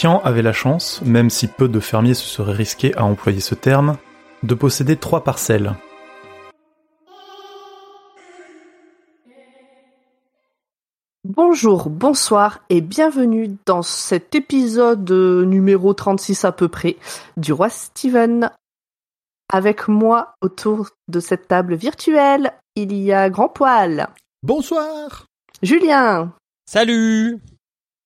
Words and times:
Tian 0.00 0.22
avait 0.24 0.40
la 0.40 0.54
chance, 0.54 1.02
même 1.02 1.28
si 1.28 1.46
peu 1.46 1.68
de 1.68 1.78
fermiers 1.78 2.14
se 2.14 2.24
seraient 2.24 2.54
risqués 2.54 2.96
à 2.96 3.04
employer 3.04 3.40
ce 3.40 3.54
terme, 3.54 3.98
de 4.42 4.54
posséder 4.54 4.96
trois 4.96 5.24
parcelles. 5.24 5.74
Bonjour, 11.24 11.90
bonsoir 11.90 12.60
et 12.70 12.80
bienvenue 12.80 13.58
dans 13.66 13.82
cet 13.82 14.34
épisode 14.34 15.10
numéro 15.10 15.92
36 15.92 16.46
à 16.46 16.52
peu 16.52 16.68
près 16.68 16.96
du 17.36 17.52
roi 17.52 17.68
Steven. 17.68 18.50
Avec 19.52 19.86
moi 19.86 20.32
autour 20.40 20.88
de 21.08 21.20
cette 21.20 21.46
table 21.46 21.74
virtuelle, 21.74 22.54
il 22.74 22.94
y 22.94 23.12
a 23.12 23.28
Grand 23.28 23.50
Poil, 23.50 24.08
Bonsoir. 24.42 25.26
Julien, 25.62 26.32
Salut. 26.64 27.38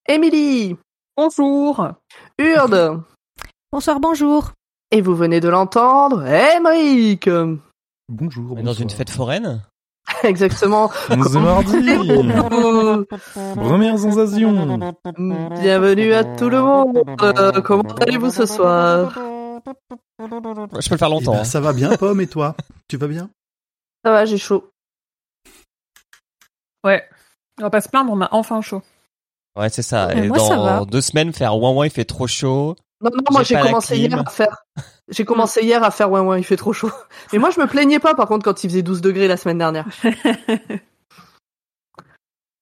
Émilie, 0.09 0.77
Bonjour. 1.17 1.89
Urde 2.39 3.03
Bonsoir, 3.73 4.01
bonjour. 4.01 4.53
et 4.91 5.01
vous 5.01 5.15
venez 5.15 5.41
de 5.41 5.49
l'entendre, 5.49 6.25
Émeric 6.27 7.29
Bonjour. 8.09 8.53
On 8.53 8.57
est 8.59 8.63
dans 8.63 8.73
une 8.73 8.91
fête 8.91 9.11
foraine 9.11 9.63
Exactement. 10.23 10.91
On 11.11 11.23
se 11.23 11.39
mardi 11.39 13.07
Première 13.57 13.99
sensation 13.99 14.93
Bienvenue 15.61 16.13
à 16.13 16.25
tout 16.25 16.51
le 16.51 16.61
monde. 16.61 16.99
Euh, 17.23 17.61
comment 17.63 17.83
allez-vous 18.01 18.31
ce 18.31 18.45
soir 18.47 19.13
Je 19.15 20.89
peux 20.89 20.95
le 20.95 20.99
faire 20.99 21.09
Eh 21.09 21.11
longtemps. 21.11 21.33
ben, 21.33 21.39
hein. 21.41 21.45
Ça 21.45 21.61
va 21.61 21.73
bien, 21.73 21.97
Pomme, 21.97 22.21
et 22.21 22.27
toi? 22.27 22.55
Tu 22.89 22.97
vas 22.99 23.07
bien? 23.07 23.31
Ça 24.05 24.11
va, 24.13 24.25
j'ai 24.27 24.37
chaud. 24.37 24.69
Ouais. 26.85 27.03
On 27.59 27.63
va 27.63 27.71
pas 27.71 27.81
se 27.81 27.89
plaindre, 27.89 28.13
on 28.13 28.21
a 28.21 28.29
enfin 28.33 28.61
chaud. 28.61 28.83
Ouais, 29.57 29.69
c'est 29.69 29.83
ça. 29.83 30.13
Et 30.15 30.29
moi, 30.29 30.39
dans 30.39 30.85
deux 30.85 31.01
semaines, 31.01 31.33
faire 31.33 31.57
ouin 31.57 31.73
ouin, 31.73 31.87
il 31.87 31.91
fait 31.91 32.05
trop 32.05 32.27
chaud. 32.27 32.77
Non, 33.01 33.11
non, 33.13 33.23
moi 33.31 33.43
J'ai 33.43 33.61
commencé 33.61 33.97
hier 33.97 34.19
à 34.19 34.31
faire. 34.31 34.65
J'ai 35.09 35.25
commencé 35.25 35.63
hier 35.63 35.83
à 35.85 35.91
faire 35.91 36.11
ouais 36.11 36.21
ouais, 36.21 36.41
il 36.41 36.45
fait 36.45 36.57
trop 36.57 36.73
chaud. 36.73 36.91
Mais 37.33 37.39
moi 37.39 37.51
je 37.51 37.61
me 37.61 37.67
plaignais 37.67 37.99
pas 37.99 38.15
par 38.15 38.27
contre 38.27 38.45
quand 38.45 38.65
il 38.65 38.71
faisait 38.71 38.83
12 38.83 39.03
degrés 39.03 39.29
la 39.29 39.37
semaine 39.37 39.59
dernière. 39.59 39.87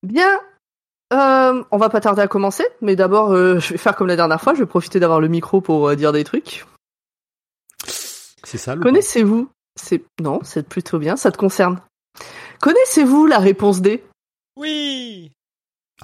Bien. 0.02 0.40
Euh, 1.12 1.62
on 1.70 1.76
va 1.76 1.90
pas 1.90 2.00
tarder 2.00 2.22
à 2.22 2.26
commencer, 2.26 2.64
mais 2.80 2.96
d'abord 2.96 3.32
euh, 3.32 3.60
je 3.60 3.72
vais 3.72 3.76
faire 3.76 3.94
comme 3.94 4.06
la 4.06 4.16
dernière 4.16 4.40
fois, 4.40 4.54
je 4.54 4.60
vais 4.60 4.66
profiter 4.66 4.98
d'avoir 4.98 5.20
le 5.20 5.28
micro 5.28 5.60
pour 5.60 5.90
euh, 5.90 5.94
dire 5.94 6.10
des 6.10 6.24
trucs. 6.24 6.64
C'est 8.42 8.56
ça 8.56 8.74
le 8.74 8.80
Connaissez-vous 8.80 9.50
C'est 9.78 10.02
non, 10.22 10.40
c'est 10.42 10.66
plutôt 10.66 10.98
bien, 10.98 11.16
ça 11.16 11.30
te 11.30 11.36
concerne. 11.36 11.82
Connaissez-vous 12.62 13.26
la 13.26 13.40
réponse 13.40 13.82
D? 13.82 14.02
Oui 14.56 15.32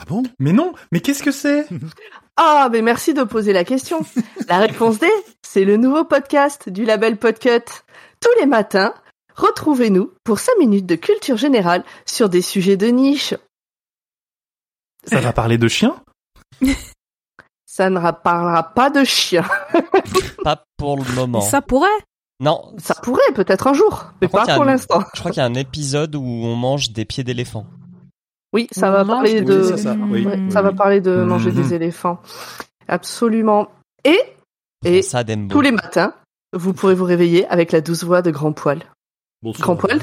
Ah 0.01 0.05
bon? 0.07 0.23
Mais 0.39 0.53
non 0.53 0.73
Mais 0.93 1.01
qu'est-ce 1.01 1.23
que 1.23 1.33
c'est? 1.33 1.67
Ah, 2.41 2.69
mais 2.71 2.83
merci 2.83 3.15
de 3.15 3.25
poser 3.25 3.53
la 3.53 3.65
question. 3.65 3.99
La 4.49 4.59
réponse 4.59 5.01
D, 5.01 5.09
c'est 5.45 5.65
le 5.65 5.77
nouveau 5.77 6.05
podcast 6.05 6.69
du 6.69 6.85
label 6.85 7.17
Podcut. 7.17 7.65
Tous 8.21 8.31
les 8.39 8.47
matins, 8.47 8.95
retrouvez-nous 9.35 10.13
pour 10.23 10.39
5 10.39 10.53
minutes 10.61 10.87
de 10.87 10.95
culture 10.95 11.37
générale 11.37 11.83
sur 12.07 12.29
des 12.29 12.41
sujets 12.41 12.77
de 12.77 12.87
niche. 12.87 13.35
Ça 15.05 15.19
va 15.21 15.33
parler 15.33 15.59
de 15.59 15.67
chiens? 15.67 15.97
Ça 17.67 17.91
ne 17.91 17.99
ra- 17.99 18.13
parlera 18.13 18.63
pas 18.73 18.91
de 18.91 19.03
chien. 19.03 19.45
Pas 20.45 20.63
pour 20.77 20.97
le 20.97 21.13
moment. 21.15 21.41
Ça 21.41 21.61
pourrait. 21.61 21.89
Non, 22.39 22.73
Ça 22.79 22.95
pourrait 22.95 23.33
peut-être 23.35 23.67
un 23.67 23.75
jour, 23.75 24.05
mais 24.23 24.29
Par 24.29 24.42
contre, 24.42 24.47
pas 24.47 24.47
il 24.47 24.48
y 24.48 24.53
a 24.53 24.55
pour 24.55 24.63
un- 24.63 24.67
l'instant. 24.67 25.03
je 25.14 25.19
crois 25.19 25.33
qu'il 25.33 25.41
y 25.41 25.42
a 25.42 25.47
un 25.47 25.55
épisode 25.55 26.14
où 26.14 26.23
on 26.23 26.55
mange 26.55 26.91
des 26.92 27.05
pieds 27.05 27.25
d'éléphant. 27.25 27.67
Oui, 28.53 28.67
ça 28.73 28.91
va 28.91 29.05
parler 29.05 29.42
de... 29.42 29.63
c'est 29.63 29.77
ça. 29.77 29.95
Oui, 30.11 30.25
Ouais, 30.27 30.36
oui, 30.39 30.51
ça 30.53 30.63
va 30.63 30.70
oui. 30.70 30.77
parler 30.77 31.01
de 31.01 31.11
Mhm. 31.17 31.25
manger 31.27 31.53
des 31.53 31.75
éléphants. 31.75 32.20
Absolument. 32.89 33.69
Et, 34.05 34.19
et 34.85 35.03
Ça, 35.03 35.23
tous 35.25 35.61
les 35.61 35.73
matins, 35.73 36.14
vous 36.55 36.73
pourrez 36.73 36.95
vous 36.95 37.05
réveiller 37.05 37.47
avec 37.48 37.73
la 37.73 37.81
douce 37.83 38.05
voix 38.05 38.23
de 38.23 38.31
Grand 38.31 38.53
Poil. 38.53 38.83
Bonsoir. 39.42 39.63
Grand 39.67 39.77
poil 39.77 40.01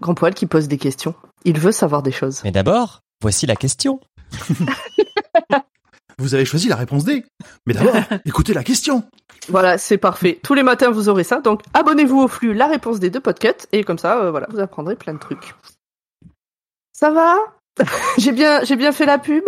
Grand 0.00 0.14
Poil 0.14 0.34
qui 0.34 0.46
pose 0.46 0.68
des 0.68 0.78
questions. 0.78 1.14
Il 1.44 1.58
veut 1.58 1.72
savoir 1.72 2.02
des 2.02 2.12
choses. 2.12 2.40
Mais 2.44 2.52
d'abord, 2.52 3.00
voici 3.20 3.46
la 3.46 3.56
question. 3.56 4.00
Vous 6.18 6.34
avez 6.34 6.44
choisi 6.44 6.68
la 6.68 6.76
réponse 6.76 7.04
D. 7.04 7.24
Mais 7.66 7.74
d'abord, 7.74 7.94
écoutez 8.26 8.54
la 8.54 8.62
question. 8.62 9.02
Voilà, 9.48 9.76
c'est 9.78 9.98
parfait. 9.98 10.38
Tous 10.42 10.54
les 10.54 10.62
matins, 10.62 10.90
vous 10.90 11.08
aurez 11.08 11.24
ça. 11.24 11.40
Donc, 11.40 11.62
abonnez-vous 11.74 12.20
au 12.20 12.28
flux 12.28 12.54
La 12.54 12.68
Réponse 12.68 13.00
des 13.00 13.10
deux 13.10 13.18
podcasts. 13.20 13.66
Et 13.72 13.82
comme 13.82 13.98
ça, 13.98 14.22
euh, 14.22 14.30
voilà, 14.30 14.46
vous 14.50 14.60
apprendrez 14.60 14.94
plein 14.94 15.14
de 15.14 15.18
trucs. 15.18 15.54
Ça 16.92 17.10
va? 17.10 17.34
J'ai 18.18 18.32
bien, 18.32 18.62
j'ai 18.64 18.76
bien 18.76 18.92
fait 18.92 19.06
la 19.06 19.18
pub. 19.18 19.44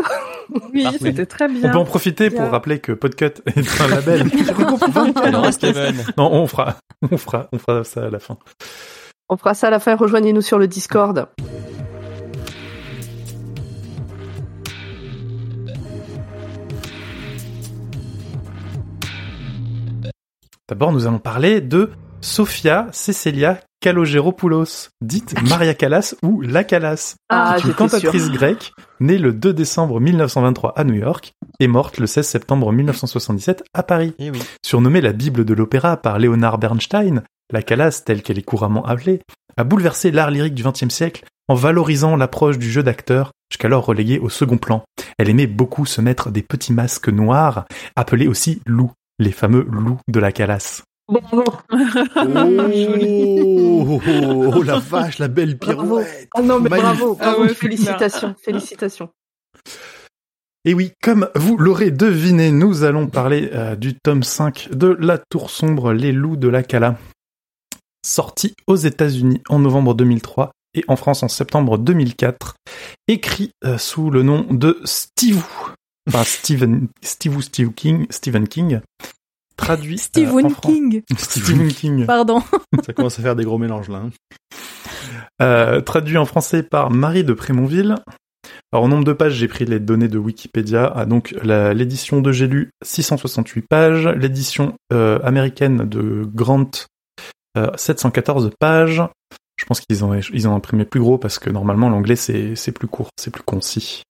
Oui, 0.72 0.86
c'était 1.00 1.26
très 1.26 1.46
On 1.46 1.52
bien. 1.52 1.70
peut 1.70 1.78
en 1.78 1.84
profiter 1.84 2.30
pour 2.30 2.48
rappeler 2.48 2.78
que 2.78 2.92
Podcut 2.92 3.32
est 3.46 3.80
un 3.80 3.88
label. 3.88 4.30
Steven, 5.52 6.04
non, 6.16 6.32
on 6.32 6.46
fera, 6.46 6.76
on 7.10 7.16
fera, 7.16 7.48
on 7.52 7.58
fera 7.58 7.84
ça 7.84 8.04
à 8.04 8.10
la 8.10 8.18
fin. 8.18 8.38
On 9.28 9.36
fera 9.36 9.54
ça 9.54 9.68
à 9.68 9.70
la 9.70 9.78
fin. 9.78 9.94
Rejoignez-nous 9.94 10.42
sur 10.42 10.58
le 10.58 10.66
Discord. 10.68 11.28
D'abord, 20.68 20.92
nous 20.92 21.06
allons 21.06 21.18
parler 21.18 21.60
de 21.60 21.90
Sofia 22.20 22.88
Cecilia 22.92 23.60
Kalogeropoulos, 23.84 24.88
dite 25.02 25.34
Maria 25.46 25.74
Callas 25.74 26.14
ou 26.22 26.40
La 26.40 26.64
Callas, 26.64 27.16
Ah, 27.28 27.56
qui 27.58 27.66
est 27.66 27.68
une 27.68 27.74
cantatrice 27.76 28.30
grecque, 28.30 28.72
née 28.98 29.18
le 29.18 29.30
2 29.34 29.52
décembre 29.52 30.00
1923 30.00 30.72
à 30.74 30.84
New 30.84 30.94
York 30.94 31.32
et 31.60 31.68
morte 31.68 31.98
le 31.98 32.06
16 32.06 32.26
septembre 32.26 32.72
1977 32.72 33.62
à 33.74 33.82
Paris. 33.82 34.14
eh 34.18 34.30
oui. 34.30 34.42
Surnommée 34.64 35.02
la 35.02 35.12
Bible 35.12 35.44
de 35.44 35.52
l'opéra 35.52 35.98
par 35.98 36.18
Leonard 36.18 36.56
Bernstein, 36.56 37.24
la 37.52 37.60
Callas, 37.60 38.00
telle 38.06 38.22
qu'elle 38.22 38.38
est 38.38 38.42
couramment 38.42 38.86
appelée, 38.86 39.20
a 39.58 39.64
bouleversé 39.64 40.10
l'art 40.10 40.30
lyrique 40.30 40.54
du 40.54 40.64
XXe 40.64 40.88
siècle 40.88 41.26
en 41.48 41.54
valorisant 41.54 42.16
l'approche 42.16 42.56
du 42.56 42.70
jeu 42.70 42.82
d'acteur, 42.82 43.32
jusqu'alors 43.50 43.84
relégué 43.84 44.18
au 44.18 44.30
second 44.30 44.56
plan. 44.56 44.82
Elle 45.18 45.28
aimait 45.28 45.46
beaucoup 45.46 45.84
se 45.84 46.00
mettre 46.00 46.30
des 46.30 46.40
petits 46.42 46.72
masques 46.72 47.10
noirs, 47.10 47.66
appelés 47.96 48.28
aussi 48.28 48.62
loups, 48.64 48.92
les 49.18 49.30
fameux 49.30 49.66
loups 49.70 50.00
de 50.08 50.20
la 50.20 50.32
Callas. 50.32 50.84
Oh, 51.06 51.20
oh, 51.32 51.44
oh, 54.06 54.52
oh, 54.56 54.62
la 54.62 54.78
vache, 54.78 55.18
la 55.18 55.28
belle 55.28 55.56
Bravo. 55.56 55.82
pirouette. 55.82 56.28
Ah 56.34 56.42
non, 56.42 56.60
mais 56.60 56.70
Magnifique. 56.70 56.96
bravo, 56.98 57.16
Ah 57.20 57.24
bravo, 57.24 57.42
ouais, 57.42 57.48
c'est 57.48 57.54
félicitations, 57.54 58.34
félicitations. 58.42 59.10
Et 60.64 60.72
oui, 60.72 60.92
comme 61.02 61.28
vous 61.34 61.58
l'aurez 61.58 61.90
deviné, 61.90 62.50
nous 62.50 62.84
allons 62.84 63.06
parler 63.06 63.50
euh, 63.52 63.76
du 63.76 63.94
tome 64.02 64.22
5 64.22 64.70
de 64.72 64.96
La 64.98 65.18
Tour 65.18 65.50
Sombre, 65.50 65.92
Les 65.92 66.12
Loups 66.12 66.36
de 66.36 66.48
la 66.48 66.62
Cala, 66.62 66.96
sorti 68.04 68.54
aux 68.66 68.76
États-Unis 68.76 69.42
en 69.50 69.58
novembre 69.58 69.94
2003 69.94 70.52
et 70.72 70.84
en 70.88 70.96
France 70.96 71.22
en 71.22 71.28
septembre 71.28 71.76
2004, 71.76 72.54
écrit 73.08 73.50
euh, 73.64 73.76
sous 73.76 74.10
le 74.10 74.22
nom 74.22 74.46
de 74.50 74.80
Steve, 74.84 75.44
enfin 76.08 76.24
Stephen, 76.24 76.88
Steve 77.02 77.42
Steve 77.42 77.72
King, 77.72 78.06
Stephen 78.08 78.48
King, 78.48 78.80
traduit 79.56 79.94
euh, 79.94 79.98
en 79.98 80.02
Stephen 80.02 80.54
King. 80.62 81.02
Stephen 81.16 81.68
King, 81.68 82.06
Pardon. 82.06 82.42
Ça 82.86 82.92
commence 82.92 83.18
à 83.18 83.22
faire 83.22 83.36
des 83.36 83.44
gros 83.44 83.58
mélanges 83.58 83.88
là. 83.88 83.98
hein. 84.04 84.10
Euh, 85.42 85.80
traduit 85.80 86.16
en 86.16 86.24
français 86.26 86.62
par 86.62 86.90
Marie 86.90 87.24
de 87.24 87.32
Prémonville. 87.32 87.96
Alors, 88.72 88.84
en 88.84 88.88
nombre 88.88 89.04
de 89.04 89.12
pages, 89.12 89.34
j'ai 89.34 89.48
pris 89.48 89.64
les 89.64 89.80
données 89.80 90.08
de 90.08 90.18
Wikipédia. 90.18 90.92
Ah, 90.94 91.06
donc, 91.06 91.34
l'édition 91.42 92.20
de 92.20 92.32
J'ai 92.32 92.46
lu, 92.46 92.70
668 92.84 93.62
pages. 93.68 94.06
L'édition 94.08 94.74
euh, 94.92 95.18
américaine 95.22 95.88
de 95.88 96.28
Grant, 96.34 96.70
euh, 97.56 97.70
714 97.76 98.50
pages. 98.58 99.02
Je 99.56 99.64
pense 99.66 99.80
qu'ils 99.80 100.04
ont, 100.04 100.12
ils 100.32 100.48
ont 100.48 100.54
imprimé 100.54 100.84
plus 100.84 101.00
gros 101.00 101.18
parce 101.18 101.38
que 101.38 101.50
normalement, 101.50 101.88
l'anglais, 101.88 102.16
c'est 102.16 102.72
plus 102.72 102.88
court, 102.88 103.08
c'est 103.16 103.30
plus 103.30 103.44
concis. 103.44 104.02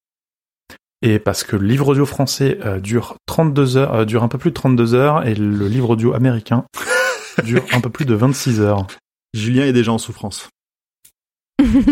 Et 1.02 1.18
parce 1.18 1.44
que 1.44 1.56
le 1.56 1.66
livre 1.66 1.88
audio 1.88 2.06
français 2.06 2.58
euh, 2.64 2.80
dure 2.80 3.14
32 3.26 3.76
heures, 3.76 3.94
euh, 3.94 4.04
dure 4.04 4.22
un 4.22 4.28
peu 4.28 4.38
plus 4.38 4.50
de 4.50 4.54
32 4.54 4.94
heures, 4.94 5.26
et 5.26 5.34
le 5.34 5.68
livre 5.68 5.90
audio 5.90 6.14
américain 6.14 6.64
dure 7.44 7.62
un 7.72 7.80
peu 7.80 7.90
plus 7.90 8.06
de 8.06 8.14
26 8.14 8.60
heures. 8.60 8.86
Julien 9.34 9.64
est 9.66 9.72
déjà 9.72 9.92
en 9.92 9.98
souffrance. 9.98 10.48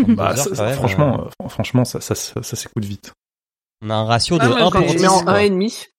Bah, 0.07 0.35
ça- 0.35 0.55
ça- 0.55 0.65
même, 0.65 0.75
franchement, 0.75 1.27
euh, 1.43 1.47
franchement, 1.49 1.85
ça, 1.85 1.99
ça, 2.01 2.15
ça, 2.15 2.41
ça 2.41 2.55
s'écoute 2.55 2.85
vite. 2.85 3.11
On 3.85 3.89
a 3.89 3.95
un 3.95 4.05
ratio 4.05 4.37
de 4.37 4.43
Ah, 4.43 4.49
mais 4.49 4.61
1 4.61 4.69
quand 4.71 4.79
pour 4.79 4.87
Je 4.87 4.93
je 4.93 4.97
10. 4.97 5.01
mets 5.03 5.07
en 5.09 5.23
quoi. 5.23 5.33
1,5. 5.39 5.89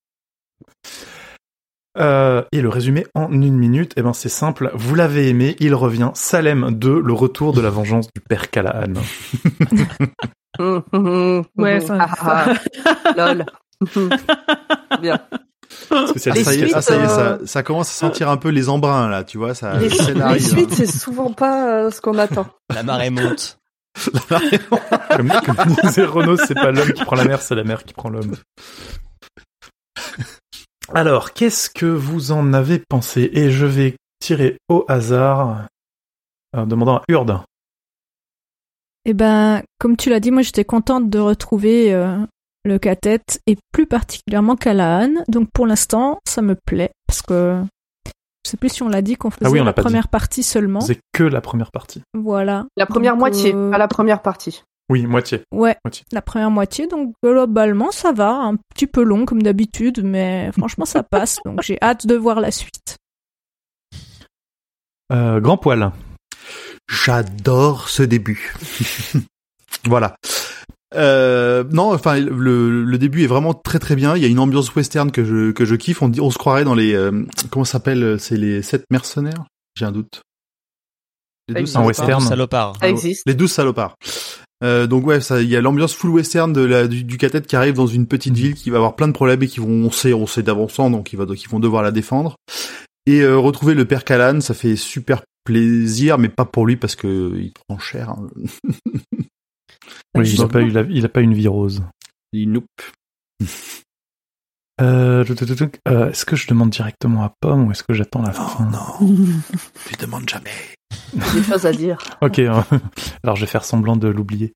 Euh, 1.96 2.42
et 2.50 2.60
le 2.60 2.68
résumé 2.68 3.06
en 3.14 3.30
une 3.30 3.56
minute, 3.56 3.92
eh 3.96 4.02
ben 4.02 4.12
c'est 4.12 4.28
simple. 4.28 4.70
Vous 4.74 4.94
l'avez 4.96 5.28
aimé, 5.28 5.54
il 5.60 5.74
revient. 5.74 6.10
Salem 6.14 6.70
2, 6.72 7.00
le 7.00 7.12
retour 7.12 7.52
de 7.52 7.60
la 7.60 7.70
vengeance 7.70 8.08
du 8.12 8.20
père 8.20 8.50
Callahan. 8.50 8.94
Ouais, 11.56 11.80
ça- 11.80 11.98
ah, 12.20 12.46
ah, 12.46 13.14
Lol. 13.16 13.44
Bien. 15.02 15.18
Parce 15.88 16.12
que 16.12 16.30
Ah, 16.30 16.34
ça 16.36 16.54
y 16.54 16.58
est, 16.60 16.62
suites, 16.66 16.72
ah, 16.76 16.82
ça 16.82 16.94
y 16.94 16.98
est, 16.98 17.02
euh, 17.02 17.08
ça, 17.08 17.38
ça 17.46 17.62
commence 17.64 17.88
à 17.88 17.92
sentir 17.92 18.28
un 18.30 18.36
peu 18.36 18.50
les 18.50 18.68
embruns 18.68 19.08
là, 19.08 19.24
tu 19.24 19.36
vois, 19.38 19.54
ça 19.54 19.76
Les, 19.78 19.88
les 19.88 20.20
arrive, 20.20 20.46
suites, 20.46 20.70
hein. 20.70 20.74
c'est 20.76 20.86
souvent 20.86 21.32
pas 21.32 21.68
euh, 21.86 21.90
ce 21.90 22.00
qu'on 22.00 22.16
attend. 22.18 22.46
La 22.74 22.84
marée 22.84 23.10
monte. 23.10 23.58
comme, 25.10 25.32
comme 25.44 25.74
disait 25.82 26.04
Renaud, 26.04 26.36
c'est 26.36 26.54
pas 26.54 26.70
l'homme 26.70 26.92
qui 26.92 27.04
prend 27.04 27.16
la 27.16 27.24
mer, 27.24 27.42
c'est 27.42 27.54
la 27.56 27.64
mer 27.64 27.82
qui 27.84 27.94
prend 27.94 28.08
l'homme. 28.10 28.36
Alors, 30.92 31.32
qu'est-ce 31.32 31.70
que 31.70 31.86
vous 31.86 32.32
en 32.32 32.52
avez 32.52 32.78
pensé? 32.78 33.30
Et 33.32 33.50
je 33.50 33.66
vais 33.66 33.96
tirer 34.20 34.58
au 34.68 34.84
hasard 34.88 35.66
en 36.56 36.66
demandant 36.66 36.96
à 36.96 37.02
Urde. 37.08 37.40
Eh 39.06 39.14
ben, 39.14 39.62
comme 39.78 39.96
tu 39.96 40.08
l'as 40.08 40.20
dit, 40.20 40.30
moi 40.30 40.42
j'étais 40.42 40.64
contente 40.64 41.10
de 41.10 41.18
retrouver 41.18 41.92
euh, 41.92 42.16
le 42.64 42.78
cathète 42.78 43.40
et 43.46 43.56
plus 43.72 43.86
particulièrement 43.86 44.56
Callahan. 44.56 45.24
Donc 45.28 45.48
pour 45.52 45.66
l'instant, 45.66 46.18
ça 46.26 46.40
me 46.42 46.54
plaît 46.54 46.90
parce 47.06 47.20
que 47.20 47.60
je 48.44 48.50
sais 48.50 48.56
plus 48.56 48.70
si 48.70 48.82
on 48.82 48.88
l'a 48.88 49.02
dit 49.02 49.16
qu'on 49.16 49.30
faisait 49.30 49.46
Ah 49.46 49.50
oui, 49.50 49.60
on 49.60 49.64
la 49.64 49.72
première 49.72 50.08
partie 50.08 50.42
seulement. 50.42 50.80
C'est 50.80 51.00
que 51.12 51.24
la 51.24 51.40
première 51.40 51.70
partie. 51.70 52.02
Voilà. 52.14 52.66
La 52.76 52.86
première 52.86 53.12
Donc, 53.12 53.20
moitié, 53.20 53.54
euh, 53.54 53.70
pas 53.70 53.78
la 53.78 53.88
première 53.88 54.22
partie. 54.22 54.62
Oui, 54.90 55.06
moitié. 55.06 55.42
Ouais, 55.50 55.76
Moitié. 55.84 56.04
la 56.12 56.22
première 56.22 56.50
moitié. 56.50 56.86
Donc 56.86 57.14
globalement, 57.22 57.90
ça 57.90 58.12
va. 58.12 58.32
Un 58.32 58.56
petit 58.74 58.86
peu 58.86 59.02
long 59.02 59.24
comme 59.24 59.42
d'habitude, 59.42 60.02
mais 60.04 60.50
franchement, 60.52 60.84
ça 60.84 61.02
passe. 61.02 61.38
Donc 61.44 61.62
j'ai 61.62 61.78
hâte 61.80 62.06
de 62.06 62.14
voir 62.14 62.40
la 62.40 62.50
suite. 62.50 62.96
Euh, 65.12 65.40
grand 65.40 65.56
poil. 65.56 65.92
J'adore 66.88 67.88
ce 67.88 68.02
début. 68.02 68.54
voilà. 69.86 70.16
Euh, 70.94 71.64
non, 71.72 71.92
enfin 71.92 72.20
le, 72.20 72.84
le 72.84 72.98
début 72.98 73.24
est 73.24 73.26
vraiment 73.26 73.54
très 73.54 73.78
très 73.78 73.96
bien. 73.96 74.16
Il 74.16 74.22
y 74.22 74.26
a 74.26 74.28
une 74.28 74.38
ambiance 74.38 74.74
western 74.74 75.10
que 75.10 75.24
je 75.24 75.50
que 75.52 75.64
je 75.64 75.74
kiffe. 75.74 76.02
On, 76.02 76.30
se 76.30 76.38
croirait 76.38 76.64
dans 76.64 76.74
les 76.74 76.94
euh, 76.94 77.24
comment 77.50 77.64
ça 77.64 77.72
s'appelle 77.72 78.20
C'est 78.20 78.36
les 78.36 78.62
sept 78.62 78.84
mercenaires? 78.90 79.44
J'ai 79.74 79.86
un 79.86 79.92
doute. 79.92 80.22
Les 81.48 81.60
douze 81.60 81.72
salopards. 81.72 81.86
western. 81.86 82.20
Salopard. 82.20 82.76
Ça 82.80 82.88
existe. 82.88 83.22
Les 83.26 83.34
douze 83.34 83.50
salopards. 83.52 83.96
Euh, 84.64 84.86
donc 84.86 85.06
ouais, 85.06 85.20
ça, 85.20 85.42
il 85.42 85.48
y 85.48 85.56
a 85.56 85.60
l'ambiance 85.60 85.94
full 85.94 86.10
western 86.10 86.52
de 86.52 86.62
la, 86.62 86.88
du, 86.88 87.04
du 87.04 87.18
cathète 87.18 87.46
qui 87.46 87.54
arrive 87.54 87.74
dans 87.74 87.86
une 87.86 88.06
petite 88.06 88.34
ville 88.34 88.54
qui 88.54 88.70
va 88.70 88.78
avoir 88.78 88.96
plein 88.96 89.06
de 89.08 89.12
problèmes 89.12 89.42
et 89.42 89.46
qui 89.46 89.60
vont, 89.60 89.68
on 89.68 89.90
sait, 89.90 90.14
on 90.14 90.26
sait 90.26 90.42
donc 90.42 91.12
ils, 91.12 91.16
va, 91.16 91.26
donc 91.26 91.42
ils 91.42 91.48
vont 91.48 91.60
devoir 91.60 91.82
la 91.82 91.92
défendre. 91.92 92.36
Et 93.06 93.20
euh, 93.20 93.36
retrouver 93.36 93.74
le 93.74 93.84
père 93.84 94.04
Callan, 94.04 94.40
ça 94.40 94.54
fait 94.54 94.76
super 94.76 95.22
plaisir, 95.44 96.16
mais 96.16 96.30
pas 96.30 96.46
pour 96.46 96.66
lui 96.66 96.76
parce 96.76 96.96
que 96.96 97.34
il 97.36 97.52
prend 97.68 97.78
cher. 97.78 98.10
hein. 98.10 98.26
Oui, 100.16 100.30
il 100.30 100.40
a 100.40 100.48
pas 100.48 100.62
eu 100.62 100.70
la- 100.70 100.86
il 100.88 101.04
a 101.04 101.08
pas 101.08 101.20
une 101.20 101.34
vie 101.34 101.48
rose. 101.48 101.82
il 102.32 102.50
noupe. 102.50 102.64
Euh. 104.80 105.24
Euh, 105.88 106.10
est-ce 106.10 106.24
que 106.24 106.36
je 106.36 106.46
demande 106.48 106.70
directement 106.70 107.22
à 107.22 107.32
Pomme 107.40 107.66
ou 107.66 107.70
est-ce 107.70 107.82
que 107.82 107.92
j'attends 107.94 108.22
la 108.22 108.32
fin? 108.32 108.64
non, 108.70 109.26
tu 109.86 109.96
demandes 109.96 110.28
jamais. 110.28 110.50
Des 111.12 111.42
choses 111.42 111.66
à 111.66 111.72
dire. 111.72 111.98
Ok, 112.20 112.38
euh, 112.38 112.60
alors 113.22 113.36
je 113.36 113.42
vais 113.42 113.50
faire 113.50 113.64
semblant 113.64 113.96
de 113.96 114.08
l'oublier. 114.08 114.54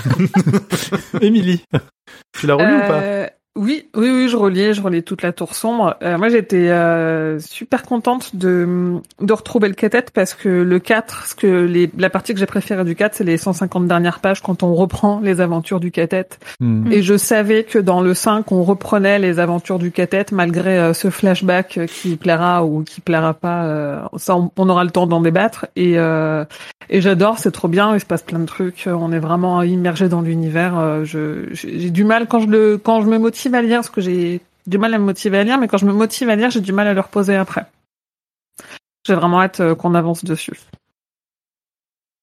Émilie, 1.20 1.64
tu 2.38 2.46
l'as 2.46 2.54
relu 2.54 2.76
ou 2.76 2.80
pas? 2.80 3.00
Euh, 3.00 3.26
Oui, 3.60 3.90
oui, 3.94 4.08
oui, 4.10 4.28
je 4.30 4.38
reliais, 4.38 4.72
je 4.72 4.80
reliais 4.80 5.02
toute 5.02 5.20
la 5.20 5.32
tour 5.32 5.54
sombre. 5.54 5.94
Euh, 6.02 6.16
moi, 6.16 6.30
j'étais 6.30 6.70
euh, 6.70 7.38
super 7.40 7.82
contente 7.82 8.34
de, 8.34 8.94
de 9.20 9.32
retrouver 9.34 9.68
le 9.68 9.74
cathète 9.74 10.12
parce 10.12 10.32
que 10.32 10.48
le 10.48 10.78
4, 10.78 11.26
ce 11.26 11.34
que 11.34 11.46
les, 11.46 11.90
la 11.98 12.08
partie 12.08 12.32
que 12.32 12.40
j'ai 12.40 12.46
préférée 12.46 12.84
du 12.84 12.94
4, 12.94 13.16
c'est 13.16 13.24
les 13.24 13.36
150 13.36 13.86
dernières 13.86 14.20
pages 14.20 14.40
quand 14.40 14.62
on 14.62 14.74
reprend 14.74 15.20
les 15.20 15.42
aventures 15.42 15.78
du 15.78 15.90
cathète. 15.90 16.38
Hmm. 16.60 16.90
Et 16.90 17.02
je 17.02 17.18
savais 17.18 17.64
que 17.64 17.78
dans 17.78 18.00
le 18.00 18.14
5, 18.14 18.50
on 18.50 18.62
reprenait 18.62 19.18
les 19.18 19.38
aventures 19.40 19.78
du 19.78 19.90
cathète 19.92 20.32
malgré 20.32 20.78
euh, 20.78 20.94
ce 20.94 21.10
flashback 21.10 21.76
euh, 21.76 21.86
qui 21.86 22.16
plaira 22.16 22.64
ou 22.64 22.82
qui 22.82 23.02
plaira 23.02 23.34
pas. 23.34 23.64
euh, 23.64 24.00
ça, 24.16 24.36
on, 24.38 24.50
on 24.56 24.70
aura 24.70 24.84
le 24.84 24.90
temps 24.90 25.06
d'en 25.06 25.20
débattre. 25.20 25.66
Et, 25.76 25.98
euh, 25.98 26.46
et 26.88 27.02
j'adore, 27.02 27.38
c'est 27.38 27.50
trop 27.52 27.68
bien. 27.68 27.92
Il 27.94 28.00
se 28.00 28.06
passe 28.06 28.22
plein 28.22 28.38
de 28.38 28.46
trucs. 28.46 28.84
On 28.90 29.12
est 29.12 29.18
vraiment 29.18 29.62
immergé 29.62 30.08
dans 30.08 30.22
l'univers. 30.22 30.78
euh, 30.78 31.04
je, 31.04 31.44
j'ai 31.52 31.90
du 31.90 32.04
mal 32.04 32.26
quand 32.26 32.38
je 32.40 32.46
le, 32.48 32.78
quand 32.82 33.02
je 33.02 33.06
me 33.06 33.18
motive 33.18 33.49
à 33.54 33.62
lire, 33.62 33.78
parce 33.78 33.90
que 33.90 34.00
j'ai 34.00 34.40
du 34.66 34.78
mal 34.78 34.92
à 34.94 34.98
me 34.98 35.04
motiver 35.04 35.38
à 35.38 35.44
lire, 35.44 35.58
mais 35.58 35.68
quand 35.68 35.78
je 35.78 35.86
me 35.86 35.92
motive 35.92 36.28
à 36.30 36.36
lire, 36.36 36.50
j'ai 36.50 36.60
du 36.60 36.72
mal 36.72 36.86
à 36.86 36.94
le 36.94 37.00
reposer 37.00 37.36
après. 37.36 37.66
J'ai 39.06 39.14
vraiment 39.14 39.40
hâte 39.40 39.60
euh, 39.60 39.74
qu'on 39.74 39.94
avance 39.94 40.24
dessus. 40.24 40.52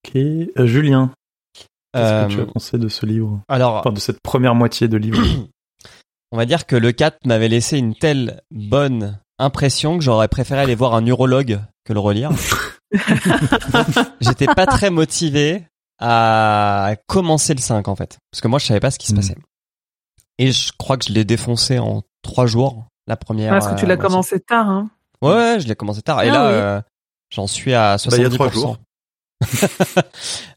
Ok, 0.05 0.15
Euh, 0.15 0.65
Julien, 0.67 1.11
qu'est-ce 1.53 2.27
que 2.27 2.33
tu 2.33 2.39
as 2.39 2.43
Euh, 2.43 2.45
pensé 2.45 2.77
de 2.77 2.87
ce 2.87 3.05
livre? 3.05 3.41
alors, 3.47 3.75
Enfin, 3.77 3.91
de 3.91 3.99
cette 3.99 4.21
première 4.21 4.55
moitié 4.55 4.87
de 4.87 4.97
livre. 4.97 5.17
on 6.31 6.37
va 6.37 6.45
dire 6.45 6.65
que 6.65 6.75
le 6.75 6.91
4 6.91 7.25
m'avait 7.25 7.47
laissé 7.47 7.77
une 7.77 7.95
telle 7.95 8.41
bonne 8.51 9.19
impression 9.39 9.97
que 9.97 10.03
j'aurais 10.03 10.27
préféré 10.27 10.61
aller 10.61 10.75
voir 10.75 10.93
un 10.95 11.05
urologue 11.05 11.59
que 11.85 11.93
le 11.93 11.99
relire. 11.99 12.31
J'étais 14.21 14.47
pas 14.47 14.65
très 14.65 14.89
motivé 14.89 15.63
à 15.99 16.95
commencer 17.07 17.53
le 17.53 17.59
5 17.61 17.87
en 17.87 17.95
fait. 17.95 18.17
Parce 18.31 18.41
que 18.41 18.47
moi 18.47 18.59
je 18.59 18.65
savais 18.65 18.79
pas 18.79 18.91
ce 18.91 18.99
qui 18.99 19.07
se 19.07 19.13
Hmm. 19.13 19.17
passait. 19.17 19.35
Et 20.39 20.51
je 20.51 20.71
crois 20.77 20.97
que 20.97 21.05
je 21.05 21.13
l'ai 21.13 21.25
défoncé 21.25 21.79
en 21.79 22.03
trois 22.21 22.45
jours, 22.45 22.85
la 23.07 23.17
première. 23.17 23.51
Parce 23.51 23.67
que 23.67 23.75
tu 23.75 23.85
euh, 23.85 23.87
l'as 23.87 23.97
commencé 23.97 24.39
tard, 24.39 24.69
hein. 24.69 24.89
Ouais, 25.21 25.31
ouais, 25.33 25.59
je 25.59 25.67
l'ai 25.67 25.75
commencé 25.75 26.01
tard. 26.01 26.21
Et 26.23 26.29
Ah 26.29 26.33
là, 26.33 26.47
oui. 26.47 26.53
euh, 26.53 26.81
j'en 27.33 27.47
suis 27.47 27.73
à 27.73 27.97
Bah, 27.97 28.17
il 28.17 28.21
y 28.21 28.25
a 28.25 28.29
70%. 28.29 28.33
trois 28.33 28.49
jours. 28.51 28.77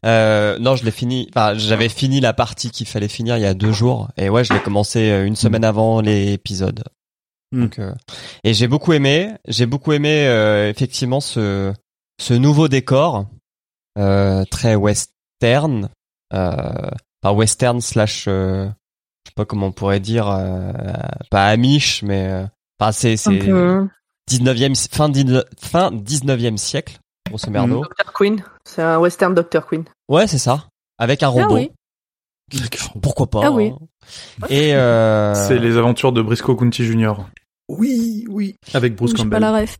euh, 0.05 0.57
non, 0.59 0.75
je 0.75 0.83
l'ai 0.85 0.91
fini. 0.91 1.27
Enfin, 1.29 1.53
j'avais 1.55 1.89
fini 1.89 2.19
la 2.19 2.33
partie 2.33 2.71
qu'il 2.71 2.87
fallait 2.87 3.07
finir 3.07 3.37
il 3.37 3.41
y 3.41 3.45
a 3.45 3.53
deux 3.53 3.71
jours. 3.71 4.09
Et 4.17 4.29
ouais, 4.29 4.43
je 4.43 4.53
l'ai 4.53 4.59
commencé 4.61 5.09
euh, 5.11 5.25
une 5.25 5.35
semaine 5.35 5.63
avant 5.63 6.01
l'épisode. 6.01 6.83
Hmm. 7.51 7.61
Donc, 7.63 7.79
euh, 7.79 7.93
et 8.43 8.53
j'ai 8.53 8.67
beaucoup 8.67 8.93
aimé. 8.93 9.31
J'ai 9.47 9.65
beaucoup 9.65 9.93
aimé 9.93 10.25
euh, 10.27 10.69
effectivement 10.69 11.21
ce 11.21 11.73
ce 12.19 12.33
nouveau 12.33 12.67
décor 12.67 13.25
euh, 13.97 14.45
très 14.45 14.75
western, 14.75 15.89
euh, 16.33 16.71
enfin 17.23 17.35
western 17.35 17.81
slash, 17.81 18.25
euh, 18.27 18.69
sais 19.31 19.35
pas 19.35 19.45
comment 19.45 19.67
on 19.67 19.71
pourrait 19.71 19.99
dire, 19.99 20.27
euh, 20.29 20.71
pas 21.29 21.47
amish, 21.47 22.03
mais 22.03 22.27
euh, 22.29 22.45
enfin 22.79 22.91
c'est 22.91 23.17
c'est 23.17 23.37
peu. 23.37 23.87
19e 24.29 24.75
fin 24.93 25.09
19 25.09 25.43
fin 25.59 25.91
19e 25.91 26.57
siècle 26.57 26.99
grosso 27.27 27.49
merdo. 27.49 27.81
Dr. 27.81 28.13
Queen. 28.13 28.43
C'est 28.65 28.81
un 28.81 28.97
western 28.99 29.33
Dr. 29.33 29.65
Queen. 29.67 29.83
Ouais, 30.09 30.27
c'est 30.27 30.37
ça. 30.37 30.67
Avec 30.97 31.23
un 31.23 31.27
robot. 31.29 31.45
Ah 31.49 31.53
oui. 31.53 31.71
Pourquoi 33.01 33.27
pas 33.27 33.41
Ah 33.45 33.51
oui. 33.51 33.71
hein. 33.73 34.45
Et 34.49 34.75
euh, 34.75 35.33
C'est 35.33 35.57
les 35.59 35.77
aventures 35.77 36.11
de 36.11 36.21
Briscoe 36.21 36.55
County 36.57 36.83
Jr. 36.85 37.13
Oui, 37.69 38.25
oui. 38.29 38.55
Avec 38.73 38.95
Bruce 38.95 39.11
J'ai 39.11 39.17
pas 39.17 39.23
Campbell. 39.23 39.41
la 39.41 39.51
ref. 39.61 39.77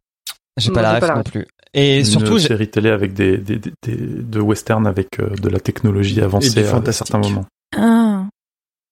j'ai 0.58 0.72
pas 0.72 0.82
la 0.82 0.94
ref 1.00 1.16
non 1.16 1.24
plus. 1.24 1.46
Et 1.74 2.00
Une 2.00 2.06
surtout, 2.06 2.38
j'ai- 2.38 2.48
série 2.50 2.70
télé 2.70 2.90
avec 2.90 3.14
des, 3.14 3.38
des, 3.38 3.58
des, 3.58 3.72
des- 3.84 3.96
de 3.96 4.40
western 4.40 4.86
avec 4.88 5.20
euh, 5.20 5.30
de 5.36 5.50
la 5.50 5.60
technologie 5.60 6.22
avancée 6.22 6.64
à 6.66 6.92
certains 6.92 7.18
moments. 7.18 7.46
Ah. 7.78 8.26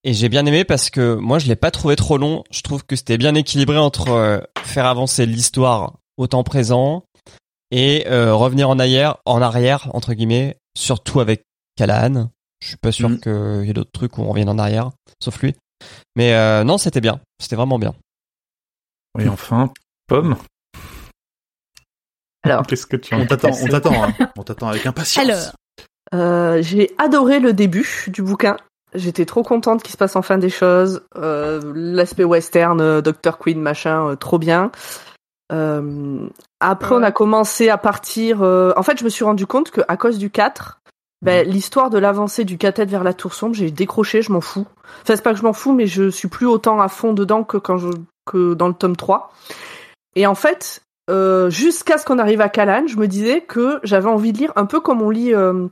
Et 0.04 0.14
j'ai 0.14 0.30
bien 0.30 0.46
aimé 0.46 0.64
parce 0.64 0.90
que 0.90 1.16
moi 1.16 1.40
je 1.40 1.48
l'ai 1.48 1.56
pas 1.56 1.72
trouvé 1.72 1.96
trop 1.96 2.18
long. 2.18 2.44
Je 2.52 2.62
trouve 2.62 2.86
que 2.86 2.96
c'était 2.96 3.18
bien 3.18 3.36
équilibré 3.36 3.78
entre 3.78 4.10
euh, 4.10 4.40
faire 4.64 4.86
avancer 4.86 5.26
l'histoire 5.26 5.96
au 6.18 6.28
temps 6.28 6.44
présent 6.44 7.04
et 7.72 8.06
euh, 8.08 8.34
revenir 8.34 8.70
en 8.70 8.80
arrière, 8.80 9.18
en 9.26 9.42
arrière 9.42 9.90
entre 9.94 10.14
guillemets, 10.14 10.58
surtout 10.78 11.20
avec 11.20 11.44
Callahan. 11.76 12.30
Je 12.62 12.68
suis 12.70 12.78
pas 12.78 12.92
sûr 12.92 13.10
Mhm. 13.10 13.20
qu'il 13.22 13.66
y 13.66 13.70
ait 13.70 13.74
d'autres 13.74 13.92
trucs 13.92 14.18
où 14.18 14.22
on 14.22 14.30
revienne 14.30 14.50
en 14.50 14.58
arrière, 14.58 14.92
sauf 15.24 15.40
lui. 15.42 15.56
Mais 16.16 16.34
euh, 16.34 16.64
non, 16.66 16.78
c'était 16.78 17.00
bien. 17.02 17.22
C'était 17.40 17.56
vraiment 17.56 17.80
bien. 17.80 17.94
Et 19.18 19.28
enfin, 19.30 19.72
Pomme, 20.08 20.36
Alors, 22.44 22.66
qu'est-ce 22.66 22.86
que 22.86 22.98
tu 22.98 23.14
en 23.16 23.22
On 23.22 23.26
t'attend, 23.26 23.52
on 23.62 23.68
t'attend, 23.68 24.04
hein. 24.04 24.14
on 24.38 24.44
t'attend 24.44 24.68
avec 24.70 24.86
impatience. 24.86 25.26
Alors. 25.26 25.52
Euh, 26.14 26.62
j'ai 26.64 26.92
adoré 26.98 27.40
le 27.40 27.54
début 27.54 28.06
du 28.08 28.24
bouquin. 28.24 28.58
J'étais 28.94 29.26
trop 29.26 29.44
contente 29.44 29.84
qu'il 29.84 29.92
se 29.92 29.98
passe 29.98 30.16
enfin 30.16 30.38
des 30.38 30.50
choses. 30.50 31.02
Euh, 31.16 31.62
L'aspect 31.76 32.24
western, 32.24 32.82
euh, 32.82 33.02
Dr. 33.02 33.38
Queen, 33.40 33.62
machin, 33.62 34.10
euh, 34.10 34.16
trop 34.16 34.40
bien. 34.40 34.72
Euh, 35.52 36.28
après, 36.60 36.96
on 36.96 37.04
a 37.04 37.12
commencé 37.12 37.70
à 37.70 37.78
partir. 37.78 38.42
euh, 38.42 38.74
En 38.76 38.84
fait, 38.84 38.98
je 39.00 39.04
me 39.04 39.10
suis 39.10 39.24
rendu 39.24 39.46
compte 39.46 39.72
que 39.72 39.82
à 39.88 39.98
cause 39.98 40.18
du 40.18 40.30
4, 40.30 40.80
ben, 41.22 41.48
l'histoire 41.48 41.90
de 41.90 41.98
l'avancée 41.98 42.46
du 42.46 42.58
cathète 42.58 42.90
vers 42.90 43.04
la 43.04 43.14
tour 43.14 43.34
sombre, 43.34 43.56
j'ai 43.56 43.72
décroché, 43.72 44.22
je 44.22 44.32
m'en 44.32 44.42
fous. 44.42 44.66
Enfin, 45.04 45.16
c'est 45.16 45.22
pas 45.24 45.34
que 45.34 45.40
je 45.40 45.44
m'en 45.44 45.54
fous, 45.54 45.74
mais 45.74 45.86
je 45.88 46.10
suis 46.10 46.28
plus 46.28 46.46
autant 46.48 46.80
à 46.82 46.88
fond 46.88 47.14
dedans 47.14 47.44
que 47.44 47.58
quand 47.58 47.78
je 47.78 47.90
que 48.26 48.54
dans 48.54 48.68
le 48.68 48.74
tome 48.76 48.96
3. 48.96 49.32
Et 50.16 50.28
en 50.28 50.36
fait, 50.36 50.82
euh, 51.10 51.50
jusqu'à 51.50 51.98
ce 51.98 52.06
qu'on 52.06 52.20
arrive 52.20 52.42
à 52.42 52.50
Callan, 52.50 52.86
je 52.88 52.98
me 52.98 53.08
disais 53.08 53.42
que 53.42 53.80
j'avais 53.84 54.10
envie 54.10 54.32
de 54.34 54.38
lire 54.38 54.54
un 54.56 54.66
peu 54.66 54.80
comme 54.80 55.02
on 55.02 55.10
lit 55.10 55.34
euh, 55.34 55.68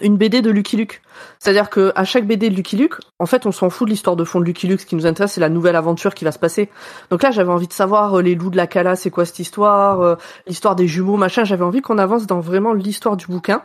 une 0.00 0.16
BD 0.16 0.40
de 0.40 0.50
Lucky 0.50 0.76
Luke. 0.76 1.02
C'est-à-dire 1.38 1.68
que 1.68 1.92
à 1.94 2.04
chaque 2.04 2.26
BD 2.26 2.48
de 2.48 2.54
Lucky 2.54 2.76
Luke, 2.76 2.94
en 3.18 3.26
fait, 3.26 3.44
on 3.44 3.52
s'en 3.52 3.68
fout 3.70 3.86
de 3.86 3.90
l'histoire 3.90 4.16
de 4.16 4.24
fond 4.24 4.40
de 4.40 4.44
Lucky 4.44 4.66
Luke. 4.66 4.80
Ce 4.80 4.86
qui 4.86 4.96
nous 4.96 5.06
intéresse, 5.06 5.32
c'est 5.32 5.40
la 5.40 5.48
nouvelle 5.48 5.76
aventure 5.76 6.14
qui 6.14 6.24
va 6.24 6.32
se 6.32 6.38
passer. 6.38 6.70
Donc 7.10 7.22
là, 7.22 7.30
j'avais 7.30 7.50
envie 7.52 7.68
de 7.68 7.72
savoir 7.72 8.18
euh, 8.18 8.22
les 8.22 8.34
loups 8.34 8.50
de 8.50 8.56
la 8.56 8.66
Cala, 8.66 8.96
c'est 8.96 9.10
quoi 9.10 9.24
cette 9.24 9.38
histoire, 9.40 10.00
euh, 10.00 10.16
l'histoire 10.46 10.76
des 10.76 10.88
jumeaux, 10.88 11.16
machin. 11.16 11.44
J'avais 11.44 11.64
envie 11.64 11.82
qu'on 11.82 11.98
avance 11.98 12.26
dans 12.26 12.40
vraiment 12.40 12.72
l'histoire 12.72 13.16
du 13.16 13.26
bouquin. 13.26 13.62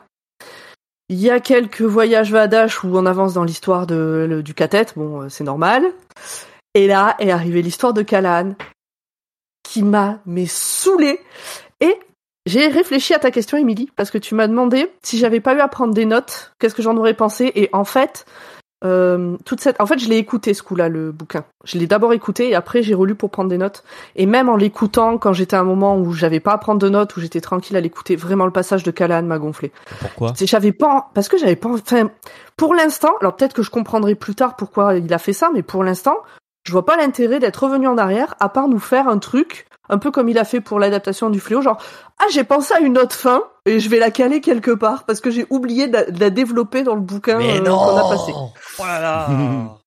Il 1.07 1.19
y 1.19 1.29
a 1.29 1.39
quelques 1.39 1.83
voyages 1.83 2.31
Vadash 2.31 2.83
où 2.83 2.87
on 2.97 3.05
avance 3.05 3.33
dans 3.35 3.43
l'histoire 3.43 3.85
de, 3.85 4.25
le- 4.27 4.41
du 4.43 4.53
cathète. 4.55 4.93
Bon, 4.97 5.21
euh, 5.21 5.29
c'est 5.29 5.43
normal. 5.43 5.83
Et 6.73 6.87
là 6.87 7.15
est 7.19 7.31
arrivée 7.31 7.61
l'histoire 7.61 7.93
de 7.93 8.01
Callahan 8.01 8.55
qui 9.63 9.83
m'a 9.83 10.19
mais 10.25 10.45
saoulé. 10.47 11.19
Et 11.79 11.95
j'ai 12.45 12.67
réfléchi 12.67 13.13
à 13.13 13.19
ta 13.19 13.31
question, 13.31 13.57
Émilie, 13.57 13.89
parce 13.95 14.11
que 14.11 14.17
tu 14.17 14.35
m'as 14.35 14.47
demandé 14.47 14.91
si 15.01 15.17
j'avais 15.17 15.39
pas 15.39 15.55
eu 15.55 15.59
à 15.59 15.67
prendre 15.67 15.93
des 15.93 16.05
notes, 16.05 16.53
qu'est-ce 16.59 16.75
que 16.75 16.83
j'en 16.83 16.95
aurais 16.97 17.15
pensé. 17.15 17.51
Et 17.55 17.69
en 17.73 17.85
fait, 17.85 18.25
euh, 18.83 19.35
toute 19.45 19.61
cette. 19.61 19.81
En 19.81 19.87
fait, 19.87 19.97
je 19.97 20.07
l'ai 20.07 20.17
écouté 20.17 20.53
ce 20.53 20.61
coup-là, 20.61 20.89
le 20.89 21.11
bouquin. 21.11 21.43
Je 21.63 21.79
l'ai 21.79 21.87
d'abord 21.87 22.13
écouté 22.13 22.49
et 22.49 22.55
après 22.55 22.83
j'ai 22.83 22.93
relu 22.93 23.15
pour 23.15 23.31
prendre 23.31 23.49
des 23.49 23.57
notes. 23.57 23.83
Et 24.15 24.27
même 24.27 24.47
en 24.47 24.57
l'écoutant, 24.57 25.17
quand 25.17 25.33
j'étais 25.33 25.55
à 25.55 25.61
un 25.61 25.63
moment 25.63 25.97
où 25.97 26.13
j'avais 26.13 26.39
pas 26.39 26.53
à 26.53 26.57
prendre 26.59 26.79
de 26.79 26.89
notes, 26.89 27.15
où 27.17 27.19
j'étais 27.19 27.41
tranquille 27.41 27.75
à 27.77 27.81
l'écouter, 27.81 28.15
vraiment 28.15 28.45
le 28.45 28.51
passage 28.51 28.83
de 28.83 28.91
Callahan 28.91 29.23
m'a 29.23 29.39
gonflé. 29.39 29.71
Pourquoi? 29.99 30.33
J'avais 30.39 30.71
pas, 30.71 31.09
parce 31.15 31.29
que 31.29 31.37
j'avais 31.37 31.55
pas. 31.55 31.69
Enfin, 31.69 32.11
pour 32.57 32.75
l'instant, 32.75 33.13
alors 33.21 33.35
peut-être 33.35 33.53
que 33.53 33.63
je 33.63 33.71
comprendrai 33.71 34.13
plus 34.13 34.35
tard 34.35 34.55
pourquoi 34.55 34.95
il 34.95 35.11
a 35.13 35.17
fait 35.17 35.33
ça, 35.33 35.49
mais 35.51 35.63
pour 35.63 35.83
l'instant, 35.83 36.17
je 36.63 36.71
vois 36.71 36.85
pas 36.85 36.97
l'intérêt 36.97 37.39
d'être 37.39 37.63
revenu 37.63 37.87
en 37.87 37.97
arrière, 37.97 38.35
à 38.39 38.49
part 38.49 38.67
nous 38.67 38.79
faire 38.79 39.07
un 39.07 39.17
truc 39.17 39.65
un 39.89 39.97
peu 39.97 40.11
comme 40.11 40.29
il 40.29 40.37
a 40.37 40.43
fait 40.43 40.61
pour 40.61 40.79
l'adaptation 40.79 41.29
du 41.29 41.39
fléau, 41.39 41.61
genre 41.61 41.81
ah 42.19 42.25
j'ai 42.31 42.43
pensé 42.43 42.73
à 42.73 42.79
une 42.79 42.97
autre 42.97 43.15
fin 43.15 43.43
et 43.65 43.79
je 43.79 43.89
vais 43.89 43.99
la 43.99 44.11
caler 44.11 44.41
quelque 44.41 44.71
part 44.71 45.05
parce 45.05 45.21
que 45.21 45.31
j'ai 45.31 45.45
oublié 45.49 45.87
de 45.87 45.93
la, 45.93 46.11
de 46.11 46.19
la 46.19 46.29
développer 46.29 46.83
dans 46.83 46.95
le 46.95 47.01
bouquin 47.01 47.37
Mais 47.37 47.59
euh, 47.59 47.63
non 47.63 47.77
qu'on 47.77 47.97
a 47.97 48.09
passé. 48.09 48.31
Oh 48.35 48.83
là 48.85 48.99
là 48.99 49.29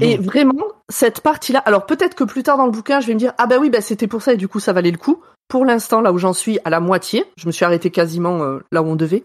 Et 0.00 0.16
vraiment 0.16 0.64
cette 0.88 1.20
partie-là, 1.20 1.58
alors 1.58 1.84
peut-être 1.84 2.14
que 2.14 2.24
plus 2.24 2.42
tard 2.42 2.56
dans 2.56 2.64
le 2.64 2.72
bouquin 2.72 3.00
je 3.00 3.06
vais 3.08 3.14
me 3.14 3.18
dire 3.18 3.34
ah 3.36 3.46
bah 3.46 3.56
oui 3.60 3.68
bah 3.68 3.82
c'était 3.82 4.06
pour 4.06 4.22
ça 4.22 4.32
et 4.32 4.36
du 4.36 4.48
coup 4.48 4.60
ça 4.60 4.72
valait 4.72 4.90
le 4.90 4.96
coup. 4.96 5.20
Pour 5.48 5.66
l'instant 5.66 6.00
là 6.00 6.12
où 6.12 6.18
j'en 6.18 6.32
suis 6.32 6.58
à 6.64 6.70
la 6.70 6.80
moitié, 6.80 7.26
je 7.36 7.46
me 7.46 7.52
suis 7.52 7.64
arrêté 7.64 7.90
quasiment 7.90 8.42
euh, 8.42 8.60
là 8.72 8.82
où 8.82 8.86
on 8.86 8.96
devait. 8.96 9.22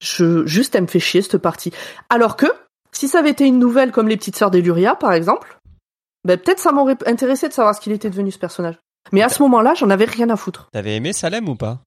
Je 0.00 0.44
juste 0.44 0.74
elle 0.74 0.82
me 0.82 0.88
fait 0.88 1.00
chier 1.00 1.22
cette 1.22 1.38
partie. 1.38 1.72
Alors 2.10 2.36
que 2.36 2.46
si 2.92 3.08
ça 3.08 3.20
avait 3.20 3.30
été 3.30 3.46
une 3.46 3.58
nouvelle 3.58 3.92
comme 3.92 4.08
les 4.08 4.18
petites 4.18 4.36
sœurs 4.36 4.50
d'Eluria 4.50 4.94
par 4.94 5.14
exemple, 5.14 5.58
ben 6.24 6.38
peut-être 6.38 6.58
ça 6.58 6.72
m'aurait 6.72 6.98
intéressé 7.06 7.48
de 7.48 7.54
savoir 7.54 7.74
ce 7.74 7.80
qu'il 7.80 7.92
était 7.92 8.10
devenu 8.10 8.30
ce 8.30 8.38
personnage. 8.38 8.76
Mais 9.12 9.22
à 9.22 9.28
ce 9.28 9.42
moment-là, 9.42 9.74
j'en 9.74 9.90
avais 9.90 10.04
rien 10.06 10.30
à 10.30 10.36
foutre. 10.36 10.68
T'avais 10.72 10.96
aimé 10.96 11.12
Salem 11.12 11.48
ou 11.48 11.54
pas? 11.56 11.80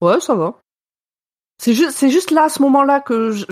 Ouais, 0.00 0.20
ça 0.20 0.34
va. 0.34 0.54
C'est 1.62 1.74
juste, 1.74 1.92
c'est 1.92 2.10
juste 2.10 2.30
là, 2.30 2.44
à 2.44 2.48
ce 2.48 2.62
moment-là, 2.62 3.00
que 3.00 3.32
je... 3.32 3.44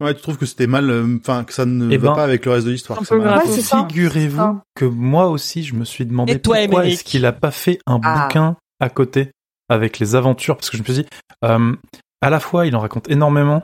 Ouais, 0.00 0.14
tu 0.14 0.22
trouves 0.22 0.38
que 0.38 0.46
c'était 0.46 0.66
mal, 0.66 0.90
euh, 0.90 1.18
enfin 1.20 1.44
que 1.44 1.52
ça 1.52 1.64
ne 1.66 1.90
Eh 1.90 1.96
va 1.96 2.08
ben, 2.10 2.14
pas 2.16 2.24
avec 2.24 2.44
le 2.46 2.52
reste 2.52 2.66
de 2.66 2.72
l'histoire. 2.72 3.00
Ouais. 3.00 3.86
Figurez-vous 3.88 4.40
Ah. 4.40 4.62
que 4.74 4.84
moi 4.84 5.28
aussi, 5.28 5.62
je 5.62 5.74
me 5.74 5.84
suis 5.84 6.04
demandé 6.04 6.40
toi, 6.40 6.56
pourquoi 6.56 6.80
Émeric 6.80 6.92
est-ce 6.94 7.04
qu'il 7.04 7.24
a 7.26 7.32
pas 7.32 7.50
fait 7.50 7.78
un 7.86 8.00
Ah. 8.02 8.26
bouquin 8.26 8.56
à 8.80 8.88
côté 8.90 9.30
avec 9.68 9.98
les 9.98 10.14
aventures, 10.14 10.56
parce 10.56 10.68
que 10.70 10.76
je 10.76 10.82
me 10.82 10.86
suis 10.86 11.02
dit, 11.02 11.08
euh, 11.44 11.74
à 12.20 12.30
la 12.30 12.40
fois, 12.40 12.66
il 12.66 12.74
en 12.76 12.80
raconte 12.80 13.08
énormément, 13.10 13.62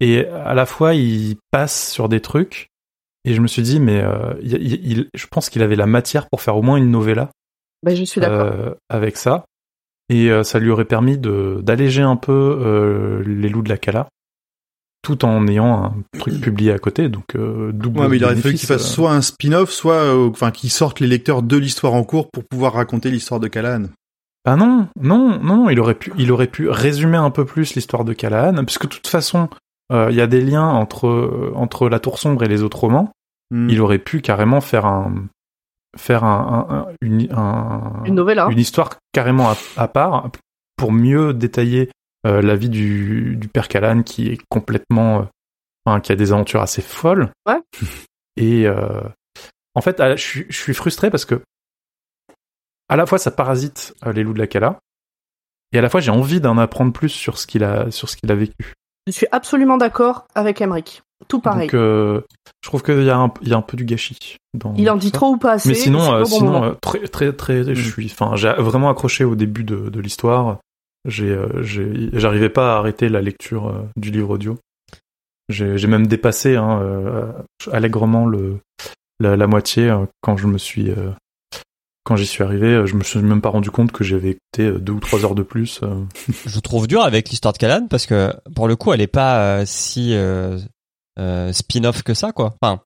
et 0.00 0.26
à 0.26 0.54
la 0.54 0.66
fois, 0.66 0.94
il 0.94 1.36
passe 1.50 1.90
sur 1.90 2.08
des 2.08 2.20
trucs, 2.20 2.68
et 3.24 3.34
je 3.34 3.40
me 3.40 3.46
suis 3.46 3.62
dit, 3.62 3.78
mais 3.78 4.00
euh, 4.00 4.34
il- 4.42 5.08
je 5.14 5.26
pense 5.28 5.48
qu'il 5.50 5.62
avait 5.62 5.76
la 5.76 5.86
matière 5.86 6.28
pour 6.28 6.40
faire 6.42 6.56
au 6.56 6.62
moins 6.62 6.76
une 6.76 6.90
novella 6.90 7.30
ben, 7.82 7.94
je 7.96 8.04
suis 8.04 8.20
d'accord. 8.20 8.40
euh, 8.40 8.74
avec 8.88 9.16
ça, 9.16 9.44
et 10.08 10.30
euh, 10.30 10.42
ça 10.42 10.58
lui 10.58 10.70
aurait 10.70 10.84
permis 10.84 11.18
de 11.18 11.60
d'alléger 11.62 12.02
un 12.02 12.16
peu 12.16 12.32
euh, 12.60 13.22
les 13.26 13.48
loups 13.48 13.62
de 13.62 13.68
la 13.68 13.78
Cala, 13.78 14.08
tout 15.02 15.24
en 15.24 15.46
ayant 15.48 15.84
un 15.84 16.18
truc 16.18 16.40
publié 16.40 16.72
à 16.72 16.78
côté, 16.78 17.08
donc 17.08 17.34
euh, 17.34 17.72
double. 17.72 18.00
Ouais, 18.00 18.08
mais 18.08 18.16
il 18.16 18.24
aurait 18.24 18.36
fallu 18.36 18.54
qu'il 18.54 18.66
fasse 18.68 18.84
euh. 18.84 18.94
soit 18.94 19.12
un 19.12 19.22
spin-off, 19.22 19.70
soit, 19.70 19.94
euh, 19.94 20.30
enfin, 20.30 20.50
qu'il 20.50 20.70
sorte 20.70 21.00
les 21.00 21.06
lecteurs 21.06 21.42
de 21.42 21.56
l'histoire 21.56 21.94
en 21.94 22.04
cours 22.04 22.30
pour 22.30 22.44
pouvoir 22.44 22.74
raconter 22.74 23.10
l'histoire 23.10 23.40
de 23.40 23.48
Callahan. 23.48 23.84
Ah 24.44 24.56
non, 24.56 24.88
non, 25.00 25.38
non, 25.40 25.70
il 25.70 25.78
aurait 25.78 25.94
pu, 25.94 26.12
il 26.18 26.32
aurait 26.32 26.48
pu 26.48 26.68
résumer 26.68 27.16
un 27.16 27.30
peu 27.30 27.44
plus 27.44 27.74
l'histoire 27.74 28.04
de 28.04 28.12
Callahan, 28.12 28.64
puisque 28.64 28.84
de 28.84 28.88
toute 28.94 29.06
façon, 29.06 29.48
euh, 29.92 30.08
il 30.10 30.16
y 30.16 30.20
a 30.20 30.26
des 30.26 30.40
liens 30.40 30.66
entre 30.68 31.52
entre 31.54 31.88
la 31.88 32.00
Tour 32.00 32.18
sombre 32.18 32.42
et 32.42 32.48
les 32.48 32.62
autres 32.62 32.80
romans. 32.80 33.12
Hmm. 33.52 33.68
Il 33.68 33.80
aurait 33.80 33.98
pu 33.98 34.20
carrément 34.20 34.60
faire 34.60 34.86
un 34.86 35.14
faire 35.96 36.24
un, 36.24 36.66
un- 36.68 36.74
un- 36.76 36.86
une 37.02 37.28
un- 37.32 38.02
Une 38.04 38.14
novella. 38.14 38.48
une 38.50 38.58
histoire 38.58 38.90
carrément 39.12 39.50
à, 39.50 39.56
à 39.76 39.88
part 39.88 40.30
pour 40.76 40.92
mieux 40.92 41.34
détailler 41.34 41.90
euh, 42.26 42.40
la 42.40 42.56
vie 42.56 42.68
du 42.70 43.36
du 43.36 43.48
père 43.48 43.68
Callahan 43.68 44.02
qui 44.02 44.28
est 44.28 44.38
complètement, 44.48 45.20
euh, 45.20 45.24
enfin, 45.84 46.00
qui 46.00 46.12
a 46.12 46.16
des 46.16 46.32
aventures 46.32 46.62
assez 46.62 46.82
folles. 46.82 47.30
Ouais. 47.46 47.60
Et 48.36 48.66
euh, 48.66 49.00
en 49.74 49.80
fait, 49.80 50.00
je 50.16 50.22
suis 50.22 50.46
je 50.48 50.56
suis 50.56 50.74
frustré 50.74 51.10
parce 51.10 51.24
que 51.24 51.42
à 52.88 52.96
la 52.96 53.06
fois 53.06 53.18
ça 53.18 53.30
parasite 53.30 53.94
les 54.14 54.22
loups 54.22 54.34
de 54.34 54.38
la 54.38 54.46
Cala, 54.46 54.78
et 55.72 55.78
à 55.78 55.82
la 55.82 55.88
fois 55.88 56.00
j'ai 56.00 56.10
envie 56.10 56.40
d'en 56.40 56.58
apprendre 56.58 56.92
plus 56.92 57.08
sur 57.08 57.38
ce 57.38 57.46
qu'il 57.46 57.64
a 57.64 57.90
sur 57.90 58.08
ce 58.08 58.16
qu'il 58.16 58.30
a 58.30 58.34
vécu. 58.34 58.74
Je 59.06 59.12
suis 59.12 59.26
absolument 59.32 59.76
d'accord 59.76 60.26
avec 60.34 60.60
Emmerich. 60.60 61.02
Tout 61.28 61.40
pareil. 61.40 61.68
Donc 61.68 61.74
euh, 61.74 62.20
je 62.62 62.68
trouve 62.68 62.82
qu'il 62.82 63.04
y 63.04 63.10
a 63.10 63.16
un 63.16 63.32
il 63.42 63.48
y 63.48 63.52
a 63.52 63.56
un 63.56 63.62
peu 63.62 63.76
du 63.76 63.84
gâchis. 63.84 64.36
Dans 64.54 64.74
il 64.76 64.90
en 64.90 64.96
dit 64.96 65.08
ça. 65.08 65.12
trop 65.12 65.32
ou 65.34 65.36
pas 65.36 65.52
assez. 65.52 65.68
Mais 65.68 65.74
sinon, 65.74 66.00
c'est 66.00 66.12
euh, 66.12 66.24
sinon 66.24 66.64
euh, 66.64 66.72
très 66.80 67.00
très 67.06 67.32
très, 67.32 67.74
je 67.74 67.90
suis, 67.90 68.06
enfin, 68.06 68.36
j'ai 68.36 68.52
vraiment 68.52 68.90
accroché 68.90 69.24
au 69.24 69.34
début 69.34 69.64
de, 69.64 69.88
de 69.88 70.00
l'histoire. 70.00 70.58
J'ai, 71.06 71.30
euh, 71.30 71.62
j'ai, 71.62 72.10
j'arrivais 72.12 72.48
pas 72.48 72.74
à 72.74 72.78
arrêter 72.78 73.08
la 73.08 73.20
lecture 73.20 73.68
euh, 73.68 73.82
du 73.96 74.10
livre 74.10 74.30
audio. 74.30 74.58
J'ai, 75.48 75.78
j'ai 75.78 75.88
même 75.88 76.06
dépassé 76.06 76.56
hein, 76.56 76.80
euh, 76.82 77.32
allègrement 77.72 78.26
le 78.26 78.58
la, 79.20 79.36
la 79.36 79.46
moitié 79.46 79.90
euh, 79.90 80.04
quand 80.20 80.36
je 80.36 80.46
me 80.46 80.58
suis 80.58 80.90
euh, 80.90 81.10
quand 82.04 82.16
j'y 82.16 82.26
suis 82.26 82.42
arrivé. 82.42 82.66
euh, 82.68 82.86
Je 82.86 82.94
me 82.96 83.02
suis 83.04 83.20
même 83.20 83.40
pas 83.40 83.48
rendu 83.50 83.70
compte 83.70 83.92
que 83.92 84.04
j'avais 84.04 84.30
écouté 84.30 84.62
euh, 84.74 84.78
deux 84.78 84.92
ou 84.92 85.00
trois 85.00 85.24
heures 85.24 85.34
de 85.34 85.42
plus. 85.42 85.80
euh. 85.82 86.04
Je 86.46 86.60
trouve 86.60 86.86
dur 86.86 87.02
avec 87.02 87.28
l'histoire 87.30 87.52
de 87.52 87.58
Callahan 87.58 87.86
parce 87.88 88.06
que 88.06 88.32
pour 88.54 88.68
le 88.68 88.76
coup, 88.76 88.92
elle 88.92 89.00
est 89.00 89.06
pas 89.06 89.38
euh, 89.60 89.62
si 89.66 90.14
euh, 90.14 90.58
euh, 91.18 91.52
spin-off 91.52 92.02
que 92.02 92.14
ça, 92.14 92.32
quoi. 92.32 92.54
Enfin, 92.60 92.80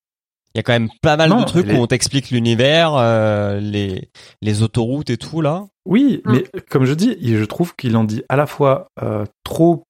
il 0.54 0.58
y 0.58 0.60
a 0.60 0.62
quand 0.62 0.72
même 0.72 0.88
pas 1.02 1.16
mal 1.16 1.30
Non, 1.30 1.40
de 1.40 1.44
trucs 1.44 1.66
où 1.66 1.70
est- 1.70 1.78
on 1.78 1.86
t'explique 1.86 2.30
l'univers, 2.30 2.94
euh, 2.94 3.60
les 3.60 4.10
les 4.42 4.62
autoroutes 4.62 5.10
et 5.10 5.16
tout 5.18 5.40
là. 5.40 5.64
Oui, 5.84 6.22
mais 6.26 6.44
comme 6.70 6.84
je 6.84 6.94
dis, 6.94 7.16
je 7.22 7.44
trouve 7.44 7.76
qu'il 7.76 7.96
en 7.96 8.04
dit 8.04 8.22
à 8.28 8.36
la 8.36 8.46
fois 8.46 8.88
euh, 9.02 9.24
trop 9.44 9.84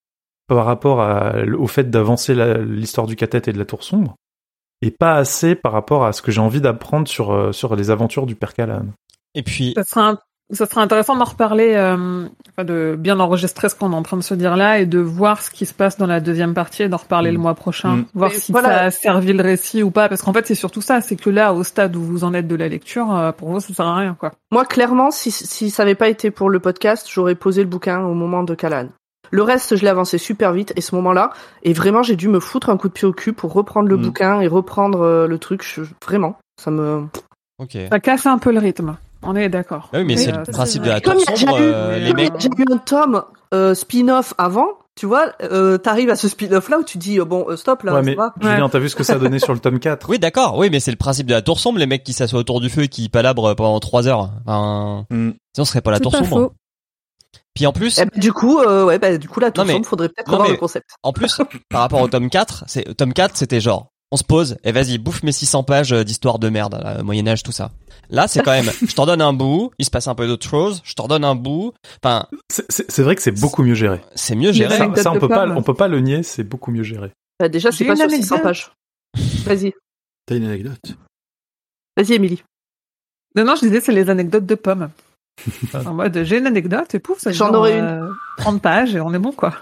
par 0.47 0.65
rapport 0.65 1.01
à, 1.01 1.35
au 1.57 1.67
fait 1.67 1.89
d'avancer 1.89 2.35
l'histoire 2.65 3.07
du 3.07 3.15
catet 3.15 3.41
et 3.49 3.53
de 3.53 3.57
la 3.57 3.65
tour 3.65 3.83
sombre, 3.83 4.15
et 4.81 4.91
pas 4.91 5.15
assez 5.15 5.55
par 5.55 5.71
rapport 5.71 6.05
à 6.05 6.13
ce 6.13 6.21
que 6.21 6.31
j'ai 6.31 6.39
envie 6.39 6.61
d'apprendre 6.61 7.07
sur, 7.07 7.53
sur 7.53 7.75
les 7.75 7.89
aventures 7.89 8.25
du 8.27 8.35
père 8.35 8.53
Callahan. 8.53 8.85
Et 9.37 9.43
puis, 9.43 9.73
Ça 9.77 9.83
sera, 9.83 10.09
un- 10.09 10.17
ça 10.51 10.65
sera 10.65 10.81
intéressant 10.81 11.15
d'en 11.15 11.25
reparler, 11.25 11.73
euh, 11.75 12.25
enfin 12.49 12.63
de 12.65 12.95
bien 12.97 13.19
enregistrer 13.19 13.69
ce 13.69 13.75
qu'on 13.75 13.91
est 13.91 13.95
en 13.95 14.01
train 14.01 14.17
de 14.17 14.23
se 14.23 14.33
dire 14.33 14.55
là 14.55 14.79
et 14.79 14.85
de 14.85 14.97
voir 14.99 15.41
ce 15.41 15.51
qui 15.51 15.65
se 15.65 15.73
passe 15.73 15.97
dans 15.97 16.07
la 16.07 16.19
deuxième 16.21 16.53
partie 16.53 16.83
et 16.83 16.89
d'en 16.89 16.97
reparler 16.97 17.29
Mm. 17.31 17.33
le 17.35 17.39
mois 17.39 17.53
prochain. 17.53 17.95
Mm. 17.97 18.05
Voir 18.15 18.31
Mais 18.31 18.37
si 18.37 18.51
voilà. 18.51 18.69
ça 18.69 18.83
a 18.85 18.91
servi 18.91 19.33
le 19.33 19.43
récit 19.43 19.83
ou 19.83 19.91
pas. 19.91 20.09
Parce 20.09 20.21
qu'en 20.23 20.33
fait, 20.33 20.47
c'est 20.47 20.55
surtout 20.55 20.81
ça. 20.81 21.01
C'est 21.01 21.15
que 21.17 21.29
là, 21.29 21.53
au 21.53 21.63
stade 21.63 21.95
où 21.95 22.01
vous 22.01 22.23
en 22.23 22.33
êtes 22.33 22.47
de 22.47 22.55
la 22.55 22.67
lecture, 22.67 23.15
euh, 23.15 23.31
pour 23.31 23.49
vous, 23.49 23.59
ça 23.59 23.73
sert 23.73 23.85
à 23.85 23.95
rien, 23.95 24.15
quoi. 24.19 24.31
Moi, 24.51 24.65
clairement, 24.65 25.11
si, 25.11 25.29
si 25.31 25.69
ça 25.69 25.83
avait 25.83 25.95
pas 25.95 26.07
été 26.09 26.31
pour 26.31 26.49
le 26.49 26.59
podcast, 26.59 27.07
j'aurais 27.11 27.35
posé 27.35 27.61
le 27.61 27.69
bouquin 27.69 27.99
au 28.05 28.13
moment 28.15 28.43
de 28.43 28.55
Callahan. 28.55 28.87
Le 29.29 29.43
reste, 29.43 29.75
je 29.75 29.81
l'ai 29.83 29.89
avancé 29.89 30.17
super 30.17 30.53
vite, 30.53 30.71
et 30.77 30.81
ce 30.81 30.95
moment-là, 30.95 31.31
et 31.63 31.73
vraiment, 31.73 32.01
j'ai 32.01 32.15
dû 32.15 32.29
me 32.29 32.39
foutre 32.39 32.69
un 32.69 32.77
coup 32.77 32.87
de 32.87 32.93
pied 32.93 33.05
au 33.05 33.11
cul 33.11 33.33
pour 33.33 33.51
reprendre 33.51 33.89
le 33.89 33.97
Mm. 33.97 34.01
bouquin 34.01 34.39
et 34.39 34.47
reprendre 34.47 35.01
euh, 35.01 35.27
le 35.27 35.37
truc. 35.37 35.61
Je- 35.63 35.81
vraiment, 36.05 36.37
ça 36.59 36.71
me. 36.71 37.03
ok. 37.59 37.77
Ça 37.91 37.99
casse 37.99 38.25
un 38.25 38.37
peu 38.37 38.53
le 38.53 38.59
rythme. 38.59 38.95
On 39.27 39.35
est 39.35 39.49
d'accord. 39.49 39.89
Ah 39.93 39.97
oui, 39.99 40.05
mais 40.05 40.17
c'est 40.17 40.33
euh, 40.33 40.37
le 40.39 40.45
c'est 40.45 40.51
principe 40.53 40.83
de 40.83 40.89
la 40.89 41.01
Comme 41.01 41.13
tour 41.15 41.23
il 41.27 41.29
y 41.29 41.33
a 41.33 41.37
sombre. 41.37 41.57
déjà 41.57 41.67
eu- 41.69 41.73
euh, 41.73 41.99
les 41.99 42.13
mecs. 42.13 42.33
J'ai 42.39 42.47
eu 42.57 42.65
un 42.71 42.77
tome 42.77 43.23
euh, 43.53 43.73
spin-off 43.75 44.33
avant, 44.37 44.67
tu 44.95 45.05
vois, 45.05 45.31
euh, 45.43 45.77
t'arrives 45.77 46.09
à 46.09 46.15
ce 46.15 46.27
spin-off-là 46.27 46.79
où 46.79 46.83
tu 46.83 46.97
dis, 46.97 47.19
euh, 47.19 47.25
bon, 47.25 47.45
euh, 47.49 47.55
stop 47.55 47.83
là, 47.83 47.93
ouais, 47.93 47.99
ça 47.99 48.05
mais 48.05 48.15
va. 48.15 48.33
Julien, 48.41 48.67
t'as 48.69 48.79
vu 48.79 48.89
ce 48.89 48.95
que 48.95 49.03
ça 49.03 49.13
a 49.13 49.17
donné 49.19 49.39
sur 49.39 49.53
le 49.53 49.59
tome 49.59 49.79
4 49.79 50.09
Oui, 50.09 50.17
d'accord. 50.19 50.57
Oui, 50.57 50.69
mais 50.71 50.79
c'est 50.79 50.91
le 50.91 50.97
principe 50.97 51.27
de 51.27 51.33
la 51.33 51.41
tour 51.41 51.59
sombre, 51.59 51.77
les 51.79 51.85
mecs 51.85 52.03
qui 52.03 52.13
s'assoient 52.13 52.39
autour 52.39 52.59
du 52.61 52.69
feu 52.69 52.83
et 52.83 52.87
qui 52.87 53.07
palabrent 53.09 53.53
pendant 53.55 53.79
trois 53.79 54.07
heures. 54.07 54.31
Enfin, 54.45 55.05
Hmm. 55.09 55.31
sinon, 55.53 55.65
ce 55.65 55.71
serait 55.71 55.81
pas 55.81 55.91
la 55.91 55.99
tour 55.99 56.11
pas 56.11 56.19
sombre. 56.19 56.29
faux. 56.47 56.53
Puis 57.53 57.65
en 57.65 57.73
plus, 57.73 57.97
Eh 57.99 58.05
ben, 58.05 58.19
du 58.19 58.31
coup, 58.33 58.59
euh, 58.59 58.85
ouais, 58.85 58.99
bah, 58.99 59.17
du 59.17 59.27
coup, 59.27 59.39
la 59.39 59.51
tour 59.51 59.65
sombre, 59.65 59.85
faudrait 59.85 60.09
peut-être 60.09 60.29
revoir 60.31 60.49
le 60.49 60.55
concept. 60.57 60.89
En 61.03 61.11
plus, 61.13 61.41
par 61.69 61.81
rapport 61.81 62.01
au 62.01 62.07
tome 62.07 62.29
4, 62.29 62.63
c'est, 62.67 62.95
tome 62.95 63.13
4, 63.13 63.35
c'était 63.35 63.59
genre, 63.61 63.87
on 64.11 64.17
se 64.17 64.23
pose, 64.23 64.57
et 64.63 64.71
vas-y, 64.71 64.97
bouffe 64.97 65.23
mes 65.23 65.31
600 65.31 65.63
pages 65.63 65.91
euh, 65.91 66.03
d'histoire 66.03 66.39
de 66.39 66.49
merde, 66.49 66.79
là, 66.81 67.03
Moyen-Âge, 67.03 67.43
tout 67.43 67.51
ça. 67.51 67.71
Là, 68.09 68.27
c'est 68.27 68.41
quand 68.41 68.51
même, 68.51 68.69
je 68.87 68.93
t'en 68.95 69.05
donne 69.05 69.21
un 69.21 69.33
bout, 69.33 69.71
il 69.79 69.85
se 69.85 69.91
passe 69.91 70.07
un 70.07 70.15
peu 70.15 70.27
d'autres 70.27 70.47
choses, 70.47 70.81
je 70.85 70.93
t'en 70.93 71.07
donne 71.07 71.25
un 71.25 71.35
bout, 71.35 71.73
enfin, 72.01 72.25
C'est- 72.49 72.99
vrai 73.01 73.15
que 73.15 73.21
c'est 73.21 73.31
beaucoup 73.31 73.63
mieux 73.63 73.73
géré. 73.75 74.01
c'est 74.15 74.35
mieux 74.35 74.51
géré. 74.53 74.75
a 74.75 74.95
Ça, 74.95 75.03
ça, 75.03 75.11
on 75.11 75.19
peut 75.19 75.27
pas, 75.27 75.47
on 75.49 75.61
peut 75.63 75.73
pas 75.73 75.87
le 75.89 75.99
nier, 75.99 76.23
c'est 76.23 76.43
beaucoup 76.43 76.71
mieux 76.71 76.83
géré. 76.83 77.11
Bah, 77.39 77.49
déjà, 77.49 77.71
c'est 77.71 77.85
pas 77.85 77.91
une 77.91 77.97
sur 77.97 78.09
600 78.09 78.35
anecdote. 78.35 78.43
pages. 78.43 78.71
Vas-y, 79.45 79.73
T'as 80.25 80.35
une 80.35 80.45
anecdote 80.45 80.79
vas-y, 81.97 82.13
Émilie. 82.13 82.43
Non, 83.35 83.43
non, 83.43 83.55
je 83.55 83.61
disais, 83.61 83.81
c'est 83.81 83.91
les 83.91 84.09
anecdotes 84.09 84.45
de 84.45 84.55
pommes. 84.55 84.89
en 85.73 85.93
mode, 85.93 86.23
j'ai 86.23 86.37
une 86.37 86.47
anecdote 86.47 86.93
et 86.95 86.99
pouf, 86.99 87.19
ça 87.19 87.31
J'en 87.31 87.53
aurais 87.53 87.79
euh, 87.81 88.07
30 88.37 88.61
pages 88.61 88.95
et 88.95 89.01
on 89.01 89.13
est 89.13 89.19
bon, 89.19 89.31
quoi. 89.31 89.53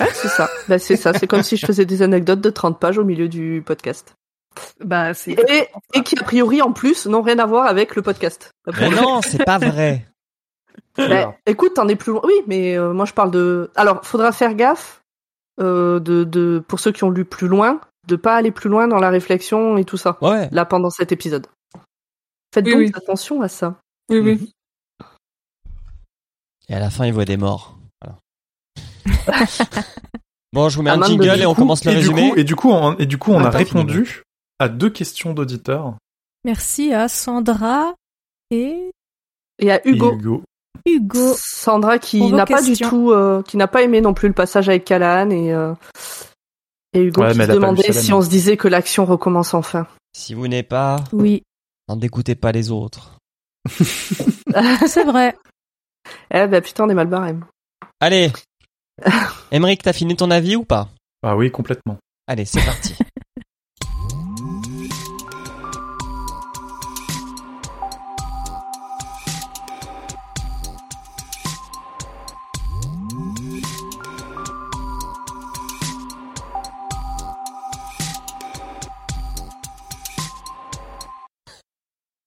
Ouais, 0.00 0.08
c'est 0.12 0.28
ça. 0.28 0.48
Bah, 0.68 0.78
c'est 0.78 0.96
ça. 0.96 1.12
C'est 1.12 1.26
comme 1.26 1.42
si 1.42 1.56
je 1.56 1.66
faisais 1.66 1.84
des 1.84 2.02
anecdotes 2.02 2.40
de 2.40 2.50
30 2.50 2.78
pages 2.78 2.98
au 2.98 3.04
milieu 3.04 3.28
du 3.28 3.62
podcast. 3.66 4.14
Bah, 4.84 5.12
c'est. 5.14 5.32
Et, 5.32 5.68
et 5.94 6.02
qui, 6.02 6.18
a 6.18 6.22
priori, 6.22 6.62
en 6.62 6.72
plus, 6.72 7.06
n'ont 7.06 7.22
rien 7.22 7.38
à 7.38 7.46
voir 7.46 7.66
avec 7.66 7.96
le 7.96 8.02
podcast. 8.02 8.50
Mais 8.78 8.90
non, 8.90 9.20
c'est 9.22 9.44
pas 9.44 9.58
vrai. 9.58 10.06
Bah, 10.96 11.34
écoute, 11.46 11.74
t'en 11.74 11.88
es 11.88 11.96
plus 11.96 12.12
loin. 12.12 12.20
Oui, 12.24 12.34
mais 12.46 12.76
euh, 12.76 12.92
moi, 12.92 13.06
je 13.06 13.12
parle 13.12 13.30
de. 13.30 13.70
Alors, 13.74 14.04
faudra 14.04 14.30
faire 14.30 14.54
gaffe, 14.54 15.02
euh, 15.60 15.98
de, 16.00 16.24
de, 16.24 16.62
pour 16.68 16.80
ceux 16.80 16.92
qui 16.92 17.02
ont 17.04 17.10
lu 17.10 17.24
plus 17.24 17.48
loin, 17.48 17.80
de 18.06 18.16
pas 18.16 18.36
aller 18.36 18.50
plus 18.52 18.68
loin 18.68 18.86
dans 18.88 18.98
la 18.98 19.08
réflexion 19.10 19.78
et 19.78 19.84
tout 19.84 19.96
ça, 19.96 20.18
Ouais. 20.20 20.48
là, 20.52 20.64
pendant 20.66 20.90
cet 20.90 21.10
épisode. 21.12 21.46
Faites 22.54 22.66
Oui, 22.66 22.72
donc 22.72 22.80
oui. 22.82 22.92
attention 22.94 23.40
à 23.42 23.48
ça. 23.48 23.76
Oui, 24.10 24.18
oui. 24.20 24.52
Et 26.68 26.74
à 26.74 26.78
la 26.78 26.90
fin, 26.90 27.06
il 27.06 27.12
voit 27.14 27.24
des 27.24 27.38
morts. 27.38 27.78
Bon, 30.52 30.68
je 30.68 30.76
vous 30.76 30.82
mets 30.82 30.90
un 30.90 30.94
Amande 30.94 31.08
jingle 31.08 31.36
de- 31.38 31.42
et 31.42 31.46
on 31.46 31.54
coup- 31.54 31.62
commence 31.62 31.84
le 31.84 31.92
et 31.92 31.94
du 31.94 32.00
résumé. 32.10 32.30
coup- 32.30 32.36
et 32.36 32.44
du 32.44 32.56
coup, 32.56 32.70
on, 32.70 32.94
et 32.98 33.06
du 33.06 33.16
coup, 33.16 33.32
on 33.32 33.42
a 33.42 33.48
répondu 33.50 34.22
à 34.58 34.68
deux 34.68 34.90
questions 34.90 35.32
d'auditeurs. 35.32 35.94
Merci 36.44 36.92
à 36.92 37.08
Sandra 37.08 37.94
et 38.50 38.90
Et 39.58 39.70
à 39.72 39.80
Hugo. 39.88 40.10
Et 40.12 40.14
Hugo. 40.14 40.42
Hugo. 40.84 41.34
Sandra 41.38 41.98
qui 41.98 42.30
n'a 42.32 42.44
pas 42.44 42.60
du 42.60 42.76
tout, 42.76 43.12
euh, 43.12 43.42
qui 43.42 43.56
n'a 43.56 43.66
pas 43.68 43.82
aimé 43.82 44.00
non 44.02 44.12
plus 44.12 44.28
le 44.28 44.34
passage 44.34 44.68
avec 44.68 44.84
Callahan 44.84 45.30
et, 45.30 45.54
euh, 45.54 45.72
et 46.92 47.00
Hugo 47.00 47.22
Ouais, 47.22 47.32
qui 47.32 47.38
se 47.40 47.46
demandait 47.52 47.92
si 47.92 48.12
on 48.12 48.20
se 48.20 48.28
disait 48.28 48.56
que 48.58 48.68
l'action 48.68 49.06
recommence 49.06 49.54
enfin. 49.54 49.86
Si 50.14 50.34
vous 50.34 50.48
n'êtes 50.48 50.68
pas, 50.68 50.96
Oui, 51.12 51.44
n'en 51.88 51.96
dégoûtez 51.96 52.34
pas 52.34 52.52
les 52.52 52.70
autres. 52.70 53.16
c'est 54.86 55.04
vrai. 55.04 55.34
eh 56.34 56.46
ben 56.46 56.60
putain, 56.60 56.84
on 56.84 56.88
est 56.90 56.94
mal 56.94 57.06
barré. 57.06 57.34
Allez. 58.00 58.30
Emeric, 59.50 59.82
t'as 59.82 59.92
fini 59.92 60.16
ton 60.16 60.30
avis 60.30 60.56
ou 60.56 60.64
pas? 60.64 60.88
Ah 61.22 61.36
oui, 61.36 61.50
complètement. 61.50 61.98
Allez, 62.26 62.44
c'est 62.44 62.64
parti. 62.64 62.94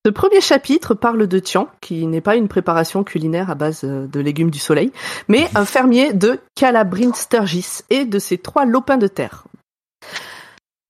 Ce 0.06 0.10
premier 0.12 0.40
chapitre 0.40 0.94
parle 0.94 1.26
de 1.26 1.40
Tian, 1.40 1.68
qui 1.82 2.06
n'est 2.06 2.22
pas 2.22 2.36
une 2.36 2.48
préparation 2.48 3.04
culinaire 3.04 3.50
à 3.50 3.56
base 3.56 3.82
euh, 3.86 4.06
de 4.06 4.20
légumes 4.20 4.52
du 4.52 4.60
soleil, 4.60 4.92
mais 5.28 5.50
un 5.56 5.66
fermier 5.66 6.14
de 6.14 6.40
Calabrin 6.54 7.12
Sturgis 7.12 7.80
et 7.90 8.06
de 8.06 8.20
ses 8.20 8.38
trois 8.38 8.66
lopins 8.66 9.00
de 9.00 9.08
terre. 9.08 9.46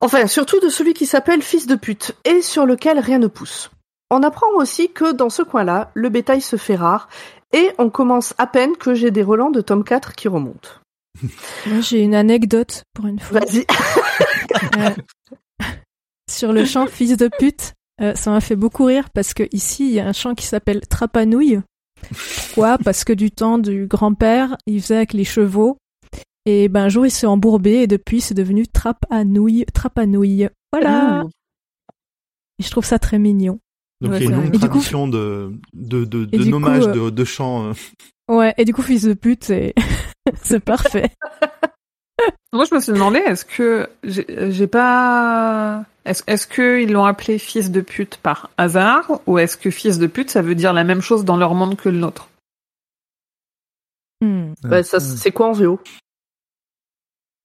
Enfin, 0.02 0.28
surtout 0.28 0.60
de 0.60 0.68
celui 0.68 0.94
qui 0.94 1.06
s'appelle 1.06 1.42
Fils 1.42 1.66
de 1.66 1.76
pute 1.76 2.14
et 2.26 2.42
sur 2.42 2.66
lequel 2.66 3.00
rien 3.00 3.18
ne 3.18 3.28
pousse. 3.28 3.72
On 4.12 4.22
apprend 4.22 4.52
aussi 4.56 4.90
que 4.92 5.14
dans 5.14 5.30
ce 5.30 5.44
coin-là, 5.44 5.92
le 5.94 6.10
bétail 6.10 6.42
se 6.42 6.58
fait 6.58 6.76
rare 6.76 7.08
et 7.54 7.72
on 7.78 7.90
commence 7.90 8.34
à 8.38 8.48
peine 8.48 8.76
que 8.76 8.94
j'ai 8.94 9.12
des 9.12 9.24
relents 9.24 9.50
de 9.50 9.62
tome 9.62 9.86
4 9.86 10.14
qui 10.16 10.28
remontent. 10.28 10.72
Moi, 11.68 11.80
j'ai 11.80 12.02
une 12.02 12.16
anecdote 12.16 12.84
pour 12.94 13.06
une 13.06 13.20
fois. 13.20 13.40
Vas-y. 13.40 13.66
Euh, 14.78 14.90
sur 16.30 16.52
le 16.52 16.66
chant 16.66 16.88
fils 16.88 17.16
de 17.16 17.30
pute, 17.40 17.76
euh, 18.02 18.14
ça 18.16 18.32
m'a 18.32 18.42
fait 18.42 18.56
beaucoup 18.56 18.86
rire 18.86 19.10
parce 19.12 19.34
que 19.34 19.44
ici 19.52 19.88
il 19.88 19.94
y 19.94 20.00
a 20.00 20.08
un 20.08 20.14
chant 20.14 20.36
qui 20.36 20.46
s'appelle 20.46 20.82
Trapanouille. 20.88 21.62
Pourquoi? 22.48 22.78
Parce 22.84 23.04
que 23.04 23.14
du 23.14 23.32
temps 23.32 23.58
du 23.58 23.88
grand-père, 23.88 24.58
il 24.68 24.82
faisait 24.82 24.98
avec 24.98 25.14
les 25.14 25.24
chevaux. 25.24 25.78
Et 26.46 26.68
ben 26.70 26.84
un 26.84 26.90
jour 26.90 27.06
il 27.06 27.12
s'est 27.12 27.26
embourbé 27.26 27.72
et 27.82 27.88
depuis 27.88 28.22
c'est 28.22 28.34
devenu 28.36 28.66
à 29.10 29.24
nouilles. 29.24 30.48
Voilà. 30.72 31.24
Et 32.60 32.64
je 32.64 32.70
trouve 32.70 32.86
ça 32.86 33.00
très 33.00 33.18
mignon. 33.18 33.60
Donc 34.02 34.12
Ouais, 34.12 34.18
il 34.20 34.24
y 34.24 34.28
a 34.28 34.30
une 34.30 34.42
longue 34.44 34.52
coup- 34.52 34.60
tradition 34.60 35.08
de 35.08 35.54
de 35.74 36.06
de, 36.06 36.28
Et 36.32 36.38
de 36.38 36.44
du 36.44 36.50
nommage 36.52 36.84
coup, 36.84 36.90
euh, 36.90 37.06
de, 37.06 37.10
de 37.10 37.24
chants. 37.26 37.70
euh. 37.70 37.74
Ouais. 38.30 38.54
Et 38.58 38.66
du 38.66 38.74
coup 38.74 38.82
fils 38.84 39.04
de 39.04 39.14
pute, 39.14 39.46
c'est 39.46 39.74
c'est 40.44 40.60
parfait. 40.60 41.10
Moi, 42.54 42.66
je 42.70 42.76
me 42.76 42.80
suis 42.80 42.94
demandé, 42.94 43.20
est-ce 43.20 43.44
que 43.44 43.90
j'ai 44.04 44.68
pas, 44.68 45.84
est-ce 46.06 46.24
est-ce 46.28 46.48
que 46.48 46.82
ils 46.82 46.92
l'ont 46.92 47.04
appelé 47.06 47.38
fils 47.38 47.70
de 47.72 47.82
pute 47.82 48.18
par 48.18 48.50
hasard, 48.58 49.20
ou 49.28 49.38
est-ce 49.40 49.58
que 49.58 49.70
fils 49.72 49.98
de 50.00 50.08
pute, 50.08 50.30
ça 50.30 50.42
veut 50.42 50.56
dire 50.56 50.72
la 50.72 50.84
même 50.86 51.02
chose 51.02 51.26
dans 51.26 51.36
leur 51.38 51.54
monde 51.54 51.76
que 51.76 51.90
le 51.90 51.98
nôtre? 51.98 52.30
Hmm. 54.22 54.54
Bah, 54.64 54.84
ça, 54.84 55.00
c'est 55.02 55.32
quoi 55.32 55.50
en 55.50 55.52
VO 55.52 55.82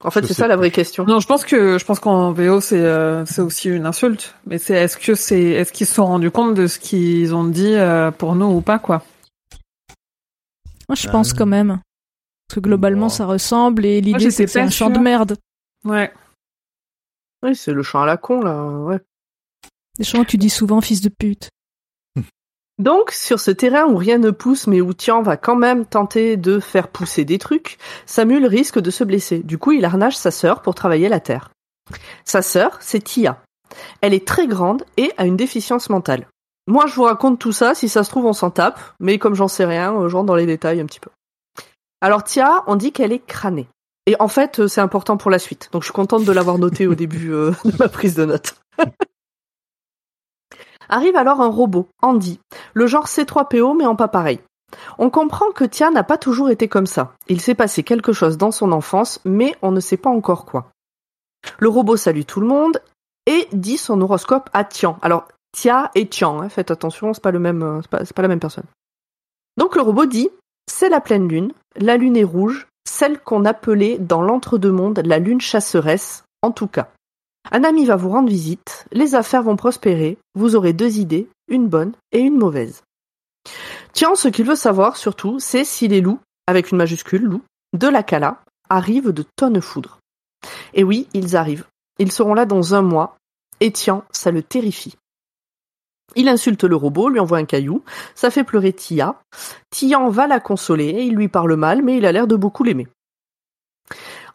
En 0.05 0.11
fait, 0.12 0.24
c'est 0.24 0.35
ça 0.35 0.46
la 0.46 0.55
vraie 0.57 0.70
question. 0.70 1.05
Non, 1.05 1.18
je 1.18 1.27
pense 1.27 1.44
que 1.44 1.77
je 1.77 1.85
pense 1.85 1.98
qu'en 1.98 2.31
VO 2.33 2.61
c'est 2.61 2.79
euh, 2.79 3.27
c'est 3.27 3.42
aussi 3.42 3.68
une 3.68 3.87
insulte, 3.87 4.37
mais 4.46 4.59
c'est 4.59 4.74
est-ce 4.74 4.96
que 4.96 5.16
c'est 5.16 5.42
est-ce 5.42 5.72
qu'ils 5.72 5.88
se 5.88 5.94
sont 5.94 6.07
rendus 6.07 6.31
compte 6.31 6.55
de 6.55 6.68
ce 6.68 6.79
qu'ils 6.79 7.35
ont 7.35 7.44
dit 7.44 7.74
euh, 7.74 8.12
pour 8.12 8.37
nous 8.37 8.46
ou 8.46 8.61
pas 8.61 8.79
quoi? 8.79 9.03
Moi 10.88 10.94
je 10.94 11.09
Euh, 11.09 11.11
pense 11.11 11.33
quand 11.33 11.46
même. 11.46 11.81
Parce 12.50 12.56
que 12.56 12.66
globalement 12.66 13.08
ça 13.08 13.26
ressemble 13.26 13.86
et 13.86 14.00
l'idée 14.00 14.32
c'est 14.32 14.46
que 14.46 14.50
c'est 14.50 14.60
un 14.60 14.70
chant 14.70 14.90
de 14.90 14.98
merde. 14.98 15.36
Ouais. 15.84 16.12
Oui, 17.44 17.54
c'est 17.54 17.72
le 17.72 17.84
chant 17.84 18.02
à 18.02 18.06
la 18.06 18.16
con, 18.16 18.40
là. 18.40 18.64
Ouais. 18.64 18.98
Des 19.96 20.02
chants 20.02 20.24
que 20.24 20.30
tu 20.30 20.36
dis 20.36 20.50
souvent 20.50 20.80
fils 20.80 21.00
de 21.00 21.10
pute. 21.10 21.50
Donc, 22.80 23.12
sur 23.12 23.38
ce 23.38 23.52
terrain 23.52 23.84
où 23.84 23.94
rien 23.94 24.18
ne 24.18 24.32
pousse, 24.32 24.66
mais 24.66 24.80
où 24.80 24.92
Tian 24.92 25.22
va 25.22 25.36
quand 25.36 25.54
même 25.54 25.86
tenter 25.86 26.36
de 26.36 26.58
faire 26.58 26.88
pousser 26.88 27.24
des 27.24 27.38
trucs, 27.38 27.78
Samuel 28.04 28.44
risque 28.46 28.80
de 28.80 28.90
se 28.90 29.04
blesser. 29.04 29.44
Du 29.44 29.56
coup, 29.56 29.70
il 29.70 29.84
harnage 29.84 30.16
sa 30.16 30.32
sœur 30.32 30.60
pour 30.60 30.74
travailler 30.74 31.08
la 31.08 31.20
terre. 31.20 31.52
Sa 32.24 32.42
sœur, 32.42 32.78
c'est 32.80 33.04
Tia. 33.04 33.44
Elle 34.00 34.12
est 34.12 34.26
très 34.26 34.48
grande 34.48 34.84
et 34.96 35.12
a 35.18 35.24
une 35.24 35.36
déficience 35.36 35.88
mentale. 35.88 36.26
Moi, 36.66 36.88
je 36.88 36.96
vous 36.96 37.04
raconte 37.04 37.38
tout 37.38 37.52
ça, 37.52 37.76
si 37.76 37.88
ça 37.88 38.02
se 38.02 38.10
trouve, 38.10 38.26
on 38.26 38.32
s'en 38.32 38.50
tape, 38.50 38.80
mais 38.98 39.18
comme 39.18 39.36
j'en 39.36 39.46
sais 39.46 39.66
rien, 39.66 40.08
je 40.08 40.16
rentre 40.16 40.26
dans 40.26 40.34
les 40.34 40.46
détails 40.46 40.80
un 40.80 40.86
petit 40.86 40.98
peu. 40.98 41.10
Alors, 42.00 42.24
Tia, 42.24 42.64
on 42.66 42.76
dit 42.76 42.92
qu'elle 42.92 43.12
est 43.12 43.24
crânée. 43.24 43.68
Et 44.06 44.16
en 44.20 44.28
fait, 44.28 44.60
euh, 44.60 44.68
c'est 44.68 44.80
important 44.80 45.16
pour 45.16 45.30
la 45.30 45.38
suite. 45.38 45.68
Donc, 45.72 45.82
je 45.82 45.86
suis 45.86 45.94
contente 45.94 46.24
de 46.24 46.32
l'avoir 46.32 46.58
noté 46.58 46.86
au 46.86 46.94
début 46.94 47.32
euh, 47.32 47.52
de 47.64 47.76
ma 47.78 47.88
prise 47.88 48.14
de 48.14 48.24
notes. 48.24 48.56
Arrive 50.88 51.16
alors 51.16 51.40
un 51.40 51.48
robot, 51.48 51.88
Andy, 52.02 52.40
le 52.74 52.88
genre 52.88 53.06
C3PO 53.06 53.76
mais 53.76 53.86
en 53.86 53.94
pas 53.94 54.08
pareil. 54.08 54.40
On 54.98 55.08
comprend 55.08 55.52
que 55.52 55.64
Tia 55.64 55.90
n'a 55.90 56.02
pas 56.02 56.18
toujours 56.18 56.50
été 56.50 56.66
comme 56.66 56.86
ça. 56.86 57.14
Il 57.28 57.40
s'est 57.40 57.54
passé 57.54 57.84
quelque 57.84 58.12
chose 58.12 58.36
dans 58.38 58.50
son 58.50 58.72
enfance, 58.72 59.20
mais 59.24 59.56
on 59.62 59.70
ne 59.70 59.78
sait 59.78 59.96
pas 59.96 60.10
encore 60.10 60.46
quoi. 60.46 60.72
Le 61.58 61.68
robot 61.68 61.96
salue 61.96 62.22
tout 62.26 62.40
le 62.40 62.48
monde 62.48 62.82
et 63.26 63.46
dit 63.52 63.76
son 63.76 64.00
horoscope 64.00 64.50
à 64.52 64.64
Tian. 64.64 64.98
Alors, 65.02 65.28
Tia 65.52 65.92
et 65.94 66.08
Tian, 66.08 66.40
hein, 66.40 66.48
faites 66.48 66.72
attention, 66.72 67.14
c'est 67.14 67.22
pas 67.22 67.30
le 67.30 67.38
même, 67.38 67.62
euh, 67.62 67.80
pas 67.90 68.22
la 68.22 68.28
même 68.28 68.40
personne. 68.40 68.66
Donc 69.56 69.76
le 69.76 69.82
robot 69.82 70.06
dit, 70.06 70.28
c'est 70.68 70.88
la 70.88 71.00
pleine 71.00 71.28
lune, 71.28 71.52
la 71.76 71.96
lune 71.96 72.16
est 72.16 72.24
rouge, 72.24 72.66
celle 72.87 73.20
qu'on 73.20 73.44
appelait 73.44 73.98
dans 73.98 74.22
l'entre-deux-mondes 74.22 75.02
la 75.04 75.18
lune 75.18 75.40
chasseresse, 75.40 76.24
en 76.42 76.50
tout 76.50 76.66
cas. 76.66 76.90
Un 77.50 77.64
ami 77.64 77.87
va 77.87 77.96
vous 77.96 78.11
rendre 78.11 78.28
visite, 78.28 78.87
les 78.92 79.14
affaires 79.14 79.42
vont 79.42 79.56
prospérer, 79.56 80.18
vous 80.35 80.56
aurez 80.56 80.72
deux 80.72 80.98
idées, 80.98 81.28
une 81.48 81.68
bonne 81.68 81.92
et 82.12 82.20
une 82.20 82.37
mauvaise. 82.37 82.83
Tiens, 83.92 84.14
ce 84.14 84.28
qu'il 84.28 84.46
veut 84.46 84.56
savoir 84.56 84.96
surtout, 84.96 85.38
c'est 85.40 85.64
si 85.64 85.88
les 85.88 86.00
loups, 86.00 86.20
avec 86.46 86.70
une 86.70 86.78
majuscule 86.78 87.22
loup, 87.22 87.42
de 87.72 87.88
la 87.88 88.02
Cala, 88.02 88.42
arrivent 88.68 89.12
de 89.12 89.24
tonnes 89.37 89.61
foudre. 89.61 89.98
Et 90.74 90.85
oui, 90.85 91.09
ils 91.14 91.37
arrivent. 91.37 91.66
Ils 91.98 92.12
seront 92.12 92.35
là 92.35 92.46
dans 92.46 92.74
un 92.74 92.83
mois, 92.83 93.16
et 93.61 93.72
Tian, 93.72 94.04
ça 94.11 94.30
le 94.30 94.42
terrifie. 94.42 94.96
Il 96.16 96.29
insulte 96.29 96.64
le 96.64 96.77
robot, 96.77 97.09
lui 97.09 97.20
envoie 97.20 97.38
un 97.38 97.44
caillou, 97.44 97.83
ça 98.14 98.31
fait 98.31 98.44
pleurer 98.44 98.73
Tia. 98.73 99.16
Tian 99.70 100.09
va 100.09 100.27
la 100.27 100.40
consoler, 100.40 101.03
il 101.03 101.14
lui 101.14 101.29
parle 101.29 101.55
mal, 101.57 101.83
mais 101.83 101.96
il 101.96 102.07
a 102.07 102.12
l'air 102.12 102.27
de 102.27 102.37
beaucoup 102.37 102.64
l'aimer. 102.64 102.88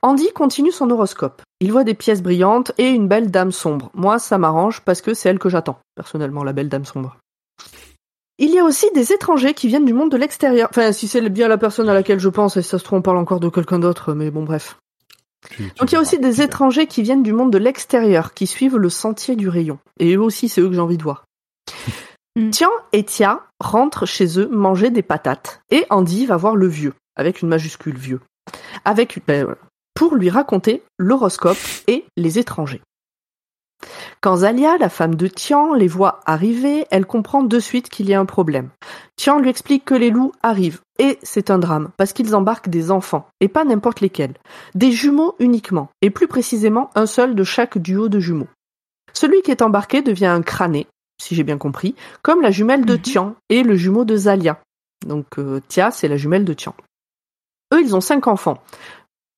Andy 0.01 0.31
continue 0.33 0.71
son 0.71 0.89
horoscope. 0.89 1.41
Il 1.59 1.71
voit 1.71 1.83
des 1.83 1.93
pièces 1.95 2.21
brillantes 2.21 2.71
et 2.77 2.89
une 2.89 3.07
belle 3.07 3.31
dame 3.31 3.51
sombre. 3.51 3.89
Moi, 3.93 4.19
ça 4.19 4.37
m'arrange 4.37 4.81
parce 4.81 5.01
que 5.01 5.13
c'est 5.13 5.29
elle 5.29 5.39
que 5.39 5.49
j'attends, 5.49 5.79
personnellement, 5.95 6.43
la 6.43 6.53
belle 6.53 6.69
dame 6.69 6.85
sombre. 6.85 7.17
Il 8.37 8.51
y 8.51 8.59
a 8.59 8.65
aussi 8.65 8.91
des 8.93 9.13
étrangers 9.13 9.53
qui 9.53 9.67
viennent 9.67 9.85
du 9.85 9.93
monde 9.93 10.11
de 10.11 10.17
l'extérieur. 10.17 10.67
Enfin, 10.69 10.91
si 10.91 11.07
c'est 11.07 11.27
bien 11.29 11.47
la 11.47 11.57
personne 11.57 11.87
à 11.87 11.93
laquelle 11.93 12.19
je 12.19 12.29
pense, 12.29 12.57
et 12.57 12.61
si 12.61 12.69
ça 12.69 12.77
se 12.77 12.83
trouve, 12.83 12.99
on 12.99 13.01
parle 13.01 13.17
encore 13.17 13.39
de 13.39 13.47
quelqu'un 13.49 13.79
d'autre, 13.79 14.13
mais 14.13 14.29
bon, 14.29 14.43
bref. 14.43 14.77
Tu- 15.49 15.69
tu 15.71 15.79
Donc 15.79 15.91
il 15.91 15.95
y 15.95 15.97
a 15.97 16.01
aussi 16.01 16.19
des 16.19 16.41
étrangers 16.41 16.85
qui 16.85 17.01
viennent 17.01 17.23
du 17.23 17.31
monde 17.31 17.51
de 17.51 17.57
l'extérieur, 17.57 18.33
qui 18.33 18.45
suivent 18.45 18.77
le 18.77 18.89
sentier 18.89 19.35
du 19.37 19.47
rayon. 19.47 19.79
Et 19.99 20.15
eux 20.15 20.21
aussi, 20.21 20.49
c'est 20.49 20.59
eux 20.59 20.67
que 20.67 20.73
j'ai 20.75 20.81
envie 20.81 20.97
de 20.97 21.03
voir. 21.03 21.23
Mm. 22.35 22.49
Tian 22.49 22.69
et 22.91 23.03
Tia 23.03 23.43
rentrent 23.59 24.05
chez 24.05 24.39
eux 24.39 24.49
manger 24.49 24.89
des 24.89 25.03
patates. 25.03 25.61
Et 25.71 25.85
Andy 25.89 26.25
va 26.25 26.37
voir 26.37 26.55
le 26.55 26.67
vieux, 26.67 26.93
avec 27.15 27.41
une 27.41 27.49
majuscule 27.49 27.97
vieux. 27.97 28.21
Avec, 28.83 29.21
ben, 29.25 29.55
pour 29.93 30.15
lui 30.15 30.29
raconter 30.29 30.83
l'horoscope 30.97 31.57
et 31.87 32.05
les 32.17 32.37
étrangers. 32.37 32.81
Quand 34.21 34.37
Zalia, 34.37 34.77
la 34.77 34.89
femme 34.89 35.15
de 35.15 35.27
Tian, 35.27 35.73
les 35.73 35.87
voit 35.87 36.19
arriver, 36.25 36.85
elle 36.91 37.05
comprend 37.05 37.43
de 37.43 37.59
suite 37.59 37.89
qu'il 37.89 38.09
y 38.09 38.13
a 38.13 38.19
un 38.19 38.25
problème. 38.25 38.69
Tian 39.15 39.39
lui 39.39 39.49
explique 39.49 39.85
que 39.85 39.93
les 39.93 40.09
loups 40.09 40.33
arrivent. 40.41 40.81
Et 40.97 41.19
c'est 41.23 41.49
un 41.49 41.59
drame, 41.59 41.89
parce 41.97 42.13
qu'ils 42.13 42.35
embarquent 42.35 42.69
des 42.69 42.89
enfants, 42.89 43.27
et 43.41 43.49
pas 43.49 43.65
n'importe 43.65 44.01
lesquels. 44.01 44.33
Des 44.75 44.91
jumeaux 44.91 45.35
uniquement, 45.39 45.89
et 46.01 46.09
plus 46.09 46.27
précisément 46.27 46.89
un 46.95 47.05
seul 47.05 47.35
de 47.35 47.43
chaque 47.43 47.77
duo 47.77 48.07
de 48.07 48.19
jumeaux. 48.19 48.47
Celui 49.13 49.41
qui 49.41 49.51
est 49.51 49.61
embarqué 49.61 50.01
devient 50.01 50.25
un 50.25 50.41
crâné, 50.41 50.87
si 51.21 51.35
j'ai 51.35 51.43
bien 51.43 51.57
compris, 51.57 51.95
comme 52.21 52.41
la 52.41 52.51
jumelle 52.51 52.85
de 52.85 52.95
Mhm. 52.95 53.01
Tian 53.01 53.35
et 53.49 53.63
le 53.63 53.75
jumeau 53.75 54.05
de 54.05 54.15
Zalia. 54.15 54.61
Donc 55.05 55.37
euh, 55.37 55.61
Tia, 55.67 55.91
c'est 55.91 56.07
la 56.07 56.17
jumelle 56.17 56.45
de 56.45 56.53
Tian. 56.53 56.75
Eux, 57.73 57.81
ils 57.81 57.95
ont 57.95 58.01
cinq 58.01 58.27
enfants, 58.27 58.61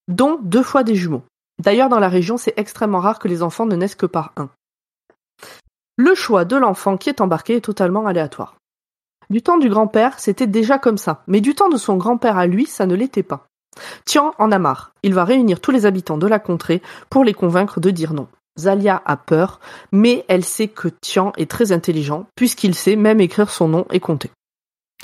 dont 0.08 0.40
deux 0.42 0.64
fois 0.64 0.84
des 0.84 0.96
jumeaux. 0.96 1.24
D'ailleurs, 1.60 1.90
dans 1.90 2.00
la 2.00 2.10
région, 2.10 2.38
c'est 2.38 2.54
extrêmement 2.58 3.00
rare 3.00 3.20
que 3.20 3.28
les 3.28 3.42
enfants 3.42 3.66
ne 3.66 3.76
naissent 3.76 3.96
que 3.96 4.06
par 4.06 4.34
un. 4.38 4.50
Le 5.98 6.14
choix 6.14 6.46
de 6.46 6.56
l'enfant 6.56 6.98
qui 6.98 7.10
est 7.10 7.22
embarqué 7.22 7.56
est 7.56 7.62
totalement 7.62 8.06
aléatoire. 8.06 8.56
Du 9.30 9.42
temps 9.42 9.58
du 9.58 9.68
grand-père, 9.68 10.20
c'était 10.20 10.48
déjà 10.48 10.78
comme 10.78 10.98
ça, 10.98 11.24
mais 11.28 11.42
du 11.42 11.56
temps 11.56 11.70
de 11.70 11.78
son 11.78 11.98
grand-père 11.98 12.38
à 12.38 12.48
lui, 12.48 12.66
ça 12.66 12.86
ne 12.86 12.96
l'était 12.96 13.24
pas. 13.24 13.48
Tian 14.06 14.34
en 14.38 14.52
a 14.52 14.60
marre. 14.60 14.94
Il 15.04 15.14
va 15.14 15.26
réunir 15.26 15.60
tous 15.60 15.72
les 15.72 15.86
habitants 15.86 16.18
de 16.18 16.28
la 16.28 16.40
contrée 16.40 16.82
pour 17.10 17.24
les 17.24 17.34
convaincre 17.34 17.80
de 17.80 17.90
dire 17.92 18.14
non. 18.14 18.28
Zalia 18.58 19.02
a 19.06 19.18
peur, 19.18 19.60
mais 19.92 20.26
elle 20.28 20.44
sait 20.44 20.68
que 20.68 20.88
Tian 21.02 21.34
est 21.38 21.50
très 21.50 21.72
intelligent, 21.72 22.28
puisqu'il 22.36 22.76
sait 22.76 22.96
même 22.96 23.22
écrire 23.22 23.50
son 23.50 23.68
nom 23.68 23.86
et 23.92 24.00
compter. 24.00 24.30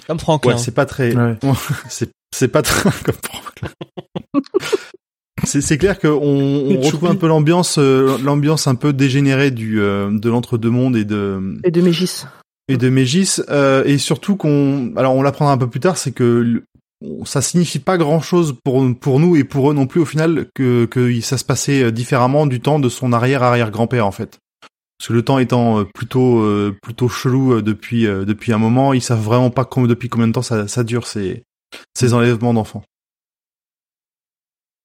Comme 0.07 0.19
Franklin. 0.19 0.53
Ouais, 0.53 0.57
c'est 0.57 0.73
pas 0.73 0.85
très, 0.85 1.15
Ouais. 1.15 1.37
c'est 2.33 2.47
pas 2.47 2.61
très 2.61 2.89
comme 3.03 3.15
Franklin. 3.23 3.69
C'est 5.43 5.61
c'est 5.61 5.77
clair 5.77 5.99
qu'on 5.99 6.09
on 6.09 6.69
Et 6.69 6.77
retrouve 6.77 7.09
un 7.09 7.15
peu 7.15 7.27
l'ambiance 7.27 7.77
euh, 7.77 8.17
l'ambiance 8.23 8.67
un 8.67 8.75
peu 8.75 8.93
dégénérée 8.93 9.51
du 9.51 9.81
euh, 9.81 10.09
de 10.11 10.29
l'entre-deux 10.29 10.69
mondes 10.69 10.95
et 10.95 11.03
de 11.05 11.59
Et 11.63 11.71
de 11.71 11.81
Mégis. 11.81 12.27
et 12.69 12.77
de 12.77 12.89
Mégis 12.89 13.41
euh, 13.49 13.83
et 13.83 13.97
surtout 13.97 14.37
qu'on 14.37 14.93
alors 14.95 15.13
on 15.15 15.21
l'apprendra 15.21 15.53
un 15.53 15.57
peu 15.57 15.67
plus 15.69 15.81
tard 15.81 15.97
c'est 15.97 16.11
que 16.11 16.63
ça 17.25 17.41
signifie 17.41 17.79
pas 17.79 17.97
grand 17.97 18.21
chose 18.21 18.55
pour 18.63 18.83
pour 18.99 19.19
nous 19.19 19.35
et 19.35 19.43
pour 19.43 19.69
eux 19.69 19.73
non 19.73 19.87
plus 19.87 20.01
au 20.01 20.05
final 20.05 20.47
que 20.55 20.85
que 20.85 21.19
ça 21.21 21.37
se 21.37 21.45
passait 21.45 21.91
différemment 21.91 22.45
du 22.45 22.61
temps 22.61 22.79
de 22.79 22.89
son 22.89 23.13
arrière 23.13 23.43
arrière 23.43 23.71
grand-père 23.71 24.07
en 24.07 24.11
fait 24.11 24.39
parce 25.03 25.09
que 25.09 25.13
le 25.13 25.25
temps 25.25 25.39
étant 25.39 25.79
euh, 25.79 25.83
plutôt 25.83 26.39
euh, 26.39 26.73
plutôt 26.81 27.09
chelou 27.09 27.55
euh, 27.55 27.61
depuis 27.61 28.07
euh, 28.07 28.23
depuis 28.23 28.53
un 28.53 28.57
moment 28.57 28.93
ils 28.93 29.01
savent 29.01 29.21
vraiment 29.21 29.49
pas 29.49 29.67
depuis 29.85 30.07
combien 30.07 30.27
de 30.27 30.31
temps 30.31 30.41
ça 30.41 30.69
ça 30.69 30.85
dure 30.85 31.07
ces 31.07 31.43
ces 31.93 32.13
enlèvements 32.13 32.53
d'enfants 32.53 32.83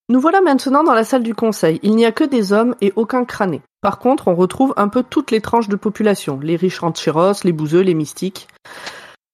Nous 0.09 0.19
voilà 0.19 0.41
maintenant 0.41 0.83
dans 0.83 0.95
la 0.95 1.05
salle 1.05 1.23
du 1.23 1.35
conseil. 1.37 1.79
Il 1.85 1.95
n'y 1.95 2.05
a 2.05 2.11
que 2.11 2.25
des 2.25 2.53
hommes 2.53 2.75
et 2.81 2.93
aucun 2.97 3.25
crâné. 3.25 3.61
Par 3.81 3.99
contre, 3.99 4.27
on 4.27 4.35
retrouve 4.35 4.75
un 4.77 4.89
peu 4.89 5.05
toutes 5.09 5.31
les 5.31 5.41
tranches 5.41 5.69
de 5.69 5.77
population. 5.77 6.41
Les 6.41 6.57
riches 6.57 6.81
rancheros, 6.81 7.45
les 7.45 7.53
bouseux, 7.53 7.83
les 7.83 7.95
mystiques. 7.95 8.49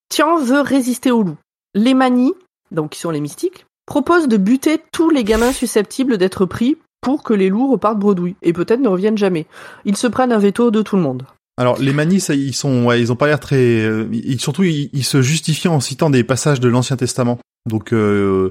Tian 0.09 0.37
veut 0.37 0.61
résister 0.61 1.13
aux 1.13 1.23
loups. 1.23 1.39
Les 1.75 1.95
manies, 1.95 2.35
donc 2.75 2.91
qui 2.91 3.01
sont 3.01 3.11
les 3.11 3.21
mystiques, 3.21 3.67
proposent 3.87 4.29
de 4.29 4.37
buter 4.37 4.81
tous 4.93 5.11
les 5.11 5.25
gamins 5.25 5.53
susceptibles 5.53 6.19
d'être 6.19 6.47
pris 6.47 6.77
pour 7.01 7.23
que 7.23 7.35
les 7.35 7.51
loups 7.51 7.71
repartent 7.71 7.99
bredouilles 7.99 8.37
et 8.43 8.53
peut-être 8.53 8.81
ne 8.81 8.89
reviennent 8.89 9.19
jamais. 9.19 9.47
Ils 9.85 9.97
se 9.97 10.07
prennent 10.07 10.33
un 10.33 10.39
veto 10.39 10.71
de 10.71 10.83
tout 10.83 10.97
le 10.97 11.03
monde. 11.03 11.25
Alors 11.57 11.79
les 11.79 11.93
manis, 11.93 12.17
ils 12.31 12.55
sont, 12.55 12.85
ouais, 12.87 13.01
ils 13.01 13.13
ont 13.13 13.17
pas 13.17 13.27
l'air 13.27 13.39
très, 13.39 13.57
euh, 13.85 14.09
ils, 14.11 14.41
surtout 14.41 14.65
ils, 14.65 14.91
ils 14.93 15.05
se 15.05 15.23
justifient 15.23 15.69
en 15.69 15.81
citant 15.81 16.11
des 16.11 16.25
passages 16.25 16.61
de 16.61 16.69
l'Ancien 16.69 16.97
Testament. 16.97 17.39
Donc 17.69 17.93
euh, 17.93 18.51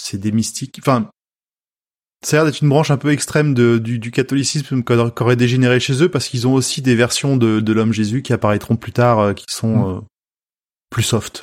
c'est 0.00 0.18
des 0.18 0.32
mystiques. 0.32 0.76
Enfin, 0.78 1.10
ça 2.24 2.36
a 2.36 2.38
l'air 2.40 2.44
d'être 2.46 2.62
une 2.62 2.68
branche 2.68 2.90
un 2.90 2.96
peu 2.96 3.10
extrême 3.10 3.54
de, 3.54 3.78
du, 3.78 3.98
du 3.98 4.10
catholicisme 4.10 4.82
qui 4.82 4.92
aurait- 4.92 5.36
dégénéré 5.36 5.80
chez 5.80 6.02
eux 6.02 6.08
parce 6.08 6.28
qu'ils 6.28 6.46
ont 6.46 6.54
aussi 6.54 6.80
des 6.80 6.94
versions 6.94 7.36
de, 7.36 7.60
de 7.60 7.72
l'homme 7.72 7.92
Jésus 7.92 8.22
qui 8.22 8.32
apparaîtront 8.32 8.76
plus 8.76 8.92
tard, 8.92 9.18
euh, 9.18 9.32
qui 9.34 9.44
sont 9.48 9.96
euh, 9.96 10.00
plus 10.90 11.02
soft. 11.02 11.42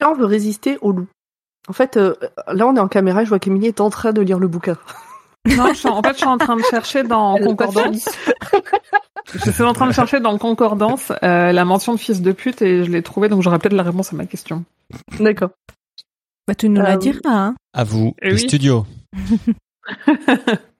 Tian 0.00 0.14
veut 0.14 0.24
résister 0.26 0.78
aux 0.80 0.92
loups. 0.92 1.08
En 1.68 1.72
fait, 1.72 1.96
euh, 1.96 2.14
là 2.52 2.66
on 2.66 2.76
est 2.76 2.80
en 2.80 2.88
caméra, 2.88 3.24
je 3.24 3.28
vois 3.28 3.38
qu'Emilie 3.38 3.66
est 3.68 3.80
en 3.80 3.90
train 3.90 4.12
de 4.12 4.20
lire 4.20 4.38
le 4.38 4.48
bouquin. 4.48 4.76
Non, 5.56 5.68
je 5.68 5.74
suis 5.74 5.88
en 5.88 6.02
fait, 6.02 6.12
je 6.12 6.18
suis 6.18 6.26
en 6.26 6.38
train 6.38 6.56
de 6.56 6.62
chercher 6.62 7.02
dans 7.04 7.36
Concordance. 7.38 8.08
Je 9.34 9.50
suis 9.50 9.62
en 9.64 9.72
train 9.72 9.88
de 9.88 9.92
chercher 9.92 10.20
dans 10.20 10.38
Concordance 10.38 11.10
euh, 11.24 11.50
la 11.50 11.64
mention 11.64 11.92
de 11.94 11.98
fils 11.98 12.22
de 12.22 12.30
pute 12.30 12.62
et 12.62 12.84
je 12.84 12.90
l'ai 12.92 13.02
trouvé, 13.02 13.28
donc 13.28 13.42
j'aurai 13.42 13.58
peut-être 13.58 13.72
la 13.74 13.82
réponse 13.82 14.12
à 14.12 14.16
ma 14.16 14.24
question. 14.24 14.64
D'accord. 15.18 15.50
Bah, 16.46 16.54
tu 16.54 16.68
nous 16.68 16.80
Euh, 16.80 16.84
la 16.84 16.96
diras, 16.96 17.18
hein. 17.26 17.54
À 17.74 17.82
vous, 17.82 18.14
Eh 18.22 18.28
les 18.28 18.34
oui. 18.34 18.40
studios. 18.40 18.86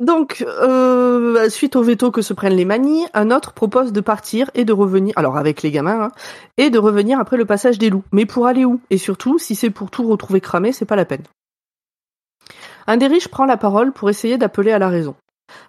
Donc, 0.00 0.44
euh, 0.46 1.48
suite 1.48 1.76
au 1.76 1.82
veto 1.82 2.10
que 2.10 2.22
se 2.22 2.34
prennent 2.34 2.56
les 2.56 2.64
manies, 2.64 3.06
un 3.14 3.30
autre 3.30 3.52
propose 3.52 3.92
de 3.92 4.00
partir 4.00 4.50
et 4.54 4.64
de 4.64 4.72
revenir, 4.72 5.12
alors 5.16 5.36
avec 5.36 5.62
les 5.62 5.70
gamins, 5.70 6.02
hein, 6.02 6.12
et 6.56 6.70
de 6.70 6.78
revenir 6.78 7.20
après 7.20 7.36
le 7.36 7.44
passage 7.44 7.78
des 7.78 7.90
loups. 7.90 8.02
Mais 8.10 8.26
pour 8.26 8.46
aller 8.46 8.64
où? 8.64 8.80
Et 8.90 8.98
surtout, 8.98 9.38
si 9.38 9.54
c'est 9.54 9.70
pour 9.70 9.90
tout 9.90 10.06
retrouver 10.08 10.40
cramé, 10.40 10.72
c'est 10.72 10.84
pas 10.84 10.96
la 10.96 11.04
peine. 11.04 11.22
Un 12.86 12.96
des 12.96 13.06
riches 13.06 13.28
prend 13.28 13.44
la 13.44 13.56
parole 13.56 13.92
pour 13.92 14.10
essayer 14.10 14.36
d'appeler 14.36 14.72
à 14.72 14.78
la 14.78 14.88
raison. 14.88 15.14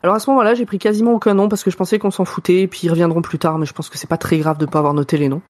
Alors 0.02 0.16
à 0.16 0.20
ce 0.20 0.30
moment-là, 0.32 0.56
j'ai 0.56 0.66
pris 0.66 0.80
quasiment 0.80 1.14
aucun 1.14 1.36
nom 1.36 1.48
parce 1.48 1.64
que 1.64 1.70
je 1.70 1.78
pensais 1.78 2.00
qu'on 2.00 2.12
s'en 2.12 2.26
foutait, 2.26 2.62
et 2.62 2.68
puis 2.68 2.82
ils 2.84 2.90
reviendront 2.90 3.22
plus 3.22 3.40
tard, 3.40 3.60
mais 3.60 3.68
je 3.68 3.74
pense 3.74 3.90
que 3.90 3.98
c'est 3.98 4.08
pas 4.08 4.18
très 4.18 4.40
grave 4.40 4.58
de 4.58 4.66
pas 4.66 4.80
avoir 4.80 4.96
noté 4.96 5.18
les 5.18 5.30
noms. 5.30 5.42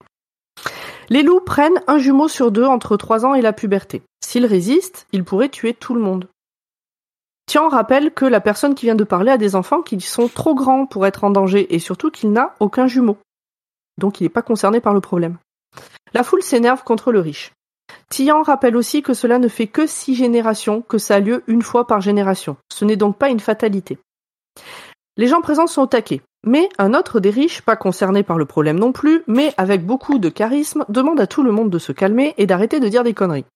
Les 1.08 1.22
loups 1.22 1.40
prennent 1.40 1.80
un 1.86 1.98
jumeau 1.98 2.28
sur 2.28 2.50
deux 2.50 2.64
entre 2.64 2.96
3 2.96 3.24
ans 3.24 3.34
et 3.34 3.40
la 3.40 3.52
puberté. 3.52 4.02
S'ils 4.24 4.46
résistent, 4.46 5.06
ils 5.12 5.24
pourraient 5.24 5.48
tuer 5.48 5.72
tout 5.72 5.94
le 5.94 6.00
monde. 6.00 6.28
Tian 7.46 7.68
rappelle 7.68 8.12
que 8.12 8.24
la 8.24 8.40
personne 8.40 8.74
qui 8.74 8.86
vient 8.86 8.96
de 8.96 9.04
parler 9.04 9.30
a 9.30 9.38
des 9.38 9.54
enfants 9.54 9.82
qui 9.82 10.00
sont 10.00 10.28
trop 10.28 10.54
grands 10.54 10.84
pour 10.84 11.06
être 11.06 11.22
en 11.22 11.30
danger 11.30 11.74
et 11.74 11.78
surtout 11.78 12.10
qu'il 12.10 12.32
n'a 12.32 12.54
aucun 12.58 12.88
jumeau. 12.88 13.18
Donc 13.98 14.20
il 14.20 14.24
n'est 14.24 14.30
pas 14.30 14.42
concerné 14.42 14.80
par 14.80 14.94
le 14.94 15.00
problème. 15.00 15.38
La 16.12 16.24
foule 16.24 16.42
s'énerve 16.42 16.82
contre 16.82 17.12
le 17.12 17.20
riche. 17.20 17.52
Tian 18.10 18.42
rappelle 18.42 18.76
aussi 18.76 19.02
que 19.02 19.14
cela 19.14 19.38
ne 19.38 19.48
fait 19.48 19.68
que 19.68 19.86
six 19.86 20.14
générations, 20.14 20.82
que 20.82 20.98
ça 20.98 21.16
a 21.16 21.20
lieu 21.20 21.44
une 21.46 21.62
fois 21.62 21.86
par 21.86 22.00
génération. 22.00 22.56
Ce 22.72 22.84
n'est 22.84 22.96
donc 22.96 23.16
pas 23.16 23.30
une 23.30 23.40
fatalité. 23.40 23.98
Les 25.16 25.28
gens 25.28 25.40
présents 25.40 25.66
sont 25.66 25.82
au 25.82 25.86
taquet. 25.86 26.22
Mais 26.44 26.68
un 26.78 26.94
autre 26.94 27.18
des 27.18 27.30
riches, 27.30 27.62
pas 27.62 27.74
concerné 27.74 28.22
par 28.22 28.38
le 28.38 28.44
problème 28.44 28.78
non 28.78 28.92
plus, 28.92 29.22
mais 29.26 29.52
avec 29.56 29.84
beaucoup 29.84 30.18
de 30.18 30.28
charisme, 30.28 30.84
demande 30.88 31.20
à 31.20 31.26
tout 31.26 31.42
le 31.42 31.50
monde 31.50 31.70
de 31.70 31.78
se 31.78 31.90
calmer 31.92 32.34
et 32.38 32.46
d'arrêter 32.46 32.78
de 32.78 32.88
dire 32.88 33.02
des 33.02 33.14
conneries. 33.14 33.46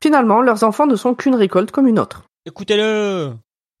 Finalement, 0.00 0.40
leurs 0.40 0.62
enfants 0.62 0.86
ne 0.86 0.94
sont 0.94 1.14
qu'une 1.14 1.34
récolte 1.34 1.72
comme 1.72 1.88
une 1.88 1.98
autre. 1.98 2.22
Écoutez-le 2.46 3.34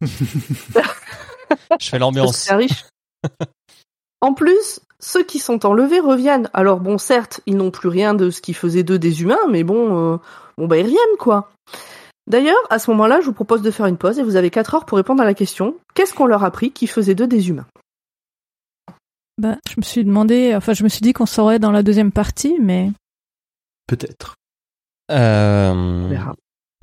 Je 1.80 1.88
fais 1.88 1.98
l'ambiance. 1.98 2.36
C'est 2.36 2.54
riche. 2.54 2.84
en 4.20 4.34
plus, 4.34 4.80
ceux 5.00 5.22
qui 5.24 5.38
sont 5.38 5.64
enlevés 5.66 6.00
reviennent. 6.00 6.50
Alors 6.52 6.80
bon, 6.80 6.98
certes, 6.98 7.40
ils 7.46 7.56
n'ont 7.56 7.70
plus 7.70 7.88
rien 7.88 8.14
de 8.14 8.30
ce 8.30 8.40
qui 8.40 8.54
faisait 8.54 8.82
d'eux 8.82 8.98
des 8.98 9.22
humains, 9.22 9.46
mais 9.50 9.64
bon, 9.64 10.14
euh, 10.14 10.16
bon 10.58 10.66
bah 10.66 10.76
ils 10.78 10.84
reviennent 10.84 11.16
quoi. 11.18 11.50
D'ailleurs, 12.26 12.56
à 12.70 12.78
ce 12.78 12.90
moment-là, 12.92 13.20
je 13.20 13.26
vous 13.26 13.34
propose 13.34 13.60
de 13.62 13.70
faire 13.70 13.86
une 13.86 13.98
pause 13.98 14.18
et 14.18 14.22
vous 14.22 14.36
avez 14.36 14.50
4 14.50 14.74
heures 14.74 14.86
pour 14.86 14.96
répondre 14.96 15.22
à 15.22 15.26
la 15.26 15.34
question 15.34 15.76
qu'est-ce 15.94 16.14
qu'on 16.14 16.26
leur 16.26 16.42
a 16.42 16.46
appris 16.46 16.70
qui 16.72 16.86
faisait 16.86 17.14
d'eux 17.14 17.26
des 17.26 17.50
humains? 17.50 17.66
Bah, 19.36 19.56
je 19.68 19.74
me 19.76 19.82
suis 19.82 20.04
demandé, 20.04 20.54
enfin, 20.54 20.72
je 20.72 20.84
me 20.84 20.88
suis 20.88 21.00
dit 21.02 21.12
qu'on 21.12 21.26
saurait 21.26 21.58
dans 21.58 21.72
la 21.72 21.82
deuxième 21.82 22.12
partie, 22.12 22.56
mais 22.60 22.90
Peut-être. 23.86 24.36
On 25.10 25.14
Euh, 25.16 26.06
verra. 26.08 26.34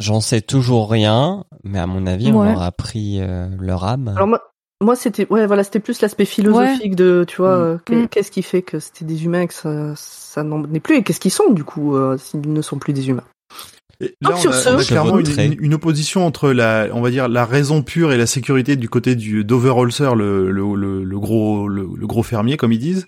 J'en 0.02 0.20
sais 0.20 0.42
toujours 0.42 0.90
rien, 0.92 1.46
mais 1.64 1.80
à 1.80 1.88
mon 1.88 2.06
avis, 2.08 2.32
on 2.32 2.44
leur 2.44 2.62
a 2.62 2.72
pris 2.72 3.20
euh, 3.22 3.48
leur 3.60 3.84
âme. 3.86 4.10
Alors 4.10 4.28
moi, 4.28 4.42
moi 4.84 4.96
c'était 4.96 5.28
ouais 5.30 5.46
voilà 5.48 5.64
c'était 5.64 5.80
plus 5.80 6.02
l'aspect 6.02 6.26
philosophique 6.26 6.96
de 6.96 7.24
tu 7.28 7.38
vois 7.38 7.56
Mm. 7.56 7.80
euh, 7.92 8.02
Mm. 8.04 8.08
qu'est-ce 8.10 8.32
qui 8.32 8.42
fait 8.42 8.62
que 8.64 8.80
c'était 8.80 9.06
des 9.06 9.24
humains 9.26 9.42
et 9.42 9.48
que 9.48 9.54
ça, 9.54 9.94
ça 9.96 10.44
n'en 10.44 10.64
est 10.74 10.80
plus 10.80 10.96
et 10.98 11.04
qu'est-ce 11.04 11.20
qu'ils 11.20 11.32
sont 11.32 11.52
du 11.52 11.64
coup 11.64 11.96
euh, 11.96 12.18
s'ils 12.18 12.42
ne 12.52 12.62
sont 12.62 12.80
plus 12.80 12.94
des 12.94 13.10
humains. 13.10 13.24
Et 14.04 14.16
Donc, 14.22 14.32
là, 14.34 14.38
sur 14.40 14.50
on 14.50 14.54
a, 14.54 14.58
ce- 14.58 14.70
on 14.70 14.78
a 14.80 14.84
clairement 14.84 15.20
une, 15.20 15.26
voterai. 15.28 15.46
une- 15.46 15.64
une 15.64 15.74
opposition 15.76 16.26
entre 16.26 16.50
la, 16.52 16.88
on 16.94 17.02
va 17.02 17.12
dire, 17.12 17.30
la 17.30 17.46
raison 17.46 17.84
pure 17.84 18.12
et 18.12 18.18
la 18.18 18.26
sécurité 18.26 18.76
du 18.76 18.90
côté 18.90 19.16
du 19.16 19.44
d'Overholzer, 19.46 20.16
le, 20.16 20.52
le, 20.52 20.74
le, 20.76 21.04
le 21.04 21.20
gros, 21.20 21.68
le, 21.68 21.88
le 21.96 22.08
gros 22.08 22.24
fermier, 22.24 22.58
comme 22.58 22.72
ils 22.72 22.80
disent, 22.80 23.06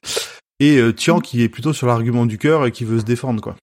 et 0.59 0.77
euh, 0.77 0.93
Tian 0.93 1.19
qui 1.19 1.41
est 1.41 1.49
plutôt 1.49 1.73
sur 1.73 1.87
l'argument 1.87 2.27
du 2.27 2.37
cœur 2.37 2.67
et 2.67 2.71
qui 2.71 2.85
veut 2.85 2.99
se 2.99 3.05
défendre, 3.05 3.41
quoi. 3.41 3.55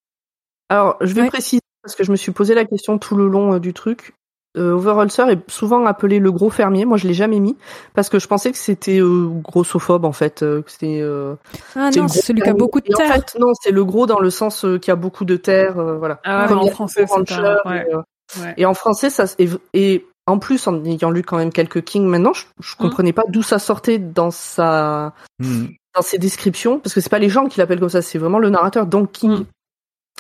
Alors, 0.69 0.97
je 1.01 1.13
vais 1.15 1.23
Ouais. 1.23 1.29
préciser 1.29 1.61
parce 1.83 1.95
que 1.95 2.05
je 2.05 2.11
me 2.11 2.17
suis 2.17 2.33
posé 2.33 2.55
la 2.55 2.65
question 2.65 2.99
tout 2.99 3.17
le 3.17 3.29
long 3.29 3.55
euh, 3.55 3.59
du 3.61 3.73
truc. 3.73 4.15
Euh, 4.57 4.73
Overholzer 4.73 5.29
est 5.31 5.49
souvent 5.49 5.87
appelé 5.87 6.19
le 6.19 6.33
gros 6.33 6.51
fermier. 6.51 6.85
Moi, 6.85 6.97
je 6.99 7.07
l'ai 7.07 7.15
jamais 7.15 7.39
mis 7.39 7.57
parce 7.95 8.09
que 8.09 8.19
je 8.19 8.27
pensais 8.27 8.51
que 8.51 8.59
c'était 8.59 8.99
euh, 9.01 9.29
grossophobe 9.29 10.05
en 10.05 10.13
fait. 10.13 10.43
euh, 10.43 10.63
que 10.63 10.71
c'était. 10.73 10.99
euh, 11.01 11.37
ah 11.77 11.91
c'est 11.93 12.01
non, 12.01 12.07
le 12.07 12.09
c'est 12.09 12.15
gros 12.19 12.27
celui 12.27 12.43
qui 12.43 12.49
a 12.49 12.55
beaucoup 12.55 12.81
de 12.81 12.87
Et 12.91 12.95
En 12.95 12.99
terre. 12.99 13.15
fait, 13.15 13.37
non, 13.39 13.53
c'est 13.63 13.71
le 13.71 13.85
gros 13.85 14.07
dans 14.07 14.19
le 14.19 14.31
sens 14.31 14.65
euh, 14.65 14.79
qui 14.79 14.91
a 14.91 14.97
beaucoup 14.97 15.25
de 15.25 15.37
terre. 15.37 15.79
euh, 15.79 15.97
voilà. 15.99 16.21
Ah 16.25 16.47
ouais, 16.49 16.53
en 16.53 16.67
français, 16.67 17.05
ouais, 17.05 17.87
et, 17.89 17.95
euh, 17.95 17.99
ouais. 18.41 18.55
Et 18.57 18.67
en 18.67 18.75
français, 18.75 19.09
ça 19.09 19.27
et, 19.39 19.49
et 19.73 20.05
en 20.27 20.39
plus 20.41 20.67
en 20.67 20.85
ayant 20.85 21.13
lu 21.13 21.23
quand 21.23 21.37
même 21.37 21.53
quelques 21.53 21.85
King 21.85 22.07
maintenant, 22.09 22.33
je, 22.33 22.45
je 22.61 22.75
Mm. 22.75 22.83
comprenais 22.83 23.13
pas 23.13 23.23
d'où 23.29 23.43
ça 23.45 23.61
sortait 23.61 23.99
dans 23.99 24.33
sa 24.33 25.13
Hmm. 25.39 25.67
dans 25.95 26.03
ses 26.03 26.19
descriptions 26.19 26.79
parce 26.81 26.93
que 26.95 27.01
c'est 27.01 27.09
pas 27.09 27.19
les 27.21 27.29
gens 27.31 27.47
qui 27.47 27.59
l'appellent 27.61 27.81
comme 27.81 27.89
ça, 27.89 28.03
c'est 28.03 28.19
vraiment 28.19 28.39
le 28.41 28.51
narrateur 28.51 28.87
donc 28.87 29.13
King. 29.13 29.31
Mm. 29.31 29.45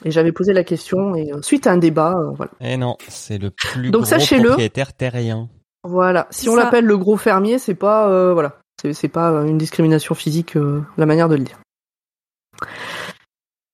Et 0.05 0.11
j'avais 0.11 0.33
posé 0.33 0.53
la 0.53 0.64
question 0.64 1.14
et 1.14 1.33
euh, 1.33 1.42
suite 1.42 1.66
à 1.66 1.72
un 1.72 1.76
débat, 1.76 2.14
euh, 2.16 2.31
voilà. 2.35 2.53
Eh 2.61 2.76
non, 2.76 2.96
c'est 3.09 3.38
le 3.38 3.50
plus 3.50 3.90
Donc, 3.90 4.03
gros 4.03 4.11
sachez-le. 4.11 4.48
propriétaire 4.48 4.92
terrien. 4.94 5.48
Voilà. 5.83 6.26
Si 6.31 6.48
on 6.48 6.57
l'appelle 6.57 6.85
le 6.85 6.96
gros 6.98 7.16
fermier, 7.16 7.59
c'est 7.59 7.74
pas 7.74 8.09
euh, 8.09 8.33
voilà, 8.35 8.59
c'est 8.92 9.09
pas 9.09 9.31
euh, 9.31 9.44
une 9.46 9.59
discrimination 9.59 10.14
physique 10.14 10.57
euh, 10.57 10.83
la 10.96 11.07
manière 11.07 11.29
de 11.29 11.37
le 11.37 11.44
dire. 11.44 11.59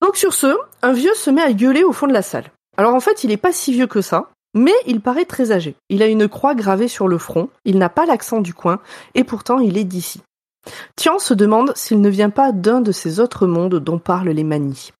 Donc 0.02 0.16
sur 0.16 0.32
ce, 0.32 0.56
un 0.82 0.92
vieux 0.92 1.14
se 1.14 1.30
met 1.30 1.42
à 1.42 1.52
gueuler 1.52 1.82
au 1.82 1.92
fond 1.92 2.06
de 2.06 2.12
la 2.12 2.22
salle. 2.22 2.50
Alors 2.76 2.94
en 2.94 3.00
fait, 3.00 3.24
il 3.24 3.32
est 3.32 3.36
pas 3.36 3.52
si 3.52 3.72
vieux 3.72 3.86
que 3.86 4.02
ça, 4.02 4.30
mais 4.54 4.74
il 4.86 5.00
paraît 5.00 5.24
très 5.24 5.50
âgé. 5.52 5.74
Il 5.88 6.02
a 6.02 6.06
une 6.06 6.28
croix 6.28 6.54
gravée 6.54 6.88
sur 6.88 7.08
le 7.08 7.18
front, 7.18 7.48
il 7.64 7.78
n'a 7.78 7.88
pas 7.88 8.06
l'accent 8.06 8.40
du 8.40 8.54
coin, 8.54 8.80
et 9.14 9.24
pourtant 9.24 9.58
il 9.58 9.76
est 9.78 9.84
d'ici. 9.84 10.20
Tian 10.96 11.18
se 11.18 11.34
demande 11.34 11.72
s'il 11.76 12.00
ne 12.00 12.08
vient 12.08 12.30
pas 12.30 12.52
d'un 12.52 12.80
de 12.80 12.92
ces 12.92 13.20
autres 13.20 13.46
mondes 13.46 13.76
dont 13.76 13.98
parlent 13.98 14.30
les 14.30 14.44
manies. 14.44 14.92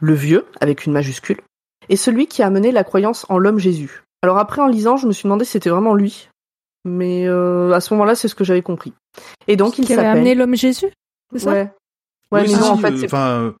Le 0.00 0.14
vieux, 0.14 0.46
avec 0.60 0.86
une 0.86 0.92
majuscule, 0.92 1.40
est 1.88 1.96
celui 1.96 2.26
qui 2.26 2.42
a 2.42 2.46
amené 2.46 2.72
la 2.72 2.84
croyance 2.84 3.26
en 3.28 3.38
l'homme 3.38 3.58
Jésus. 3.58 4.02
Alors 4.22 4.38
après, 4.38 4.62
en 4.62 4.66
lisant, 4.68 4.96
je 4.96 5.06
me 5.06 5.12
suis 5.12 5.24
demandé 5.24 5.44
si 5.44 5.52
c'était 5.52 5.70
vraiment 5.70 5.94
lui. 5.94 6.28
Mais 6.84 7.26
euh, 7.26 7.72
à 7.72 7.80
ce 7.80 7.94
moment-là, 7.94 8.14
c'est 8.14 8.28
ce 8.28 8.34
que 8.34 8.44
j'avais 8.44 8.62
compris. 8.62 8.92
Et 9.46 9.56
donc, 9.56 9.78
il 9.78 9.86
Qui 9.86 9.92
avait 9.92 10.02
s'appelle... 10.02 10.18
amené 10.18 10.34
l'homme 10.34 10.56
Jésus, 10.56 10.90
c'est 11.32 11.38
ça? 11.38 11.50
Ouais. 11.52 11.72
Ouais, 12.32 12.40
Oui, 12.40 12.42
mais 12.42 12.48
si, 12.48 12.54
non, 12.60 12.70
en 12.70 12.76
fait, 12.76 12.92
euh, 12.92 12.96
c'est... 12.98 13.04
enfin, 13.06 13.28
euh, 13.40 13.52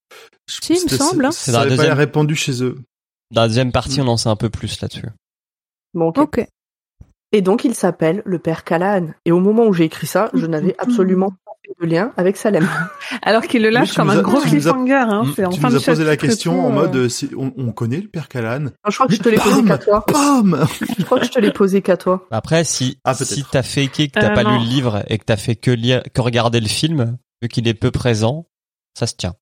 Si, 0.48 0.74
il 0.74 0.84
me 0.84 0.88
semble, 0.88 1.24
hein. 1.26 1.30
C'est 1.30 1.52
dans 1.52 1.58
la 1.58 1.64
n'avait 1.64 1.76
pas 1.76 1.82
deuxième. 1.82 1.98
répandu 1.98 2.34
chez 2.36 2.62
eux. 2.64 2.78
Dans 3.30 3.42
la 3.42 3.48
deuxième 3.48 3.70
partie, 3.72 4.00
on 4.00 4.08
en 4.08 4.16
sait 4.16 4.28
un 4.28 4.36
peu 4.36 4.50
plus 4.50 4.80
là-dessus. 4.80 5.06
Bon, 5.94 6.08
ok. 6.08 6.18
Ok. 6.18 6.46
Et 7.32 7.42
donc, 7.42 7.64
il 7.64 7.74
s'appelle 7.74 8.22
le 8.24 8.38
père 8.38 8.64
Callahan. 8.64 9.08
Et 9.24 9.32
au 9.32 9.40
moment 9.40 9.64
où 9.66 9.72
j'ai 9.72 9.84
écrit 9.84 10.06
ça, 10.06 10.30
je 10.34 10.46
n'avais 10.46 10.74
absolument 10.78 11.30
pas 11.30 11.51
fait 11.51 11.51
de 11.80 11.86
lien 11.86 12.12
avec 12.16 12.36
Salem. 12.36 12.68
Alors 13.22 13.42
qu'il 13.42 13.62
le 13.62 13.70
lâche 13.70 13.92
comme 13.94 14.10
un 14.10 14.20
gros 14.22 14.40
cliffhanger. 14.40 14.92
Hein. 14.94 15.24
C'est 15.36 15.44
en 15.44 15.50
tu 15.50 15.60
fin 15.60 15.70
nous 15.70 15.76
as 15.76 15.80
posé 15.84 16.04
la 16.04 16.16
question 16.16 16.52
tout, 16.54 16.60
en 16.60 16.70
euh, 16.70 16.72
mode, 16.72 16.96
euh, 16.96 17.08
on, 17.36 17.52
on 17.56 17.72
connaît 17.72 18.00
le 18.00 18.08
père 18.08 18.28
Callahan 18.28 18.66
Je 18.88 18.94
crois 18.94 19.06
que 19.06 19.14
je 19.14 19.20
te 19.22 19.28
l'ai 19.28 19.38
posé 19.38 19.64
qu'à 19.64 19.78
toi. 19.78 20.04
Bam 20.12 20.66
Je 20.98 21.04
crois 21.04 21.18
que 21.20 21.26
je 21.26 21.30
te 21.30 21.38
l'ai 21.40 21.52
posé 21.52 21.82
qu'à 21.82 21.96
toi. 21.96 22.26
Après, 22.30 22.64
si, 22.64 22.98
Ah, 23.04 23.14
si 23.14 23.44
t'as 23.50 23.62
faké 23.62 24.08
que 24.08 24.18
t'as 24.20 24.32
Euh, 24.32 24.34
pas 24.34 24.44
non. 24.44 24.58
lu 24.58 24.64
le 24.64 24.70
livre 24.70 25.02
et 25.08 25.18
que 25.18 25.24
t'as 25.24 25.36
fait 25.36 25.56
que 25.56 25.70
lire, 25.70 26.02
que 26.14 26.20
regarder 26.20 26.60
le 26.60 26.68
film, 26.68 27.16
vu 27.40 27.48
qu'il 27.48 27.66
est 27.68 27.74
peu 27.74 27.90
présent, 27.90 28.46
ça 28.98 29.06
se 29.06 29.14
tient. 29.14 29.34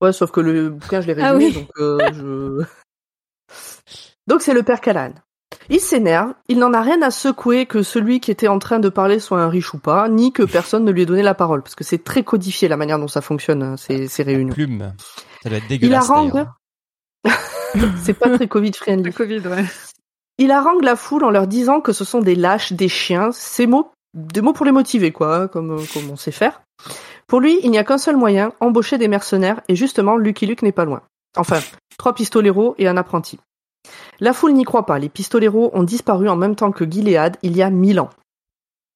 Ouais, 0.00 0.12
sauf 0.12 0.30
que 0.30 0.40
le 0.40 0.70
bouquin, 0.70 1.00
je 1.00 1.06
l'ai 1.06 1.12
résumé, 1.14 1.28
Ah 1.30 1.36
oui. 1.36 1.52
donc 1.54 1.68
euh, 1.78 1.98
je... 2.12 2.64
Donc 4.26 4.42
c'est 4.42 4.54
le 4.54 4.62
père 4.62 4.80
Callahan. 4.80 5.14
Il 5.68 5.80
s'énerve, 5.80 6.34
il 6.48 6.58
n'en 6.58 6.72
a 6.72 6.80
rien 6.80 7.00
à 7.02 7.10
secouer 7.10 7.66
que 7.66 7.82
celui 7.82 8.20
qui 8.20 8.30
était 8.30 8.48
en 8.48 8.58
train 8.58 8.78
de 8.78 8.88
parler 8.88 9.18
soit 9.18 9.40
un 9.40 9.48
riche 9.48 9.74
ou 9.74 9.78
pas, 9.78 10.08
ni 10.08 10.32
que 10.32 10.42
personne 10.42 10.84
ne 10.84 10.90
lui 10.90 11.02
ait 11.02 11.06
donné 11.06 11.22
la 11.22 11.34
parole, 11.34 11.62
parce 11.62 11.74
que 11.74 11.84
c'est 11.84 12.02
très 12.02 12.22
codifié 12.22 12.68
la 12.68 12.76
manière 12.76 12.98
dont 12.98 13.08
ça 13.08 13.20
fonctionne, 13.20 13.62
hein, 13.62 13.76
ces, 13.76 14.08
ces 14.08 14.22
réunions. 14.22 14.52
Plume. 14.52 14.92
Ça 15.42 15.48
doit 15.48 15.58
être 15.58 15.64
Il 15.64 15.68
dégueulasse. 15.68 16.10
harangue... 16.10 16.32
d'ailleurs. 16.32 16.56
c'est 18.02 18.14
pas 18.14 18.30
très 18.30 18.46
Covid-friendly. 18.46 19.12
Covid, 19.12 19.40
ouais. 19.48 19.64
Il 20.38 20.50
harangue 20.50 20.82
la 20.82 20.96
foule 20.96 21.24
en 21.24 21.30
leur 21.30 21.46
disant 21.46 21.80
que 21.80 21.92
ce 21.92 22.04
sont 22.04 22.20
des 22.20 22.34
lâches, 22.34 22.72
des 22.72 22.88
chiens, 22.88 23.30
ces 23.32 23.66
mots, 23.66 23.90
des 24.14 24.42
mots 24.42 24.52
pour 24.52 24.66
les 24.66 24.72
motiver, 24.72 25.12
quoi, 25.12 25.36
hein, 25.36 25.48
comme, 25.48 25.84
comme 25.92 26.10
on 26.10 26.16
sait 26.16 26.32
faire. 26.32 26.62
Pour 27.26 27.40
lui, 27.40 27.58
il 27.62 27.70
n'y 27.70 27.78
a 27.78 27.84
qu'un 27.84 27.98
seul 27.98 28.16
moyen, 28.16 28.52
embaucher 28.60 28.98
des 28.98 29.08
mercenaires, 29.08 29.60
et 29.68 29.74
justement, 29.74 30.16
Lucky 30.16 30.46
Luke 30.46 30.62
n'est 30.62 30.72
pas 30.72 30.84
loin. 30.84 31.02
Enfin, 31.36 31.60
trois 31.98 32.14
pistoleros 32.14 32.74
et 32.78 32.86
un 32.86 32.96
apprenti. 32.96 33.38
La 34.20 34.32
foule 34.32 34.52
n'y 34.52 34.64
croit 34.64 34.86
pas, 34.86 34.98
les 34.98 35.08
pistoleros 35.08 35.70
ont 35.74 35.82
disparu 35.82 36.28
en 36.28 36.36
même 36.36 36.56
temps 36.56 36.72
que 36.72 36.90
Gilead 36.90 37.36
il 37.42 37.56
y 37.56 37.62
a 37.62 37.70
mille 37.70 38.00
ans. 38.00 38.10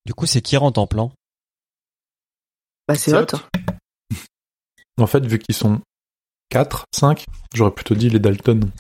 Du 0.07 0.15
coup, 0.15 0.27
c'est 0.27 0.41
qui 0.41 0.57
rentre 0.57 0.81
en 0.81 0.87
plan? 0.87 1.13
Bah 2.89 2.95
c'est 2.95 3.15
hot. 3.15 3.39
En 4.99 5.07
fait, 5.07 5.25
vu 5.25 5.39
qu'ils 5.39 5.55
sont 5.55 5.81
4, 6.51 6.85
5, 6.95 7.25
j'aurais 7.55 7.71
plutôt 7.71 7.95
dit 7.95 8.11
les 8.11 8.19
Dalton. 8.19 8.71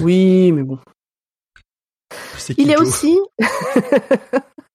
Oui, 0.00 0.52
mais 0.52 0.62
bon. 0.62 0.78
Il 2.56 2.68
y 2.68 2.74
a 2.74 2.80
aussi... 2.80 3.18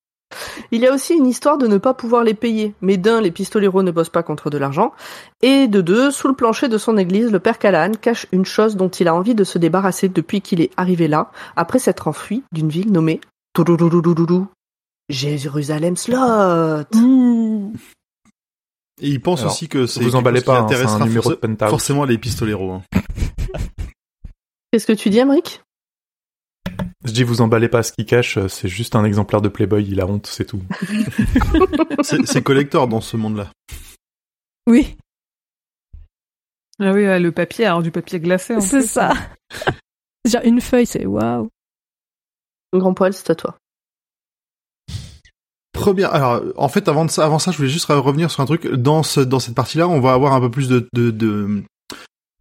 Il 0.72 0.82
y 0.82 0.88
a 0.88 0.94
aussi 0.94 1.14
une 1.14 1.28
histoire 1.28 1.58
de 1.58 1.68
ne 1.68 1.78
pas 1.78 1.94
pouvoir 1.94 2.24
les 2.24 2.34
payer. 2.34 2.74
Mais 2.82 2.98
d'un, 2.98 3.22
les 3.22 3.32
pistoleros 3.32 3.84
ne 3.84 3.92
bossent 3.92 4.10
pas 4.10 4.24
contre 4.24 4.50
de 4.50 4.58
l'argent. 4.58 4.94
Et 5.42 5.68
de 5.68 5.82
deux, 5.82 6.12
sous 6.12 6.28
le 6.28 6.34
plancher 6.34 6.68
de 6.68 6.78
son 6.78 6.98
église, 6.98 7.32
le 7.32 7.40
père 7.40 7.60
Callahan 7.60 7.92
cache 8.00 8.26
une 8.32 8.46
chose 8.46 8.76
dont 8.76 8.90
il 8.90 9.08
a 9.08 9.16
envie 9.16 9.36
de 9.36 9.44
se 9.44 9.58
débarrasser 9.58 10.10
depuis 10.10 10.42
qu'il 10.42 10.62
est 10.62 10.72
arrivé 10.78 11.08
là, 11.08 11.32
après 11.56 11.80
s'être 11.80 12.08
enfui 12.08 12.44
d'une 12.52 12.70
ville 12.70 12.92
nommée 12.92 13.20
Jérusalem 15.10 15.98
Slot. 15.98 16.16
Et 19.02 19.08
il 19.10 19.20
pense 19.20 19.42
Alors, 19.42 19.52
aussi 19.52 19.68
que 19.68 19.88
c'est 19.88 20.04
Vous 20.04 20.16
emballez 20.16 20.38
chose 20.38 20.44
qui 20.44 20.52
pas, 20.52 20.60
hein, 20.60 20.64
intéressera 20.64 21.04
un 21.04 21.08
numéro 21.08 21.30
de 21.32 21.36
Penthouse. 21.36 21.70
forcément 21.70 22.06
les 22.06 22.18
pistoleros. 22.18 22.72
hein. 22.74 22.82
Qu'est-ce 24.72 24.88
que 24.88 24.94
tu 24.94 25.10
dis, 25.10 25.20
Emric 25.20 25.62
Je 27.04 27.12
dis 27.12 27.24
vous 27.24 27.42
emballez 27.42 27.68
pas 27.68 27.82
ce 27.82 27.92
qu'il 27.92 28.06
cache, 28.06 28.38
euh, 28.38 28.48
c'est 28.48 28.68
juste 28.68 28.96
un 28.96 29.04
exemplaire 29.04 29.42
de 29.42 29.50
Playboy, 29.50 29.84
il 29.88 30.00
a 30.02 30.06
honte, 30.06 30.28
c'est 30.28 30.46
tout. 30.46 30.62
C'est 32.04 32.44
collector 32.44 32.88
dans 32.88 33.02
ce 33.02 33.18
monde-là. 33.18 33.52
Oui, 34.68 34.96
Ah 36.80 36.92
oui, 36.92 37.04
le 37.20 37.32
papier, 37.32 37.66
alors 37.66 37.82
du 37.82 37.92
papier 37.92 38.20
glacé. 38.20 38.56
en 38.56 38.62
c'est 38.62 38.82
ça. 38.82 39.14
Genre 40.26 40.42
une 40.44 40.62
feuille, 40.62 40.86
c'est 40.86 41.06
waouh. 41.06 41.50
Grand 42.74 42.94
poil, 42.94 43.14
c'est 43.14 43.30
à 43.30 43.36
toi. 43.36 43.58
Première. 45.74 46.14
Alors, 46.14 46.44
en 46.58 46.70
fait, 46.70 46.88
avant 46.88 47.06
de 47.06 47.12
ça, 47.12 47.26
avant 47.26 47.40
ça, 47.40 47.52
je 47.52 47.58
voulais 47.58 47.70
juste 47.70 47.86
revenir 47.88 48.30
sur 48.30 48.42
un 48.42 48.46
truc. 48.46 48.68
Dans 48.68 49.02
ce, 49.04 49.20
dans 49.20 49.40
cette 49.40 49.56
partie-là, 49.56 49.88
on 49.88 50.00
va 50.00 50.14
avoir 50.14 50.34
un 50.34 50.40
peu 50.40 50.52
plus 50.52 50.68
de 50.68 50.88
de, 50.94 51.10
de, 51.10 51.64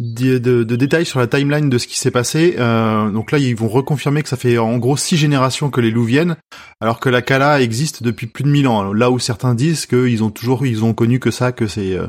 de, 0.00 0.38
de- 0.38 0.64
de 0.64 0.76
détails 0.76 1.04
sur 1.06 1.20
la 1.20 1.26
timeline 1.28 1.68
de 1.68 1.78
ce 1.78 1.86
qui 1.86 1.98
s'est 1.98 2.10
passé. 2.10 2.56
Euh, 2.58 3.10
donc 3.10 3.30
là, 3.30 3.38
ils 3.38 3.54
vont 3.54 3.68
reconfirmer 3.68 4.22
que 4.22 4.28
ça 4.28 4.36
fait 4.36 4.58
en 4.58 4.78
gros 4.78 4.96
six 4.96 5.16
générations 5.16 5.70
que 5.70 5.80
les 5.80 5.90
loups 5.90 6.04
viennent, 6.04 6.36
alors 6.80 6.98
que 6.98 7.08
la 7.08 7.22
Kala 7.22 7.60
existe 7.60 8.02
depuis 8.02 8.26
plus 8.26 8.42
de 8.42 8.48
mille 8.48 8.66
ans. 8.66 8.80
Alors, 8.80 8.94
là 8.94 9.10
où 9.10 9.18
certains 9.18 9.54
disent 9.54 9.86
qu'ils 9.86 10.24
ont 10.24 10.30
toujours, 10.30 10.66
ils 10.66 10.82
ont 10.84 10.94
connu 10.94 11.20
que 11.20 11.30
ça, 11.30 11.52
que 11.52 11.66
c'est 11.66 11.96
euh, 11.96 12.06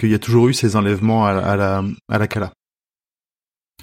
qu'il 0.00 0.10
y 0.10 0.14
a 0.14 0.18
toujours 0.18 0.48
eu 0.48 0.54
ces 0.54 0.74
enlèvements 0.74 1.26
à, 1.26 1.34
la- 1.34 1.46
à 1.46 1.56
la 1.56 1.84
à 2.08 2.18
la 2.18 2.26
Kala. 2.26 2.52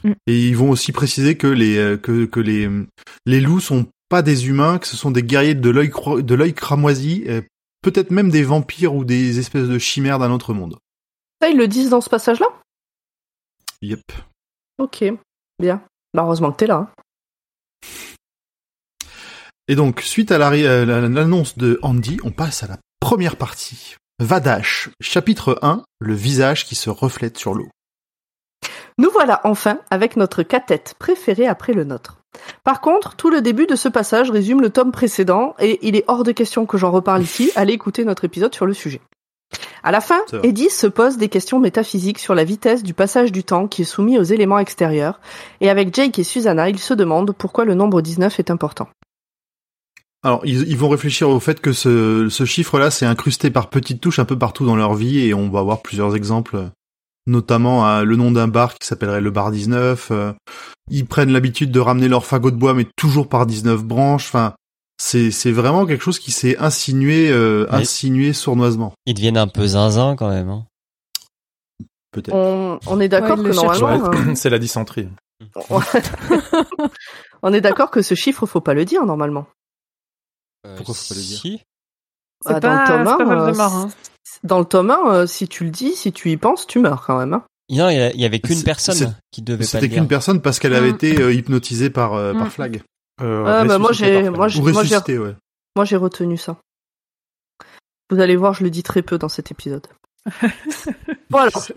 Mm. 0.04 0.12
Et 0.28 0.48
ils 0.48 0.58
vont 0.58 0.72
aussi 0.72 0.92
préciser 0.92 1.38
que 1.38 1.48
les 1.48 1.78
euh, 1.78 1.96
que 1.98 2.26
que 2.26 2.40
les 2.40 2.68
les 3.26 3.40
loups 3.40 3.60
sont 3.62 3.86
pas 4.10 4.22
des 4.22 4.48
humains, 4.48 4.80
que 4.80 4.88
ce 4.88 4.98
sont 4.98 5.12
des 5.12 5.24
guerriers 5.24 5.56
de 5.56 5.70
l'œil 5.70 5.92
de 6.22 6.36
l'œil 6.36 6.54
cramoisi, 6.54 7.24
peut-être 7.82 8.12
même 8.12 8.30
des 8.30 8.44
vampires 8.44 8.94
ou 8.94 9.06
des 9.06 9.40
espèces 9.40 9.68
de 9.68 9.80
chimères 9.80 10.20
d'un 10.20 10.32
autre 10.32 10.54
monde. 10.54 10.78
Ça, 11.42 11.50
ils 11.50 11.58
le 11.58 11.68
disent 11.68 11.90
dans 11.90 12.02
ce 12.02 12.10
passage-là? 12.10 12.48
Yep. 13.84 14.00
Ok, 14.78 15.04
bien. 15.60 15.82
Bah, 16.14 16.24
heureusement 16.24 16.52
que 16.54 16.58
t'es 16.58 16.68
là. 16.68 16.76
hein. 16.76 16.90
Et 19.68 19.76
donc, 19.76 20.00
suite 20.02 20.32
à 20.32 20.36
euh, 20.52 20.86
la- 20.86 21.02
l'annonce 21.02 21.58
de 21.58 21.80
Andy, 21.82 22.18
on 22.24 22.32
passe 22.32 22.64
à 22.64 22.68
la 22.68 22.78
première 23.02 23.36
partie. 23.36 23.96
Vadash, 24.20 24.90
chapitre 25.02 25.60
1, 25.62 25.84
le 26.00 26.14
visage 26.14 26.66
qui 26.66 26.76
se 26.76 26.90
reflète 26.90 27.38
sur 27.38 27.54
l'eau. 27.54 27.68
Nous 28.98 29.10
voilà 29.12 29.42
enfin 29.44 29.80
avec 29.90 30.16
notre 30.16 30.44
catette 30.44 30.96
préférée 30.98 31.48
après 31.48 31.74
le 31.74 31.84
nôtre. 31.84 32.20
Par 32.64 32.80
contre, 32.80 33.16
tout 33.18 33.30
le 33.30 33.42
début 33.42 33.68
de 33.68 33.76
ce 33.76 33.90
passage 33.90 34.32
résume 34.32 34.62
le 34.62 34.70
tome 34.70 34.92
précédent 34.94 35.56
et 35.60 35.80
il 35.86 35.96
est 35.98 36.06
hors 36.08 36.24
de 36.24 36.32
question 36.32 36.66
que 36.66 36.78
j'en 36.78 36.92
reparle 36.92 37.22
ici. 37.24 37.52
Allez 37.56 37.74
écouter 37.74 38.06
notre 38.06 38.24
épisode 38.24 38.54
sur 38.56 38.66
le 38.66 38.74
sujet. 38.74 39.02
À 39.84 39.92
la 39.92 40.02
fin. 40.02 40.20
Eddie 40.44 40.70
se 40.70 40.88
pose 40.88 41.18
des 41.18 41.30
questions 41.30 41.60
métaphysiques 41.60 42.20
sur 42.20 42.36
la 42.36 42.44
vitesse 42.44 42.84
du 42.84 42.94
passage 42.94 43.32
du 43.32 43.44
temps 43.44 43.68
qui 43.68 43.82
est 43.82 43.86
soumis 43.86 44.18
aux 44.18 44.24
éléments 44.24 44.60
extérieurs 44.60 45.20
et 45.62 45.70
avec 45.70 45.94
Jake 45.94 46.18
et 46.20 46.24
Susanna, 46.24 46.70
il 46.70 46.80
se 46.80 46.94
demande 46.94 47.34
pourquoi 47.38 47.66
le 47.66 47.74
nombre 47.74 48.02
19 48.02 48.40
est 48.40 48.52
important. 48.52 48.88
Alors, 50.24 50.42
ils, 50.46 50.70
ils 50.70 50.78
vont 50.78 50.88
réfléchir 50.88 51.30
au 51.30 51.40
fait 51.42 51.60
que 51.60 51.74
ce, 51.74 52.30
ce 52.30 52.46
chiffre-là, 52.46 52.92
c'est 52.92 53.06
incrusté 53.06 53.52
par 53.52 53.70
petites 53.70 54.00
touches 54.00 54.20
un 54.20 54.26
peu 54.26 54.38
partout 54.38 54.66
dans 54.66 54.78
leur 54.78 54.94
vie, 54.94 55.20
et 55.20 55.34
on 55.34 55.50
va 55.50 55.60
avoir 55.60 55.82
plusieurs 55.82 56.16
exemples, 56.16 56.70
notamment 57.28 57.86
à 57.86 58.06
le 58.06 58.16
nom 58.16 58.32
d'un 58.32 58.48
bar 58.48 58.76
qui 58.76 58.88
s'appellerait 58.88 59.20
le 59.20 59.32
bar 59.32 59.52
19. 59.52 60.12
euh, 60.12 60.32
ils 60.90 61.06
prennent 61.06 61.32
l'habitude 61.32 61.72
de 61.72 61.80
ramener 61.82 62.08
leur 62.08 62.26
fagot 62.26 62.52
de 62.52 62.56
bois, 62.56 62.74
mais 62.74 62.88
toujours 62.96 63.28
par 63.28 63.46
19 63.46 63.84
branches. 63.84 64.28
Enfin, 64.28 64.54
c'est 65.06 65.32
c'est 65.32 65.52
vraiment 65.52 65.86
quelque 65.86 66.04
chose 66.04 66.20
qui 66.20 66.32
s'est 66.32 66.58
insinué, 66.58 67.30
euh, 67.30 67.66
insinué 67.70 68.32
sournoisement, 68.32 68.94
Ils 69.06 69.14
deviennent 69.14 69.38
un 69.38 69.48
peu 69.48 69.68
zinzin 69.68 70.16
quand 70.16 70.30
même. 70.30 70.50
Hein. 70.50 70.66
peut-être. 72.12 72.34
On, 72.34 72.80
on 72.88 73.00
est 73.02 73.10
d'accord 73.10 73.38
Ouais, 73.38 73.50
que 73.50 73.54
normalement, 73.56 74.10
Ouais, 74.10 74.18
euh, 74.32 74.36
c'est 74.36 74.50
la 74.50 74.60
dysenterie. 74.60 75.10
on 77.42 77.54
est 77.54 77.62
d'accord 77.62 77.92
que 77.92 78.02
ce 78.02 78.16
chiffre, 78.16 78.46
faut 78.46 78.62
pas 78.62 78.74
le 78.74 78.86
dire 78.86 79.06
normalement. 79.06 79.46
Pourquoi 80.78 80.96
faut 80.96 81.14
pas 81.14 81.20
le 81.20 81.26
dire 81.26 81.40
si 81.40 81.62
Ah, 82.46 82.60
dans 82.62 82.72
le 82.74 82.88
tome 82.88 83.06
c'est 83.06 83.18
pas 83.18 83.24
un, 83.24 83.32
euh, 83.38 83.44
Voldemort, 83.44 83.74
hein. 83.76 83.90
Dans 84.44 84.60
le 84.60 84.66
tome 84.66 84.90
1, 84.92 85.14
euh, 85.14 85.28
si 85.28 85.48
tu 85.50 85.66
le 85.66 85.70
dis, 85.70 85.96
si 85.96 86.14
tu 86.14 86.32
y 86.32 86.38
penses, 86.38 86.66
tu 86.66 86.80
meurs 86.80 87.06
quand 87.06 87.18
même. 87.20 87.34
hein. 87.34 87.44
Non, 87.70 87.90
il 87.90 87.98
y, 88.20 88.26
avait 88.26 88.40
qu'une 88.40 88.64
personne 88.64 89.16
qui 89.32 89.42
devait 89.42 89.60
pas 89.60 89.64
C'était 89.66 89.82
le 89.82 89.88
dire. 89.90 89.98
qu'une 90.00 90.08
personne 90.08 90.42
parce 90.42 90.60
qu'elle 90.60 90.76
avait 90.76 90.92
Mm. 90.92 90.96
été 90.96 91.22
euh, 91.22 91.34
hypnotisée 91.34 91.90
par, 91.90 92.14
euh, 92.14 92.34
par 92.34 92.48
Mm. 92.48 92.52
Flag. 92.52 92.82
Euh, 93.22 93.44
Ah, 93.48 93.64
bah, 93.66 93.78
moi, 93.78 93.92
j'ai- 93.92 94.30
moi, 94.30 94.48
ouais. 95.18 95.36
Moi, 95.76 95.86
retenu 95.98 96.38
ça. 96.38 96.58
Vous 98.10 98.20
allez 98.20 98.36
voir, 98.36 98.54
je 98.54 98.64
le 98.64 98.70
dis 98.70 98.84
très 98.84 99.02
peu 99.02 99.18
dans 99.18 99.30
cet 99.30 99.52
épisode. 99.52 99.88
bon 101.30 101.38
alors, 101.40 101.68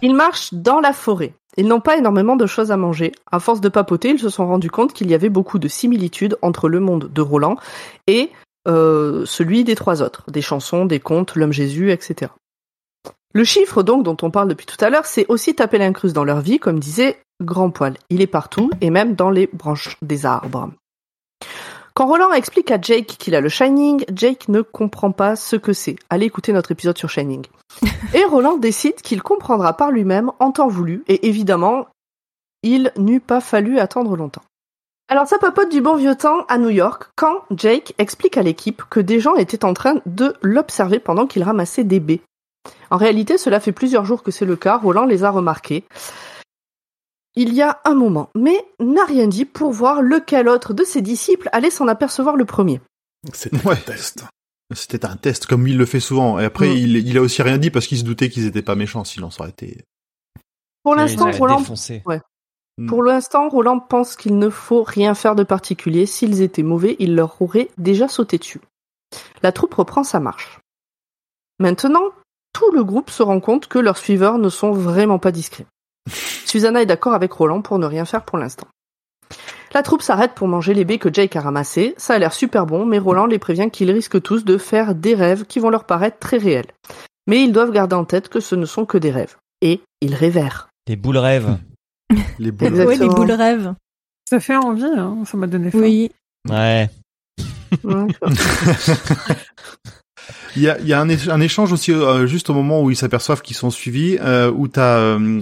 ils 0.00 0.14
marchent 0.14 0.52
dans 0.54 0.80
la 0.80 0.92
forêt. 0.92 1.34
Ils 1.56 1.66
n'ont 1.68 1.80
pas 1.80 1.96
énormément 1.98 2.36
de 2.36 2.46
choses 2.46 2.72
à 2.72 2.76
manger. 2.76 3.12
À 3.30 3.38
force 3.40 3.60
de 3.60 3.68
papoter, 3.68 4.10
ils 4.10 4.18
se 4.18 4.30
sont 4.30 4.46
rendus 4.46 4.70
compte 4.70 4.92
qu'il 4.94 5.10
y 5.10 5.14
avait 5.14 5.28
beaucoup 5.28 5.58
de 5.58 5.68
similitudes 5.68 6.36
entre 6.40 6.68
le 6.68 6.80
monde 6.80 7.10
de 7.12 7.20
Roland 7.20 7.56
et 8.06 8.30
euh, 8.68 9.26
celui 9.26 9.64
des 9.64 9.74
trois 9.74 10.02
autres. 10.02 10.24
Des 10.30 10.40
chansons, 10.42 10.86
des 10.86 10.98
contes, 11.00 11.34
l'homme 11.36 11.52
Jésus, 11.52 11.90
etc. 11.90 12.32
Le 13.34 13.44
chiffre 13.44 13.82
donc 13.82 14.02
dont 14.02 14.16
on 14.22 14.30
parle 14.30 14.48
depuis 14.48 14.66
tout 14.66 14.82
à 14.82 14.88
l'heure, 14.90 15.06
c'est 15.06 15.26
aussi 15.28 15.54
taper 15.54 15.78
l'incruste 15.78 16.14
dans 16.14 16.24
leur 16.24 16.40
vie, 16.40 16.58
comme 16.58 16.78
disait 16.78 17.18
Grand 17.42 17.70
Poil. 17.70 17.96
Il 18.08 18.20
est 18.22 18.26
partout, 18.26 18.70
et 18.80 18.90
même 18.90 19.14
dans 19.14 19.30
les 19.30 19.46
branches 19.52 19.96
des 20.02 20.26
arbres. 20.26 20.70
Quand 21.94 22.06
Roland 22.06 22.32
explique 22.32 22.70
à 22.70 22.80
Jake 22.80 23.16
qu'il 23.18 23.34
a 23.34 23.40
le 23.40 23.50
Shining, 23.50 24.04
Jake 24.14 24.48
ne 24.48 24.62
comprend 24.62 25.12
pas 25.12 25.36
ce 25.36 25.56
que 25.56 25.74
c'est. 25.74 25.96
Allez 26.08 26.26
écouter 26.26 26.54
notre 26.54 26.72
épisode 26.72 26.96
sur 26.96 27.10
Shining. 27.10 27.44
Et 28.14 28.24
Roland 28.24 28.56
décide 28.56 28.96
qu'il 29.02 29.22
comprendra 29.22 29.76
par 29.76 29.90
lui-même 29.90 30.30
en 30.38 30.52
temps 30.52 30.68
voulu, 30.68 31.04
et 31.06 31.28
évidemment, 31.28 31.86
il 32.62 32.92
n'eût 32.96 33.20
pas 33.20 33.40
fallu 33.40 33.78
attendre 33.78 34.16
longtemps. 34.16 34.42
Alors 35.08 35.26
ça 35.26 35.38
papote 35.38 35.70
du 35.70 35.82
bon 35.82 35.96
vieux 35.96 36.14
temps 36.14 36.46
à 36.48 36.56
New 36.56 36.70
York 36.70 37.10
quand 37.16 37.42
Jake 37.50 37.94
explique 37.98 38.38
à 38.38 38.42
l'équipe 38.42 38.82
que 38.88 39.00
des 39.00 39.20
gens 39.20 39.34
étaient 39.34 39.64
en 39.64 39.74
train 39.74 39.96
de 40.06 40.34
l'observer 40.40 40.98
pendant 41.00 41.26
qu'il 41.26 41.42
ramassait 41.42 41.84
des 41.84 42.00
baies. 42.00 42.20
En 42.90 42.96
réalité, 42.96 43.36
cela 43.36 43.60
fait 43.60 43.72
plusieurs 43.72 44.04
jours 44.04 44.22
que 44.22 44.30
c'est 44.30 44.46
le 44.46 44.56
cas, 44.56 44.78
Roland 44.78 45.04
les 45.04 45.24
a 45.24 45.30
remarqués. 45.30 45.84
Il 47.36 47.54
y 47.54 47.62
a 47.62 47.80
un 47.84 47.94
moment, 47.94 48.28
mais 48.36 48.64
n'a 48.78 49.04
rien 49.04 49.26
dit 49.26 49.44
pour 49.44 49.72
voir 49.72 50.02
lequel 50.02 50.48
autre 50.48 50.74
de 50.74 50.84
ses 50.84 51.00
disciples 51.02 51.48
allait 51.52 51.70
s'en 51.70 51.88
apercevoir 51.88 52.36
le 52.36 52.44
premier. 52.44 52.80
C'était 53.32 53.56
Ouais. 53.66 53.74
un 53.74 53.76
test. 53.76 54.24
C'était 54.74 55.04
un 55.04 55.16
test, 55.16 55.46
comme 55.46 55.66
il 55.68 55.76
le 55.76 55.84
fait 55.86 56.00
souvent. 56.00 56.38
Et 56.38 56.44
après, 56.44 56.68
Mm. 56.68 56.76
il, 56.76 56.96
il 57.08 57.18
a 57.18 57.20
aussi 57.22 57.42
rien 57.42 57.58
dit 57.58 57.70
parce 57.70 57.86
qu'il 57.86 57.98
se 57.98 58.04
doutait 58.04 58.30
qu'ils 58.30 58.46
étaient 58.46 58.62
pas 58.62 58.74
méchants, 58.74 59.04
sinon 59.04 59.30
ça 59.30 59.42
aurait 59.42 59.50
été... 59.50 59.84
Pour 60.82 60.94
l'instant, 60.94 61.30
Roland, 61.30 61.58
défoncés. 61.60 62.02
pour 62.88 63.02
l'instant, 63.02 63.48
Roland 63.48 63.78
pense 63.80 64.16
qu'il 64.16 64.38
ne 64.38 64.48
faut 64.48 64.82
rien 64.82 65.14
faire 65.14 65.34
de 65.36 65.42
particulier. 65.44 66.06
S'ils 66.06 66.42
étaient 66.42 66.62
mauvais, 66.64 66.96
il 66.98 67.14
leur 67.14 67.40
aurait 67.40 67.68
déjà 67.78 68.08
sauté 68.08 68.38
dessus. 68.38 68.60
La 69.42 69.52
troupe 69.52 69.74
reprend 69.74 70.04
sa 70.04 70.20
marche. 70.20 70.58
Maintenant, 71.60 72.02
tout 72.52 72.70
le 72.72 72.82
groupe 72.82 73.10
se 73.10 73.22
rend 73.22 73.40
compte 73.40 73.68
que 73.68 73.78
leurs 73.78 73.98
suiveurs 73.98 74.38
ne 74.38 74.48
sont 74.48 74.72
vraiment 74.72 75.18
pas 75.18 75.32
discrets. 75.32 75.66
Susanna 76.46 76.82
est 76.82 76.86
d'accord 76.86 77.14
avec 77.14 77.32
Roland 77.32 77.62
pour 77.62 77.78
ne 77.78 77.86
rien 77.86 78.04
faire 78.04 78.22
pour 78.24 78.38
l'instant. 78.38 78.66
La 79.74 79.82
troupe 79.82 80.02
s'arrête 80.02 80.32
pour 80.34 80.48
manger 80.48 80.74
les 80.74 80.84
baies 80.84 80.98
que 80.98 81.12
Jake 81.12 81.34
a 81.36 81.40
ramassées. 81.40 81.94
Ça 81.96 82.14
a 82.14 82.18
l'air 82.18 82.34
super 82.34 82.66
bon, 82.66 82.84
mais 82.84 82.98
Roland 82.98 83.24
les 83.26 83.38
prévient 83.38 83.70
qu'ils 83.70 83.90
risquent 83.90 84.20
tous 84.20 84.44
de 84.44 84.58
faire 84.58 84.94
des 84.94 85.14
rêves 85.14 85.44
qui 85.46 85.60
vont 85.60 85.70
leur 85.70 85.84
paraître 85.84 86.18
très 86.18 86.36
réels. 86.36 86.66
Mais 87.26 87.42
ils 87.42 87.52
doivent 87.52 87.70
garder 87.72 87.96
en 87.96 88.04
tête 88.04 88.28
que 88.28 88.40
ce 88.40 88.54
ne 88.54 88.66
sont 88.66 88.84
que 88.84 88.98
des 88.98 89.10
rêves. 89.10 89.36
Et 89.62 89.80
ils 90.02 90.14
révèrent. 90.14 90.68
Les 90.88 90.96
boules 90.96 91.16
rêves. 91.18 91.56
Les 92.38 92.50
boules. 92.50 92.68
Exactement. 92.68 92.88
Oui, 92.90 92.98
les 92.98 93.08
boules 93.14 93.32
rêves. 93.32 93.72
Ça 94.28 94.40
fait 94.40 94.56
envie, 94.56 94.84
hein. 94.84 95.18
ça 95.24 95.36
m'a 95.38 95.46
donné 95.46 95.70
faim. 95.70 95.78
Oui. 95.80 96.10
Ouais. 96.50 96.90
Ouais, 97.84 98.06
Il 100.56 100.62
y 100.62 100.68
a, 100.68 100.78
il 100.80 100.86
y 100.86 100.92
a 100.92 101.00
un, 101.00 101.08
éch- 101.08 101.30
un 101.30 101.40
échange 101.40 101.72
aussi 101.72 101.92
euh, 101.92 102.26
juste 102.26 102.50
au 102.50 102.54
moment 102.54 102.82
où 102.82 102.90
ils 102.90 102.96
s'aperçoivent 102.96 103.40
qu'ils 103.40 103.56
sont 103.56 103.70
suivis, 103.70 104.18
euh, 104.20 104.50
où 104.50 104.68
t'as 104.68 104.98
euh, 104.98 105.40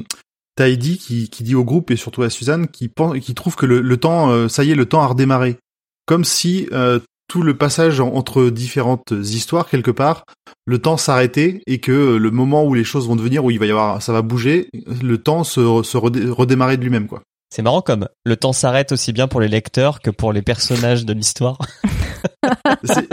t'as 0.61 0.69
Eddie 0.69 0.99
qui, 0.99 1.31
qui 1.31 1.43
dit 1.43 1.55
au 1.55 1.65
groupe 1.65 1.91
et 1.91 1.97
surtout 1.97 2.23
à 2.23 2.29
Suzanne 2.29 2.69
qui 2.69 2.89
pense, 2.89 3.19
qui 3.21 3.35
trouve 3.35 3.57
que 3.57 3.65
le, 3.65 3.81
le 3.81 3.97
temps, 3.97 4.31
euh, 4.31 4.47
ça 4.49 4.63
y 4.63 4.71
est, 4.71 4.75
le 4.75 4.85
temps 4.85 5.01
a 5.01 5.07
redémarré, 5.07 5.57
comme 6.05 6.25
si 6.25 6.69
euh, 6.73 6.99
tout 7.29 7.43
le 7.43 7.57
passage 7.57 7.99
en- 8.01 8.13
entre 8.13 8.51
différentes 8.51 9.13
histoires 9.23 9.69
quelque 9.69 9.91
part, 9.91 10.25
le 10.67 10.79
temps 10.79 10.97
s'arrêtait 10.99 11.63
et 11.67 11.79
que 11.81 11.93
euh, 11.93 12.19
le 12.19 12.31
moment 12.31 12.65
où 12.65 12.75
les 12.75 12.85
choses 12.85 13.09
vont 13.09 13.17
devenir, 13.17 13.43
où 13.45 13.51
il 13.51 13.59
va 13.59 13.65
y 13.67 13.71
avoir, 13.71 14.03
ça 14.03 14.13
va 14.13 14.21
bouger, 14.21 14.69
le 15.03 15.17
temps 15.17 15.45
se, 15.45 15.61
se 15.83 15.97
redé- 15.97 16.29
redémarrer 16.29 16.77
de 16.77 16.83
lui-même 16.83 17.07
quoi. 17.07 17.23
C'est 17.53 17.63
marrant 17.63 17.81
comme 17.83 18.07
le 18.25 18.37
temps 18.37 18.53
s'arrête 18.53 18.93
aussi 18.93 19.13
bien 19.13 19.27
pour 19.29 19.41
les 19.41 19.49
lecteurs 19.49 20.01
que 20.01 20.11
pour 20.11 20.33
les 20.33 20.43
personnages 20.43 21.05
de 21.07 21.13
l'histoire. 21.15 21.59
C'est 22.85 23.09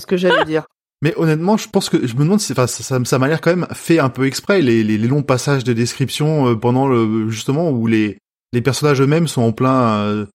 ce 0.00 0.06
que 0.06 0.16
j'allais 0.16 0.44
dire. 0.44 0.64
Mais 1.02 1.14
honnêtement, 1.16 1.56
je 1.56 1.68
pense 1.68 1.90
que 1.90 2.06
je 2.06 2.14
me 2.14 2.20
demande 2.20 2.40
si 2.40 2.52
enfin, 2.52 2.66
ça, 2.66 2.82
ça, 2.82 3.04
ça 3.04 3.18
m'a 3.18 3.28
l'air 3.28 3.40
quand 3.40 3.54
même 3.54 3.66
fait 3.72 3.98
un 3.98 4.08
peu 4.08 4.26
exprès 4.26 4.62
les, 4.62 4.82
les, 4.82 4.96
les 4.96 5.08
longs 5.08 5.22
passages 5.22 5.62
de 5.64 5.72
description 5.74 6.48
euh, 6.48 6.54
pendant 6.56 6.88
le 6.88 7.28
justement 7.28 7.70
où 7.70 7.86
les 7.86 8.18
les 8.52 8.62
personnages 8.62 9.00
eux-mêmes 9.02 9.28
sont 9.28 9.42
en 9.42 9.52
plein 9.52 9.98
euh, 9.98 10.26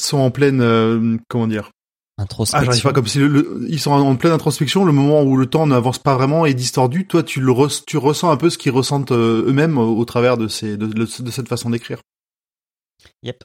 sont 0.00 0.18
en 0.18 0.30
pleine 0.30 0.60
euh, 0.60 1.16
comment 1.28 1.46
dire? 1.46 1.70
Ah 2.16 2.22
Introspection. 2.22 2.64
j'arrive 2.66 2.82
pas 2.82 2.92
comme 2.92 3.06
si 3.06 3.18
le, 3.18 3.28
le- 3.28 3.66
ils 3.68 3.80
sont 3.80 3.90
en, 3.92 4.00
en 4.00 4.16
pleine 4.16 4.32
introspection 4.32 4.84
le 4.84 4.92
moment 4.92 5.22
où 5.22 5.36
le 5.36 5.46
temps 5.46 5.66
n'avance 5.66 5.98
pas 5.98 6.14
vraiment 6.14 6.46
est 6.46 6.54
distordu 6.54 7.06
toi 7.06 7.22
tu 7.22 7.40
le 7.40 7.50
res- 7.52 7.84
tu 7.86 7.96
ressens 7.96 8.30
un 8.30 8.36
peu 8.36 8.50
ce 8.50 8.58
qu'ils 8.58 8.72
ressentent 8.72 9.12
euh, 9.12 9.44
eux-mêmes 9.46 9.78
au, 9.78 9.96
au 9.96 10.04
travers 10.04 10.36
de 10.36 10.46
ces 10.48 10.76
de, 10.76 10.86
de- 10.86 11.22
de 11.22 11.30
cette 11.30 11.48
façon 11.48 11.70
d'écrire 11.70 12.00
Yep. 13.22 13.44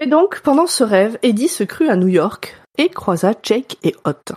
Et 0.00 0.06
donc, 0.06 0.40
pendant 0.42 0.66
ce 0.66 0.84
rêve, 0.84 1.18
Eddie 1.22 1.48
se 1.48 1.64
crut 1.64 1.88
à 1.90 1.96
New 1.96 2.06
York 2.08 2.56
et 2.78 2.88
croisa 2.88 3.34
Jake 3.42 3.76
et 3.82 3.94
Hot. 4.04 4.32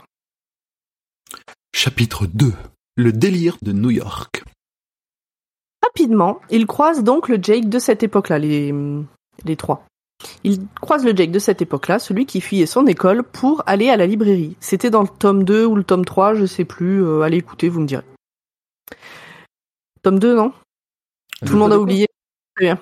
Chapitre 1.74 2.26
2 2.28 2.54
le 2.98 3.12
délire 3.14 3.58
de 3.62 3.72
New 3.72 3.92
York 3.92 4.44
Rapidement, 5.84 6.40
il 6.50 6.68
croise 6.68 7.04
donc 7.04 7.28
le 7.28 7.38
Jake 7.42 7.68
de 7.68 7.80
cette 7.80 8.04
époque-là, 8.04 8.40
les, 8.40 8.74
les 9.44 9.56
trois. 9.58 9.86
Il 10.44 10.66
croise 10.80 11.04
le 11.04 11.16
Jake 11.16 11.32
de 11.32 11.40
cette 11.40 11.62
époque-là, 11.62 11.98
celui 12.00 12.26
qui 12.26 12.40
fuyait 12.42 12.66
son 12.68 12.86
école 12.86 13.24
pour 13.24 13.64
aller 13.66 13.90
à 13.90 13.98
la 13.98 14.06
librairie. 14.06 14.56
C'était 14.60 14.90
dans 14.92 15.02
le 15.02 15.08
tome 15.08 15.44
2 15.44 15.66
ou 15.66 15.76
le 15.76 15.84
tome 15.84 16.06
3, 16.06 16.36
je 16.36 16.46
sais 16.46 16.64
plus. 16.66 17.04
euh, 17.04 17.22
allez 17.24 17.38
écouter, 17.38 17.68
vous 17.70 17.80
me 17.82 17.88
direz. 17.88 18.04
Tome 20.04 20.20
2, 20.20 20.36
non? 20.36 20.54
Tout 21.46 21.54
le 21.54 21.60
monde 21.60 21.74
a 21.74 21.80
oublié. 21.80 22.08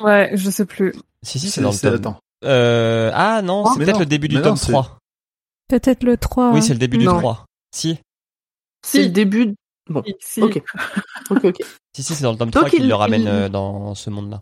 Ouais, 0.02 0.32
je 0.34 0.50
sais 0.50 0.66
plus. 0.66 0.94
Si, 1.24 1.40
si, 1.40 1.50
c'est 1.50 1.62
dans 1.62 1.72
le 1.72 1.78
tome. 1.78 1.94
attends 1.96 2.20
Euh, 2.44 3.12
ah 3.14 3.42
non, 3.42 3.64
Oh, 3.66 3.70
c'est 3.74 3.84
peut-être 3.86 4.00
le 4.00 4.06
début 4.06 4.28
du 4.28 4.36
Mais 4.36 4.42
tome 4.42 4.52
non, 4.52 4.56
c'est- 4.58 4.72
3. 4.72 4.98
Peut-être 5.70 6.04
le 6.04 6.18
3. 6.18 6.52
Oui, 6.54 6.62
c'est 6.62 6.74
le 6.74 6.80
début 6.80 6.98
du 6.98 7.06
Non. 7.06 7.18
3. 7.20 7.46
Si, 7.74 8.00
C'est 8.82 9.04
le 9.04 9.10
début. 9.10 9.46
de- 9.48 9.56
Si. 10.20 10.42
Ok. 10.42 10.62
Ok, 11.32 11.44
ok. 11.46 11.56
si, 11.96 12.04
si, 12.04 12.16
c'est 12.16 12.24
dans 12.24 12.32
le 12.32 12.38
tome 12.38 12.50
Donc, 12.52 12.62
3 12.64 12.70
qu'il 12.70 12.82
il- 12.84 12.88
le 12.90 12.96
ramène 12.96 13.22
il- 13.24 13.28
euh, 13.28 13.50
dans 13.50 13.94
ce 13.96 14.10
monde-là. 14.10 14.42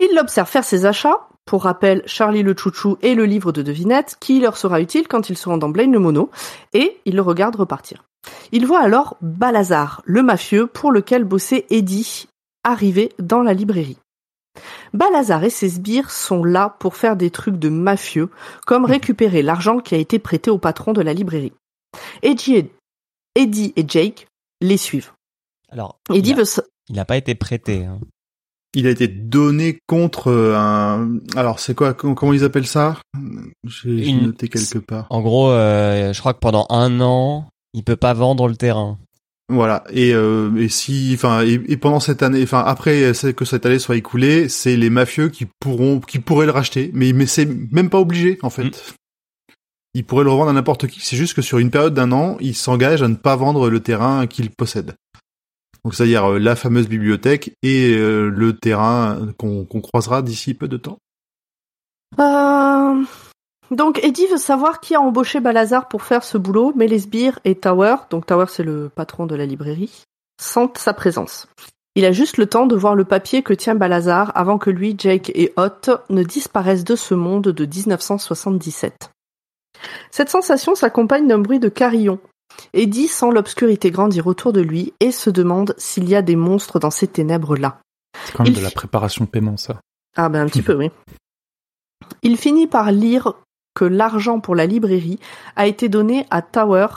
Il 0.00 0.14
l'observe 0.14 0.48
faire 0.48 0.64
ses 0.64 0.86
achats. 0.86 1.28
Pour 1.44 1.62
rappel, 1.64 2.02
Charlie 2.06 2.42
le 2.42 2.54
chouchou 2.56 2.98
et 3.00 3.14
le 3.14 3.24
livre 3.24 3.52
de 3.52 3.62
devinettes 3.62 4.16
qui 4.20 4.38
leur 4.38 4.56
sera 4.58 4.80
utile 4.80 5.08
quand 5.08 5.30
ils 5.30 5.36
seront 5.36 5.56
dans 5.56 5.70
Blaine 5.70 5.92
le 5.92 5.98
mono. 5.98 6.30
Et 6.74 7.00
il 7.06 7.14
le 7.16 7.22
regarde 7.22 7.56
repartir. 7.56 8.04
Il 8.52 8.66
voit 8.66 8.80
alors 8.82 9.16
Balazar, 9.22 10.02
le 10.04 10.22
mafieux 10.22 10.66
pour 10.66 10.92
lequel 10.92 11.24
bossait 11.24 11.64
Eddie, 11.70 12.28
arriver 12.64 13.12
dans 13.18 13.42
la 13.42 13.54
librairie. 13.54 13.96
Balazar 14.92 15.42
et 15.44 15.50
ses 15.50 15.68
sbires 15.70 16.10
sont 16.10 16.44
là 16.44 16.76
pour 16.80 16.96
faire 16.96 17.16
des 17.16 17.30
trucs 17.30 17.56
de 17.58 17.68
mafieux, 17.70 18.28
comme 18.66 18.84
récupérer 18.84 19.42
l'argent 19.42 19.78
qui 19.78 19.94
a 19.94 19.98
été 19.98 20.18
prêté 20.18 20.50
au 20.50 20.58
patron 20.58 20.92
de 20.92 21.00
la 21.00 21.14
librairie. 21.14 21.52
Eddie 22.22 22.68
Eddie 23.38 23.72
et 23.76 23.84
Jake 23.86 24.26
les 24.60 24.76
suivent. 24.76 25.12
Alors, 25.70 25.98
Eddie 26.12 26.30
il, 26.30 26.34
a, 26.34 26.36
veut 26.42 26.44
il 26.88 26.98
a 26.98 27.04
pas 27.04 27.16
été 27.16 27.34
prêté. 27.34 27.84
hein. 27.84 28.00
Il 28.74 28.86
a 28.86 28.90
été 28.90 29.08
donné 29.08 29.78
contre 29.86 30.28
euh, 30.30 30.54
un. 30.56 31.20
Alors 31.36 31.58
c'est 31.58 31.74
quoi 31.74 31.94
com- 31.94 32.14
Comment 32.14 32.34
ils 32.34 32.44
appellent 32.44 32.66
ça? 32.66 32.98
J'ai 33.64 34.08
Une- 34.08 34.26
noté 34.26 34.48
quelque 34.48 34.78
part. 34.78 35.06
En 35.08 35.22
gros, 35.22 35.50
euh, 35.50 36.12
je 36.12 36.20
crois 36.20 36.34
que 36.34 36.38
pendant 36.40 36.66
un 36.68 37.00
an, 37.00 37.48
il 37.72 37.82
peut 37.82 37.96
pas 37.96 38.12
vendre 38.12 38.46
le 38.46 38.56
terrain. 38.56 38.98
Voilà. 39.50 39.84
Et, 39.90 40.12
euh, 40.12 40.54
et 40.58 40.68
si, 40.68 41.12
enfin, 41.14 41.42
et, 41.46 41.54
et 41.68 41.78
pendant 41.78 42.00
cette 42.00 42.22
année, 42.22 42.42
enfin 42.42 42.62
après 42.66 43.14
c'est- 43.14 43.32
que 43.32 43.46
cette 43.46 43.64
année 43.64 43.78
soit 43.78 43.96
écoulée, 43.96 44.50
c'est 44.50 44.76
les 44.76 44.90
mafieux 44.90 45.30
qui 45.30 45.46
pourront, 45.60 46.00
qui 46.00 46.18
pourraient 46.18 46.44
le 46.46 46.52
racheter. 46.52 46.90
Mais 46.92 47.14
mais 47.14 47.24
c'est 47.26 47.46
même 47.72 47.88
pas 47.88 48.00
obligé 48.00 48.38
en 48.42 48.50
fait. 48.50 48.94
Ils 49.94 50.04
pourraient 50.04 50.24
le 50.24 50.30
revendre 50.30 50.50
à 50.50 50.52
n'importe 50.52 50.86
qui. 50.86 51.00
C'est 51.00 51.16
juste 51.16 51.34
que 51.34 51.42
sur 51.42 51.58
une 51.58 51.70
période 51.70 51.94
d'un 51.94 52.12
an, 52.12 52.36
ils 52.40 52.54
s'engagent 52.54 53.02
à 53.02 53.08
ne 53.08 53.14
pas 53.14 53.36
vendre 53.36 53.70
le 53.70 53.80
terrain 53.80 54.26
qu'ils 54.26 54.50
possèdent. 54.50 54.94
Donc 55.84 55.94
c'est-à-dire 55.94 56.32
euh, 56.32 56.38
la 56.38 56.56
fameuse 56.56 56.88
bibliothèque 56.88 57.52
et 57.62 57.94
euh, 57.94 58.28
le 58.28 58.56
terrain 58.56 59.28
qu'on 59.38 59.64
qu'on 59.64 59.80
croisera 59.80 60.22
d'ici 60.22 60.54
peu 60.54 60.68
de 60.68 60.76
temps. 60.76 60.98
Euh, 62.18 63.02
Donc 63.70 64.02
Eddie 64.02 64.26
veut 64.26 64.38
savoir 64.38 64.80
qui 64.80 64.94
a 64.94 65.00
embauché 65.00 65.40
Balazar 65.40 65.88
pour 65.88 66.02
faire 66.02 66.24
ce 66.24 66.38
boulot, 66.38 66.72
mais 66.74 66.86
les 66.86 67.00
sbires 67.00 67.38
et 67.44 67.54
Tower, 67.54 67.96
donc 68.10 68.26
Tower 68.26 68.46
c'est 68.48 68.62
le 68.62 68.88
patron 68.88 69.26
de 69.26 69.34
la 69.34 69.46
librairie, 69.46 70.04
sentent 70.40 70.78
sa 70.78 70.94
présence. 70.94 71.48
Il 71.94 72.04
a 72.04 72.12
juste 72.12 72.36
le 72.36 72.46
temps 72.46 72.66
de 72.66 72.76
voir 72.76 72.94
le 72.94 73.04
papier 73.04 73.42
que 73.42 73.52
tient 73.52 73.74
Balazar 73.74 74.32
avant 74.36 74.56
que 74.56 74.70
lui, 74.70 74.94
Jake 74.96 75.32
et 75.34 75.52
Hot 75.56 75.90
ne 76.10 76.22
disparaissent 76.22 76.84
de 76.84 76.96
ce 76.96 77.14
monde 77.14 77.48
de 77.48 77.66
1977. 77.66 79.10
Cette 80.10 80.30
sensation 80.30 80.74
s'accompagne 80.74 81.28
d'un 81.28 81.38
bruit 81.38 81.60
de 81.60 81.68
carillon. 81.68 82.18
Eddie 82.72 83.08
sent 83.08 83.30
l'obscurité 83.32 83.90
grandir 83.90 84.26
autour 84.26 84.52
de 84.52 84.60
lui 84.60 84.92
et 85.00 85.12
se 85.12 85.30
demande 85.30 85.74
s'il 85.78 86.08
y 86.08 86.14
a 86.14 86.22
des 86.22 86.36
monstres 86.36 86.78
dans 86.78 86.90
ces 86.90 87.06
ténèbres-là. 87.06 87.80
C'est 88.24 88.34
quand 88.34 88.44
même 88.44 88.52
Il 88.52 88.58
de 88.58 88.64
la 88.64 88.70
préparation 88.70 89.26
paiement, 89.26 89.56
ça. 89.56 89.80
Ah 90.16 90.28
ben 90.28 90.42
un 90.42 90.46
petit 90.46 90.62
peu, 90.62 90.74
oui. 90.74 90.90
Il 92.22 92.36
finit 92.36 92.66
par 92.66 92.90
lire 92.90 93.34
que 93.74 93.84
l'argent 93.84 94.40
pour 94.40 94.56
la 94.56 94.66
librairie 94.66 95.20
a 95.56 95.66
été 95.66 95.88
donné 95.88 96.26
à 96.30 96.42
Tower 96.42 96.88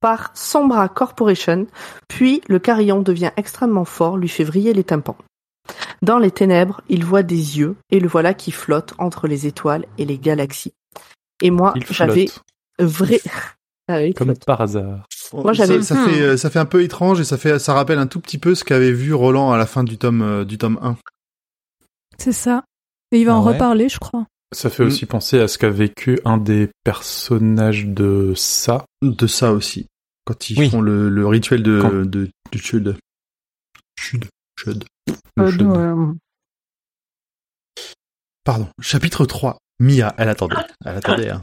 par 0.00 0.30
Sombra 0.34 0.88
Corporation, 0.88 1.66
puis 2.08 2.42
le 2.46 2.58
carillon 2.58 3.00
devient 3.00 3.30
extrêmement 3.36 3.86
fort, 3.86 4.18
lui 4.18 4.28
fait 4.28 4.44
vriller 4.44 4.74
les 4.74 4.84
tympans. 4.84 5.16
Dans 6.02 6.18
les 6.18 6.30
ténèbres, 6.30 6.82
il 6.90 7.04
voit 7.04 7.22
des 7.22 7.58
yeux, 7.58 7.76
et 7.90 8.00
le 8.00 8.06
voilà 8.06 8.34
qui 8.34 8.52
flotte 8.52 8.92
entre 8.98 9.26
les 9.26 9.46
étoiles 9.46 9.86
et 9.96 10.04
les 10.04 10.18
galaxies. 10.18 10.74
Et 11.42 11.50
moi, 11.50 11.74
j'avais 11.90 12.26
vrai... 12.78 13.20
Ah 13.86 13.98
oui, 13.98 14.14
comme 14.14 14.28
flotte. 14.28 14.46
par 14.46 14.62
hasard. 14.62 15.06
Moi, 15.34 15.52
j'avais- 15.52 15.82
ça, 15.82 15.94
ça 15.94 16.04
fait 16.06 16.20
euh, 16.22 16.36
ça 16.38 16.48
fait 16.48 16.58
un 16.58 16.64
peu 16.64 16.82
étrange 16.82 17.20
et 17.20 17.24
ça 17.24 17.36
fait 17.36 17.58
ça 17.58 17.74
rappelle 17.74 17.98
un 17.98 18.06
tout 18.06 18.18
petit 18.18 18.38
peu 18.38 18.54
ce 18.54 18.64
qu'avait 18.64 18.92
vu 18.92 19.12
Roland 19.12 19.52
à 19.52 19.58
la 19.58 19.66
fin 19.66 19.84
du 19.84 19.98
tome 19.98 20.22
euh, 20.22 20.44
du 20.46 20.56
tome 20.56 20.78
1. 20.80 20.96
C'est 22.16 22.32
ça. 22.32 22.64
Et 23.12 23.18
il 23.20 23.26
va 23.26 23.32
Ah 23.32 23.36
en 23.36 23.44
ouais 23.44 23.52
reparler, 23.52 23.90
je 23.90 23.98
crois. 23.98 24.24
Ça 24.52 24.70
fait 24.70 24.84
Mm. 24.84 24.86
aussi 24.86 25.04
penser 25.04 25.38
à 25.38 25.48
ce 25.48 25.58
qu'a 25.58 25.68
vécu 25.68 26.18
un 26.24 26.38
des 26.38 26.70
personnages 26.82 27.84
de 27.84 28.32
ça. 28.34 28.86
De 29.02 29.26
ça 29.26 29.52
aussi. 29.52 29.86
Quand 30.24 30.48
ils 30.48 30.58
Oui. 30.60 30.70
font 30.70 30.80
le, 30.80 31.10
le 31.10 31.26
rituel 31.26 31.62
de 31.62 31.78
Quand- 31.82 31.92
de, 31.92 32.30
de 32.52 32.58
Chud. 32.58 32.96
Chud. 34.00 34.24
Chud. 34.58 34.84
Euh, 35.38 35.50
Chud. 35.50 35.60
ouais. 35.60 36.14
Pardon. 38.44 38.68
Chapitre 38.80 39.26
3. 39.26 39.58
Mia, 39.84 40.14
elle 40.16 40.30
attendait. 40.30 40.56
Elle 40.84 40.96
attendait. 40.96 41.30
Hein. 41.30 41.40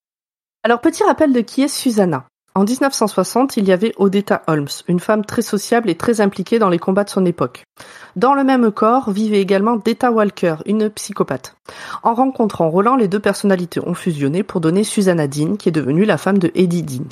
Alors, 0.62 0.82
petit 0.82 1.02
rappel 1.02 1.32
de 1.32 1.40
qui 1.40 1.62
est 1.62 1.68
Susanna. 1.68 2.26
En 2.54 2.64
1960, 2.64 3.56
il 3.56 3.66
y 3.66 3.72
avait 3.72 3.94
Odetta 3.96 4.42
Holmes, 4.48 4.68
une 4.86 5.00
femme 5.00 5.24
très 5.24 5.40
sociable 5.40 5.88
et 5.88 5.94
très 5.94 6.20
impliquée 6.20 6.58
dans 6.58 6.68
les 6.68 6.78
combats 6.78 7.04
de 7.04 7.08
son 7.08 7.24
époque. 7.24 7.62
Dans 8.16 8.34
le 8.34 8.44
même 8.44 8.70
corps 8.70 9.10
vivait 9.10 9.40
également 9.40 9.76
Detta 9.76 10.10
Walker, 10.10 10.56
une 10.66 10.90
psychopathe. 10.90 11.56
En 12.02 12.12
rencontrant 12.12 12.68
Roland, 12.68 12.96
les 12.96 13.08
deux 13.08 13.20
personnalités 13.20 13.80
ont 13.80 13.94
fusionné 13.94 14.42
pour 14.42 14.60
donner 14.60 14.84
Susanna 14.84 15.26
Dean, 15.26 15.56
qui 15.56 15.70
est 15.70 15.72
devenue 15.72 16.04
la 16.04 16.18
femme 16.18 16.38
de 16.38 16.50
Eddie 16.54 16.82
Dean. 16.82 17.06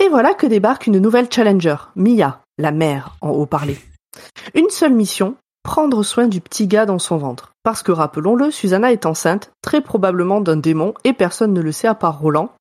Et 0.00 0.08
voilà 0.08 0.34
que 0.34 0.46
débarque 0.46 0.88
une 0.88 0.98
nouvelle 0.98 1.30
challenger, 1.30 1.76
Mia, 1.94 2.40
la 2.58 2.72
mère 2.72 3.14
en 3.20 3.30
haut-parlé. 3.30 3.78
Une 4.54 4.70
seule 4.70 4.94
mission, 4.94 5.36
prendre 5.64 6.04
soin 6.04 6.28
du 6.28 6.40
petit 6.40 6.68
gars 6.68 6.86
dans 6.86 7.00
son 7.00 7.16
ventre. 7.16 7.50
Parce 7.64 7.82
que 7.82 7.90
rappelons-le, 7.90 8.50
Susanna 8.52 8.92
est 8.92 9.06
enceinte, 9.06 9.50
très 9.62 9.80
probablement 9.80 10.40
d'un 10.40 10.56
démon, 10.58 10.94
et 11.02 11.12
personne 11.12 11.52
ne 11.52 11.60
le 11.60 11.72
sait 11.72 11.88
à 11.88 11.94
part 11.96 12.20
Roland. 12.20 12.52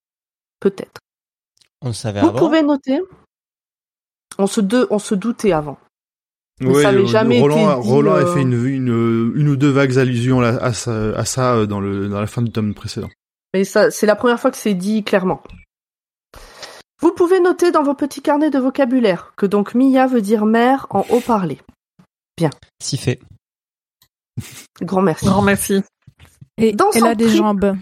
Peut-être. 0.59 0.99
On 1.81 1.87
le 1.89 1.93
savait 1.93 2.21
Vous 2.21 2.29
avant. 2.29 2.39
pouvez 2.39 2.63
noter. 2.63 2.99
On 4.39 4.47
se, 4.47 4.61
deux- 4.61 4.87
on 4.89 4.97
se 4.99 5.13
doutait 5.13 5.51
avant. 5.51 5.77
Mais 6.61 6.69
Ouais, 6.69 6.81
ça 6.83 6.89
avait 6.89 6.99
euh, 7.01 7.05
jamais 7.05 7.41
Roland, 7.41 7.55
été 7.57 7.65
a- 7.65 7.79
dit, 7.81 7.87
Roland 7.89 8.15
euh, 8.15 8.31
a 8.31 8.33
fait 8.33 8.41
une, 8.41 8.53
une, 8.65 9.33
une 9.35 9.49
ou 9.49 9.55
deux 9.57 9.69
vagues 9.71 9.97
allusions 9.97 10.41
à, 10.41 10.49
à 10.49 10.71
ça, 10.73 10.91
à 11.17 11.25
ça 11.25 11.55
euh, 11.55 11.65
dans, 11.65 11.79
le, 11.81 12.07
dans 12.07 12.21
la 12.21 12.27
fin 12.27 12.41
du 12.41 12.51
tome 12.51 12.73
précédent. 12.73 13.09
Mais 13.53 13.65
ça, 13.65 13.91
c'est 13.91 14.05
la 14.05 14.15
première 14.15 14.39
fois 14.39 14.49
que 14.51 14.57
c'est 14.57 14.73
dit 14.73 15.03
clairement. 15.03 15.43
Vous 17.01 17.11
pouvez 17.11 17.39
noter 17.41 17.71
dans 17.71 17.83
vos 17.83 17.95
petits 17.95 18.21
carnets 18.21 18.49
de 18.49 18.59
vocabulaire 18.59 19.33
que 19.35 19.45
donc 19.45 19.75
Mia 19.75 20.07
veut 20.07 20.21
dire 20.21 20.45
mère 20.45 20.87
en 20.89 21.05
haut-parlé. 22.39 22.55
Si 22.81 22.97
fait. 22.97 23.19
Grand 24.81 25.01
merci. 25.01 25.25
Grand 25.25 25.41
merci. 25.41 25.81
Et 26.57 26.73
Dans 26.73 26.91
elle 26.93 27.01
son 27.01 27.07
a 27.07 27.15
des 27.15 27.25
trip- 27.25 27.37
jambes. 27.37 27.75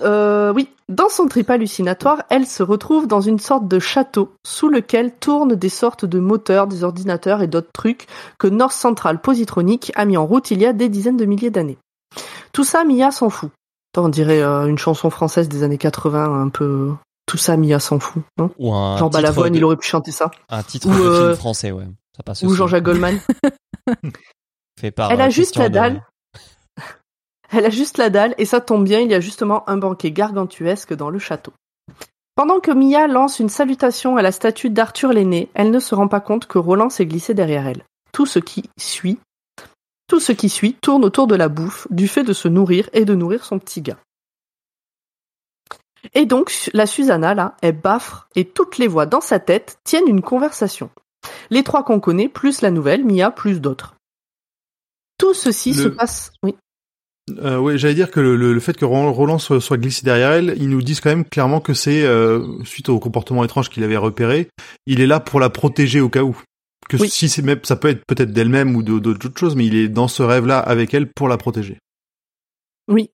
Euh, 0.00 0.52
oui, 0.54 0.68
dans 0.88 1.08
son 1.08 1.26
trip 1.28 1.48
hallucinatoire, 1.50 2.22
elle 2.30 2.46
se 2.46 2.62
retrouve 2.62 3.06
dans 3.06 3.20
une 3.20 3.38
sorte 3.38 3.68
de 3.68 3.78
château 3.78 4.34
sous 4.46 4.68
lequel 4.68 5.12
tournent 5.14 5.54
des 5.54 5.68
sortes 5.68 6.04
de 6.04 6.18
moteurs, 6.18 6.66
des 6.66 6.84
ordinateurs 6.84 7.42
et 7.42 7.46
d'autres 7.46 7.70
trucs 7.72 8.06
que 8.38 8.46
North 8.46 8.72
Central 8.74 9.20
Positronic 9.20 9.92
a 9.94 10.04
mis 10.04 10.16
en 10.16 10.26
route 10.26 10.50
il 10.50 10.60
y 10.60 10.66
a 10.66 10.72
des 10.72 10.88
dizaines 10.88 11.16
de 11.16 11.24
milliers 11.26 11.50
d'années. 11.50 11.78
Tout 12.52 12.64
ça, 12.64 12.84
Mia 12.84 13.10
s'en 13.10 13.28
fout. 13.30 13.50
On 13.96 14.08
dirait 14.08 14.42
euh, 14.42 14.66
une 14.66 14.78
chanson 14.78 15.08
française 15.10 15.48
des 15.48 15.62
années 15.62 15.78
80, 15.78 16.42
un 16.42 16.48
peu... 16.48 16.92
Tout 17.26 17.38
ça, 17.38 17.56
Mia 17.56 17.80
s'en 17.80 17.98
fout. 17.98 18.22
Non? 18.38 18.50
Ou 18.58 18.72
un 18.72 18.96
Jean 18.98 19.08
titre, 19.08 19.18
Balavoine, 19.20 19.52
de, 19.52 19.56
il 19.58 19.64
aurait 19.64 19.76
pu 19.76 19.88
chanter 19.88 20.12
ça. 20.12 20.30
un 20.48 20.62
titre 20.62 20.88
Ou, 20.88 20.92
de 20.94 21.00
euh, 21.00 21.24
film 21.28 21.36
français, 21.36 21.72
ouais. 21.72 21.86
Ça 22.16 22.22
passe 22.22 22.42
Ou. 22.42 22.54
Jean-Jacques 22.54 22.84
Goldman. 22.84 23.18
Fait 24.80 24.90
par, 24.90 25.12
Elle 25.12 25.20
a 25.20 25.26
euh, 25.26 25.30
juste 25.30 25.56
la 25.56 25.68
dalle. 25.68 26.02
Elle 27.50 27.66
a 27.66 27.70
juste 27.70 27.98
la 27.98 28.10
dalle, 28.10 28.34
et 28.38 28.44
ça 28.44 28.60
tombe 28.60 28.84
bien, 28.84 29.00
il 29.00 29.10
y 29.10 29.14
a 29.14 29.20
justement 29.20 29.68
un 29.68 29.76
banquet 29.76 30.10
gargantuesque 30.10 30.94
dans 30.94 31.10
le 31.10 31.18
château. 31.18 31.52
Pendant 32.34 32.60
que 32.60 32.70
Mia 32.70 33.06
lance 33.06 33.38
une 33.38 33.48
salutation 33.48 34.16
à 34.16 34.22
la 34.22 34.32
statue 34.32 34.70
d'Arthur 34.70 35.12
l'aîné, 35.12 35.48
elle 35.54 35.70
ne 35.70 35.78
se 35.78 35.94
rend 35.94 36.08
pas 36.08 36.20
compte 36.20 36.46
que 36.46 36.58
Roland 36.58 36.90
s'est 36.90 37.06
glissé 37.06 37.34
derrière 37.34 37.66
elle. 37.66 37.84
Tout 38.12 38.26
ce 38.26 38.38
qui 38.38 38.68
suit, 38.78 39.18
tout 40.08 40.20
ce 40.20 40.32
qui 40.32 40.48
suit 40.48 40.74
tourne 40.74 41.04
autour 41.04 41.26
de 41.26 41.34
la 41.34 41.48
bouffe, 41.48 41.86
du 41.90 42.08
fait 42.08 42.24
de 42.24 42.32
se 42.32 42.48
nourrir 42.48 42.88
et 42.92 43.04
de 43.04 43.14
nourrir 43.14 43.44
son 43.44 43.58
petit 43.58 43.82
gars. 43.82 43.98
Et 46.14 46.26
donc, 46.26 46.52
la 46.72 46.86
Susanna, 46.86 47.34
là, 47.34 47.56
elle 47.62 47.80
baffre, 47.80 48.28
et 48.34 48.44
toutes 48.44 48.78
les 48.78 48.86
voix 48.86 49.06
dans 49.06 49.20
sa 49.20 49.38
tête 49.38 49.78
tiennent 49.84 50.08
une 50.08 50.22
conversation. 50.22 50.90
Les 51.50 51.62
trois 51.62 51.84
qu'on 51.84 52.00
connaît, 52.00 52.28
plus 52.28 52.60
la 52.62 52.70
nouvelle, 52.70 53.04
Mia, 53.04 53.30
plus 53.30 53.60
d'autres. 53.60 53.94
Tout 55.18 55.34
ceci 55.34 55.72
Le- 55.72 55.82
se 55.84 55.88
passe. 55.88 56.32
Oui. 56.42 56.54
Euh, 57.38 57.58
ouais, 57.58 57.76
j'allais 57.76 57.94
dire 57.94 58.10
que 58.12 58.20
le, 58.20 58.60
fait 58.60 58.76
que 58.76 58.84
Roland, 58.84 59.38
soit, 59.38 59.60
soit 59.60 59.78
glissé 59.78 60.04
derrière 60.04 60.30
elle, 60.32 60.54
ils 60.58 60.68
nous 60.68 60.80
disent 60.82 61.00
quand 61.00 61.10
même 61.10 61.24
clairement 61.24 61.60
que 61.60 61.74
c'est 61.74 62.04
euh, 62.04 62.46
suite 62.64 62.88
au 62.88 63.00
comportement 63.00 63.42
étrange 63.42 63.68
qu'il 63.68 63.82
avait 63.82 63.96
repéré, 63.96 64.48
il 64.86 65.00
est 65.00 65.08
là 65.08 65.18
pour 65.18 65.40
la 65.40 65.50
protéger 65.50 66.00
au 66.00 66.08
cas 66.08 66.22
où. 66.22 66.40
Que 66.88 66.96
Oui. 66.98 67.08
si 67.10 67.28
c'est 67.28 67.42
même, 67.42 67.58
ça 67.64 67.74
peut 67.74 67.88
être 67.88 68.04
peut-être 68.06 68.30
d'elle-même 68.30 68.76
ou 68.76 68.82
d'autres 68.84 69.36
choses, 69.40 69.56
mais 69.56 69.66
il 69.66 69.74
est 69.74 69.88
dans 69.88 70.06
ce 70.06 70.22
rêve-là 70.22 70.60
avec 70.60 70.94
elle 70.94 71.10
pour 71.10 71.26
la 71.26 71.36
protéger. 71.36 71.78
Oui. 72.86 73.10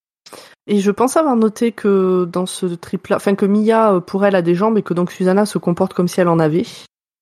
Et 0.66 0.80
je 0.80 0.90
pense 0.90 1.16
avoir 1.16 1.36
noté 1.36 1.72
que 1.72 2.26
dans 2.26 2.44
ce 2.44 2.66
trip-là, 2.66 3.16
enfin 3.16 3.34
que 3.34 3.46
Mia, 3.46 3.94
euh, 3.94 4.00
pour 4.00 4.26
elle, 4.26 4.36
a 4.36 4.42
des 4.42 4.54
jambes 4.54 4.76
et 4.76 4.82
que 4.82 4.92
donc 4.92 5.10
Susanna 5.10 5.46
se 5.46 5.56
comporte 5.56 5.94
comme 5.94 6.06
si 6.08 6.20
elle 6.20 6.28
en 6.28 6.38
avait. 6.38 6.66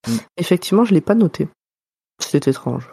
Mm. 0.07 0.17
Effectivement, 0.37 0.85
je 0.85 0.95
l'ai 0.95 1.01
pas 1.01 1.15
noté. 1.15 1.49
C'est 2.19 2.49
étrange. 2.49 2.89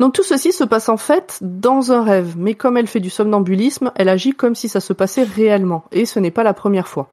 Donc 0.00 0.14
tout 0.14 0.22
ceci 0.22 0.52
se 0.52 0.64
passe 0.64 0.88
en 0.88 0.96
fait 0.96 1.38
dans 1.42 1.92
un 1.92 2.02
rêve, 2.02 2.34
mais 2.38 2.54
comme 2.54 2.78
elle 2.78 2.86
fait 2.86 3.00
du 3.00 3.10
somnambulisme, 3.10 3.92
elle 3.96 4.08
agit 4.08 4.32
comme 4.32 4.54
si 4.54 4.68
ça 4.68 4.80
se 4.80 4.94
passait 4.94 5.24
réellement, 5.24 5.84
et 5.92 6.06
ce 6.06 6.18
n'est 6.18 6.30
pas 6.30 6.42
la 6.42 6.54
première 6.54 6.88
fois. 6.88 7.10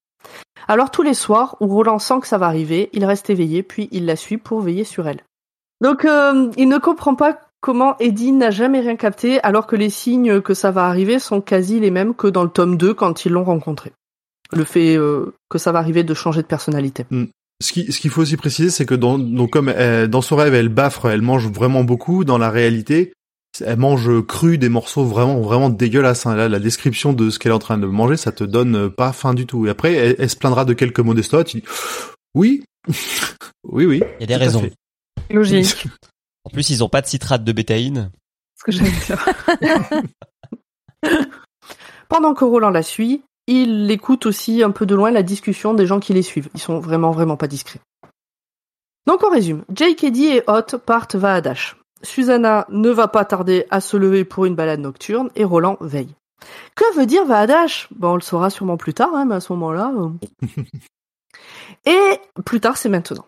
Alors 0.70 0.90
tous 0.90 1.02
les 1.02 1.14
soirs, 1.14 1.58
où 1.60 1.68
Roland 1.68 2.00
sent 2.00 2.22
que 2.22 2.28
ça 2.28 2.38
va 2.38 2.46
arriver, 2.46 2.90
il 2.94 3.04
reste 3.04 3.30
éveillé, 3.30 3.62
puis 3.62 3.90
il 3.92 4.06
la 4.06 4.16
suit 4.16 4.38
pour 4.38 4.62
veiller 4.62 4.86
sur 4.86 5.06
elle. 5.06 5.22
Donc 5.82 6.06
euh, 6.06 6.50
il 6.56 6.70
ne 6.70 6.78
comprend 6.78 7.16
pas 7.16 7.38
comment 7.60 7.98
Eddie 8.00 8.32
n'a 8.32 8.52
jamais 8.52 8.80
rien 8.80 8.96
capté, 8.96 9.42
alors 9.42 9.68
que 9.68 9.76
les 9.76 9.90
signes 9.90 10.40
que 10.42 10.54
ça 10.54 10.72
va 10.72 10.86
arriver 10.86 11.20
sont 11.20 11.42
quasi 11.42 11.82
les 11.82 11.92
mêmes 11.92 12.16
que 12.16 12.28
dans 12.28 12.44
le 12.44 12.50
tome 12.50 12.78
2 12.78 12.94
quand 12.94 13.26
ils 13.26 13.34
l'ont 13.34 13.44
rencontré. 13.44 13.92
Le 14.54 14.64
fait 14.64 14.96
euh, 14.96 15.34
que 15.50 15.58
ça 15.58 15.74
va 15.74 15.80
arriver 15.80 16.06
de 16.06 16.14
changer 16.14 16.42
de 16.42 16.48
personnalité. 16.48 17.06
Ce 17.62 17.72
qui- 17.74 17.92
ce 17.92 18.00
qu'il 18.00 18.12
faut 18.12 18.22
aussi 18.22 18.38
préciser, 18.38 18.70
c'est 18.70 18.86
que 18.86 18.94
dans, 18.96 19.18
donc 19.18 19.52
comme 19.52 19.70
elle- 19.70 20.08
dans 20.10 20.22
son 20.22 20.36
rêve, 20.36 20.54
elle 20.54 20.70
baffre, 20.70 21.10
elle 21.10 21.22
mange 21.24 21.48
vraiment 21.48 21.84
beaucoup. 21.84 22.24
Dans 22.24 22.38
la 22.38 22.50
réalité, 22.52 23.14
elle 23.66 23.78
mange 23.78 24.22
cru 24.28 24.58
des 24.60 24.70
morceaux 24.70 25.04
vraiment 25.06 25.40
vraiment 25.42 25.70
dégueulasses. 25.72 26.26
hein. 26.28 26.36
Là, 26.36 26.50
la 26.50 26.60
description 26.60 27.14
de 27.14 27.30
ce 27.32 27.40
qu'elle 27.40 27.52
est 27.52 27.56
en 27.56 27.60
train 27.60 27.80
de 27.80 27.88
manger, 27.88 28.16
ça 28.18 28.32
te 28.32 28.44
donne 28.44 28.76
euh, 28.76 28.90
pas 28.90 29.12
faim 29.12 29.34
du 29.34 29.48
tout. 29.48 29.66
Et 29.66 29.70
après, 29.72 29.94
elle, 29.94 30.16
elle 30.20 30.30
se 30.30 30.36
plaindra 30.36 30.66
de 30.66 30.74
quelques 30.74 31.00
mots 31.00 31.16
d'estomac. 31.16 31.46
Tu 31.46 31.58
dis 31.62 31.64
oui, 32.36 32.64
oui, 33.64 33.86
oui. 33.86 34.04
Il 34.20 34.22
y 34.22 34.24
a 34.24 34.28
des 34.28 34.36
raisons. 34.36 34.70
Logique. 35.30 35.88
En 36.46 36.50
plus, 36.50 36.70
ils 36.70 36.82
ont 36.82 36.88
pas 36.88 37.02
de 37.02 37.08
citrate 37.08 37.44
de 37.44 37.52
bétaïne. 37.52 38.10
ce 38.56 38.64
que. 38.64 39.98
Pendant 42.10 42.34
que 42.34 42.46
Roland 42.46 42.70
la 42.70 42.84
suit, 42.84 43.22
il 43.48 43.90
écoute 43.90 44.26
aussi 44.26 44.62
un 44.64 44.72
peu 44.72 44.86
de 44.86 44.94
loin 44.96 45.10
la 45.12 45.24
discussion 45.24 45.74
des 45.74 45.86
gens 45.86 46.00
qui 46.00 46.14
les 46.14 46.22
suivent. 46.22 46.50
Ils 46.54 46.60
sont 46.60 46.80
vraiment 46.80 47.12
vraiment 47.12 47.38
pas 47.38 47.48
discrets. 47.48 47.80
Donc 49.08 49.24
on 49.24 49.30
résume. 49.30 49.64
Jake, 49.74 50.04
Eddie 50.04 50.28
et 50.28 50.44
Hot 50.48 50.78
partent 50.86 51.16
Vaadash. 51.16 51.78
Susanna 52.04 52.66
ne 52.70 52.90
va 52.90 53.08
pas 53.08 53.26
tarder 53.26 53.66
à 53.72 53.80
se 53.80 53.98
lever 53.98 54.26
pour 54.26 54.46
une 54.46 54.56
balade 54.56 54.82
nocturne 54.82 55.30
et 55.36 55.44
Roland 55.46 55.78
veille. 55.82 56.14
Que 56.76 56.96
veut 56.96 57.06
dire 57.06 57.26
Vaadash 57.26 57.88
Bon, 57.96 58.12
on 58.12 58.16
le 58.16 58.22
saura 58.22 58.50
sûrement 58.50 58.78
plus 58.78 58.94
tard, 58.94 59.10
hein, 59.16 59.26
mais 59.26 59.36
à 59.36 59.40
ce 59.40 59.54
moment-là. 59.54 59.92
euh. 59.98 60.10
Et 61.86 62.20
plus 62.46 62.60
tard, 62.60 62.78
c'est 62.78 62.90
maintenant. 62.90 63.26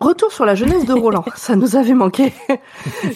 Retour 0.00 0.32
sur 0.32 0.46
la 0.46 0.54
jeunesse 0.54 0.86
de 0.86 0.94
Roland. 0.94 1.24
Ça 1.36 1.56
nous 1.56 1.76
avait 1.76 1.92
manqué. 1.92 2.32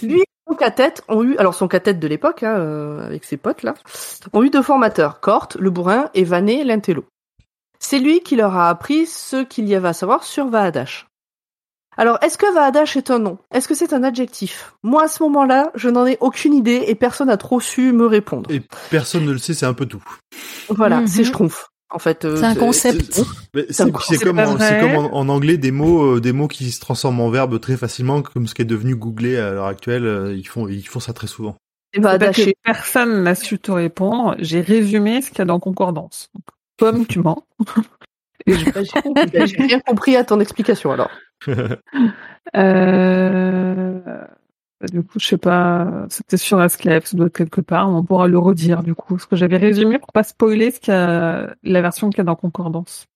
Lui 0.02 0.22
son 0.46 0.54
cathète 0.54 1.02
ont 1.08 1.22
eu, 1.22 1.36
alors 1.38 1.54
son 1.54 1.68
cathète 1.68 1.98
de 1.98 2.06
l'époque, 2.06 2.42
hein, 2.42 2.56
euh, 2.58 3.04
avec 3.06 3.24
ses 3.24 3.36
potes 3.36 3.62
là, 3.62 3.74
ont 4.32 4.42
eu 4.42 4.50
deux 4.50 4.62
formateurs, 4.62 5.20
Cort, 5.20 5.48
le 5.58 5.70
bourrin, 5.70 6.10
et 6.14 6.24
Vanet, 6.24 6.64
l'intello. 6.64 7.04
C'est 7.78 7.98
lui 7.98 8.20
qui 8.20 8.36
leur 8.36 8.56
a 8.56 8.68
appris 8.68 9.06
ce 9.06 9.42
qu'il 9.44 9.68
y 9.68 9.74
avait 9.74 9.88
à 9.88 9.92
savoir 9.92 10.24
sur 10.24 10.46
Vaadash. 10.48 11.06
Alors, 11.96 12.18
est-ce 12.22 12.36
que 12.38 12.52
Vaadash 12.52 12.96
est 12.96 13.10
un 13.10 13.20
nom? 13.20 13.38
Est-ce 13.52 13.68
que 13.68 13.74
c'est 13.74 13.92
un 13.92 14.02
adjectif? 14.02 14.74
Moi, 14.82 15.04
à 15.04 15.08
ce 15.08 15.22
moment-là, 15.22 15.70
je 15.76 15.88
n'en 15.88 16.06
ai 16.06 16.18
aucune 16.20 16.52
idée 16.54 16.84
et 16.88 16.94
personne 16.96 17.28
n'a 17.28 17.36
trop 17.36 17.60
su 17.60 17.92
me 17.92 18.06
répondre. 18.06 18.50
Et 18.50 18.60
personne 18.90 19.24
ne 19.24 19.32
le 19.32 19.38
sait, 19.38 19.54
c'est 19.54 19.66
un 19.66 19.74
peu 19.74 19.86
tout. 19.86 20.02
Voilà, 20.68 21.00
Mhm. 21.00 21.06
c'est 21.06 21.24
schtroumpf. 21.24 21.68
En 21.90 21.98
fait, 21.98 22.24
euh, 22.24 22.36
C'est 22.36 22.44
un 22.46 22.54
concept. 22.54 23.22
C'est 23.70 24.18
comme, 24.18 24.38
en, 24.40 24.54
vrai. 24.54 24.68
c'est 24.68 24.80
comme 24.80 24.96
en, 24.96 25.14
en 25.14 25.28
anglais 25.28 25.58
des 25.58 25.70
mots, 25.70 26.16
euh, 26.16 26.20
des 26.20 26.32
mots 26.32 26.48
qui 26.48 26.70
se 26.72 26.80
transforment 26.80 27.20
en 27.20 27.30
verbes 27.30 27.60
très 27.60 27.76
facilement, 27.76 28.20
comme 28.22 28.46
ce 28.48 28.54
qui 28.54 28.62
est 28.62 28.66
devenu 28.66 28.96
Google 28.96 29.36
à 29.36 29.52
l'heure 29.52 29.66
actuelle. 29.66 30.06
euh, 30.06 30.34
Ils 30.34 30.46
font, 30.48 30.66
ils 30.68 30.86
font 30.86 31.00
ça 31.00 31.12
très 31.12 31.26
souvent. 31.28 31.56
Vaadash. 31.96 32.36
que 32.44 32.50
personne 32.64 33.22
n'a 33.22 33.36
su 33.36 33.58
te 33.60 33.70
répondre. 33.70 34.34
J'ai 34.40 34.60
résumé 34.60 35.22
ce 35.22 35.28
qu'il 35.30 35.38
y 35.38 35.42
a 35.42 35.44
dans 35.44 35.60
Concordance. 35.60 36.30
Donc, 36.34 36.44
Comme 36.78 37.06
tu 37.06 37.20
mens. 37.20 37.44
Et 38.46 38.54
J'ai 39.46 39.56
rien 39.62 39.80
compris 39.80 40.16
à 40.16 40.24
ton 40.24 40.40
explication 40.40 40.90
alors. 40.90 41.10
Euh, 42.56 44.00
Du 44.90 45.02
coup, 45.02 45.18
je 45.18 45.26
sais 45.26 45.38
pas, 45.38 46.06
c'était 46.08 46.36
sur 46.36 46.58
Asclef, 46.58 47.06
ça 47.06 47.16
doit 47.16 47.26
être 47.26 47.36
quelque 47.36 47.60
part, 47.60 47.88
on 47.90 48.02
pourra 48.04 48.28
le 48.28 48.38
redire 48.38 48.82
du 48.82 48.94
coup, 48.94 49.14
parce 49.14 49.26
que 49.26 49.36
j'avais 49.36 49.56
résumé 49.56 49.98
pour 49.98 50.12
pas 50.12 50.22
spoiler 50.22 50.70
ce 50.70 50.80
qu'il 50.80 50.92
y 50.94 50.96
a, 50.96 51.54
la 51.62 51.82
version 51.82 52.10
qu'il 52.10 52.18
y 52.18 52.20
a 52.20 52.24
dans 52.24 52.36
Concordance. 52.36 53.06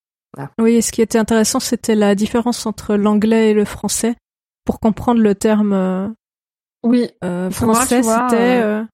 Oui, 0.60 0.74
et 0.74 0.82
ce 0.82 0.92
qui 0.92 1.02
était 1.02 1.18
intéressant, 1.18 1.58
c'était 1.60 1.94
la 1.94 2.14
différence 2.14 2.66
entre 2.66 2.94
l'anglais 2.96 3.50
et 3.50 3.54
le 3.54 3.64
français. 3.64 4.14
Pour 4.64 4.78
comprendre 4.80 5.20
le 5.22 5.34
terme 5.34 5.72
euh, 5.72 6.08
Oui, 6.82 7.08
euh, 7.24 7.50
français, 7.50 8.02
c'était 8.02 8.60
euh, 8.62 8.82
euh, 8.82 8.84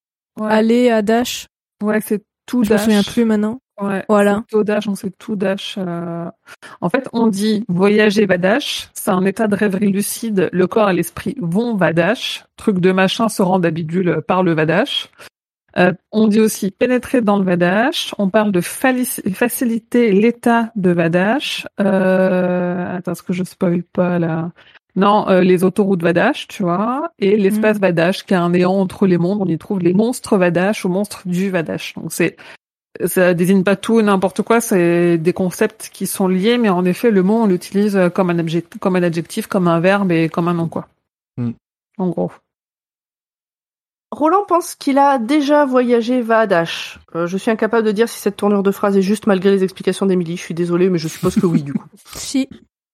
ouais, 0.41 0.51
aller 0.53 0.91
à 0.91 1.03
Dash. 1.03 1.49
ouais 1.83 2.01
c'est 2.01 2.23
tout 2.47 2.63
Je 2.63 2.71
me 2.71 2.77
dash. 2.77 2.85
souviens 2.85 3.03
plus 3.03 3.25
maintenant. 3.25 3.59
Ouais, 3.81 4.05
Voilà. 4.09 4.43
c'est 4.49 4.57
tout 4.57 4.65
dash, 4.65 4.89
on 4.89 4.95
sait 4.95 5.11
tout 5.19 5.37
dash. 5.37 5.77
euh. 5.79 6.31
En 6.81 6.89
fait, 6.89 7.09
on 7.13 7.27
dit 7.27 7.65
voyager 7.69 8.25
vadash, 8.27 8.89
c'est 8.95 9.11
un 9.11 9.25
état 9.25 9.49
de 9.49 9.57
rêverie 9.57 9.91
lucide. 9.91 10.49
Le 10.53 10.67
corps 10.67 10.91
et 10.91 10.95
l'esprit 10.95 11.37
vont 11.41 11.77
vadash. 11.77 12.45
Truc 12.57 12.79
de 12.79 12.93
machin 12.93 13.29
se 13.29 13.43
rend 13.43 13.61
à 13.63 13.71
bidule 13.71 14.23
par 14.27 14.43
le 14.43 14.55
vadash. 14.55 15.11
Euh, 15.77 15.93
on 16.13 16.29
dit 16.29 16.39
aussi 16.41 16.71
pénétrer 16.71 17.21
dans 17.21 17.37
le 17.37 17.45
Vadash. 17.45 18.15
On 18.19 18.29
parle 18.31 18.53
de 18.53 18.61
faciliter 18.61 20.13
l'état 20.13 20.71
de 20.77 20.91
Vadash. 20.93 21.67
Euh, 21.81 22.97
attends, 22.97 23.11
est-ce 23.11 23.25
que 23.25 23.33
je 23.33 23.43
spoil 23.43 23.83
pas 23.83 24.21
là? 24.21 24.53
Non, 24.95 25.29
euh, 25.29 25.41
les 25.41 25.65
autoroutes 25.65 26.03
Vadash, 26.03 26.47
tu 26.47 26.63
vois, 26.63 27.11
et 27.19 27.37
l'espace 27.37 27.81
Vadash, 27.81 28.25
qui 28.25 28.35
est 28.35 28.37
un 28.37 28.51
néant 28.51 28.75
entre 28.75 29.09
les 29.09 29.19
mondes. 29.19 29.41
On 29.43 29.47
y 29.47 29.59
trouve 29.59 29.81
les 29.81 29.95
monstres 29.95 30.39
Vadash 30.39 30.85
ou 30.85 30.89
monstres 30.89 31.23
du 31.27 31.51
Vadash. 31.51 31.95
Donc 31.95 32.13
c'est 32.13 32.37
ça 33.05 33.35
désigne 33.35 33.65
pas 33.65 33.77
tout 33.77 34.01
et 34.01 34.03
n'importe 34.03 34.43
quoi, 34.43 34.61
c'est 34.61 35.19
des 35.19 35.33
concepts 35.33 35.91
qui 35.93 36.07
sont 36.07 36.29
liés, 36.29 36.59
mais 36.59 36.69
en 36.69 36.85
effet, 36.85 37.11
le 37.11 37.23
mot, 37.23 37.43
on 37.43 37.47
l'utilise 37.47 37.99
comme 38.15 38.31
un, 38.31 38.39
adjectif, 38.39 38.79
comme 38.81 38.97
un 38.97 39.03
adjectif, 39.03 39.47
comme 39.47 39.69
un 39.69 39.81
verbe 39.81 40.13
et 40.13 40.29
comme 40.29 40.49
un 40.49 40.55
nom, 40.55 40.69
quoi. 40.69 40.89
Hmm. 41.37 41.53
En 41.99 42.09
gros. 42.09 42.31
Roland 44.15 44.45
pense 44.47 44.75
qu'il 44.75 44.99
a 44.99 45.19
déjà 45.19 45.65
voyagé 45.65 46.23
Vadash. 46.23 46.99
Euh, 47.15 47.27
je 47.27 47.37
suis 47.37 47.51
incapable 47.51 47.87
de 47.87 47.93
dire 47.93 48.09
si 48.09 48.21
cette 48.21 48.37
tournure 48.37 48.63
de 48.63 48.71
phrase 48.71 48.97
est 48.97 49.03
juste 49.03 49.27
malgré 49.27 49.51
les 49.51 49.65
explications 49.65 50.07
d'Emily. 50.07 50.37
Je 50.37 50.43
suis 50.43 50.55
désolée, 50.55 50.89
mais 50.89 50.99
je 50.99 51.09
suppose 51.09 51.35
que 51.35 51.47
oui, 51.47 51.63
du 51.63 51.75
coup. 51.75 51.85
Si. 52.15 52.49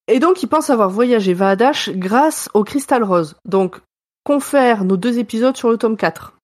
Et 0.09 0.19
donc, 0.19 0.43
il 0.43 0.49
pense 0.49 0.71
avoir 0.71 0.91
voyagé 0.91 1.35
Vadash 1.35 1.91
grâce 1.91 2.49
au 2.55 2.65
cristal 2.65 3.05
rose. 3.05 3.37
Donc, 3.45 3.77
confère 4.25 4.85
nos 4.85 4.97
deux 4.97 5.19
épisodes 5.19 5.57
sur 5.57 5.71
le 5.71 5.77
tome 5.77 5.97
4. 5.97 6.35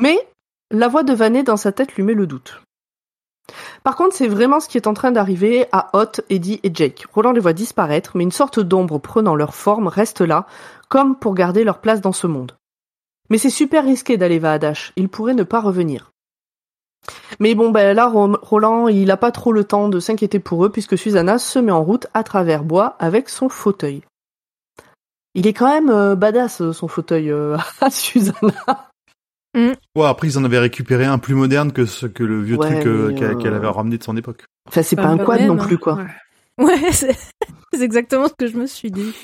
Mais 0.00 0.18
la 0.72 0.88
voix 0.88 1.02
de 1.04 1.12
Vanet 1.12 1.44
dans 1.44 1.56
sa 1.56 1.70
tête 1.72 1.94
lui 1.94 2.02
met 2.02 2.14
le 2.14 2.26
doute. 2.26 2.60
Par 3.82 3.96
contre, 3.96 4.14
c'est 4.14 4.28
vraiment 4.28 4.60
ce 4.60 4.68
qui 4.68 4.76
est 4.78 4.86
en 4.86 4.94
train 4.94 5.10
d'arriver 5.10 5.66
à 5.72 5.90
Hot, 5.96 6.22
Eddie 6.30 6.60
et 6.62 6.70
Jake. 6.72 7.06
Roland 7.12 7.32
les 7.32 7.40
voit 7.40 7.52
disparaître, 7.52 8.12
mais 8.16 8.24
une 8.24 8.32
sorte 8.32 8.60
d'ombre 8.60 8.98
prenant 8.98 9.34
leur 9.34 9.54
forme 9.54 9.88
reste 9.88 10.20
là, 10.20 10.46
comme 10.88 11.16
pour 11.16 11.34
garder 11.34 11.64
leur 11.64 11.78
place 11.80 12.00
dans 12.00 12.12
ce 12.12 12.26
monde. 12.26 12.52
Mais 13.30 13.38
c'est 13.38 13.50
super 13.50 13.84
risqué 13.84 14.16
d'aller 14.16 14.38
Vadash, 14.38 14.92
il 14.96 15.08
pourrait 15.08 15.34
ne 15.34 15.42
pas 15.42 15.60
revenir. 15.60 16.10
Mais 17.40 17.54
bon, 17.54 17.70
ben 17.70 17.94
là, 17.96 18.06
Ro- 18.06 18.38
Roland, 18.42 18.86
il 18.88 19.10
a 19.10 19.16
pas 19.16 19.32
trop 19.32 19.52
le 19.52 19.64
temps 19.64 19.88
de 19.88 19.98
s'inquiéter 19.98 20.38
pour 20.38 20.64
eux, 20.64 20.70
puisque 20.70 20.96
Susanna 20.96 21.38
se 21.38 21.58
met 21.58 21.72
en 21.72 21.82
route 21.82 22.06
à 22.14 22.22
travers 22.22 22.62
bois 22.62 22.94
avec 23.00 23.28
son 23.28 23.48
fauteuil. 23.48 24.02
Il 25.34 25.46
est 25.46 25.52
quand 25.54 25.68
même 25.68 25.90
euh, 25.90 26.14
badass, 26.14 26.60
euh, 26.60 26.72
son 26.72 26.86
fauteuil 26.88 27.30
euh, 27.30 27.56
à 27.80 27.90
Susanna. 27.90 28.91
Ouais, 29.54 30.06
après 30.06 30.28
ils 30.28 30.38
en 30.38 30.44
avaient 30.44 30.58
récupéré 30.58 31.04
un 31.04 31.18
plus 31.18 31.34
moderne 31.34 31.72
que 31.72 31.84
ce 31.86 32.06
que 32.06 32.24
le 32.24 32.40
vieux 32.42 32.56
Ouais, 32.56 32.70
truc 32.74 32.86
euh, 32.86 33.12
qu'elle 33.14 33.30
euh, 33.32 33.34
qu'elle 33.34 33.54
avait 33.54 33.68
ramené 33.68 33.98
de 33.98 34.02
son 34.02 34.16
époque. 34.16 34.44
Enfin, 34.68 34.82
c'est 34.82 34.96
pas 34.96 35.06
un 35.08 35.18
quad 35.18 35.40
non 35.42 35.56
plus, 35.56 35.78
quoi. 35.78 35.94
Ouais. 35.94 36.06
Ouais, 36.58 36.92
c'est 36.92 37.16
exactement 37.80 38.28
ce 38.28 38.34
que 38.38 38.46
je 38.46 38.56
me 38.58 38.66
suis 38.66 38.90
dit. 38.90 39.14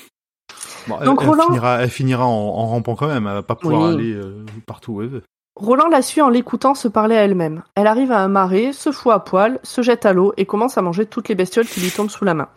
Bon, 0.87 0.97
elle- 0.99 1.05
Donc, 1.05 1.19
elle, 1.21 1.29
Roland- 1.29 1.45
finira, 1.47 1.81
elle 1.83 1.89
finira 1.89 2.25
en, 2.25 2.31
en 2.31 2.65
rampant 2.67 2.95
quand 2.95 3.07
même, 3.07 3.27
elle 3.27 3.33
va 3.33 3.43
pas 3.43 3.55
pouvoir 3.55 3.81
Oui. 3.89 3.93
aller 3.93 4.13
euh, 4.13 4.43
partout 4.65 4.93
où 4.93 5.01
elle 5.03 5.09
veut. 5.09 5.23
Roland 5.55 5.87
la 5.89 6.01
suit 6.01 6.21
en 6.21 6.29
l'écoutant 6.29 6.73
se 6.73 6.87
parler 6.87 7.15
à 7.15 7.23
elle-même. 7.25 7.61
Elle 7.75 7.85
arrive 7.85 8.11
à 8.11 8.19
un 8.23 8.29
marais, 8.29 8.73
se 8.73 8.91
fout 8.91 9.11
à 9.13 9.19
poil, 9.19 9.59
se 9.63 9.81
jette 9.83 10.05
à 10.07 10.13
l'eau 10.13 10.33
et 10.37 10.45
commence 10.45 10.77
à 10.77 10.81
manger 10.81 11.05
toutes 11.05 11.29
les 11.29 11.35
bestioles 11.35 11.67
qui 11.67 11.81
lui 11.81 11.91
tombent 11.91 12.09
sous 12.09 12.25
la 12.25 12.33
main. 12.33 12.47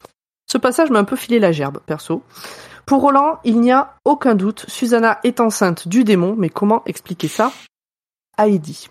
Ce 0.50 0.56
passage 0.56 0.90
m'a 0.90 0.98
un 1.00 1.04
peu 1.04 1.16
filé 1.16 1.38
la 1.38 1.52
gerbe, 1.52 1.80
perso. 1.84 2.22
Pour 2.86 3.00
Roland, 3.02 3.38
il 3.44 3.60
n'y 3.60 3.72
a 3.72 3.96
aucun 4.04 4.34
doute, 4.34 4.64
Susanna 4.68 5.20
est 5.24 5.40
enceinte 5.40 5.88
du 5.88 6.04
démon, 6.04 6.34
mais 6.36 6.48
comment 6.50 6.84
expliquer 6.84 7.28
ça? 7.28 7.52
À 8.36 8.48
Eddie 8.48 8.88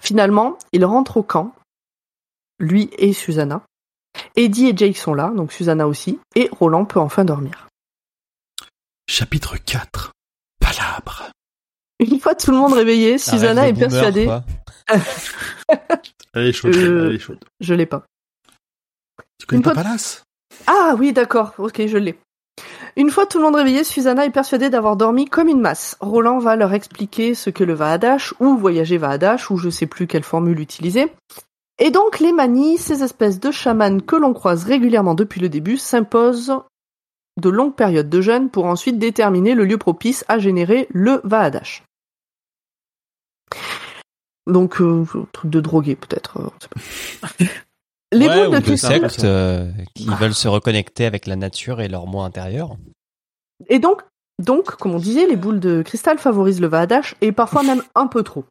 Finalement, 0.00 0.58
il 0.72 0.84
rentre 0.84 1.16
au 1.18 1.22
camp, 1.22 1.54
lui 2.58 2.90
et 2.98 3.12
Susanna. 3.12 3.62
Eddie 4.36 4.68
et 4.68 4.76
Jake 4.76 4.96
sont 4.96 5.14
là, 5.14 5.30
donc 5.34 5.52
Susanna 5.52 5.86
aussi, 5.86 6.18
et 6.34 6.48
Roland 6.52 6.84
peut 6.84 7.00
enfin 7.00 7.24
dormir. 7.24 7.68
Chapitre 9.08 9.56
4. 9.56 10.12
Palabre. 10.60 11.30
Une 12.00 12.20
fois 12.20 12.34
tout 12.34 12.50
le 12.50 12.56
monde 12.58 12.74
réveillé, 12.74 13.18
Susanna 13.18 13.68
est 13.68 13.72
boomer, 13.72 13.88
persuadée... 13.88 14.28
Elle 16.34 16.46
est 16.46 16.52
chaude, 16.52 16.76
Euh, 16.76 17.08
elle 17.08 17.16
est 17.16 17.18
chaude. 17.18 17.44
Je 17.60 17.74
l'ai 17.74 17.86
pas. 17.86 18.04
Tu 19.38 19.46
connais 19.46 19.58
une 19.58 19.62
pas 19.64 19.74
fois- 19.74 19.82
Palace? 19.82 20.22
Ah 20.66 20.94
oui, 20.98 21.12
d'accord, 21.12 21.52
ok, 21.58 21.86
je 21.86 21.96
l'ai. 21.96 22.18
Une 22.96 23.10
fois 23.10 23.26
tout 23.26 23.38
le 23.38 23.44
monde 23.44 23.56
réveillé, 23.56 23.84
Susanna 23.84 24.24
est 24.24 24.30
persuadée 24.30 24.70
d'avoir 24.70 24.96
dormi 24.96 25.26
comme 25.26 25.48
une 25.48 25.60
masse. 25.60 25.96
Roland 26.00 26.38
va 26.38 26.56
leur 26.56 26.72
expliquer 26.72 27.34
ce 27.34 27.50
que 27.50 27.64
le 27.64 27.74
Vahadash, 27.74 28.34
ou 28.40 28.56
voyager 28.56 28.98
Vahadash, 28.98 29.50
ou 29.50 29.56
je 29.56 29.70
sais 29.70 29.86
plus 29.86 30.06
quelle 30.06 30.22
formule 30.22 30.60
utiliser. 30.60 31.12
Et 31.78 31.90
donc 31.90 32.18
les 32.18 32.32
manies, 32.32 32.78
ces 32.78 33.02
espèces 33.04 33.38
de 33.38 33.50
chamans 33.50 34.00
que 34.00 34.16
l'on 34.16 34.34
croise 34.34 34.64
régulièrement 34.64 35.14
depuis 35.14 35.40
le 35.40 35.48
début, 35.48 35.76
s'imposent 35.76 36.54
de 37.38 37.48
longues 37.48 37.74
périodes 37.74 38.08
de 38.08 38.20
jeûne 38.20 38.50
pour 38.50 38.64
ensuite 38.64 38.98
déterminer 38.98 39.54
le 39.54 39.64
lieu 39.64 39.78
propice 39.78 40.24
à 40.26 40.38
générer 40.38 40.88
le 40.90 41.20
Vahadash. 41.22 41.84
Donc, 44.48 44.80
euh, 44.80 45.04
truc 45.32 45.50
de 45.50 45.60
drogué 45.60 45.94
peut-être. 45.94 46.52
Les 48.12 48.26
Ouais, 48.26 48.46
boules 48.48 48.56
de 48.56 48.64
cristal. 48.64 49.10
sectes 49.10 49.24
euh, 49.24 49.70
qui 49.94 50.06
veulent 50.06 50.34
se 50.34 50.48
reconnecter 50.48 51.04
avec 51.04 51.26
la 51.26 51.36
nature 51.36 51.80
et 51.80 51.88
leur 51.88 52.06
moi 52.06 52.24
intérieur. 52.24 52.76
Et 53.68 53.78
donc, 53.78 54.02
donc, 54.38 54.70
comme 54.76 54.94
on 54.94 54.98
disait, 54.98 55.26
les 55.26 55.36
boules 55.36 55.60
de 55.60 55.82
cristal 55.82 56.18
favorisent 56.18 56.60
le 56.60 56.68
Vahadash, 56.68 57.16
et 57.20 57.32
parfois 57.32 57.62
même 57.62 57.82
un 57.94 58.06
peu 58.06 58.22
trop. 58.22 58.44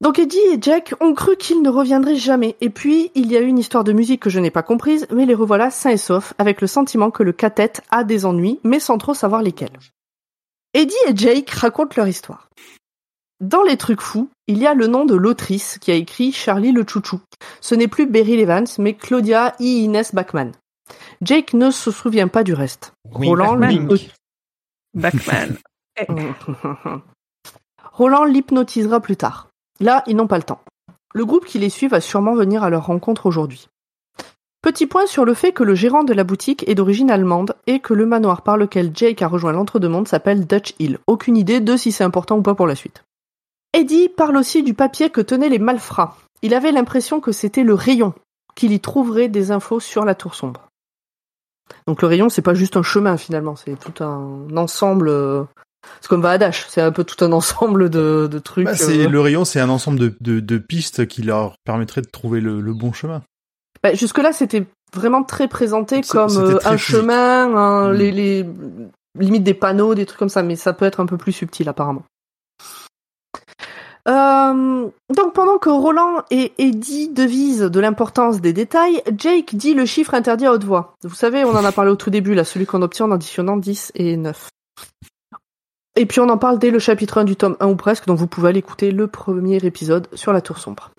Donc 0.00 0.18
Eddie 0.18 0.38
et 0.52 0.58
Jack 0.60 0.94
ont 1.00 1.12
cru 1.12 1.36
qu'ils 1.36 1.60
ne 1.60 1.68
reviendraient 1.68 2.14
jamais, 2.16 2.56
et 2.60 2.70
puis 2.70 3.10
il 3.14 3.30
y 3.30 3.36
a 3.36 3.40
eu 3.40 3.46
une 3.46 3.58
histoire 3.58 3.84
de 3.84 3.92
musique 3.92 4.22
que 4.22 4.30
je 4.30 4.38
n'ai 4.40 4.50
pas 4.50 4.62
comprise, 4.62 5.06
mais 5.12 5.26
les 5.26 5.34
revoilà 5.34 5.70
sains 5.70 5.90
et 5.90 5.96
saufs, 5.96 6.34
avec 6.38 6.60
le 6.60 6.66
sentiment 6.68 7.10
que 7.10 7.22
le 7.24 7.32
cathète 7.32 7.82
a 7.90 8.04
des 8.04 8.24
ennuis, 8.24 8.60
mais 8.64 8.78
sans 8.80 8.96
trop 8.98 9.14
savoir 9.14 9.42
lesquels. 9.42 9.76
Eddie 10.74 10.94
et 11.08 11.16
Jake 11.16 11.50
racontent 11.50 11.94
leur 11.96 12.06
histoire. 12.08 12.48
Dans 13.40 13.62
les 13.62 13.76
trucs 13.76 14.00
fous, 14.00 14.28
il 14.48 14.58
y 14.58 14.66
a 14.66 14.74
le 14.74 14.88
nom 14.88 15.04
de 15.04 15.14
l'autrice 15.14 15.78
qui 15.78 15.92
a 15.92 15.94
écrit 15.94 16.32
Charlie 16.32 16.72
le 16.72 16.84
Chouchou. 16.86 17.20
Ce 17.60 17.76
n'est 17.76 17.86
plus 17.86 18.06
Beryl 18.06 18.40
Evans, 18.40 18.66
mais 18.78 18.94
Claudia 18.94 19.54
E. 19.60 19.64
Inès 19.64 20.12
Bachman. 20.12 20.52
Jake 21.22 21.54
ne 21.54 21.70
se 21.70 21.90
souvient 21.90 22.28
pas 22.28 22.42
du 22.42 22.54
reste. 22.54 22.92
Wink, 23.12 23.28
Roland, 23.28 23.60
wink. 23.60 24.10
Batman. 24.94 25.56
Roland 27.92 28.24
l'hypnotisera 28.24 29.00
plus 29.00 29.16
tard. 29.16 29.48
Là, 29.80 30.02
ils 30.06 30.16
n'ont 30.16 30.26
pas 30.26 30.38
le 30.38 30.42
temps. 30.42 30.60
Le 31.14 31.24
groupe 31.24 31.44
qui 31.44 31.58
les 31.58 31.70
suit 31.70 31.88
va 31.88 32.00
sûrement 32.00 32.34
venir 32.34 32.62
à 32.62 32.70
leur 32.70 32.86
rencontre 32.86 33.26
aujourd'hui. 33.26 33.68
Petit 34.62 34.86
point 34.86 35.06
sur 35.06 35.24
le 35.24 35.34
fait 35.34 35.52
que 35.52 35.62
le 35.62 35.76
gérant 35.76 36.02
de 36.02 36.12
la 36.12 36.24
boutique 36.24 36.68
est 36.68 36.74
d'origine 36.74 37.10
allemande 37.10 37.54
et 37.68 37.78
que 37.78 37.94
le 37.94 38.06
manoir 38.06 38.42
par 38.42 38.56
lequel 38.56 38.90
Jake 38.92 39.22
a 39.22 39.28
rejoint 39.28 39.52
l'entre-deux-mondes 39.52 40.08
s'appelle 40.08 40.46
Dutch 40.46 40.74
Hill. 40.80 40.98
Aucune 41.06 41.36
idée 41.36 41.60
de 41.60 41.76
si 41.76 41.92
c'est 41.92 42.04
important 42.04 42.38
ou 42.38 42.42
pas 42.42 42.56
pour 42.56 42.66
la 42.66 42.74
suite. 42.74 43.04
Eddie 43.74 44.08
parle 44.08 44.36
aussi 44.36 44.62
du 44.62 44.74
papier 44.74 45.10
que 45.10 45.20
tenaient 45.20 45.48
les 45.48 45.58
malfrats. 45.58 46.16
Il 46.42 46.54
avait 46.54 46.72
l'impression 46.72 47.20
que 47.20 47.32
c'était 47.32 47.64
le 47.64 47.74
rayon, 47.74 48.14
qu'il 48.54 48.72
y 48.72 48.80
trouverait 48.80 49.28
des 49.28 49.50
infos 49.50 49.80
sur 49.80 50.04
la 50.04 50.14
tour 50.14 50.34
sombre. 50.34 50.68
Donc 51.86 52.00
le 52.02 52.08
rayon, 52.08 52.28
c'est 52.28 52.42
pas 52.42 52.54
juste 52.54 52.76
un 52.76 52.82
chemin 52.82 53.16
finalement, 53.16 53.56
c'est 53.56 53.76
tout 53.78 54.02
un 54.02 54.46
ensemble. 54.56 55.08
euh, 55.08 55.44
C'est 56.00 56.08
comme 56.08 56.22
Vahadash, 56.22 56.66
c'est 56.68 56.80
un 56.80 56.92
peu 56.92 57.04
tout 57.04 57.22
un 57.24 57.32
ensemble 57.32 57.90
de, 57.90 58.28
de 58.30 58.38
trucs. 58.38 58.64
Bah, 58.66 58.74
c'est 58.74 59.06
euh. 59.06 59.08
le 59.08 59.20
rayon, 59.20 59.44
c'est 59.44 59.60
un 59.60 59.68
ensemble 59.68 59.98
de, 59.98 60.14
de, 60.20 60.40
de 60.40 60.58
pistes 60.58 61.06
qui 61.06 61.22
leur 61.22 61.54
permettraient 61.64 62.02
de 62.02 62.08
trouver 62.10 62.40
le, 62.40 62.60
le 62.60 62.72
bon 62.72 62.92
chemin. 62.92 63.22
Bah, 63.82 63.92
Jusque-là, 63.94 64.32
c'était 64.32 64.66
vraiment 64.94 65.22
très 65.22 65.46
présenté 65.46 66.00
comme 66.00 66.36
euh, 66.38 66.56
très 66.56 66.70
un 66.72 66.78
physique. 66.78 66.96
chemin, 67.00 67.54
un- 67.54 67.92
Mm. 67.92 67.96
les, 67.96 68.10
les 68.12 68.46
limites 69.18 69.44
des 69.44 69.54
panneaux, 69.54 69.94
des 69.94 70.06
trucs 70.06 70.18
comme 70.18 70.28
ça, 70.30 70.42
mais 70.42 70.56
ça 70.56 70.72
peut 70.72 70.84
être 70.86 71.00
un 71.00 71.06
peu 71.06 71.18
plus 71.18 71.32
subtil 71.32 71.68
apparemment. 71.68 72.02
Euh, 74.06 74.88
donc 75.14 75.34
pendant 75.34 75.58
que 75.58 75.70
Roland 75.70 76.22
et 76.30 76.52
Eddie 76.58 77.08
devisent 77.08 77.62
de 77.62 77.80
l'importance 77.80 78.40
des 78.40 78.52
détails, 78.52 79.02
Jake 79.16 79.54
dit 79.54 79.74
le 79.74 79.86
chiffre 79.86 80.14
interdit 80.14 80.46
à 80.46 80.52
haute 80.52 80.64
voix. 80.64 80.94
Vous 81.02 81.14
savez, 81.14 81.44
on 81.44 81.50
en 81.50 81.64
a 81.64 81.72
parlé 81.72 81.90
au 81.90 81.96
tout 81.96 82.10
début, 82.10 82.34
là, 82.34 82.44
celui 82.44 82.66
qu'on 82.66 82.82
obtient 82.82 83.06
en 83.06 83.12
additionnant 83.12 83.56
10 83.56 83.92
et 83.94 84.16
9. 84.16 84.48
Et 85.96 86.06
puis 86.06 86.20
on 86.20 86.28
en 86.28 86.38
parle 86.38 86.58
dès 86.58 86.70
le 86.70 86.78
chapitre 86.78 87.18
1 87.18 87.24
du 87.24 87.34
tome 87.34 87.56
1 87.58 87.66
ou 87.66 87.76
presque, 87.76 88.06
donc 88.06 88.18
vous 88.18 88.28
pouvez 88.28 88.50
aller 88.50 88.60
écouter 88.60 88.92
le 88.92 89.08
premier 89.08 89.56
épisode 89.56 90.08
sur 90.14 90.32
la 90.32 90.40
tour 90.40 90.58
sombre. 90.58 90.92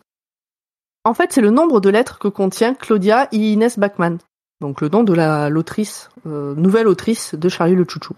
En 1.06 1.14
fait, 1.14 1.32
c'est 1.32 1.42
le 1.42 1.52
nombre 1.52 1.80
de 1.80 1.90
lettres 1.90 2.20
que 2.20 2.28
contient 2.28 2.74
Claudia 2.74 3.30
et 3.32 3.38
Inès 3.38 3.80
Bachmann. 3.80 4.18
Donc 4.60 4.82
le 4.82 4.90
nom 4.90 5.04
de 5.04 5.14
la 5.14 5.50
l'autrice, 5.50 6.10
euh, 6.28 6.54
nouvelle 6.56 6.88
autrice 6.90 7.34
de 7.34 7.48
Charlie 7.48 7.76
le 7.76 7.86
Chouchou. 7.88 8.14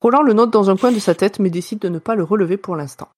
Roland 0.00 0.22
le 0.22 0.32
note 0.32 0.50
dans 0.50 0.70
un 0.70 0.76
coin 0.76 0.92
de 0.92 0.98
sa 0.98 1.14
tête, 1.14 1.38
mais 1.38 1.50
décide 1.50 1.78
de 1.78 1.88
ne 1.88 1.98
pas 1.98 2.16
le 2.16 2.24
relever 2.24 2.56
pour 2.56 2.74
l'instant. 2.74 3.08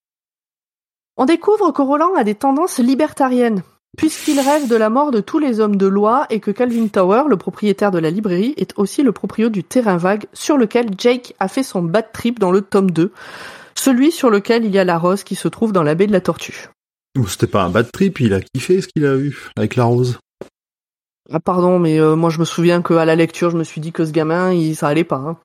On 1.20 1.26
découvre 1.26 1.70
que 1.70 1.82
Roland 1.82 2.14
a 2.14 2.24
des 2.24 2.34
tendances 2.34 2.78
libertariennes, 2.78 3.62
puisqu'il 3.98 4.40
rêve 4.40 4.68
de 4.68 4.74
la 4.74 4.88
mort 4.88 5.10
de 5.10 5.20
tous 5.20 5.38
les 5.38 5.60
hommes 5.60 5.76
de 5.76 5.86
loi 5.86 6.26
et 6.30 6.40
que 6.40 6.50
Calvin 6.50 6.88
Tower, 6.88 7.24
le 7.28 7.36
propriétaire 7.36 7.90
de 7.90 7.98
la 7.98 8.08
librairie, 8.08 8.54
est 8.56 8.72
aussi 8.78 9.02
le 9.02 9.12
proprio 9.12 9.50
du 9.50 9.62
terrain 9.62 9.98
vague 9.98 10.24
sur 10.32 10.56
lequel 10.56 10.86
Jake 10.96 11.34
a 11.38 11.48
fait 11.48 11.62
son 11.62 11.82
bad 11.82 12.10
trip 12.14 12.38
dans 12.38 12.50
le 12.50 12.62
tome 12.62 12.90
2, 12.90 13.12
celui 13.74 14.12
sur 14.12 14.30
lequel 14.30 14.64
il 14.64 14.74
y 14.74 14.78
a 14.78 14.84
la 14.84 14.96
rose 14.96 15.22
qui 15.22 15.34
se 15.34 15.46
trouve 15.46 15.72
dans 15.72 15.82
la 15.82 15.94
baie 15.94 16.06
de 16.06 16.12
la 16.12 16.22
Tortue. 16.22 16.70
Ou 17.18 17.28
C'était 17.28 17.46
pas 17.46 17.64
un 17.64 17.70
bad 17.70 17.92
trip, 17.92 18.18
il 18.20 18.32
a 18.32 18.40
kiffé 18.40 18.80
ce 18.80 18.88
qu'il 18.88 19.04
a 19.04 19.14
eu 19.16 19.36
avec 19.58 19.76
la 19.76 19.84
rose. 19.84 20.18
Ah 21.30 21.38
pardon, 21.38 21.78
mais 21.78 22.00
euh, 22.00 22.16
moi 22.16 22.30
je 22.30 22.38
me 22.38 22.46
souviens 22.46 22.80
qu'à 22.80 23.04
la 23.04 23.14
lecture, 23.14 23.50
je 23.50 23.58
me 23.58 23.64
suis 23.64 23.82
dit 23.82 23.92
que 23.92 24.06
ce 24.06 24.10
gamin, 24.10 24.54
il, 24.54 24.74
ça 24.74 24.88
allait 24.88 25.04
pas. 25.04 25.16
hein. 25.16 25.36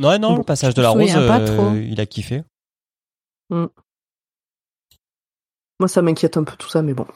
Ouais, 0.00 0.18
non, 0.18 0.30
Bon, 0.30 0.38
le 0.38 0.42
passage 0.42 0.72
de 0.72 0.80
la 0.80 0.88
rose, 0.88 1.14
euh, 1.14 1.44
trop. 1.44 1.74
il 1.74 2.00
a 2.00 2.06
kiffé. 2.06 2.44
Moi, 5.80 5.88
ça 5.88 6.02
m'inquiète 6.02 6.36
un 6.36 6.44
peu 6.44 6.54
tout 6.58 6.68
ça, 6.68 6.82
mais 6.82 6.94
bon. 6.94 7.06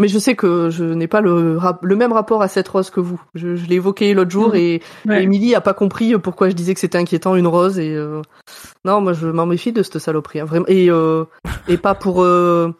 Mais 0.00 0.08
je 0.08 0.18
sais 0.18 0.34
que 0.34 0.70
je 0.70 0.82
n'ai 0.84 1.06
pas 1.06 1.20
le, 1.20 1.56
le 1.82 1.96
même 1.96 2.12
rapport 2.12 2.42
à 2.42 2.48
cette 2.48 2.66
rose 2.66 2.90
que 2.90 2.98
vous. 2.98 3.20
Je, 3.34 3.54
je 3.54 3.66
l'ai 3.66 3.76
évoqué 3.76 4.12
l'autre 4.12 4.32
jour 4.32 4.48
Mhm. 4.48 4.54
et 4.56 4.82
Ouais. 5.06 5.22
Émilie 5.22 5.54
a 5.54 5.60
pas 5.60 5.72
compris 5.74 6.18
pourquoi 6.18 6.48
je 6.48 6.54
disais 6.54 6.74
que 6.74 6.80
c'était 6.80 6.98
inquiétant 6.98 7.36
une 7.36 7.46
rose 7.46 7.78
et 7.78 7.94
euh, 7.94 8.20
non, 8.84 9.00
moi 9.00 9.12
je 9.12 9.28
m'en 9.28 9.46
méfie 9.46 9.72
de 9.72 9.84
cette 9.84 10.00
saloperie, 10.00 10.40
hein, 10.40 10.46
vraiment. 10.46 10.66
Et 10.66 10.90
euh, 10.90 11.24
et 11.68 11.76
pas 11.78 11.94
pour 11.94 12.24
euh, 12.24 12.74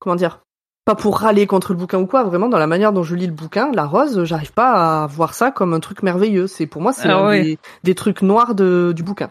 comment 0.00 0.16
dire, 0.16 0.40
pas 0.84 0.96
pour 0.96 1.18
râler 1.20 1.46
contre 1.46 1.72
le 1.74 1.78
bouquin 1.78 2.00
ou 2.00 2.06
quoi. 2.06 2.24
Vraiment 2.24 2.48
dans 2.48 2.58
la 2.58 2.66
manière 2.66 2.92
dont 2.92 3.04
je 3.04 3.14
lis 3.14 3.28
le 3.28 3.32
bouquin, 3.32 3.70
la 3.72 3.84
rose, 3.86 4.24
j'arrive 4.24 4.52
pas 4.52 5.04
à 5.04 5.06
voir 5.06 5.34
ça 5.34 5.52
comme 5.52 5.74
un 5.74 5.80
truc 5.80 6.02
merveilleux. 6.02 6.48
C'est 6.48 6.66
pour 6.66 6.82
moi 6.82 6.92
c'est 6.92 7.08
Ah 7.08 7.24
ouais. 7.28 7.42
des, 7.44 7.58
des 7.84 7.94
trucs 7.94 8.20
noirs 8.20 8.56
de, 8.56 8.92
du 8.96 9.04
bouquin. 9.04 9.30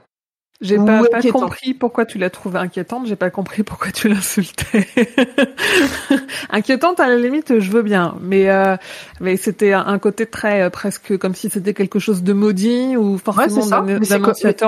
J'ai 0.60 0.78
pas, 0.78 1.01
compris 1.32 1.74
pourquoi 1.76 2.05
tu 2.05 2.18
l'as 2.18 2.32
trouvée 2.32 2.58
inquiétante, 2.58 3.05
j'ai 3.05 3.16
pas 3.16 3.30
compris 3.30 3.62
pourquoi 3.62 3.91
tu 3.91 4.10
l'insultais. 4.10 4.88
inquiétante 6.49 6.99
à 6.99 7.08
la 7.08 7.16
limite, 7.16 7.60
je 7.60 7.72
veux 7.72 7.84
bien, 7.84 8.16
mais 8.22 8.49
euh, 8.49 8.76
mais 9.22 9.38
c'était 9.38 9.74
un- 9.74 9.99
côté 9.99 10.26
très 10.26 10.62
euh, 10.62 10.70
presque 10.70 11.18
comme 11.18 11.36
si 11.36 11.49
c'était 11.49 11.74
quelque 11.74 11.99
chose 11.99 12.24
de 12.24 12.34
maudit 12.34 12.97
ou 12.97 13.18
forcément 13.18 13.62
c'est 13.62 13.70
ça, 13.70 13.82
d'un- 13.82 13.99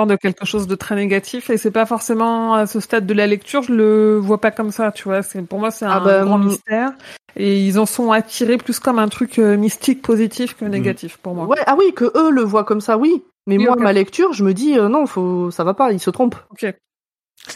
de 0.06 0.16
quelque 0.16 0.44
chose 0.44 0.66
de 0.66 0.74
très 0.74 0.94
négatif 0.94 1.50
et 1.50 1.56
c'est 1.56 1.70
pas 1.70 1.86
forcément 1.86 2.54
à 2.54 2.66
ce 2.66 2.78
stade 2.80 3.06
de 3.06 3.14
la 3.14 3.26
lecture, 3.26 3.62
je 3.62 3.72
le 3.72 4.16
vois 4.16 4.40
pas 4.40 4.50
comme 4.50 4.70
ça, 4.70 4.92
tu 4.92 5.04
vois, 5.04 5.22
c'est 5.22 5.42
pour 5.42 5.58
moi 5.58 5.70
c'est 5.70 5.86
Ah 5.86 5.96
un 5.98 6.04
bah, 6.04 6.24
grand 6.24 6.36
hum. 6.36 6.44
mystère 6.46 6.92
et 7.36 7.64
ils 7.64 7.78
en 7.78 7.86
sont 7.86 8.12
attirés 8.12 8.58
plus 8.58 8.78
comme 8.80 8.98
un 8.98 9.08
truc 9.08 9.38
euh, 9.38 9.56
mystique 9.56 10.02
positif 10.02 10.56
que 10.56 10.64
négatif 10.64 11.16
pour 11.16 11.34
moi. 11.34 11.46
Ouais, 11.46 11.58
ah 11.66 11.76
oui, 11.78 11.92
que 11.94 12.04
eux 12.16 12.30
le 12.30 12.42
voient 12.42 12.64
comme 12.64 12.80
ça, 12.80 12.96
oui. 12.98 13.22
Mais 13.46 13.56
Oui, 13.56 13.64
moi, 13.64 13.76
ma 13.76 13.92
lecture, 13.92 14.32
je 14.32 14.44
me 14.44 14.52
dis 14.54 14.78
euh, 14.78 14.88
non, 14.88 15.06
faut, 15.06 15.50
ça 15.50 15.64
va 15.64 15.74
pas, 15.74 15.92
il 15.92 16.00
se 16.00 16.10
trompe. 16.10 16.34
OK. 16.50 16.66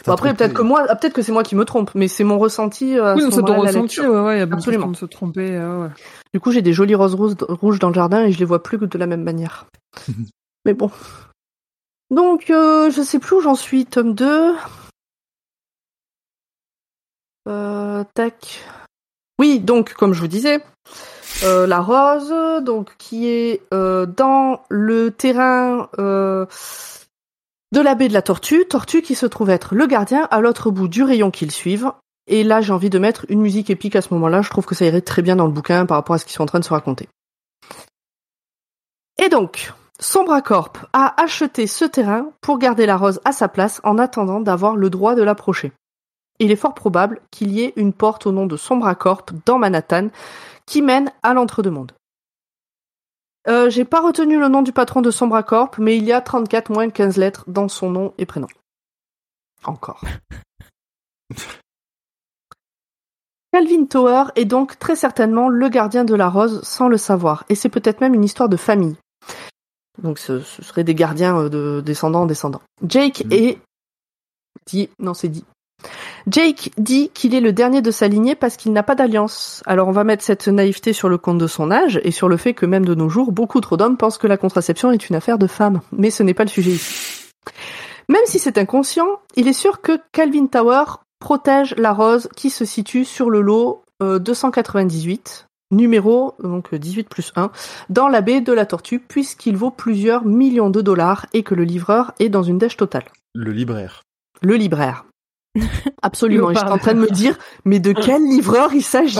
Bon, 0.07 0.13
après, 0.13 0.33
peut-être 0.33 0.53
que 0.55 0.63
moi, 0.63 0.83
ah, 0.89 0.95
peut-être 0.95 1.13
que 1.13 1.21
c'est 1.21 1.31
moi 1.31 1.43
qui 1.43 1.55
me 1.55 1.63
trompe, 1.63 1.91
mais 1.93 2.07
c'est 2.07 2.23
mon 2.23 2.39
ressenti. 2.39 2.97
euh, 2.97 3.13
à 3.13 3.15
Oui, 3.15 3.21
c'est 3.29 3.41
ton 3.43 3.59
ressenti, 3.61 3.99
lecture. 4.01 4.23
ouais, 4.23 4.39
y 4.39 4.41
a 4.41 4.45
beaucoup 4.47 4.61
de 4.61 4.67
Absolument. 4.69 4.87
de 4.87 4.95
se 4.97 5.05
tromper, 5.05 5.51
euh, 5.55 5.83
ouais. 5.83 5.89
Du 6.33 6.39
coup, 6.39 6.51
j'ai 6.51 6.63
des 6.63 6.73
jolies 6.73 6.95
roses 6.95 7.13
rouges, 7.13 7.35
rouges 7.47 7.77
dans 7.79 7.89
le 7.89 7.93
jardin 7.93 8.25
et 8.25 8.31
je 8.31 8.39
les 8.39 8.45
vois 8.45 8.63
plus 8.63 8.79
que 8.79 8.85
de 8.85 8.97
la 8.97 9.05
même 9.05 9.21
manière. 9.23 9.67
mais 10.65 10.73
bon. 10.73 10.89
Donc, 12.09 12.49
euh, 12.49 12.89
je 12.89 13.01
sais 13.03 13.19
plus 13.19 13.35
où 13.35 13.41
j'en 13.41 13.55
suis, 13.55 13.85
tome 13.85 14.15
2. 14.15 14.55
Euh, 17.47 18.03
tac. 18.15 18.63
Oui, 19.39 19.59
donc, 19.59 19.93
comme 19.93 20.13
je 20.13 20.19
vous 20.21 20.27
disais, 20.27 20.63
euh, 21.43 21.67
la 21.67 21.81
rose, 21.81 22.63
donc, 22.63 22.95
qui 22.97 23.27
est 23.27 23.61
euh, 23.73 24.05
dans 24.05 24.61
le 24.69 25.11
terrain 25.11 25.89
euh, 25.99 26.45
de 27.71 27.81
la 27.81 27.95
baie 27.95 28.07
de 28.07 28.13
la 28.13 28.21
Tortue, 28.21 28.65
Tortue 28.67 29.01
qui 29.01 29.15
se 29.15 29.25
trouve 29.25 29.49
être 29.49 29.75
le 29.75 29.85
gardien 29.85 30.27
à 30.31 30.39
l'autre 30.39 30.71
bout 30.71 30.87
du 30.87 31.03
rayon 31.03 31.31
qu'ils 31.31 31.51
suivent. 31.51 31.91
Et 32.27 32.43
là, 32.43 32.61
j'ai 32.61 32.73
envie 32.73 32.89
de 32.89 32.99
mettre 32.99 33.25
une 33.29 33.41
musique 33.41 33.69
épique 33.69 33.95
à 33.95 34.01
ce 34.01 34.13
moment-là. 34.13 34.41
Je 34.41 34.49
trouve 34.49 34.65
que 34.65 34.75
ça 34.75 34.85
irait 34.85 35.01
très 35.01 35.21
bien 35.21 35.35
dans 35.35 35.45
le 35.45 35.51
bouquin 35.51 35.85
par 35.85 35.97
rapport 35.97 36.15
à 36.15 36.19
ce 36.19 36.25
qu'ils 36.25 36.33
sont 36.33 36.43
en 36.43 36.47
train 36.47 36.59
de 36.59 36.65
se 36.65 36.73
raconter. 36.73 37.07
Et 39.23 39.29
donc, 39.29 39.73
Sombra 39.99 40.41
Corp 40.41 40.77
a 40.93 41.21
acheté 41.21 41.67
ce 41.67 41.85
terrain 41.85 42.29
pour 42.41 42.57
garder 42.57 42.85
la 42.85 42.97
rose 42.97 43.21
à 43.25 43.31
sa 43.31 43.47
place 43.47 43.79
en 43.83 43.97
attendant 43.97 44.39
d'avoir 44.39 44.75
le 44.75 44.89
droit 44.89 45.15
de 45.15 45.23
l'approcher. 45.23 45.71
Il 46.39 46.51
est 46.51 46.57
fort 46.57 46.73
probable 46.73 47.21
qu'il 47.31 47.51
y 47.51 47.61
ait 47.61 47.73
une 47.77 47.93
porte 47.93 48.25
au 48.25 48.31
nom 48.31 48.45
de 48.45 48.57
Sombra 48.57 48.95
Corp 48.95 49.31
dans 49.45 49.57
Manhattan 49.57 50.09
qui 50.65 50.81
mène 50.81 51.11
à 51.23 51.33
l'entre-deux-mondes. 51.33 51.91
Euh, 53.47 53.69
j'ai 53.69 53.85
pas 53.85 54.01
retenu 54.01 54.39
le 54.39 54.47
nom 54.47 54.63
du 54.63 54.71
patron 54.71 55.01
de 55.01 55.11
Sombra 55.11 55.43
Corp, 55.43 55.77
mais 55.77 55.97
il 55.97 56.03
y 56.03 56.11
a 56.11 56.21
34 56.21 56.71
moins 56.71 56.89
15 56.89 57.17
lettres 57.17 57.43
dans 57.47 57.67
son 57.67 57.91
nom 57.91 58.13
et 58.17 58.25
prénom. 58.25 58.47
Encore. 59.63 60.01
Calvin 63.53 63.85
Tower 63.85 64.25
est 64.35 64.45
donc 64.45 64.79
très 64.79 64.95
certainement 64.95 65.47
le 65.47 65.69
gardien 65.69 66.03
de 66.03 66.13
la 66.15 66.27
rose 66.27 66.61
sans 66.63 66.89
le 66.89 66.97
savoir, 66.97 67.45
et 67.47 67.55
c'est 67.55 67.69
peut-être 67.69 68.01
même 68.01 68.13
une 68.13 68.23
histoire 68.23 68.49
de 68.49 68.57
famille. 68.57 68.97
Donc 70.01 70.19
ce, 70.19 70.41
ce 70.41 70.61
serait 70.61 70.83
des 70.83 70.95
gardiens 70.95 71.37
euh, 71.39 71.49
de 71.49 71.81
descendants 71.85 72.23
en 72.23 72.25
descendants. 72.25 72.61
Jake 72.85 73.23
Mhm. 73.25 73.31
est 73.31 73.59
dit 74.65 74.89
non 74.99 75.13
c'est 75.13 75.29
dit. 75.29 75.45
Jake 76.27 76.71
dit 76.79 77.11
qu'il 77.13 77.35
est 77.35 77.41
le 77.41 77.53
dernier 77.53 77.81
de 77.83 77.91
sa 77.91 78.07
lignée 78.07 78.33
parce 78.33 78.57
qu'il 78.57 78.73
n'a 78.73 78.81
pas 78.81 78.95
d'alliance. 78.95 79.61
Alors 79.67 79.87
on 79.87 79.91
va 79.91 80.03
mettre 80.03 80.23
cette 80.23 80.47
naïveté 80.47 80.91
sur 80.91 81.07
le 81.07 81.19
compte 81.19 81.37
de 81.37 81.47
son 81.47 81.69
âge 81.69 81.99
et 82.03 82.11
sur 82.11 82.27
le 82.27 82.37
fait 82.37 82.55
que 82.55 82.65
même 82.65 82.85
de 82.85 82.95
nos 82.95 83.09
jours, 83.09 83.31
beaucoup 83.31 83.61
trop 83.61 83.77
d'hommes 83.77 83.97
pensent 83.97 84.17
que 84.17 84.27
la 84.27 84.37
contraception 84.37 84.91
est 84.91 85.09
une 85.09 85.15
affaire 85.15 85.37
de 85.37 85.47
femmes. 85.47 85.81
Mais 85.91 86.09
ce 86.09 86.23
n'est 86.23 86.33
pas 86.33 86.43
le 86.43 86.49
sujet 86.49 86.71
ici. 86.71 87.31
Même 88.09 88.25
si 88.25 88.39
c'est 88.39 88.57
inconscient, 88.57 89.19
il 89.35 89.47
est 89.47 89.53
sûr 89.53 89.81
que 89.81 89.99
Calvin 90.11 90.47
Tower 90.47 90.83
protège 91.19 91.75
la 91.77 91.93
rose 91.93 92.27
qui 92.35 92.49
se 92.49 92.65
situe 92.65 93.05
sur 93.05 93.29
le 93.29 93.41
lot 93.41 93.83
euh, 94.01 94.19
298, 94.19 95.47
numéro 95.71 96.35
donc 96.41 96.73
18 96.73 97.07
plus 97.07 97.31
1, 97.35 97.51
dans 97.89 98.07
la 98.07 98.21
baie 98.21 98.41
de 98.41 98.51
la 98.53 98.65
Tortue, 98.65 98.99
puisqu'il 98.99 99.57
vaut 99.57 99.71
plusieurs 99.71 100.25
millions 100.25 100.69
de 100.69 100.81
dollars 100.81 101.27
et 101.33 101.43
que 101.43 101.55
le 101.55 101.63
livreur 101.63 102.13
est 102.19 102.29
dans 102.29 102.43
une 102.43 102.57
dèche 102.57 102.77
totale. 102.77 103.05
Le 103.33 103.51
libraire. 103.51 104.03
Le 104.41 104.55
libraire. 104.55 105.05
Absolument. 106.01 106.51
Et 106.51 106.55
J'étais 106.55 106.67
en 106.69 106.77
train 106.77 106.93
de 106.93 106.99
me 106.99 107.09
dire, 107.09 107.37
mais 107.63 107.79
de 107.79 107.93
quel 107.93 108.21
livreur 108.29 108.73
il 108.73 108.83
s'agit? 108.83 109.19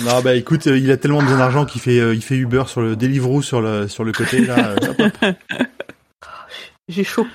Non, 0.00 0.20
bah 0.22 0.34
écoute, 0.34 0.66
euh, 0.66 0.78
il 0.78 0.90
a 0.90 0.96
tellement 0.96 1.20
besoin 1.22 1.38
d'argent 1.38 1.64
qu'il 1.64 1.80
fait, 1.80 1.98
euh, 2.00 2.14
il 2.14 2.22
fait 2.22 2.36
Uber 2.36 2.64
sur 2.66 2.80
le 2.80 2.96
Deliveroo 2.96 3.42
sur 3.42 3.60
le 3.60 3.88
sur 3.88 4.04
le 4.04 4.12
côté 4.12 4.44
là. 4.44 4.74
euh. 5.22 5.32
J'ai 6.88 7.04
chaud. 7.04 7.26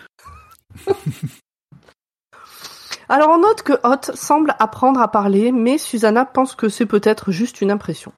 Alors 3.10 3.30
on 3.30 3.40
note 3.40 3.64
que 3.64 3.74
Hot 3.84 4.14
semble 4.16 4.56
apprendre 4.60 5.00
à 5.02 5.10
parler, 5.10 5.52
mais 5.52 5.78
Susanna 5.78 6.26
pense 6.26 6.56
que 6.56 6.68
c'est 6.70 6.86
peut-être 6.86 7.32
juste 7.32 7.62
une 7.62 7.72
impression. 7.72 8.12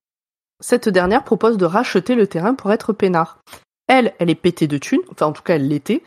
Cette 0.62 0.90
dernière 0.90 1.24
propose 1.24 1.58
de 1.58 1.66
racheter 1.66 2.16
le 2.16 2.28
terrain 2.28 2.54
pour 2.54 2.72
être 2.72 2.92
peinard. 2.94 3.40
Elle, 3.88 4.14
elle 4.20 4.30
est 4.30 4.36
pétée 4.36 4.68
de 4.68 4.78
thunes, 4.78 5.02
enfin 5.12 5.28
en 5.28 5.32
tout 5.32 5.44
cas 5.44 5.56
elle 5.56 5.68
l'était. 5.68 6.04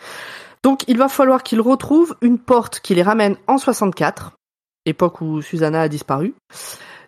Donc 0.63 0.85
il 0.89 0.97
va 0.97 1.09
falloir 1.09 1.43
qu'il 1.43 1.61
retrouve 1.61 2.17
une 2.21 2.39
porte 2.39 2.81
qui 2.81 2.95
les 2.95 3.03
ramène 3.03 3.37
en 3.47 3.59
64, 3.59 4.33
époque 4.87 5.21
où 5.21 5.43
Susanna 5.43 5.83
a 5.83 5.89
disparu. 5.89 6.35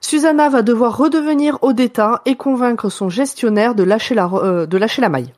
Susanna 0.00 0.48
va 0.48 0.62
devoir 0.62 0.96
redevenir 0.96 1.58
Odetta 1.62 2.22
et 2.26 2.36
convaincre 2.36 2.90
son 2.90 3.08
gestionnaire 3.08 3.74
de 3.74 3.84
lâcher 3.84 4.14
la, 4.14 4.26
euh, 4.26 4.66
de 4.66 4.76
lâcher 4.76 5.00
la 5.00 5.08
maille. 5.08 5.32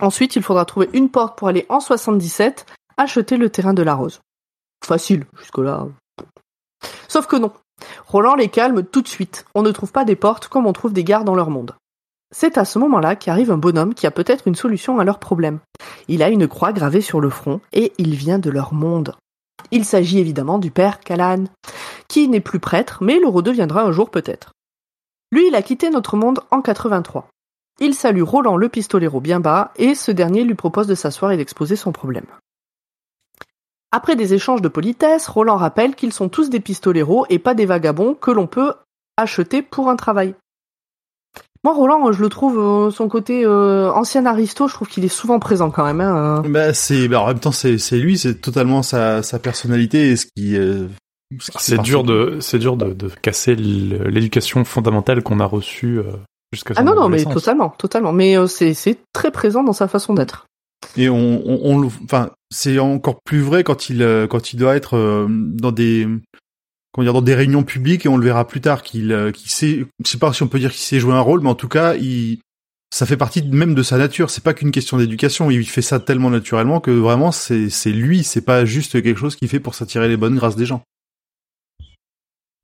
Ensuite, 0.00 0.36
il 0.36 0.42
faudra 0.42 0.64
trouver 0.64 0.90
une 0.92 1.08
porte 1.08 1.38
pour 1.38 1.48
aller 1.48 1.64
en 1.68 1.80
77, 1.80 2.66
acheter 2.96 3.36
le 3.36 3.50
terrain 3.50 3.72
de 3.72 3.82
la 3.82 3.94
rose. 3.94 4.20
Facile, 4.84 5.24
jusque-là. 5.38 5.86
Sauf 7.08 7.26
que 7.26 7.36
non. 7.36 7.52
Roland 8.06 8.34
les 8.34 8.48
calme 8.48 8.84
tout 8.84 9.00
de 9.00 9.08
suite. 9.08 9.44
On 9.54 9.62
ne 9.62 9.70
trouve 9.70 9.92
pas 9.92 10.04
des 10.04 10.16
portes 10.16 10.48
comme 10.48 10.66
on 10.66 10.72
trouve 10.72 10.92
des 10.92 11.04
gares 11.04 11.24
dans 11.24 11.34
leur 11.34 11.50
monde. 11.50 11.74
C'est 12.34 12.56
à 12.56 12.64
ce 12.64 12.78
moment-là 12.78 13.14
qu'arrive 13.14 13.50
un 13.50 13.58
bonhomme 13.58 13.94
qui 13.94 14.06
a 14.06 14.10
peut-être 14.10 14.48
une 14.48 14.54
solution 14.54 14.98
à 14.98 15.04
leur 15.04 15.18
problème. 15.18 15.60
Il 16.08 16.22
a 16.22 16.30
une 16.30 16.48
croix 16.48 16.72
gravée 16.72 17.02
sur 17.02 17.20
le 17.20 17.28
front 17.28 17.60
et 17.72 17.92
il 17.98 18.14
vient 18.14 18.38
de 18.38 18.50
leur 18.50 18.72
monde. 18.72 19.14
Il 19.70 19.84
s'agit 19.84 20.18
évidemment 20.18 20.58
du 20.58 20.70
père 20.70 21.00
Callahan, 21.00 21.44
qui 22.08 22.28
n'est 22.28 22.40
plus 22.40 22.58
prêtre, 22.58 22.98
mais 23.02 23.20
le 23.20 23.28
redeviendra 23.28 23.82
un 23.82 23.92
jour 23.92 24.10
peut-être. 24.10 24.52
Lui, 25.30 25.48
il 25.48 25.54
a 25.54 25.62
quitté 25.62 25.90
notre 25.90 26.16
monde 26.16 26.40
en 26.50 26.62
83. 26.62 27.28
Il 27.80 27.94
salue 27.94 28.22
Roland 28.22 28.56
le 28.56 28.68
pistolero 28.68 29.20
bien 29.20 29.40
bas 29.40 29.72
et 29.76 29.94
ce 29.94 30.10
dernier 30.10 30.44
lui 30.44 30.54
propose 30.54 30.86
de 30.86 30.94
s'asseoir 30.94 31.32
et 31.32 31.36
d'exposer 31.36 31.76
son 31.76 31.92
problème. 31.92 32.26
Après 33.90 34.16
des 34.16 34.32
échanges 34.32 34.62
de 34.62 34.68
politesse, 34.68 35.28
Roland 35.28 35.56
rappelle 35.56 35.94
qu'ils 35.94 36.14
sont 36.14 36.30
tous 36.30 36.48
des 36.48 36.60
pistoleros 36.60 37.26
et 37.28 37.38
pas 37.38 37.54
des 37.54 37.66
vagabonds 37.66 38.14
que 38.14 38.30
l'on 38.30 38.46
peut 38.46 38.74
acheter 39.18 39.60
pour 39.60 39.90
un 39.90 39.96
travail. 39.96 40.34
Moi, 41.64 41.74
Roland, 41.74 42.10
je 42.10 42.20
le 42.20 42.28
trouve, 42.28 42.58
euh, 42.58 42.90
son 42.90 43.08
côté 43.08 43.44
euh, 43.44 43.92
ancien 43.92 44.26
aristo, 44.26 44.66
je 44.66 44.74
trouve 44.74 44.88
qu'il 44.88 45.04
est 45.04 45.08
souvent 45.08 45.38
présent 45.38 45.70
quand 45.70 45.84
même. 45.84 46.00
Hein, 46.00 46.42
euh. 46.44 46.48
Bah 46.48 46.74
c'est, 46.74 47.06
bah, 47.08 47.20
en 47.20 47.28
même 47.28 47.38
temps 47.38 47.52
c'est 47.52 47.78
c'est 47.78 47.98
lui, 47.98 48.18
c'est 48.18 48.34
totalement 48.40 48.82
sa 48.82 49.22
sa 49.22 49.38
personnalité 49.38 50.10
et 50.10 50.16
ce 50.16 50.26
qui. 50.26 50.56
euh, 50.56 50.88
fait 51.40 51.52
C'est 51.58 51.78
dur 51.82 52.02
de 52.04 52.38
c'est 52.40 52.58
dur 52.58 52.76
de, 52.76 52.92
de 52.92 53.08
casser 53.22 53.54
l'éducation 53.54 54.64
fondamentale 54.64 55.22
qu'on 55.22 55.38
a 55.40 55.46
reçue 55.46 55.98
euh, 55.98 56.04
jusqu'à 56.52 56.74
Ah 56.76 56.82
non, 56.82 56.94
non, 56.96 57.08
mais 57.08 57.24
totalement, 57.24 57.70
totalement. 57.70 58.12
Mais 58.12 58.36
euh, 58.36 58.46
c'est 58.48 58.74
c'est 58.74 58.98
très 59.12 59.30
présent 59.30 59.62
dans 59.62 59.72
sa 59.72 59.86
façon 59.88 60.14
d'être. 60.14 60.46
Et 60.96 61.08
on, 61.08 61.40
on, 61.46 61.60
on 61.62 61.78
le- 61.78 61.88
enfin, 62.04 62.30
c'est 62.50 62.80
encore 62.80 63.20
plus 63.24 63.40
vrai 63.40 63.62
quand 63.62 63.88
il, 63.88 64.02
euh, 64.02 64.26
quand 64.26 64.52
il 64.52 64.56
doit 64.58 64.74
être 64.74 64.96
euh, 64.96 65.26
dans 65.30 65.70
des, 65.70 66.08
comment 66.92 67.04
dire, 67.04 67.12
dans 67.12 67.22
des 67.22 67.34
réunions 67.34 67.62
publiques 67.62 68.06
et 68.06 68.08
on 68.08 68.16
le 68.16 68.24
verra 68.24 68.46
plus 68.46 68.60
tard 68.60 68.82
qu'il, 68.82 69.12
euh, 69.12 69.32
qu'il 69.32 69.50
sait, 69.50 69.86
je 70.04 70.10
sais 70.10 70.18
pas 70.18 70.32
si 70.32 70.42
on 70.42 70.48
peut 70.48 70.58
dire 70.58 70.70
qu'il 70.70 70.80
sait 70.80 71.00
jouer 71.00 71.14
un 71.14 71.20
rôle, 71.20 71.40
mais 71.40 71.48
en 71.48 71.54
tout 71.54 71.68
cas, 71.68 71.94
il, 71.94 72.38
ça 72.92 73.06
fait 73.06 73.16
partie 73.16 73.42
même 73.42 73.74
de 73.74 73.82
sa 73.82 73.96
nature. 73.96 74.28
C'est 74.28 74.44
pas 74.44 74.52
qu'une 74.52 74.70
question 74.70 74.98
d'éducation. 74.98 75.50
Il 75.50 75.66
fait 75.66 75.80
ça 75.80 75.98
tellement 75.98 76.28
naturellement 76.28 76.78
que 76.78 76.90
vraiment 76.90 77.32
c'est, 77.32 77.70
c'est 77.70 77.90
lui. 77.90 78.22
C'est 78.22 78.42
pas 78.42 78.66
juste 78.66 79.02
quelque 79.02 79.18
chose 79.18 79.34
qu'il 79.34 79.48
fait 79.48 79.60
pour 79.60 79.74
s'attirer 79.74 80.08
les 80.08 80.18
bonnes 80.18 80.36
grâces 80.36 80.56
des 80.56 80.66
gens. 80.66 80.82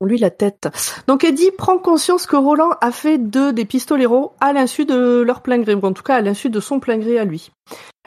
lui 0.05 0.19
la 0.19 0.29
tête. 0.29 0.69
Donc 1.07 1.23
Eddie 1.23 1.49
prend 1.57 1.79
conscience 1.79 2.27
que 2.27 2.35
Roland 2.35 2.69
a 2.79 2.91
fait 2.91 3.17
d'eux 3.17 3.53
des 3.53 3.65
pistoleros 3.65 4.33
à 4.39 4.53
l'insu 4.53 4.85
de 4.85 5.21
leur 5.21 5.41
plein 5.41 5.57
gré, 5.57 5.73
ou 5.73 5.83
en 5.83 5.93
tout 5.93 6.03
cas 6.03 6.17
à 6.17 6.21
l'insu 6.21 6.51
de 6.51 6.59
son 6.59 6.79
plein 6.79 6.99
gré 6.99 7.17
à 7.17 7.25
lui. 7.25 7.49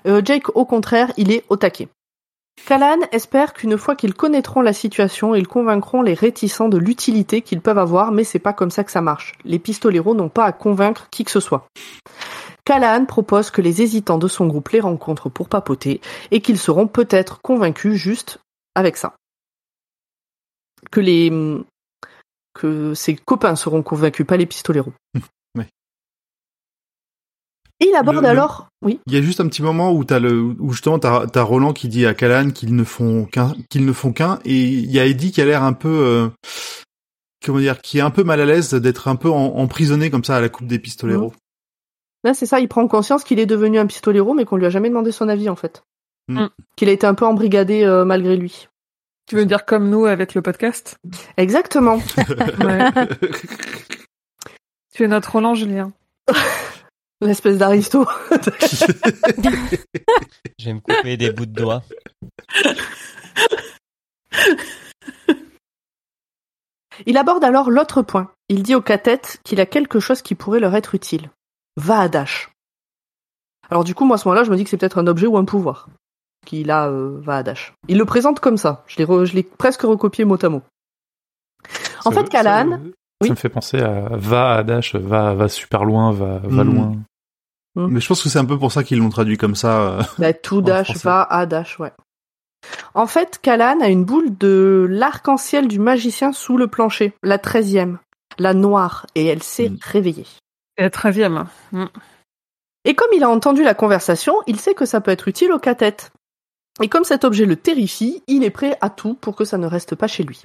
Euh, 0.06 0.22
Jake, 0.24 0.56
au 0.56 0.64
contraire, 0.64 1.12
il 1.16 1.32
est 1.32 1.44
au 1.48 1.56
taquet. 1.56 1.88
Callahan 2.66 3.00
espère 3.10 3.54
qu'une 3.54 3.76
fois 3.76 3.96
qu'ils 3.96 4.14
connaîtront 4.14 4.62
la 4.62 4.72
situation, 4.72 5.34
ils 5.34 5.48
convaincront 5.48 6.02
les 6.02 6.14
réticents 6.14 6.68
de 6.68 6.78
l'utilité 6.78 7.42
qu'ils 7.42 7.60
peuvent 7.60 7.78
avoir, 7.78 8.12
mais 8.12 8.24
c'est 8.24 8.38
pas 8.38 8.52
comme 8.52 8.70
ça 8.70 8.84
que 8.84 8.92
ça 8.92 9.00
marche. 9.00 9.34
Les 9.44 9.58
pistoleros 9.58 10.14
n'ont 10.14 10.28
pas 10.28 10.44
à 10.44 10.52
convaincre 10.52 11.08
qui 11.10 11.24
que 11.24 11.30
ce 11.30 11.40
soit. 11.40 11.66
Callahan 12.64 13.04
propose 13.06 13.50
que 13.50 13.60
les 13.60 13.82
hésitants 13.82 14.18
de 14.18 14.28
son 14.28 14.46
groupe 14.46 14.68
les 14.68 14.80
rencontrent 14.80 15.28
pour 15.28 15.48
papoter 15.48 16.00
et 16.30 16.40
qu'ils 16.40 16.58
seront 16.58 16.86
peut-être 16.86 17.40
convaincus 17.42 17.94
juste 17.94 18.38
avec 18.74 18.96
ça. 18.96 19.16
Que 20.90 21.00
les 21.00 21.30
que 22.54 22.94
ses 22.94 23.16
copains 23.16 23.56
seront 23.56 23.82
convaincus, 23.82 24.26
pas 24.26 24.36
les 24.36 24.46
pistoleros. 24.46 24.92
Et 27.82 27.88
il 27.88 27.94
aborde 27.96 28.16
Le- 28.16 28.22
le- 28.22 28.28
alors, 28.28 28.68
oui, 28.82 29.00
Il 29.06 29.12
y 29.12 29.16
a 29.16 29.22
juste 29.22 29.40
un 29.40 29.48
petit 29.48 29.62
moment 29.62 29.92
où 29.92 30.04
t'as 30.04 30.18
le, 30.18 30.40
où 30.40 30.72
justement 30.72 30.98
t'as, 30.98 31.26
t'as 31.26 31.42
Roland 31.42 31.72
qui 31.72 31.88
dit 31.88 32.06
à 32.06 32.14
Callan 32.14 32.50
qu'ils 32.50 32.74
ne 32.76 32.84
font 32.84 33.24
qu'un, 33.24 33.54
qu'ils 33.70 33.84
ne 33.84 33.92
font 33.92 34.12
qu'un, 34.12 34.38
et 34.44 34.58
il 34.60 34.90
y 34.90 35.00
a 35.00 35.06
Eddie 35.06 35.32
qui 35.32 35.40
a 35.40 35.44
l'air 35.44 35.62
un 35.64 35.72
peu, 35.72 35.88
euh, 35.88 36.28
comment 37.44 37.58
dire, 37.58 37.80
qui 37.80 37.98
est 37.98 38.02
un 38.02 38.10
peu 38.10 38.24
mal 38.24 38.40
à 38.40 38.46
l'aise 38.46 38.72
d'être 38.74 39.08
un 39.08 39.16
peu 39.16 39.30
en- 39.30 39.56
emprisonné 39.56 40.10
comme 40.10 40.24
ça 40.24 40.36
à 40.36 40.40
la 40.40 40.48
coupe 40.48 40.66
des 40.66 40.78
pistoleros. 40.78 41.32
Là, 42.24 42.34
c'est 42.34 42.46
ça, 42.46 42.60
il 42.60 42.68
prend 42.68 42.86
conscience 42.86 43.24
qu'il 43.24 43.40
est 43.40 43.46
devenu 43.46 43.80
un 43.80 43.86
pistolero, 43.86 44.32
mais 44.32 44.44
qu'on 44.44 44.56
lui 44.56 44.66
a 44.66 44.70
jamais 44.70 44.88
demandé 44.88 45.10
son 45.10 45.28
avis, 45.28 45.48
en 45.48 45.56
fait. 45.56 45.82
Mm. 46.28 46.46
Qu'il 46.76 46.88
a 46.88 46.92
été 46.92 47.04
un 47.04 47.14
peu 47.14 47.26
embrigadé 47.26 47.82
euh, 47.82 48.04
malgré 48.04 48.36
lui. 48.36 48.68
Tu 49.28 49.34
veux 49.34 49.44
dire 49.44 49.64
comme 49.64 49.90
nous 49.90 50.06
avec 50.06 50.34
le 50.34 50.42
podcast? 50.42 50.96
Exactement. 51.36 51.98
Ouais. 52.64 52.90
Tu 54.94 55.04
es 55.04 55.08
notre 55.08 55.32
Roland 55.32 55.54
Julien. 55.54 55.90
L'espèce 57.22 57.56
d'aristo. 57.56 58.04
Je 60.58 60.64
vais 60.66 60.74
me 60.74 60.80
couper 60.80 61.16
des 61.16 61.30
bouts 61.30 61.46
de 61.46 61.52
doigts. 61.52 61.82
Il 67.06 67.16
aborde 67.16 67.42
alors 67.44 67.70
l'autre 67.70 68.02
point. 68.02 68.30
Il 68.48 68.62
dit 68.62 68.74
aux 68.74 68.82
catettes 68.82 69.40
qu'il 69.44 69.60
a 69.60 69.66
quelque 69.66 69.98
chose 70.00 70.20
qui 70.22 70.34
pourrait 70.34 70.60
leur 70.60 70.74
être 70.74 70.94
utile. 70.94 71.30
Va 71.76 72.00
à 72.00 72.08
Dash. 72.08 72.50
Alors 73.70 73.84
du 73.84 73.94
coup, 73.94 74.04
moi, 74.04 74.16
à 74.16 74.18
ce 74.18 74.28
moment-là, 74.28 74.44
je 74.44 74.50
me 74.50 74.56
dis 74.56 74.64
que 74.64 74.70
c'est 74.70 74.76
peut-être 74.76 74.98
un 74.98 75.06
objet 75.06 75.26
ou 75.26 75.38
un 75.38 75.44
pouvoir. 75.44 75.88
Qu'il 76.44 76.70
a, 76.70 76.88
euh, 76.88 77.18
va 77.20 77.38
à 77.38 77.42
Dash. 77.42 77.72
Il 77.88 77.96
le 77.98 78.04
présente 78.04 78.40
comme 78.40 78.56
ça. 78.58 78.84
Je 78.86 78.98
l'ai, 78.98 79.04
re- 79.06 79.24
je 79.24 79.34
l'ai 79.34 79.42
presque 79.42 79.82
recopié 79.82 80.24
mot 80.24 80.36
à 80.44 80.48
mot. 80.48 80.62
En 82.04 82.10
Ça- 82.10 82.20
fait, 82.20 82.28
Callahan, 82.28 82.70
ça, 82.72 82.78
Oui. 83.22 83.28
ça 83.28 83.34
me 83.34 83.38
fait 83.38 83.48
penser 83.48 83.78
à 83.80 84.08
va 84.16 84.54
à 84.56 84.62
Dash, 84.64 84.94
va, 84.96 85.34
va 85.34 85.48
super 85.48 85.84
loin, 85.84 86.12
va, 86.12 86.38
va 86.42 86.64
Mm. 86.64 86.74
loin. 86.74 86.92
Mais 87.74 88.00
je 88.00 88.08
pense 88.08 88.22
que 88.22 88.28
c'est 88.28 88.38
un 88.38 88.44
peu 88.44 88.58
pour 88.58 88.70
ça 88.72 88.84
qu'ils 88.84 88.98
l'ont 88.98 89.08
traduit 89.08 89.38
comme 89.38 89.54
ça. 89.54 89.80
euh. 89.98 90.02
Bah, 90.18 90.32
tout 90.32 90.58
En 90.60 90.60
Dash 90.62 90.96
va 91.04 91.22
à 91.22 91.46
Dash, 91.46 91.78
ouais. 91.80 91.92
En 92.94 93.06
fait, 93.06 93.38
Callahan 93.42 93.80
a 93.80 93.88
une 93.88 94.04
boule 94.04 94.36
de 94.38 94.86
l'arc-en-ciel 94.88 95.66
du 95.68 95.78
magicien 95.78 96.32
sous 96.32 96.56
le 96.56 96.68
plancher, 96.68 97.12
la 97.22 97.38
treizième, 97.38 97.98
la 98.38 98.54
noire, 98.54 99.06
et 99.14 99.26
elle 99.26 99.42
s'est 99.42 99.70
Mm. 99.70 99.78
réveillée. 99.82 100.26
Et 100.78 100.82
la 100.82 100.90
treizième. 100.90 101.46
Mm. 101.72 101.86
Et 102.84 102.94
comme 102.94 103.10
il 103.14 103.24
a 103.24 103.30
entendu 103.30 103.62
la 103.62 103.74
conversation, 103.74 104.34
il 104.46 104.60
sait 104.60 104.74
que 104.74 104.84
ça 104.86 105.00
peut 105.00 105.10
être 105.10 105.28
utile 105.28 105.52
aux 105.52 105.58
catettes. 105.58 106.12
Et 106.82 106.88
comme 106.88 107.04
cet 107.04 107.24
objet 107.24 107.46
le 107.46 107.56
terrifie, 107.56 108.22
il 108.26 108.44
est 108.44 108.50
prêt 108.50 108.76
à 108.80 108.90
tout 108.90 109.14
pour 109.14 109.34
que 109.36 109.44
ça 109.44 109.58
ne 109.58 109.66
reste 109.66 109.94
pas 109.94 110.06
chez 110.08 110.22
lui. 110.24 110.44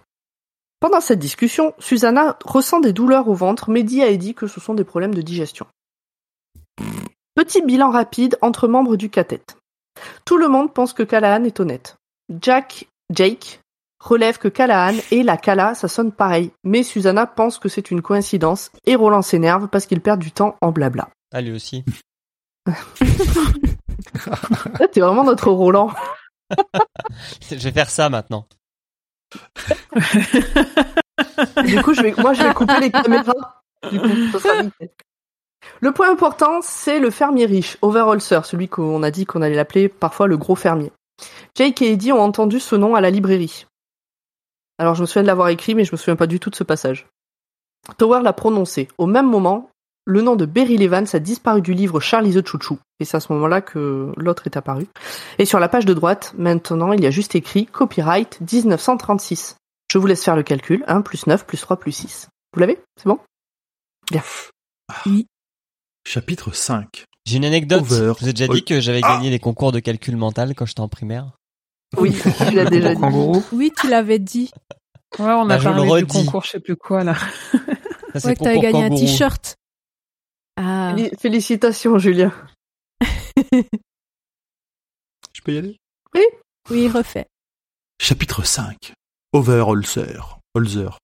Pendant 0.80 1.02
cette 1.02 1.20
discussion, 1.20 1.74
Susanna 1.80 2.38
ressent 2.46 2.80
des 2.80 2.94
douleurs 2.94 3.28
au 3.28 3.34
ventre, 3.34 3.70
mais 3.70 3.84
dit 3.84 4.02
à 4.04 4.08
Eddie 4.10 4.34
que 4.36 4.48
ce 4.48 4.60
sont 4.60 4.74
des 4.76 4.84
problèmes 4.84 5.16
de 5.16 5.22
digestion. 5.22 5.66
Petit 7.38 7.62
bilan 7.62 7.92
rapide 7.92 8.36
entre 8.42 8.68
membres 8.68 8.96
du 8.96 9.12
catet. 9.12 9.46
Tout 10.26 10.40
le 10.40 10.48
monde 10.48 10.74
pense 10.74 10.92
que 10.92 11.04
Callahan 11.04 11.44
est 11.44 11.60
honnête. 11.60 11.98
Jack, 12.42 12.88
Jake, 13.14 13.62
relève 14.00 14.40
que 14.40 14.48
Callahan 14.48 14.96
et 15.12 15.22
la 15.22 15.38
Cala, 15.38 15.76
ça 15.76 15.88
sonne 15.88 16.12
pareil, 16.12 16.50
mais 16.64 16.82
Susanna 16.82 17.28
pense 17.28 17.60
que 17.60 17.70
c'est 17.70 17.92
une 17.92 18.02
coïncidence, 18.02 18.72
et 18.88 18.96
Roland 18.96 19.22
s'énerve 19.22 19.68
parce 19.68 19.86
qu'il 19.86 20.02
perd 20.02 20.20
du 20.20 20.32
temps 20.32 20.56
en 20.62 20.72
blabla. 20.72 21.10
Ah, 21.32 21.42
lui 21.42 21.52
aussi. 21.52 21.86
T'es 24.92 25.00
vraiment 25.00 25.24
notre 25.24 25.52
Roland. 25.52 25.92
Je 27.52 27.54
vais 27.54 27.72
faire 27.72 27.92
ça 27.92 28.10
maintenant. 28.10 28.48
Du 31.68 31.84
coup, 31.84 31.94
je 31.94 32.02
vais, 32.02 32.16
moi, 32.18 32.34
je 32.34 32.42
vais 32.42 32.54
couper 32.54 32.80
les 32.80 32.90
caméras. 32.90 33.62
Du 33.92 34.00
coup, 34.00 34.32
ça 34.32 34.40
sera 34.40 34.64
nickel. 34.64 34.90
Le 35.82 35.92
point 35.92 36.12
important, 36.12 36.62
c'est 36.62 37.00
le 37.00 37.10
fermier 37.10 37.46
riche, 37.46 37.78
Overholzer, 37.82 38.46
celui 38.46 38.68
qu'on 38.68 39.04
a 39.04 39.12
dit 39.12 39.26
qu'on 39.26 39.42
allait 39.42 39.56
l'appeler 39.56 39.90
parfois 39.90 40.28
le 40.28 40.38
gros 40.38 40.56
fermier. 40.56 40.92
Jake 41.56 41.82
et 41.82 41.94
Eddie 41.94 42.12
ont 42.12 42.22
entendu 42.22 42.60
ce 42.60 42.76
nom 42.76 42.96
à 42.96 43.02
la 43.02 43.10
librairie. 43.10 43.66
Alors, 44.80 44.96
je 44.96 45.02
me 45.02 45.08
souviens 45.08 45.24
de 45.24 45.28
l'avoir 45.28 45.50
écrit, 45.50 45.76
mais 45.76 45.86
je 45.86 45.92
me 45.92 45.98
souviens 45.98 46.16
pas 46.16 46.28
du 46.28 46.40
tout 46.40 46.50
de 46.50 46.56
ce 46.56 46.64
passage. 46.64 47.08
Tower 47.98 48.22
l'a 48.22 48.34
prononcé. 48.34 48.88
Au 48.98 49.08
même 49.08 49.28
moment, 49.28 49.70
le 50.06 50.22
nom 50.22 50.36
de 50.36 50.46
Beryl 50.46 50.82
Evans 50.82 51.08
a 51.14 51.20
disparu 51.20 51.62
du 51.62 51.74
livre 51.74 52.00
Charlie 52.00 52.34
the 52.34 52.46
Chouchou. 52.46 52.80
Et 53.00 53.06
c'est 53.06 53.18
à 53.18 53.20
ce 53.20 53.32
moment-là 53.34 53.62
que 53.62 54.12
l'autre 54.16 54.44
est 54.46 54.58
apparu. 54.58 54.88
Et 55.38 55.46
sur 55.46 55.60
la 55.60 55.68
page 55.68 55.86
de 55.86 55.94
droite, 55.94 56.34
maintenant, 56.38 56.94
il 56.94 57.02
y 57.02 57.08
a 57.08 57.12
juste 57.12 57.36
écrit 57.36 57.66
Copyright 57.66 58.40
1936. 58.42 59.58
Je 59.92 59.98
vous 59.98 60.08
laisse 60.08 60.24
faire 60.24 60.36
le 60.36 60.44
calcul. 60.44 60.84
1 60.88 61.02
plus 61.02 61.28
9 61.28 61.46
plus 61.46 61.60
3 61.60 61.78
plus 61.78 61.92
6. 61.92 62.30
Vous 62.54 62.60
l'avez? 62.60 62.80
C'est 62.98 63.08
bon? 63.08 63.20
Bien. 64.12 64.24
Chapitre 66.12 66.54
5. 66.54 67.04
J'ai 67.26 67.36
une 67.36 67.44
anecdote. 67.44 67.82
Over. 67.82 68.14
Je 68.18 68.24
vous 68.24 68.30
ai 68.30 68.34
déjà 68.34 68.50
Oui. 68.50 68.60
dit 68.60 68.64
que 68.66 68.80
j'avais 68.80 69.02
Ah. 69.04 69.18
gagné 69.18 69.30
les 69.30 69.40
concours 69.40 69.74
de 69.74 69.80
calcul 69.82 70.16
mental 70.16 70.56
quand 70.56 70.66
j'étais 70.66 70.80
en 70.80 70.88
primaire. 70.88 71.32
Oui, 71.98 72.12
tu 72.50 72.56
l'as 72.56 72.64
déjà 72.64 72.96
dit. 72.96 73.02
Oui, 73.52 73.74
tu 73.78 73.90
l'avais 73.90 74.18
dit. 74.20 74.50
Ouais, 75.20 75.26
on 75.26 75.50
a 75.50 75.58
Bah, 75.58 75.64
parlé 75.64 76.02
du 76.04 76.08
concours, 76.08 76.44
je 76.46 76.52
sais 76.52 76.60
plus 76.62 76.78
quoi 76.78 77.04
là. 77.04 77.16
Ça, 77.16 78.22
c'est 78.22 78.26
Ouais, 78.28 78.36
que 78.38 78.44
t'avais 78.44 78.60
gagné 78.62 78.86
un 78.86 78.90
t-shirt. 78.90 79.56
Ah. 80.56 80.94
Féli- 80.96 81.12
Félicitations, 81.20 81.98
Julien. 81.98 82.32
Je 85.34 85.42
peux 85.44 85.54
y 85.54 85.58
aller? 85.58 85.78
Oui, 86.70 86.88
refait. 86.90 87.26
Chapitre 88.02 88.44
5. 88.46 88.94
Overholzer. 89.34 90.40
Holzer. 90.56 90.98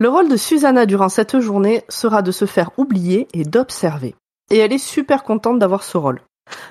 Le 0.00 0.08
rôle 0.08 0.28
de 0.28 0.36
Susanna 0.36 0.86
durant 0.86 1.08
cette 1.08 1.38
journée 1.38 1.84
sera 1.88 2.22
de 2.22 2.32
se 2.32 2.46
faire 2.46 2.70
oublier 2.78 3.28
et 3.32 3.44
d'observer. 3.44 4.16
Et 4.50 4.58
elle 4.58 4.72
est 4.72 4.78
super 4.78 5.22
contente 5.22 5.60
d'avoir 5.60 5.84
ce 5.84 5.96
rôle. 5.96 6.20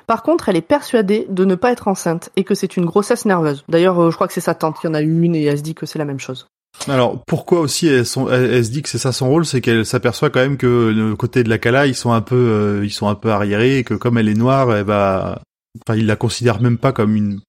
Par 0.07 0.23
contre, 0.23 0.49
elle 0.49 0.57
est 0.57 0.61
persuadée 0.61 1.25
de 1.29 1.45
ne 1.45 1.55
pas 1.55 1.71
être 1.71 1.87
enceinte 1.87 2.31
et 2.35 2.43
que 2.43 2.53
c'est 2.53 2.75
une 2.75 2.85
grossesse 2.85 3.23
nerveuse. 3.23 3.63
D'ailleurs, 3.69 3.97
euh, 3.99 4.11
je 4.11 4.15
crois 4.15 4.27
que 4.27 4.33
c'est 4.33 4.41
sa 4.41 4.55
tante 4.55 4.77
qui 4.77 4.87
en 4.87 4.93
a 4.93 5.01
eu 5.01 5.21
une 5.21 5.35
et 5.35 5.45
elle 5.45 5.57
se 5.57 5.63
dit 5.63 5.73
que 5.73 5.85
c'est 5.85 5.99
la 5.99 6.05
même 6.05 6.19
chose. 6.19 6.47
Alors, 6.89 7.23
pourquoi 7.25 7.61
aussi 7.61 7.87
elle, 7.87 8.05
se 8.05 8.69
dit 8.69 8.81
que 8.81 8.89
c'est 8.89 8.97
ça 8.97 9.13
son 9.13 9.29
rôle, 9.29 9.45
c'est 9.45 9.61
qu'elle 9.61 9.85
s'aperçoit 9.85 10.29
quand 10.29 10.41
même 10.41 10.57
que 10.57 10.91
le 10.93 11.15
côté 11.15 11.43
de 11.43 11.49
la 11.49 11.59
Kala, 11.59 11.87
ils 11.87 11.95
sont 11.95 12.11
un 12.11 12.21
peu, 12.21 12.35
euh, 12.35 12.81
ils 12.83 12.91
sont 12.91 13.07
un 13.07 13.15
peu 13.15 13.31
arriérés 13.31 13.77
et 13.77 13.83
que 13.85 13.93
comme 13.93 14.17
elle 14.17 14.27
est 14.27 14.33
noire, 14.33 14.75
elle 14.75 14.85
va, 14.85 15.41
enfin, 15.87 15.97
ils 15.97 16.07
la 16.07 16.17
considèrent 16.17 16.61
même 16.61 16.77
pas 16.77 16.91
comme 16.91 17.15
une, 17.15 17.39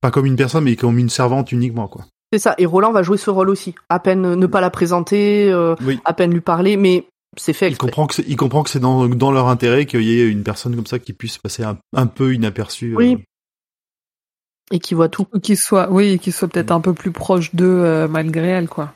pas 0.00 0.12
comme 0.12 0.26
une 0.26 0.36
personne, 0.36 0.64
mais 0.64 0.76
comme 0.76 0.98
une 0.98 1.10
servante 1.10 1.50
uniquement, 1.50 1.88
quoi. 1.88 2.04
C'est 2.32 2.38
ça. 2.38 2.54
Et 2.58 2.66
Roland 2.66 2.92
va 2.92 3.02
jouer 3.02 3.16
ce 3.18 3.30
rôle 3.30 3.50
aussi. 3.50 3.74
À 3.88 3.98
peine 3.98 4.24
euh, 4.24 4.36
ne 4.36 4.46
pas 4.46 4.60
la 4.60 4.70
présenter, 4.70 5.50
euh, 5.50 5.74
Oui. 5.84 5.98
à 6.04 6.12
peine 6.12 6.32
lui 6.32 6.40
parler, 6.40 6.76
mais 6.76 7.06
c'est 7.36 7.52
fait 7.52 7.68
Il 7.70 7.76
comprend 7.78 8.06
que 8.06 8.14
c'est, 8.14 8.24
il 8.28 8.36
comprend 8.36 8.62
que 8.62 8.70
c'est 8.70 8.80
dans, 8.80 9.08
dans 9.08 9.32
leur 9.32 9.48
intérêt 9.48 9.86
qu'il 9.86 10.02
y 10.02 10.20
ait 10.20 10.28
une 10.28 10.42
personne 10.44 10.74
comme 10.76 10.86
ça 10.86 10.98
qui 10.98 11.12
puisse 11.12 11.38
passer 11.38 11.64
un, 11.64 11.78
un 11.94 12.06
peu 12.06 12.32
inaperçue. 12.34 12.92
euh. 12.92 12.96
Oui. 12.96 13.18
Et 14.72 14.78
qui 14.78 14.94
voit 14.94 15.08
tout. 15.08 15.26
Ou 15.34 15.40
qu'il 15.40 15.56
soit, 15.56 15.90
oui, 15.90 16.18
qu'il 16.20 16.32
soit 16.32 16.46
peut-être 16.46 16.70
un 16.70 16.80
peu 16.80 16.94
plus 16.94 17.10
proche 17.10 17.52
d'eux 17.54 17.66
euh, 17.84 18.06
malgré 18.06 18.46
elle, 18.48 18.68
quoi. 18.68 18.92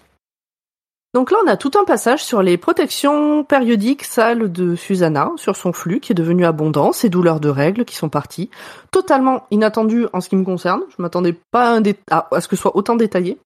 Donc 1.15 1.31
là, 1.31 1.39
on 1.45 1.47
a 1.47 1.57
tout 1.57 1.71
un 1.81 1.85
passage 1.85 2.25
sur 2.25 2.43
les 2.43 2.59
protections 2.59 3.45
périodiques 3.45 4.03
sales 4.03 4.51
de 4.51 4.75
Susanna, 4.75 5.31
sur 5.37 5.55
son 5.55 5.73
flux 5.73 6.01
qui 6.01 6.11
est 6.11 6.15
devenu 6.17 6.45
abondant, 6.45 6.91
ses 6.93 7.09
douleurs 7.09 7.39
de 7.39 7.49
règles 7.49 7.85
qui 7.85 7.95
sont 7.95 8.09
parties. 8.09 8.51
Totalement 8.91 9.47
inattendu 9.53 10.07
en 10.13 10.21
ce 10.21 10.29
qui 10.29 10.35
me 10.35 10.45
concerne. 10.45 10.83
Je 10.97 11.01
m'attendais 11.01 11.37
pas 11.53 11.69
à, 11.69 11.73
un 11.75 11.81
dé- 11.81 11.97
à, 12.11 12.27
à 12.33 12.41
ce 12.41 12.49
que 12.49 12.57
ce 12.57 12.63
soit 12.63 12.77
autant 12.77 12.97
détaillé. 12.97 13.39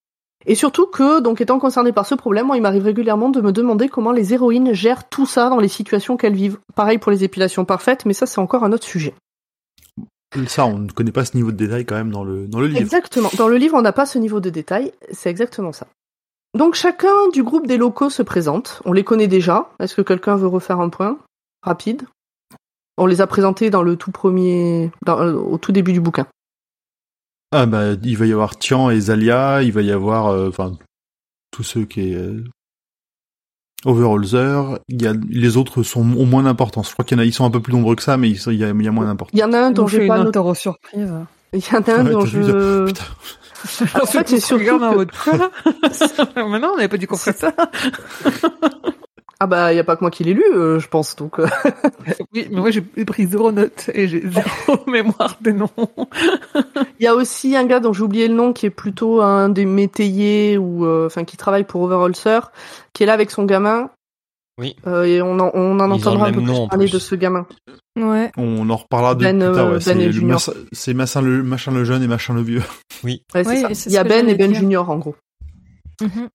Et 0.47 0.55
surtout 0.55 0.87
que, 0.87 1.21
donc 1.21 1.43
étant 1.43 1.59
concerné 1.59 1.93
par 1.93 2.07
ce 2.07 2.15
problème, 2.15 2.47
moi, 2.47 2.57
il 2.57 2.63
m'arrive 2.63 2.85
régulièrement 2.85 3.29
de 3.29 3.43
me 3.43 3.53
demander 3.53 3.91
comment 3.91 4.13
les 4.13 4.33
héroïnes 4.33 4.73
gèrent 4.73 5.07
tout 5.09 5.27
ça 5.27 5.51
dans 5.51 5.61
les 5.61 5.69
situations 5.69 6.17
qu'elles 6.17 6.33
vivent. 6.35 6.59
Pareil 6.75 6.97
pour 6.97 7.13
les 7.13 7.23
épilations 7.23 7.67
parfaites, 7.67 8.07
mais 8.07 8.15
ça, 8.15 8.25
c'est 8.25 8.41
encore 8.41 8.65
un 8.65 8.73
autre 8.73 8.85
sujet. 8.87 9.13
Ça, 10.47 10.65
on 10.65 10.79
ne 10.79 10.91
connaît 10.91 11.13
pas 11.13 11.25
ce 11.27 11.37
niveau 11.37 11.51
de 11.53 11.57
détail 11.57 11.85
quand 11.85 11.97
même 11.97 12.13
dans 12.13 12.25
le, 12.25 12.47
dans 12.47 12.61
le 12.61 12.69
livre. 12.69 12.81
Exactement. 12.81 13.29
Dans 13.37 13.49
le 13.49 13.57
livre, 13.57 13.77
on 13.77 13.83
n'a 13.83 13.93
pas 13.93 14.07
ce 14.07 14.19
niveau 14.19 14.41
de 14.41 14.49
détail. 14.49 14.93
C'est 15.13 15.29
exactement 15.29 15.73
ça. 15.73 15.87
Donc 16.55 16.75
chacun 16.75 17.29
du 17.33 17.43
groupe 17.43 17.67
des 17.67 17.77
locaux 17.77 18.11
se 18.11 18.23
présente. 18.23 18.81
On 18.85 18.93
les 18.93 19.05
connaît 19.05 19.29
déjà. 19.29 19.71
Est-ce 19.81 19.95
que 19.95 20.03
quelqu'un 20.03 20.37
veut 20.37 20.47
refaire 20.47 20.81
un 20.81 20.89
point? 20.89 21.19
Rapide 21.63 22.05
On 22.97 23.07
les 23.07 23.21
a 23.21 23.27
présentés 23.27 23.71
dans 23.71 23.83
le 23.83 23.97
tout 23.97 24.11
premier, 24.11 24.91
dans- 25.05 25.21
euh, 25.21 25.35
au 25.35 25.59
tout 25.59 25.73
début 25.73 25.93
du 25.93 26.01
bouquin. 26.01 26.27
Ah 27.53 27.67
bah, 27.67 27.93
il 28.03 28.17
va 28.17 28.27
y 28.27 28.33
avoir 28.33 28.57
Tian 28.59 28.91
et 28.91 29.01
Zalia, 29.01 29.63
il 29.63 29.73
va 29.73 29.83
y 29.83 29.91
avoir, 29.93 30.27
euh, 30.29 30.49
enfin, 30.49 30.73
tous 31.51 31.63
ceux 31.63 31.85
qui 31.85 32.11
est 32.13 32.15
euh, 32.15 32.45
Overholzer. 33.85 34.79
Il 34.89 35.01
y 35.03 35.07
a 35.07 35.15
les 35.29 35.57
autres 35.57 35.83
sont 35.83 36.01
au 36.01 36.25
moins 36.25 36.43
d'importance. 36.43 36.89
Je 36.89 36.93
crois 36.95 37.05
qu'il 37.05 37.17
y 37.17 37.21
en 37.21 37.23
a, 37.23 37.27
ils 37.27 37.33
sont 37.33 37.45
un 37.45 37.51
peu 37.51 37.61
plus 37.61 37.73
nombreux 37.73 37.95
que 37.97 38.03
ça, 38.03 38.17
mais 38.17 38.29
il 38.31 38.37
y 38.55 38.65
a, 38.65 38.71
il 38.71 38.83
y 38.83 38.89
a 38.89 38.93
moins 38.93 39.05
d'importance. 39.07 39.33
Il 39.35 39.39
y 39.41 39.45
en 39.45 39.53
a 39.53 39.59
un 39.61 39.69
On 39.69 39.73
dont 39.73 39.87
j'ai 39.87 40.03
une 40.03 40.09
pas 40.09 40.19
interro 40.19 40.55
surprise. 40.55 41.13
Il 41.53 41.61
y 41.61 41.77
en 41.77 41.81
a 41.83 41.93
un 42.01 42.05
Ouais, 42.05 42.13
dont 42.13 42.25
je... 42.27 42.87
Putain. 42.87 43.05
En 44.01 44.07
fait, 44.07 44.29
c'est 44.29 44.41
surtout 44.41 44.65
que- 44.65 44.95
mode 44.97 45.13
quoi 45.13 45.51
Maintenant, 46.49 46.71
on 46.75 46.77
n'avait 46.77 46.89
pas 46.89 46.99
qu'on 47.07 47.17
ferait 47.17 47.33
ça. 47.33 47.53
Ah 49.41 49.47
bah, 49.47 49.73
il 49.73 49.77
y 49.77 49.79
a 49.79 49.85
pas 49.85 49.95
que 49.95 50.01
moi 50.03 50.11
qui 50.11 50.25
l'ai 50.25 50.35
lu, 50.35 50.43
euh, 50.53 50.81
je 50.81 50.89
pense, 50.89 51.15
donc... 51.15 51.39
euh, 51.39 51.47
Oui, 52.35 52.49
mais 52.51 52.59
moi 52.59 52.71
j'ai 52.73 52.81
pris 52.81 53.27
zéro 53.27 53.53
note 53.53 53.89
et 53.95 54.09
j'ai 54.09 54.21
zéro 54.29 54.49
mémoire 54.89 55.37
des 55.41 55.53
noms. 55.53 55.71
Il 56.99 57.05
y 57.05 57.07
a 57.07 57.15
aussi 57.15 57.55
un 57.55 57.65
gars 57.65 57.79
dont 57.79 57.93
j'ai 57.93 58.03
oublié 58.03 58.27
le 58.27 58.35
nom 58.35 58.53
qui 58.53 58.67
est 58.67 58.71
plutôt 58.71 59.21
un 59.23 59.49
des 59.49 59.65
métayers 59.65 60.59
ou 60.59 60.85
euh, 60.85 61.07
enfin 61.07 61.23
qui 61.25 61.37
travaille 61.37 61.63
pour 61.63 61.83
Overholser, 61.83 62.41
qui 62.93 63.05
est 63.05 63.07
là 63.07 63.13
avec 63.13 63.31
son 63.31 63.45
gamin. 63.45 63.91
Oui. 64.59 64.75
Euh, 64.87 65.05
et 65.05 65.23
on 65.23 65.39
en, 65.39 65.51
on 65.55 65.79
entendra 65.79 66.27
un 66.29 66.33
peu 66.33 66.43
plus 66.43 66.53
parler 66.69 66.87
plus. 66.87 66.93
de 66.93 66.99
ce 66.99 67.15
gamin. 67.15 67.47
Ouais. 67.97 68.31
On 68.37 68.69
en 68.69 68.77
reparlera 68.77 69.15
de 69.15 69.23
Ben, 69.25 69.39
plus 69.39 69.53
tard. 69.55 69.67
euh, 69.67 69.79
Ouais, 69.79 69.79
Ben 69.85 70.37
c'est 70.73 70.95
machin 70.95 71.23
le, 71.23 71.43
machin 71.43 71.73
le 71.73 71.85
jeune 71.85 72.03
et 72.03 72.09
machin 72.09 72.35
le 72.35 72.43
vieux. 72.43 72.63
Ouais, 73.05 73.21
Oui, 73.35 73.45
ça. 73.45 73.69
Il 73.87 73.93
y 73.93 73.97
a 73.99 74.05
Ben 74.05 74.29
et 74.29 74.35
Ben 74.35 74.51
dire. 74.51 74.61
Junior 74.61 74.91
en 74.91 74.99
gros. 74.99 75.15
Mhm. 76.01 76.29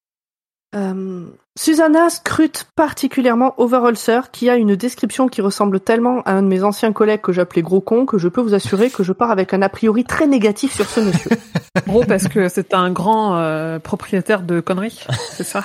Euh, 0.76 1.26
Susanna 1.56 2.10
scrute 2.10 2.66
particulièrement 2.76 3.54
Overholser, 3.58 4.22
qui 4.32 4.50
a 4.50 4.56
une 4.56 4.76
description 4.76 5.28
qui 5.28 5.42
ressemble 5.42 5.80
tellement 5.80 6.22
à 6.24 6.32
un 6.34 6.42
de 6.42 6.48
mes 6.48 6.64
anciens 6.64 6.92
collègues 6.94 7.22
que 7.22 7.32
j'appelais 7.32 7.62
gros 7.62 7.80
con 7.82 8.08
que 8.08 8.18
je 8.18 8.28
peux 8.28 8.42
vous 8.42 8.56
assurer 8.56 8.90
que 8.90 9.04
je 9.04 9.12
pars 9.14 9.30
avec 9.30 9.54
un 9.54 9.62
a 9.62 9.70
priori 9.70 10.04
très 10.04 10.26
négatif 10.26 10.74
sur 10.74 10.86
ce 10.88 11.00
monsieur. 11.02 11.30
Gros 11.88 12.04
parce 12.06 12.28
que 12.28 12.50
c'est 12.50 12.74
un 12.76 12.92
grand 12.92 13.36
euh, 13.38 13.80
propriétaire 13.80 14.44
de 14.44 14.60
conneries, 14.60 15.06
c'est 15.32 15.44
ça? 15.44 15.64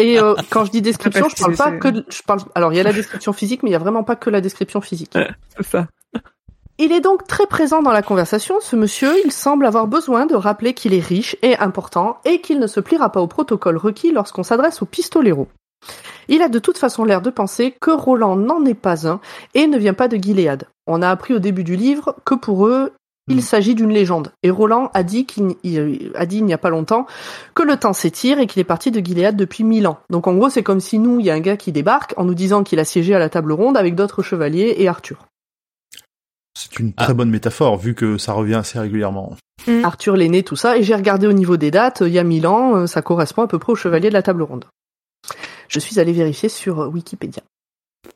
Et 0.00 0.18
euh, 0.18 0.34
quand 0.50 0.64
je 0.64 0.70
dis 0.70 0.80
description, 0.80 1.26
je 1.28 1.36
parle 1.36 1.54
pas 1.54 1.70
que 1.72 1.88
de- 1.88 2.06
je 2.08 2.22
parle 2.22 2.40
alors 2.54 2.72
il 2.72 2.76
y 2.76 2.80
a 2.80 2.82
la 2.82 2.94
description 2.94 3.34
physique 3.34 3.62
mais 3.62 3.68
il 3.68 3.72
y 3.74 3.76
a 3.76 3.78
vraiment 3.78 4.04
pas 4.04 4.16
que 4.16 4.30
la 4.30 4.40
description 4.40 4.80
physique. 4.80 5.12
C'est 5.56 5.66
ça. 5.66 5.86
Il 6.78 6.92
est 6.92 7.00
donc 7.00 7.26
très 7.26 7.46
présent 7.46 7.80
dans 7.80 7.92
la 7.92 8.02
conversation, 8.02 8.56
ce 8.60 8.76
monsieur, 8.76 9.10
il 9.24 9.32
semble 9.32 9.64
avoir 9.64 9.86
besoin 9.86 10.26
de 10.26 10.34
rappeler 10.34 10.74
qu'il 10.74 10.92
est 10.92 11.00
riche 11.04 11.34
et 11.42 11.56
important 11.56 12.18
et 12.26 12.40
qu'il 12.42 12.58
ne 12.58 12.66
se 12.66 12.80
pliera 12.80 13.10
pas 13.10 13.22
au 13.22 13.26
protocole 13.26 13.78
requis 13.78 14.12
lorsqu'on 14.12 14.42
s'adresse 14.42 14.82
au 14.82 14.86
pistolero. 14.86 15.48
Il 16.28 16.42
a 16.42 16.48
de 16.48 16.58
toute 16.58 16.76
façon 16.76 17.04
l'air 17.04 17.22
de 17.22 17.30
penser 17.30 17.74
que 17.80 17.90
Roland 17.90 18.36
n'en 18.36 18.64
est 18.66 18.74
pas 18.74 19.08
un 19.08 19.20
et 19.54 19.66
ne 19.66 19.78
vient 19.78 19.94
pas 19.94 20.08
de 20.08 20.16
Gilead. 20.16 20.64
On 20.86 21.00
a 21.00 21.08
appris 21.08 21.32
au 21.32 21.38
début 21.38 21.64
du 21.64 21.76
livre 21.76 22.14
que 22.26 22.34
pour 22.34 22.66
eux, 22.66 22.92
il 23.28 23.36
Mm. 23.38 23.40
s'agit 23.40 23.74
d'une 23.74 23.90
légende. 23.92 24.32
Et 24.42 24.50
Roland 24.50 24.90
a 24.92 25.02
dit 25.02 25.24
qu'il 25.24 25.54
il- 25.64 26.12
a 26.14 26.26
dit 26.26 26.38
il 26.38 26.44
n'y 26.44 26.52
a 26.52 26.58
pas 26.58 26.70
longtemps 26.70 27.06
que 27.54 27.62
le 27.62 27.76
temps 27.78 27.92
s'étire 27.94 28.38
et 28.38 28.46
qu'il 28.46 28.60
est 28.60 28.64
parti 28.64 28.90
de 28.90 29.00
Gilead 29.00 29.34
depuis 29.36 29.64
mille 29.64 29.86
ans. 29.86 29.98
Donc 30.10 30.26
en 30.26 30.34
gros, 30.34 30.50
c'est 30.50 30.62
comme 30.62 30.80
si 30.80 30.98
nous, 30.98 31.20
il 31.20 31.26
y 31.26 31.30
a 31.30 31.34
un 31.34 31.40
gars 31.40 31.56
qui 31.56 31.72
débarque 31.72 32.12
en 32.18 32.24
nous 32.24 32.34
disant 32.34 32.62
qu'il 32.64 32.78
a 32.80 32.84
siégé 32.84 33.14
à 33.14 33.18
la 33.18 33.28
table 33.30 33.52
ronde 33.52 33.76
avec 33.78 33.94
d'autres 33.94 34.22
chevaliers 34.22 34.74
et 34.78 34.88
Arthur. 34.88 35.24
C'est 36.58 36.78
une 36.78 36.94
Ah. 36.96 37.04
très 37.04 37.12
bonne 37.12 37.28
métaphore 37.28 37.76
vu 37.76 37.94
que 37.94 38.16
ça 38.16 38.32
revient 38.32 38.54
assez 38.54 38.78
régulièrement. 38.78 39.36
Arthur 39.84 40.16
l'aîné, 40.16 40.42
tout 40.42 40.56
ça, 40.56 40.78
et 40.78 40.82
j'ai 40.82 40.94
regardé 40.94 41.26
au 41.26 41.34
niveau 41.34 41.58
des 41.58 41.70
dates, 41.70 42.00
il 42.00 42.12
y 42.12 42.18
a 42.18 42.24
mille 42.24 42.46
ans, 42.46 42.76
euh, 42.76 42.86
ça 42.86 43.02
correspond 43.02 43.42
à 43.42 43.46
peu 43.46 43.58
près 43.58 43.72
au 43.72 43.76
chevalier 43.76 44.08
de 44.08 44.14
la 44.14 44.22
table 44.22 44.42
ronde. 44.42 44.64
Je 45.68 45.78
suis 45.78 46.00
allé 46.00 46.12
vérifier 46.12 46.48
sur 46.48 46.80
euh, 46.80 46.88
Wikipédia. 46.88 47.42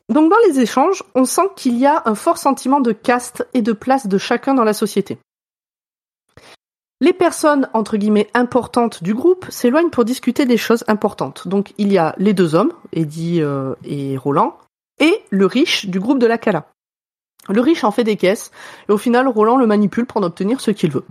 Donc 0.09 0.31
dans 0.31 0.37
les 0.47 0.59
échanges, 0.59 1.03
on 1.13 1.25
sent 1.25 1.49
qu'il 1.55 1.77
y 1.77 1.85
a 1.85 2.01
un 2.05 2.15
fort 2.15 2.39
sentiment 2.39 2.79
de 2.79 2.93
caste 2.93 3.47
et 3.53 3.61
de 3.61 3.73
place 3.73 4.07
de 4.07 4.17
chacun 4.17 4.55
dans 4.55 4.63
la 4.63 4.73
société. 4.73 5.19
Les 6.99 7.13
personnes, 7.13 7.69
entre 7.73 7.97
guillemets, 7.97 8.29
importantes 8.33 9.03
du 9.03 9.13
groupe 9.13 9.45
s'éloignent 9.49 9.89
pour 9.91 10.05
discuter 10.05 10.47
des 10.47 10.57
choses 10.57 10.83
importantes. 10.87 11.47
Donc 11.47 11.73
il 11.77 11.93
y 11.93 11.99
a 11.99 12.15
les 12.17 12.33
deux 12.33 12.55
hommes, 12.55 12.73
Eddie 12.91 13.41
euh, 13.41 13.75
et 13.83 14.17
Roland, 14.17 14.57
et 14.99 15.21
le 15.29 15.45
riche 15.45 15.85
du 15.87 15.99
groupe 15.99 16.19
de 16.19 16.27
la 16.27 16.39
Cala. 16.39 16.70
Le 17.49 17.61
riche 17.61 17.83
en 17.83 17.91
fait 17.91 18.03
des 18.03 18.17
caisses, 18.17 18.51
et 18.87 18.91
au 18.91 18.97
final, 18.97 19.27
Roland 19.27 19.57
le 19.57 19.67
manipule 19.67 20.05
pour 20.05 20.17
en 20.17 20.23
obtenir 20.23 20.61
ce 20.61 20.71
qu'il 20.71 20.91
veut. 20.91 21.05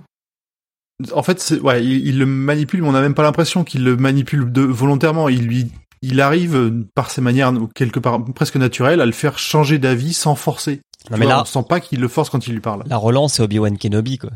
En 1.12 1.22
fait, 1.22 1.54
ouais, 1.62 1.84
il, 1.84 2.06
il 2.06 2.18
le 2.18 2.26
manipule, 2.26 2.82
mais 2.82 2.88
on 2.88 2.92
n'a 2.92 3.00
même 3.00 3.14
pas 3.14 3.22
l'impression 3.22 3.64
qu'il 3.64 3.84
le 3.84 3.96
manipule 3.96 4.52
de, 4.52 4.60
volontairement. 4.62 5.28
Il 5.28 5.46
lui, 5.46 5.70
il 6.02 6.20
arrive 6.20 6.56
euh, 6.56 6.86
par 6.94 7.10
ses 7.10 7.20
manières 7.20 7.52
quelque 7.74 7.98
part 7.98 8.22
presque 8.34 8.56
naturelles 8.56 9.00
à 9.00 9.06
le 9.06 9.12
faire 9.12 9.38
changer 9.38 9.78
d'avis 9.78 10.12
sans 10.12 10.34
forcer. 10.34 10.80
Non, 11.10 11.16
mais 11.16 11.24
vois, 11.24 11.34
là, 11.34 11.42
on 11.42 11.44
sent 11.46 11.64
pas 11.68 11.80
qu'il 11.80 12.00
le 12.00 12.08
force 12.08 12.30
quand 12.30 12.46
il 12.46 12.52
lui 12.52 12.60
parle. 12.60 12.84
la 12.86 12.96
relance, 12.96 13.34
c'est 13.34 13.42
Obi-Wan 13.42 13.78
Kenobi, 13.78 14.18
quoi. 14.18 14.30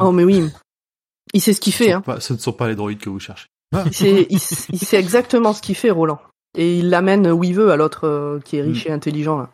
Oh 0.00 0.10
mais 0.10 0.24
oui, 0.24 0.50
il 1.32 1.40
sait 1.40 1.52
ce 1.52 1.60
qu'il 1.60 1.72
fait. 1.72 1.92
Hein. 1.92 2.00
pas, 2.00 2.20
ce 2.20 2.32
ne 2.32 2.38
sont 2.38 2.52
pas 2.52 2.68
les 2.68 2.74
droïdes 2.74 2.98
que 2.98 3.10
vous 3.10 3.20
cherchez. 3.20 3.46
Il, 3.86 3.94
sait, 3.94 4.26
il, 4.30 4.38
sait 4.78 4.98
exactement 4.98 5.52
ce 5.52 5.60
qu'il 5.60 5.74
fait, 5.74 5.90
Roland. 5.90 6.20
Et 6.56 6.78
il 6.78 6.88
l'amène 6.88 7.26
où 7.28 7.44
il 7.44 7.54
veut 7.54 7.70
à 7.70 7.76
l'autre 7.76 8.06
euh, 8.06 8.40
qui 8.44 8.56
est 8.56 8.62
riche 8.62 8.86
et 8.86 8.92
intelligent. 8.92 9.38
Là. 9.38 9.50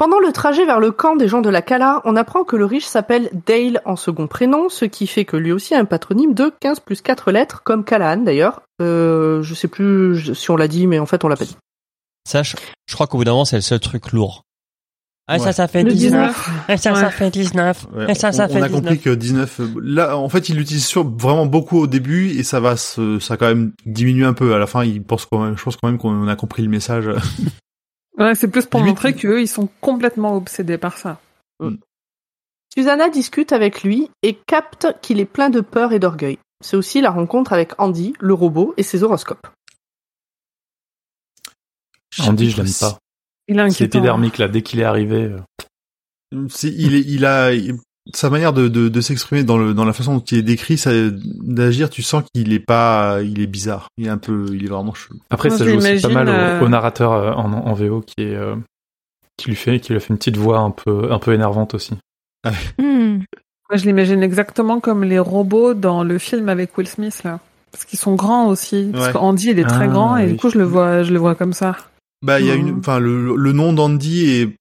Pendant 0.00 0.18
le 0.18 0.32
trajet 0.32 0.64
vers 0.64 0.80
le 0.80 0.92
camp 0.92 1.14
des 1.14 1.28
gens 1.28 1.42
de 1.42 1.50
la 1.50 1.60
Cala, 1.60 2.00
on 2.06 2.16
apprend 2.16 2.42
que 2.42 2.56
le 2.56 2.64
riche 2.64 2.86
s'appelle 2.86 3.28
Dale 3.46 3.82
en 3.84 3.96
second 3.96 4.28
prénom, 4.28 4.70
ce 4.70 4.86
qui 4.86 5.06
fait 5.06 5.26
que 5.26 5.36
lui 5.36 5.52
aussi 5.52 5.74
a 5.74 5.78
un 5.78 5.84
patronyme 5.84 6.32
de 6.32 6.50
15 6.58 6.80
plus 6.80 7.02
4 7.02 7.30
lettres, 7.30 7.60
comme 7.64 7.84
Callahan 7.84 8.16
d'ailleurs. 8.22 8.62
Euh, 8.80 9.42
je 9.42 9.52
sais 9.52 9.68
plus 9.68 10.32
si 10.34 10.50
on 10.50 10.56
l'a 10.56 10.68
dit, 10.68 10.86
mais 10.86 10.98
en 10.98 11.04
fait 11.04 11.22
on 11.22 11.28
l'a 11.28 11.36
pas 11.36 11.44
dit. 11.44 11.58
Ça, 12.26 12.42
je, 12.42 12.56
je 12.88 12.94
crois 12.94 13.08
qu'au 13.08 13.18
bout 13.18 13.24
d'un 13.24 13.32
moment, 13.32 13.44
c'est 13.44 13.56
le 13.56 13.60
seul 13.60 13.78
truc 13.78 14.12
lourd. 14.12 14.40
Ah, 15.28 15.38
ça, 15.38 15.44
Ouais. 15.48 15.52
ça 15.52 15.68
fait 15.68 15.82
Le 15.82 15.92
19. 15.92 16.48
Ah, 16.68 16.78
ça, 16.78 16.94
ça 16.94 17.10
fait 17.10 17.28
19. 17.30 17.86
Ouais, 17.94 18.06
Ah, 18.08 18.14
ça, 18.14 18.32
ça 18.32 18.46
on, 18.46 18.48
fait 18.48 18.54
on 18.58 18.62
a 18.62 18.68
19. 18.68 18.72
compris 18.82 18.98
que 19.00 19.10
19, 19.10 19.60
euh, 19.60 19.66
là, 19.82 20.16
en 20.16 20.30
fait, 20.30 20.48
il 20.48 20.56
l'utilise 20.56 20.86
sur 20.86 21.06
vraiment 21.06 21.44
beaucoup 21.44 21.76
au 21.78 21.86
début 21.86 22.30
et 22.30 22.42
ça 22.42 22.58
va 22.58 22.78
se, 22.78 23.18
ça 23.18 23.36
quand 23.36 23.48
même 23.48 23.72
diminué 23.84 24.24
un 24.24 24.32
peu. 24.32 24.54
À 24.54 24.58
la 24.58 24.66
fin, 24.66 24.82
il 24.82 25.02
pense 25.02 25.26
quand 25.26 25.44
même, 25.44 25.58
je 25.58 25.62
pense 25.62 25.76
quand 25.76 25.88
même 25.88 25.98
qu'on 25.98 26.26
a 26.26 26.36
compris 26.36 26.62
le 26.62 26.70
message. 26.70 27.10
Ouais, 28.20 28.34
c'est 28.34 28.48
plus 28.48 28.66
pour 28.66 28.80
montrer 28.82 29.14
qu'eux, 29.14 29.40
ils 29.40 29.48
sont 29.48 29.68
complètement 29.80 30.36
obsédés 30.36 30.78
par 30.78 30.98
ça. 30.98 31.20
Susanna 32.72 33.08
discute 33.08 33.52
avec 33.52 33.82
lui 33.82 34.10
et 34.22 34.34
capte 34.34 34.86
qu'il 35.02 35.18
est 35.20 35.24
plein 35.24 35.50
de 35.50 35.60
peur 35.60 35.92
et 35.92 35.98
d'orgueil. 35.98 36.38
C'est 36.62 36.76
aussi 36.76 37.00
la 37.00 37.10
rencontre 37.10 37.52
avec 37.52 37.72
Andy, 37.80 38.12
le 38.20 38.34
robot, 38.34 38.74
et 38.76 38.82
ses 38.82 39.02
horoscopes. 39.02 39.46
Andy, 42.20 42.50
je 42.50 42.56
l'aime 42.58 42.66
pas. 42.78 42.98
Il 43.48 43.54
est 43.58 43.58
C'est 43.70 43.84
inquiétant. 43.84 43.98
épidermique 43.98 44.38
là, 44.38 44.48
dès 44.48 44.62
qu'il 44.62 44.80
est 44.80 44.84
arrivé. 44.84 45.32
euh, 46.32 46.48
C'est- 46.48 46.68
il, 46.72 46.94
est, 46.94 47.00
il 47.00 47.24
a 47.24 47.52
il- 47.54 47.74
sa 48.14 48.30
manière 48.30 48.52
de, 48.52 48.68
de, 48.68 48.88
de 48.88 49.00
s'exprimer 49.00 49.44
dans 49.44 49.58
le 49.58 49.74
dans 49.74 49.84
la 49.84 49.92
façon 49.92 50.14
dont 50.14 50.20
il 50.20 50.38
est 50.38 50.42
décrit, 50.42 50.78
ça- 50.78 50.90
d'agir, 51.12 51.90
tu 51.90 52.02
sens 52.02 52.24
qu'il 52.34 52.52
est 52.52 52.58
pas, 52.60 53.18
il 53.22 53.40
est 53.40 53.46
bizarre. 53.46 53.88
Il 53.98 54.06
est 54.06 54.10
un 54.10 54.18
peu, 54.18 54.46
il 54.52 54.64
est 54.64 54.68
vraiment 54.68 54.94
chelou. 54.94 55.18
Après, 55.30 55.48
Moi, 55.50 55.58
ça 55.58 55.64
joue 55.66 55.76
aussi 55.76 56.00
pas 56.02 56.08
mal 56.08 56.28
au, 56.28 56.32
euh, 56.32 56.60
au 56.62 56.68
narrateur 56.68 57.12
euh, 57.12 57.32
en, 57.32 57.52
en 57.52 57.72
VO 57.74 58.00
qui 58.00 58.24
est 58.24 58.34
euh, 58.34 58.56
qui 59.36 59.48
lui 59.48 59.56
fait 59.56 59.80
qui 59.80 59.92
lui 59.92 60.00
fait 60.00 60.08
une 60.10 60.18
petite 60.18 60.36
voix 60.38 60.58
un 60.58 60.70
peu 60.70 61.12
un 61.12 61.18
peu 61.18 61.32
énervante 61.34 61.74
aussi. 61.74 61.94
Hmm. 62.78 63.18
Moi, 63.68 63.76
je 63.76 63.84
l'imagine 63.84 64.22
exactement 64.22 64.80
comme 64.80 65.04
les 65.04 65.18
robots 65.18 65.74
dans 65.74 66.02
le 66.02 66.18
film 66.18 66.48
avec 66.48 66.76
Will 66.76 66.88
Smith, 66.88 67.22
là. 67.22 67.38
Parce 67.70 67.84
qu'ils 67.84 67.98
sont 68.00 68.16
grands 68.16 68.48
aussi. 68.48 68.88
Parce 68.92 69.06
Ouais. 69.08 69.12
qu'Andy, 69.12 69.50
il 69.50 69.58
est 69.60 69.64
très 69.64 69.84
Ah, 69.84 69.88
grand, 69.88 70.16
et 70.16 70.24
oui. 70.24 70.32
du 70.32 70.36
coup, 70.38 70.50
je 70.50 70.58
le 70.58 70.64
vois, 70.64 71.04
je 71.04 71.12
le 71.12 71.18
vois 71.20 71.36
comme 71.36 71.52
ça. 71.52 71.76
Bah, 72.22 72.38
il 72.38 72.46
y 72.46 72.50
a 72.50 72.54
une, 72.54 72.78
enfin, 72.80 72.98
le, 72.98 73.34
le 73.34 73.52
nom 73.52 73.72
d'Andy 73.72 74.28
et 74.30 74.56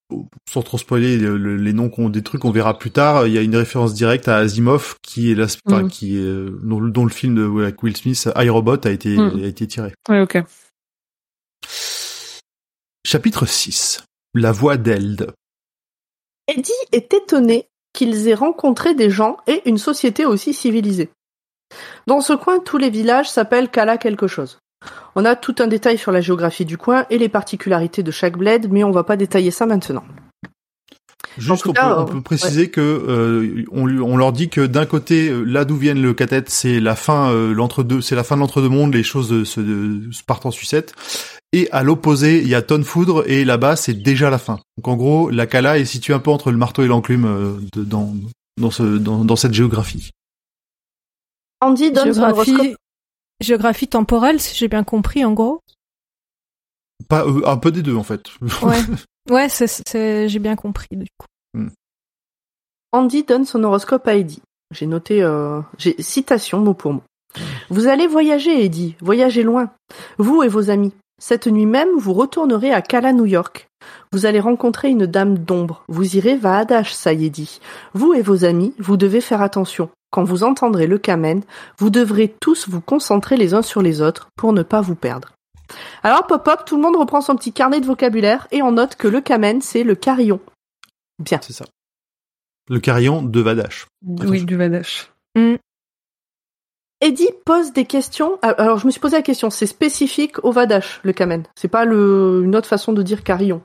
sans 0.49 0.61
trop 0.63 0.77
spoiler 0.77 1.17
le- 1.17 1.37
le- 1.37 1.57
les 1.57 1.73
noms 1.73 1.89
qu'on 1.89 2.09
des 2.09 2.23
trucs 2.23 2.41
qu'on 2.41 2.51
verra 2.51 2.79
plus 2.79 2.91
tard, 2.91 3.27
il 3.27 3.33
y 3.33 3.37
a 3.37 3.41
une 3.41 3.55
référence 3.55 3.93
directe 3.93 4.29
à 4.29 4.37
Asimov 4.37 4.95
qui 5.01 5.29
est 5.31 5.35
la, 5.35 5.47
enfin, 5.65 5.83
Mhm. 5.83 5.89
qui 5.89 6.15
est 6.17 6.21
euh, 6.21 6.57
dont, 6.63 6.79
le- 6.79 6.89
dont 6.89 7.03
le 7.03 7.11
film 7.11 7.35
de 7.35 7.61
avec 7.61 7.83
Will 7.83 7.97
Smith, 7.97 8.29
iRobot 8.33 8.77
a 8.85 8.91
été 8.91 9.09
Mhm. 9.17 9.43
a 9.43 9.47
été 9.47 9.67
tiré. 9.67 9.93
Ouais, 10.07 10.21
ok. 10.21 10.41
Chapitre 13.05 13.45
6. 13.45 14.03
La 14.33 14.51
voix 14.51 14.77
d'Eld. 14.77 15.31
Eddie 16.47 16.71
est 16.91 17.13
étonné 17.13 17.67
qu'ils 17.93 18.27
aient 18.27 18.35
rencontré 18.35 18.93
des 18.95 19.09
gens 19.09 19.37
et 19.47 19.61
une 19.67 19.77
société 19.77 20.25
aussi 20.25 20.53
civilisée. 20.53 21.09
Dans 22.07 22.21
ce 22.21 22.33
coin, 22.33 22.59
tous 22.59 22.77
les 22.77 22.89
villages 22.89 23.29
s'appellent 23.29 23.69
Kala 23.69 23.97
quelque 23.97 24.27
chose. 24.27 24.59
On 25.15 25.25
a 25.25 25.35
tout 25.35 25.55
un 25.59 25.67
détail 25.67 25.97
sur 25.97 26.11
la 26.11 26.21
géographie 26.21 26.65
du 26.65 26.77
coin 26.77 27.05
et 27.09 27.17
les 27.17 27.29
particularités 27.29 28.03
de 28.03 28.11
chaque 28.11 28.37
bled, 28.37 28.71
mais 28.71 28.83
on 28.83 28.91
va 28.91 29.03
pas 29.03 29.17
détailler 29.17 29.51
ça 29.51 29.65
maintenant. 29.65 30.03
Juste, 31.37 31.67
on, 31.67 31.73
cas, 31.73 31.93
peut, 31.93 31.99
on 31.99 32.03
euh, 32.03 32.05
peut 32.05 32.21
préciser 32.21 32.69
que 32.69 32.81
euh, 32.81 33.63
on, 33.71 33.85
lui- 33.85 34.01
on 34.01 34.17
leur 34.17 34.31
dit 34.31 34.49
que 34.49 34.65
d'un 34.65 34.85
côté, 34.85 35.29
euh, 35.29 35.43
là 35.43 35.63
d'où 35.63 35.75
viennent 35.77 36.01
le 36.01 36.13
catet, 36.13 36.43
c'est 36.47 36.79
la 36.79 36.95
fin, 36.95 37.31
euh, 37.31 37.53
l'entre-deux, 37.53 38.01
c'est 38.01 38.15
la 38.15 38.23
fin 38.23 38.35
de 38.35 38.41
l'entre-deux-mondes, 38.41 38.93
les 38.93 39.03
choses 39.03 39.43
se, 39.43 39.59
de- 39.59 40.11
se 40.11 40.23
partent 40.23 40.45
en 40.45 40.51
sucette. 40.51 40.93
Et 41.51 41.69
à 41.71 41.83
l'opposé, 41.83 42.41
il 42.41 42.47
y 42.47 42.55
a 42.55 42.61
Tonne 42.61 42.83
Foudre, 42.83 43.23
et 43.29 43.45
là-bas, 43.45 43.75
c'est 43.75 43.93
déjà 43.93 44.29
la 44.29 44.37
fin. 44.37 44.59
Donc 44.77 44.87
en 44.87 44.95
gros, 44.95 45.29
la 45.29 45.45
Kala 45.45 45.77
est 45.77 45.85
située 45.85 46.13
un 46.13 46.19
peu 46.19 46.31
entre 46.31 46.51
le 46.51 46.57
marteau 46.57 46.83
et 46.83 46.87
l'enclume 46.87 47.25
euh, 47.25 47.53
dans, 47.75 48.13
dans, 48.59 48.71
ce, 48.71 48.83
dans, 48.83 49.23
dans 49.23 49.35
cette 49.35 49.53
géographie. 49.53 50.09
Andy 51.61 51.91
donne 51.91 52.13
son 52.13 52.21
horoscope. 52.21 52.45
Géographie... 52.45 52.75
Géographie 53.39 53.87
temporelle, 53.87 54.39
si 54.39 54.55
j'ai 54.55 54.67
bien 54.67 54.83
compris, 54.83 55.23
en 55.23 55.33
gros. 55.33 55.61
Pas 57.07 57.25
euh, 57.25 57.41
un 57.45 57.57
peu 57.57 57.71
des 57.71 57.81
deux 57.81 57.95
en 57.95 58.03
fait. 58.03 58.23
Ouais. 58.61 58.79
Ouais, 59.29 59.47
c'est, 59.47 59.67
c'est... 59.67 60.27
j'ai 60.27 60.39
bien 60.39 60.55
compris, 60.55 60.87
du 60.91 61.05
coup. 61.15 61.27
Andy 62.91 63.23
donne 63.23 63.45
son 63.45 63.63
horoscope 63.63 64.07
à 64.07 64.15
Eddie. 64.15 64.41
J'ai 64.71 64.87
noté, 64.87 65.21
euh, 65.21 65.61
j'ai 65.77 65.95
citation 66.01 66.59
mot 66.59 66.73
pour 66.73 66.93
mot. 66.93 67.03
Vous 67.69 67.87
allez 67.87 68.07
voyager, 68.07 68.65
Eddie, 68.65 68.95
voyager 69.01 69.43
loin. 69.43 69.71
Vous 70.17 70.41
et 70.41 70.47
vos 70.47 70.71
amis. 70.71 70.93
Cette 71.21 71.47
nuit 71.47 71.67
même, 71.67 71.89
vous 71.97 72.13
retournerez 72.13 72.71
à 72.71 72.81
Cala, 72.81 73.13
New 73.13 73.25
York. 73.25 73.67
Vous 74.11 74.25
allez 74.25 74.39
rencontrer 74.39 74.89
une 74.89 75.05
dame 75.05 75.37
d'ombre. 75.37 75.83
Vous 75.87 76.15
irez 76.17 76.35
Vaadash, 76.35 76.93
ça 76.93 77.13
y 77.13 77.25
est 77.25 77.29
dit. 77.29 77.59
Vous 77.93 78.13
et 78.13 78.21
vos 78.21 78.45
amis, 78.45 78.73
vous 78.79 78.97
devez 78.97 79.21
faire 79.21 79.41
attention. 79.41 79.89
Quand 80.11 80.23
vous 80.23 80.43
entendrez 80.43 80.87
le 80.87 80.97
kamen, 80.97 81.41
vous 81.77 81.89
devrez 81.89 82.33
tous 82.41 82.67
vous 82.67 82.81
concentrer 82.81 83.37
les 83.37 83.53
uns 83.53 83.61
sur 83.61 83.81
les 83.81 84.01
autres 84.01 84.29
pour 84.35 84.53
ne 84.53 84.63
pas 84.63 84.81
vous 84.81 84.95
perdre. 84.95 85.33
Alors, 86.01 86.25
pop-up, 86.25 86.61
tout 86.65 86.75
le 86.77 86.81
monde 86.81 86.95
reprend 86.95 87.21
son 87.21 87.35
petit 87.35 87.53
carnet 87.53 87.79
de 87.79 87.85
vocabulaire 87.85 88.47
et 88.51 88.63
on 88.63 88.71
note 88.71 88.95
que 88.95 89.07
le 89.07 89.21
kamen, 89.21 89.61
c'est 89.61 89.83
le 89.83 89.93
carillon. 89.95 90.39
Bien. 91.19 91.39
C'est 91.43 91.53
ça. 91.53 91.65
Le 92.69 92.79
carillon 92.79 93.21
de 93.21 93.39
Vadash. 93.39 93.85
Oui, 94.05 94.45
du 94.45 94.55
Vadash. 94.55 95.11
Eddie 97.01 97.29
pose 97.45 97.71
des 97.71 97.85
questions. 97.85 98.39
Ah, 98.41 98.49
Alors, 98.57 98.77
je 98.77 98.85
me 98.85 98.91
suis 98.91 98.99
posé 98.99 99.15
la 99.15 99.21
question, 99.21 99.49
c'est 99.49 99.65
spécifique 99.67 100.43
au 100.43 100.51
Vadash, 100.51 100.99
le 101.03 101.13
kamen. 101.13 101.43
C'est 101.55 101.69
pas 101.69 101.85
le, 101.85 102.41
une 102.43 102.55
autre 102.55 102.67
façon 102.67 102.91
de 102.91 103.01
dire 103.03 103.23
carillon. 103.23 103.61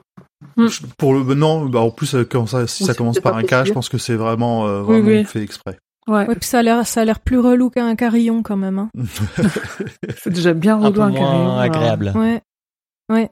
Pour 0.99 1.15
le 1.15 1.35
non, 1.35 1.67
bah 1.67 1.81
en 1.81 1.91
plus 1.91 2.15
euh, 2.15 2.25
quand 2.25 2.47
ça, 2.47 2.67
si 2.67 2.83
Oui, 2.83 2.87
ça 2.87 2.95
commence 2.95 3.19
par 3.19 3.37
un 3.37 3.43
K, 3.43 3.65
je 3.65 3.73
pense 3.73 3.89
que 3.89 3.99
c'est 3.99 4.15
vraiment 4.15 4.67
euh, 4.67 4.83
Oui, 4.83 5.01
vraiment 5.01 5.09
oui. 5.09 5.25
fait 5.25 5.43
exprès. 5.43 5.79
Ouais, 6.07 6.27
Ouais, 6.29 6.35
puis 6.35 6.45
ça 6.49 6.59
a 6.59 6.63
l'air, 6.63 6.87
ça 6.87 7.01
a 7.01 7.05
l'air 7.05 7.19
plus 7.21 7.39
relou 7.39 7.71
qu'un 7.71 7.95
carillon 7.97 8.43
quand 8.43 8.57
même. 8.57 8.79
Hein. 8.79 8.91
c'est 10.19 10.31
déjà 10.31 10.53
bien 10.53 10.77
Un 10.77 10.93
peu 10.93 11.01
relou 11.01 11.03
un 11.03 11.09
moins 11.11 11.19
carillon. 11.19 11.45
alors. 11.45 11.59
agréable. 11.61 12.13
Ouais. 12.17 13.31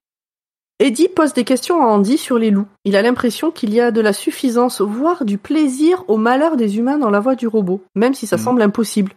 Eddie 0.78 1.08
pose 1.08 1.32
des 1.32 1.44
questions 1.44 1.80
à 1.80 1.86
Andy 1.86 2.18
sur 2.18 2.38
les 2.38 2.50
loups. 2.50 2.66
Il 2.84 2.96
a 2.96 3.02
l'impression 3.02 3.52
qu'il 3.52 3.72
y 3.72 3.80
a 3.80 3.92
de 3.92 4.00
la 4.00 4.12
suffisance, 4.12 4.80
voire 4.80 5.24
du 5.24 5.38
plaisir 5.38 6.02
au 6.08 6.16
malheur 6.16 6.56
des 6.56 6.76
humains 6.78 6.98
dans 6.98 7.10
la 7.10 7.20
voix 7.20 7.36
du 7.36 7.46
robot, 7.46 7.84
même 7.94 8.14
si 8.14 8.26
ça 8.26 8.36
Mhm. 8.36 8.42
semble 8.42 8.62
impossible. 8.62 9.12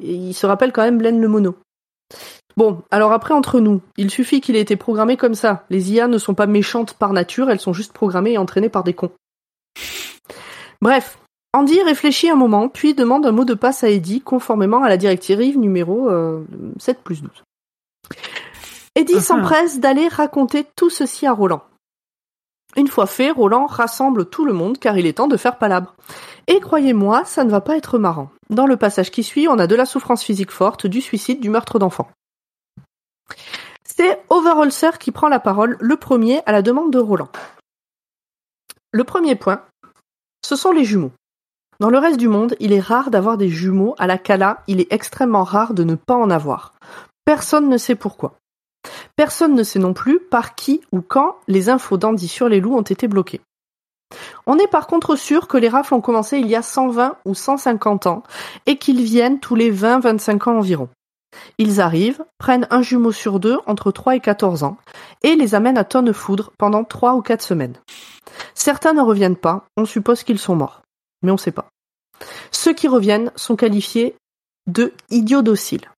Et 0.00 0.14
il 0.14 0.32
se 0.32 0.46
rappelle 0.46 0.72
quand 0.72 0.82
même 0.82 0.96
Blaine 0.96 1.20
le 1.20 1.28
mono. 1.28 1.54
Bon, 2.56 2.82
alors 2.90 3.12
après 3.12 3.34
entre 3.34 3.60
nous, 3.60 3.82
il 3.98 4.10
suffit 4.10 4.40
qu'il 4.40 4.56
ait 4.56 4.60
été 4.60 4.76
programmé 4.76 5.16
comme 5.18 5.34
ça. 5.34 5.64
Les 5.68 5.92
IA 5.92 6.06
ne 6.08 6.16
sont 6.18 6.34
pas 6.34 6.46
méchantes 6.46 6.94
par 6.94 7.12
nature, 7.12 7.50
elles 7.50 7.60
sont 7.60 7.72
juste 7.74 7.92
programmées 7.92 8.32
et 8.32 8.38
entraînées 8.38 8.68
par 8.70 8.84
des 8.84 8.94
cons. 8.94 9.12
Bref, 10.80 11.18
Andy 11.54 11.82
réfléchit 11.82 12.30
un 12.30 12.36
moment, 12.36 12.68
puis 12.68 12.94
demande 12.94 13.26
un 13.26 13.32
mot 13.32 13.44
de 13.44 13.54
passe 13.54 13.84
à 13.84 13.90
Eddie, 13.90 14.22
conformément 14.22 14.82
à 14.82 14.88
la 14.88 14.96
directive 14.96 15.58
numéro 15.58 16.08
euh, 16.08 16.44
7 16.78 17.02
plus 17.02 17.22
12. 17.22 17.30
Eddie 18.94 19.14
Ah 19.16 19.18
ah. 19.18 19.22
s'empresse 19.22 19.78
d'aller 19.78 20.08
raconter 20.08 20.66
tout 20.76 20.90
ceci 20.90 21.26
à 21.26 21.32
Roland. 21.32 21.62
Une 22.76 22.88
fois 22.88 23.06
fait, 23.06 23.30
Roland 23.30 23.66
rassemble 23.66 24.24
tout 24.24 24.46
le 24.46 24.54
monde 24.54 24.78
car 24.78 24.96
il 24.96 25.06
est 25.06 25.14
temps 25.14 25.28
de 25.28 25.36
faire 25.36 25.58
palabre. 25.58 25.94
Et 26.46 26.58
croyez-moi, 26.58 27.24
ça 27.26 27.44
ne 27.44 27.50
va 27.50 27.60
pas 27.60 27.76
être 27.76 27.98
marrant. 27.98 28.30
Dans 28.48 28.66
le 28.66 28.78
passage 28.78 29.10
qui 29.10 29.22
suit, 29.22 29.46
on 29.46 29.58
a 29.58 29.66
de 29.66 29.74
la 29.74 29.84
souffrance 29.84 30.22
physique 30.22 30.50
forte, 30.50 30.86
du 30.86 31.02
suicide, 31.02 31.40
du 31.40 31.50
meurtre 31.50 31.78
d'enfants. 31.78 32.10
C'est 33.84 34.22
Overholzer 34.30 34.98
qui 34.98 35.12
prend 35.12 35.28
la 35.28 35.38
parole, 35.38 35.76
le 35.80 35.96
premier 35.96 36.40
à 36.46 36.52
la 36.52 36.62
demande 36.62 36.90
de 36.90 36.98
Roland. 36.98 37.28
Le 38.90 39.04
premier 39.04 39.36
point, 39.36 39.62
ce 40.44 40.56
sont 40.56 40.72
les 40.72 40.84
jumeaux. 40.84 41.12
Dans 41.80 41.90
le 41.90 41.98
reste 41.98 42.18
du 42.18 42.28
monde, 42.28 42.54
il 42.60 42.72
est 42.72 42.80
rare 42.80 43.10
d'avoir 43.10 43.36
des 43.36 43.48
jumeaux, 43.48 43.94
à 43.98 44.06
la 44.06 44.18
Kala, 44.18 44.62
il 44.66 44.80
est 44.80 44.92
extrêmement 44.92 45.44
rare 45.44 45.74
de 45.74 45.84
ne 45.84 45.94
pas 45.94 46.14
en 46.14 46.30
avoir. 46.30 46.74
Personne 47.24 47.68
ne 47.68 47.78
sait 47.78 47.94
pourquoi. 47.94 48.34
Personne 49.16 49.54
ne 49.54 49.62
sait 49.62 49.78
non 49.78 49.92
plus 49.92 50.20
par 50.20 50.54
qui 50.54 50.80
ou 50.92 51.00
quand 51.00 51.36
les 51.48 51.68
infos 51.68 51.96
d'Andy 51.96 52.28
sur 52.28 52.48
les 52.48 52.60
loups 52.60 52.76
ont 52.76 52.82
été 52.82 53.08
bloquées. 53.08 53.40
On 54.46 54.58
est 54.58 54.68
par 54.68 54.86
contre 54.86 55.16
sûr 55.16 55.48
que 55.48 55.56
les 55.56 55.68
rafles 55.68 55.94
ont 55.94 56.00
commencé 56.00 56.38
il 56.38 56.46
y 56.46 56.56
a 56.56 56.62
120 56.62 57.16
ou 57.24 57.34
150 57.34 58.06
ans 58.06 58.22
et 58.66 58.76
qu'ils 58.76 59.02
viennent 59.02 59.40
tous 59.40 59.54
les 59.54 59.72
20-25 59.72 60.48
ans 60.48 60.58
environ. 60.58 60.88
Ils 61.58 61.80
arrivent, 61.80 62.22
prennent 62.38 62.66
un 62.70 62.82
jumeau 62.82 63.12
sur 63.12 63.40
deux 63.40 63.58
entre 63.66 63.90
3 63.90 64.16
et 64.16 64.20
14 64.20 64.64
ans 64.64 64.76
et 65.22 65.34
les 65.34 65.54
amènent 65.54 65.78
à 65.78 65.84
tonne 65.84 66.12
foudre 66.12 66.52
pendant 66.58 66.84
3 66.84 67.14
ou 67.14 67.22
4 67.22 67.42
semaines. 67.42 67.76
Certains 68.54 68.92
ne 68.92 69.00
reviennent 69.02 69.36
pas, 69.36 69.64
on 69.76 69.84
suppose 69.84 70.24
qu'ils 70.24 70.38
sont 70.38 70.56
morts, 70.56 70.81
mais 71.22 71.30
on 71.30 71.34
ne 71.34 71.40
sait 71.40 71.52
pas. 71.52 71.68
Ceux 72.50 72.74
qui 72.74 72.88
reviennent 72.88 73.32
sont 73.36 73.56
qualifiés 73.56 74.14
de 74.66 74.92
idiots 75.10 75.42
dociles. 75.42 75.90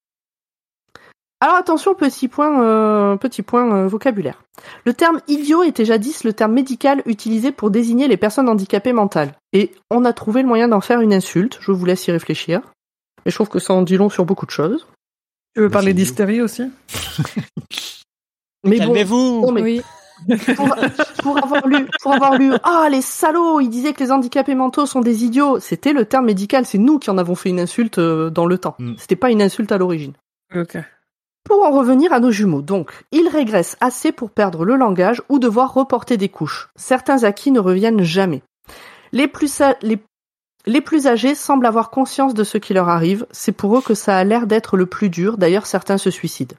Alors 1.40 1.56
attention, 1.56 1.94
petit 1.94 2.28
point, 2.28 2.62
euh, 2.62 3.16
petit 3.16 3.42
point 3.42 3.70
euh, 3.74 3.86
vocabulaire. 3.86 4.42
Le 4.86 4.94
terme 4.94 5.20
idiot 5.28 5.62
était 5.62 5.84
jadis 5.84 6.24
le 6.24 6.32
terme 6.32 6.52
médical 6.52 7.02
utilisé 7.04 7.52
pour 7.52 7.70
désigner 7.70 8.08
les 8.08 8.16
personnes 8.16 8.48
handicapées 8.48 8.94
mentales. 8.94 9.34
Et 9.52 9.72
on 9.90 10.06
a 10.06 10.14
trouvé 10.14 10.40
le 10.40 10.48
moyen 10.48 10.68
d'en 10.68 10.80
faire 10.80 11.00
une 11.02 11.12
insulte, 11.12 11.58
je 11.60 11.70
vous 11.72 11.84
laisse 11.84 12.06
y 12.06 12.12
réfléchir. 12.12 12.62
Mais 13.24 13.30
je 13.30 13.36
trouve 13.36 13.50
que 13.50 13.58
ça 13.58 13.74
en 13.74 13.82
dit 13.82 13.98
long 13.98 14.08
sur 14.08 14.24
beaucoup 14.24 14.46
de 14.46 14.50
choses. 14.50 14.86
Tu 15.54 15.60
veux 15.60 15.68
Bah, 15.68 15.74
parler 15.74 15.92
d'hystérie 15.92 16.40
aussi? 16.40 16.62
Mais 18.64 18.78
bon, 18.78 18.84
Calmez-vous 18.86 19.40
non, 19.42 19.52
mais 19.52 19.62
Oui. 19.62 19.82
Pour, 20.56 20.74
pour 21.22 21.44
avoir 21.44 21.66
lu, 21.66 21.86
pour 22.02 22.12
avoir 22.12 22.38
lu, 22.38 22.52
ah 22.62 22.88
les 22.90 23.00
salauds, 23.00 23.60
ils 23.60 23.68
disaient 23.68 23.92
que 23.92 24.02
les 24.02 24.12
handicapés 24.12 24.54
mentaux 24.54 24.86
sont 24.86 25.00
des 25.00 25.24
idiots. 25.24 25.58
C'était 25.60 25.92
le 25.92 26.04
terme 26.04 26.26
médical, 26.26 26.66
c'est 26.66 26.78
nous 26.78 26.98
qui 26.98 27.10
en 27.10 27.18
avons 27.18 27.34
fait 27.34 27.50
une 27.50 27.60
insulte 27.60 27.98
euh, 27.98 28.30
dans 28.30 28.46
le 28.46 28.58
temps. 28.58 28.76
Mm. 28.78 28.94
C'était 28.98 29.16
pas 29.16 29.30
une 29.30 29.42
insulte 29.42 29.72
à 29.72 29.78
l'origine. 29.78 30.12
Ok. 30.54 30.78
Pour 31.44 31.64
en 31.64 31.70
revenir 31.70 32.12
à 32.12 32.20
nos 32.20 32.30
jumeaux, 32.30 32.62
donc, 32.62 33.04
ils 33.12 33.28
régressent 33.28 33.76
assez 33.80 34.12
pour 34.12 34.30
perdre 34.30 34.64
le 34.64 34.76
langage 34.76 35.22
ou 35.28 35.38
devoir 35.38 35.74
reporter 35.74 36.16
des 36.16 36.30
couches. 36.30 36.70
Certains 36.74 37.24
acquis 37.24 37.50
ne 37.50 37.60
reviennent 37.60 38.02
jamais. 38.02 38.42
Les 39.12 39.28
plus, 39.28 39.60
les, 39.82 39.98
les 40.64 40.80
plus 40.80 41.06
âgés 41.06 41.34
semblent 41.34 41.66
avoir 41.66 41.90
conscience 41.90 42.32
de 42.32 42.44
ce 42.44 42.56
qui 42.56 42.72
leur 42.72 42.88
arrive, 42.88 43.26
c'est 43.30 43.52
pour 43.52 43.76
eux 43.76 43.82
que 43.82 43.94
ça 43.94 44.16
a 44.16 44.24
l'air 44.24 44.46
d'être 44.46 44.78
le 44.78 44.86
plus 44.86 45.10
dur, 45.10 45.36
d'ailleurs 45.36 45.66
certains 45.66 45.98
se 45.98 46.10
suicident. 46.10 46.56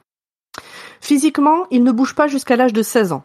Physiquement, 1.00 1.66
ils 1.70 1.82
ne 1.82 1.92
bougent 1.92 2.14
pas 2.14 2.28
jusqu'à 2.28 2.56
l'âge 2.56 2.72
de 2.72 2.82
16 2.82 3.12
ans. 3.12 3.24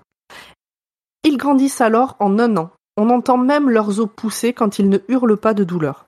Ils 1.23 1.37
grandissent 1.37 1.81
alors 1.81 2.15
en 2.19 2.39
un 2.39 2.57
an. 2.57 2.71
On 2.97 3.09
entend 3.09 3.37
même 3.37 3.69
leurs 3.69 3.99
os 3.99 4.07
pousser 4.15 4.53
quand 4.53 4.79
ils 4.79 4.89
ne 4.89 4.99
hurlent 5.07 5.37
pas 5.37 5.53
de 5.53 5.63
douleur. 5.63 6.05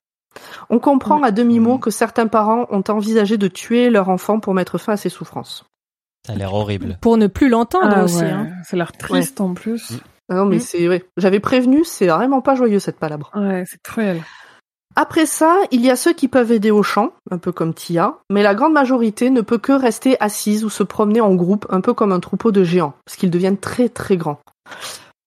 On 0.69 0.79
comprend 0.79 1.21
à 1.21 1.31
demi-mot 1.31 1.75
Mhm. 1.75 1.79
que 1.79 1.91
certains 1.91 2.27
parents 2.27 2.65
ont 2.71 2.83
envisagé 2.89 3.37
de 3.37 3.47
tuer 3.47 3.89
leur 3.89 4.09
enfant 4.09 4.39
pour 4.39 4.53
mettre 4.53 4.77
fin 4.77 4.93
à 4.93 4.97
ses 4.97 5.09
souffrances. 5.09 5.65
Ça 6.25 6.33
a 6.33 6.35
l'air 6.35 6.53
horrible. 6.53 6.97
Pour 7.01 7.17
ne 7.17 7.27
plus 7.27 7.49
l'entendre 7.49 7.93
Ah 7.95 8.03
aussi. 8.03 8.23
ouais, 8.23 8.31
Hein. 8.31 8.47
ça 8.63 8.75
a 8.75 8.77
l'air 8.77 8.91
triste 8.93 9.39
en 9.41 9.53
plus. 9.53 9.99
Ah 10.29 10.35
non, 10.35 10.45
mais 10.45 10.55
Mm. 10.57 10.61
c'est 10.61 10.87
ouais. 10.89 11.05
J'avais 11.17 11.39
prévenu, 11.39 11.83
c'est 11.83 12.07
vraiment 12.07 12.41
pas 12.41 12.55
joyeux 12.55 12.79
cette 12.79 12.97
palabre. 12.97 13.29
Ouais, 13.35 13.63
c'est 13.67 13.81
cruel. 13.83 14.21
Après 14.95 15.25
ça, 15.25 15.57
il 15.71 15.81
y 15.81 15.89
a 15.91 15.95
ceux 15.95 16.13
qui 16.13 16.27
peuvent 16.27 16.51
aider 16.51 16.71
au 16.71 16.83
champ, 16.83 17.13
un 17.31 17.37
peu 17.39 17.51
comme 17.51 17.73
Tia, 17.73 18.15
mais 18.31 18.41
la 18.43 18.53
grande 18.55 18.73
majorité 18.73 19.29
ne 19.31 19.41
peut 19.41 19.57
que 19.57 19.71
rester 19.73 20.19
assise 20.21 20.63
ou 20.63 20.69
se 20.69 20.83
promener 20.83 21.19
en 21.21 21.33
groupe, 21.35 21.65
un 21.69 21.81
peu 21.81 21.93
comme 21.93 22.11
un 22.11 22.19
troupeau 22.19 22.51
de 22.51 22.63
géants, 22.63 22.93
parce 23.05 23.17
qu'ils 23.17 23.31
deviennent 23.31 23.57
très 23.57 23.89
très 23.89 24.17
grands. 24.17 24.39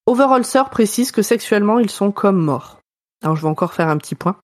Overholzer 0.08 0.70
précise 0.70 1.10
que 1.10 1.22
sexuellement 1.22 1.80
ils 1.80 1.90
sont 1.90 2.12
comme 2.12 2.38
morts. 2.38 2.78
Alors 3.24 3.34
je 3.34 3.42
vais 3.42 3.48
encore 3.48 3.74
faire 3.74 3.88
un 3.88 3.96
petit 3.96 4.14
point. 4.14 4.36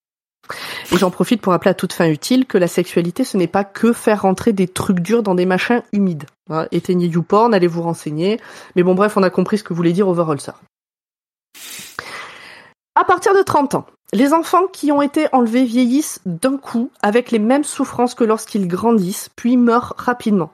Et 0.91 0.99
j'en 0.99 1.13
profite 1.13 1.41
pour 1.41 1.53
rappeler 1.53 1.71
à 1.71 1.75
toute 1.75 1.93
fin 1.93 2.09
utile 2.09 2.47
que 2.47 2.59
la 2.59 2.67
sexualité 2.67 3.23
ce 3.23 3.37
n'est 3.37 3.47
pas 3.47 3.63
que 3.63 3.93
faire 3.93 4.23
rentrer 4.23 4.53
des 4.53 4.67
trucs 4.67 4.99
durs 4.99 5.23
dans 5.23 5.37
des 5.37 5.47
machins 5.47 5.83
humides. 5.93 6.25
Voilà, 6.49 6.67
éteignez 6.73 7.07
YouPorn, 7.07 7.55
allez 7.55 7.69
vous 7.69 7.83
renseigner. 7.83 8.41
Mais 8.75 8.83
bon 8.83 8.97
bref, 8.97 9.17
on 9.17 9.23
a 9.23 9.31
compris 9.31 9.59
ce 9.59 9.65
que 9.65 9.73
voulait 9.73 9.93
dire 9.93 10.09
Overholzer. 10.09 10.61
À 12.97 13.05
partir 13.05 13.33
de 13.35 13.43
30 13.43 13.77
ans, 13.77 13.87
les 14.13 14.35
enfants 14.35 14.67
qui 14.67 14.91
ont 14.91 15.01
été 15.01 15.29
enlevés 15.33 15.65
vieillissent 15.65 16.21
d'un 16.27 16.59
coup 16.59 16.91
avec 17.03 17.31
les 17.31 17.39
mêmes 17.39 17.65
souffrances 17.65 18.15
que 18.15 18.25
lorsqu'ils 18.25 18.67
grandissent, 18.69 19.31
puis 19.37 19.57
meurent 19.57 19.95
rapidement. 19.97 20.51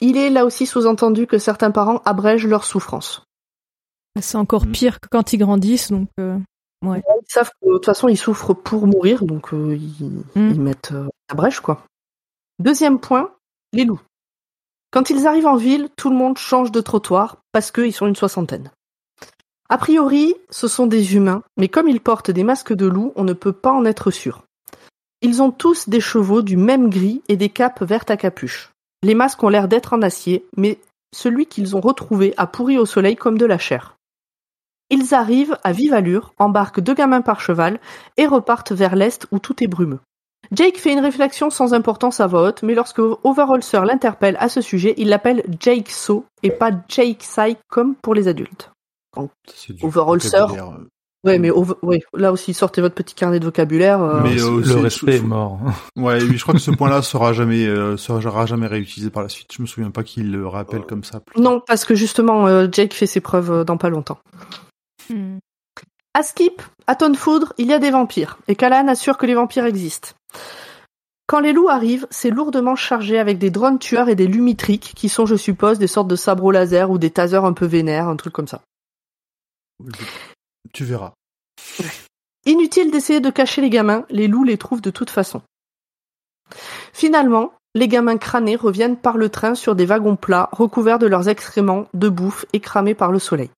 Il 0.00 0.16
est 0.16 0.30
là 0.30 0.44
aussi 0.44 0.64
sous-entendu 0.64 1.26
que 1.26 1.38
certains 1.38 1.70
parents 1.70 2.02
abrègent 2.04 2.46
leurs 2.46 2.64
souffrances. 2.64 3.27
C'est 4.20 4.36
encore 4.38 4.66
Mm. 4.66 4.72
pire 4.72 5.00
que 5.00 5.08
quand 5.10 5.32
ils 5.32 5.38
grandissent, 5.38 5.90
donc 5.90 6.08
euh, 6.20 6.38
Ils 6.84 7.02
savent 7.26 7.50
que 7.60 7.66
de 7.68 7.72
toute 7.74 7.86
façon 7.86 8.08
ils 8.08 8.16
souffrent 8.16 8.54
pour 8.54 8.86
mourir, 8.86 9.24
donc 9.24 9.52
euh, 9.52 9.76
ils, 9.76 10.22
Mm. 10.34 10.50
ils 10.54 10.60
mettent 10.60 10.92
euh, 10.92 11.08
la 11.30 11.34
brèche 11.36 11.60
quoi. 11.60 11.82
Deuxième 12.58 12.98
point, 13.00 13.32
les 13.72 13.84
loups. 13.84 14.00
Quand 14.90 15.10
ils 15.10 15.26
arrivent 15.26 15.46
en 15.46 15.56
ville, 15.56 15.88
tout 15.96 16.08
le 16.10 16.16
monde 16.16 16.38
change 16.38 16.72
de 16.72 16.80
trottoir 16.80 17.38
parce 17.52 17.70
qu'ils 17.70 17.92
sont 17.92 18.06
une 18.06 18.16
soixantaine. 18.16 18.70
A 19.68 19.76
priori, 19.76 20.34
ce 20.50 20.66
sont 20.66 20.86
des 20.86 21.14
humains, 21.14 21.42
mais 21.58 21.68
comme 21.68 21.88
ils 21.88 22.00
portent 22.00 22.30
des 22.30 22.42
masques 22.42 22.72
de 22.72 22.86
loup, 22.86 23.12
on 23.16 23.24
ne 23.24 23.34
peut 23.34 23.52
pas 23.52 23.72
en 23.72 23.84
être 23.84 24.10
sûr. 24.10 24.44
Ils 25.20 25.42
ont 25.42 25.50
tous 25.50 25.88
des 25.90 26.00
chevaux 26.00 26.40
du 26.42 26.56
même 26.56 26.88
gris 26.88 27.22
et 27.28 27.36
des 27.36 27.50
capes 27.50 27.82
vertes 27.82 28.10
à 28.10 28.16
capuche. 28.16 28.70
Les 29.02 29.14
masques 29.14 29.42
ont 29.42 29.50
l'air 29.50 29.68
d'être 29.68 29.92
en 29.92 30.00
acier, 30.00 30.46
mais 30.56 30.78
celui 31.14 31.46
qu'ils 31.46 31.76
ont 31.76 31.80
retrouvé 31.80 32.32
a 32.38 32.46
pourri 32.46 32.78
au 32.78 32.86
soleil 32.86 33.14
comme 33.16 33.36
de 33.36 33.44
la 33.46 33.58
chair. 33.58 33.96
Ils 34.90 35.14
arrivent 35.14 35.56
à 35.64 35.72
vive 35.72 35.92
allure, 35.92 36.32
embarquent 36.38 36.80
deux 36.80 36.94
gamins 36.94 37.20
par 37.20 37.40
cheval 37.40 37.78
et 38.16 38.26
repartent 38.26 38.72
vers 38.72 38.96
l'est 38.96 39.26
où 39.32 39.38
tout 39.38 39.62
est 39.62 39.66
brumeux. 39.66 40.00
Jake 40.52 40.78
fait 40.78 40.92
une 40.92 41.00
réflexion 41.00 41.50
sans 41.50 41.74
importance 41.74 42.20
à 42.20 42.26
voix 42.26 42.42
haute, 42.48 42.62
mais 42.62 42.74
lorsque 42.74 43.00
Overholzer 43.00 43.84
l'interpelle 43.84 44.36
à 44.40 44.48
ce 44.48 44.60
sujet, 44.62 44.94
il 44.96 45.08
l'appelle 45.08 45.42
Jake 45.60 45.90
So 45.90 46.24
et 46.42 46.50
pas 46.50 46.70
Jake 46.88 47.22
Sai 47.22 47.56
comme 47.68 47.94
pour 47.96 48.14
les 48.14 48.28
adultes. 48.28 48.70
Vocabulaire, 49.80 50.70
euh, 50.70 50.86
Ouais, 51.24 51.38
mais 51.40 51.50
ouais, 51.50 52.00
là 52.14 52.30
aussi, 52.30 52.54
sortez 52.54 52.80
votre 52.80 52.94
petit 52.94 53.14
carnet 53.14 53.40
de 53.40 53.44
vocabulaire. 53.44 54.00
euh, 54.00 54.20
Mais, 54.22 54.40
euh, 54.40 54.62
le 54.64 54.74
respect 54.76 55.16
est 55.16 55.20
mort. 55.20 55.58
Ouais, 55.96 56.22
oui, 56.22 56.36
je 56.36 56.42
crois 56.42 56.54
que 56.54 56.60
ce 56.60 56.70
point-là 56.70 57.02
sera 57.02 57.32
jamais, 57.32 57.66
euh, 57.66 57.96
sera 57.96 58.46
jamais 58.46 58.68
réutilisé 58.68 59.10
par 59.10 59.24
la 59.24 59.28
suite. 59.28 59.52
Je 59.54 59.60
me 59.60 59.66
souviens 59.66 59.90
pas 59.90 60.04
qu'il 60.04 60.30
le 60.30 60.46
rappelle 60.46 60.82
comme 60.82 61.02
ça. 61.02 61.18
plus. 61.20 61.40
Non, 61.42 61.60
parce 61.66 61.84
que 61.84 61.96
justement, 61.96 62.46
euh, 62.46 62.68
Jake 62.70 62.94
fait 62.94 63.06
ses 63.08 63.20
preuves 63.20 63.64
dans 63.64 63.76
pas 63.76 63.88
longtemps. 63.88 64.18
Hmm. 65.08 65.38
À 66.14 66.22
Skip, 66.22 66.62
à 66.86 66.96
Tonne 66.96 67.14
Foudre, 67.14 67.52
il 67.58 67.66
y 67.66 67.72
a 67.72 67.78
des 67.78 67.90
vampires, 67.90 68.38
et 68.48 68.56
Callahan 68.56 68.88
assure 68.88 69.18
que 69.18 69.26
les 69.26 69.34
vampires 69.34 69.66
existent. 69.66 70.10
Quand 71.26 71.40
les 71.40 71.52
loups 71.52 71.68
arrivent, 71.68 72.06
c'est 72.10 72.30
lourdement 72.30 72.74
chargé 72.74 73.18
avec 73.18 73.38
des 73.38 73.50
drones 73.50 73.78
tueurs 73.78 74.08
et 74.08 74.14
des 74.14 74.26
lumitriques, 74.26 74.94
qui 74.96 75.10
sont, 75.10 75.26
je 75.26 75.36
suppose, 75.36 75.78
des 75.78 75.86
sortes 75.86 76.08
de 76.08 76.16
sabres 76.16 76.52
laser 76.52 76.90
ou 76.90 76.96
des 76.96 77.10
tasers 77.10 77.44
un 77.44 77.52
peu 77.52 77.66
vénères, 77.66 78.08
un 78.08 78.16
truc 78.16 78.32
comme 78.32 78.48
ça. 78.48 78.62
Tu 80.72 80.84
verras. 80.84 81.12
Inutile 82.46 82.90
d'essayer 82.90 83.20
de 83.20 83.30
cacher 83.30 83.60
les 83.60 83.68
gamins, 83.68 84.06
les 84.08 84.26
loups 84.26 84.44
les 84.44 84.56
trouvent 84.56 84.80
de 84.80 84.90
toute 84.90 85.10
façon. 85.10 85.42
Finalement, 86.94 87.52
les 87.74 87.88
gamins 87.88 88.16
crânés 88.16 88.56
reviennent 88.56 88.96
par 88.96 89.18
le 89.18 89.28
train 89.28 89.54
sur 89.54 89.74
des 89.74 89.84
wagons 89.84 90.16
plats, 90.16 90.48
recouverts 90.52 90.98
de 90.98 91.06
leurs 91.06 91.28
excréments, 91.28 91.86
de 91.92 92.08
bouffe 92.08 92.46
et 92.54 92.60
cramés 92.60 92.94
par 92.94 93.12
le 93.12 93.18
soleil. 93.18 93.50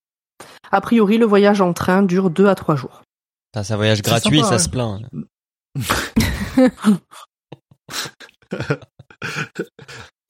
A 0.72 0.80
priori, 0.80 1.18
le 1.18 1.26
voyage 1.26 1.60
en 1.60 1.72
train 1.72 2.02
dure 2.02 2.30
deux 2.30 2.46
à 2.46 2.54
trois 2.54 2.76
jours. 2.76 3.02
C'est 3.54 3.72
un 3.72 3.76
voyage 3.76 3.98
C'est 3.98 4.04
gratuit, 4.04 4.38
sympa, 4.40 4.48
ça 4.48 4.54
ouais. 4.54 4.58
se 4.60 4.68
plaint. 4.68 5.02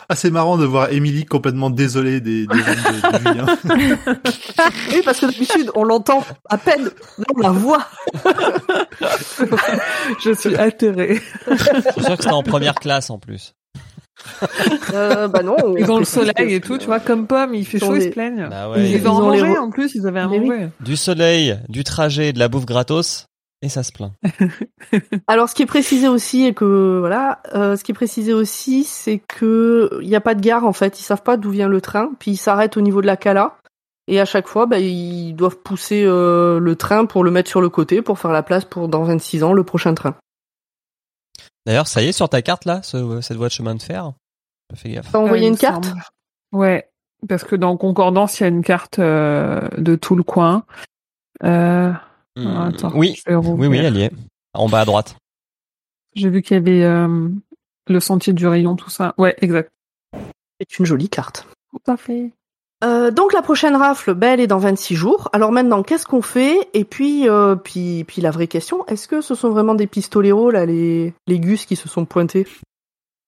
Ah, 0.08 0.16
c'est 0.16 0.30
marrant 0.32 0.58
de 0.58 0.64
voir 0.64 0.90
Émilie 0.90 1.24
complètement 1.24 1.70
désolée 1.70 2.20
des, 2.20 2.44
des 2.44 2.56
de, 2.56 2.56
de 2.56 3.28
Julien. 3.28 3.46
Oui, 4.92 5.02
parce 5.04 5.20
que 5.20 5.26
d'habitude, 5.26 5.70
on 5.76 5.84
l'entend 5.84 6.24
à 6.48 6.58
peine. 6.58 6.86
Là, 7.18 7.24
on 7.36 7.40
la 7.40 7.50
voit. 7.50 7.86
Je 10.20 10.34
suis 10.34 10.56
atterrée. 10.56 11.20
Je 11.48 11.54
suis 11.92 12.02
sûr 12.04 12.16
que 12.16 12.22
c'était 12.24 12.32
en 12.32 12.42
première 12.42 12.74
classe 12.74 13.08
en 13.10 13.18
plus. 13.20 13.54
Euh, 14.94 15.28
bah 15.28 15.42
non. 15.42 15.56
on 15.62 15.76
Ils 15.76 15.90
ont 15.90 15.98
le 15.98 16.04
soleil 16.04 16.54
et 16.54 16.60
tout, 16.60 16.76
tu 16.78 16.86
vois, 16.86 16.98
comme 17.00 17.26
pomme, 17.26 17.54
il 17.54 17.64
fait 17.64 17.78
Ils 17.78 17.84
chaud, 17.84 17.94
ils 17.94 17.98
des- 18.00 18.04
se 18.06 18.10
plaignent. 18.10 18.48
Bah 18.50 18.66
Ils- 18.76 18.80
ouais. 18.82 18.90
Ils 18.90 19.08
ont 19.08 19.12
ont 19.18 19.20
mangé 19.22 19.56
en 19.58 19.70
plus, 19.70 19.94
ils 19.94 20.06
avaient 20.06 20.20
à 20.20 20.26
manger. 20.26 20.68
Du 20.80 20.96
soleil, 20.96 21.56
du 21.68 21.84
trajet, 21.84 22.32
de 22.32 22.38
la 22.38 22.48
bouffe 22.48 22.66
gratos, 22.66 23.26
et 23.62 23.68
ça 23.68 23.82
se 23.82 23.92
plaint. 23.92 24.12
Alors, 25.28 25.48
ce 25.48 25.54
qui 25.54 25.62
est 25.62 25.66
précisé 25.66 26.08
aussi, 26.08 26.44
et 26.46 26.54
que 26.54 26.98
voilà, 26.98 27.40
euh, 27.54 27.76
ce 27.76 27.84
qui 27.84 27.92
est 27.92 27.94
précisé 27.94 28.32
aussi, 28.32 28.84
c'est 28.84 29.20
que 29.28 29.90
il 30.02 30.08
n'y 30.08 30.16
a 30.16 30.20
pas 30.20 30.34
de 30.34 30.40
gare 30.40 30.66
en 30.66 30.72
fait. 30.72 30.98
Ils 30.98 31.04
savent 31.04 31.22
pas 31.22 31.36
d'où 31.36 31.50
vient 31.50 31.68
le 31.68 31.80
train, 31.80 32.10
puis 32.18 32.32
ils 32.32 32.36
s'arrêtent 32.36 32.76
au 32.76 32.80
niveau 32.80 33.00
de 33.02 33.06
la 33.06 33.16
cala. 33.16 33.56
Et 34.08 34.18
à 34.20 34.24
chaque 34.24 34.48
fois, 34.48 34.66
bah, 34.66 34.78
ils 34.80 35.34
doivent 35.34 35.58
pousser 35.58 36.02
euh, 36.04 36.58
le 36.58 36.74
train 36.74 37.04
pour 37.04 37.22
le 37.22 37.30
mettre 37.30 37.48
sur 37.48 37.60
le 37.60 37.68
côté 37.68 38.02
pour 38.02 38.18
faire 38.18 38.32
la 38.32 38.42
place 38.42 38.64
pour 38.64 38.88
dans 38.88 39.04
26 39.04 39.44
ans 39.44 39.52
le 39.52 39.62
prochain 39.62 39.94
train. 39.94 40.16
D'ailleurs, 41.66 41.86
ça 41.88 42.02
y 42.02 42.06
est 42.08 42.12
sur 42.12 42.28
ta 42.28 42.42
carte 42.42 42.64
là, 42.64 42.82
ce- 42.82 43.20
cette 43.20 43.36
voie 43.36 43.48
de 43.48 43.52
chemin 43.52 43.74
de 43.74 43.82
fer 43.82 44.12
gaffe. 44.84 45.10
T'as 45.12 45.18
envoyé 45.18 45.46
Euh, 45.46 45.50
une 45.50 45.56
carte. 45.58 45.86
Ouais, 46.52 46.88
parce 47.28 47.44
que 47.44 47.56
dans 47.56 47.76
Concordance, 47.76 48.38
il 48.38 48.44
y 48.44 48.46
a 48.46 48.48
une 48.48 48.62
carte 48.64 48.98
euh, 48.98 49.68
de 49.78 49.94
tout 49.96 50.16
le 50.16 50.22
coin. 50.22 50.64
Euh, 51.44 51.92
Hmm, 52.36 52.46
attends, 52.56 52.92
oui, 52.94 53.20
oui, 53.26 53.78
elle 53.78 53.96
y 53.96 54.02
est. 54.02 54.12
En 54.54 54.68
bas 54.68 54.80
à 54.80 54.84
droite. 54.84 55.16
J'ai 56.14 56.30
vu 56.30 56.42
qu'il 56.42 56.54
y 56.56 56.58
avait 56.58 56.84
euh, 56.84 57.28
le 57.88 58.00
sentier 58.00 58.32
du 58.32 58.46
rayon, 58.46 58.76
tout 58.76 58.88
ça. 58.90 59.14
Ouais, 59.18 59.34
exact. 59.38 59.70
C'est 60.60 60.78
une 60.78 60.86
jolie 60.86 61.08
carte. 61.08 61.46
Tout 61.72 61.90
à 61.90 61.96
fait. 61.96 62.32
Euh, 62.82 63.10
donc 63.10 63.32
la 63.32 63.42
prochaine 63.42 63.76
rafle, 63.76 64.14
ben, 64.14 64.34
elle 64.34 64.40
est 64.40 64.46
dans 64.46 64.58
26 64.58 64.94
jours. 64.94 65.28
Alors 65.32 65.52
maintenant, 65.52 65.82
qu'est-ce 65.82 66.06
qu'on 66.06 66.22
fait? 66.22 66.68
Et 66.72 66.84
puis, 66.84 67.28
euh, 67.28 67.54
puis, 67.54 68.04
puis 68.04 68.22
la 68.22 68.30
vraie 68.30 68.46
question, 68.46 68.86
est-ce 68.86 69.06
que 69.06 69.20
ce 69.20 69.34
sont 69.34 69.50
vraiment 69.50 69.74
des 69.74 69.86
pistoleros 69.86 70.50
là, 70.50 70.64
les, 70.64 71.12
les 71.26 71.40
gus 71.40 71.66
qui 71.66 71.76
se 71.76 71.88
sont 71.88 72.06
pointés? 72.06 72.46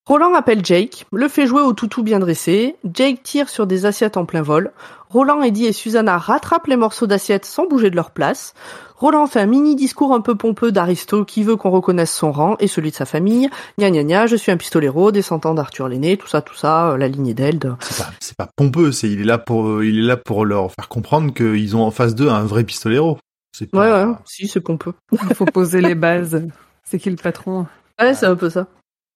Roland 0.05 0.34
appelle 0.34 0.64
Jake, 0.64 1.07
le 1.12 1.28
fait 1.28 1.46
jouer 1.46 1.62
au 1.62 1.72
toutou 1.74 2.03
bien 2.03 2.18
dressé. 2.18 2.74
Jake 2.92 3.22
tire 3.22 3.48
sur 3.48 3.68
des 3.68 3.86
assiettes 3.86 4.16
en 4.16 4.24
plein 4.24 4.42
vol. 4.42 4.72
Roland, 5.11 5.42
Eddie 5.42 5.66
et 5.66 5.72
Susanna 5.72 6.18
rattrapent 6.18 6.66
les 6.66 6.76
morceaux 6.76 7.07
d'assiettes 7.07 7.44
sans 7.44 7.68
bouger 7.68 7.88
de 7.88 7.94
leur 7.94 8.11
place. 8.11 8.53
Roland 8.96 9.26
fait 9.28 9.38
un 9.40 9.46
mini 9.46 9.76
discours 9.76 10.12
un 10.12 10.20
peu 10.20 10.34
pompeux 10.34 10.72
d'Aristo 10.72 11.24
qui 11.24 11.44
veut 11.44 11.55
qu'on 11.55 11.70
reconnaisse 11.70 12.12
son 12.12 12.32
rang 12.32 12.57
et 12.59 12.66
celui 12.66 12.90
de 12.90 12.96
sa 12.96 13.05
famille. 13.05 13.48
Gna 13.78 13.90
gna 13.92 14.03
gna, 14.03 14.26
je 14.26 14.34
suis 14.34 14.50
un 14.50 14.57
pistolero, 14.57 15.12
descendant 15.12 15.55
d'Arthur 15.55 15.86
l'aîné, 15.88 16.16
tout 16.16 16.26
ça, 16.28 16.42
tout 16.42 16.55
ça, 16.57 16.90
euh, 16.90 16.96
la 16.96 17.07
lignée 17.07 17.34
d'Eld. 17.34 17.72
C'est 17.80 18.03
pas, 18.05 18.11
c'est 18.20 18.36
pas 18.36 18.48
pompeux, 18.57 18.90
c'est 18.90 19.09
il 19.09 19.20
est 19.20 19.24
là 19.24 19.38
pour, 19.38 19.68
euh, 19.68 19.86
il 19.86 19.98
est 20.00 20.07
là 20.07 20.16
pour 20.16 20.44
leur 20.44 20.72
faire 20.72 20.88
comprendre 20.88 21.32
qu'ils 21.32 21.76
ont 21.76 21.82
en 21.84 21.90
face 21.92 22.16
d'eux 22.16 22.28
un 22.28 22.42
vrai 22.42 22.64
pistolero. 22.64 23.18
C'est 23.57 23.72
Ouais, 23.74 23.88
pas- 23.88 24.07
ouais, 24.09 24.14
si, 24.24 24.48
c'est 24.48 24.61
pompeux. 24.61 24.94
Il 25.12 25.34
faut 25.36 25.44
poser 25.44 25.80
les 25.80 25.94
bases. 25.94 26.42
C'est 26.84 26.98
qui 26.98 27.11
le 27.11 27.16
patron? 27.16 27.66
Ouais, 28.00 28.14
c'est 28.14 28.26
un 28.26 28.34
peu 28.36 28.50
ça. 28.50 28.66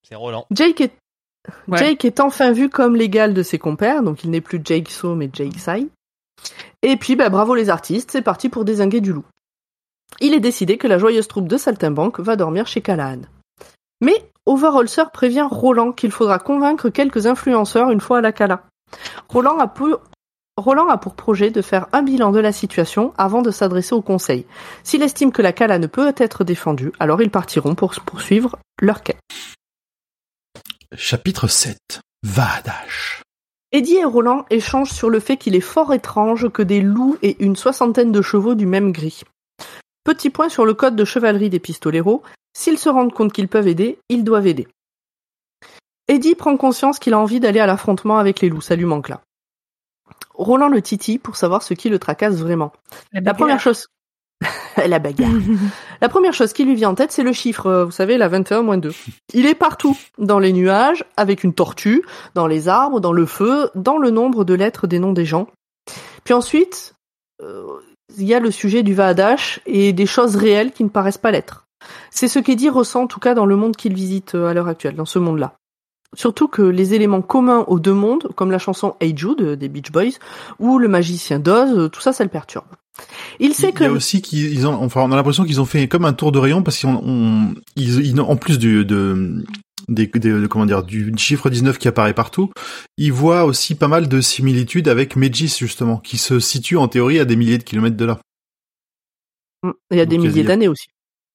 C'est 0.09 0.15
Roland. 0.15 0.47
Jake 0.51 0.81
est, 0.81 0.93
Ouais. 1.69 1.79
Jake 1.79 2.05
est 2.05 2.21
enfin 2.21 2.53
vu 2.53 2.69
comme 2.69 2.97
l'égal 2.97 3.35
de 3.35 3.43
ses 3.43 3.59
compères, 3.59 4.03
donc 4.03 4.25
il 4.25 4.31
n'est 4.31 4.41
plus 4.41 4.61
Jake 4.65 4.91
So 4.91 5.15
mais 5.15 5.31
Jake 5.33 5.59
Sai. 5.59 5.87
Et 6.83 6.97
puis, 6.97 7.17
bah, 7.17 7.29
bravo 7.29 7.55
les 7.55 7.71
artistes, 7.71 8.11
c'est 8.11 8.23
parti 8.23 8.49
pour 8.49 8.65
désinguer 8.65 9.01
du 9.01 9.13
loup. 9.13 9.25
Il 10.21 10.35
est 10.35 10.41
décidé 10.41 10.79
que 10.79 10.87
la 10.87 10.99
joyeuse 10.99 11.29
troupe 11.29 11.49
de 11.49 11.57
Saltimbanque 11.57 12.21
va 12.21 12.37
dormir 12.37 12.67
chez 12.67 12.81
Callahan. 12.81 13.23
Mais 14.01 14.31
Overholser 14.45 15.05
prévient 15.13 15.47
Roland 15.51 15.93
qu'il 15.93 16.13
faudra 16.13 16.39
convaincre 16.39 16.91
quelques 16.91 17.27
influenceurs 17.27 17.91
une 17.91 18.01
fois 18.01 18.19
à 18.19 18.21
la 18.21 18.33
Cala. 18.33 18.63
Roland 19.29 19.59
a, 19.59 19.67
pour, 19.67 20.01
Roland 20.57 20.89
a 20.89 20.99
pour 20.99 21.15
projet 21.15 21.51
de 21.51 21.63
faire 21.63 21.87
un 21.93 22.03
bilan 22.03 22.31
de 22.31 22.39
la 22.39 22.53
situation 22.53 23.13
avant 23.19 23.43
de 23.43 23.51
s'adresser 23.51 23.95
au 23.95 24.03
conseil. 24.03 24.47
S'il 24.85 25.03
estime 25.03 25.33
que 25.33 25.43
la 25.43 25.53
Cala 25.53 25.79
ne 25.79 25.89
peut 25.89 26.13
être 26.17 26.45
défendue, 26.45 26.93
alors 27.01 27.21
ils 27.21 27.31
partiront 27.31 27.75
pour 27.75 27.95
poursuivre 28.05 28.57
leur 28.81 29.03
quête. 29.03 29.19
Chapitre 30.99 31.47
7. 31.47 32.01
Vadash. 32.23 33.23
Eddie 33.71 33.97
et 33.97 34.05
Roland 34.05 34.47
échangent 34.49 34.93
sur 34.93 35.11
le 35.11 35.21
fait 35.21 35.37
qu'il 35.37 35.55
est 35.55 35.61
fort 35.61 35.93
étrange 35.93 36.49
que 36.49 36.63
des 36.63 36.81
loups 36.81 37.19
et 37.21 37.37
une 37.45 37.55
soixantaine 37.55 38.13
de 38.13 38.23
chevaux 38.23 38.55
du 38.55 38.65
même 38.65 38.93
gris. 38.93 39.21
Petit 40.05 40.31
point 40.31 40.49
sur 40.49 40.65
le 40.65 40.73
code 40.73 40.97
de 40.97 41.05
chevalerie 41.05 41.51
des 41.51 41.61
pistoleros, 41.61 42.23
s'ils 42.57 42.79
se 42.79 42.89
rendent 42.89 43.13
compte 43.13 43.35
qu'ils 43.35 43.49
peuvent 43.49 43.69
aider, 43.69 43.99
ils 44.09 44.25
doivent 44.25 44.47
aider. 44.47 44.69
Eddie 46.09 46.35
prend 46.35 46.57
conscience 46.57 46.99
qu'il 46.99 47.13
a 47.13 47.19
envie 47.19 47.41
d'aller 47.41 47.61
à 47.61 47.67
l'affrontement 47.67 48.17
avec 48.17 48.41
les 48.41 48.49
loups, 48.49 48.63
ça 48.63 48.75
lui 48.75 48.87
manque 48.87 49.11
là. 49.11 49.21
Roland 50.33 50.69
le 50.69 50.81
titille 50.81 51.19
pour 51.19 51.37
savoir 51.37 51.63
ce 51.63 51.75
qui 51.75 51.91
le 51.91 51.99
tracasse 51.99 52.37
vraiment. 52.37 52.73
La 53.13 53.35
première 53.35 53.61
chose... 53.61 53.89
la 54.87 54.99
bagarre. 54.99 55.31
La 56.03 56.11
première 56.11 56.35
chose 56.35 56.53
qui 56.53 56.65
lui 56.65 56.75
vient 56.75 56.91
en 56.91 56.95
tête, 56.95 57.11
c'est 57.11 57.23
le 57.23 57.33
chiffre, 57.33 57.85
vous 57.85 57.91
savez, 57.91 58.19
la 58.19 58.29
21 58.29 58.77
2. 58.77 58.93
Il 59.33 59.47
est 59.47 59.55
partout, 59.55 59.97
dans 60.19 60.39
les 60.39 60.53
nuages, 60.53 61.05
avec 61.17 61.43
une 61.43 61.55
tortue, 61.55 62.03
dans 62.35 62.47
les 62.47 62.69
arbres, 62.69 63.01
dans 63.01 63.13
le 63.13 63.25
feu, 63.25 63.71
dans 63.75 63.97
le 63.97 64.11
nombre 64.11 64.45
de 64.45 64.53
lettres 64.53 64.87
des 64.87 64.99
noms 64.99 65.15
des 65.15 65.25
gens. 65.25 65.47
Puis 66.25 66.35
ensuite, 66.35 66.95
euh, 67.43 67.65
il 68.19 68.25
y 68.25 68.35
a 68.35 68.41
le 68.41 68.51
sujet 68.51 68.83
du 68.83 68.95
Vahadash 68.95 69.61
et 69.65 69.93
des 69.93 70.07
choses 70.07 70.37
réelles 70.37 70.73
qui 70.73 70.85
ne 70.85 70.89
paraissent 70.89 71.19
pas 71.19 71.31
l'être. 71.31 71.67
C'est 72.11 72.29
ce 72.29 72.39
qu'Eddie 72.39 72.69
ressent 72.69 73.03
en 73.03 73.07
tout 73.07 73.21
cas 73.21 73.35
dans 73.35 73.47
le 73.47 73.57
monde 73.57 73.77
qu'il 73.77 73.95
visite 73.95 74.35
euh, 74.35 74.49
à 74.49 74.55
l'heure 74.55 74.69
actuelle, 74.69 74.97
dans 74.97 75.05
ce 75.05 75.19
monde-là. 75.19 75.55
Surtout 76.15 76.49
que 76.49 76.63
les 76.63 76.95
éléments 76.95 77.23
communs 77.23 77.65
aux 77.69 77.79
deux 77.79 77.93
mondes, 77.93 78.29
comme 78.35 78.51
la 78.51 78.59
chanson 78.59 78.97
Hey 79.01 79.17
Jude 79.17 79.41
euh, 79.41 79.57
des 79.57 79.69
Beach 79.69 79.91
Boys 79.93 80.19
ou 80.59 80.79
le 80.79 80.89
magicien 80.89 81.39
d'Oz, 81.39 81.91
tout 81.91 82.01
ça, 82.01 82.13
ça 82.13 82.25
le 82.25 82.31
perturbe. 82.31 82.67
Il 83.41 83.55
sait 83.55 83.69
Il 83.69 83.75
que 83.75 83.85
y 83.85 83.87
a 83.87 83.91
aussi 83.93 84.23
qu'ils 84.23 84.53
ils 84.53 84.67
ont, 84.67 84.75
enfin, 84.75 85.03
on 85.03 85.13
a 85.13 85.17
l'impression 85.17 85.45
qu'ils 85.45 85.61
ont 85.61 85.65
fait 85.67 85.89
comme 85.89 86.05
un 86.05 86.13
tour 86.13 86.33
de 86.33 86.39
rayon 86.39 86.63
parce 86.63 86.79
qu'ils 86.79 86.89
ont, 86.89 87.03
on- 87.05 87.55
ils, 87.77 88.21
en 88.21 88.37
plus 88.37 88.59
du, 88.59 88.85
de, 88.85 89.45
des, 89.89 90.07
des- 90.07 90.19
de- 90.19 90.47
comment 90.47 90.67
dire, 90.67 90.83
du 90.83 91.13
chiffre 91.17 91.51
19 91.51 91.79
qui 91.79 91.89
apparaît 91.89 92.15
partout, 92.15 92.51
ils 92.97 93.13
voient 93.13 93.45
aussi 93.45 93.75
pas 93.75 93.89
mal 93.89 94.09
de 94.09 94.21
similitudes 94.21 94.89
avec 94.89 95.17
Megis, 95.17 95.57
justement, 95.59 95.99
qui 95.99 96.17
se 96.19 96.41
situe 96.41 96.77
en 96.77 96.89
théorie 96.89 97.19
à 97.19 97.25
des 97.25 97.37
milliers 97.37 97.59
de 97.59 97.65
kilomètres 97.65 97.97
de 97.97 98.05
là. 98.05 98.19
Il 99.91 99.99
y 99.99 100.01
a 100.01 100.07
des 100.07 100.17
il 100.17 100.21
milliers 100.23 100.45
d'années 100.45 100.69
aussi. 100.69 100.87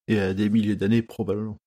Et 0.07 0.19
à 0.19 0.33
des 0.33 0.49
milliers 0.49 0.75
d'années, 0.75 1.01
probablement. 1.01 1.57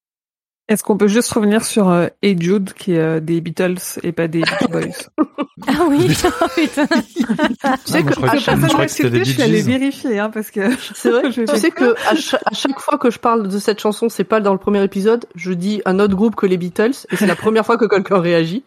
Est-ce 0.66 0.82
qu'on 0.82 0.96
peut 0.96 1.08
juste 1.08 1.30
revenir 1.32 1.62
sur 1.62 1.90
euh, 1.90 2.06
Hey 2.22 2.36
Jude, 2.40 2.72
qui 2.72 2.92
est 2.94 2.98
euh, 2.98 3.20
des 3.20 3.42
Beatles 3.42 3.76
et 4.02 4.12
pas 4.12 4.28
des 4.28 4.40
Beach 4.40 4.70
Boys? 4.70 4.82
Ah 5.68 5.84
oui, 5.88 6.08
oh, 6.42 6.46
putain. 6.54 6.86
Tu 6.86 7.22
sais 7.22 7.24
Ah, 7.62 7.76
que 8.02 8.10
je 8.10 8.14
crois 8.16 8.28
à 8.28 8.32
que- 8.32 8.38
chaque 8.40 8.60
je 8.60 8.66
crois 8.66 8.84
que 8.86 8.90
c'était 8.90 9.08
des 9.10 9.18
je 9.20 9.24
Bee 9.24 9.32
suis 9.34 9.42
allée 9.42 9.62
vérifier, 9.62 10.18
hein, 10.18 10.28
parce 10.28 10.50
que... 10.50 10.60
C'est 10.94 11.10
vrai. 11.10 11.30
Je 11.32 11.42
tu 11.42 11.56
sais 11.56 11.70
que 11.70 11.94
à 12.08 12.14
chaque, 12.16 12.42
à 12.44 12.54
chaque 12.54 12.78
fois 12.80 12.98
que 12.98 13.08
je 13.10 13.18
parle 13.18 13.46
de 13.48 13.58
cette 13.58 13.80
chanson, 13.80 14.08
c'est 14.08 14.24
pas 14.24 14.40
dans 14.40 14.52
le 14.52 14.58
premier 14.58 14.82
épisode, 14.82 15.24
je 15.36 15.52
dis 15.52 15.80
un 15.86 16.00
autre 16.00 16.14
groupe 16.16 16.34
que 16.34 16.44
les 16.46 16.58
Beatles, 16.58 16.90
et 17.10 17.16
c'est 17.16 17.26
la 17.26 17.36
première 17.36 17.64
fois 17.64 17.76
que 17.78 17.84
quelqu'un 17.86 18.18
réagit. 18.18 18.64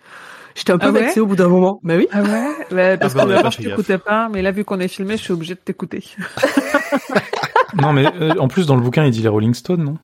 J'étais 0.56 0.72
un 0.72 0.78
peu 0.80 0.88
Ah 0.88 0.92
ouais 0.92 1.02
vexée 1.02 1.20
au 1.20 1.28
bout 1.28 1.36
d'un 1.36 1.50
moment. 1.50 1.80
Mais 1.84 1.98
oui. 1.98 2.08
Ah 2.12 2.22
ouais? 2.24 2.48
Ouais, 2.72 2.98
Parce 2.98 3.14
Ah 3.16 3.18
bah, 3.18 3.24
que 3.26 3.30
d'abord, 3.36 3.52
je 3.52 3.58
t'écoutais 3.62 3.98
pas, 4.00 4.30
mais 4.34 4.42
là, 4.42 4.52
vu 4.52 4.64
qu'on 4.66 4.80
est 4.80 4.88
filmé, 4.88 5.18
je 5.18 5.24
suis 5.24 5.34
obligée 5.34 5.54
de 5.56 5.60
t'écouter. 5.60 6.04
Non, 7.80 7.94
mais 7.94 8.06
euh, 8.22 8.34
en 8.40 8.48
plus, 8.48 8.66
dans 8.66 8.76
le 8.76 8.82
bouquin, 8.82 9.04
il 9.06 9.12
dit 9.12 9.22
les 9.22 9.28
Rolling 9.28 9.54
Stones, 9.54 9.84
non? 9.84 9.98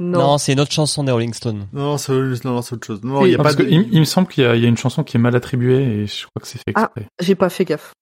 Non. 0.00 0.18
Non, 0.18 0.38
c'est 0.38 0.54
une 0.54 0.60
autre 0.60 0.72
chanson 0.72 1.04
des 1.04 1.12
Rolling 1.12 1.34
Stones. 1.34 1.66
Non, 1.74 1.98
c'est, 1.98 2.12
autre 2.12 2.86
chose. 2.86 3.04
Non, 3.04 3.20
Oui. 3.20 3.28
il 3.28 3.32
y 3.32 3.34
a 3.34 3.36
Non, 3.38 3.44
pas 3.44 3.50
parce 3.50 3.56
de, 3.56 3.64
que 3.64 3.68
il, 3.68 3.88
il 3.92 4.00
me 4.00 4.04
semble 4.04 4.28
qu'il 4.28 4.42
y, 4.42 4.46
a 4.46 4.56
il 4.56 4.62
y 4.62 4.64
a 4.64 4.68
une 4.68 4.76
chanson 4.78 5.04
qui 5.04 5.16
est 5.16 5.20
mal 5.20 5.36
attribuée 5.36 5.82
et 5.82 6.06
je 6.06 6.26
crois 6.26 6.40
que 6.40 6.46
c'est 6.48 6.58
fait 6.58 6.72
Ah. 6.74 6.84
exprès. 6.94 7.06
J'ai 7.20 7.34
pas 7.34 7.50
fait 7.50 7.64
gaffe. 7.66 7.92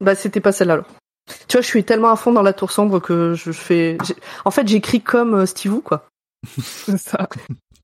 Bah, 0.00 0.14
c'était 0.14 0.40
pas 0.40 0.50
celle-là 0.52 0.74
alors. 0.74 0.86
Tu 1.48 1.56
vois, 1.56 1.60
je 1.60 1.66
suis 1.66 1.84
tellement 1.84 2.10
à 2.10 2.16
fond 2.16 2.32
dans 2.32 2.42
la 2.42 2.52
tour 2.52 2.72
sombre 2.72 2.98
que 3.00 3.34
je 3.34 3.52
fais. 3.52 3.96
En 4.44 4.50
fait, 4.50 4.66
j'écris 4.66 5.00
comme 5.02 5.34
euh, 5.34 5.46
Steve 5.46 5.74
Wu, 5.74 5.80
quoi. 5.82 6.08
C'est 6.58 6.96
ça. 6.98 7.28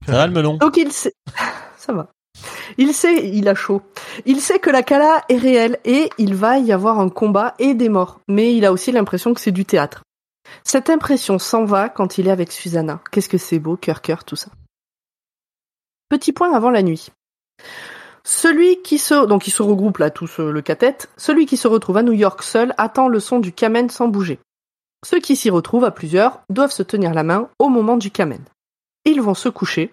Ça 0.07 0.12
va 0.12 0.27
le 0.27 0.32
melon? 0.32 0.57
Donc 0.57 0.77
il 0.77 0.90
sait. 0.90 1.12
Ça 1.77 1.93
va. 1.93 2.09
Il 2.78 2.93
sait, 2.95 3.28
il 3.28 3.49
a 3.49 3.55
chaud. 3.55 3.82
Il 4.24 4.40
sait 4.40 4.59
que 4.61 4.70
la 4.70 4.82
Kala 4.82 5.23
est 5.28 5.36
réelle 5.36 5.78
et 5.85 6.09
il 6.19 6.35
va 6.35 6.59
y 6.59 6.73
avoir 6.73 7.01
un 7.01 7.09
combat 7.09 7.55
et 7.59 7.74
des 7.74 7.89
morts. 7.89 8.20
Mais 8.28 8.55
il 8.55 8.65
a 8.65 8.73
aussi 8.73 8.93
l'impression 8.93 9.35
que 9.35 9.40
c'est 9.40 9.53
du 9.53 9.65
théâtre. 9.65 10.03
Cette 10.65 10.91
impression 10.91 11.39
s'en 11.39 11.65
va 11.65 11.89
quand 11.89 12.19
il 12.19 12.29
est 12.29 12.33
avec 12.33 12.53
Susanna. 12.53 13.01
Qu'est-ce 13.11 13.29
que 13.29 13.39
c'est 13.39 13.59
beau, 13.59 13.77
cœur 13.77 14.03
cœur, 14.03 14.25
tout 14.25 14.37
ça. 14.37 14.51
Petit 16.09 16.33
point 16.33 16.53
avant 16.55 16.70
la 16.70 16.83
nuit. 16.83 17.09
Celui 18.25 18.83
qui 18.83 18.99
se, 18.99 19.27
donc 19.27 19.47
il 19.47 19.51
se 19.51 19.62
regroupe 19.62 19.99
là 19.99 20.11
tous 20.11 20.41
euh, 20.41 20.51
le 20.51 20.61
cathète, 20.61 21.11
celui 21.16 21.47
qui 21.47 21.57
se 21.57 21.69
retrouve 21.69 21.97
à 21.97 22.03
New 22.03 22.12
York 22.12 22.43
seul 22.43 22.75
attend 22.77 23.09
le 23.09 23.20
son 23.20 23.39
du 23.39 23.53
kamen 23.53 23.89
sans 23.89 24.09
bouger. 24.09 24.39
Ceux 25.05 25.20
qui 25.20 25.37
s'y 25.37 25.49
retrouvent 25.49 25.85
à 25.85 25.91
plusieurs 25.91 26.43
doivent 26.51 26.73
se 26.73 26.83
tenir 26.83 27.15
la 27.15 27.23
main 27.23 27.49
au 27.59 27.69
moment 27.69 27.97
du 27.97 28.11
kamen. 28.11 28.45
Ils 29.05 29.23
vont 29.23 29.35
se 29.35 29.49
coucher. 29.49 29.93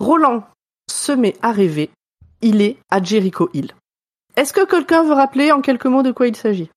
Roland 0.00 0.44
se 0.90 1.12
met 1.12 1.36
à 1.40 1.52
rêver. 1.52 1.90
Il 2.42 2.60
est 2.60 2.78
à 2.90 3.02
Jericho 3.02 3.48
Hill. 3.54 3.74
Est-ce 4.36 4.52
que 4.52 4.64
quelqu'un 4.64 5.04
veut 5.04 5.14
rappeler 5.14 5.52
en 5.52 5.60
quelques 5.60 5.86
mots 5.86 6.02
de 6.02 6.12
quoi 6.12 6.26
il 6.26 6.36
s'agit? 6.36 6.70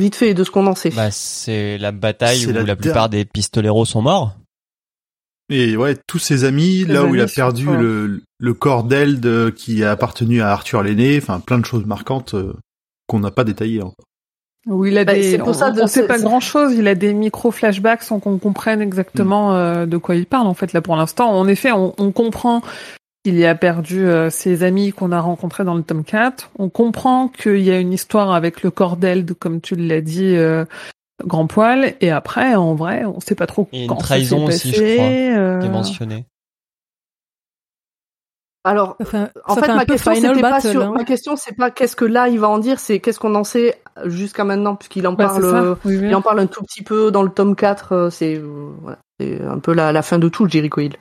Vite 0.00 0.16
fait, 0.16 0.34
de 0.34 0.42
ce 0.44 0.50
qu'on 0.50 0.66
en 0.66 0.74
sait. 0.74 0.90
Bah, 0.90 1.10
c'est 1.10 1.78
la 1.78 1.92
bataille 1.92 2.46
où 2.46 2.52
la 2.52 2.74
plupart 2.76 3.08
des 3.08 3.24
pistoleros 3.24 3.84
sont 3.84 4.02
morts. 4.02 4.34
Et 5.52 5.76
ouais, 5.76 5.96
tous 6.06 6.18
ses 6.18 6.44
amis, 6.44 6.84
Ses 6.86 6.92
là 6.92 7.04
où 7.04 7.14
il 7.14 7.20
a 7.20 7.26
perdu 7.26 7.66
le, 7.66 8.22
le 8.38 8.54
corps 8.54 8.84
d'Eld 8.84 9.52
qui 9.54 9.82
a 9.84 9.90
appartenu 9.90 10.40
à 10.42 10.50
Arthur 10.52 10.82
l'aîné, 10.82 11.18
enfin 11.18 11.40
plein 11.40 11.58
de 11.58 11.64
choses 11.64 11.84
marquantes 11.86 12.34
euh, 12.34 12.54
qu'on 13.08 13.18
n'a 13.20 13.30
pas 13.32 13.42
détaillées 13.44 13.82
encore. 13.82 14.04
Où 14.66 14.84
il 14.84 14.96
a 14.96 15.04
Bah, 15.04 15.14
des, 15.14 15.22
c'est 15.32 15.38
pour 15.38 15.48
on, 15.48 15.52
ça 15.54 15.70
de- 15.72 15.82
on 15.82 15.86
sait 15.88 16.06
pas 16.06 16.18
grand 16.20 16.38
chose. 16.38 16.74
Il 16.74 16.86
a 16.86 16.94
des 16.94 17.12
micro 17.14 17.50
flashbacks 17.50 18.02
sans 18.04 18.20
qu'on 18.20 18.38
comprenne 18.38 18.80
exactement 18.80 19.54
euh, 19.56 19.86
de 19.86 19.96
quoi 19.96 20.14
il 20.14 20.26
parle. 20.26 20.46
En 20.46 20.54
fait, 20.54 20.72
là 20.72 20.80
pour 20.82 20.94
l'instant, 20.96 21.30
en 21.30 21.48
effet, 21.48 21.72
on, 21.72 21.94
on 21.98 22.12
comprend 22.12 22.62
qu'il 23.24 23.38
y 23.38 23.46
a 23.46 23.54
perdu 23.54 24.06
euh, 24.06 24.30
ses 24.30 24.62
amis 24.62 24.92
qu'on 24.92 25.12
a 25.12 25.20
rencontrés 25.20 25.64
dans 25.64 25.74
le 25.74 25.82
tome 25.82 26.04
4. 26.04 26.50
On 26.58 26.68
comprend 26.68 27.28
qu'il 27.28 27.60
y 27.60 27.70
a 27.70 27.78
une 27.78 27.92
histoire 27.92 28.32
avec 28.32 28.62
le 28.62 28.70
corps 28.70 28.96
d'Eld, 28.96 29.34
comme 29.34 29.60
tu 29.60 29.76
l'as 29.76 30.00
dit, 30.00 30.36
euh, 30.36 30.64
grand 31.24 31.46
poil. 31.46 31.94
Et 32.00 32.10
après, 32.10 32.54
en 32.54 32.74
vrai, 32.74 33.04
on 33.04 33.20
sait 33.20 33.34
pas 33.34 33.46
trop 33.46 33.68
Et 33.72 33.82
une 33.82 33.88
quand 33.88 33.98
ça 34.00 34.06
trahison 34.06 34.46
s'est 34.46 34.54
aussi, 34.54 34.70
passé, 34.70 34.90
je 34.90 34.96
crois, 34.96 35.06
euh, 35.06 35.60
qui 35.60 35.66
est 35.66 35.70
mentionné. 35.70 36.26
Alors, 38.62 38.98
en 39.46 39.56
fait, 39.56 39.68
ma 39.74 39.86
question, 39.86 40.14
c'était 40.14 40.40
pas 40.40 40.50
Battle. 40.50 40.70
sur, 40.70 40.82
hein. 40.82 40.92
ma 40.94 41.04
question, 41.04 41.36
c'est 41.36 41.56
pas 41.56 41.70
qu'est-ce 41.70 41.96
que 41.96 42.04
là 42.04 42.28
il 42.28 42.38
va 42.38 42.48
en 42.50 42.58
dire, 42.58 42.78
c'est 42.78 43.00
qu'est-ce 43.00 43.18
qu'on 43.18 43.34
en 43.34 43.44
sait 43.44 43.80
jusqu'à 44.04 44.44
maintenant, 44.44 44.76
puisqu'il 44.76 45.06
en 45.06 45.14
bah, 45.14 45.28
parle, 45.28 45.44
euh, 45.44 45.74
Oui, 45.86 45.96
oui. 45.96 46.08
il 46.08 46.14
en 46.14 46.20
parle 46.20 46.40
un 46.40 46.46
tout 46.46 46.62
petit 46.62 46.82
peu 46.82 47.10
dans 47.10 47.22
le 47.22 47.30
tome 47.30 47.56
4, 47.56 47.92
euh, 47.92 48.10
c'est, 48.10 48.36
voilà, 48.36 48.98
c'est 49.18 49.40
un 49.40 49.58
peu 49.60 49.72
la, 49.72 49.92
la 49.92 50.02
fin 50.02 50.18
de 50.18 50.28
tout, 50.28 50.46
Jericho 50.46 50.82
Hill. 50.82 50.96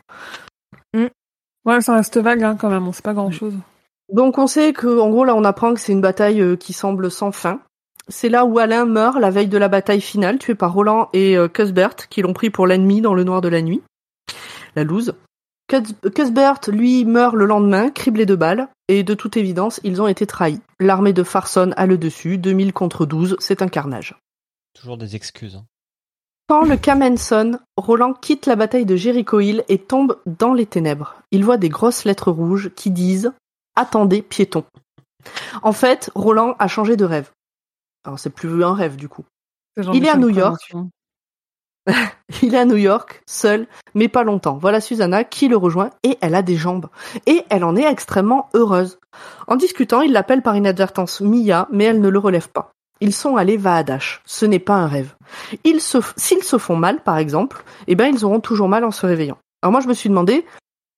Ouais, 1.66 1.82
ça 1.82 1.96
reste 1.96 2.18
vague 2.18 2.44
hein, 2.44 2.56
quand 2.60 2.70
même. 2.70 2.88
On 2.88 2.92
sait 2.94 3.02
pas 3.02 3.14
grand 3.14 3.32
chose. 3.32 3.54
Donc 4.12 4.38
on 4.38 4.48
sait 4.48 4.74
que, 4.74 5.00
en 5.00 5.10
gros, 5.10 5.26
là, 5.26 5.36
on 5.36 5.44
apprend 5.44 5.74
que 5.74 5.80
c'est 5.80 5.92
une 5.92 6.02
bataille 6.02 6.42
euh, 6.42 6.56
qui 6.56 6.74
semble 6.74 7.12
sans 7.12 7.32
fin. 7.32 7.62
C'est 8.08 8.30
là 8.30 8.44
où 8.46 8.58
Alain 8.58 8.86
meurt 8.86 9.20
la 9.20 9.30
veille 9.30 9.48
de 9.50 9.58
la 9.58 9.68
bataille 9.68 10.02
finale, 10.02 10.40
tué 10.40 10.56
par 10.56 10.74
Roland 10.74 11.10
et 11.14 11.38
euh, 11.38 11.48
Cuthbert, 11.48 11.96
qui 12.10 12.22
l'ont 12.24 12.34
pris 12.34 12.50
pour 12.50 12.66
l'ennemi 12.66 13.02
dans 13.02 13.14
le 13.14 13.24
noir 13.24 13.42
de 13.42 13.50
la 13.50 13.62
nuit. 13.62 13.84
La 14.76 14.84
loose. 14.84 15.14
Cuth- 15.68 16.10
Cuthbert, 16.16 16.60
lui, 16.70 17.06
meurt 17.06 17.36
le 17.36 17.46
lendemain, 17.46 17.92
criblé 17.92 18.26
de 18.26 18.34
balles, 18.34 18.68
et 18.88 19.04
de 19.04 19.14
toute 19.14 19.38
évidence, 19.38 19.80
ils 19.84 20.02
ont 20.02 20.08
été 20.08 20.26
trahis. 20.26 20.60
L'armée 20.80 21.14
de 21.14 21.22
Farson 21.22 21.72
a 21.78 21.86
le 21.86 22.00
dessus, 22.00 22.40
2000 22.40 22.74
contre 22.74 23.06
12, 23.06 23.36
c'est 23.40 23.62
un 23.62 23.68
carnage. 23.68 24.16
Toujours 24.74 24.98
des 24.98 25.16
excuses. 25.16 25.58
hein. 25.58 25.66
Quand 26.50 26.66
le 26.66 26.78
Kamen 26.78 27.16
sonne, 27.16 27.60
Roland 27.78 28.16
quitte 28.16 28.48
la 28.48 28.56
bataille 28.56 28.88
de 28.88 28.96
Jericho 28.96 29.40
Hill 29.40 29.64
et 29.70 29.78
tombe 29.78 30.18
dans 30.26 30.56
les 30.56 30.66
ténèbres. 30.66 31.22
Il 31.30 31.46
voit 31.46 31.58
des 31.58 31.70
grosses 31.70 32.06
lettres 32.06 32.32
rouges 32.32 32.72
qui 32.76 32.90
disent 32.90 33.32
Attendez, 33.76 34.24
piéton. 34.24 34.64
En 35.62 35.74
fait, 35.74 36.10
Roland 36.16 36.56
a 36.58 36.68
changé 36.68 36.98
de 36.98 37.06
rêve. 37.06 37.30
Alors 38.04 38.18
c'est 38.18 38.32
plus 38.32 38.64
un 38.64 38.74
rêve 38.74 38.96
du 38.96 39.08
coup. 39.08 39.26
Il 39.94 40.04
est 40.04 40.10
à 40.10 40.18
New 40.18 40.30
York. 40.30 40.74
Il 42.42 42.56
est 42.56 42.60
à 42.60 42.66
New 42.66 42.78
York, 42.78 43.22
seul, 43.30 43.68
mais 43.94 44.08
pas 44.08 44.24
longtemps. 44.24 44.58
Voilà 44.58 44.82
Susanna 44.82 45.24
qui 45.24 45.50
le 45.50 45.58
rejoint 45.58 45.92
et 46.02 46.18
elle 46.20 46.34
a 46.34 46.42
des 46.42 46.56
jambes. 46.56 46.88
Et 47.28 47.44
elle 47.50 47.64
en 47.64 47.76
est 47.76 47.90
extrêmement 47.90 48.50
heureuse. 48.56 49.00
En 49.46 49.56
discutant, 49.56 50.02
il 50.02 50.14
l'appelle 50.14 50.42
par 50.42 50.56
inadvertance 50.56 51.22
Mia, 51.22 51.68
mais 51.72 51.84
elle 51.84 52.02
ne 52.02 52.10
le 52.10 52.20
relève 52.20 52.50
pas. 52.50 52.72
Ils 53.02 53.14
sont 53.14 53.38
allés 53.38 53.58
Vaadash. 53.58 54.22
Ce 54.26 54.46
n'est 54.46 54.60
pas 54.60 54.76
un 54.76 54.88
rêve. 54.88 55.14
Ils 55.64 55.82
se, 55.82 55.98
s'ils 56.18 56.44
se 56.44 56.58
font 56.58 56.76
mal, 56.76 57.02
par 57.02 57.18
exemple, 57.18 57.64
eh 57.88 57.96
ben, 57.96 58.08
ils 58.14 58.26
auront 58.26 58.40
toujours 58.42 58.68
mal 58.70 58.84
en 58.84 58.92
se 58.92 59.06
réveillant. 59.06 59.38
Alors 59.62 59.72
moi, 59.72 59.82
je 59.82 59.88
me 59.88 59.94
suis 59.94 60.10
demandé, 60.10 60.46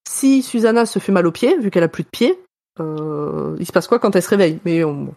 si 0.08 0.42
Susanna 0.42 0.84
se 0.86 0.98
fait 0.98 1.12
mal 1.12 1.26
aux 1.26 1.32
pieds, 1.32 1.56
vu 1.58 1.70
qu'elle 1.70 1.82
a 1.84 1.88
plus 1.88 2.02
de 2.04 2.08
pieds, 2.08 2.38
euh, 2.80 3.56
il 3.60 3.66
se 3.66 3.72
passe 3.72 3.86
quoi 3.86 3.98
quand 3.98 4.14
elle 4.16 4.22
se 4.22 4.28
réveille? 4.30 4.58
Mais 4.64 4.82
on- 4.84 5.14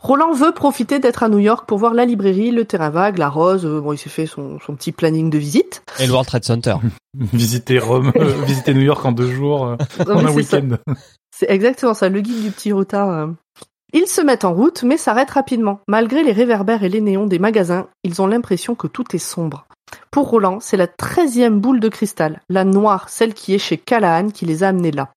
Roland 0.00 0.32
veut 0.32 0.52
profiter 0.52 0.98
d'être 0.98 1.22
à 1.22 1.28
New 1.30 1.38
York 1.38 1.66
pour 1.66 1.78
voir 1.78 1.94
la 1.94 2.04
librairie, 2.04 2.50
le 2.50 2.66
terrain 2.66 2.90
vague, 2.90 3.16
la 3.18 3.28
rose. 3.30 3.64
euh, 3.64 3.80
Bon, 3.80 3.92
il 3.94 3.98
s'est 3.98 4.10
fait 4.10 4.26
son, 4.26 4.58
son 4.60 4.76
petit 4.76 4.92
planning 4.92 5.30
de 5.30 5.38
visite. 5.38 5.82
Et 5.98 6.06
le 6.06 6.12
World 6.12 6.28
Trade 6.28 6.44
Center. 6.44 6.76
Visiter 7.32 7.78
Rome, 7.78 8.12
euh, 8.16 8.24
visiter 8.44 8.74
New 8.74 8.82
York 8.82 9.02
en 9.06 9.12
deux 9.12 9.30
jours, 9.32 9.66
euh, 9.66 9.76
Non, 10.06 10.16
en 10.16 10.26
un 10.26 10.32
week-end. 10.32 10.76
C'est 11.34 11.50
exactement 11.50 11.94
ça, 11.94 12.10
le 12.10 12.20
guide 12.20 12.42
du 12.42 12.50
petit 12.50 12.72
retard. 12.72 13.30
Ils 13.92 14.06
se 14.06 14.20
mettent 14.20 14.44
en 14.44 14.52
route, 14.52 14.82
mais 14.82 14.96
s'arrêtent 14.96 15.30
rapidement. 15.30 15.80
Malgré 15.88 16.22
les 16.22 16.32
réverbères 16.32 16.82
et 16.82 16.88
les 16.88 17.00
néons 17.00 17.26
des 17.26 17.38
magasins, 17.38 17.88
ils 18.02 18.20
ont 18.20 18.26
l'impression 18.26 18.74
que 18.74 18.86
tout 18.86 19.14
est 19.14 19.18
sombre. 19.18 19.66
Pour 20.10 20.28
Roland, 20.28 20.58
c'est 20.60 20.76
la 20.76 20.88
treizième 20.88 21.60
boule 21.60 21.80
de 21.80 21.88
cristal, 21.88 22.40
la 22.48 22.64
noire, 22.64 23.08
celle 23.08 23.34
qui 23.34 23.54
est 23.54 23.58
chez 23.58 23.78
Callahan, 23.78 24.30
qui 24.30 24.44
les 24.44 24.62
a 24.62 24.68
amenés 24.68 24.90
là. 24.90 25.12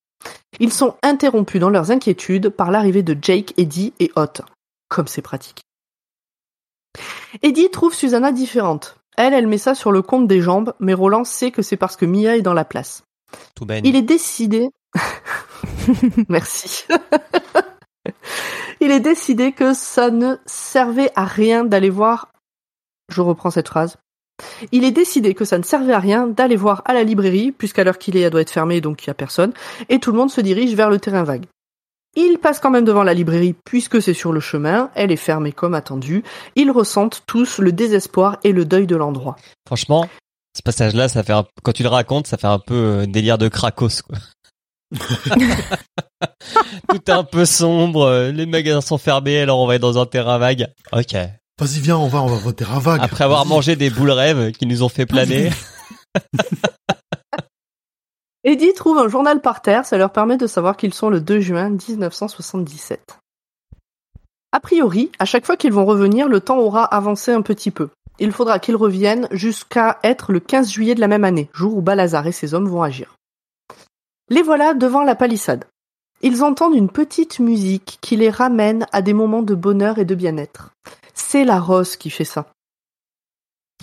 Ils 0.59 0.73
sont 0.73 0.95
interrompus 1.01 1.61
dans 1.61 1.69
leurs 1.69 1.91
inquiétudes 1.91 2.49
par 2.49 2.71
l'arrivée 2.71 3.03
de 3.03 3.17
Jake, 3.19 3.53
Eddie 3.57 3.93
et 3.99 4.11
Hot. 4.15 4.43
Comme 4.89 5.07
c'est 5.07 5.21
pratique. 5.21 5.61
Eddie 7.41 7.69
trouve 7.71 7.93
Susanna 7.93 8.31
différente. 8.31 8.97
Elle, 9.17 9.33
elle 9.33 9.47
met 9.47 9.57
ça 9.57 9.75
sur 9.75 9.91
le 9.91 10.01
compte 10.01 10.27
des 10.27 10.41
jambes, 10.41 10.73
mais 10.79 10.93
Roland 10.93 11.23
sait 11.23 11.51
que 11.51 11.61
c'est 11.61 11.77
parce 11.77 11.95
que 11.95 12.05
Mia 12.05 12.37
est 12.37 12.41
dans 12.41 12.53
la 12.53 12.65
place. 12.65 13.03
Tout 13.55 13.65
ben. 13.65 13.85
Il 13.85 13.95
est 13.95 14.01
décidé. 14.01 14.69
Merci. 16.29 16.85
Il 18.81 18.91
est 18.91 18.99
décidé 18.99 19.51
que 19.51 19.73
ça 19.73 20.09
ne 20.09 20.35
servait 20.45 21.11
à 21.15 21.25
rien 21.25 21.65
d'aller 21.65 21.89
voir. 21.89 22.29
Je 23.11 23.21
reprends 23.21 23.51
cette 23.51 23.67
phrase. 23.67 23.97
Il 24.71 24.85
est 24.85 24.91
décidé 24.91 25.33
que 25.33 25.43
ça 25.43 25.57
ne 25.57 25.63
servait 25.63 25.93
à 25.93 25.99
rien 25.99 26.27
d'aller 26.27 26.55
voir 26.55 26.81
à 26.85 26.93
la 26.93 27.03
librairie, 27.03 27.51
puisqu'à 27.51 27.83
l'heure 27.83 27.97
qu'il 27.97 28.15
est, 28.15 28.21
elle 28.21 28.31
doit 28.31 28.41
être 28.41 28.49
fermée, 28.49 28.79
donc 28.79 29.03
il 29.03 29.09
n'y 29.09 29.11
a 29.11 29.15
personne, 29.15 29.51
et 29.89 29.99
tout 29.99 30.11
le 30.11 30.17
monde 30.17 30.31
se 30.31 30.39
dirige 30.39 30.73
vers 30.75 30.89
le 30.89 30.99
terrain 30.99 31.23
vague. 31.23 31.45
Il 32.15 32.37
passe 32.39 32.59
quand 32.59 32.71
même 32.71 32.85
devant 32.85 33.03
la 33.03 33.13
librairie, 33.13 33.53
puisque 33.65 34.01
c'est 34.01 34.13
sur 34.13 34.31
le 34.31 34.39
chemin, 34.39 34.89
elle 34.95 35.11
est 35.11 35.17
fermée 35.17 35.51
comme 35.51 35.75
attendu. 35.75 36.23
Ils 36.55 36.71
ressentent 36.71 37.23
tous 37.27 37.59
le 37.59 37.71
désespoir 37.71 38.37
et 38.43 38.51
le 38.51 38.65
deuil 38.65 38.87
de 38.87 38.95
l'endroit. 38.95 39.35
Franchement, 39.67 40.07
ce 40.57 40.61
passage-là, 40.63 41.07
ça 41.07 41.23
fait 41.23 41.33
un... 41.33 41.45
quand 41.63 41.73
tu 41.73 41.83
le 41.83 41.89
racontes, 41.89 42.27
ça 42.27 42.37
fait 42.37 42.47
un 42.47 42.59
peu 42.59 42.73
euh, 42.73 43.05
délire 43.05 43.37
de 43.37 43.47
Krakos, 43.47 44.01
quoi. 44.07 44.17
Tout 46.89 46.97
est 47.07 47.09
un 47.09 47.23
peu 47.23 47.45
sombre, 47.45 48.03
euh, 48.03 48.31
les 48.31 48.45
magasins 48.45 48.81
sont 48.81 48.97
fermés, 48.97 49.39
alors 49.39 49.59
on 49.59 49.67
va 49.67 49.75
être 49.75 49.81
dans 49.81 49.99
un 49.99 50.05
terrain 50.05 50.37
vague. 50.37 50.67
Ok. 50.91 51.13
Vas-y, 51.59 51.79
viens, 51.79 51.97
on 51.97 52.07
va, 52.07 52.21
on 52.21 52.27
va 52.27 52.37
voter 52.37 52.65
un 52.65 52.79
vague. 52.79 53.01
Après 53.01 53.23
avoir 53.23 53.45
mangé 53.45 53.75
des 53.75 53.89
boules 53.89 54.11
rêves 54.11 54.51
qui 54.53 54.65
nous 54.65 54.83
ont 54.83 54.89
fait 54.89 55.05
planer. 55.05 55.51
Eddie 58.45 58.73
trouve 58.73 58.97
un 58.97 59.09
journal 59.09 59.41
par 59.41 59.61
terre, 59.61 59.85
ça 59.85 59.97
leur 59.97 60.11
permet 60.11 60.37
de 60.37 60.47
savoir 60.47 60.77
qu'ils 60.77 60.93
sont 60.93 61.09
le 61.09 61.19
2 61.19 61.41
juin 61.41 61.69
1977. 61.69 63.19
A 64.51 64.59
priori, 64.59 65.11
à 65.19 65.25
chaque 65.25 65.45
fois 65.45 65.57
qu'ils 65.57 65.73
vont 65.73 65.85
revenir, 65.85 66.27
le 66.27 66.39
temps 66.39 66.57
aura 66.57 66.83
avancé 66.85 67.31
un 67.31 67.41
petit 67.41 67.69
peu. 67.69 67.89
Il 68.17 68.31
faudra 68.31 68.59
qu'ils 68.59 68.75
reviennent 68.75 69.27
jusqu'à 69.31 69.99
être 70.03 70.31
le 70.31 70.39
15 70.39 70.71
juillet 70.71 70.95
de 70.95 71.01
la 71.01 71.07
même 71.07 71.25
année, 71.25 71.49
jour 71.53 71.75
où 71.75 71.81
Balazar 71.81 72.25
et 72.25 72.31
ses 72.31 72.53
hommes 72.53 72.67
vont 72.67 72.81
agir. 72.81 73.18
Les 74.29 74.41
voilà 74.41 74.73
devant 74.73 75.03
la 75.03 75.15
palissade. 75.15 75.65
Ils 76.21 76.43
entendent 76.43 76.75
une 76.75 76.89
petite 76.89 77.39
musique 77.39 77.97
qui 78.01 78.17
les 78.17 78.29
ramène 78.29 78.85
à 78.91 79.01
des 79.01 79.13
moments 79.13 79.41
de 79.41 79.55
bonheur 79.55 79.99
et 79.99 80.05
de 80.05 80.15
bien-être. 80.15 80.71
C'est 81.13 81.45
la 81.45 81.59
rose 81.59 81.95
qui 81.95 82.09
fait 82.09 82.25
ça. 82.25 82.51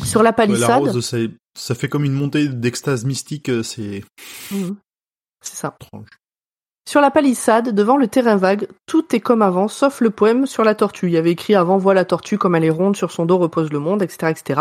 Sur 0.05 0.23
la 0.23 0.33
palissade, 0.35 0.69
la 0.69 0.77
rose, 0.77 1.05
ça, 1.05 1.17
ça 1.57 1.75
fait 1.75 1.89
comme 1.89 2.05
une 2.05 2.13
montée 2.13 2.49
d'extase 2.49 3.05
mystique, 3.07 3.49
euh, 3.49 3.63
c'est 3.63 4.05
Mhm. 4.51 4.77
c'est 5.41 5.57
ça. 5.57 5.77
Sur 6.89 7.01
la 7.01 7.11
palissade, 7.11 7.75
devant 7.75 7.97
le 7.97 8.07
terrain 8.07 8.37
vague, 8.37 8.69
tout 8.87 9.05
est 9.13 9.19
comme 9.19 9.43
avant, 9.43 9.67
sauf 9.67 10.01
le 10.01 10.11
poème 10.11 10.47
sur 10.47 10.63
la 10.63 10.77
tortue. 10.77 11.09
Il 11.09 11.15
y 11.15 11.17
avait 11.17 11.33
écrit 11.33 11.57
avant, 11.57 11.79
voit 11.79 11.95
la 11.95 12.05
tortue 12.05 12.39
comme 12.39 12.55
elle 12.55 12.65
est 12.65 12.71
ronde, 12.71 12.97
sur 12.97 13.11
son 13.11 13.27
dos 13.27 13.39
repose 13.39 13.73
le 13.73 13.81
monde, 13.81 14.03
etc., 14.03 14.31
etc. 14.31 14.61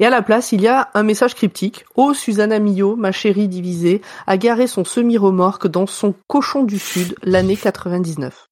Et 0.00 0.04
à 0.04 0.10
la 0.10 0.20
place, 0.20 0.50
il 0.50 0.62
y 0.62 0.66
a 0.66 0.90
un 0.94 1.04
message 1.04 1.36
cryptique. 1.36 1.84
Oh, 1.94 2.12
Susanna 2.12 2.58
Millot, 2.58 2.96
ma 2.96 3.12
chérie 3.12 3.46
divisée, 3.46 4.02
a 4.26 4.36
garé 4.36 4.66
son 4.66 4.84
semi-remorque 4.84 5.68
dans 5.68 5.86
son 5.86 6.12
cochon 6.26 6.64
du 6.64 6.80
Sud, 6.80 7.14
l'année 7.22 7.56
99. 7.56 8.48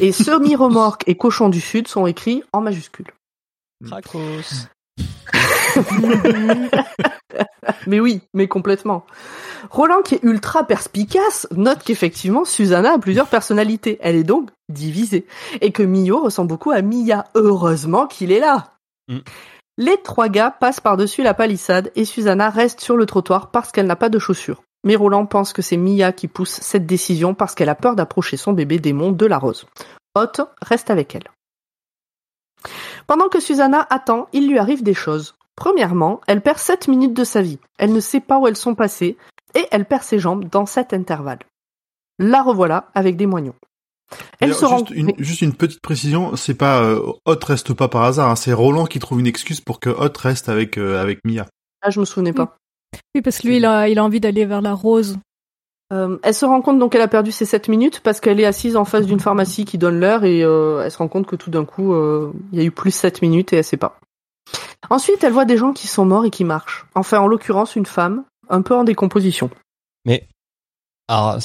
Et 0.00 0.12
semi-remorque 0.12 1.02
et 1.08 1.16
cochon 1.16 1.48
du 1.48 1.60
Sud 1.60 1.88
sont 1.88 2.06
écrits 2.06 2.44
en 2.52 2.60
majuscules. 2.60 3.12
Cracos. 3.84 4.68
Mais 7.86 8.00
oui, 8.00 8.22
mais 8.34 8.48
complètement. 8.48 9.04
Roland, 9.70 10.02
qui 10.02 10.16
est 10.16 10.22
ultra 10.22 10.64
perspicace, 10.64 11.46
note 11.50 11.82
qu'effectivement, 11.84 12.44
Susanna 12.44 12.94
a 12.94 12.98
plusieurs 12.98 13.28
personnalités. 13.28 13.98
Elle 14.00 14.16
est 14.16 14.24
donc 14.24 14.50
divisée. 14.68 15.26
Et 15.60 15.72
que 15.72 15.82
Mio 15.82 16.20
ressemble 16.20 16.48
beaucoup 16.48 16.70
à 16.70 16.82
Mia. 16.82 17.26
Heureusement 17.34 18.06
qu'il 18.06 18.32
est 18.32 18.40
là. 18.40 18.74
Mm. 19.08 19.18
Les 19.78 19.96
trois 20.02 20.28
gars 20.28 20.50
passent 20.50 20.80
par-dessus 20.80 21.22
la 21.22 21.34
palissade 21.34 21.90
et 21.96 22.04
Susanna 22.04 22.50
reste 22.50 22.80
sur 22.80 22.96
le 22.96 23.06
trottoir 23.06 23.50
parce 23.50 23.72
qu'elle 23.72 23.86
n'a 23.86 23.96
pas 23.96 24.08
de 24.08 24.18
chaussures. 24.18 24.62
Mais 24.84 24.96
Roland 24.96 25.26
pense 25.26 25.52
que 25.52 25.62
c'est 25.62 25.76
Mia 25.76 26.12
qui 26.12 26.28
pousse 26.28 26.58
cette 26.60 26.86
décision 26.86 27.34
parce 27.34 27.54
qu'elle 27.54 27.68
a 27.68 27.74
peur 27.74 27.96
d'approcher 27.96 28.36
son 28.36 28.52
bébé 28.52 28.78
démon 28.78 29.12
de 29.12 29.26
la 29.26 29.38
rose. 29.38 29.66
Hot 30.16 30.44
reste 30.62 30.90
avec 30.90 31.14
elle. 31.14 31.28
Pendant 33.06 33.28
que 33.28 33.40
Susanna 33.40 33.86
attend, 33.90 34.28
il 34.32 34.48
lui 34.48 34.58
arrive 34.58 34.82
des 34.82 34.94
choses. 34.94 35.34
Premièrement, 35.60 36.20
elle 36.26 36.40
perd 36.40 36.58
7 36.58 36.88
minutes 36.88 37.14
de 37.14 37.22
sa 37.22 37.42
vie. 37.42 37.58
Elle 37.78 37.92
ne 37.92 38.00
sait 38.00 38.20
pas 38.20 38.38
où 38.38 38.48
elles 38.48 38.56
sont 38.56 38.74
passées 38.74 39.16
et 39.54 39.66
elle 39.70 39.84
perd 39.84 40.02
ses 40.02 40.18
jambes 40.18 40.48
dans 40.50 40.66
cet 40.66 40.92
intervalle. 40.92 41.38
La 42.18 42.42
revoilà 42.42 42.90
avec 42.94 43.16
des 43.16 43.26
moignons. 43.26 43.54
Elle 44.40 44.54
se 44.54 44.64
rend 44.64 44.78
juste, 44.78 44.90
une, 44.90 45.12
juste 45.18 45.42
une 45.42 45.54
petite 45.54 45.80
précision, 45.80 46.34
c'est 46.34 46.54
pas 46.54 46.82
euh, 46.82 47.12
Hot 47.26 47.38
reste 47.46 47.72
pas 47.74 47.86
par 47.86 48.02
hasard, 48.02 48.28
hein, 48.28 48.34
c'est 48.34 48.52
Roland 48.52 48.86
qui 48.86 48.98
trouve 48.98 49.20
une 49.20 49.26
excuse 49.28 49.60
pour 49.60 49.78
que 49.78 49.90
Hot 49.90 50.18
reste 50.18 50.48
avec 50.48 50.78
euh, 50.78 51.00
avec 51.00 51.20
Mia. 51.24 51.46
Ah, 51.82 51.90
je 51.90 52.00
me 52.00 52.04
souvenais 52.04 52.32
pas. 52.32 52.56
Oui, 53.14 53.22
parce 53.22 53.38
que 53.38 53.46
lui, 53.46 53.58
il 53.58 53.64
a, 53.64 53.88
il 53.88 54.00
a 54.00 54.04
envie 54.04 54.18
d'aller 54.18 54.46
vers 54.46 54.62
la 54.62 54.74
rose. 54.74 55.18
Euh, 55.92 56.18
elle 56.22 56.34
se 56.34 56.44
rend 56.44 56.60
compte 56.62 56.78
donc 56.78 56.92
qu'elle 56.92 57.00
a 57.02 57.08
perdu 57.08 57.32
ses 57.32 57.44
7 57.44 57.68
minutes 57.68 58.00
parce 58.00 58.20
qu'elle 58.20 58.38
est 58.38 58.44
assise 58.44 58.76
en 58.76 58.84
face 58.84 59.06
d'une 59.06 59.18
pharmacie 59.18 59.64
qui 59.64 59.76
donne 59.76 59.98
l'heure 59.98 60.24
et 60.24 60.44
euh, 60.44 60.82
elle 60.84 60.90
se 60.90 60.98
rend 60.98 61.08
compte 61.08 61.26
que 61.26 61.36
tout 61.36 61.50
d'un 61.50 61.64
coup, 61.64 61.92
euh, 61.94 62.32
il 62.52 62.58
y 62.58 62.62
a 62.62 62.64
eu 62.64 62.70
plus 62.70 62.92
7 62.92 63.22
minutes 63.22 63.52
et 63.52 63.56
elle 63.56 63.64
sait 63.64 63.76
pas. 63.76 63.98
Ensuite, 64.88 65.22
elle 65.24 65.32
voit 65.32 65.44
des 65.44 65.56
gens 65.58 65.72
qui 65.72 65.86
sont 65.86 66.04
morts 66.04 66.24
et 66.24 66.30
qui 66.30 66.44
marchent. 66.44 66.86
Enfin, 66.94 67.18
en 67.20 67.26
l'occurrence, 67.26 67.76
une 67.76 67.86
femme, 67.86 68.24
un 68.48 68.62
peu 68.62 68.74
en 68.74 68.84
décomposition. 68.84 69.50
Mais 70.06 70.26
alors, 71.08 71.38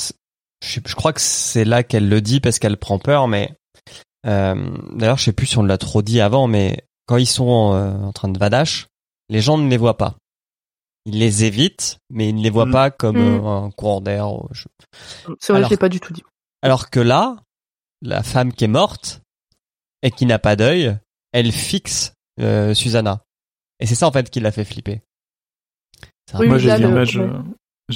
je, 0.64 0.80
je 0.86 0.96
crois 0.96 1.12
que 1.14 1.22
c'est 1.22 1.66
là 1.66 1.84
qu'elle 1.84 2.08
le 2.08 2.22
dit 2.22 2.40
parce 2.40 2.60
qu'elle 2.60 2.78
prend 2.78 2.98
peur. 2.98 3.28
Mais 3.28 3.54
euh, 4.26 4.78
d'ailleurs, 4.94 5.18
je 5.18 5.26
sais 5.26 5.34
plus 5.34 5.48
si 5.48 5.58
on 5.58 5.64
l'a 5.64 5.78
trop 5.78 6.02
dit 6.02 6.22
avant, 6.22 6.48
mais 6.48 6.86
quand 7.08 7.18
ils 7.18 7.26
sont 7.28 7.74
euh, 7.74 7.92
en 7.92 8.14
train 8.14 8.30
de 8.30 8.40
vadache, 8.40 8.88
les 9.30 9.42
gens 9.42 9.58
ne 9.58 9.70
les 9.70 9.78
voient 9.78 9.98
pas. 9.98 10.16
Ils 11.06 11.20
les 11.20 11.44
évitent, 11.44 12.00
mais 12.10 12.30
ils 12.30 12.36
ne 12.36 12.42
les 12.42 12.50
voient 12.50 12.66
Mm. 12.66 12.72
pas 12.72 12.90
comme 12.92 13.18
Mm. 13.18 13.46
euh, 13.46 13.66
un 13.66 13.72
courant 13.72 14.02
d'air. 14.02 14.28
je- 14.54 14.66
C'est 15.40 15.52
vrai, 15.54 15.58
Alors- 15.60 15.70
je 15.70 15.74
l'ai 15.74 15.78
pas 15.78 15.90
du 15.90 16.00
tout 16.00 16.14
dit. 16.14 16.24
Alors 16.64 16.90
que 16.90 17.00
là, 17.00 17.36
la 18.02 18.24
femme 18.24 18.54
qui 18.54 18.64
est 18.64 18.68
morte 18.70 19.22
et 20.02 20.10
qui 20.10 20.26
n'a 20.26 20.40
pas 20.40 20.56
d'œil, 20.56 20.98
elle 21.32 21.52
fixe 21.52 22.14
euh, 22.40 22.74
Susanna. 22.74 23.22
Et 23.80 23.86
c'est 23.86 23.96
ça 23.96 24.08
en 24.08 24.12
fait 24.12 24.30
qui 24.30 24.40
l'a 24.40 24.52
fait 24.52 24.66
flipper. 24.66 25.02
Oui, 26.40 26.48
Moi, 26.48 26.58
j'ai 26.58 26.76
le- 26.78 26.88
l'image. 26.88 27.18
ouais. 27.18 27.24
euh, 27.30 27.42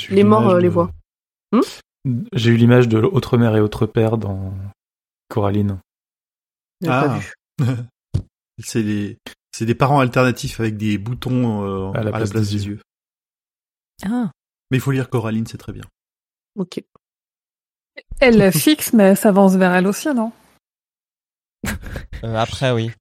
Les 0.10 0.24
morts, 0.24 0.50
euh, 0.50 0.60
les 0.60 0.68
de- 0.68 0.74
voient. 0.74 0.92
Hmm 1.52 1.62
J'ai 2.34 2.52
eu 2.52 2.58
l'image 2.58 2.88
de 2.88 3.00
Autre 3.00 3.38
mère 3.38 3.56
et 3.56 3.60
Autre 3.60 3.86
père 3.88 4.18
dans 4.18 4.54
Coraline. 5.30 5.80
Ah. 6.88 7.20
C'est 8.64 8.84
des 8.84 9.18
c'est 9.54 9.66
des 9.66 9.74
parents 9.76 10.00
alternatifs 10.00 10.60
avec 10.60 10.78
des 10.78 10.98
boutons 10.98 11.64
euh, 11.66 11.92
À 11.94 12.04
la 12.04 12.12
place 12.12 12.30
des 12.32 12.40
des 12.40 12.66
yeux. 12.68 12.74
yeux. 12.74 12.82
Ah. 14.06 14.32
Mais 14.70 14.78
il 14.78 14.82
faut 14.82 14.92
lire 14.92 15.10
Coraline, 15.10 15.48
c'est 15.48 15.58
très 15.58 15.72
bien. 15.74 15.84
Ok. 16.56 16.84
Elle 18.20 18.52
fixe, 18.54 18.94
mais 18.94 19.04
elle 19.04 19.18
s'avance 19.18 19.56
vers 19.56 19.74
elle 19.74 19.88
aussi, 19.88 20.14
non? 20.14 20.32
Euh, 22.24 22.36
après, 22.36 22.72
oui. 22.72 22.92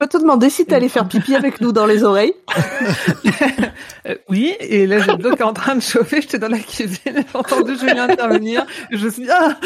Je 0.00 0.06
peux 0.06 0.10
te 0.16 0.22
demander 0.22 0.48
si 0.48 0.64
t'allais 0.64 0.88
faire 0.88 1.08
pipi 1.08 1.34
avec 1.34 1.60
nous 1.60 1.72
dans 1.72 1.86
les 1.86 2.04
oreilles. 2.04 2.34
Euh, 4.06 4.14
Oui, 4.28 4.54
et 4.60 4.86
là 4.86 5.00
j'ai 5.00 5.10
le 5.10 5.18
dos 5.18 5.34
qui 5.34 5.42
est 5.42 5.44
en 5.44 5.52
train 5.52 5.74
de 5.74 5.80
chauffer, 5.80 6.22
j'étais 6.22 6.38
dans 6.38 6.48
la 6.48 6.58
cuisine, 6.60 6.98
j'ai 7.04 7.24
entendu 7.34 7.76
Julien 7.76 8.08
intervenir, 8.08 8.64
et 8.90 8.96
je 8.96 9.04
me 9.06 9.10
suis 9.10 9.24
dit, 9.24 9.30
ah, 9.30 9.56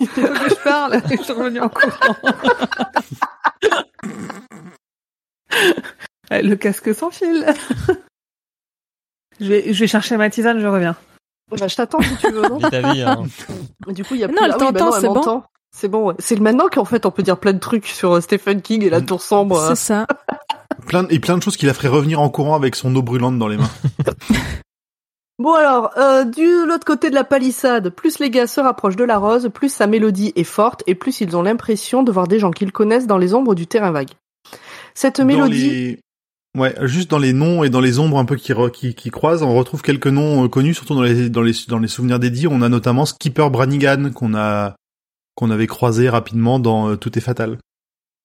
il 0.00 0.06
faut 0.06 0.22
que 0.22 0.48
je 0.50 0.54
parle, 0.62 0.94
et 0.94 1.16
je 1.16 1.22
suis 1.22 1.32
revenue 1.32 1.60
en 1.60 1.68
courant. 1.68 2.16
Le 6.30 6.54
casque 6.54 6.94
sans 6.94 7.10
fil. 7.10 7.44
je, 9.40 9.46
vais, 9.46 9.72
je 9.72 9.80
vais 9.80 9.86
chercher 9.88 10.16
ma 10.16 10.30
tisane, 10.30 10.60
je 10.60 10.66
reviens. 10.66 10.96
Bah, 11.50 11.66
je 11.66 11.76
t'attends 11.76 12.00
si 12.00 12.16
tu 12.16 12.30
veux. 12.30 12.42
Non 12.48 12.58
vie. 12.58 13.02
Hein. 13.02 13.24
Mais 13.86 13.92
du 13.92 14.04
coup, 14.04 14.14
il 14.14 14.20
y 14.20 14.24
a 14.24 14.28
Non, 14.28 14.34
plus... 14.34 14.44
elle 14.44 14.52
ah 14.52 14.56
oui, 14.58 14.72
bah 14.72 14.80
t'entend, 14.80 14.86
non, 14.86 14.94
elle 14.94 15.00
c'est 15.00 15.08
bon. 15.08 15.42
C'est 15.74 15.88
bon, 15.88 16.06
ouais. 16.08 16.14
C'est 16.18 16.38
maintenant 16.38 16.68
qu'en 16.70 16.84
fait 16.84 17.06
on 17.06 17.10
peut 17.10 17.22
dire 17.22 17.38
plein 17.38 17.52
de 17.54 17.58
trucs 17.58 17.86
sur 17.86 18.12
euh, 18.12 18.20
Stephen 18.20 18.60
King 18.62 18.84
et 18.84 18.90
la 18.90 19.00
tour 19.00 19.22
sombre. 19.22 19.58
euh. 19.58 19.68
C'est 19.70 19.74
ça. 19.86 20.06
Plein 20.86 21.06
et 21.10 21.20
plein 21.20 21.36
de 21.38 21.42
choses 21.42 21.56
qui 21.56 21.66
la 21.66 21.74
ferait 21.74 21.88
revenir 21.88 22.20
en 22.20 22.28
courant 22.28 22.54
avec 22.56 22.74
son 22.74 22.94
eau 22.96 23.02
brûlante 23.02 23.38
dans 23.38 23.48
les 23.48 23.56
mains. 23.56 23.70
Bon 25.38 25.54
alors, 25.54 25.90
euh, 25.96 26.24
du 26.24 26.66
l'autre 26.66 26.84
côté 26.84 27.10
de 27.10 27.14
la 27.16 27.24
palissade, 27.24 27.88
plus 27.90 28.18
les 28.20 28.30
gars 28.30 28.46
se 28.46 28.60
rapprochent 28.60 28.96
de 28.96 29.02
la 29.04 29.18
rose, 29.18 29.50
plus 29.52 29.72
sa 29.72 29.86
mélodie 29.88 30.32
est 30.36 30.44
forte 30.44 30.84
et 30.86 30.94
plus 30.94 31.20
ils 31.20 31.36
ont 31.36 31.42
l'impression 31.42 32.02
de 32.04 32.12
voir 32.12 32.28
des 32.28 32.38
gens 32.38 32.52
qu'ils 32.52 32.70
connaissent 32.70 33.06
dans 33.08 33.18
les 33.18 33.34
ombres 33.34 33.54
du 33.56 33.66
terrain 33.66 33.90
vague. 33.90 34.10
Cette 34.94 35.18
Dans 35.20 35.26
mélodie, 35.26 35.68
les- 35.70 36.00
Ouais, 36.56 36.74
juste 36.82 37.10
dans 37.10 37.18
les 37.18 37.32
noms 37.32 37.64
et 37.64 37.70
dans 37.70 37.80
les 37.80 37.98
ombres 37.98 38.18
un 38.18 38.24
peu 38.26 38.36
qui, 38.36 38.52
qui, 38.74 38.94
qui 38.94 39.10
croisent, 39.10 39.42
on 39.42 39.54
retrouve 39.54 39.80
quelques 39.82 40.06
noms 40.06 40.44
euh, 40.44 40.48
connus, 40.48 40.74
surtout 40.74 40.94
dans 40.94 41.02
les, 41.02 41.30
dans 41.30 41.40
les, 41.42 41.54
dans 41.66 41.78
les 41.78 41.88
souvenirs 41.88 42.18
d'Eddie. 42.18 42.46
On 42.46 42.60
a 42.62 42.68
notamment 42.68 43.06
Skipper 43.06 43.48
Branigan 43.50 44.10
qu'on 44.14 44.34
a 44.34 44.76
qu'on 45.34 45.50
avait 45.50 45.66
croisé 45.66 46.08
rapidement 46.08 46.58
dans 46.58 46.90
euh, 46.90 46.96
Tout 46.96 47.16
est 47.18 47.22
fatal. 47.22 47.58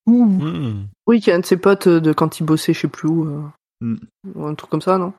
Hmm. 0.05 0.85
oui, 1.05 1.19
qui 1.19 1.29
est 1.29 1.33
un 1.33 1.39
de 1.39 1.45
ses 1.45 1.57
potes 1.57 1.87
euh, 1.87 1.99
de 1.99 2.13
quand 2.13 2.39
il 2.39 2.43
bossait, 2.45 2.73
je 2.73 2.81
sais 2.81 2.87
plus 2.87 3.09
où, 3.09 3.25
euh, 3.25 3.41
Hmm. 3.81 3.97
un 4.43 4.55
truc 4.55 4.71
comme 4.71 4.81
ça, 4.81 4.97
non? 4.97 5.13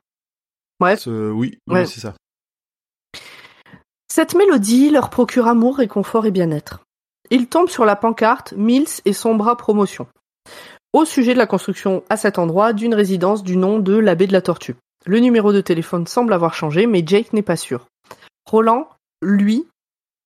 Bref. 0.81 1.07
Euh, 1.07 1.29
oui, 1.31 1.57
oui, 1.67 1.73
Ouais. 1.75 1.85
c'est 1.85 2.01
ça. 2.01 2.13
Cette 4.11 4.35
mélodie 4.35 4.89
leur 4.89 5.09
procure 5.09 5.47
amour, 5.47 5.77
réconfort 5.77 6.25
et 6.25 6.31
bien-être. 6.31 6.81
Ils 7.29 7.47
tombent 7.47 7.69
sur 7.69 7.85
la 7.85 7.95
pancarte 7.95 8.53
Mills 8.57 9.01
et 9.05 9.13
son 9.13 9.35
bras 9.35 9.55
promotion. 9.55 10.07
Au 10.93 11.05
sujet 11.05 11.33
de 11.33 11.37
la 11.37 11.45
construction 11.45 12.03
à 12.09 12.17
cet 12.17 12.39
endroit 12.39 12.73
d'une 12.73 12.95
résidence 12.95 13.43
du 13.43 13.55
nom 13.55 13.79
de 13.79 13.95
l'abbé 13.95 14.25
de 14.27 14.33
la 14.33 14.41
Tortue. 14.41 14.75
Le 15.05 15.19
numéro 15.19 15.53
de 15.53 15.61
téléphone 15.61 16.07
semble 16.07 16.33
avoir 16.33 16.53
changé, 16.55 16.87
mais 16.87 17.03
Jake 17.05 17.31
n'est 17.33 17.43
pas 17.43 17.55
sûr. 17.55 17.85
Roland, 18.45 18.89
lui, 19.21 19.65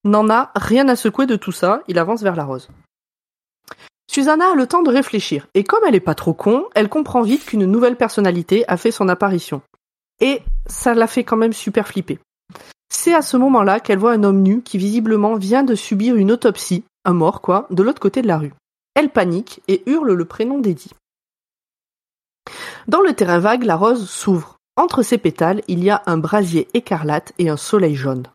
n'en 0.04 0.30
a 0.30 0.52
rien 0.56 0.88
à 0.90 0.96
secouer 0.96 1.26
de 1.26 1.36
tout 1.36 1.52
ça, 1.52 1.82
il 1.88 2.00
avance 2.00 2.22
vers 2.22 2.36
la 2.36 2.46
rose. 2.46 2.70
Susanna 4.10 4.52
a 4.52 4.56
le 4.56 4.68
temps 4.68 4.84
de 4.84 4.92
réfléchir, 4.92 5.48
et 5.54 5.64
comme 5.64 5.84
elle 5.88 5.96
est 5.96 6.00
pas 6.00 6.16
trop 6.16 6.34
con, 6.34 6.66
elle 6.76 6.90
comprend 6.90 7.22
vite 7.22 7.46
qu'une 7.46 7.66
nouvelle 7.66 7.96
personnalité 7.96 8.64
a 8.68 8.78
fait 8.78 8.92
son 8.92 9.10
apparition. 9.10 9.62
Et 10.20 10.42
ça 10.68 10.94
la 10.94 11.08
fait 11.08 11.24
quand 11.24 11.38
même 11.38 11.54
super 11.54 11.88
flipper. 11.88 12.20
C'est 12.90 13.14
à 13.14 13.24
ce 13.24 13.38
moment-là 13.38 13.80
qu'elle 13.80 13.98
voit 13.98 14.12
un 14.12 14.24
homme 14.24 14.44
nu 14.44 14.62
qui 14.62 14.78
visiblement 14.78 15.36
vient 15.36 15.64
de 15.64 15.74
subir 15.74 16.16
une 16.16 16.32
autopsie, 16.32 16.84
un 17.06 17.14
mort 17.14 17.42
quoi, 17.42 17.66
de 17.72 17.82
l'autre 17.82 18.00
côté 18.00 18.22
de 18.22 18.28
la 18.28 18.38
rue. 18.38 18.54
Elle 18.94 19.10
panique 19.10 19.62
et 19.68 19.82
hurle 19.88 20.14
le 20.14 20.26
prénom 20.26 20.60
d'Eddie. 20.60 20.92
Dans 22.88 23.02
le 23.02 23.14
terrain 23.14 23.40
vague, 23.40 23.64
la 23.64 23.76
rose 23.76 24.08
s'ouvre. 24.10 24.58
Entre 24.76 25.02
ses 25.02 25.18
pétales, 25.18 25.62
il 25.68 25.84
y 25.84 25.90
a 25.90 26.04
un 26.06 26.18
brasier 26.18 26.68
écarlate 26.74 27.34
et 27.40 27.50
un 27.50 27.58
soleil 27.58 27.96
jaune. 27.96 28.28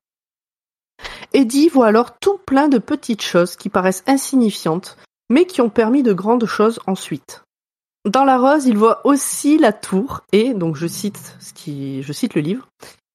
Eddie 1.35 1.69
voit 1.69 1.87
alors 1.87 2.19
tout 2.19 2.39
plein 2.47 2.69
de 2.69 2.79
petites 2.79 3.23
choses 3.23 3.57
qui 3.57 3.69
paraissent 3.69 4.05
insignifiantes, 4.07 4.97
mais 5.29 5.45
qui 5.45 5.61
ont 5.61 5.71
permis 5.71 6.03
de 6.03 6.13
grandes 6.13 6.47
choses 6.47 6.81
ensuite. 6.87 7.43
Dans 8.07 8.25
la 8.25 8.39
rose, 8.39 8.67
il 8.67 8.79
voit 8.79 9.07
aussi 9.07 9.59
la 9.59 9.73
tour 9.73 10.23
et, 10.33 10.55
donc 10.55 10.77
je 10.77 10.87
cite 10.87 11.37
ce 11.41 11.53
qui, 11.53 12.03
je 12.03 12.13
cite 12.13 12.35
le 12.35 12.41
livre, 12.41 12.69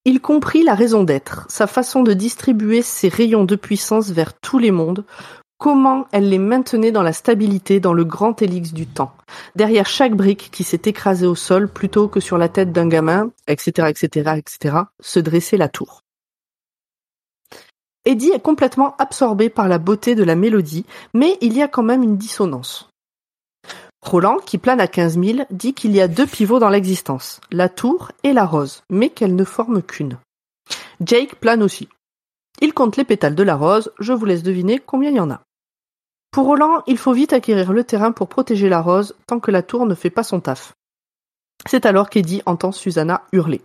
il 0.04 0.20
comprit 0.20 0.62
la 0.62 0.74
raison 0.74 1.02
d'être, 1.02 1.46
sa 1.48 1.66
façon 1.66 2.02
de 2.02 2.12
distribuer 2.12 2.82
ses 2.82 3.08
rayons 3.08 3.44
de 3.44 3.56
puissance 3.56 4.10
vers 4.10 4.34
tous 4.34 4.58
les 4.58 4.70
mondes, 4.70 5.04
comment 5.58 6.06
elle 6.12 6.28
les 6.28 6.38
maintenait 6.38 6.92
dans 6.92 7.02
la 7.02 7.14
stabilité 7.14 7.80
dans 7.80 7.94
le 7.94 8.04
grand 8.04 8.40
hélix 8.42 8.72
du 8.72 8.86
temps, 8.86 9.12
derrière 9.56 9.86
chaque 9.86 10.14
brique 10.14 10.50
qui 10.52 10.62
s'est 10.62 10.82
écrasée 10.84 11.26
au 11.26 11.34
sol 11.34 11.68
plutôt 11.68 12.06
que 12.06 12.20
sur 12.20 12.38
la 12.38 12.48
tête 12.48 12.70
d'un 12.70 12.86
gamin, 12.86 13.30
etc., 13.48 13.88
etc., 13.88 14.36
etc., 14.36 14.76
se 15.00 15.20
dressait 15.20 15.56
la 15.56 15.68
tour. 15.68 16.03
Eddie 18.06 18.32
est 18.32 18.42
complètement 18.42 18.94
absorbé 18.98 19.48
par 19.48 19.68
la 19.68 19.78
beauté 19.78 20.14
de 20.14 20.24
la 20.24 20.34
mélodie, 20.34 20.84
mais 21.14 21.38
il 21.40 21.54
y 21.54 21.62
a 21.62 21.68
quand 21.68 21.82
même 21.82 22.02
une 22.02 22.18
dissonance. 22.18 22.88
Roland, 24.02 24.36
qui 24.36 24.58
plane 24.58 24.80
à 24.80 24.86
15 24.86 25.18
000, 25.18 25.46
dit 25.50 25.72
qu'il 25.72 25.92
y 25.92 26.00
a 26.02 26.08
deux 26.08 26.26
pivots 26.26 26.58
dans 26.58 26.68
l'existence, 26.68 27.40
la 27.50 27.70
tour 27.70 28.12
et 28.22 28.34
la 28.34 28.44
rose, 28.44 28.82
mais 28.90 29.08
qu'elles 29.08 29.34
ne 29.34 29.44
forment 29.44 29.82
qu'une. 29.82 30.18
Jake 31.00 31.36
plane 31.36 31.62
aussi. 31.62 31.88
Il 32.60 32.74
compte 32.74 32.98
les 32.98 33.04
pétales 33.04 33.34
de 33.34 33.42
la 33.42 33.56
rose, 33.56 33.90
je 33.98 34.12
vous 34.12 34.26
laisse 34.26 34.42
deviner 34.42 34.78
combien 34.78 35.10
il 35.10 35.16
y 35.16 35.20
en 35.20 35.30
a. 35.30 35.40
Pour 36.30 36.46
Roland, 36.46 36.82
il 36.86 36.98
faut 36.98 37.12
vite 37.12 37.32
acquérir 37.32 37.72
le 37.72 37.84
terrain 37.84 38.12
pour 38.12 38.28
protéger 38.28 38.68
la 38.68 38.82
rose 38.82 39.14
tant 39.26 39.40
que 39.40 39.50
la 39.50 39.62
tour 39.62 39.86
ne 39.86 39.94
fait 39.94 40.10
pas 40.10 40.22
son 40.22 40.40
taf. 40.40 40.74
C'est 41.66 41.86
alors 41.86 42.10
qu'Eddie 42.10 42.42
entend 42.44 42.72
Susanna 42.72 43.22
hurler. 43.32 43.62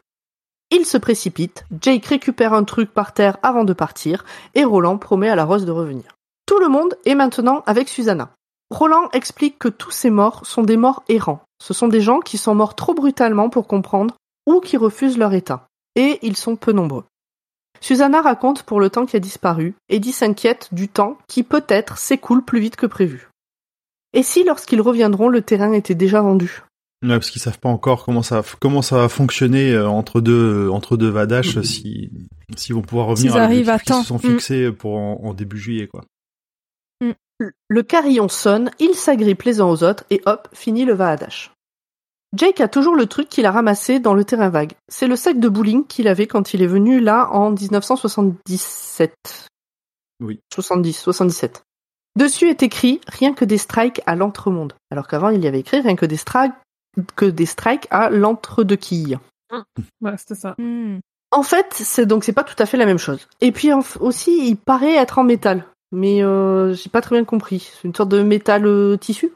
Il 0.72 0.86
se 0.86 0.98
précipite, 0.98 1.66
Jake 1.82 2.06
récupère 2.06 2.54
un 2.54 2.64
truc 2.64 2.94
par 2.94 3.14
terre 3.14 3.38
avant 3.42 3.64
de 3.64 3.74
partir, 3.74 4.24
et 4.54 4.64
Roland 4.64 4.98
promet 4.98 5.30
à 5.30 5.36
la 5.36 5.46
rose 5.46 5.66
de 5.66 5.72
revenir. 5.72 6.16
Tout 6.46 6.60
le 6.60 6.68
monde 6.68 6.96
est 7.06 7.16
maintenant 7.16 7.64
avec 7.66 7.90
Susanna. 7.90 8.32
Roland 8.70 9.10
explique 9.14 9.58
que 9.58 9.68
tous 9.68 9.92
ces 9.92 10.12
morts 10.12 10.46
sont 10.46 10.62
des 10.62 10.78
morts 10.78 11.04
errants. 11.10 11.42
Ce 11.60 11.74
sont 11.74 11.88
des 11.88 12.02
gens 12.02 12.20
qui 12.20 12.38
sont 12.38 12.54
morts 12.54 12.76
trop 12.76 12.94
brutalement 12.94 13.50
pour 13.50 13.68
comprendre 13.68 14.16
ou 14.46 14.60
qui 14.60 14.78
refusent 14.78 15.18
leur 15.18 15.34
état. 15.34 15.68
Et 15.96 16.20
ils 16.22 16.38
sont 16.38 16.56
peu 16.56 16.72
nombreux. 16.72 17.06
Susanna 17.82 18.22
raconte 18.22 18.64
pour 18.64 18.80
le 18.80 18.90
temps 18.90 19.06
qui 19.06 19.16
a 19.16 19.20
disparu, 19.20 19.74
Eddie 19.90 20.12
s'inquiète 20.12 20.70
du 20.72 20.88
temps 20.88 21.18
qui 21.28 21.44
peut-être 21.44 21.98
s'écoule 21.98 22.44
plus 22.44 22.60
vite 22.60 22.76
que 22.76 22.86
prévu. 22.86 23.30
Et 24.14 24.22
si 24.22 24.44
lorsqu'ils 24.44 24.82
reviendront 24.82 25.30
le 25.30 25.42
terrain 25.42 25.74
était 25.74 25.96
déjà 25.96 26.22
vendu? 26.22 26.64
Ouais, 27.02 27.10
parce 27.10 27.30
qu'ils 27.32 27.42
savent 27.42 27.60
pas 27.60 27.70
encore 27.70 28.04
comment 28.04 28.24
ça 28.24 28.44
comment 28.60 28.82
ça 28.82 28.98
va 28.98 29.08
fonctionner 29.10 29.72
euh, 29.72 29.88
entre 29.88 30.20
deux 30.20 30.68
entre 30.70 30.98
deux 30.98 31.08
Vadash 31.10 31.62
si 31.62 32.12
s'ils 32.58 32.76
vont 32.76 32.82
pouvoir 32.82 33.08
revenir 33.08 33.38
à 33.38 33.44
arrivent 33.44 33.70
à 33.70 33.80
temps. 33.80 34.02
se 34.02 34.08
sont 34.10 34.18
Mm. 34.18 34.20
fixés 34.20 34.72
pour 34.72 34.98
en, 34.98 35.22
en 35.24 35.34
début 35.34 35.58
juillet 35.58 35.88
quoi. 35.88 36.04
Le 37.70 37.84
carillon 37.84 38.28
sonne, 38.28 38.70
il 38.80 38.96
s'agrippe 38.96 39.44
les 39.44 39.62
uns 39.62 39.66
aux 39.66 39.82
autres 39.84 40.04
et 40.10 40.22
hop, 40.26 40.50
finit 40.54 40.84
le 40.84 40.94
va-à-dash. 40.94 41.52
Jake 42.36 42.60
a 42.60 42.68
toujours 42.68 42.96
le 42.96 43.06
truc 43.06 43.30
qu'il 43.30 43.46
a 43.46 43.52
ramassé 43.52 44.00
dans 44.00 44.14
le 44.14 44.26
terrain 44.26 44.50
vague. 44.50 44.74
C'est 44.90 45.08
le 45.08 45.16
sac 45.16 45.40
de 45.40 45.48
bowling 45.48 45.86
qu'il 45.88 46.10
avait 46.10 46.28
quand 46.28 46.54
il 46.54 46.62
est 46.62 46.68
venu 46.68 47.00
là 47.00 47.30
en 47.32 47.52
1977. 47.52 49.14
Oui. 50.22 50.40
70, 50.54 50.94
77. 51.00 51.64
Dessus 52.18 52.50
est 52.50 52.62
écrit 52.62 53.00
rien 53.08 53.34
que 53.34 53.46
des 53.46 53.58
strikes 53.58 54.02
à 54.06 54.16
l'entremonde. 54.16 54.74
Alors 54.92 55.08
qu'avant 55.08 55.30
il 55.30 55.42
y 55.44 55.48
avait 55.48 55.62
écrit 55.62 55.80
rien 55.80 55.96
que 55.96 56.06
des 56.06 56.18
strikes 56.18 56.52
que 57.16 57.26
des 57.26 57.46
strikes 57.46 57.88
à 57.92 58.10
l'entre-deux-quilles. 58.10 59.20
Ouais, 60.02 60.18
c'était 60.18 60.36
ça. 60.36 60.56
Hmm. 60.58 61.00
En 61.32 61.44
fait, 61.44 61.68
c'est 61.72 62.06
donc 62.06 62.24
c'est 62.24 62.34
pas 62.34 62.44
tout 62.44 62.56
à 62.58 62.66
fait 62.66 62.78
la 62.78 62.86
même 62.86 62.98
chose. 62.98 63.28
Et 63.42 63.52
puis 63.52 63.72
en 63.72 63.82
aussi, 64.00 64.50
il 64.50 64.56
paraît 64.58 64.96
être 64.96 65.20
en 65.20 65.24
métal, 65.24 65.66
mais 65.92 66.24
euh, 66.24 66.74
j'ai 66.74 66.90
pas 66.90 67.02
très 67.02 67.16
bien 67.16 67.26
compris. 67.26 67.72
C'est 67.74 67.88
une 67.88 67.96
sorte 67.96 68.10
de 68.10 68.24
métal 68.24 68.66
euh, 68.66 68.98
tissu? 68.98 69.32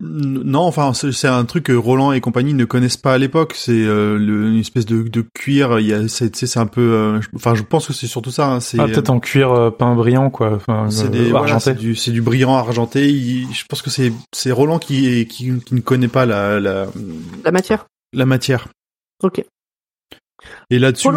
Non, 0.00 0.62
enfin 0.62 0.92
c'est 0.92 1.12
c'est 1.12 1.28
un 1.28 1.44
truc 1.44 1.64
que 1.64 1.72
Roland 1.72 2.10
et 2.12 2.20
compagnie 2.20 2.52
ne 2.52 2.64
connaissent 2.64 2.96
pas 2.96 3.14
à 3.14 3.18
l'époque. 3.18 3.54
C'est 3.56 3.70
euh, 3.84 4.18
une 4.18 4.58
espèce 4.58 4.86
de, 4.86 5.04
de 5.04 5.24
cuir. 5.34 5.78
Il 5.78 5.86
y 5.86 5.92
a, 5.92 6.08
c'est, 6.08 6.30
tu 6.32 6.38
sais, 6.40 6.46
c'est 6.48 6.58
un 6.58 6.66
peu. 6.66 6.80
euh, 6.80 7.20
je- 7.20 7.28
Enfin, 7.34 7.54
je 7.54 7.62
pense 7.62 7.86
que 7.86 7.92
c'est 7.92 8.08
surtout 8.08 8.32
ça. 8.32 8.48
hein, 8.50 8.60
c'est 8.60 8.78
Ah, 8.80 8.86
peut-être 8.86 9.10
en 9.10 9.20
cuir 9.20 9.52
euh, 9.52 9.70
peint 9.70 9.94
brillant, 9.94 10.30
quoi. 10.30 10.52
Enfin, 10.54 10.90
c'est 10.90 11.06
euh, 11.06 11.08
des, 11.10 11.30
voilà, 11.30 11.54
argenté. 11.54 11.64
c'est 11.64 11.74
du, 11.78 11.94
c'est 11.94 12.10
du 12.10 12.22
brillant 12.22 12.54
argenté. 12.56 13.08
Il- 13.08 13.52
je 13.54 13.64
pense 13.66 13.82
que 13.82 13.90
c'est, 13.90 14.12
c'est 14.34 14.50
Roland 14.50 14.80
qui, 14.80 15.06
est- 15.06 15.26
qui, 15.26 15.52
qui 15.60 15.74
ne 15.74 15.80
connaît 15.80 16.08
pas 16.08 16.26
la, 16.26 16.58
la, 16.58 16.86
La 17.44 17.52
matière? 17.52 17.86
la 18.12 18.26
matière. 18.26 18.66
Ok. 19.22 19.44
Et 20.70 20.78
là-dessus, 20.80 21.08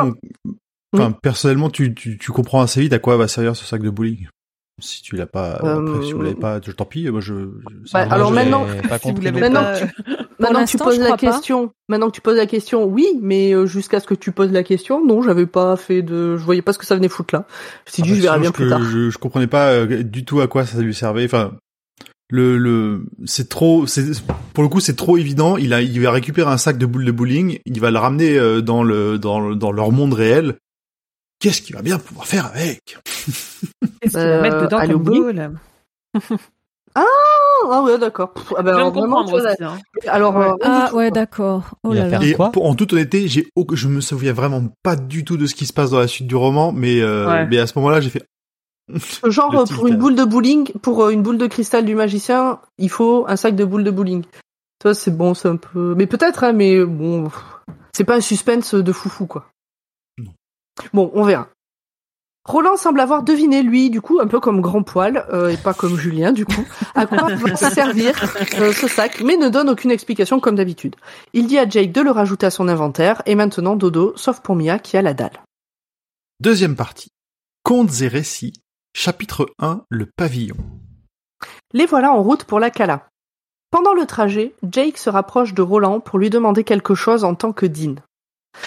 enfin, 0.93 1.11
personnellement, 1.11 1.69
tu, 1.71 1.93
tu, 1.95 2.17
tu 2.19 2.31
comprends 2.31 2.61
assez 2.61 2.79
vite 2.79 2.93
à 2.93 2.99
quoi 2.99 3.17
va 3.17 3.27
servir 3.27 3.55
ce 3.55 3.65
sac 3.65 3.81
de 3.81 3.89
bowling. 3.89 4.27
Si 4.79 5.01
tu 5.01 5.15
l'as 5.15 5.25
pas, 5.25 5.53
après, 5.55 6.05
si 6.05 6.13
vous 6.13 6.19
Euh, 6.19 6.23
l'avez 6.23 6.35
pas, 6.35 6.59
je- 6.63 6.71
tant 6.71 6.85
pis. 6.85 7.09
Moi, 7.09 7.19
je. 7.19 7.33
je- 7.33 7.91
Bah, 7.93 8.05
alors 8.11 8.31
maintenant- 8.31 8.65
pas 8.87 8.99
Si 8.99 9.07
vous 9.07 9.13
compris 9.13 9.25
l'avez 9.25 9.41
Maintenant 9.41 9.63
pas- 9.63 9.79
que 9.79 9.85
tu, 9.85 9.93
maintenant 10.39 10.65
que 10.65 10.69
tu 10.69 10.77
poses 10.77 10.99
la 10.99 11.05
crois 11.05 11.17
pas. 11.17 11.31
question, 11.31 11.71
maintenant 11.89 12.07
que 12.09 12.15
tu 12.15 12.21
poses 12.21 12.37
la 12.37 12.45
question, 12.45 12.85
oui, 12.85 13.07
mais 13.19 13.53
euh, 13.55 13.65
jusqu'à 13.65 13.99
ce 13.99 14.05
que 14.05 14.13
tu 14.13 14.31
poses 14.31 14.51
la 14.51 14.61
question, 14.61 15.03
non, 15.03 15.23
j'avais 15.23 15.47
pas 15.47 15.75
fait 15.77 16.03
de, 16.03 16.37
je 16.37 16.43
voyais 16.43 16.61
pas 16.61 16.73
ce 16.73 16.77
que 16.77 16.85
ça 16.85 16.95
venait 16.95 17.09
foutre 17.09 17.33
là. 17.33 17.47
Suis 17.87 18.03
Ah 18.03 18.05
dit, 18.05 18.11
bah, 18.11 18.15
je 18.17 18.21
verrai 18.21 18.39
bien 18.39 18.51
plus 18.51 18.69
tard. 18.69 18.83
Je, 18.83 19.09
je 19.09 19.17
comprenais 19.17 19.47
pas 19.47 19.69
euh, 19.71 20.03
du 20.03 20.25
tout 20.25 20.41
à 20.41 20.47
quoi 20.47 20.63
ça 20.63 20.79
lui 20.79 20.93
servait. 20.93 21.25
Enfin, 21.25 21.53
le, 22.29 22.57
le, 22.59 23.05
c'est 23.25 23.49
trop, 23.49 23.87
c'est, 23.87 24.03
pour 24.53 24.61
le 24.63 24.69
coup, 24.69 24.79
c'est 24.79 24.95
trop 24.95 25.17
évident. 25.17 25.57
Il 25.57 25.73
a, 25.73 25.81
il 25.81 25.99
va 26.01 26.11
récupérer 26.11 26.51
un 26.51 26.57
sac 26.57 26.77
de 26.77 26.85
boules 26.85 27.05
de 27.05 27.11
bowling, 27.11 27.57
il 27.65 27.79
va 27.79 27.89
le 27.89 27.97
ramener 27.97 28.37
euh, 28.37 28.61
dans 28.61 28.83
le, 28.83 29.17
dans 29.17 29.39
le, 29.39 29.55
dans 29.55 29.71
leur 29.71 29.91
monde 29.91 30.13
réel. 30.13 30.57
Qu'est-ce 31.39 31.61
qu'il 31.61 31.75
va 31.75 31.81
bien 31.81 31.99
pouvoir 31.99 32.25
faire 32.25 32.45
avec? 32.47 32.97
Qu'est-ce 34.01 34.11
qu'il 34.11 34.17
Euh, 34.19 34.37
va 34.37 34.41
mettre 34.41 34.61
dedans 34.61 34.79
comme 34.87 35.03
bout. 35.03 35.23
ball 35.23 35.51
Ah, 36.95 37.03
ah 37.69 37.83
ouais, 37.83 37.97
d'accord. 37.99 38.33
Ah, 38.57 38.63
bah, 38.63 38.75
alors, 38.75 38.91
vraiment, 38.91 39.23
vois, 39.23 39.39
aussi. 39.51 39.63
hein. 39.63 39.77
alors, 40.07 40.35
Ouais. 40.35 40.47
euh, 40.49 40.55
Ah 40.63 40.89
ouais, 40.95 41.11
d'accord. 41.11 41.75
Oh 41.83 41.93
Il 41.93 41.97
va 41.97 42.03
là 42.05 42.09
faire 42.09 42.21
là. 42.21 42.27
Et 42.27 42.33
Quoi? 42.33 42.51
Pour- 42.51 42.65
en 42.65 42.73
toute 42.73 42.93
honnêteté, 42.93 43.27
j'ai, 43.27 43.47
je 43.73 43.87
me 43.87 44.01
souviens 44.01 44.33
vraiment 44.33 44.63
pas 44.81 44.95
du 44.95 45.23
tout 45.23 45.37
de 45.37 45.45
ce 45.45 45.53
qui 45.53 45.67
se 45.67 45.73
passe 45.73 45.91
dans 45.91 45.99
la 45.99 46.07
suite 46.07 46.25
du 46.27 46.35
roman, 46.35 46.71
mais, 46.71 47.01
euh, 47.01 47.27
Ouais. 47.27 47.45
mais 47.47 47.59
à 47.59 47.67
ce 47.67 47.77
moment-là, 47.77 48.01
j'ai 48.01 48.09
fait. 48.09 48.23
Genre, 49.29 49.59
euh, 49.59 49.65
pour 49.65 49.85
une 49.87 49.97
boule 49.97 50.15
de 50.15 50.23
bowling, 50.23 50.71
pour 50.81 51.03
euh, 51.03 51.09
une 51.11 51.21
boule 51.21 51.37
de 51.37 51.45
cristal 51.45 51.85
du 51.85 51.93
magicien, 51.93 52.59
il 52.79 52.89
faut 52.89 53.25
un 53.27 53.35
sac 53.35 53.55
de 53.55 53.65
boules 53.65 53.83
de 53.83 53.91
bowling. 53.91 54.23
Ça, 54.81 54.93
c'est 54.95 55.15
bon, 55.15 55.33
c'est 55.35 55.49
un 55.49 55.57
peu, 55.57 55.93
mais 55.95 56.07
peut-être, 56.07 56.43
hein, 56.43 56.53
mais 56.53 56.83
bon, 56.85 57.29
c'est 57.95 58.05
pas 58.05 58.15
un 58.15 58.21
suspense 58.21 58.73
de 58.73 58.91
foufou, 58.91 59.25
quoi. 59.27 59.45
Bon, 60.93 61.11
on 61.13 61.23
verra. 61.23 61.49
Roland 62.47 62.77
semble 62.77 63.01
avoir 63.01 63.23
deviné, 63.23 63.61
lui, 63.61 63.89
du 63.89 63.99
coup, 63.99 64.19
un 64.21 64.27
peu 64.27 64.39
comme 64.39 64.61
grand 64.61 64.81
poil, 64.81 65.25
euh, 65.33 65.49
et 65.49 65.57
pas 65.57 65.73
comme 65.73 65.97
Julien, 65.97 66.31
du 66.31 66.45
coup, 66.45 66.65
à 66.95 67.05
quoi 67.05 67.27
va 67.35 67.55
servir 67.57 68.13
euh, 68.57 68.71
ce 68.71 68.87
sac, 68.87 69.21
mais 69.21 69.35
ne 69.35 69.49
donne 69.49 69.69
aucune 69.69 69.91
explication 69.91 70.39
comme 70.39 70.55
d'habitude. 70.55 70.95
Il 71.33 71.47
dit 71.47 71.57
à 71.57 71.67
Jake 71.67 71.91
de 71.91 71.99
le 71.99 72.09
rajouter 72.09 72.45
à 72.45 72.51
son 72.51 72.69
inventaire, 72.69 73.21
et 73.25 73.35
maintenant 73.35 73.75
dodo, 73.75 74.13
sauf 74.15 74.39
pour 74.39 74.55
Mia 74.55 74.79
qui 74.79 74.95
a 74.95 75.01
la 75.01 75.13
dalle. 75.13 75.43
Deuxième 76.39 76.77
partie. 76.77 77.09
Contes 77.63 78.01
et 78.01 78.07
récits. 78.07 78.53
Chapitre 78.95 79.49
1. 79.59 79.81
Le 79.89 80.05
pavillon. 80.05 80.55
Les 81.73 81.85
voilà 81.85 82.13
en 82.13 82.23
route 82.23 82.45
pour 82.45 82.61
la 82.61 82.69
Cala. 82.69 83.09
Pendant 83.71 83.93
le 83.93 84.05
trajet, 84.05 84.53
Jake 84.63 84.97
se 84.97 85.09
rapproche 85.09 85.53
de 85.53 85.61
Roland 85.61 85.99
pour 85.99 86.17
lui 86.17 86.29
demander 86.29 86.63
quelque 86.63 86.95
chose 86.95 87.25
en 87.25 87.35
tant 87.35 87.51
que 87.51 87.65
Dean. 87.65 87.95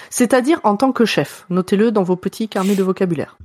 C'est-à-dire 0.09 0.59
en 0.63 0.75
tant 0.75 0.91
que 0.91 1.05
chef. 1.05 1.45
Notez-le 1.49 1.91
dans 1.91 2.03
vos 2.03 2.15
petits 2.15 2.47
carnets 2.47 2.75
de 2.75 2.83
vocabulaire. 2.83 3.37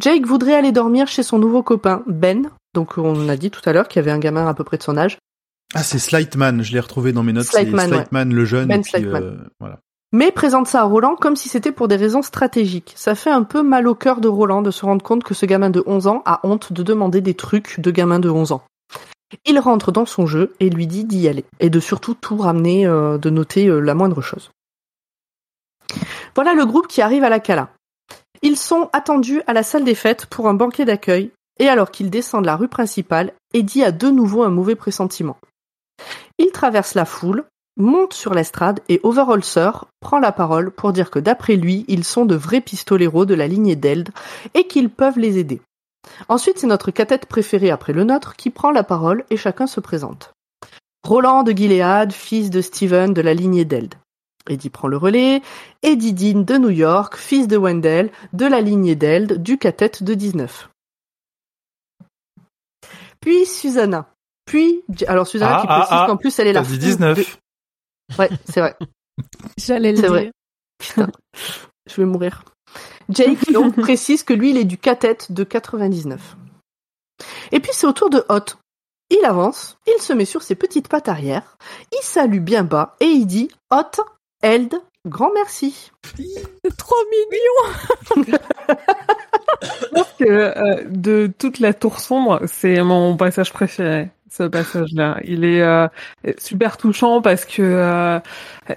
Jake 0.00 0.26
voudrait 0.26 0.54
aller 0.54 0.72
dormir 0.72 1.06
chez 1.06 1.22
son 1.22 1.38
nouveau 1.38 1.62
copain, 1.62 2.02
Ben. 2.06 2.50
Donc 2.74 2.98
on 2.98 3.28
a 3.28 3.36
dit 3.36 3.50
tout 3.50 3.62
à 3.64 3.72
l'heure 3.72 3.88
qu'il 3.88 4.00
y 4.00 4.02
avait 4.02 4.10
un 4.10 4.18
gamin 4.18 4.46
à 4.46 4.54
peu 4.54 4.64
près 4.64 4.76
de 4.76 4.82
son 4.82 4.96
âge. 4.96 5.18
Ah, 5.74 5.82
c'est 5.82 5.98
Slightman. 5.98 6.62
Je 6.62 6.72
l'ai 6.72 6.80
retrouvé 6.80 7.12
dans 7.12 7.22
mes 7.22 7.32
notes. 7.32 7.46
C'est 7.46 7.62
Slightman, 7.62 8.06
ouais. 8.12 8.24
Le 8.24 8.44
jeune. 8.44 8.68
Ben 8.68 8.80
et 8.80 8.82
puis, 8.82 8.90
Slightman. 8.90 9.22
euh, 9.22 9.36
voilà. 9.60 9.78
Mais 10.12 10.30
présente 10.30 10.68
ça 10.68 10.82
à 10.82 10.84
Roland 10.84 11.16
comme 11.16 11.34
si 11.34 11.48
c'était 11.48 11.72
pour 11.72 11.88
des 11.88 11.96
raisons 11.96 12.22
stratégiques. 12.22 12.92
Ça 12.96 13.16
fait 13.16 13.30
un 13.30 13.42
peu 13.42 13.62
mal 13.62 13.88
au 13.88 13.96
cœur 13.96 14.20
de 14.20 14.28
Roland 14.28 14.62
de 14.62 14.70
se 14.70 14.84
rendre 14.84 15.02
compte 15.02 15.24
que 15.24 15.34
ce 15.34 15.44
gamin 15.44 15.70
de 15.70 15.82
11 15.86 16.06
ans 16.06 16.22
a 16.24 16.38
honte 16.44 16.72
de 16.72 16.84
demander 16.84 17.20
des 17.20 17.34
trucs 17.34 17.80
de 17.80 17.90
gamin 17.90 18.20
de 18.20 18.30
11 18.30 18.52
ans. 18.52 18.62
Il 19.44 19.58
rentre 19.58 19.90
dans 19.90 20.06
son 20.06 20.26
jeu 20.26 20.54
et 20.60 20.70
lui 20.70 20.86
dit 20.86 21.04
d'y 21.04 21.26
aller, 21.26 21.44
et 21.58 21.68
de 21.68 21.80
surtout 21.80 22.14
tout 22.14 22.36
ramener, 22.36 22.86
euh, 22.86 23.18
de 23.18 23.30
noter 23.30 23.66
euh, 23.66 23.80
la 23.80 23.94
moindre 23.94 24.22
chose. 24.22 24.50
Voilà 26.34 26.54
le 26.54 26.66
groupe 26.66 26.88
qui 26.88 27.02
arrive 27.02 27.24
à 27.24 27.28
la 27.28 27.40
Cala. 27.40 27.70
Ils 28.42 28.56
sont 28.56 28.90
attendus 28.92 29.42
à 29.46 29.52
la 29.52 29.62
salle 29.62 29.84
des 29.84 29.94
fêtes 29.94 30.26
pour 30.26 30.48
un 30.48 30.54
banquet 30.54 30.84
d'accueil, 30.84 31.30
et 31.58 31.68
alors 31.68 31.90
qu'ils 31.90 32.10
descendent 32.10 32.44
la 32.44 32.56
rue 32.56 32.68
principale, 32.68 33.32
Eddie 33.52 33.84
a 33.84 33.92
de 33.92 34.08
nouveau 34.08 34.42
un 34.42 34.50
mauvais 34.50 34.74
pressentiment. 34.74 35.36
Il 36.38 36.50
traverse 36.50 36.94
la 36.94 37.04
foule, 37.04 37.44
monte 37.76 38.12
sur 38.12 38.34
l'estrade 38.34 38.80
et 38.88 39.00
Overholzer 39.02 39.86
prend 40.00 40.18
la 40.18 40.32
parole 40.32 40.70
pour 40.70 40.92
dire 40.92 41.10
que 41.10 41.18
d'après 41.18 41.56
lui, 41.56 41.84
ils 41.88 42.04
sont 42.04 42.24
de 42.24 42.34
vrais 42.34 42.60
pistoleros 42.60 43.24
de 43.24 43.34
la 43.34 43.46
lignée 43.46 43.76
d'Eld 43.76 44.10
et 44.54 44.66
qu'ils 44.66 44.90
peuvent 44.90 45.18
les 45.18 45.38
aider. 45.38 45.60
Ensuite, 46.28 46.58
c'est 46.58 46.66
notre 46.66 46.90
catette 46.90 47.26
préféré 47.26 47.70
après 47.70 47.92
le 47.92 48.04
nôtre 48.04 48.36
qui 48.36 48.50
prend 48.50 48.70
la 48.70 48.84
parole 48.84 49.24
et 49.30 49.36
chacun 49.36 49.66
se 49.66 49.80
présente. 49.80 50.32
Roland 51.06 51.42
de 51.42 51.52
Gilead, 51.52 52.12
fils 52.12 52.50
de 52.50 52.60
Steven 52.60 53.12
de 53.12 53.22
la 53.22 53.34
lignée 53.34 53.64
d'Eld. 53.64 53.94
Eddie 54.48 54.70
prend 54.70 54.88
le 54.88 54.96
relais. 54.96 55.40
Eddie 55.82 56.12
Dean 56.12 56.40
de 56.42 56.54
New 56.58 56.70
York, 56.70 57.16
fils 57.16 57.48
de 57.48 57.56
Wendell, 57.56 58.10
de 58.32 58.46
la 58.46 58.60
lignée 58.60 58.94
d'Eld, 58.94 59.42
du 59.42 59.58
catette 59.58 60.02
de 60.02 60.14
19. 60.14 60.68
Puis 63.20 63.46
Susanna. 63.46 64.10
Puis, 64.44 64.82
alors 65.08 65.26
Susanna 65.26 65.56
Ah, 65.56 65.60
qui 65.62 65.66
ah, 65.70 65.74
précise 65.78 65.96
ah. 65.98 66.04
qu'en 66.06 66.16
plus 66.18 66.38
elle 66.38 66.48
est 66.48 66.52
la 66.52 66.60
T'as 66.60 66.66
dit 66.68 66.72
fille 66.74 66.80
19. 66.90 67.18
de- 67.18 68.18
Ouais, 68.18 68.28
c'est 68.44 68.60
vrai. 68.60 68.76
J'allais 69.56 69.92
le 69.92 69.98
dire. 69.98 70.10
vrai. 70.10 70.30
Putain, 70.78 71.10
je 71.88 71.96
vais 71.96 72.04
mourir. 72.04 72.44
Jake 73.08 73.38
donc 73.52 73.76
précise 73.80 74.22
que 74.22 74.34
lui 74.34 74.50
il 74.50 74.58
est 74.58 74.64
du 74.64 74.76
catette 74.76 75.32
de 75.32 75.44
99. 75.44 76.36
Et 77.52 77.60
puis 77.60 77.70
c'est 77.72 77.86
au 77.86 77.92
tour 77.92 78.10
de 78.10 78.22
Hot. 78.28 78.58
Il 79.10 79.24
avance, 79.24 79.78
il 79.86 80.00
se 80.02 80.12
met 80.12 80.24
sur 80.24 80.42
ses 80.42 80.54
petites 80.54 80.88
pattes 80.88 81.08
arrière, 81.08 81.56
il 81.92 82.02
salue 82.02 82.40
bien 82.40 82.64
bas 82.64 82.96
et 83.00 83.04
il 83.06 83.26
dit 83.26 83.50
Hot, 83.70 84.02
Eld, 84.44 84.74
grand 85.06 85.30
merci. 85.34 85.90
C'est 86.14 86.76
trop 86.76 86.94
mignon. 87.10 88.36
Je 89.62 89.86
pense 89.88 90.12
que 90.18 90.24
euh, 90.28 90.84
de 90.90 91.32
toute 91.38 91.60
la 91.60 91.72
tour 91.72 91.98
sombre, 91.98 92.42
c'est 92.46 92.82
mon 92.82 93.16
passage 93.16 93.54
préféré. 93.54 94.10
ce 94.30 94.42
passage-là. 94.42 95.18
Il 95.24 95.44
est 95.46 95.62
euh, 95.62 95.88
super 96.36 96.76
touchant 96.76 97.22
parce 97.22 97.46
que 97.46 97.62
euh, 97.62 98.20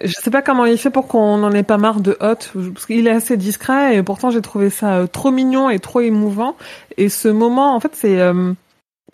je 0.01 0.13
sais 0.13 0.31
pas 0.31 0.41
comment 0.41 0.65
il 0.65 0.77
fait 0.77 0.89
pour 0.89 1.09
qu'on 1.09 1.43
en 1.43 1.51
ait 1.51 1.63
pas 1.63 1.77
marre 1.77 1.99
de 1.99 2.11
Hot, 2.21 2.71
parce 2.73 2.85
qu'il 2.85 3.05
est 3.05 3.11
assez 3.11 3.35
discret 3.35 3.97
et 3.97 4.03
pourtant 4.03 4.29
j'ai 4.29 4.41
trouvé 4.41 4.69
ça 4.69 4.95
euh, 4.99 5.07
trop 5.07 5.31
mignon 5.31 5.69
et 5.69 5.79
trop 5.79 5.99
émouvant. 5.99 6.55
Et 6.97 7.09
ce 7.09 7.27
moment, 7.27 7.75
en 7.75 7.79
fait, 7.81 7.93
c'est 7.93 8.21
euh, 8.21 8.53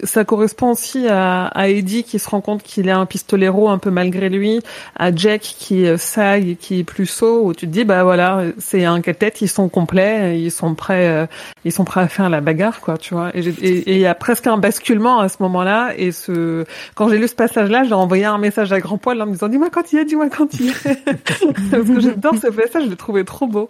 ça 0.02 0.26
correspond 0.26 0.72
aussi 0.72 1.07
à, 1.07 1.45
à, 1.45 1.68
Eddie 1.68 2.03
qui 2.03 2.18
se 2.18 2.28
rend 2.28 2.41
compte 2.41 2.64
qu'il 2.64 2.88
est 2.88 2.91
un 2.91 3.06
pistolero 3.06 3.70
un 3.70 3.78
peu 3.78 3.91
malgré 3.91 4.28
lui, 4.30 4.61
à 4.95 5.15
Jack 5.15 5.41
qui 5.41 5.86
euh, 5.86 5.98
sag 5.98 6.48
et 6.48 6.56
qui 6.56 6.80
est 6.80 6.84
plus 6.84 7.06
saut 7.06 7.44
où 7.44 7.53
tu 7.53 7.68
te 7.68 7.72
dis 7.72 7.84
bah 7.84 8.03
voilà 8.03 8.44
c'est 8.57 8.86
un 8.86 9.02
tête 9.02 9.41
ils 9.41 9.48
sont 9.48 9.70
complets 9.70 10.40
ils 10.40 10.52
sont 10.52 10.74
prêts 10.74 11.07
euh, 11.07 11.28
ils 11.64 11.72
sont 11.72 11.84
prêts 11.84 12.02
à 12.02 12.07
faire 12.07 12.30
la 12.30 12.41
bagarre 12.41 12.82
quoi 12.82 12.98
tu 12.98 13.14
vois. 13.14 13.32
Et 13.36 13.94
il 13.94 13.99
y 13.99 14.07
a 14.07 14.15
presque 14.15 14.48
un 14.48 14.57
basculement 14.57 15.20
à 15.20 15.30
ce 15.30 15.38
moment-là 15.41 15.94
et 15.95 16.11
ce 16.11 16.65
quand 16.95 17.10
j'ai 17.10 17.20
lu 17.20 17.28
ce 17.28 17.36
passage 17.36 17.70
là 17.70 17.84
j'ai 17.84 17.94
envoyé 17.94 18.26
un 18.26 18.40
message 18.40 18.74
à 18.74 18.80
Grand 18.80 18.98
Poil 18.98 19.22
en 19.22 19.28
me 19.28 19.34
disant 19.34 19.48
dis-moi 19.48 19.70
quand 19.70 19.94
il 19.94 19.99
est 19.99 20.06
dis-moi 20.06 20.30
quand 20.30 20.52
il 20.60 20.70
est. 20.70 21.06
Parce 21.72 21.84
que 21.84 21.99
j'adore 21.99 22.34
ce 22.41 22.48
passage 22.48 22.86
je 22.86 22.90
l'ai 22.90 22.95
trouvé 22.95 23.24
trop 23.26 23.45
beau. 23.45 23.70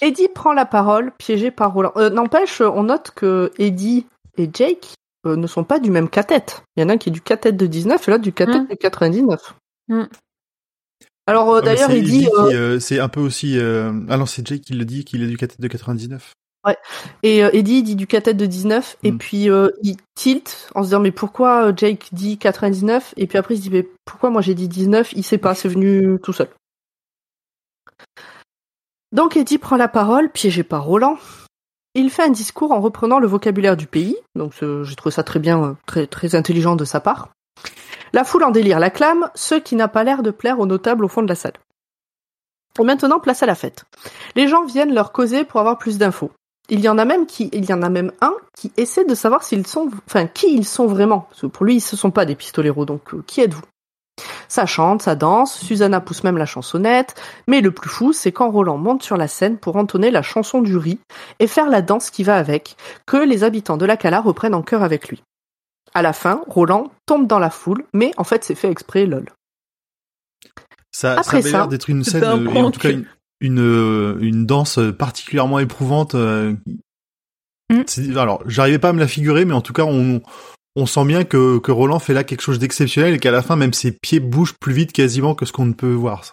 Eddie 0.00 0.28
prend 0.28 0.52
la 0.52 0.66
parole, 0.66 1.12
piégé 1.16 1.52
par 1.52 1.72
Roland. 1.72 1.92
Euh, 1.96 2.10
N'empêche, 2.10 2.60
on 2.60 2.82
note 2.84 3.12
que 3.14 3.52
Eddie 3.58 4.04
et 4.38 4.50
Jake 4.52 4.94
euh, 5.26 5.36
ne 5.36 5.46
sont 5.46 5.64
pas 5.64 5.78
du 5.78 5.90
même 5.90 6.08
cathète. 6.08 6.62
Il 6.76 6.82
y 6.82 6.84
en 6.84 6.88
a 6.88 6.94
un 6.94 6.98
qui 6.98 7.08
est 7.10 7.12
du 7.12 7.20
cathète 7.20 7.56
de 7.56 7.66
19 7.66 8.06
et 8.06 8.10
l'autre 8.10 8.22
du 8.22 8.32
cathète 8.32 8.62
Mm. 8.62 8.68
de 8.68 8.74
99. 8.74 9.54
Mm. 9.88 10.02
Alors 11.26 11.50
euh, 11.50 11.58
Ouais, 11.60 11.64
d'ailleurs, 11.64 11.90
il 11.92 12.04
dit, 12.04 12.28
euh, 12.34 12.80
c'est 12.80 12.98
un 12.98 13.08
peu 13.08 13.20
aussi. 13.20 13.58
Euh... 13.58 13.92
Ah 14.08 14.16
non, 14.16 14.26
c'est 14.26 14.46
Jake 14.46 14.62
qui 14.62 14.72
le 14.74 14.84
dit 14.84 15.04
qu'il 15.04 15.22
est 15.22 15.28
du 15.28 15.36
cathète 15.36 15.60
de 15.60 15.68
99. 15.68 16.32
et 17.22 17.44
euh, 17.44 17.50
Eddie 17.52 17.78
il 17.78 17.82
dit 17.82 17.96
du 17.96 18.06
cathète 18.06 18.36
de 18.36 18.46
19 18.46 18.96
et 19.02 19.10
Mm. 19.12 19.18
puis 19.18 19.50
euh, 19.50 19.68
il 19.82 19.96
tilt 20.14 20.68
en 20.74 20.82
se 20.82 20.88
disant 20.88 21.00
mais 21.00 21.10
pourquoi 21.12 21.72
Jake 21.76 22.08
dit 22.12 22.38
99 22.38 23.14
et 23.16 23.26
puis 23.26 23.38
après 23.38 23.54
il 23.54 23.58
se 23.58 23.62
dit 23.62 23.70
mais 23.70 23.88
pourquoi 24.04 24.30
moi 24.30 24.42
j'ai 24.42 24.54
dit 24.54 24.68
19 24.68 25.12
Il 25.14 25.22
sait 25.24 25.38
pas, 25.38 25.54
c'est 25.54 25.68
venu 25.68 26.18
tout 26.22 26.32
seul. 26.32 26.48
Donc 29.12 29.36
Eddie 29.36 29.58
prend 29.58 29.76
la 29.76 29.88
parole, 29.88 30.30
piégé 30.30 30.62
par 30.62 30.84
Roland. 30.84 31.18
Il 31.94 32.10
fait 32.10 32.22
un 32.22 32.30
discours 32.30 32.72
en 32.72 32.80
reprenant 32.80 33.18
le 33.18 33.26
vocabulaire 33.26 33.76
du 33.76 33.86
pays, 33.86 34.16
donc 34.34 34.54
j'ai 34.54 34.96
trouvé 34.96 35.12
ça 35.12 35.22
très 35.22 35.38
bien, 35.38 35.62
euh, 35.62 35.72
très, 35.86 36.06
très 36.06 36.34
intelligent 36.34 36.74
de 36.74 36.86
sa 36.86 37.00
part. 37.00 37.28
La 38.14 38.24
foule 38.24 38.44
en 38.44 38.50
délire 38.50 38.78
l'acclame, 38.78 39.28
ce 39.34 39.54
qui 39.54 39.76
n'a 39.76 39.88
pas 39.88 40.04
l'air 40.04 40.22
de 40.22 40.30
plaire 40.30 40.58
aux 40.58 40.66
notables 40.66 41.04
au 41.04 41.08
fond 41.08 41.22
de 41.22 41.28
la 41.28 41.34
salle. 41.34 41.52
Maintenant, 42.82 43.20
place 43.20 43.42
à 43.42 43.46
la 43.46 43.54
fête. 43.54 43.84
Les 44.36 44.48
gens 44.48 44.64
viennent 44.64 44.94
leur 44.94 45.12
causer 45.12 45.44
pour 45.44 45.60
avoir 45.60 45.76
plus 45.76 45.98
d'infos. 45.98 46.30
Il 46.70 46.80
y 46.80 46.88
en 46.88 46.96
a 46.96 47.04
même 47.04 47.26
qui, 47.26 47.50
il 47.52 47.68
y 47.68 47.72
en 47.74 47.82
a 47.82 47.90
même 47.90 48.12
un 48.22 48.34
qui 48.56 48.72
essaie 48.78 49.04
de 49.04 49.14
savoir 49.14 49.42
s'ils 49.42 49.66
sont, 49.66 49.90
enfin, 50.06 50.26
qui 50.26 50.54
ils 50.54 50.66
sont 50.66 50.86
vraiment. 50.86 51.26
Parce 51.28 51.42
que 51.42 51.46
pour 51.46 51.66
lui, 51.66 51.80
ce 51.80 51.96
sont 51.96 52.10
pas 52.10 52.24
des 52.24 52.34
pistoleros, 52.34 52.86
donc 52.86 53.12
euh, 53.12 53.22
qui 53.26 53.42
êtes-vous? 53.42 53.62
Ça 54.48 54.66
chante, 54.66 55.02
ça 55.02 55.14
danse, 55.14 55.58
Susanna 55.58 56.00
pousse 56.00 56.24
même 56.24 56.36
la 56.36 56.44
chansonnette, 56.46 57.14
mais 57.46 57.60
le 57.62 57.70
plus 57.72 57.88
fou, 57.88 58.12
c'est 58.12 58.32
quand 58.32 58.50
Roland 58.50 58.76
monte 58.76 59.02
sur 59.02 59.16
la 59.16 59.26
scène 59.28 59.56
pour 59.56 59.76
entonner 59.76 60.10
la 60.10 60.20
chanson 60.22 60.60
du 60.60 60.76
riz 60.76 60.98
et 61.38 61.46
faire 61.46 61.68
la 61.70 61.80
danse 61.80 62.10
qui 62.10 62.22
va 62.22 62.36
avec, 62.36 62.76
que 63.06 63.16
les 63.16 63.44
habitants 63.44 63.78
de 63.78 63.86
la 63.86 63.96
Cala 63.96 64.20
reprennent 64.20 64.54
en 64.54 64.62
chœur 64.62 64.82
avec 64.82 65.08
lui. 65.08 65.22
À 65.94 66.02
la 66.02 66.12
fin, 66.12 66.42
Roland 66.46 66.90
tombe 67.06 67.26
dans 67.26 67.38
la 67.38 67.50
foule, 67.50 67.84
mais 67.94 68.12
en 68.18 68.24
fait 68.24 68.44
c'est 68.44 68.54
fait 68.54 68.70
exprès, 68.70 69.06
lol. 69.06 69.26
Ça, 70.90 71.12
Après 71.12 71.22
ça 71.24 71.36
avait 71.38 71.50
l'air 71.52 71.68
d'être 71.68 71.88
une 71.88 72.04
scène, 72.04 72.24
un 72.24 72.46
euh, 72.46 72.50
et 72.54 72.62
en 72.62 72.70
tout 72.70 72.80
cas 72.80 72.90
une, 72.90 73.06
une, 73.40 73.60
euh, 73.60 74.18
une 74.20 74.44
danse 74.44 74.78
particulièrement 74.98 75.58
éprouvante. 75.58 76.14
euh, 76.14 76.54
Mm. 77.70 77.82
c'est- 77.86 78.16
Alors, 78.18 78.42
j'arrivais 78.46 78.78
pas 78.78 78.90
à 78.90 78.92
me 78.92 79.00
la 79.00 79.08
figurer, 79.08 79.46
mais 79.46 79.54
en 79.54 79.62
tout 79.62 79.72
cas, 79.72 79.84
on, 79.84 80.20
on 80.76 80.86
sent 80.86 81.04
bien 81.04 81.24
que, 81.24 81.58
que 81.58 81.70
Roland 81.70 81.98
fait 81.98 82.14
là 82.14 82.24
quelque 82.24 82.40
chose 82.40 82.58
d'exceptionnel 82.58 83.14
et 83.14 83.18
qu'à 83.18 83.30
la 83.30 83.42
fin, 83.42 83.56
même 83.56 83.72
ses 83.74 83.92
pieds 83.92 84.20
bougent 84.20 84.54
plus 84.58 84.72
vite 84.72 84.92
quasiment 84.92 85.34
que 85.34 85.44
ce 85.44 85.52
qu'on 85.52 85.66
ne 85.66 85.74
peut 85.74 85.92
voir. 85.92 86.32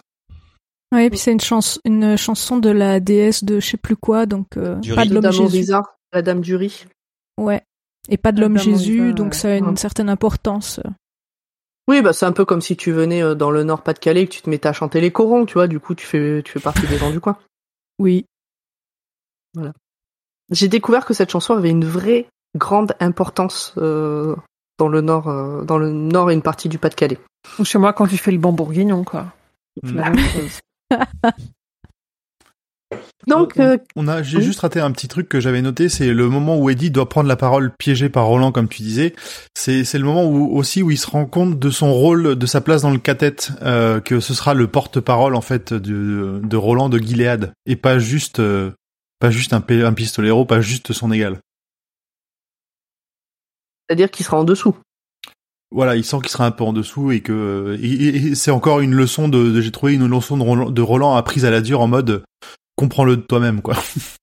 Ouais, 0.92 1.06
et 1.06 1.10
puis 1.10 1.18
c'est 1.18 1.32
une, 1.32 1.40
chans- 1.40 1.78
une 1.84 2.16
chanson 2.16 2.58
de 2.58 2.70
la 2.70 2.98
déesse 3.00 3.44
de 3.44 3.60
je 3.60 3.66
sais 3.66 3.76
plus 3.76 3.96
quoi, 3.96 4.26
donc 4.26 4.56
euh, 4.56 4.80
pas 4.94 5.04
de 5.04 5.14
l'homme 5.14 5.30
Jésus. 5.30 5.42
Orisa, 5.42 5.82
la 6.12 6.22
dame 6.22 6.40
du 6.40 6.56
riz. 6.56 6.86
Ouais. 7.38 7.62
Et 8.08 8.16
pas 8.16 8.32
de 8.32 8.40
l'homme 8.40 8.58
Jésus, 8.58 9.12
donc 9.12 9.32
ouais. 9.32 9.38
ça 9.38 9.48
a 9.52 9.56
une 9.56 9.66
Ouais. 9.66 9.76
certaine 9.76 10.08
importance. 10.08 10.80
Oui, 11.86 12.02
bah 12.02 12.12
c'est 12.12 12.26
un 12.26 12.32
peu 12.32 12.44
comme 12.44 12.60
si 12.60 12.76
tu 12.76 12.92
venais 12.92 13.22
euh, 13.22 13.34
dans 13.34 13.50
le 13.50 13.62
Nord-Pas-de-Calais 13.62 14.22
et 14.22 14.26
que 14.26 14.32
tu 14.32 14.42
te 14.42 14.50
mettais 14.50 14.68
à 14.68 14.72
chanter 14.72 15.00
les 15.00 15.10
corons, 15.12 15.44
tu 15.44 15.54
vois. 15.54 15.68
Du 15.68 15.80
coup, 15.80 15.94
tu 15.94 16.06
fais, 16.06 16.42
tu 16.44 16.50
fais 16.52 16.60
partie 16.60 16.86
des 16.86 16.98
gens 16.98 17.10
du 17.10 17.20
coin. 17.20 17.36
Oui. 17.98 18.24
J'ai 20.50 20.68
découvert 20.68 21.04
que 21.04 21.14
cette 21.14 21.30
chanson 21.30 21.54
avait 21.54 21.70
une 21.70 21.84
vraie 21.84 22.26
grande 22.56 22.94
importance 23.00 23.74
euh, 23.78 24.34
dans 24.78 24.88
le 24.88 25.00
Nord, 25.00 25.28
euh, 25.28 25.62
dans 25.64 25.78
le 25.78 25.90
Nord 25.92 26.30
et 26.30 26.34
une 26.34 26.42
partie 26.42 26.68
du 26.68 26.78
Pas-de-Calais. 26.78 27.18
ou 27.58 27.64
chez 27.64 27.78
moi 27.78 27.92
quand 27.92 28.06
tu 28.06 28.16
fais 28.18 28.32
le 28.32 28.38
bon 28.38 28.52
bourguignon 28.52 29.04
quoi 29.04 29.26
C'est 29.84 29.92
Mm. 29.92 29.96
la 29.96 30.10
même 30.10 30.18
chose. 30.28 30.60
Donc, 33.28 33.52
on, 33.58 33.62
euh, 33.62 33.76
on 33.94 34.08
a, 34.08 34.22
j'ai 34.22 34.38
oui. 34.38 34.42
juste 34.42 34.60
raté 34.60 34.80
un 34.80 34.90
petit 34.90 35.06
truc 35.06 35.28
que 35.28 35.38
j'avais 35.40 35.62
noté, 35.62 35.88
c'est 35.88 36.12
le 36.12 36.28
moment 36.28 36.58
où 36.58 36.70
Eddie 36.70 36.90
doit 36.90 37.08
prendre 37.08 37.28
la 37.28 37.36
parole 37.36 37.70
piégé 37.70 38.08
par 38.08 38.24
Roland, 38.26 38.50
comme 38.50 38.66
tu 38.68 38.82
disais. 38.82 39.14
C'est, 39.54 39.84
c'est 39.84 39.98
le 39.98 40.04
moment 40.04 40.24
où 40.24 40.56
aussi 40.56 40.82
où 40.82 40.90
il 40.90 40.96
se 40.98 41.06
rend 41.08 41.26
compte 41.26 41.58
de 41.58 41.70
son 41.70 41.92
rôle, 41.92 42.34
de 42.34 42.46
sa 42.46 42.60
place 42.60 42.82
dans 42.82 42.90
le 42.90 42.98
cathète, 42.98 43.52
euh, 43.62 44.00
que 44.00 44.18
ce 44.18 44.34
sera 44.34 44.54
le 44.54 44.66
porte-parole 44.66 45.36
en 45.36 45.40
fait 45.42 45.72
de, 45.72 46.40
de 46.42 46.56
Roland 46.56 46.88
de 46.88 46.98
Gilead 46.98 47.52
et 47.66 47.76
pas 47.76 47.98
juste, 48.00 48.40
euh, 48.40 48.72
pas 49.20 49.30
juste 49.30 49.52
un, 49.52 49.62
un 49.68 49.92
pistolero, 49.92 50.44
pas 50.46 50.60
juste 50.62 50.92
son 50.92 51.12
égal. 51.12 51.38
C'est-à-dire 53.90 54.08
qu'il 54.12 54.24
sera 54.24 54.38
en 54.38 54.44
dessous. 54.44 54.76
Voilà, 55.72 55.96
il 55.96 56.04
sent 56.04 56.18
qu'il 56.20 56.28
sera 56.30 56.46
un 56.46 56.52
peu 56.52 56.62
en 56.62 56.72
dessous 56.72 57.10
et 57.10 57.20
que 57.22 57.76
et- 57.82 57.86
et- 57.92 58.16
et 58.28 58.34
c'est 58.36 58.52
encore 58.52 58.78
une 58.80 58.94
leçon 58.94 59.28
de, 59.28 59.50
de- 59.50 59.60
j'ai 59.60 59.72
trouvé 59.72 59.94
une 59.94 60.06
leçon 60.06 60.36
de 60.36 60.42
Roland, 60.44 60.70
de 60.70 60.82
Roland 60.82 61.16
apprise 61.16 61.44
à 61.44 61.50
la 61.50 61.60
dure 61.60 61.80
en 61.80 61.88
mode 61.88 62.22
comprends-le 62.76 63.16
de 63.16 63.22
toi-même 63.22 63.62
quoi. 63.62 63.74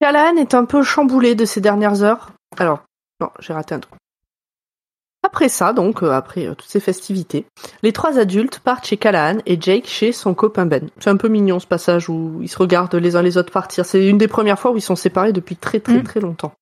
Callahan 0.00 0.36
est 0.36 0.54
un 0.54 0.64
peu 0.64 0.82
chamboulé 0.82 1.34
de 1.34 1.44
ces 1.44 1.60
dernières 1.60 2.02
heures. 2.02 2.32
Alors, 2.58 2.82
non, 3.20 3.30
j'ai 3.38 3.52
raté 3.52 3.74
un 3.76 3.80
truc. 3.80 3.94
Après 5.22 5.48
ça, 5.48 5.72
donc, 5.72 6.02
euh, 6.02 6.10
après 6.10 6.46
euh, 6.48 6.54
toutes 6.56 6.68
ces 6.68 6.80
festivités, 6.80 7.46
les 7.84 7.92
trois 7.92 8.18
adultes 8.18 8.58
partent 8.58 8.84
chez 8.86 8.96
Callahan 8.96 9.38
et 9.46 9.56
Jake 9.60 9.86
chez 9.86 10.10
son 10.10 10.34
copain 10.34 10.66
Ben. 10.66 10.90
C'est 10.98 11.10
un 11.10 11.16
peu 11.16 11.28
mignon 11.28 11.60
ce 11.60 11.68
passage 11.68 12.08
où 12.08 12.40
ils 12.42 12.48
se 12.48 12.58
regardent 12.58 12.96
les 12.96 13.14
uns 13.14 13.22
les 13.22 13.36
autres 13.38 13.52
partir. 13.52 13.86
C'est 13.86 14.04
une 14.08 14.18
des 14.18 14.26
premières 14.26 14.58
fois 14.58 14.72
où 14.72 14.76
ils 14.76 14.80
sont 14.82 14.96
séparés 14.96 15.32
depuis 15.32 15.54
très 15.54 15.78
très 15.78 15.98
Mm. 15.98 16.02
très 16.02 16.18
longtemps. 16.20 16.52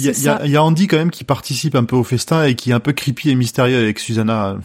Il 0.00 0.22
y, 0.22 0.28
a, 0.28 0.46
y 0.46 0.50
y 0.50 0.58
Andy 0.58 0.86
quand 0.86 0.96
même 0.96 1.10
qui 1.10 1.24
participe 1.24 1.74
un 1.74 1.84
peu 1.84 1.96
au 1.96 2.04
festin 2.04 2.44
et 2.44 2.54
qui 2.54 2.70
est 2.70 2.74
un 2.74 2.80
peu 2.80 2.92
creepy 2.92 3.30
et 3.30 3.34
mystérieux 3.34 3.78
avec 3.78 3.98
Susanna. 3.98 4.58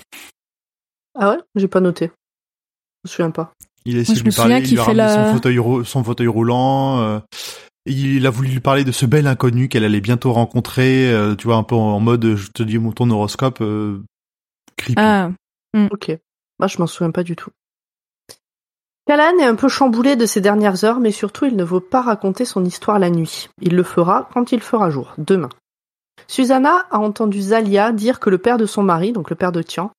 Ah 1.18 1.32
ouais? 1.32 1.38
J'ai 1.56 1.68
pas 1.68 1.80
noté. 1.82 2.08
Je 3.04 3.10
me 3.10 3.10
souviens 3.10 3.32
pas. 3.32 3.54
Il 3.86 3.98
a 3.98 4.02
essayé 4.02 4.16
je 4.16 4.22
de 4.22 4.30
lui 4.30 4.36
parler, 4.36 4.56
il 4.66 4.72
lui 4.72 4.80
a 4.80 4.94
la- 4.94 5.26
son 5.26 5.32
fauteuil, 5.32 5.60
rou- 5.60 5.84
son 5.84 6.04
fauteuil 6.04 6.28
roulant. 6.28 7.00
euh, 7.02 7.20
il 7.86 8.26
a 8.26 8.32
voulu 8.32 8.50
lui 8.50 8.60
parler 8.60 8.84
de 8.84 8.92
ce 8.92 9.06
bel 9.06 9.28
inconnu 9.28 9.70
qu'elle 9.70 9.84
allait 9.84 10.02
bientôt 10.02 10.34
rencontrer. 10.34 11.12
euh, 11.12 11.36
tu 11.36 11.46
vois, 11.46 11.58
un 11.58 11.64
peu 11.64 11.76
en 11.76 12.00
mode, 12.00 12.36
je 12.36 12.50
te 12.52 12.64
dis 12.64 12.80
mon 12.80 12.92
ton 12.92 13.10
horoscope, 13.12 13.62
euh, 13.62 14.02
creepy. 14.76 14.96
Ah, 14.98 15.30
Ok. 15.92 16.18
Moi, 16.60 16.68
je 16.68 16.78
m'en 16.80 16.88
souviens 16.88 17.12
pas 17.12 17.24
du 17.24 17.36
tout. 17.36 17.52
Callahan 19.08 19.38
est 19.38 19.46
un 19.46 19.56
peu 19.56 19.70
chamboulé 19.70 20.16
de 20.16 20.26
ces 20.26 20.42
dernières 20.42 20.84
heures, 20.84 21.00
mais 21.00 21.12
surtout, 21.12 21.46
il 21.46 21.56
ne 21.56 21.64
veut 21.64 21.80
pas 21.80 22.02
raconter 22.02 22.44
son 22.44 22.66
histoire 22.66 22.98
la 22.98 23.12
nuit. 23.12 23.50
Il 23.62 23.76
le 23.76 23.84
fera 23.84 24.30
quand 24.34 24.52
il 24.52 24.62
fera 24.62 24.90
jour, 24.90 25.14
demain. 25.20 25.50
Susanna 26.28 26.88
a 26.90 26.98
entendu 26.98 27.40
Zalia 27.40 27.92
dire 27.92 28.20
que 28.20 28.32
le 28.32 28.40
père 28.40 28.58
de 28.58 28.66
son 28.66 28.82
mari, 28.82 29.12
donc 29.12 29.30
le 29.30 29.36
père 29.36 29.52
de 29.52 29.62
Tian, 29.62 29.92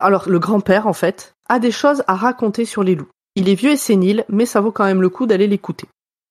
alors 0.00 0.28
le 0.28 0.40
grand-père 0.40 0.88
en 0.88 0.92
fait, 0.92 1.34
a 1.48 1.60
des 1.60 1.70
choses 1.70 2.02
à 2.08 2.16
raconter 2.16 2.64
sur 2.64 2.82
les 2.82 2.96
loups. 2.96 3.08
Il 3.36 3.48
est 3.48 3.54
vieux 3.54 3.70
et 3.70 3.76
sénile, 3.76 4.24
mais 4.28 4.46
ça 4.46 4.60
vaut 4.60 4.72
quand 4.72 4.84
même 4.84 5.02
le 5.02 5.08
coup 5.08 5.26
d'aller 5.26 5.46
l'écouter. 5.46 5.86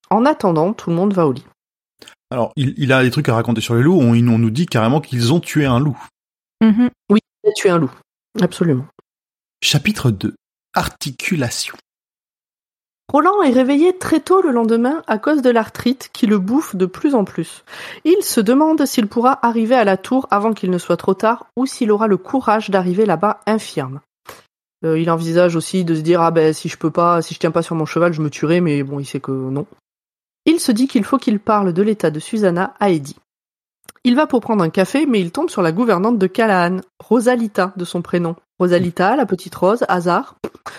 En 0.09 0.25
attendant, 0.25 0.73
tout 0.73 0.89
le 0.89 0.95
monde 0.95 1.13
va 1.13 1.25
au 1.25 1.31
lit. 1.31 1.45
Alors, 2.29 2.51
il, 2.55 2.73
il 2.77 2.91
a 2.91 3.03
des 3.03 3.11
trucs 3.11 3.29
à 3.29 3.35
raconter 3.35 3.61
sur 3.61 3.75
les 3.75 3.83
loups. 3.83 3.99
On, 3.99 4.11
on 4.11 4.37
nous 4.39 4.49
dit 4.49 4.65
carrément 4.65 4.99
qu'ils 4.99 5.31
ont 5.33 5.39
tué 5.39 5.65
un 5.65 5.79
loup. 5.79 5.97
mhm. 6.61 6.89
Il 7.09 7.49
a 7.49 7.53
tué 7.53 7.69
un 7.69 7.77
loup. 7.77 7.91
Absolument. 8.41 8.85
Chapitre 9.61 10.11
2. 10.11 10.33
Articulation. 10.73 11.75
Roland 13.11 13.41
est 13.41 13.51
réveillé 13.51 13.97
très 13.97 14.21
tôt 14.21 14.41
le 14.41 14.51
lendemain 14.51 15.03
à 15.07 15.17
cause 15.17 15.41
de 15.41 15.49
l'arthrite 15.49 16.09
qui 16.13 16.25
le 16.25 16.39
bouffe 16.39 16.75
de 16.75 16.85
plus 16.85 17.15
en 17.15 17.25
plus. 17.25 17.63
Il 18.05 18.23
se 18.23 18.39
demande 18.39 18.85
s'il 18.85 19.07
pourra 19.07 19.45
arriver 19.45 19.75
à 19.75 19.83
la 19.83 19.97
tour 19.97 20.27
avant 20.31 20.53
qu'il 20.53 20.71
ne 20.71 20.77
soit 20.77 20.97
trop 20.97 21.13
tard 21.13 21.47
ou 21.55 21.65
s'il 21.65 21.91
aura 21.91 22.07
le 22.07 22.17
courage 22.17 22.69
d'arriver 22.69 23.05
là-bas 23.05 23.41
infirme. 23.45 23.99
Euh, 24.85 24.99
il 24.99 25.09
envisage 25.11 25.55
aussi 25.55 25.85
de 25.85 25.95
se 25.95 26.01
dire 26.01 26.21
ah 26.21 26.31
ben 26.31 26.53
si 26.53 26.69
je 26.69 26.77
peux 26.77 26.91
pas, 26.91 27.21
si 27.21 27.33
je 27.33 27.39
tiens 27.39 27.51
pas 27.51 27.61
sur 27.61 27.75
mon 27.75 27.85
cheval, 27.85 28.13
je 28.13 28.21
me 28.21 28.29
tuerai, 28.29 28.61
mais 28.61 28.83
bon, 28.83 28.99
il 28.99 29.05
sait 29.05 29.19
que 29.19 29.31
non. 29.31 29.65
Il 30.45 30.59
se 30.59 30.71
dit 30.71 30.87
qu'il 30.87 31.03
faut 31.03 31.17
qu'il 31.17 31.39
parle 31.39 31.73
de 31.73 31.81
l'état 31.81 32.11
de 32.11 32.19
Susanna 32.19 32.73
à 32.79 32.89
Eddie. 32.89 33.17
Il 34.03 34.15
va 34.15 34.27
pour 34.27 34.41
prendre 34.41 34.63
un 34.63 34.69
café, 34.69 35.05
mais 35.05 35.21
il 35.21 35.31
tombe 35.31 35.49
sur 35.49 35.61
la 35.61 35.71
gouvernante 35.71 36.17
de 36.17 36.27
Callahan, 36.27 36.81
Rosalita 36.99 37.73
de 37.77 37.85
son 37.85 38.01
prénom. 38.01 38.35
Rosalita, 38.59 39.15
la 39.15 39.25
petite 39.25 39.55
rose, 39.55 39.83
hasard. 39.87 40.35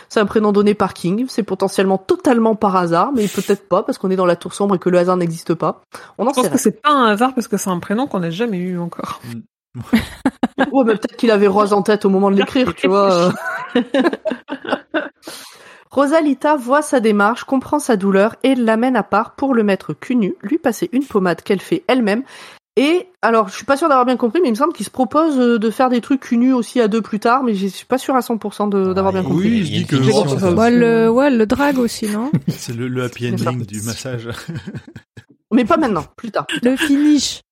C'est 0.08 0.20
un 0.20 0.26
prénom 0.26 0.52
donné 0.52 0.74
par 0.74 0.94
King. 0.94 1.26
C'est 1.28 1.42
potentiellement 1.42 1.98
totalement 1.98 2.54
par 2.54 2.76
hasard, 2.76 3.12
mais 3.12 3.26
peut-être 3.26 3.68
pas 3.68 3.82
parce 3.82 3.98
qu'on 3.98 4.10
est 4.10 4.16
dans 4.16 4.26
la 4.26 4.36
tour 4.36 4.54
sombre 4.54 4.76
et 4.76 4.78
que 4.78 4.88
le 4.88 4.98
hasard 4.98 5.16
n'existe 5.16 5.54
pas. 5.54 5.82
On 6.18 6.26
en 6.26 6.30
Je 6.30 6.34
pense 6.34 6.44
sait 6.44 6.50
que 6.50 6.58
c'est 6.58 6.80
pas 6.82 6.90
un 6.90 7.06
hasard 7.06 7.34
parce 7.34 7.48
que 7.48 7.56
c'est 7.56 7.70
un 7.70 7.80
prénom 7.80 8.06
qu'on 8.06 8.20
n'a 8.20 8.30
jamais 8.30 8.58
eu 8.58 8.78
encore. 8.78 9.20
rien. 9.24 9.42
Ouais, 10.72 10.84
mais 10.84 10.92
peut-être 10.94 11.16
qu'il 11.16 11.32
avait 11.32 11.48
rose 11.48 11.72
en 11.72 11.82
tête 11.82 12.04
au 12.04 12.10
moment 12.10 12.30
de 12.30 12.36
l'écrire, 12.36 12.74
tu 12.74 12.86
vois. 12.86 13.32
Rosalita 15.90 16.56
voit 16.56 16.82
sa 16.82 17.00
démarche, 17.00 17.44
comprend 17.44 17.78
sa 17.78 17.96
douleur 17.96 18.36
et 18.42 18.54
l'amène 18.54 18.96
à 18.96 19.02
part 19.04 19.34
pour 19.36 19.54
le 19.54 19.62
mettre 19.62 19.94
cul 19.94 20.16
nu, 20.16 20.34
lui 20.42 20.58
passer 20.58 20.88
une 20.92 21.04
pommade 21.04 21.42
qu'elle 21.42 21.60
fait 21.60 21.84
elle-même. 21.86 22.24
Et 22.76 23.06
alors, 23.22 23.48
je 23.48 23.54
suis 23.54 23.64
pas 23.64 23.76
sûre 23.76 23.88
d'avoir 23.88 24.04
bien 24.04 24.16
compris, 24.16 24.40
mais 24.42 24.48
il 24.48 24.52
me 24.52 24.56
semble 24.56 24.72
qu'il 24.72 24.84
se 24.84 24.90
propose 24.90 25.38
euh, 25.38 25.58
de 25.60 25.70
faire 25.70 25.90
des 25.90 26.00
trucs 26.00 26.20
cul 26.22 26.36
nus 26.38 26.52
aussi 26.52 26.80
à 26.80 26.88
deux 26.88 27.02
plus 27.02 27.20
tard, 27.20 27.44
mais 27.44 27.54
je 27.54 27.68
suis 27.68 27.86
pas 27.86 27.98
sûre 27.98 28.16
à 28.16 28.20
100% 28.20 28.68
de- 28.68 28.92
d'avoir 28.92 29.12
bien 29.12 29.22
compris. 29.22 29.48
Oui, 29.48 29.58
il 29.60 29.66
se 29.66 29.70
dit 29.72 29.86
que- 29.86 29.94
le, 30.70 31.08
ouais, 31.08 31.30
le 31.30 31.46
drag 31.46 31.78
aussi, 31.78 32.08
non 32.08 32.32
C'est 32.48 32.74
le, 32.74 32.88
le 32.88 33.04
happy 33.04 33.28
ending 33.30 33.64
du 33.64 33.80
massage. 33.82 34.28
Mais 35.52 35.64
pas 35.64 35.76
maintenant, 35.76 36.04
plus 36.16 36.32
tard. 36.32 36.46
Le 36.64 36.74
finish. 36.76 37.42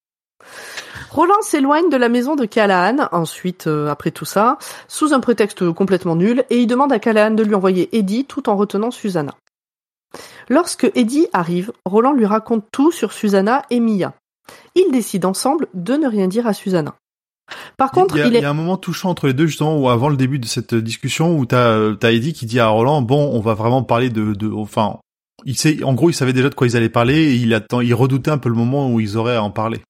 Roland 1.11 1.41
s'éloigne 1.43 1.89
de 1.89 1.97
la 1.97 2.09
maison 2.09 2.35
de 2.35 2.45
Callahan, 2.45 3.09
ensuite, 3.13 3.69
euh, 3.69 3.89
après 3.91 4.11
tout 4.11 4.25
ça, 4.25 4.59
sous 4.89 5.13
un 5.15 5.21
prétexte 5.21 5.71
complètement 5.71 6.17
nul, 6.17 6.45
et 6.51 6.59
il 6.59 6.67
demande 6.67 6.93
à 6.93 6.99
Callahan 6.99 7.31
de 7.35 7.45
lui 7.45 7.55
envoyer 7.55 7.97
Eddie 7.97 8.25
tout 8.25 8.49
en 8.49 8.57
retenant 8.57 8.91
Susanna. 8.91 9.35
Lorsque 10.49 10.91
Eddie 10.97 11.29
arrive, 11.33 11.71
Roland 11.87 12.13
lui 12.13 12.27
raconte 12.27 12.65
tout 12.73 12.91
sur 12.91 13.13
Susanna 13.13 13.63
et 13.71 13.79
Mia. 13.79 14.15
Ils 14.75 14.91
décident 14.93 15.31
ensemble 15.31 15.69
de 15.75 15.95
ne 15.95 16.07
rien 16.09 16.29
dire 16.29 16.47
à 16.47 16.53
Susanna. 16.55 16.95
Par 17.77 17.91
contre, 17.91 18.17
il 18.17 18.21
y, 18.21 18.23
a, 18.23 18.27
il 18.27 18.33
il 18.33 18.37
est... 18.37 18.41
y 18.43 18.45
a 18.45 18.51
un 18.51 18.55
moment 18.55 18.77
touchant 18.77 19.11
entre 19.11 19.27
les 19.27 19.35
deux 19.35 19.47
justement 19.47 19.77
où 19.79 19.89
avant 19.89 20.09
le 20.09 20.17
début 20.17 20.39
de 20.39 20.47
cette 20.47 20.75
discussion 20.75 21.37
où 21.39 21.45
t'as 21.45 21.69
euh, 21.77 21.95
t'as 21.95 22.13
Eddie 22.13 22.33
qui 22.33 22.47
dit 22.47 22.61
à 22.61 22.69
Roland 22.69 23.03
bon 23.03 23.31
on 23.35 23.41
va 23.41 23.55
vraiment 23.55 23.83
parler 23.83 24.09
de, 24.11 24.33
de 24.33 24.51
enfin 24.51 25.01
il 25.45 25.57
sait 25.59 25.83
en 25.83 25.93
gros 25.93 26.09
il 26.09 26.15
savait 26.15 26.33
déjà 26.33 26.49
de 26.49 26.55
quoi 26.55 26.67
ils 26.67 26.77
allaient 26.77 26.89
parler 26.89 27.15
et 27.15 27.35
il 27.35 27.53
attend 27.53 27.81
il 27.81 27.95
redoutait 27.95 28.31
un 28.31 28.39
peu 28.39 28.49
le 28.49 28.55
moment 28.55 28.91
où 28.91 29.01
ils 29.01 29.17
auraient 29.19 29.37
à 29.37 29.43
en 29.43 29.51
parler. 29.51 29.83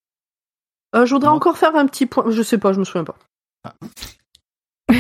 Euh, 0.96 1.06
je 1.06 1.14
voudrais 1.14 1.30
Non. 1.30 1.36
encore 1.36 1.56
faire 1.56 1.76
un 1.76 1.86
petit 1.86 2.06
point, 2.06 2.24
je 2.30 2.42
sais 2.42 2.58
pas, 2.58 2.72
je 2.72 2.80
me 2.80 2.84
souviens 2.84 3.04
pas. 3.04 3.16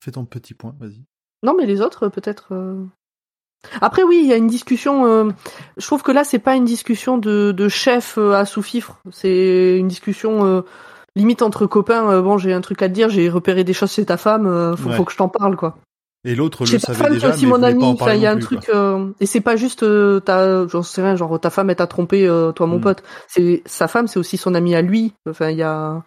Fais 0.00 0.10
ton 0.12 0.24
petit 0.24 0.54
point, 0.54 0.74
vas-y. 0.78 1.02
Non, 1.44 1.54
mais 1.56 1.66
les 1.66 1.80
autres, 1.80 2.08
peut-être. 2.08 2.48
euh. 2.52 2.84
Après, 3.80 4.02
oui, 4.02 4.20
il 4.22 4.28
y 4.28 4.32
a 4.32 4.36
une 4.36 4.48
discussion. 4.48 5.06
euh, 5.06 5.30
Je 5.76 5.86
trouve 5.86 6.02
que 6.02 6.12
là, 6.12 6.24
c'est 6.24 6.38
pas 6.38 6.54
une 6.56 6.64
discussion 6.64 7.18
de, 7.18 7.52
de 7.52 7.68
chef 7.68 8.16
euh, 8.18 8.32
à 8.34 8.44
sous-fifre. 8.44 8.98
C'est 9.10 9.78
une 9.78 9.88
discussion 9.88 10.44
euh, 10.44 10.62
limite 11.16 11.42
entre 11.42 11.66
copains. 11.66 12.10
euh, 12.10 12.22
bon, 12.22 12.38
j'ai 12.38 12.52
un 12.52 12.60
truc 12.60 12.82
à 12.82 12.88
te 12.88 12.94
dire. 12.94 13.08
J'ai 13.08 13.28
repéré 13.30 13.64
des 13.64 13.72
choses 13.72 13.92
chez 13.92 14.04
ta 14.04 14.16
femme. 14.16 14.74
faut, 14.76 14.88
Ouais. 14.90 14.96
faut 14.96 15.04
que 15.04 15.12
je 15.12 15.16
t'en 15.16 15.28
parle, 15.28 15.56
quoi. 15.56 15.76
Et 16.24 16.36
l'autre 16.36 16.64
le 16.64 16.70
ta 16.70 16.78
savait 16.78 16.98
femme, 16.98 17.06
c'est 17.08 17.14
déjà 17.14 17.30
aussi 17.30 17.46
mais 17.46 17.50
mon 17.52 17.62
ami. 17.64 17.84
Enfin, 17.84 18.14
il 18.14 18.20
y 18.20 18.26
a 18.26 18.30
un 18.30 18.36
plus, 18.36 18.44
truc. 18.44 18.70
Et 19.20 19.26
c'est 19.26 19.40
pas 19.40 19.56
juste. 19.56 19.84
T'as, 20.24 20.68
j'en 20.68 20.82
sais 20.82 21.02
rien. 21.02 21.16
Genre, 21.16 21.40
ta 21.40 21.50
femme, 21.50 21.70
elle 21.70 21.76
t'a 21.76 21.86
trompé, 21.88 22.26
toi, 22.54 22.66
mon 22.66 22.78
Mm. 22.78 22.82
pote. 22.82 23.02
C'est 23.26 23.62
sa 23.66 23.88
femme, 23.88 24.06
c'est 24.06 24.18
aussi 24.20 24.36
son 24.36 24.54
ami 24.54 24.74
à 24.76 24.82
lui. 24.82 25.12
Enfin, 25.28 25.50
il 25.50 25.56
y 25.56 25.62
a. 25.64 26.02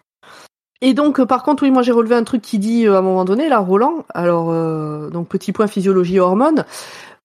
Et 0.82 0.92
donc, 0.94 1.22
par 1.24 1.42
contre, 1.42 1.62
oui, 1.62 1.70
moi 1.70 1.82
j'ai 1.82 1.92
relevé 1.92 2.14
un 2.14 2.24
truc 2.24 2.42
qui 2.42 2.58
dit 2.58 2.86
euh, 2.86 2.94
à 2.96 2.98
un 2.98 3.02
moment 3.02 3.24
donné, 3.24 3.48
là, 3.48 3.58
Roland. 3.58 4.04
Alors, 4.12 4.50
euh, 4.50 5.08
donc 5.10 5.28
petit 5.28 5.52
point 5.52 5.66
physiologie 5.66 6.18
hormones. 6.20 6.64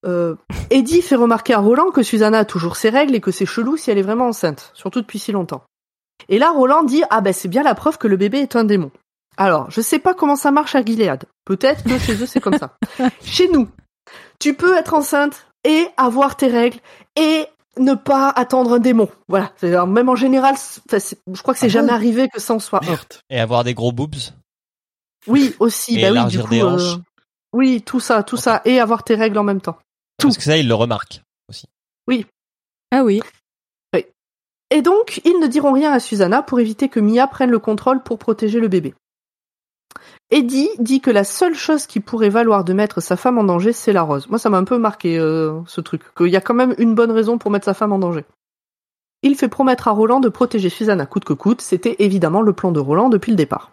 Euh, 0.05 0.35
Eddie 0.69 1.01
fait 1.01 1.15
remarquer 1.15 1.53
à 1.53 1.59
Roland 1.59 1.91
que 1.91 2.03
Susanna 2.03 2.39
a 2.39 2.45
toujours 2.45 2.75
ses 2.75 2.89
règles 2.89 3.15
et 3.15 3.21
que 3.21 3.31
c'est 3.31 3.45
chelou 3.45 3.77
si 3.77 3.91
elle 3.91 3.97
est 3.97 4.03
vraiment 4.03 4.27
enceinte, 4.27 4.71
surtout 4.73 5.01
depuis 5.01 5.19
si 5.19 5.31
longtemps. 5.31 5.63
Et 6.29 6.39
là, 6.39 6.51
Roland 6.51 6.83
dit 6.83 7.03
ah 7.09 7.21
ben 7.21 7.33
c'est 7.33 7.47
bien 7.47 7.63
la 7.63 7.75
preuve 7.75 7.97
que 7.97 8.07
le 8.07 8.17
bébé 8.17 8.39
est 8.39 8.55
un 8.55 8.63
démon. 8.63 8.91
Alors, 9.37 9.69
je 9.71 9.81
sais 9.81 9.99
pas 9.99 10.13
comment 10.13 10.35
ça 10.35 10.51
marche 10.51 10.75
à 10.75 10.83
Gilead. 10.83 11.23
Peut-être 11.45 11.83
que 11.83 11.97
chez 11.99 12.21
eux 12.21 12.25
c'est 12.25 12.41
comme 12.41 12.57
ça. 12.57 12.77
Chez 13.23 13.47
nous, 13.49 13.69
tu 14.39 14.53
peux 14.53 14.75
être 14.77 14.93
enceinte 14.93 15.47
et 15.63 15.87
avoir 15.97 16.35
tes 16.35 16.47
règles 16.47 16.79
et 17.15 17.45
ne 17.77 17.93
pas 17.93 18.29
attendre 18.29 18.73
un 18.73 18.79
démon. 18.79 19.09
Voilà. 19.27 19.53
Même 19.85 20.09
en 20.09 20.15
général, 20.15 20.55
je 20.91 21.41
crois 21.41 21.53
que 21.53 21.59
c'est 21.59 21.67
Ah 21.67 21.69
jamais 21.69 21.89
bon 21.89 21.93
arrivé 21.93 22.27
que 22.27 22.39
ça 22.41 22.53
en 22.53 22.59
soit 22.59 22.83
un. 22.83 22.89
Merde. 22.89 23.13
Et 23.29 23.39
avoir 23.39 23.63
des 23.63 23.73
gros 23.73 23.91
boobs. 23.91 24.15
Oui, 25.27 25.55
aussi. 25.59 25.99
Et 25.99 26.01
bah 26.01 26.23
oui, 26.23 26.29
du 26.29 26.39
coup, 26.39 26.49
des 26.49 26.61
euh, 26.61 26.67
hanches. 26.67 26.97
oui, 27.53 27.81
tout 27.81 27.99
ça, 27.99 28.23
tout 28.23 28.37
ça, 28.37 28.61
et 28.65 28.79
avoir 28.79 29.03
tes 29.03 29.15
règles 29.15 29.37
en 29.37 29.43
même 29.43 29.61
temps. 29.61 29.77
Tout. 30.21 30.27
Parce 30.27 30.37
que 30.37 30.43
ça, 30.43 30.57
il 30.57 30.67
le 30.67 30.75
remarque. 30.75 31.21
Ah 32.91 33.03
oui. 33.03 33.21
Et 34.73 34.81
donc, 34.81 35.19
ils 35.25 35.39
ne 35.39 35.47
diront 35.47 35.73
rien 35.73 35.91
à 35.91 35.99
Susanna 35.99 36.41
pour 36.41 36.59
éviter 36.59 36.87
que 36.87 37.01
Mia 37.01 37.27
prenne 37.27 37.51
le 37.51 37.59
contrôle 37.59 38.01
pour 38.01 38.17
protéger 38.17 38.59
le 38.59 38.69
bébé. 38.69 38.93
Eddie 40.29 40.69
dit 40.79 41.01
que 41.01 41.11
la 41.11 41.25
seule 41.25 41.55
chose 41.55 41.87
qui 41.87 41.99
pourrait 41.99 42.29
valoir 42.29 42.63
de 42.63 42.71
mettre 42.71 43.01
sa 43.01 43.17
femme 43.17 43.37
en 43.37 43.43
danger, 43.43 43.73
c'est 43.73 43.91
la 43.91 44.01
rose. 44.01 44.29
Moi, 44.29 44.39
ça 44.39 44.49
m'a 44.49 44.57
un 44.57 44.63
peu 44.63 44.77
marqué, 44.77 45.17
euh, 45.17 45.59
ce 45.67 45.81
truc. 45.81 46.01
Qu'il 46.15 46.27
y 46.27 46.37
a 46.37 46.41
quand 46.41 46.53
même 46.53 46.73
une 46.77 46.95
bonne 46.95 47.11
raison 47.11 47.37
pour 47.37 47.51
mettre 47.51 47.65
sa 47.65 47.73
femme 47.73 47.91
en 47.91 47.99
danger. 47.99 48.23
Il 49.23 49.35
fait 49.35 49.49
promettre 49.49 49.89
à 49.89 49.91
Roland 49.91 50.21
de 50.21 50.29
protéger 50.29 50.69
Susanna 50.69 51.05
coûte 51.05 51.25
que 51.25 51.33
coûte. 51.33 51.59
C'était 51.59 51.97
évidemment 51.99 52.41
le 52.41 52.53
plan 52.53 52.71
de 52.71 52.79
Roland 52.79 53.09
depuis 53.09 53.31
le 53.31 53.37
départ. 53.37 53.71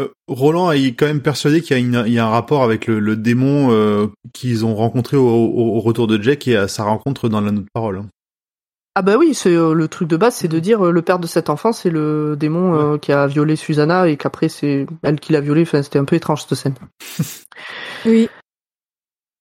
Euh, 0.00 0.08
Roland 0.26 0.70
est 0.72 0.94
quand 0.94 1.06
même 1.06 1.20
persuadé 1.22 1.60
qu'il 1.60 1.76
y 1.76 1.80
a, 1.80 1.82
une- 1.82 2.04
il 2.06 2.14
y 2.14 2.18
a 2.18 2.26
un 2.26 2.30
rapport 2.30 2.62
avec 2.62 2.86
le, 2.86 2.98
le 2.98 3.14
démon 3.16 3.68
euh, 3.72 4.06
qu'ils 4.32 4.64
ont 4.64 4.74
rencontré 4.74 5.16
au, 5.16 5.26
au- 5.28 5.76
au 5.76 5.80
retour 5.80 6.06
de 6.06 6.20
Jack 6.20 6.48
et 6.48 6.56
à 6.56 6.66
sa 6.68 6.84
rencontre 6.84 7.28
dans 7.28 7.40
la 7.40 7.50
note 7.52 7.66
parole. 7.74 8.02
Ah 8.94 9.00
bah 9.02 9.16
oui, 9.18 9.32
c'est 9.34 9.54
euh, 9.54 9.72
le 9.72 9.88
truc 9.88 10.08
de 10.08 10.16
base, 10.18 10.34
c'est 10.34 10.48
de 10.48 10.58
dire 10.58 10.84
euh, 10.86 10.90
le 10.90 11.00
père 11.02 11.18
de 11.18 11.26
cet 11.26 11.48
enfant, 11.48 11.72
c'est 11.72 11.88
le 11.90 12.36
démon 12.38 12.74
euh, 12.94 12.98
qui 12.98 13.10
a 13.12 13.26
violé 13.26 13.56
Susanna 13.56 14.06
et 14.08 14.16
qu'après 14.18 14.48
c'est 14.50 14.86
elle 15.02 15.18
qui 15.18 15.32
l'a 15.32 15.40
violé. 15.40 15.62
Enfin, 15.62 15.82
c'était 15.82 15.98
un 15.98 16.04
peu 16.04 16.16
étrange 16.16 16.42
cette 16.44 16.58
scène. 16.58 16.74
Oui. 18.04 18.28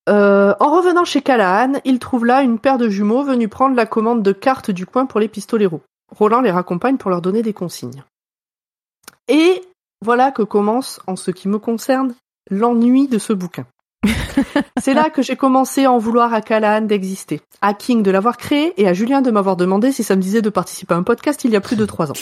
Euh, 0.09 0.53
en 0.59 0.75
revenant 0.75 1.05
chez 1.05 1.21
Callahan, 1.21 1.73
il 1.85 1.99
trouve 1.99 2.25
là 2.25 2.41
une 2.41 2.59
paire 2.59 2.77
de 2.77 2.89
jumeaux 2.89 3.23
venus 3.23 3.49
prendre 3.49 3.75
la 3.75 3.85
commande 3.85 4.23
de 4.23 4.31
cartes 4.31 4.71
du 4.71 4.85
coin 4.85 5.05
pour 5.05 5.19
les 5.19 5.27
pistoleros. 5.27 5.81
Roland 6.15 6.41
les 6.41 6.51
raccompagne 6.51 6.97
pour 6.97 7.09
leur 7.11 7.21
donner 7.21 7.41
des 7.43 7.53
consignes. 7.53 8.03
Et 9.27 9.61
voilà 10.03 10.31
que 10.31 10.41
commence, 10.41 10.99
en 11.07 11.15
ce 11.15 11.31
qui 11.31 11.47
me 11.47 11.59
concerne, 11.59 12.15
l'ennui 12.49 13.07
de 13.07 13.19
ce 13.19 13.33
bouquin. 13.33 13.65
C'est 14.81 14.93
là 14.93 15.09
que 15.09 15.21
j'ai 15.21 15.35
commencé 15.35 15.85
à 15.85 15.91
en 15.91 15.99
vouloir 15.99 16.33
à 16.33 16.41
Callahan 16.41 16.81
d'exister, 16.81 17.41
à 17.61 17.73
King 17.73 18.01
de 18.01 18.11
l'avoir 18.11 18.37
créé 18.37 18.73
et 18.81 18.87
à 18.87 18.93
Julien 18.93 19.21
de 19.21 19.31
m'avoir 19.31 19.55
demandé 19.55 19.91
si 19.91 20.03
ça 20.03 20.15
me 20.15 20.21
disait 20.21 20.41
de 20.41 20.49
participer 20.49 20.93
à 20.93 20.97
un 20.97 21.03
podcast 21.03 21.43
il 21.43 21.51
y 21.51 21.55
a 21.55 21.61
plus 21.61 21.75
de 21.75 21.85
trois 21.85 22.09
ans. 22.09 22.15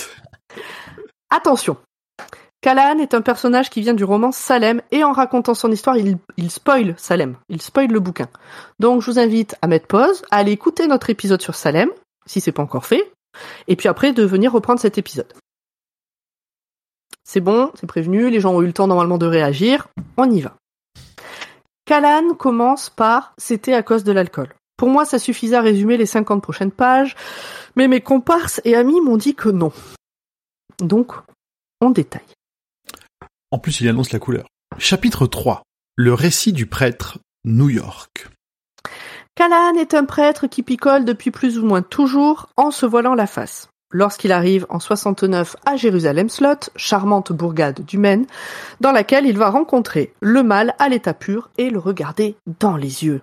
Attention, 1.29 1.77
Callahan 2.61 2.99
est 2.99 3.13
un 3.13 3.21
personnage 3.21 3.69
qui 3.69 3.79
vient 3.79 3.93
du 3.93 4.03
roman 4.03 4.33
Salem 4.33 4.81
et 4.91 5.03
en 5.05 5.13
racontant 5.13 5.53
son 5.53 5.71
histoire, 5.71 5.95
il, 5.95 6.17
il 6.35 6.51
spoil 6.51 6.93
Salem, 6.97 7.37
il 7.47 7.61
spoil 7.61 7.87
le 7.87 8.01
bouquin. 8.01 8.27
Donc 8.79 9.01
je 9.01 9.09
vous 9.09 9.19
invite 9.19 9.55
à 9.61 9.67
mettre 9.67 9.87
pause, 9.87 10.23
à 10.31 10.37
aller 10.37 10.51
écouter 10.51 10.87
notre 10.87 11.09
épisode 11.09 11.41
sur 11.41 11.55
Salem, 11.55 11.89
si 12.25 12.41
c'est 12.41 12.51
pas 12.51 12.63
encore 12.63 12.85
fait, 12.85 13.13
et 13.67 13.77
puis 13.77 13.87
après 13.87 14.11
de 14.11 14.23
venir 14.23 14.51
reprendre 14.51 14.81
cet 14.81 14.97
épisode. 14.97 15.31
C'est 17.31 17.41
bon, 17.41 17.71
c'est 17.75 17.85
prévenu, 17.85 18.31
les 18.31 18.39
gens 18.39 18.55
ont 18.55 18.63
eu 18.63 18.65
le 18.65 18.73
temps 18.73 18.87
normalement 18.87 19.19
de 19.19 19.27
réagir, 19.27 19.87
on 20.17 20.31
y 20.31 20.41
va. 20.41 20.57
Callahan 21.85 22.33
commence 22.33 22.89
par 22.89 23.35
C'était 23.37 23.75
à 23.75 23.83
cause 23.83 24.03
de 24.03 24.11
l'alcool. 24.11 24.55
Pour 24.77 24.89
moi, 24.89 25.05
ça 25.05 25.19
suffisait 25.19 25.55
à 25.55 25.61
résumer 25.61 25.95
les 25.95 26.07
50 26.07 26.41
prochaines 26.41 26.71
pages, 26.71 27.15
mais 27.75 27.87
mes 27.87 28.01
comparses 28.01 28.61
et 28.65 28.75
amis 28.75 28.99
m'ont 29.01 29.15
dit 29.15 29.35
que 29.35 29.49
non. 29.49 29.71
Donc, 30.79 31.11
on 31.81 31.91
détaille. 31.91 32.33
En 33.51 33.59
plus, 33.59 33.79
il 33.79 33.87
annonce 33.87 34.11
la 34.11 34.17
couleur. 34.17 34.47
Chapitre 34.79 35.27
3. 35.27 35.61
Le 35.97 36.15
récit 36.15 36.51
du 36.51 36.65
prêtre, 36.65 37.19
New 37.45 37.69
York. 37.69 38.27
Callahan 39.35 39.75
est 39.75 39.93
un 39.93 40.05
prêtre 40.05 40.47
qui 40.47 40.63
picole 40.63 41.05
depuis 41.05 41.29
plus 41.29 41.59
ou 41.59 41.65
moins 41.67 41.83
toujours 41.83 42.49
en 42.57 42.71
se 42.71 42.87
voilant 42.87 43.13
la 43.13 43.27
face. 43.27 43.68
Lorsqu'il 43.91 44.31
arrive 44.31 44.67
en 44.69 44.79
69 44.79 45.55
à 45.65 45.75
Jérusalem 45.75 46.29
Slot, 46.29 46.69
charmante 46.75 47.31
bourgade 47.31 47.83
du 47.85 47.97
Maine, 47.97 48.27
dans 48.81 48.91
laquelle 48.91 49.25
il 49.25 49.37
va 49.37 49.49
rencontrer 49.49 50.13
le 50.21 50.43
mal 50.43 50.75
à 50.77 50.89
l'état 50.89 51.15
pur 51.15 51.49
et 51.57 51.71
le 51.71 51.79
regarder 51.79 52.35
dans 52.59 52.77
les 52.77 53.03
yeux. 53.03 53.21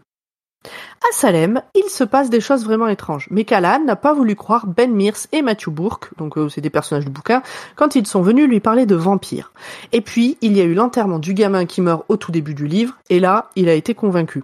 À 0.64 1.12
Salem, 1.12 1.62
il 1.76 1.88
se 1.88 2.02
passe 2.02 2.30
des 2.30 2.40
choses 2.40 2.64
vraiment 2.64 2.88
étranges, 2.88 3.28
mais 3.30 3.44
Callahan 3.44 3.84
n'a 3.84 3.94
pas 3.94 4.12
voulu 4.12 4.34
croire 4.34 4.66
Ben 4.66 4.92
Mears 4.92 5.28
et 5.30 5.40
Matthew 5.40 5.70
Bourke, 5.70 6.10
donc 6.18 6.36
euh, 6.36 6.48
c'est 6.48 6.60
des 6.60 6.70
personnages 6.70 7.04
du 7.04 7.12
bouquin, 7.12 7.42
quand 7.76 7.94
ils 7.94 8.06
sont 8.06 8.22
venus 8.22 8.48
lui 8.48 8.58
parler 8.58 8.86
de 8.86 8.96
vampires. 8.96 9.52
Et 9.92 10.00
puis, 10.00 10.36
il 10.40 10.56
y 10.56 10.60
a 10.60 10.64
eu 10.64 10.74
l'enterrement 10.74 11.20
du 11.20 11.34
gamin 11.34 11.64
qui 11.66 11.80
meurt 11.80 12.04
au 12.08 12.16
tout 12.16 12.32
début 12.32 12.54
du 12.54 12.66
livre, 12.66 12.98
et 13.08 13.20
là, 13.20 13.50
il 13.54 13.68
a 13.68 13.74
été 13.74 13.94
convaincu. 13.94 14.42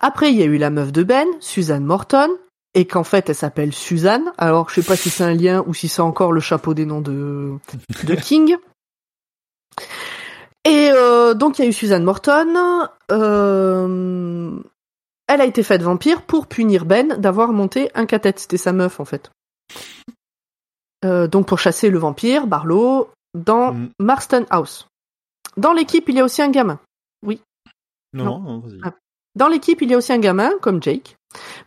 Après, 0.00 0.32
il 0.32 0.38
y 0.38 0.42
a 0.42 0.46
eu 0.46 0.58
la 0.58 0.70
meuf 0.70 0.90
de 0.90 1.04
Ben, 1.04 1.28
Suzanne 1.38 1.84
Morton, 1.84 2.30
et 2.74 2.86
qu'en 2.86 3.04
fait, 3.04 3.28
elle 3.28 3.34
s'appelle 3.36 3.72
Suzanne. 3.72 4.32
Alors, 4.38 4.68
je 4.68 4.76
sais 4.80 4.86
pas 4.86 4.96
si 4.96 5.10
c'est 5.10 5.24
un 5.24 5.34
lien 5.34 5.62
ou 5.66 5.74
si 5.74 5.88
c'est 5.88 6.02
encore 6.02 6.32
le 6.32 6.40
chapeau 6.40 6.74
des 6.74 6.86
noms 6.86 7.00
de, 7.00 7.54
de 8.04 8.14
King. 8.20 8.56
Et 10.64 10.90
euh, 10.92 11.34
donc, 11.34 11.58
il 11.58 11.62
y 11.62 11.64
a 11.66 11.68
eu 11.68 11.72
Suzanne 11.72 12.04
Morton. 12.04 12.88
Euh, 13.12 14.58
elle 15.26 15.40
a 15.40 15.44
été 15.44 15.62
faite 15.62 15.82
vampire 15.82 16.22
pour 16.22 16.46
punir 16.46 16.84
Ben 16.84 17.16
d'avoir 17.18 17.52
monté 17.52 17.90
un 17.94 18.06
cathète. 18.06 18.38
C'était 18.40 18.56
sa 18.56 18.72
meuf, 18.72 18.98
en 19.00 19.04
fait. 19.04 19.30
Euh, 21.04 21.26
donc, 21.28 21.46
pour 21.46 21.58
chasser 21.58 21.90
le 21.90 21.98
vampire, 21.98 22.46
Barlow, 22.46 23.10
dans 23.34 23.72
Mm. 23.74 23.88
Marston 24.00 24.46
House. 24.50 24.86
Dans 25.56 25.72
l'équipe, 25.72 26.08
il 26.08 26.16
y 26.16 26.20
a 26.20 26.24
aussi 26.24 26.40
un 26.42 26.50
gamin. 26.50 26.78
Non, 28.16 28.24
Non. 28.24 28.38
non, 28.38 28.58
vas-y. 28.60 28.78
Ah. 28.84 28.92
Dans 29.34 29.48
l'équipe, 29.48 29.82
il 29.82 29.90
y 29.90 29.94
a 29.94 29.96
aussi 29.96 30.12
un 30.12 30.18
gamin, 30.20 30.52
comme 30.62 30.80
Jake. 30.80 31.16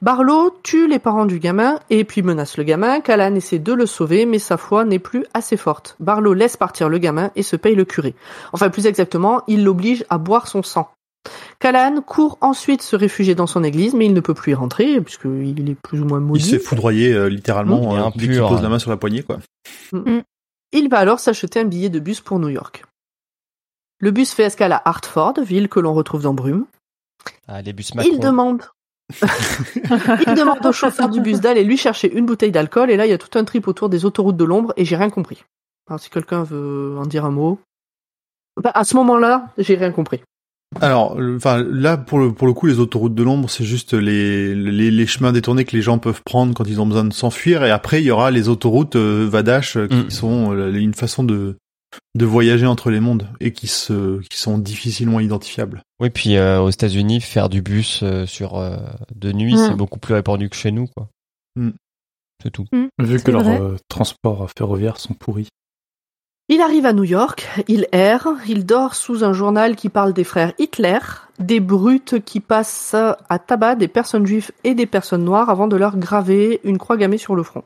Barlow 0.01 0.51
tue 0.63 0.87
les 0.87 0.99
parents 0.99 1.25
du 1.25 1.39
gamin 1.39 1.79
et 1.89 2.03
puis 2.03 2.21
menace 2.21 2.57
le 2.57 2.63
gamin. 2.63 3.01
Callan 3.01 3.35
essaie 3.35 3.59
de 3.59 3.73
le 3.73 3.85
sauver, 3.85 4.25
mais 4.25 4.39
sa 4.39 4.57
foi 4.57 4.85
n'est 4.85 4.99
plus 4.99 5.25
assez 5.33 5.57
forte. 5.57 5.95
Barlow 5.99 6.33
laisse 6.33 6.57
partir 6.57 6.89
le 6.89 6.97
gamin 6.97 7.31
et 7.35 7.43
se 7.43 7.55
paye 7.55 7.75
le 7.75 7.85
curé. 7.85 8.15
Enfin, 8.53 8.69
plus 8.69 8.85
exactement, 8.85 9.41
il 9.47 9.63
l'oblige 9.63 10.05
à 10.09 10.17
boire 10.17 10.47
son 10.47 10.63
sang. 10.63 10.89
Callan 11.59 12.01
court 12.01 12.37
ensuite 12.41 12.81
se 12.81 12.95
réfugier 12.95 13.35
dans 13.35 13.47
son 13.47 13.63
église, 13.63 13.93
mais 13.93 14.05
il 14.05 14.13
ne 14.13 14.21
peut 14.21 14.33
plus 14.33 14.53
y 14.53 14.55
rentrer, 14.55 15.01
puisqu'il 15.01 15.69
est 15.69 15.75
plus 15.75 15.99
ou 16.01 16.05
moins 16.05 16.21
Il 16.35 16.41
se 16.41 16.49
fait 16.51 16.53
maudit. 16.55 16.65
foudroyer 16.65 17.13
euh, 17.13 17.27
littéralement 17.27 17.95
Il 17.95 17.99
euh, 17.99 18.09
dès 18.15 18.27
qu'il 18.27 18.39
pose 18.39 18.61
la 18.61 18.69
main 18.69 18.79
sur 18.79 18.89
la 18.91 18.97
poignée, 18.97 19.23
quoi. 19.23 19.39
Il 20.71 20.89
va 20.89 20.99
alors 20.99 21.19
s'acheter 21.19 21.59
un 21.59 21.65
billet 21.65 21.89
de 21.89 21.99
bus 21.99 22.21
pour 22.21 22.39
New 22.39 22.49
York. 22.49 22.83
Le 23.99 24.11
bus 24.11 24.31
fait 24.31 24.43
escale 24.43 24.73
à 24.73 24.81
Hartford, 24.85 25.33
ville 25.41 25.69
que 25.69 25.79
l'on 25.79 25.93
retrouve 25.93 26.21
dans 26.21 26.33
Brume. 26.33 26.65
Ah, 27.47 27.61
les 27.61 27.73
bus 27.73 27.95
Macron. 27.95 28.11
Il 28.13 28.19
demande. 28.19 28.61
Il 29.13 30.33
demande 30.35 30.65
au 30.65 30.71
chauffeur 30.71 31.09
du 31.09 31.21
bus 31.21 31.39
d'aller 31.39 31.63
lui 31.63 31.77
chercher 31.77 32.13
une 32.13 32.25
bouteille 32.25 32.51
d'alcool 32.51 32.91
et 32.91 32.97
là 32.97 33.05
il 33.05 33.09
y 33.09 33.13
a 33.13 33.17
tout 33.17 33.37
un 33.39 33.43
trip 33.45 33.67
autour 33.67 33.89
des 33.89 34.03
autoroutes 34.05 34.37
de 34.37 34.43
l'ombre 34.43 34.73
et 34.77 34.85
j'ai 34.85 34.95
rien 34.97 35.09
compris. 35.09 35.43
Alors 35.89 35.99
si 35.99 36.09
quelqu'un 36.09 36.43
veut 36.43 36.95
en 36.97 37.05
dire 37.05 37.23
un 37.25 37.31
mot. 37.31 37.59
Bah, 38.61 38.71
à 38.73 38.83
ce 38.83 38.95
moment-là, 38.97 39.49
j'ai 39.57 39.75
rien 39.75 39.91
compris. 39.91 40.21
Alors, 40.81 41.17
enfin, 41.35 41.63
là, 41.63 41.95
pour 41.95 42.19
le, 42.19 42.33
pour 42.33 42.45
le 42.45 42.53
coup, 42.53 42.65
les 42.65 42.79
autoroutes 42.79 43.15
de 43.15 43.23
l'ombre, 43.23 43.49
c'est 43.49 43.63
juste 43.63 43.93
les, 43.93 44.53
les, 44.53 44.91
les 44.91 45.05
chemins 45.07 45.31
détournés 45.31 45.63
que 45.63 45.75
les 45.75 45.81
gens 45.81 45.97
peuvent 45.97 46.21
prendre 46.25 46.53
quand 46.53 46.67
ils 46.67 46.81
ont 46.81 46.85
besoin 46.85 47.05
de 47.05 47.13
s'enfuir. 47.13 47.63
Et 47.63 47.71
après, 47.71 48.01
il 48.01 48.05
y 48.05 48.11
aura 48.11 48.31
les 48.31 48.49
autoroutes 48.49 48.97
euh, 48.97 49.27
Vadash 49.29 49.77
euh, 49.77 49.87
qui 49.87 49.95
Mm. 49.95 50.09
sont 50.09 50.53
euh, 50.53 50.73
une 50.73 50.93
façon 50.93 51.23
de, 51.23 51.55
de 52.15 52.25
voyager 52.25 52.65
entre 52.65 52.89
les 52.89 52.99
mondes 52.99 53.27
et 53.39 53.51
qui 53.53 53.67
se, 53.67 54.19
qui 54.21 54.37
sont 54.37 54.57
difficilement 54.57 55.19
identifiables. 55.19 55.81
Oui, 55.99 56.09
puis 56.09 56.35
euh, 56.37 56.59
aux 56.61 56.69
États-Unis, 56.69 57.21
faire 57.21 57.49
du 57.49 57.61
bus 57.61 58.01
euh, 58.03 58.25
sur 58.25 58.57
euh, 58.57 58.77
de 59.15 59.31
nuit, 59.31 59.55
Mm. 59.55 59.57
c'est 59.57 59.75
beaucoup 59.75 59.99
plus 59.99 60.13
répandu 60.13 60.49
que 60.49 60.55
chez 60.55 60.71
nous, 60.71 60.87
quoi. 60.87 61.09
Mm. 61.55 61.71
C'est 62.43 62.51
tout. 62.51 62.65
Vu 62.71 62.89
C'est 62.99 63.23
que 63.23 63.31
leurs 63.31 63.47
euh, 63.47 63.77
transports 63.89 64.47
ferroviaires 64.55 64.99
sont 64.99 65.13
pourris. 65.13 65.47
Il 66.49 66.61
arrive 66.61 66.85
à 66.85 66.93
New 66.93 67.03
York, 67.03 67.45
il 67.67 67.87
erre, 67.91 68.29
il 68.47 68.65
dort 68.65 68.95
sous 68.95 69.25
un 69.25 69.33
journal 69.33 69.75
qui 69.75 69.89
parle 69.89 70.13
des 70.13 70.23
frères 70.23 70.53
Hitler, 70.59 70.99
des 71.39 71.59
brutes 71.59 72.23
qui 72.23 72.39
passent 72.39 72.95
à 72.95 73.39
tabac 73.39 73.75
des 73.75 73.89
personnes 73.89 74.25
juives 74.25 74.51
et 74.63 74.73
des 74.73 74.85
personnes 74.85 75.25
noires 75.25 75.49
avant 75.49 75.67
de 75.67 75.75
leur 75.75 75.97
graver 75.97 76.61
une 76.63 76.77
croix 76.77 76.95
gammée 76.95 77.17
sur 77.17 77.35
le 77.35 77.43
front. 77.43 77.63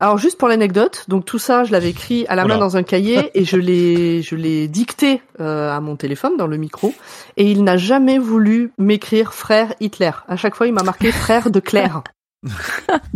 Alors 0.00 0.16
juste 0.18 0.38
pour 0.38 0.46
l'anecdote, 0.48 1.04
donc 1.08 1.24
tout 1.24 1.40
ça, 1.40 1.64
je 1.64 1.72
l'avais 1.72 1.90
écrit 1.90 2.24
à 2.28 2.36
la 2.36 2.44
main 2.44 2.54
Oula. 2.54 2.58
dans 2.60 2.76
un 2.76 2.84
cahier 2.84 3.30
et 3.34 3.44
je 3.44 3.56
l'ai 3.56 4.22
je 4.22 4.36
l'ai 4.36 4.68
dicté 4.68 5.20
euh, 5.40 5.70
à 5.74 5.80
mon 5.80 5.96
téléphone 5.96 6.36
dans 6.36 6.46
le 6.46 6.56
micro 6.56 6.94
et 7.36 7.50
il 7.50 7.64
n'a 7.64 7.76
jamais 7.76 8.18
voulu 8.18 8.70
m'écrire 8.78 9.34
frère 9.34 9.74
Hitler. 9.80 10.12
À 10.28 10.36
chaque 10.36 10.54
fois, 10.54 10.68
il 10.68 10.72
m'a 10.72 10.84
marqué 10.84 11.10
frère 11.10 11.50
de 11.50 11.58
Claire. 11.60 12.02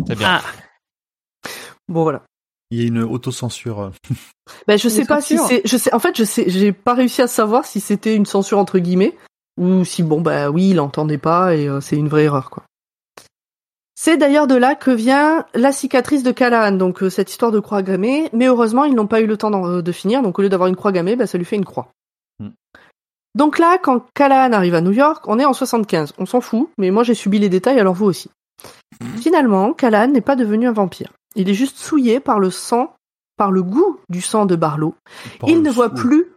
C'est 0.09 0.18
bien. 0.18 0.40
Ah, 0.40 0.42
Bon 1.88 2.02
voilà. 2.02 2.22
Il 2.72 2.80
y 2.80 2.84
a 2.84 2.88
une 2.88 3.02
autocensure. 3.02 3.80
euh, 3.80 3.90
Ben, 4.66 4.78
je 4.78 4.88
sais 4.88 5.04
pas 5.04 5.20
si 5.20 5.38
c'est, 5.38 5.62
je 5.64 5.76
sais, 5.76 5.94
en 5.94 5.98
fait, 6.00 6.16
je 6.16 6.24
sais, 6.24 6.44
j'ai 6.48 6.72
pas 6.72 6.94
réussi 6.94 7.22
à 7.22 7.26
savoir 7.28 7.64
si 7.64 7.80
c'était 7.80 8.16
une 8.16 8.26
censure 8.26 8.59
entre 8.59 8.78
guillemets 8.78 9.14
ou 9.60 9.84
si 9.84 10.02
bon, 10.02 10.20
bah 10.20 10.50
oui, 10.50 10.70
il 10.70 10.80
entendait 10.80 11.18
pas 11.18 11.54
et 11.54 11.68
euh, 11.68 11.80
c'est 11.80 11.96
une 11.96 12.09
vraie 12.09 12.24
erreur, 12.24 12.50
quoi. 12.50 12.64
C'est 14.05 14.16
d'ailleurs 14.16 14.49
de 14.49 14.57
là 14.57 14.74
que 14.74 14.91
vient 14.91 15.47
la 15.55 15.70
cicatrice 15.70 16.24
de 16.24 16.33
Callahan, 16.33 16.73
donc 16.73 17.05
euh, 17.05 17.09
cette 17.09 17.31
histoire 17.31 17.53
de 17.53 17.61
croix 17.61 17.83
gammée, 17.83 18.31
mais 18.33 18.47
heureusement, 18.47 18.83
ils 18.83 18.97
n'ont 18.97 19.07
pas 19.07 19.20
eu 19.20 19.29
le 19.29 19.37
temps 19.37 19.65
euh, 19.65 19.81
de 19.81 19.93
finir, 19.93 20.23
donc 20.23 20.37
au 20.37 20.43
lieu 20.43 20.49
d'avoir 20.49 20.69
une 20.69 20.74
croix 20.74 20.91
gammée, 20.91 21.15
bah, 21.15 21.29
ça 21.29 21.39
lui 21.39 21.45
fait 21.45 21.55
une 21.55 21.65
croix. 21.65 21.93
Hmm. 22.41 22.49
Donc 23.37 23.61
là, 23.61 23.79
quand 23.79 24.05
Callahan 24.12 24.55
arrive 24.55 24.74
à 24.74 24.81
New 24.81 24.91
York, 24.91 25.29
on 25.29 25.39
est 25.39 25.45
en 25.45 25.53
75, 25.53 26.15
on 26.19 26.27
s'en 26.27 26.41
fout, 26.41 26.69
mais 26.79 26.91
moi 26.91 27.05
j'ai 27.05 27.15
subi 27.15 27.39
les 27.39 27.49
détails, 27.49 27.79
alors 27.79 27.95
vous 27.95 28.07
aussi. 28.07 28.29
Finalement, 29.20 29.73
Callahan 29.73 30.09
n'est 30.09 30.20
pas 30.20 30.35
devenu 30.35 30.66
un 30.66 30.73
vampire. 30.73 31.12
Il 31.37 31.49
est 31.49 31.55
juste 31.55 31.79
souillé 31.79 32.19
par 32.19 32.41
le 32.41 32.51
sang, 32.51 32.97
par 33.37 33.53
le 33.53 33.62
goût 33.62 34.01
du 34.09 34.20
sang 34.20 34.47
de 34.47 34.57
Barlow, 34.57 34.97
par 35.39 35.49
il 35.49 35.62
ne 35.62 35.70
voit 35.70 35.91
plus 35.91 36.33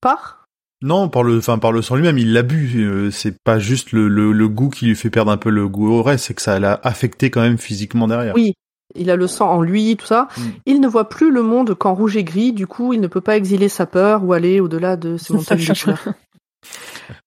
par. 0.00 0.35
Non, 0.82 1.08
par 1.08 1.22
le, 1.22 1.38
enfin, 1.38 1.58
par 1.58 1.72
le 1.72 1.80
sang 1.80 1.96
lui-même, 1.96 2.18
il 2.18 2.32
l'a 2.32 2.42
bu. 2.42 2.84
euh, 2.84 3.10
c'est 3.10 3.36
pas 3.42 3.58
juste 3.58 3.92
le, 3.92 4.08
le, 4.08 4.32
le 4.32 4.48
goût 4.48 4.68
qui 4.68 4.86
lui 4.86 4.94
fait 4.94 5.10
perdre 5.10 5.30
un 5.30 5.38
peu 5.38 5.50
le 5.50 5.68
goût 5.68 5.90
au 5.90 6.02
reste, 6.02 6.26
c'est 6.26 6.34
que 6.34 6.42
ça 6.42 6.60
l'a 6.60 6.78
affecté 6.82 7.30
quand 7.30 7.40
même 7.40 7.58
physiquement 7.58 8.06
derrière. 8.06 8.34
Oui, 8.34 8.52
il 8.94 9.10
a 9.10 9.16
le 9.16 9.26
sang 9.26 9.50
en 9.50 9.62
lui, 9.62 9.96
tout 9.96 10.06
ça. 10.06 10.28
Mm. 10.36 10.42
Il 10.66 10.80
ne 10.80 10.88
voit 10.88 11.08
plus 11.08 11.30
le 11.30 11.42
monde 11.42 11.74
qu'en 11.74 11.94
rouge 11.94 12.16
et 12.16 12.24
gris. 12.24 12.52
Du 12.52 12.66
coup, 12.66 12.92
il 12.92 13.00
ne 13.00 13.06
peut 13.06 13.20
pas 13.20 13.36
exiler 13.36 13.68
sa 13.68 13.86
peur 13.86 14.24
ou 14.24 14.32
aller 14.32 14.60
au-delà 14.60 14.96
de 14.96 15.16
ses 15.16 15.32
montagnes 15.34 15.64
de 15.64 15.80
couleurs. 15.80 16.14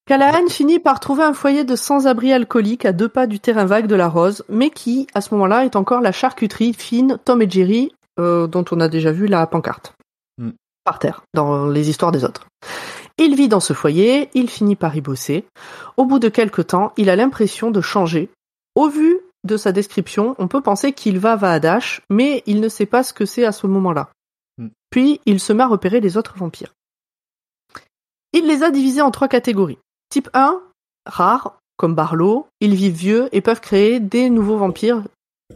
Callahan 0.05 0.47
finit 0.49 0.79
par 0.79 0.99
trouver 0.99 1.23
un 1.23 1.33
foyer 1.33 1.63
de 1.63 1.75
sans-abri 1.75 2.33
alcoolique 2.33 2.85
à 2.85 2.93
deux 2.93 3.09
pas 3.09 3.27
du 3.27 3.39
terrain 3.39 3.65
vague 3.65 3.87
de 3.87 3.95
la 3.95 4.07
Rose, 4.07 4.43
mais 4.49 4.69
qui, 4.69 5.07
à 5.13 5.21
ce 5.21 5.33
moment-là, 5.35 5.65
est 5.65 5.75
encore 5.75 6.01
la 6.01 6.11
charcuterie 6.11 6.73
fine 6.73 7.17
Tom 7.23 7.41
et 7.41 7.49
Jerry, 7.49 7.91
euh, 8.19 8.47
dont 8.47 8.65
on 8.71 8.79
a 8.79 8.87
déjà 8.87 9.11
vu 9.11 9.27
la 9.27 9.45
pancarte. 9.47 9.93
Mm. 10.37 10.49
Par 10.83 10.99
terre, 10.99 11.21
dans 11.33 11.67
les 11.67 11.89
histoires 11.89 12.11
des 12.11 12.23
autres. 12.23 12.47
Il 13.21 13.35
vit 13.35 13.49
dans 13.49 13.59
ce 13.59 13.73
foyer, 13.73 14.29
il 14.33 14.49
finit 14.49 14.77
par 14.77 14.95
y 14.95 15.01
bosser. 15.01 15.43
Au 15.97 16.05
bout 16.05 16.19
de 16.19 16.29
quelque 16.29 16.61
temps, 16.61 16.93
il 16.95 17.09
a 17.09 17.17
l'impression 17.17 17.69
de 17.69 17.81
changer. 17.81 18.29
Au 18.75 18.87
vu 18.87 19.19
de 19.43 19.57
sa 19.57 19.73
description, 19.73 20.35
on 20.39 20.47
peut 20.47 20.61
penser 20.61 20.93
qu'il 20.93 21.19
va 21.19 21.33
à 21.33 21.35
Vaadash, 21.35 22.01
mais 22.09 22.43
il 22.45 22.61
ne 22.61 22.69
sait 22.69 22.85
pas 22.85 23.03
ce 23.03 23.11
que 23.11 23.25
c'est 23.25 23.43
à 23.43 23.51
ce 23.51 23.67
moment-là. 23.67 24.09
Mm. 24.57 24.67
Puis, 24.89 25.19
il 25.25 25.41
se 25.41 25.51
met 25.51 25.63
à 25.63 25.67
repérer 25.67 25.99
les 25.99 26.15
autres 26.15 26.37
vampires. 26.37 26.73
Il 28.31 28.47
les 28.47 28.63
a 28.63 28.71
divisés 28.71 29.01
en 29.01 29.11
trois 29.11 29.27
catégories. 29.27 29.79
Type 30.09 30.29
1, 30.33 30.61
rares, 31.05 31.59
comme 31.75 31.95
Barlow, 31.95 32.47
ils 32.61 32.75
vivent 32.75 32.95
vieux 32.95 33.29
et 33.33 33.41
peuvent 33.41 33.59
créer 33.59 33.99
des 33.99 34.29
nouveaux 34.29 34.57
vampires 34.57 35.03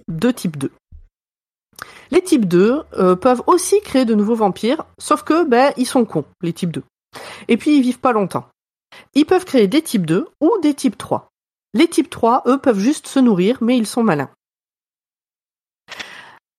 de 0.10 0.32
type 0.32 0.58
2. 0.58 0.70
Les 2.12 2.22
types 2.22 2.46
2 2.46 2.82
euh, 2.98 3.16
peuvent 3.16 3.44
aussi 3.48 3.80
créer 3.82 4.04
de 4.04 4.16
nouveaux 4.16 4.36
vampires, 4.36 4.86
sauf 5.00 5.24
que 5.24 5.46
ben 5.46 5.72
ils 5.78 5.86
sont 5.86 6.04
cons, 6.04 6.26
les 6.42 6.52
types 6.52 6.72
2. 6.72 6.84
Et 7.48 7.58
puis 7.58 7.78
ils 7.78 7.82
vivent 7.82 8.00
pas 8.00 8.12
longtemps. 8.12 8.48
Ils 9.14 9.26
peuvent 9.26 9.46
créer 9.46 9.68
des 9.68 9.82
types 9.82 10.06
2 10.06 10.28
ou 10.42 10.52
des 10.62 10.74
types 10.74 10.98
3. 10.98 11.30
Les 11.74 11.88
types 11.88 12.10
3, 12.10 12.44
eux, 12.48 12.60
peuvent 12.60 12.80
juste 12.80 13.08
se 13.08 13.20
nourrir, 13.20 13.58
mais 13.62 13.78
ils 13.78 13.88
sont 13.88 14.04
malins. 14.04 14.30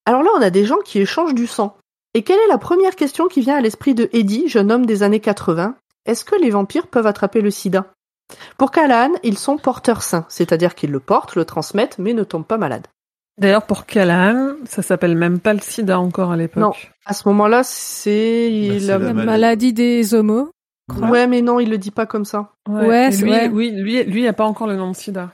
Alors 0.05 0.23
là, 0.23 0.29
on 0.35 0.41
a 0.41 0.49
des 0.49 0.65
gens 0.65 0.79
qui 0.83 0.99
échangent 0.99 1.33
du 1.33 1.47
sang. 1.47 1.77
Et 2.13 2.23
quelle 2.23 2.39
est 2.39 2.47
la 2.47 2.57
première 2.57 2.95
question 2.95 3.27
qui 3.27 3.41
vient 3.41 3.57
à 3.57 3.61
l'esprit 3.61 3.95
de 3.95 4.09
Eddie, 4.13 4.47
jeune 4.47 4.71
homme 4.71 4.85
des 4.85 5.03
années 5.03 5.19
80 5.19 5.75
Est-ce 6.05 6.25
que 6.25 6.35
les 6.35 6.49
vampires 6.49 6.87
peuvent 6.87 7.07
attraper 7.07 7.41
le 7.41 7.51
sida? 7.51 7.91
Pour 8.57 8.71
Callahan, 8.71 9.11
ils 9.23 9.37
sont 9.37 9.57
porteurs 9.57 10.01
sains, 10.01 10.25
c'est-à-dire 10.29 10.75
qu'ils 10.75 10.91
le 10.91 10.99
portent, 10.99 11.35
le 11.35 11.45
transmettent, 11.45 11.97
mais 11.99 12.13
ne 12.13 12.23
tombent 12.23 12.45
pas 12.45 12.57
malades. 12.57 12.87
D'ailleurs, 13.37 13.65
pour 13.65 13.85
Callahan, 13.85 14.55
ça 14.65 14.81
s'appelle 14.81 15.15
même 15.15 15.39
pas 15.39 15.53
le 15.53 15.59
sida 15.59 15.99
encore 15.99 16.31
à 16.31 16.37
l'époque. 16.37 16.61
Non. 16.63 16.71
À 17.05 17.13
ce 17.13 17.27
moment-là, 17.27 17.63
c'est... 17.63 18.49
Bah, 18.69 18.79
la 18.79 18.97
La 18.97 18.99
maladie. 19.13 19.25
maladie 19.25 19.73
des 19.73 20.13
homos. 20.13 20.49
Ouais, 20.99 21.27
mais 21.27 21.41
non, 21.41 21.59
il 21.59 21.69
le 21.69 21.77
dit 21.77 21.91
pas 21.91 22.05
comme 22.05 22.25
ça. 22.25 22.51
Ouais, 22.69 23.09
lui, 23.09 23.29
vrai. 23.29 23.47
oui, 23.49 23.71
lui, 23.71 24.03
lui, 24.03 24.21
il 24.21 24.27
a 24.27 24.33
pas 24.33 24.45
encore 24.45 24.67
le 24.67 24.75
nom 24.75 24.91
de 24.91 24.95
sida. 24.95 25.31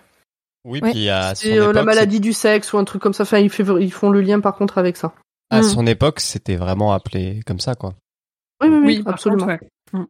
Oui, 0.64 0.80
Ouais. 0.82 0.92
puis 0.92 1.10
à 1.10 1.36
son 1.36 1.42
C'est 1.42 1.60
euh, 1.60 1.74
la 1.74 1.84
maladie 1.84 2.20
du 2.20 2.34
sexe 2.34 2.72
ou 2.74 2.78
un 2.78 2.84
truc 2.86 3.02
comme 3.02 3.14
ça. 3.14 3.24
Enfin, 3.24 3.40
ils, 3.40 3.50
fait- 3.50 3.66
ils 3.82 3.92
font 3.92 4.10
le 4.10 4.22
lien 4.22 4.40
par 4.40 4.56
contre 4.56 4.78
avec 4.78 4.96
ça. 4.98 5.14
à 5.50 5.60
Mm. 5.60 5.64
son 5.64 5.86
époque, 5.88 6.20
c'était 6.22 6.56
vraiment 6.56 6.94
appelé 6.94 7.42
comme 7.46 7.60
ça, 7.60 7.76
quoi. 7.76 7.94
Oui, 8.62 8.70
oui, 8.70 8.80
oui, 8.84 9.04
absolument. 9.06 9.46
contre, 9.48 9.60
ouais. 9.94 10.06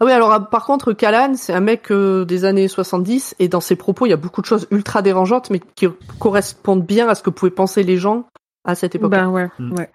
Ah 0.00 0.04
oui, 0.04 0.12
alors 0.12 0.32
ah, 0.32 0.40
par 0.40 0.64
contre, 0.66 0.92
Callan, 0.92 1.34
c'est 1.36 1.52
un 1.52 1.60
mec 1.60 1.90
euh, 1.92 2.24
des 2.24 2.44
années 2.44 2.66
70 2.68 3.36
et 3.38 3.48
dans 3.48 3.60
ses 3.60 3.76
propos, 3.76 4.06
il 4.06 4.10
y 4.10 4.12
a 4.12 4.16
beaucoup 4.16 4.40
de 4.40 4.46
choses 4.46 4.66
ultra 4.70 5.02
dérangeantes, 5.02 5.50
mais 5.50 5.60
qui 5.76 5.86
correspondent 6.18 6.84
bien 6.84 7.08
à 7.08 7.14
ce 7.14 7.22
que 7.22 7.30
pouvaient 7.30 7.50
penser 7.50 7.82
les 7.82 7.96
gens 7.96 8.26
à 8.64 8.74
cette 8.74 8.94
époque. 8.94 9.10
Ben 9.12 9.28
ouais, 9.28 9.48
Mm. 9.58 9.72
ouais. 9.76 9.90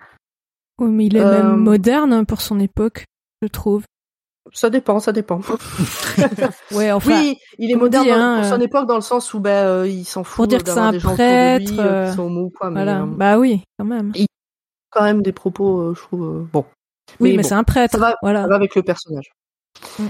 Oui, 0.79 0.89
mais 0.89 1.05
il 1.07 1.17
est 1.17 1.21
Euh, 1.21 1.31
même 1.43 1.57
moderne 1.57 2.25
pour 2.25 2.39
son 2.41 2.59
époque, 2.59 3.03
je 3.41 3.47
trouve. 3.49 3.83
Ça 4.53 4.69
dépend, 4.69 4.99
ça 4.99 5.11
dépend. 5.11 5.41
Ouais, 6.71 6.91
enfin, 6.91 7.19
oui, 7.19 7.37
il 7.57 7.71
est 7.71 7.75
moderne 7.75 8.05
dit, 8.05 8.11
hein, 8.11 8.37
pour 8.39 8.45
son 8.49 8.59
euh, 8.61 8.63
époque 8.63 8.87
dans 8.87 8.95
le 8.95 9.01
sens 9.01 9.33
où 9.33 9.39
ben 9.39 9.67
euh, 9.67 9.87
il 9.87 10.05
s'en 10.05 10.23
fout 10.23 10.35
pour 10.37 10.47
dire 10.47 10.59
que 10.59 10.63
d'avoir 10.65 10.85
c'est 10.85 10.89
un 10.89 10.91
des 10.91 10.99
gens 10.99 11.13
autour 11.13 11.25
de 11.25 11.57
lui, 11.59 11.65
prêtre, 11.65 11.79
euh, 11.79 12.05
euh, 12.05 12.09
qui 12.09 12.15
sont 12.15 12.35
ou 12.35 12.49
quoi, 12.49 12.69
mais 12.69 12.83
voilà. 12.83 13.01
euh, 13.01 13.05
Bah 13.05 13.37
oui, 13.37 13.61
quand 13.77 13.85
même. 13.85 14.11
quand 14.91 15.03
même 15.03 15.21
des 15.21 15.31
propos, 15.33 15.79
euh, 15.81 15.93
je 15.95 16.01
trouve. 16.01 16.23
euh, 16.23 16.47
bon. 16.51 16.65
Oui, 17.19 17.31
mais, 17.35 17.43
bon, 17.43 17.49
c'est 17.49 17.55
un 17.55 17.63
prêtre. 17.63 17.91
ça 17.91 17.97
va, 17.99 18.15
voilà. 18.21 18.43
ça 18.43 18.47
va 18.47 18.55
avec 18.55 18.75
le 18.75 18.83
personnage. 18.83 19.29
Mm. 19.97 20.07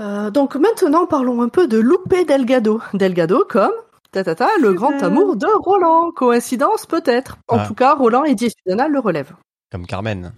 Euh, 0.00 0.30
donc 0.30 0.56
maintenant, 0.56 1.06
parlons 1.06 1.40
un 1.42 1.48
peu 1.48 1.68
de 1.68 1.78
Lupe 1.78 2.26
Delgado. 2.26 2.80
Delgado 2.94 3.44
comme 3.48 3.72
ta, 4.10 4.24
ta, 4.24 4.34
ta, 4.34 4.48
le 4.60 4.72
grand 4.72 5.00
amour 5.02 5.36
de 5.36 5.46
Roland. 5.46 6.10
Coïncidence 6.12 6.86
peut-être. 6.86 7.36
En 7.48 7.58
Ah. 7.58 7.66
tout 7.66 7.74
cas, 7.74 7.94
Roland 7.94 8.24
et 8.24 8.34
Diana 8.34 8.88
le 8.88 8.98
relèvent. 8.98 9.34
Comme 9.70 9.86
Carmen. 9.86 10.32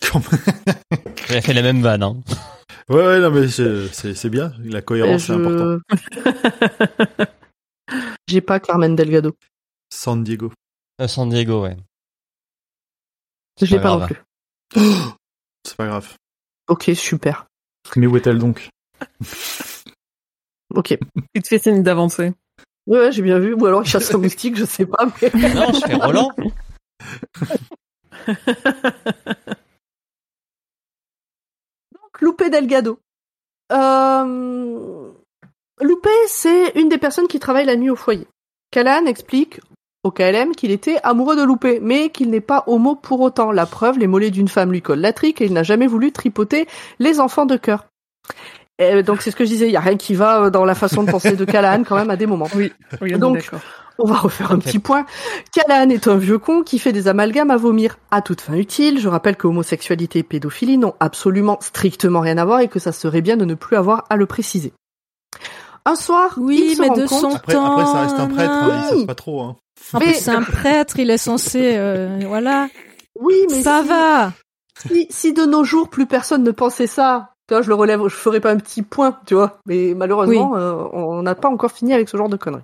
Il 1.30 1.36
a 1.36 1.40
fait 1.40 1.52
la 1.52 1.62
même 1.62 1.82
vanne, 1.82 2.02
hein. 2.02 2.16
Ouais, 2.88 2.96
ouais, 3.06 3.20
non, 3.20 3.30
mais 3.30 3.48
c'est 3.48 4.28
bien. 4.30 4.52
La 4.64 4.82
cohérence, 4.82 5.24
c'est 5.24 5.32
important. 5.32 5.78
J'ai 8.28 8.40
pas 8.40 8.60
Carmen 8.60 8.96
Delgado. 8.96 9.32
San 9.90 10.22
Diego. 10.24 10.52
Euh, 11.00 11.08
San 11.08 11.28
Diego, 11.28 11.62
ouais. 11.62 11.76
Je 13.60 13.66
l'ai 13.66 13.76
pas 13.80 13.98
pas 13.98 13.98
non 13.98 14.06
plus. 14.06 14.16
C'est 15.64 15.76
pas 15.76 15.86
grave. 15.86 16.16
Ok, 16.68 16.90
super. 16.94 17.46
Mais 17.96 18.06
où 18.06 18.16
est-elle 18.16 18.38
donc? 18.38 18.70
Ok. 20.74 20.96
Il 21.34 21.42
te 21.42 21.48
fait 21.48 21.58
signe 21.58 21.82
d'avancer. 21.82 22.32
Ouais, 22.86 22.98
ouais, 22.98 23.12
j'ai 23.12 23.22
bien 23.22 23.38
vu. 23.38 23.54
Ou 23.54 23.66
alors 23.66 23.82
il 23.82 23.88
chasse 23.88 24.14
un 24.14 24.18
moustique, 24.22 24.56
je 24.56 24.64
sais 24.64 24.86
pas. 24.86 25.04
Mais... 25.20 25.30
Non, 25.54 25.72
je 25.72 25.80
fais 25.86 25.94
Roland. 25.94 26.30
Donc, 31.92 32.20
Lupe 32.20 32.50
Delgado. 32.50 32.98
Euh... 33.72 35.12
Lupe, 35.80 36.08
c'est 36.28 36.70
une 36.78 36.88
des 36.88 36.98
personnes 36.98 37.28
qui 37.28 37.38
travaille 37.38 37.66
la 37.66 37.76
nuit 37.76 37.90
au 37.90 37.96
foyer. 37.96 38.26
Callahan 38.70 39.06
explique 39.06 39.60
au 40.04 40.10
KLM 40.10 40.52
qu'il 40.56 40.70
était 40.70 40.96
amoureux 41.04 41.36
de 41.36 41.42
Lupe, 41.44 41.80
mais 41.80 42.10
qu'il 42.10 42.30
n'est 42.30 42.40
pas 42.40 42.64
homo 42.66 42.94
pour 42.96 43.20
autant. 43.20 43.52
La 43.52 43.66
preuve, 43.66 43.98
les 43.98 44.06
mollets 44.06 44.30
d'une 44.30 44.48
femme 44.48 44.72
lui 44.72 44.82
collent 44.82 45.00
la 45.00 45.12
trique 45.12 45.40
et 45.40 45.46
il 45.46 45.52
n'a 45.52 45.62
jamais 45.62 45.86
voulu 45.86 46.10
tripoter 46.12 46.66
les 46.98 47.20
enfants 47.20 47.46
de 47.46 47.56
cœur. 47.56 47.86
Et 48.78 49.02
donc 49.02 49.22
c'est 49.22 49.30
ce 49.30 49.36
que 49.36 49.44
je 49.44 49.50
disais, 49.50 49.66
il 49.68 49.72
y 49.72 49.76
a 49.76 49.80
rien 49.80 49.96
qui 49.96 50.14
va 50.14 50.50
dans 50.50 50.64
la 50.64 50.74
façon 50.74 51.02
de 51.04 51.10
penser 51.10 51.36
de 51.36 51.44
Callahan 51.44 51.84
quand 51.84 51.94
même 51.96 52.10
à 52.10 52.16
des 52.16 52.26
moments. 52.26 52.48
Oui, 52.56 52.72
oui 53.00 53.12
Donc. 53.18 53.50
On 53.98 54.06
va 54.06 54.16
refaire 54.16 54.50
un 54.50 54.58
petit 54.58 54.78
point. 54.78 55.04
Callahan 55.54 55.90
est 55.90 56.08
un 56.08 56.16
vieux 56.16 56.38
con 56.38 56.62
qui 56.62 56.78
fait 56.78 56.92
des 56.92 57.08
amalgames 57.08 57.50
à 57.50 57.58
vomir 57.58 57.98
à 58.10 58.22
toute 58.22 58.40
fin 58.40 58.54
utile. 58.54 58.98
Je 58.98 59.06
rappelle 59.06 59.36
que 59.36 59.46
homosexualité 59.46 60.20
et 60.20 60.22
pédophilie 60.22 60.78
n'ont 60.78 60.94
absolument 60.98 61.58
strictement 61.60 62.20
rien 62.20 62.38
à 62.38 62.44
voir 62.46 62.60
et 62.60 62.68
que 62.68 62.78
ça 62.78 62.90
serait 62.90 63.20
bien 63.20 63.36
de 63.36 63.44
ne 63.44 63.54
plus 63.54 63.76
avoir 63.76 64.04
à 64.08 64.16
le 64.16 64.24
préciser. 64.24 64.72
Un 65.84 65.94
soir, 65.94 66.30
Oui, 66.38 66.60
il 66.70 66.76
se 66.76 66.80
mais 66.80 66.88
rend 66.88 66.96
de 66.96 67.06
compte- 67.06 67.20
son 67.20 67.34
Après, 67.36 67.54
après, 67.54 67.84
ça 67.84 68.00
reste 68.02 68.14
un 68.18 68.26
temps, 68.28 68.34
prêtre, 68.34 68.50
nanana. 68.52 68.86
ils 68.92 68.96
savent 68.98 69.06
pas 69.06 69.14
trop. 69.14 69.42
Hein. 69.42 69.56
En 69.92 69.98
Mais- 69.98 70.06
plus, 70.06 70.14
c'est 70.14 70.30
un 70.30 70.42
prêtre, 70.42 70.98
il 70.98 71.10
est 71.10 71.18
censé, 71.18 71.76
euh, 71.76 72.20
voilà. 72.26 72.68
Oui, 73.20 73.34
mais 73.50 73.62
Ça 73.62 73.82
si, 73.82 73.88
va. 73.88 74.32
Si, 74.86 75.06
si 75.10 75.32
de 75.32 75.44
nos 75.44 75.64
jours 75.64 75.88
plus 75.88 76.06
personne 76.06 76.42
ne 76.42 76.50
pensait 76.50 76.86
ça, 76.86 77.34
tu 77.48 77.54
vois, 77.54 77.62
je 77.62 77.68
le 77.68 77.74
relève, 77.74 78.00
je 78.04 78.14
ferai 78.14 78.40
pas 78.40 78.50
un 78.50 78.56
petit 78.56 78.82
point, 78.82 79.18
tu 79.26 79.34
vois. 79.34 79.58
Mais 79.66 79.92
malheureusement, 79.94 80.56
euh, 80.56 80.84
on 80.92 81.22
n'a 81.22 81.34
pas 81.34 81.48
encore 81.48 81.72
fini 81.72 81.92
avec 81.92 82.08
ce 82.08 82.16
genre 82.16 82.28
de 82.28 82.36
conneries. 82.36 82.62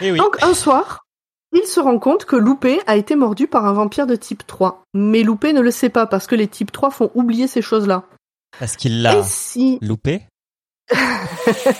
Et 0.00 0.12
oui. 0.12 0.18
Donc 0.18 0.36
un 0.42 0.54
soir, 0.54 1.04
il 1.52 1.66
se 1.66 1.80
rend 1.80 1.98
compte 1.98 2.24
que 2.26 2.36
Loupé 2.36 2.80
a 2.86 2.96
été 2.96 3.16
mordu 3.16 3.46
par 3.48 3.64
un 3.66 3.72
vampire 3.72 4.06
de 4.06 4.14
type 4.14 4.46
3. 4.46 4.82
Mais 4.94 5.22
Loupé 5.22 5.52
ne 5.52 5.60
le 5.60 5.70
sait 5.70 5.88
pas 5.88 6.06
parce 6.06 6.26
que 6.26 6.34
les 6.34 6.48
types 6.48 6.70
3 6.70 6.90
font 6.90 7.10
oublier 7.14 7.46
ces 7.48 7.62
choses-là. 7.62 8.04
Parce 8.58 8.76
qu'il 8.76 8.92
Et 9.00 9.02
l'a 9.02 9.22
si 9.22 9.78
loupé? 9.82 10.22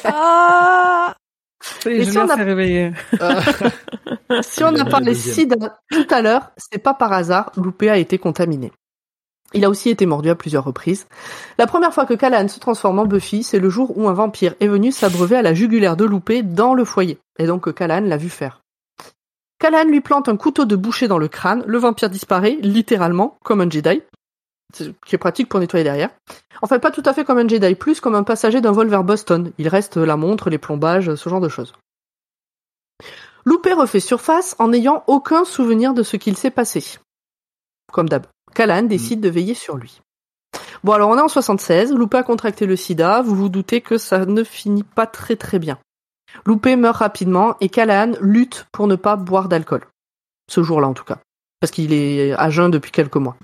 Ah 0.04 1.14
Et 1.86 2.04
je 2.04 2.10
si 2.10 2.18
on 2.18 2.28
a- 2.28 2.36
s'est 2.36 2.42
réveillé. 2.42 2.92
Si 4.42 4.64
on 4.64 4.74
a 4.74 4.84
parlé 4.84 5.14
sida 5.14 5.78
tout 5.90 6.06
à 6.10 6.20
l'heure, 6.20 6.50
c'est 6.56 6.78
pas 6.82 6.94
par 6.94 7.12
hasard, 7.12 7.52
Loupé 7.56 7.88
a 7.90 7.96
été 7.96 8.18
contaminé. 8.18 8.72
Il 9.54 9.64
a 9.64 9.70
aussi 9.70 9.88
été 9.88 10.04
mordu 10.04 10.28
à 10.30 10.34
plusieurs 10.34 10.64
reprises. 10.64 11.06
La 11.58 11.66
première 11.68 11.94
fois 11.94 12.04
que 12.06 12.14
Callahan 12.14 12.48
se 12.48 12.58
transforme 12.58 12.98
en 12.98 13.06
Buffy, 13.06 13.44
c'est 13.44 13.60
le 13.60 13.70
jour 13.70 13.96
où 13.96 14.08
un 14.08 14.12
vampire 14.12 14.54
est 14.60 14.66
venu 14.66 14.90
s'abreuver 14.90 15.36
à 15.36 15.42
la 15.42 15.54
jugulaire 15.54 15.96
de 15.96 16.04
Loupé 16.04 16.42
dans 16.42 16.74
le 16.74 16.84
foyer. 16.84 17.18
Et 17.38 17.46
donc 17.46 17.72
Callahan 17.72 18.04
l'a 18.06 18.16
vu 18.16 18.28
faire. 18.28 18.60
Callahan 19.60 19.88
lui 19.88 20.00
plante 20.00 20.28
un 20.28 20.36
couteau 20.36 20.64
de 20.64 20.74
boucher 20.76 21.06
dans 21.08 21.18
le 21.18 21.28
crâne, 21.28 21.62
le 21.66 21.78
vampire 21.78 22.10
disparaît, 22.10 22.58
littéralement, 22.60 23.38
comme 23.44 23.60
un 23.60 23.70
Jedi. 23.70 24.02
Qui 24.74 25.14
est 25.14 25.18
pratique 25.18 25.48
pour 25.48 25.60
nettoyer 25.60 25.84
derrière. 25.84 26.10
Enfin, 26.60 26.78
pas 26.78 26.90
tout 26.90 27.02
à 27.04 27.12
fait 27.12 27.24
comme 27.24 27.38
un 27.38 27.48
Jedi, 27.48 27.74
plus 27.74 28.00
comme 28.00 28.14
un 28.14 28.24
passager 28.24 28.60
d'un 28.60 28.72
vol 28.72 28.88
vers 28.88 29.04
Boston. 29.04 29.52
Il 29.58 29.68
reste 29.68 29.96
la 29.96 30.16
montre, 30.16 30.50
les 30.50 30.58
plombages, 30.58 31.14
ce 31.14 31.28
genre 31.28 31.40
de 31.40 31.48
choses. 31.48 31.72
Loupé 33.44 33.72
refait 33.72 34.00
surface 34.00 34.56
en 34.58 34.68
n'ayant 34.68 35.04
aucun 35.06 35.44
souvenir 35.44 35.94
de 35.94 36.02
ce 36.02 36.16
qu'il 36.16 36.36
s'est 36.36 36.50
passé. 36.50 36.84
Comme 37.92 38.08
d'hab. 38.08 38.26
Callahan 38.54 38.82
décide 38.82 39.20
de 39.20 39.28
veiller 39.28 39.54
sur 39.54 39.76
lui. 39.76 40.00
Bon 40.82 40.92
alors 40.92 41.10
on 41.10 41.18
est 41.18 41.22
en 41.22 41.28
76, 41.28 41.92
Loupé 41.92 42.18
a 42.18 42.22
contracté 42.22 42.66
le 42.66 42.76
sida, 42.76 43.22
vous 43.22 43.34
vous 43.34 43.48
doutez 43.48 43.80
que 43.80 43.98
ça 43.98 44.26
ne 44.26 44.44
finit 44.44 44.82
pas 44.82 45.06
très 45.06 45.36
très 45.36 45.58
bien. 45.58 45.78
Loupé 46.44 46.76
meurt 46.76 46.96
rapidement 46.96 47.56
et 47.60 47.68
Callahan 47.68 48.12
lutte 48.20 48.66
pour 48.72 48.86
ne 48.86 48.96
pas 48.96 49.16
boire 49.16 49.48
d'alcool. 49.48 49.86
Ce 50.50 50.62
jour-là 50.62 50.88
en 50.88 50.94
tout 50.94 51.04
cas. 51.04 51.18
Parce 51.60 51.70
qu'il 51.70 51.92
est 51.92 52.32
à 52.32 52.50
jeun 52.50 52.70
depuis 52.70 52.90
quelques 52.90 53.16
mois. 53.16 53.36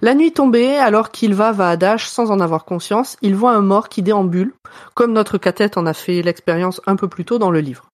La 0.00 0.14
nuit 0.14 0.32
tombée, 0.32 0.76
alors 0.76 1.10
qu'il 1.10 1.34
va 1.34 1.52
va 1.52 1.70
à 1.70 1.76
Dash 1.76 2.06
sans 2.06 2.30
en 2.30 2.40
avoir 2.40 2.64
conscience, 2.64 3.16
il 3.22 3.34
voit 3.34 3.52
un 3.52 3.60
mort 3.62 3.88
qui 3.88 4.02
déambule, 4.02 4.52
comme 4.94 5.12
notre 5.12 5.38
catette 5.38 5.76
en 5.76 5.86
a 5.86 5.94
fait 5.94 6.22
l'expérience 6.22 6.80
un 6.86 6.96
peu 6.96 7.08
plus 7.08 7.24
tôt 7.24 7.38
dans 7.38 7.50
le 7.50 7.60
livre. 7.60 7.86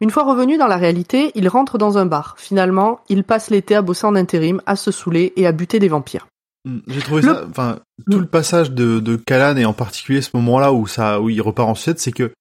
Une 0.00 0.10
fois 0.10 0.24
revenu 0.24 0.56
dans 0.58 0.66
la 0.66 0.76
réalité, 0.76 1.32
il 1.34 1.48
rentre 1.48 1.76
dans 1.78 1.98
un 1.98 2.06
bar. 2.06 2.34
Finalement, 2.38 3.00
il 3.08 3.24
passe 3.24 3.50
l'été 3.50 3.74
à 3.74 3.82
bosser 3.82 4.06
en 4.06 4.14
intérim, 4.14 4.60
à 4.66 4.76
se 4.76 4.90
saouler 4.90 5.32
et 5.36 5.46
à 5.46 5.52
buter 5.52 5.78
des 5.78 5.88
vampires. 5.88 6.26
Mm, 6.66 6.78
J'ai 6.86 7.00
trouvé 7.00 7.22
Le- 7.22 7.34
ça, 7.34 7.44
enfin, 7.50 7.78
tout 8.10 8.18
le 8.18 8.26
passage 8.26 8.72
de, 8.72 9.00
de 9.00 9.16
Callan 9.16 9.56
et 9.56 9.64
en 9.64 9.72
particulier 9.72 10.20
ce 10.22 10.30
moment-là 10.34 10.72
où 10.72 10.86
ça, 10.86 11.20
où 11.20 11.28
il 11.30 11.40
repart 11.42 11.68
en 11.68 11.74
c'est 11.74 12.12
que 12.12 12.32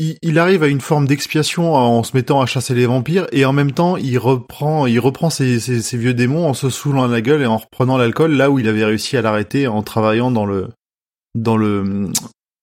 il, 0.00 0.18
il 0.22 0.38
arrive 0.38 0.62
à 0.62 0.68
une 0.68 0.80
forme 0.80 1.06
d'expiation 1.06 1.74
en 1.74 2.02
se 2.02 2.16
mettant 2.16 2.40
à 2.40 2.46
chasser 2.46 2.74
les 2.74 2.86
vampires 2.86 3.26
et 3.32 3.44
en 3.44 3.52
même 3.52 3.72
temps 3.72 3.96
il 3.96 4.18
reprend, 4.18 4.86
il 4.86 4.98
reprend 4.98 5.28
ses, 5.30 5.60
ses, 5.60 5.82
ses 5.82 5.96
vieux 5.98 6.14
démons 6.14 6.48
en 6.48 6.54
se 6.54 6.70
saoulant 6.70 7.06
la 7.06 7.20
gueule 7.20 7.42
et 7.42 7.46
en 7.46 7.58
reprenant 7.58 7.98
l'alcool 7.98 8.32
là 8.32 8.50
où 8.50 8.58
il 8.58 8.66
avait 8.68 8.84
réussi 8.84 9.16
à 9.16 9.22
l'arrêter 9.22 9.68
en 9.68 9.82
travaillant 9.82 10.30
dans 10.30 10.46
le, 10.46 10.68
dans 11.34 11.56
le, 11.56 12.08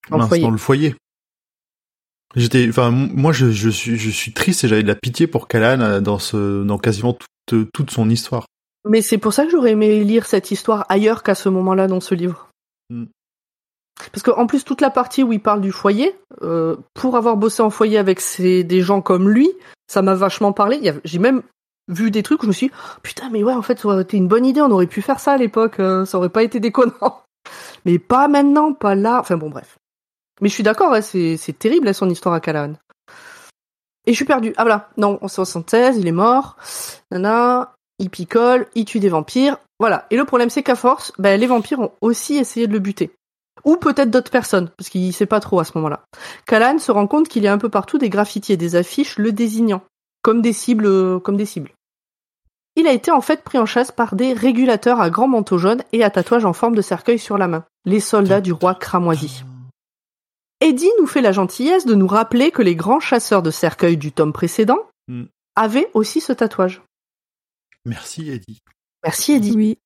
Dans 0.09 0.17
le 0.17 0.23
mince, 0.23 0.27
foyer. 0.29 0.43
dans 0.43 0.51
le 0.51 0.57
foyer. 0.57 0.95
J'étais, 2.35 2.67
enfin, 2.67 2.91
moi 2.91 3.31
je, 3.31 3.51
je 3.51 3.69
suis, 3.69 3.97
je 3.97 4.09
suis 4.09 4.33
triste 4.33 4.63
et 4.63 4.67
j'avais 4.67 4.83
de 4.83 4.87
la 4.87 4.95
pitié 4.95 5.27
pour 5.27 5.47
Callan 5.47 5.81
euh, 5.81 6.01
dans 6.01 6.19
ce, 6.19 6.63
dans 6.63 6.77
quasiment 6.77 7.17
toute, 7.45 7.71
toute 7.71 7.91
son 7.91 8.09
histoire. 8.09 8.45
Mais 8.89 9.01
c'est 9.01 9.17
pour 9.17 9.33
ça 9.33 9.45
que 9.45 9.51
j'aurais 9.51 9.71
aimé 9.71 10.03
lire 10.03 10.25
cette 10.25 10.51
histoire 10.51 10.85
ailleurs 10.89 11.23
qu'à 11.23 11.35
ce 11.35 11.49
moment-là 11.49 11.87
dans 11.87 11.99
ce 11.99 12.15
livre. 12.15 12.49
Mm. 12.89 13.05
Parce 14.11 14.23
que 14.23 14.31
en 14.31 14.47
plus 14.47 14.63
toute 14.63 14.81
la 14.81 14.89
partie 14.89 15.23
où 15.23 15.33
il 15.33 15.41
parle 15.41 15.61
du 15.61 15.71
foyer, 15.71 16.15
euh, 16.41 16.75
pour 16.93 17.15
avoir 17.15 17.37
bossé 17.37 17.61
en 17.61 17.69
foyer 17.69 17.97
avec 17.97 18.21
des 18.39 18.81
gens 18.81 19.01
comme 19.01 19.29
lui, 19.29 19.51
ça 19.87 20.01
m'a 20.01 20.13
vachement 20.13 20.53
parlé. 20.53 20.93
J'ai 21.03 21.19
même 21.19 21.41
vu 21.87 22.11
des 22.11 22.23
trucs 22.23 22.41
où 22.41 22.43
je 22.43 22.49
me 22.49 22.53
suis 22.53 22.67
dit, 22.67 22.73
putain 23.01 23.29
mais 23.31 23.43
ouais 23.43 23.53
en 23.53 23.61
fait 23.61 23.79
ça 23.79 23.87
aurait 23.87 24.01
été 24.01 24.17
une 24.17 24.27
bonne 24.27 24.45
idée, 24.45 24.61
on 24.61 24.71
aurait 24.71 24.87
pu 24.87 25.01
faire 25.01 25.19
ça 25.19 25.33
à 25.33 25.37
l'époque, 25.37 25.79
euh, 25.79 26.05
ça 26.05 26.17
aurait 26.17 26.29
pas 26.29 26.43
été 26.43 26.59
déconnant. 26.59 27.21
Mais 27.85 27.97
pas 27.97 28.27
maintenant, 28.27 28.73
pas 28.73 28.95
là. 28.95 29.19
Enfin 29.21 29.37
bon 29.37 29.49
bref. 29.49 29.77
Mais 30.41 30.49
je 30.49 30.53
suis 30.53 30.63
d'accord, 30.63 30.95
c'est 31.01 31.37
c'est 31.37 31.57
terrible 31.57 31.87
hein, 31.87 31.93
son 31.93 32.09
histoire 32.09 32.35
à 32.35 32.41
Callahan. 32.41 32.73
Et 34.05 34.11
je 34.11 34.15
suis 34.15 34.25
perdu. 34.25 34.53
Ah 34.57 34.63
voilà, 34.63 34.89
non, 34.97 35.19
en 35.21 35.27
76, 35.27 35.97
il 35.97 36.07
est 36.07 36.11
mort. 36.13 36.55
Nana, 37.11 37.75
il 37.99 38.09
picole, 38.09 38.67
il 38.73 38.85
tue 38.85 38.99
des 38.99 39.09
vampires. 39.09 39.57
Voilà. 39.79 40.07
Et 40.11 40.17
le 40.17 40.25
problème, 40.25 40.49
c'est 40.49 40.63
qu'à 40.63 40.75
force, 40.75 41.11
ben, 41.19 41.39
les 41.39 41.45
vampires 41.45 41.79
ont 41.79 41.91
aussi 42.01 42.35
essayé 42.35 42.67
de 42.67 42.73
le 42.73 42.79
buter. 42.79 43.11
Ou 43.63 43.77
peut-être 43.77 44.11
d'autres 44.11 44.31
personnes, 44.31 44.69
parce 44.77 44.89
qu'il 44.89 45.13
sait 45.13 45.25
pas 45.25 45.39
trop 45.39 45.59
à 45.59 45.63
ce 45.65 45.71
moment-là. 45.75 46.03
Callan 46.45 46.79
se 46.79 46.91
rend 46.91 47.07
compte 47.07 47.27
qu'il 47.27 47.43
y 47.43 47.47
a 47.47 47.53
un 47.53 47.57
peu 47.57 47.69
partout 47.69 47.97
des 47.97 48.09
graffitis 48.09 48.53
et 48.53 48.57
des 48.57 48.75
affiches 48.75 49.17
le 49.17 49.31
désignant, 49.31 49.83
comme 50.21 50.41
des 50.41 50.53
cibles, 50.53 50.85
euh, 50.85 51.19
comme 51.19 51.37
des 51.37 51.45
cibles. 51.45 51.71
Il 52.75 52.85
a 52.87 52.93
été 52.93 53.09
en 53.11 53.21
fait 53.21 53.43
pris 53.43 53.57
en 53.57 53.65
chasse 53.65 53.91
par 53.91 54.15
des 54.15 54.33
régulateurs 54.33 55.01
à 55.01 55.09
grand 55.09 55.27
manteau 55.27 55.57
jaune 55.57 55.83
et 55.93 56.03
à 56.03 56.09
tatouage 56.11 56.45
en 56.45 56.53
forme 56.53 56.75
de 56.75 56.81
cercueil 56.83 57.17
sur 57.17 57.37
la 57.37 57.47
main, 57.47 57.65
les 57.85 57.99
soldats 57.99 58.41
du 58.41 58.53
roi 58.53 58.75
cramoisi. 58.75 59.43
Eddie 60.61 60.91
nous 60.99 61.07
fait 61.07 61.21
la 61.21 61.31
gentillesse 61.31 61.85
de 61.85 61.95
nous 61.95 62.07
rappeler 62.07 62.51
que 62.51 62.61
les 62.61 62.75
grands 62.75 62.99
chasseurs 62.99 63.41
de 63.43 63.51
cercueils 63.51 63.97
du 63.97 64.11
tome 64.11 64.33
précédent 64.33 64.79
Hmm. 65.07 65.23
avaient 65.55 65.89
aussi 65.93 66.19
ce 66.19 66.33
tatouage. 66.33 66.81
Merci 67.85 68.29
Eddie. 68.29 68.59
Merci 69.03 69.33
Eddie. 69.33 69.53
Oui. 69.55 69.77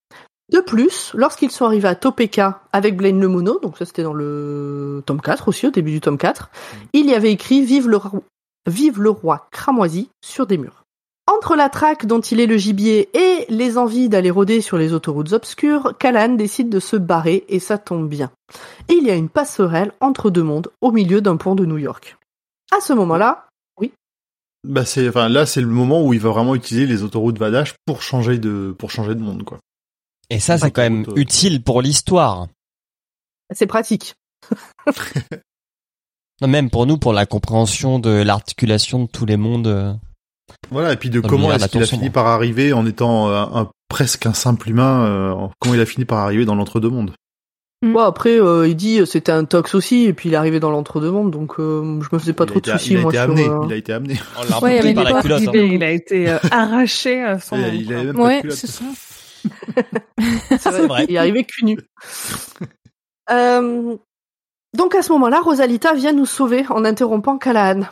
De 0.51 0.59
plus, 0.59 1.11
lorsqu'ils 1.13 1.51
sont 1.51 1.65
arrivés 1.65 1.87
à 1.87 1.95
Topeka 1.95 2.61
avec 2.73 2.97
Blaine 2.97 3.21
le 3.21 3.27
Mono, 3.29 3.59
donc 3.59 3.77
ça 3.77 3.85
c'était 3.85 4.03
dans 4.03 4.13
le 4.13 5.01
tome 5.05 5.21
4 5.21 5.47
aussi, 5.47 5.67
au 5.67 5.71
début 5.71 5.91
du 5.91 6.01
tome 6.01 6.17
4, 6.17 6.49
il 6.93 7.05
y 7.09 7.13
avait 7.13 7.31
écrit 7.31 7.63
Vive 7.63 7.87
le, 7.87 7.97
roi- 7.97 8.21
Vive 8.69 9.01
le 9.01 9.09
roi 9.11 9.47
cramoisi 9.51 10.09
sur 10.23 10.45
des 10.47 10.57
murs. 10.57 10.83
Entre 11.27 11.55
la 11.55 11.69
traque 11.69 12.05
dont 12.05 12.19
il 12.19 12.41
est 12.41 12.47
le 12.47 12.57
gibier 12.57 13.09
et 13.17 13.45
les 13.47 13.77
envies 13.77 14.09
d'aller 14.09 14.31
rôder 14.31 14.59
sur 14.59 14.77
les 14.77 14.91
autoroutes 14.91 15.31
obscures, 15.31 15.93
Callan 15.97 16.33
décide 16.35 16.67
de 16.67 16.79
se 16.81 16.97
barrer 16.97 17.45
et 17.47 17.59
ça 17.59 17.77
tombe 17.77 18.09
bien. 18.09 18.29
Il 18.89 19.05
y 19.05 19.11
a 19.11 19.15
une 19.15 19.29
passerelle 19.29 19.93
entre 20.01 20.29
deux 20.29 20.43
mondes 20.43 20.67
au 20.81 20.91
milieu 20.91 21.21
d'un 21.21 21.37
pont 21.37 21.55
de 21.55 21.65
New 21.65 21.77
York. 21.77 22.17
À 22.75 22.81
ce 22.81 22.91
moment-là, 22.93 23.47
Bah 24.67 24.85
c'est, 24.85 25.07
enfin 25.09 25.27
là 25.29 25.45
c'est 25.47 25.61
le 25.61 25.65
moment 25.67 26.05
où 26.05 26.13
il 26.13 26.19
va 26.19 26.29
vraiment 26.29 26.53
utiliser 26.55 26.85
les 26.85 27.01
autoroutes 27.03 27.39
Vadash 27.39 27.73
pour 27.85 28.01
changer 28.03 28.37
de, 28.37 28.75
pour 28.77 28.91
changer 28.91 29.15
de 29.15 29.21
monde 29.21 29.43
quoi. 29.43 29.57
Et 30.31 30.39
ça, 30.39 30.57
c'est 30.57 30.71
quand 30.71 30.81
même 30.81 31.05
utile 31.15 31.61
pour 31.61 31.81
l'histoire. 31.81 32.47
c'est 33.53 33.67
pratique. 33.67 34.15
Non, 36.41 36.47
Même 36.47 36.71
pour 36.71 36.87
nous, 36.87 36.97
pour 36.97 37.13
la 37.13 37.27
compréhension 37.27 37.99
de 37.99 38.09
l'articulation 38.09 39.03
de 39.03 39.07
tous 39.07 39.27
les 39.27 39.37
mondes. 39.37 39.67
euh. 39.67 39.93
Voilà 40.71 40.93
et 40.93 40.95
puis 40.95 41.11
de 41.11 41.19
comment 41.19 41.53
est-ce 41.53 41.67
qu'il 41.67 41.83
a 41.83 41.85
fini 41.85 42.05
moi. 42.05 42.11
par 42.13 42.25
arriver 42.27 42.73
en 42.73 42.87
étant 42.87 43.29
euh, 43.29 43.43
un, 43.53 43.69
presque 43.89 44.25
un 44.25 44.33
simple 44.33 44.69
humain, 44.71 45.05
euh, 45.05 45.47
comment 45.59 45.75
il 45.75 45.81
a 45.81 45.85
fini 45.85 46.03
par 46.03 46.17
arriver 46.19 46.45
dans 46.45 46.55
l'entre-deux 46.55 46.89
mondes. 46.89 47.11
Mm. 47.83 47.93
Bon 47.93 47.99
après, 47.99 48.39
euh, 48.39 48.67
il 48.67 48.75
dit 48.75 49.05
c'était 49.05 49.31
un 49.31 49.45
tox 49.45 49.75
aussi 49.75 50.05
et 50.05 50.13
puis 50.13 50.29
il 50.29 50.33
est 50.33 50.37
arrivé 50.37 50.59
dans 50.59 50.71
l'entre-deux-mondes, 50.71 51.29
donc 51.31 51.59
euh, 51.59 51.99
je 52.01 52.07
me 52.11 52.19
faisais 52.19 52.33
pas 52.33 52.45
Il 52.45 52.47
trop 52.47 52.59
de 52.59 52.69
soucis 52.71 52.93
il 52.93 52.97
a 52.97 53.01
moi 53.01 53.11
été 53.11 53.17
sur. 53.17 53.23
amené, 53.31 53.47
euh, 53.47 53.59
il 53.67 53.73
a 53.73 53.75
été 53.75 53.93
amené. 53.93 54.19
On 54.39 54.49
l'a 54.49 54.59
Ouais, 54.61 54.89
il 54.89 54.95
par 54.95 55.03
la 55.03 55.21
culotte. 55.21 55.43
Hein. 55.47 55.81
a 55.81 55.89
été 55.91 56.27
euh, 56.29 56.39
arraché 56.49 57.21
à 57.23 57.39
son 57.39 57.55
Il, 57.57 57.81
il 57.83 57.93
avait 57.93 58.05
même 58.05 58.15
pas 58.15 58.21
de 58.21 58.27
Ouais, 58.27 58.41
culotte. 58.41 58.57
c'est 60.59 60.87
vrai. 60.87 61.05
Il 61.07 61.15
est 61.15 61.19
arrivé 61.19 61.43
cul 61.43 61.65
nu. 61.65 61.79
Euh, 63.29 63.95
donc 64.75 64.93
à 64.93 65.01
ce 65.01 65.13
moment-là, 65.13 65.39
Rosalita 65.39 65.93
vient 65.93 66.11
nous 66.11 66.25
sauver 66.25 66.65
en 66.69 66.83
interrompant 66.83 67.37
Callahan. 67.37 67.83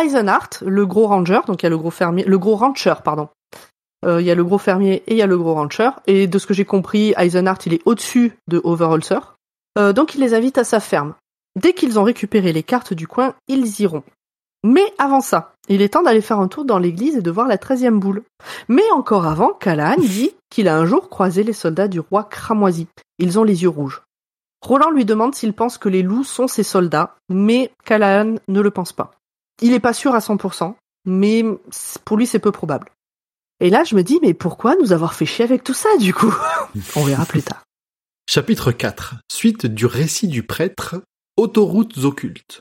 Eisenhart, 0.00 0.50
le 0.64 0.86
gros 0.86 1.06
ranger, 1.06 1.40
donc 1.46 1.62
il 1.62 1.66
y 1.66 1.68
a 1.68 1.70
le 1.70 1.76
gros 1.76 1.90
fermier, 1.90 2.24
le 2.24 2.38
gros 2.38 2.56
rancher, 2.56 2.94
pardon. 3.04 3.28
Euh, 4.06 4.20
il 4.20 4.26
y 4.26 4.30
a 4.30 4.34
le 4.34 4.44
gros 4.44 4.56
fermier 4.56 5.02
et 5.06 5.12
il 5.12 5.16
y 5.16 5.22
a 5.22 5.26
le 5.26 5.36
gros 5.36 5.54
rancher. 5.54 5.90
Et 6.06 6.26
de 6.26 6.38
ce 6.38 6.46
que 6.46 6.54
j'ai 6.54 6.64
compris, 6.64 7.12
Eisenhart, 7.18 7.58
il 7.66 7.74
est 7.74 7.82
au-dessus 7.84 8.38
de 8.46 8.60
Overholser. 8.62 9.18
Euh, 9.76 9.92
donc 9.92 10.14
il 10.14 10.20
les 10.20 10.34
invite 10.34 10.58
à 10.58 10.64
sa 10.64 10.80
ferme. 10.80 11.14
Dès 11.56 11.72
qu'ils 11.72 11.98
ont 11.98 12.04
récupéré 12.04 12.52
les 12.52 12.62
cartes 12.62 12.94
du 12.94 13.08
coin, 13.08 13.34
ils 13.48 13.80
iront. 13.80 14.04
Mais 14.64 14.92
avant 14.98 15.20
ça, 15.20 15.52
il 15.68 15.82
est 15.82 15.90
temps 15.90 16.02
d'aller 16.02 16.20
faire 16.20 16.40
un 16.40 16.48
tour 16.48 16.64
dans 16.64 16.78
l'église 16.78 17.16
et 17.16 17.22
de 17.22 17.30
voir 17.30 17.46
la 17.46 17.58
treizième 17.58 18.00
boule. 18.00 18.24
Mais 18.68 18.88
encore 18.92 19.26
avant, 19.26 19.52
Callahan 19.52 20.00
dit 20.00 20.32
qu'il 20.50 20.68
a 20.68 20.76
un 20.76 20.84
jour 20.84 21.08
croisé 21.08 21.44
les 21.44 21.52
soldats 21.52 21.88
du 21.88 22.00
roi 22.00 22.24
cramoisi. 22.24 22.88
Ils 23.18 23.38
ont 23.38 23.44
les 23.44 23.62
yeux 23.62 23.68
rouges. 23.68 24.02
Roland 24.60 24.90
lui 24.90 25.04
demande 25.04 25.34
s'il 25.34 25.52
pense 25.52 25.78
que 25.78 25.88
les 25.88 26.02
loups 26.02 26.24
sont 26.24 26.48
ses 26.48 26.64
soldats, 26.64 27.16
mais 27.28 27.70
Callahan 27.84 28.36
ne 28.48 28.60
le 28.60 28.70
pense 28.70 28.92
pas. 28.92 29.12
Il 29.62 29.72
est 29.72 29.80
pas 29.80 29.92
sûr 29.92 30.14
à 30.14 30.18
100%, 30.18 30.74
mais 31.04 31.44
pour 32.04 32.16
lui 32.16 32.26
c'est 32.26 32.38
peu 32.40 32.52
probable. 32.52 32.90
Et 33.60 33.70
là 33.70 33.84
je 33.84 33.94
me 33.94 34.02
dis, 34.02 34.18
mais 34.22 34.34
pourquoi 34.34 34.74
nous 34.76 34.92
avoir 34.92 35.14
fait 35.14 35.26
chier 35.26 35.44
avec 35.44 35.62
tout 35.62 35.74
ça 35.74 35.88
du 35.98 36.12
coup? 36.12 36.34
On 36.96 37.04
verra 37.04 37.24
plus 37.24 37.42
tard. 37.42 37.62
Chapitre 38.28 38.72
4. 38.72 39.14
Suite 39.30 39.66
du 39.66 39.86
récit 39.86 40.28
du 40.28 40.42
prêtre. 40.42 40.96
Autoroutes 41.36 41.98
occultes. 41.98 42.60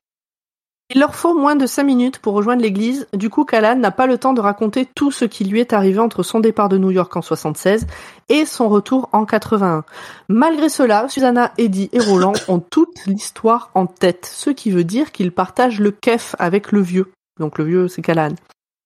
Il 0.89 1.01
leur 1.01 1.15
faut 1.15 1.33
moins 1.33 1.57
de 1.57 1.65
cinq 1.65 1.83
minutes 1.83 2.19
pour 2.19 2.33
rejoindre 2.33 2.61
l'église, 2.61 3.07
du 3.11 3.29
coup 3.29 3.43
Callan 3.43 3.75
n'a 3.75 3.91
pas 3.91 4.07
le 4.07 4.17
temps 4.17 4.31
de 4.31 4.39
raconter 4.39 4.87
tout 4.95 5.11
ce 5.11 5.25
qui 5.25 5.43
lui 5.43 5.59
est 5.59 5.73
arrivé 5.73 5.99
entre 5.99 6.23
son 6.23 6.39
départ 6.39 6.69
de 6.69 6.77
New 6.77 6.91
York 6.91 7.13
en 7.17 7.21
76 7.21 7.85
et 8.29 8.45
son 8.45 8.69
retour 8.69 9.09
en 9.11 9.25
81. 9.25 9.83
Malgré 10.29 10.69
cela, 10.69 11.09
Susanna, 11.09 11.51
Eddie 11.57 11.89
et 11.91 11.99
Roland 11.99 12.31
ont 12.47 12.59
toute 12.59 13.05
l'histoire 13.05 13.69
en 13.73 13.85
tête, 13.85 14.31
ce 14.31 14.49
qui 14.49 14.71
veut 14.71 14.85
dire 14.85 15.11
qu'ils 15.11 15.33
partagent 15.33 15.81
le 15.81 15.91
kef 15.91 16.37
avec 16.39 16.71
le 16.71 16.79
vieux. 16.79 17.11
Donc 17.37 17.57
le 17.57 17.65
vieux 17.65 17.87
c'est 17.89 18.01
Callan. 18.01 18.35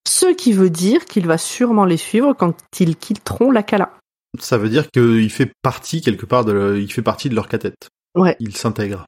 Ce 0.07 0.26
qui 0.26 0.53
veut 0.53 0.72
dire 0.72 1.06
qu'il 1.06 1.28
va 1.28 1.38
sûrement 1.38 1.86
les 1.86 1.98
suivre 1.98 2.34
quand 2.34 2.56
ils 2.80 2.95
quitteront 2.95 3.52
la 3.52 3.61
Cala. 3.61 3.94
Ça 4.40 4.57
veut 4.57 4.69
dire 4.69 4.90
qu'il 4.90 5.30
fait 5.30 5.52
partie 5.61 6.02
quelque 6.02 6.26
part 6.26 6.45
de, 6.45 6.80
il 6.82 6.91
fait 6.91 7.03
partie 7.03 7.30
de 7.30 7.36
leur 7.36 7.48
catette. 7.48 7.90
Ouais. 8.15 8.36
Il 8.40 8.57
s'intègre. 8.57 9.06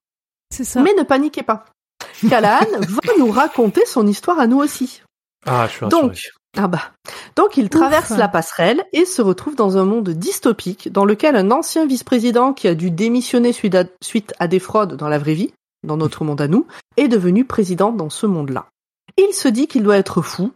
C'est 0.53 0.64
ça. 0.64 0.84
Mais 0.84 0.94
ne 0.95 1.03
paniquez 1.03 1.41
pas. 1.41 1.65
Callahan 2.30 2.65
va 2.80 3.14
nous 3.18 3.31
raconter 3.31 3.85
son 3.85 4.07
histoire 4.07 4.40
à 4.40 4.48
nous 4.48 4.60
aussi. 4.60 5.02
Ah, 5.45 5.68
je 5.68 5.73
suis 5.73 5.85
rassuré. 5.85 6.02
Donc, 6.02 6.18
ah 6.57 6.68
bah. 6.68 6.91
Donc 7.35 7.57
il 7.57 7.69
traverse 7.69 8.11
Ouf. 8.11 8.18
la 8.18 8.27
passerelle 8.27 8.85
et 8.94 9.06
se 9.06 9.22
retrouve 9.22 9.56
dans 9.56 9.77
un 9.77 9.85
monde 9.85 10.10
dystopique 10.10 10.91
dans 10.91 11.06
lequel 11.06 11.35
un 11.35 11.49
ancien 11.52 11.85
vice-président 11.85 12.53
qui 12.53 12.68
a 12.68 12.76
dû 12.76 12.91
démissionner 12.91 13.53
suite 13.53 13.76
à, 13.76 13.85
suite 14.02 14.34
à 14.40 14.48
des 14.48 14.60
fraudes 14.60 14.95
dans 14.95 15.10
la 15.10 15.18
vraie 15.18 15.34
vie, 15.34 15.53
dans 15.84 15.98
notre 15.98 16.23
monde 16.23 16.41
à 16.41 16.48
nous, 16.48 16.68
est 16.98 17.07
devenu 17.07 17.44
président 17.44 17.91
dans 17.91 18.10
ce 18.10 18.27
monde-là. 18.27 18.68
Il 19.18 19.34
se 19.34 19.48
dit 19.48 19.68
qu'il 19.68 19.84
doit 19.84 19.98
être 19.98 20.22
fou. 20.22 20.52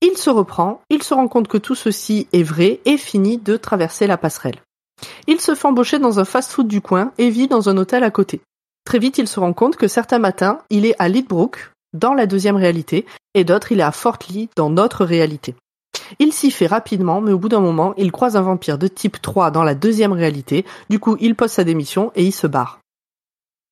Il 0.00 0.16
se 0.16 0.30
reprend, 0.30 0.80
il 0.90 1.02
se 1.02 1.14
rend 1.14 1.28
compte 1.28 1.48
que 1.48 1.58
tout 1.58 1.74
ceci 1.74 2.26
est 2.32 2.42
vrai 2.42 2.80
et 2.84 2.96
finit 2.96 3.38
de 3.38 3.56
traverser 3.56 4.06
la 4.06 4.16
passerelle. 4.16 4.60
Il 5.26 5.40
se 5.40 5.54
fait 5.54 5.68
embaucher 5.68 5.98
dans 5.98 6.20
un 6.20 6.24
fast-food 6.24 6.68
du 6.68 6.80
coin 6.80 7.12
et 7.18 7.30
vit 7.30 7.48
dans 7.48 7.68
un 7.68 7.76
hôtel 7.76 8.04
à 8.04 8.10
côté. 8.10 8.40
Très 8.84 8.98
vite, 8.98 9.18
il 9.18 9.28
se 9.28 9.40
rend 9.40 9.52
compte 9.52 9.76
que 9.76 9.88
certains 9.88 10.18
matins, 10.18 10.58
il 10.70 10.86
est 10.86 10.96
à 10.98 11.08
Leadbrook, 11.08 11.70
dans 11.92 12.14
la 12.14 12.26
deuxième 12.26 12.56
réalité, 12.56 13.06
et 13.34 13.44
d'autres, 13.44 13.72
il 13.72 13.80
est 13.80 13.84
à 13.84 13.92
Fort 13.92 14.18
Lee, 14.30 14.48
dans 14.56 14.70
notre 14.70 15.04
réalité. 15.04 15.54
Il 16.18 16.32
s'y 16.32 16.50
fait 16.50 16.66
rapidement, 16.66 17.20
mais 17.20 17.32
au 17.32 17.38
bout 17.38 17.48
d'un 17.48 17.60
moment, 17.60 17.94
il 17.96 18.12
croise 18.12 18.36
un 18.36 18.42
vampire 18.42 18.78
de 18.78 18.88
type 18.88 19.20
3 19.20 19.50
dans 19.50 19.64
la 19.64 19.74
deuxième 19.74 20.12
réalité, 20.12 20.64
du 20.90 20.98
coup, 20.98 21.16
il 21.20 21.34
pose 21.34 21.50
sa 21.50 21.64
démission 21.64 22.12
et 22.14 22.24
il 22.24 22.32
se 22.32 22.46
barre. 22.46 22.80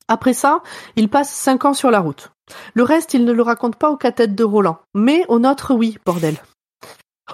Après 0.08 0.32
ça, 0.32 0.62
il 0.96 1.08
passe 1.08 1.30
5 1.30 1.64
ans 1.66 1.74
sur 1.74 1.90
la 1.90 2.00
route. 2.00 2.30
Le 2.74 2.82
reste, 2.82 3.14
il 3.14 3.24
ne 3.24 3.32
le 3.32 3.42
raconte 3.42 3.76
pas 3.76 3.90
aux 3.90 3.96
catettes 3.96 4.34
de 4.34 4.44
Roland, 4.44 4.78
mais 4.94 5.24
au 5.28 5.38
nôtre, 5.38 5.74
oui, 5.74 5.98
bordel. 6.04 6.36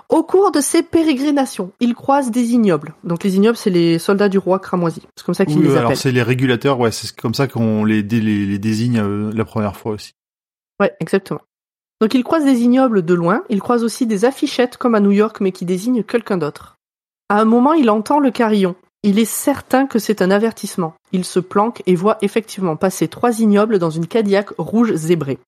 Au 0.09 0.23
cours 0.23 0.51
de 0.53 0.61
ses 0.61 0.83
pérégrinations, 0.83 1.73
il 1.81 1.95
croise 1.95 2.31
des 2.31 2.53
ignobles. 2.53 2.95
Donc 3.05 3.25
les 3.25 3.37
ignobles, 3.37 3.57
c'est 3.57 3.71
les 3.71 3.99
soldats 3.99 4.29
du 4.29 4.39
roi 4.39 4.59
cramoisi. 4.59 5.03
C'est 5.17 5.25
comme 5.25 5.35
ça 5.35 5.47
qu'il 5.47 5.59
Oui, 5.59 5.65
les 5.65 5.73
alors 5.73 5.85
appelle. 5.87 5.97
c'est 5.97 6.13
les 6.13 6.23
régulateurs, 6.23 6.79
ouais, 6.81 6.93
c'est 6.93 7.15
comme 7.17 7.35
ça 7.35 7.47
qu'on 7.49 7.85
les, 7.85 8.03
dé- 8.03 8.21
les, 8.21 8.47
les 8.47 8.59
désigne 8.59 8.99
euh, 8.99 9.33
la 9.35 9.45
première 9.45 9.77
fois 9.77 9.93
aussi. 9.93 10.13
Ouais, 10.81 10.95
exactement. 11.01 11.41
Donc 12.01 12.13
il 12.15 12.23
croise 12.25 12.45
des 12.45 12.61
ignobles 12.61 13.03
de 13.03 13.15
loin, 13.15 13.43
il 13.49 13.61
croise 13.61 13.83
aussi 13.85 14.07
des 14.07 14.25
affichettes 14.27 14.77
comme 14.77 14.95
à 14.95 15.01
New 15.01 15.13
York 15.13 15.41
mais 15.41 15.53
qui 15.53 15.65
désignent 15.65 16.03
quelqu'un 16.03 16.37
d'autre. 16.37 16.77
À 17.29 17.41
un 17.41 17.45
moment, 17.47 17.73
il 17.73 17.89
entend 17.91 18.21
le 18.21 18.31
carillon. 18.31 18.77
Il 19.03 19.19
est 19.19 19.25
certain 19.25 19.87
que 19.87 19.99
c'est 19.99 20.21
un 20.21 20.31
avertissement. 20.31 20.95
Il 21.13 21.25
se 21.25 21.41
planque 21.41 21.83
et 21.87 21.95
voit 21.95 22.19
effectivement 22.23 22.77
passer 22.77 23.09
trois 23.09 23.41
ignobles 23.41 23.79
dans 23.79 23.91
une 23.91 24.07
Cadillac 24.07 24.51
rouge 24.59 24.93
zébrée. 24.95 25.39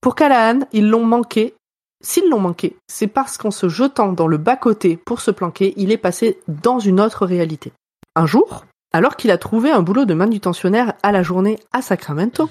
Pour 0.00 0.14
Callahan, 0.14 0.60
ils 0.72 0.88
l'ont 0.88 1.04
manqué. 1.04 1.54
S'ils 2.02 2.28
l'ont 2.28 2.40
manqué, 2.40 2.76
c'est 2.88 3.06
parce 3.06 3.38
qu'en 3.38 3.50
se 3.50 3.68
jetant 3.68 4.12
dans 4.12 4.26
le 4.26 4.36
bas-côté 4.36 4.96
pour 4.96 5.20
se 5.20 5.30
planquer, 5.30 5.74
il 5.76 5.90
est 5.90 5.96
passé 5.96 6.38
dans 6.48 6.78
une 6.78 7.00
autre 7.00 7.26
réalité. 7.26 7.72
Un 8.14 8.26
jour, 8.26 8.64
alors 8.92 9.16
qu'il 9.16 9.30
a 9.30 9.38
trouvé 9.38 9.70
un 9.70 9.82
boulot 9.82 10.04
de 10.04 10.14
manutentionnaire 10.14 10.94
à 11.02 11.12
la 11.12 11.22
journée 11.22 11.58
à 11.72 11.82
Sacramento, 11.82 12.48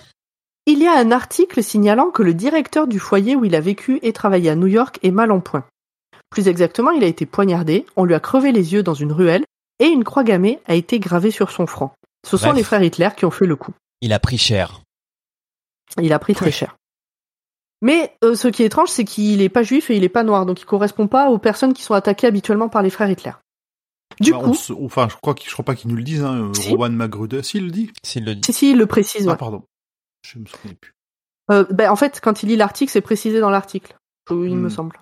il 0.66 0.80
y 0.80 0.88
a 0.88 0.98
un 0.98 1.12
article 1.12 1.64
signalant 1.64 2.10
que 2.10 2.24
le 2.24 2.34
directeur 2.34 2.88
du 2.88 3.00
foyer 3.00 3.36
où 3.36 3.46
il 3.46 3.56
a 3.56 3.62
vécu 3.62 4.00
et 4.02 4.14
travaillé 4.14 4.50
à 4.50 4.56
New 4.56 4.68
York 4.68 5.00
est 5.04 5.12
mal 5.12 5.32
en 5.32 5.40
point. 5.40 5.66
Plus 6.32 6.48
exactement, 6.48 6.92
il 6.92 7.04
a 7.04 7.08
été 7.08 7.26
poignardé, 7.26 7.86
on 7.96 8.04
lui 8.04 8.16
a 8.16 8.20
crevé 8.20 8.52
les 8.52 8.74
yeux 8.74 8.84
dans 8.84 8.96
une 8.96 9.12
ruelle 9.12 9.46
et 9.80 9.86
une 9.86 10.04
croix 10.04 10.24
gammée 10.24 10.60
a 10.66 10.74
été 10.74 11.00
gravée 11.00 11.32
sur 11.32 11.52
son 11.52 11.68
front. 11.68 11.92
Ce 12.26 12.38
sont 12.38 12.52
les 12.52 12.64
frères 12.64 12.82
Hitler 12.82 13.10
qui 13.16 13.26
ont 13.26 13.32
fait 13.32 13.46
le 13.46 13.56
coup. 13.56 13.74
Il 14.02 14.12
a 14.12 14.20
pris 14.20 14.38
cher. 14.38 14.82
Il 16.02 16.12
a 16.14 16.20
pris 16.20 16.34
très 16.34 16.52
cher. 16.52 16.76
Mais 17.86 18.16
euh, 18.24 18.34
ce 18.36 18.48
qui 18.48 18.64
est 18.64 18.66
étrange, 18.66 18.90
c'est 18.90 19.04
qu'il 19.06 19.42
est 19.44 19.50
pas 19.50 19.62
juif 19.62 19.92
et 19.92 19.96
il 19.96 20.04
est 20.04 20.10
pas 20.10 20.24
noir, 20.24 20.48
donc 20.48 20.60
il 20.60 20.66
correspond 20.66 21.08
pas 21.08 21.30
aux 21.30 21.38
personnes 21.38 21.74
qui 21.74 21.84
sont 21.84 21.94
attaquées 21.94 22.26
habituellement 22.26 22.68
par 22.68 22.82
les 22.82 22.90
frères 22.90 23.10
Hitler. 23.12 23.34
Du 24.20 24.32
Bah, 24.32 24.40
coup, 24.40 24.56
se- 24.56 24.74
enfin, 24.74 25.08
je 25.10 25.16
crois 25.22 25.36
je 25.46 25.52
crois 25.54 25.66
pas 25.66 25.76
qu'ils 25.76 25.92
nous 25.92 25.96
le 25.98 26.02
disent, 26.04 26.24
hein. 26.24 26.52
Si. 26.56 26.70
Rowan 26.70 26.96
Magruder, 26.96 27.44
s'il 27.44 27.66
le 27.66 27.72
dit. 27.72 27.92
S'il 28.04 28.26
le 28.26 28.34
dit. 28.36 28.42
si, 28.46 28.54
si, 28.54 28.72
il 28.72 28.78
le 28.78 28.88
précise. 28.88 29.28
Ah, 29.28 29.32
ouais. 29.32 29.38
pardon. 29.38 29.64
Je 30.26 30.40
me 30.40 30.46
souviens 30.46 30.74
plus. 30.82 30.94
Euh, 31.52 31.64
ben, 31.70 31.92
en 31.92 31.96
fait, 31.96 32.20
quand 32.24 32.42
il 32.42 32.50
lit 32.50 32.56
l'article, 32.56 32.92
c'est 32.92 33.02
précisé 33.02 33.40
dans 33.40 33.52
l'article, 33.52 33.96
euh, 34.32 34.48
il 34.48 34.56
me 34.56 34.68
Hmm. 34.68 34.72
semble. 34.72 35.00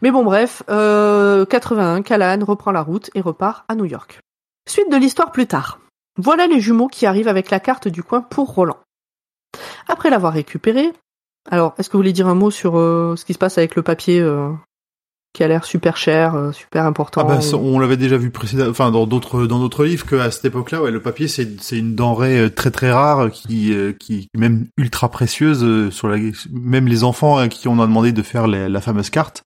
Mais 0.00 0.10
bon, 0.10 0.24
bref, 0.24 0.64
euh, 0.70 1.44
81, 1.46 2.02
Callahan 2.02 2.44
reprend 2.44 2.72
la 2.72 2.82
route 2.82 3.10
et 3.14 3.20
repart 3.20 3.64
à 3.68 3.76
New 3.76 3.84
York. 3.84 4.18
Suite 4.68 4.90
de 4.90 4.96
l'histoire 4.96 5.30
plus 5.30 5.46
tard. 5.46 5.78
Voilà 6.18 6.48
les 6.48 6.58
jumeaux 6.60 6.88
qui 6.88 7.06
arrivent 7.06 7.28
avec 7.28 7.48
la 7.50 7.60
carte 7.60 7.86
du 7.86 8.02
coin 8.02 8.22
pour 8.22 8.52
Roland. 8.54 8.80
Après 9.88 10.10
l'avoir 10.10 10.32
récupéré, 10.32 10.92
alors, 11.50 11.74
est-ce 11.78 11.88
que 11.88 11.94
vous 11.94 11.98
voulez 11.98 12.12
dire 12.12 12.28
un 12.28 12.34
mot 12.34 12.50
sur 12.50 12.78
euh, 12.78 13.16
ce 13.16 13.24
qui 13.24 13.32
se 13.32 13.38
passe 13.38 13.58
avec 13.58 13.74
le 13.74 13.82
papier 13.82 14.20
euh, 14.20 14.52
qui 15.32 15.42
a 15.42 15.48
l'air 15.48 15.64
super 15.64 15.96
cher, 15.96 16.34
euh, 16.34 16.52
super 16.52 16.84
important 16.84 17.22
Ah 17.22 17.24
bah, 17.24 17.40
ça, 17.40 17.56
on 17.56 17.78
l'avait 17.78 17.96
déjà 17.96 18.16
vu 18.18 18.30
précédemment, 18.30 18.70
enfin 18.70 18.90
dans 18.90 19.06
d'autres 19.06 19.46
dans 19.46 19.58
d'autres 19.58 19.84
livres 19.84 20.06
que 20.06 20.16
à 20.16 20.30
cette 20.30 20.44
époque-là, 20.44 20.82
ouais, 20.82 20.90
le 20.90 21.00
papier 21.00 21.28
c'est 21.28 21.60
c'est 21.60 21.78
une 21.78 21.94
denrée 21.94 22.38
euh, 22.38 22.50
très 22.50 22.70
très 22.70 22.92
rare 22.92 23.30
qui 23.30 23.72
euh, 23.72 23.92
qui 23.92 24.28
est 24.34 24.38
même 24.38 24.66
ultra 24.76 25.10
précieuse 25.10 25.64
euh, 25.64 25.90
sur 25.90 26.08
la 26.08 26.18
même 26.52 26.86
les 26.86 27.02
enfants 27.02 27.38
à 27.38 27.48
qui 27.48 27.66
on 27.68 27.80
a 27.80 27.86
demandé 27.86 28.12
de 28.12 28.22
faire 28.22 28.46
la 28.46 28.80
fameuse 28.80 29.10
carte. 29.10 29.42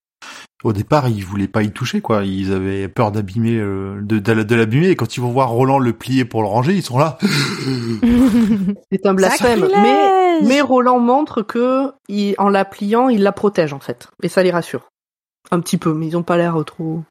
Au 0.66 0.72
départ, 0.72 1.08
ils 1.08 1.24
voulaient 1.24 1.46
pas 1.46 1.62
y 1.62 1.70
toucher 1.70 2.00
quoi, 2.00 2.24
ils 2.24 2.52
avaient 2.52 2.88
peur 2.88 3.12
d'abîmer 3.12 3.56
euh, 3.56 4.00
de 4.02 4.18
de, 4.18 4.42
de 4.42 4.54
l'abîmer 4.56 4.88
et 4.88 4.96
quand 4.96 5.16
ils 5.16 5.20
vont 5.20 5.30
voir 5.30 5.50
Roland 5.50 5.78
le 5.78 5.92
plier 5.92 6.24
pour 6.24 6.42
le 6.42 6.48
ranger, 6.48 6.74
ils 6.74 6.82
sont 6.82 6.98
là. 6.98 7.18
C'est 8.90 9.06
un 9.06 9.14
blasphème. 9.14 9.68
Mais, 10.42 10.60
Roland 10.60 10.98
montre 10.98 11.42
que, 11.42 11.92
il- 12.08 12.34
en 12.38 12.48
la 12.48 12.64
pliant, 12.64 13.08
il 13.08 13.22
la 13.22 13.32
protège, 13.32 13.72
en 13.72 13.78
fait. 13.80 14.08
Et 14.22 14.28
ça 14.28 14.42
les 14.42 14.50
rassure. 14.50 14.88
Un 15.50 15.60
petit 15.60 15.78
peu, 15.78 15.94
mais 15.94 16.08
ils 16.08 16.16
ont 16.16 16.22
pas 16.24 16.36
l'air 16.36 16.56
trop... 16.66 17.02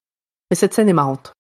Mais 0.52 0.56
cette 0.56 0.73
scène 0.73 0.90
est 0.90 0.94
marrante. 0.94 1.32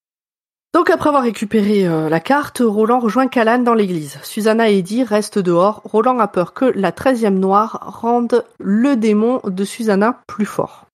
Donc 0.73 0.89
après 0.89 1.09
avoir 1.09 1.23
récupéré 1.23 1.85
euh, 1.87 2.09
la 2.09 2.19
carte, 2.19 2.61
Roland 2.65 2.99
rejoint 2.99 3.27
Callan 3.27 3.59
dans 3.59 3.73
l'église. 3.73 4.19
Susanna 4.23 4.69
et 4.69 4.77
Eddie 4.79 5.03
restent 5.03 5.39
dehors. 5.39 5.81
Roland 5.85 6.19
a 6.19 6.27
peur 6.27 6.53
que 6.53 6.65
la 6.65 6.91
treizième 6.91 7.39
noire 7.39 7.79
rende 8.01 8.43
le 8.59 8.95
démon 8.95 9.41
de 9.45 9.63
Susanna 9.63 10.21
plus 10.27 10.45
fort. 10.45 10.85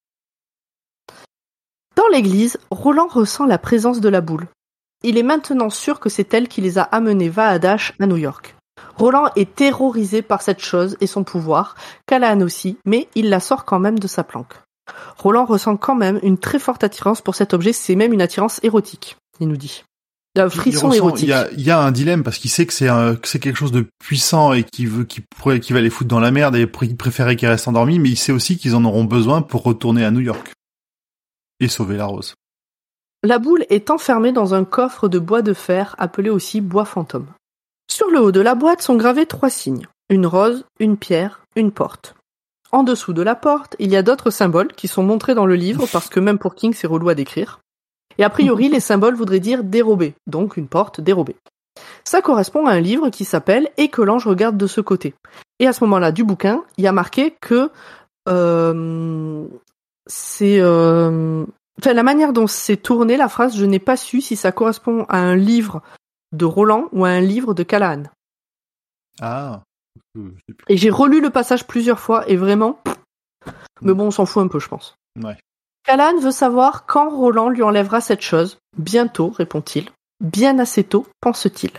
Dans 1.95 2.07
l'église, 2.11 2.57
Roland 2.69 3.07
ressent 3.07 3.45
la 3.45 3.57
présence 3.57 3.99
de 4.01 4.09
la 4.09 4.21
boule. 4.21 4.47
Il 5.03 5.17
est 5.17 5.23
maintenant 5.23 5.69
sûr 5.69 5.99
que 5.99 6.09
c'est 6.09 6.33
elle 6.33 6.47
qui 6.47 6.61
les 6.61 6.77
a 6.77 6.83
amenés 6.83 7.29
Vaadash 7.29 7.93
à 7.99 8.05
New 8.07 8.17
York. 8.17 8.55
Roland 8.97 9.29
est 9.35 9.55
terrorisé 9.55 10.21
par 10.21 10.41
cette 10.41 10.61
chose 10.61 10.95
et 11.01 11.07
son 11.07 11.23
pouvoir, 11.23 11.75
Callahan 12.07 12.41
aussi, 12.41 12.77
mais 12.85 13.07
il 13.15 13.29
la 13.29 13.39
sort 13.39 13.65
quand 13.65 13.79
même 13.79 13.99
de 13.99 14.07
sa 14.07 14.23
planque. 14.23 14.53
Roland 15.17 15.45
ressent 15.45 15.77
quand 15.77 15.95
même 15.95 16.19
une 16.23 16.37
très 16.37 16.59
forte 16.59 16.83
attirance 16.83 17.21
pour 17.21 17.35
cet 17.35 17.53
objet, 17.53 17.73
c'est 17.73 17.95
même 17.95 18.13
une 18.13 18.21
attirance 18.21 18.59
érotique, 18.63 19.17
il 19.39 19.47
nous 19.47 19.57
dit. 19.57 19.83
Un 20.37 20.45
Il 20.45 20.49
frisson 20.49 20.87
ressent- 20.87 20.95
érotique. 20.97 21.27
Il 21.27 21.29
y 21.29 21.33
a, 21.33 21.51
il 21.51 21.61
y 21.61 21.71
a 21.71 21.79
un 21.79 21.91
dilemme 21.91 22.23
parce 22.23 22.37
qu'il 22.37 22.49
sait 22.49 22.65
que 22.65 22.73
c'est 22.73 22.87
un- 22.87 23.15
que 23.15 23.27
c'est 23.27 23.39
quelque 23.39 23.57
chose 23.57 23.71
de 23.73 23.85
puissant 23.99 24.53
et 24.53 24.63
qui 24.63 24.85
veut, 24.85 25.03
qui 25.03 25.21
pourrait, 25.21 25.59
qui 25.59 25.73
va 25.73 25.81
les 25.81 25.89
foutre 25.89 26.07
dans 26.09 26.21
la 26.21 26.31
merde 26.31 26.55
et 26.55 26.65
pr- 26.65 26.85
il 26.85 26.95
préférait 26.95 27.35
qu'ils 27.35 27.49
restent 27.49 27.67
endormis, 27.67 27.99
mais 27.99 28.09
il 28.09 28.15
sait 28.17 28.31
aussi 28.31 28.57
qu'ils 28.57 28.75
en 28.75 28.85
auront 28.85 29.03
besoin 29.03 29.41
pour 29.41 29.63
retourner 29.63 30.05
à 30.05 30.11
New 30.11 30.21
York 30.21 30.51
et 31.61 31.69
sauver 31.69 31.95
la 31.95 32.07
rose. 32.07 32.35
La 33.23 33.39
boule 33.39 33.65
est 33.69 33.89
enfermée 33.89 34.33
dans 34.33 34.53
un 34.53 34.65
coffre 34.65 35.07
de 35.07 35.19
bois 35.19 35.43
de 35.43 35.53
fer 35.53 35.95
appelé 35.99 36.29
aussi 36.29 36.59
bois 36.59 36.85
fantôme. 36.85 37.27
Sur 37.89 38.09
le 38.09 38.19
haut 38.19 38.31
de 38.31 38.41
la 38.41 38.55
boîte 38.55 38.81
sont 38.81 38.95
gravés 38.95 39.27
trois 39.27 39.49
signes. 39.49 39.87
Une 40.09 40.25
rose, 40.25 40.65
une 40.79 40.97
pierre, 40.97 41.41
une 41.55 41.71
porte. 41.71 42.15
En 42.71 42.83
dessous 42.83 43.13
de 43.13 43.21
la 43.21 43.35
porte, 43.35 43.75
il 43.79 43.91
y 43.91 43.95
a 43.95 44.01
d'autres 44.01 44.31
symboles 44.31 44.73
qui 44.73 44.87
sont 44.87 45.03
montrés 45.03 45.35
dans 45.35 45.45
le 45.45 45.55
livre 45.55 45.85
parce 45.91 46.09
que 46.09 46.19
même 46.19 46.39
pour 46.39 46.55
King 46.55 46.73
c'est 46.73 46.87
relou 46.87 47.09
à 47.09 47.15
décrire. 47.15 47.59
Et 48.17 48.23
a 48.23 48.29
priori, 48.29 48.69
les 48.69 48.79
symboles 48.79 49.15
voudraient 49.15 49.39
dire 49.39 49.63
dérober, 49.63 50.15
donc 50.27 50.57
une 50.57 50.67
porte 50.67 50.99
dérobée. 50.99 51.35
Ça 52.03 52.21
correspond 52.21 52.65
à 52.65 52.73
un 52.73 52.79
livre 52.79 53.09
qui 53.09 53.25
s'appelle 53.25 53.69
Et 53.77 53.89
que 53.89 54.01
l'ange 54.01 54.27
regarde 54.27 54.57
de 54.57 54.67
ce 54.67 54.81
côté. 54.81 55.13
Et 55.59 55.67
à 55.67 55.73
ce 55.73 55.83
moment-là 55.83 56.11
du 56.11 56.23
bouquin, 56.23 56.63
il 56.77 56.83
y 56.83 56.87
a 56.87 56.91
marqué 56.91 57.35
que 57.39 57.69
euh, 58.27 59.45
c'est 60.11 60.59
euh, 60.59 61.45
enfin 61.79 61.93
la 61.93 62.03
manière 62.03 62.33
dont 62.33 62.47
c'est 62.47 62.77
tourné 62.77 63.15
la 63.17 63.29
phrase, 63.29 63.55
je 63.55 63.65
n'ai 63.65 63.79
pas 63.79 63.97
su 63.97 64.21
si 64.21 64.35
ça 64.35 64.51
correspond 64.51 65.05
à 65.07 65.17
un 65.17 65.35
livre 65.35 65.81
de 66.33 66.45
Roland 66.45 66.89
ou 66.91 67.05
à 67.05 67.09
un 67.09 67.21
livre 67.21 67.53
de 67.53 67.63
Callahan. 67.63 68.03
Ah. 69.21 69.61
Et 70.67 70.77
j'ai 70.77 70.89
relu 70.89 71.21
le 71.21 71.29
passage 71.29 71.65
plusieurs 71.65 71.99
fois 71.99 72.27
et 72.29 72.35
vraiment, 72.35 72.79
mais 73.81 73.93
bon, 73.93 74.07
on 74.07 74.11
s'en 74.11 74.25
fout 74.25 74.43
un 74.43 74.47
peu, 74.47 74.59
je 74.59 74.67
pense. 74.67 74.95
Ouais. 75.21 75.37
Callahan 75.83 76.19
veut 76.19 76.31
savoir 76.31 76.85
quand 76.85 77.09
Roland 77.09 77.49
lui 77.49 77.63
enlèvera 77.63 78.01
cette 78.01 78.21
chose. 78.21 78.57
Bientôt, 78.77 79.29
répond-il. 79.29 79.89
Bien 80.19 80.59
assez 80.59 80.83
tôt, 80.83 81.07
pense-t-il. 81.21 81.71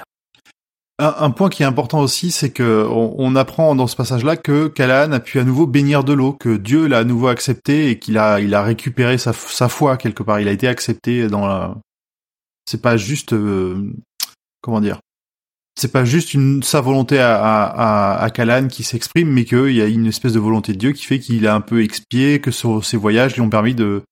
Un, 0.98 1.30
point 1.30 1.48
qui 1.48 1.62
est 1.62 1.66
important 1.66 2.00
aussi, 2.00 2.30
c'est 2.30 2.50
que 2.50 2.86
on, 2.88 3.34
apprend 3.34 3.74
dans 3.74 3.86
ce 3.86 3.96
passage-là 3.96 4.36
que 4.36 4.68
Callahan 4.68 5.10
a 5.12 5.20
pu 5.20 5.40
à 5.40 5.44
nouveau 5.44 5.66
bénir 5.66 6.04
de 6.04 6.12
l'eau, 6.12 6.32
que 6.32 6.56
Dieu 6.56 6.86
l'a 6.86 6.98
à 6.98 7.04
nouveau 7.04 7.28
accepté 7.28 7.90
et 7.90 7.98
qu'il 7.98 8.18
a, 8.18 8.40
il 8.40 8.54
a 8.54 8.62
récupéré 8.62 9.18
sa, 9.18 9.32
sa 9.32 9.68
foi 9.68 9.96
quelque 9.96 10.22
part. 10.22 10.38
Il 10.38 10.48
a 10.48 10.52
été 10.52 10.68
accepté 10.68 11.26
dans 11.28 11.46
la. 11.46 11.76
C'est 12.66 12.82
pas 12.82 12.96
juste, 12.96 13.32
euh, 13.32 13.90
comment 14.60 14.80
dire. 14.80 15.00
C'est 15.74 15.90
pas 15.90 16.04
juste 16.04 16.34
une 16.34 16.62
sa 16.62 16.80
volonté 16.80 17.18
à, 17.18 17.34
à, 17.36 18.24
à, 18.24 18.62
qui 18.68 18.84
s'exprime, 18.84 19.30
mais 19.30 19.44
qu'il 19.44 19.72
y 19.72 19.80
a 19.80 19.86
une 19.86 20.06
espèce 20.06 20.34
de 20.34 20.38
volonté 20.38 20.72
de 20.74 20.78
Dieu 20.78 20.92
qui 20.92 21.04
fait 21.04 21.18
qu'il 21.18 21.46
a 21.46 21.54
un 21.54 21.62
peu 21.62 21.82
expié, 21.82 22.40
que 22.40 22.50
son- 22.50 22.82
ses 22.82 22.98
voyages 22.98 23.34
lui 23.34 23.40
ont 23.40 23.50
permis 23.50 23.74
de 23.74 24.02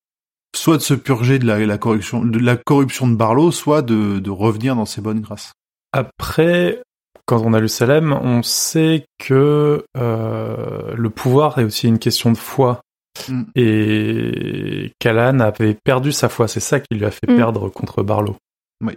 soit 0.56 0.78
de 0.78 0.82
se 0.82 0.94
purger 0.94 1.38
de 1.38 1.46
la, 1.46 1.64
la 1.64 1.78
corruption, 1.78 2.24
de 2.24 2.38
la 2.38 2.56
corruption 2.56 3.06
de 3.06 3.14
Barlow, 3.14 3.52
soit 3.52 3.82
de, 3.82 4.18
de 4.18 4.30
revenir 4.30 4.74
dans 4.74 4.86
ses 4.86 5.02
bonnes 5.02 5.20
grâces. 5.20 5.52
Après, 5.92 6.82
quand 7.26 7.42
on 7.44 7.52
a 7.52 7.60
lu 7.60 7.68
Salem, 7.68 8.12
on 8.12 8.42
sait 8.42 9.04
que 9.18 9.84
euh, 9.96 10.94
le 10.94 11.10
pouvoir 11.10 11.58
est 11.58 11.64
aussi 11.64 11.86
une 11.88 11.98
question 11.98 12.32
de 12.32 12.36
foi. 12.36 12.80
Mm. 13.28 13.42
Et 13.56 14.92
Callan 14.98 15.40
avait 15.40 15.74
perdu 15.74 16.12
sa 16.12 16.28
foi, 16.28 16.48
c'est 16.48 16.60
ça 16.60 16.80
qui 16.80 16.94
lui 16.94 17.04
a 17.04 17.10
fait 17.10 17.28
Mm. 17.28 17.36
perdre 17.36 17.68
contre 17.68 18.02
Barlow. 18.02 18.36
Oui. 18.84 18.96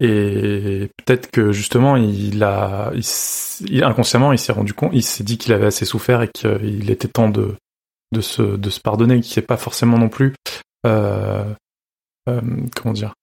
Et 0.00 0.88
peut-être 0.96 1.30
que 1.30 1.52
justement, 1.52 1.96
il 1.96 2.42
a, 2.42 2.90
il 2.94 3.84
inconsciemment, 3.84 4.32
il 4.32 4.38
s'est 4.38 4.52
rendu 4.52 4.74
compte, 4.74 4.90
il 4.92 5.02
s'est 5.02 5.24
dit 5.24 5.38
qu'il 5.38 5.52
avait 5.52 5.66
assez 5.66 5.84
souffert 5.84 6.22
et 6.22 6.28
qu'il 6.28 6.90
était 6.90 7.08
temps 7.08 7.28
de, 7.28 7.54
de 8.12 8.20
se, 8.20 8.42
de 8.42 8.70
se 8.70 8.80
pardonner, 8.80 9.20
qui 9.20 9.38
est 9.38 9.42
pas 9.42 9.56
forcément 9.56 9.98
non 9.98 10.08
plus, 10.08 10.34
euh, 10.86 11.44
euh, 12.28 12.40
comment 12.74 12.92
dire, 12.92 13.14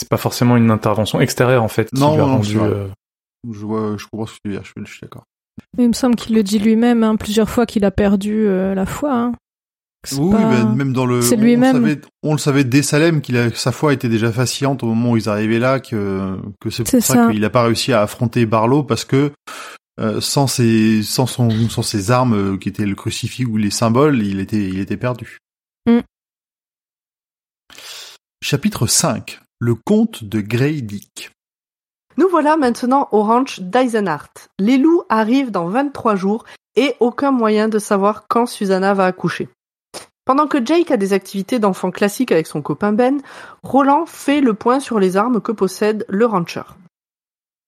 c'est 0.00 0.08
pas 0.08 0.16
forcément 0.16 0.56
une 0.56 0.70
intervention 0.70 1.20
extérieure 1.20 1.62
en 1.62 1.68
fait 1.68 1.90
qui 1.90 2.00
Non, 2.00 2.14
lui 2.14 2.22
a 2.22 2.26
non, 2.26 2.32
rendu. 2.36 2.58
euh, 2.58 2.88
Je 3.50 3.64
vois, 3.64 3.96
je 3.96 4.06
comprends 4.10 4.26
ce 4.26 4.32
que 4.34 4.38
tu 4.44 4.48
veux 4.50 4.54
dire, 4.56 4.64
je, 4.64 4.70
suis- 4.70 4.86
je 4.86 4.90
suis 4.92 5.00
d'accord. 5.02 5.24
Il 5.78 5.88
me 5.88 5.92
semble 5.92 6.16
qu'il 6.16 6.34
le 6.34 6.42
dit 6.42 6.58
lui-même 6.58 7.04
hein, 7.04 7.16
plusieurs 7.16 7.48
fois 7.50 7.66
qu'il 7.66 7.84
a 7.84 7.90
perdu 7.90 8.46
euh, 8.46 8.74
la 8.74 8.86
foi. 8.86 9.12
hein. 9.14 9.32
Oui, 10.16 10.32
pas- 10.32 10.38
mais 10.64 10.64
même 10.76 10.92
dans 10.94 11.04
le, 11.04 11.20
c'est 11.20 11.36
on- 11.36 11.40
lui-même. 11.40 11.76
On, 11.76 11.80
savait, 11.82 12.00
on 12.22 12.32
le 12.32 12.38
savait 12.38 12.64
dès 12.64 12.82
Salem 12.82 13.20
qu'il 13.20 13.36
a, 13.36 13.50
sa 13.52 13.70
foi 13.72 13.92
était 13.92 14.08
déjà 14.08 14.30
vacillante 14.30 14.82
au 14.82 14.86
moment 14.86 15.10
où 15.12 15.16
ils 15.18 15.28
arrivaient 15.28 15.58
là, 15.58 15.78
que, 15.78 16.38
que 16.60 16.70
c'est 16.70 16.82
pour 16.84 16.90
C'est 16.90 17.02
ça, 17.02 17.14
ça. 17.14 17.30
qu'il 17.30 17.40
n'a 17.42 17.50
pas 17.50 17.62
réussi 17.64 17.92
à 17.92 18.00
affronter 18.00 18.46
Barlow 18.46 18.82
parce 18.82 19.04
que 19.04 19.30
euh, 20.00 20.20
sans 20.22 20.46
ses, 20.46 21.02
sans 21.02 21.26
son, 21.26 21.50
sans 21.68 21.82
ses 21.82 22.10
armes 22.10 22.32
euh, 22.54 22.56
qui 22.56 22.70
étaient 22.70 22.86
le 22.86 22.94
crucifix 22.94 23.44
ou 23.44 23.58
les 23.58 23.70
symboles, 23.70 24.22
il 24.22 24.40
était, 24.40 24.56
il 24.68 24.78
était 24.80 24.96
perdu. 24.96 25.36
Mm. 25.86 25.98
Chapitre 28.42 28.86
5. 28.86 29.40
Le 29.62 29.74
conte 29.74 30.24
de 30.24 30.40
Grey 30.40 30.80
Dick. 30.80 31.32
Nous 32.16 32.30
voilà 32.30 32.56
maintenant 32.56 33.08
au 33.12 33.22
ranch 33.22 33.60
d'Eisenhart. 33.60 34.32
Les 34.58 34.78
loups 34.78 35.02
arrivent 35.10 35.50
dans 35.50 35.68
23 35.68 36.16
jours 36.16 36.46
et 36.76 36.94
aucun 36.98 37.30
moyen 37.30 37.68
de 37.68 37.78
savoir 37.78 38.26
quand 38.26 38.46
Susanna 38.46 38.94
va 38.94 39.04
accoucher. 39.04 39.50
Pendant 40.24 40.46
que 40.46 40.64
Jake 40.64 40.90
a 40.90 40.96
des 40.96 41.12
activités 41.12 41.58
d'enfant 41.58 41.90
classique 41.90 42.32
avec 42.32 42.46
son 42.46 42.62
copain 42.62 42.94
Ben, 42.94 43.20
Roland 43.62 44.06
fait 44.06 44.40
le 44.40 44.54
point 44.54 44.80
sur 44.80 44.98
les 44.98 45.18
armes 45.18 45.42
que 45.42 45.52
possède 45.52 46.06
le 46.08 46.24
rancher. 46.24 46.62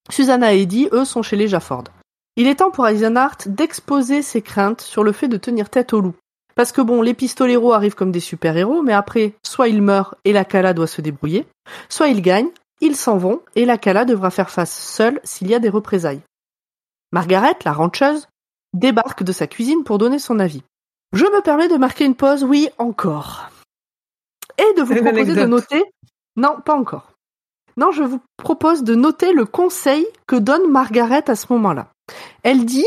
Susanna 0.09 0.55
et 0.55 0.63
Eddie, 0.63 0.89
eux, 0.93 1.05
sont 1.05 1.23
chez 1.23 1.37
les 1.37 1.47
Jafford. 1.47 1.85
Il 2.37 2.47
est 2.47 2.61
temps 2.61 2.71
pour 2.71 2.89
Eisenhart 2.89 3.37
d'exposer 3.45 4.23
ses 4.23 4.41
craintes 4.41 4.81
sur 4.81 5.05
le 5.05 5.13
fait 5.13 5.29
de 5.29 5.37
tenir 5.37 5.69
tête 5.69 5.93
aux 5.93 6.01
loups. 6.01 6.17
Parce 6.55 6.73
que 6.73 6.81
bon, 6.81 7.03
les 7.03 7.13
pistoleros 7.13 7.75
arrivent 7.75 7.95
comme 7.95 8.13
des 8.13 8.21
super-héros, 8.21 8.81
mais 8.81 8.95
après, 8.95 9.35
soit 9.43 9.69
ils 9.69 9.83
meurent 9.83 10.15
et 10.25 10.33
la 10.33 10.47
Cala 10.47 10.73
doit 10.73 10.87
se 10.87 11.03
débrouiller, 11.03 11.47
soit 11.89 12.09
ils 12.09 12.23
gagnent, 12.23 12.51
ils 12.81 12.97
s'en 12.97 13.17
vont 13.17 13.41
et 13.55 13.65
la 13.65 13.79
Cala 13.79 14.05
devra 14.05 14.31
faire 14.31 14.51
face 14.51 14.77
seule 14.77 15.21
s'il 15.25 15.49
y 15.49 15.55
a 15.55 15.59
des 15.59 15.69
représailles. 15.69 16.23
Margaret, 17.13 17.57
la 17.65 17.73
rancheuse, 17.73 18.29
débarque 18.75 19.23
de 19.23 19.33
sa 19.33 19.47
cuisine 19.47 19.85
pour 19.85 19.99
donner 19.99 20.19
son 20.19 20.39
avis. 20.39 20.63
Je 21.13 21.27
me 21.27 21.43
permets 21.43 21.69
de 21.69 21.77
marquer 21.77 22.05
une 22.05 22.15
pause, 22.15 22.43
oui, 22.43 22.69
encore. 22.79 23.51
Et 24.59 24.75
de 24.77 24.83
vous 24.83 24.95
proposer 24.95 25.35
de 25.35 25.45
noter. 25.45 25.85
Non, 26.37 26.57
pas 26.65 26.75
encore. 26.75 27.13
Non, 27.77 27.91
je 27.91 28.03
vous 28.03 28.21
propose 28.37 28.83
de 28.83 28.95
noter 28.95 29.33
le 29.33 29.45
conseil 29.45 30.07
que 30.27 30.37
donne 30.37 30.71
Margaret 30.71 31.29
à 31.29 31.37
ce 31.37 31.47
moment-là. 31.51 31.89
Elle 32.43 32.65
dit, 32.65 32.87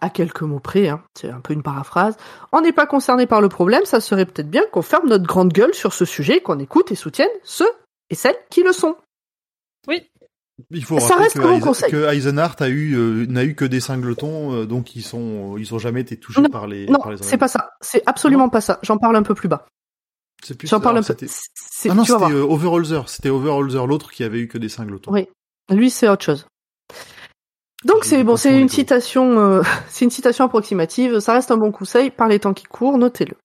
à 0.00 0.10
quelques 0.10 0.42
mots 0.42 0.60
près, 0.60 0.88
hein, 0.88 1.02
c'est 1.14 1.30
un 1.30 1.40
peu 1.40 1.52
une 1.52 1.62
paraphrase, 1.62 2.16
on 2.52 2.60
n'est 2.60 2.72
pas 2.72 2.86
concerné 2.86 3.26
par 3.26 3.40
le 3.40 3.48
problème, 3.48 3.84
ça 3.84 4.00
serait 4.00 4.26
peut-être 4.26 4.50
bien 4.50 4.62
qu'on 4.72 4.82
ferme 4.82 5.08
notre 5.08 5.26
grande 5.26 5.52
gueule 5.52 5.74
sur 5.74 5.92
ce 5.92 6.04
sujet, 6.04 6.40
qu'on 6.40 6.58
écoute 6.58 6.92
et 6.92 6.94
soutienne 6.94 7.28
ceux 7.42 7.70
et 8.10 8.14
celles 8.14 8.36
qui 8.50 8.62
le 8.62 8.72
sont. 8.72 8.96
Il 10.70 10.84
faut 10.84 10.98
Ça 10.98 11.14
rappeler 11.14 11.24
reste 11.24 11.36
que, 11.36 11.64
conseil. 11.64 11.90
que 11.90 12.12
Eisenhart 12.12 12.56
a 12.58 12.68
eu, 12.68 12.94
euh, 12.94 13.26
n'a 13.26 13.44
eu 13.44 13.54
que 13.54 13.64
des 13.64 13.80
singletons, 13.80 14.52
euh, 14.54 14.66
donc 14.66 14.96
ils 14.96 15.02
sont, 15.02 15.56
ils 15.56 15.72
ont 15.72 15.78
jamais 15.78 16.00
été 16.00 16.16
touchés 16.16 16.40
Non, 16.40 16.48
par 16.48 16.66
les, 16.66 16.86
Non, 16.86 16.98
par 16.98 17.12
les 17.12 17.18
c'est 17.22 17.38
pas 17.38 17.46
ça. 17.48 17.70
C'est 17.80 18.02
absolument 18.06 18.48
pas 18.48 18.60
ça. 18.60 18.80
J'en 18.82 18.98
parle 18.98 19.14
un 19.16 19.22
peu 19.22 19.34
plus 19.34 19.48
bas. 19.48 19.66
C'est 20.44 20.56
plus, 20.56 20.68
J'en 20.68 20.80
parle 20.80 20.98
un 20.98 21.02
peu. 21.02 21.14
Ah 21.88 21.94
non, 21.94 22.04
c'était 22.04 22.32
euh, 22.32 22.42
Overholzer. 22.42 23.08
C'était 23.08 23.30
Overholzer, 23.30 23.86
l'autre 23.86 24.10
qui 24.10 24.24
avait 24.24 24.40
eu 24.40 24.48
que 24.48 24.58
des 24.58 24.68
singletons. 24.68 25.12
Oui. 25.12 25.28
Lui, 25.70 25.90
c'est 25.90 26.08
autre 26.08 26.24
chose. 26.24 26.46
Donc 27.84 28.04
c'est 28.04 28.24
bon, 28.24 28.36
c'est 28.36 28.58
une 28.58 28.68
citation, 28.68 29.38
euh, 29.38 29.62
c'est 29.88 30.04
une 30.04 30.10
citation 30.10 30.44
approximative. 30.44 31.20
Ça 31.20 31.34
reste 31.34 31.50
un 31.50 31.56
bon 31.56 31.70
conseil 31.70 32.10
par 32.10 32.28
les 32.28 32.40
temps 32.40 32.54
qui 32.54 32.64
courent, 32.64 32.98
notez-le. 32.98 33.36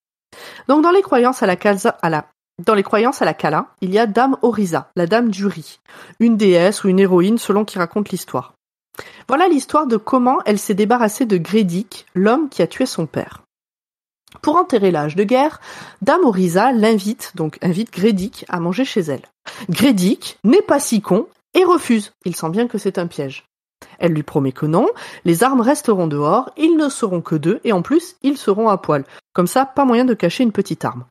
Donc 0.67 0.81
dans 0.81 0.91
les 0.91 1.03
croyances 1.03 1.43
à 1.43 1.45
la 1.45 1.55
calza, 1.55 1.97
à 2.01 2.09
la, 2.09 2.27
dans 2.59 2.75
les 2.75 2.83
croyances 2.83 3.21
à 3.21 3.25
la 3.25 3.33
Kala, 3.33 3.67
il 3.81 3.91
y 3.91 3.99
a 3.99 4.05
Dame 4.05 4.37
Orisa, 4.41 4.91
la 4.95 5.07
Dame 5.07 5.29
du 5.29 5.45
riz, 5.45 5.79
une 6.19 6.37
déesse 6.37 6.83
ou 6.83 6.89
une 6.89 6.99
héroïne 6.99 7.37
selon 7.37 7.65
qui 7.65 7.77
raconte 7.77 8.09
l'histoire. 8.09 8.53
Voilà 9.27 9.47
l'histoire 9.47 9.87
de 9.87 9.97
comment 9.97 10.39
elle 10.45 10.59
s'est 10.59 10.75
débarrassée 10.75 11.25
de 11.25 11.37
Grédic, 11.37 12.05
l'homme 12.13 12.49
qui 12.49 12.61
a 12.61 12.67
tué 12.67 12.85
son 12.85 13.05
père. 13.05 13.41
Pour 14.41 14.55
enterrer 14.55 14.91
l'âge 14.91 15.15
de 15.15 15.23
guerre, 15.23 15.61
Dame 16.01 16.23
Orisa 16.23 16.71
l'invite, 16.71 17.31
donc 17.35 17.57
invite 17.61 17.91
Grédic 17.91 18.45
à 18.49 18.59
manger 18.59 18.85
chez 18.85 19.01
elle. 19.01 19.23
Grédic 19.69 20.37
n'est 20.43 20.61
pas 20.61 20.79
si 20.79 21.01
con 21.01 21.27
et 21.53 21.63
refuse. 21.63 22.11
Il 22.25 22.35
sent 22.35 22.49
bien 22.49 22.67
que 22.67 22.77
c'est 22.77 22.97
un 22.97 23.07
piège. 23.07 23.45
Elle 23.99 24.13
lui 24.13 24.23
promet 24.23 24.51
que 24.51 24.65
non, 24.65 24.87
les 25.25 25.43
armes 25.43 25.61
resteront 25.61 26.07
dehors, 26.07 26.51
ils 26.57 26.77
ne 26.77 26.89
seront 26.89 27.21
que 27.21 27.35
deux, 27.35 27.59
et 27.63 27.73
en 27.73 27.81
plus, 27.81 28.15
ils 28.21 28.37
seront 28.37 28.69
à 28.69 28.77
poil. 28.77 29.05
Comme 29.33 29.47
ça, 29.47 29.65
pas 29.65 29.85
moyen 29.85 30.05
de 30.05 30.13
cacher 30.13 30.43
une 30.43 30.51
petite 30.51 30.85
arme. 30.85 31.05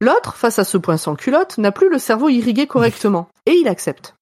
L'autre, 0.00 0.36
face 0.36 0.58
à 0.58 0.64
ce 0.64 0.78
point 0.78 0.96
sans 0.96 1.14
culotte, 1.14 1.58
n'a 1.58 1.72
plus 1.72 1.90
le 1.90 1.98
cerveau 1.98 2.28
irrigué 2.28 2.66
correctement, 2.66 3.28
et 3.46 3.52
il 3.52 3.68
accepte. 3.68 4.14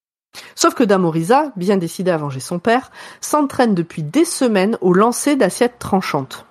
Sauf 0.55 0.73
que 0.73 0.83
Damorisa, 0.83 1.51
bien 1.55 1.77
décidé 1.77 2.11
à 2.11 2.17
venger 2.17 2.39
son 2.39 2.59
père, 2.59 2.91
s'entraîne 3.21 3.75
depuis 3.75 4.03
des 4.03 4.25
semaines 4.25 4.77
au 4.81 4.93
lancer 4.93 5.35
d'assiettes 5.35 5.79
tranchantes. 5.79 6.45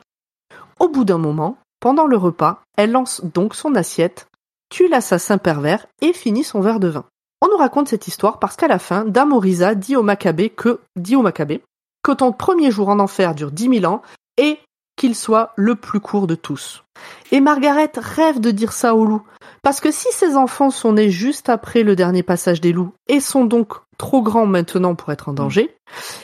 Au 0.80 0.88
bout 0.88 1.04
d'un 1.04 1.18
moment, 1.18 1.58
pendant 1.80 2.06
le 2.06 2.16
repas, 2.16 2.62
elle 2.76 2.92
lance 2.92 3.22
donc 3.22 3.54
son 3.54 3.74
assiette, 3.74 4.28
tue 4.70 4.88
l'assassin 4.88 5.38
pervers 5.38 5.86
et 6.00 6.12
finit 6.12 6.44
son 6.44 6.60
verre 6.60 6.80
de 6.80 6.88
vin. 6.88 7.04
On 7.40 7.48
nous 7.48 7.56
raconte 7.56 7.88
cette 7.88 8.08
histoire 8.08 8.38
parce 8.38 8.56
qu'à 8.56 8.68
la 8.68 8.78
fin, 8.78 9.04
Dame 9.04 9.32
Orisa 9.32 9.74
dit 9.74 9.96
au 9.96 10.02
Maccabée 10.02 10.50
que, 10.50 10.80
dit 10.96 11.16
au 11.16 11.22
Maccabée, 11.22 11.62
que 12.02 12.12
ton 12.12 12.32
premier 12.32 12.70
jour 12.70 12.88
en 12.88 12.98
enfer 12.98 13.34
dure 13.34 13.52
dix 13.52 13.68
mille 13.68 13.86
ans 13.86 14.02
et 14.36 14.58
qu'il 14.98 15.14
soit 15.14 15.52
le 15.56 15.74
plus 15.74 16.00
court 16.00 16.26
de 16.26 16.34
tous. 16.34 16.84
Et 17.32 17.40
Margaret 17.40 17.90
rêve 17.96 18.40
de 18.40 18.50
dire 18.50 18.72
ça 18.72 18.94
aux 18.94 19.06
loups. 19.06 19.22
Parce 19.62 19.80
que 19.80 19.90
si 19.90 20.08
ses 20.12 20.36
enfants 20.36 20.70
sont 20.70 20.92
nés 20.92 21.10
juste 21.10 21.48
après 21.48 21.82
le 21.82 21.96
dernier 21.96 22.22
passage 22.22 22.60
des 22.60 22.72
loups 22.72 22.92
et 23.08 23.20
sont 23.20 23.44
donc 23.44 23.74
trop 23.96 24.22
grands 24.22 24.46
maintenant 24.46 24.94
pour 24.94 25.10
être 25.10 25.28
en 25.28 25.32
danger, 25.32 25.74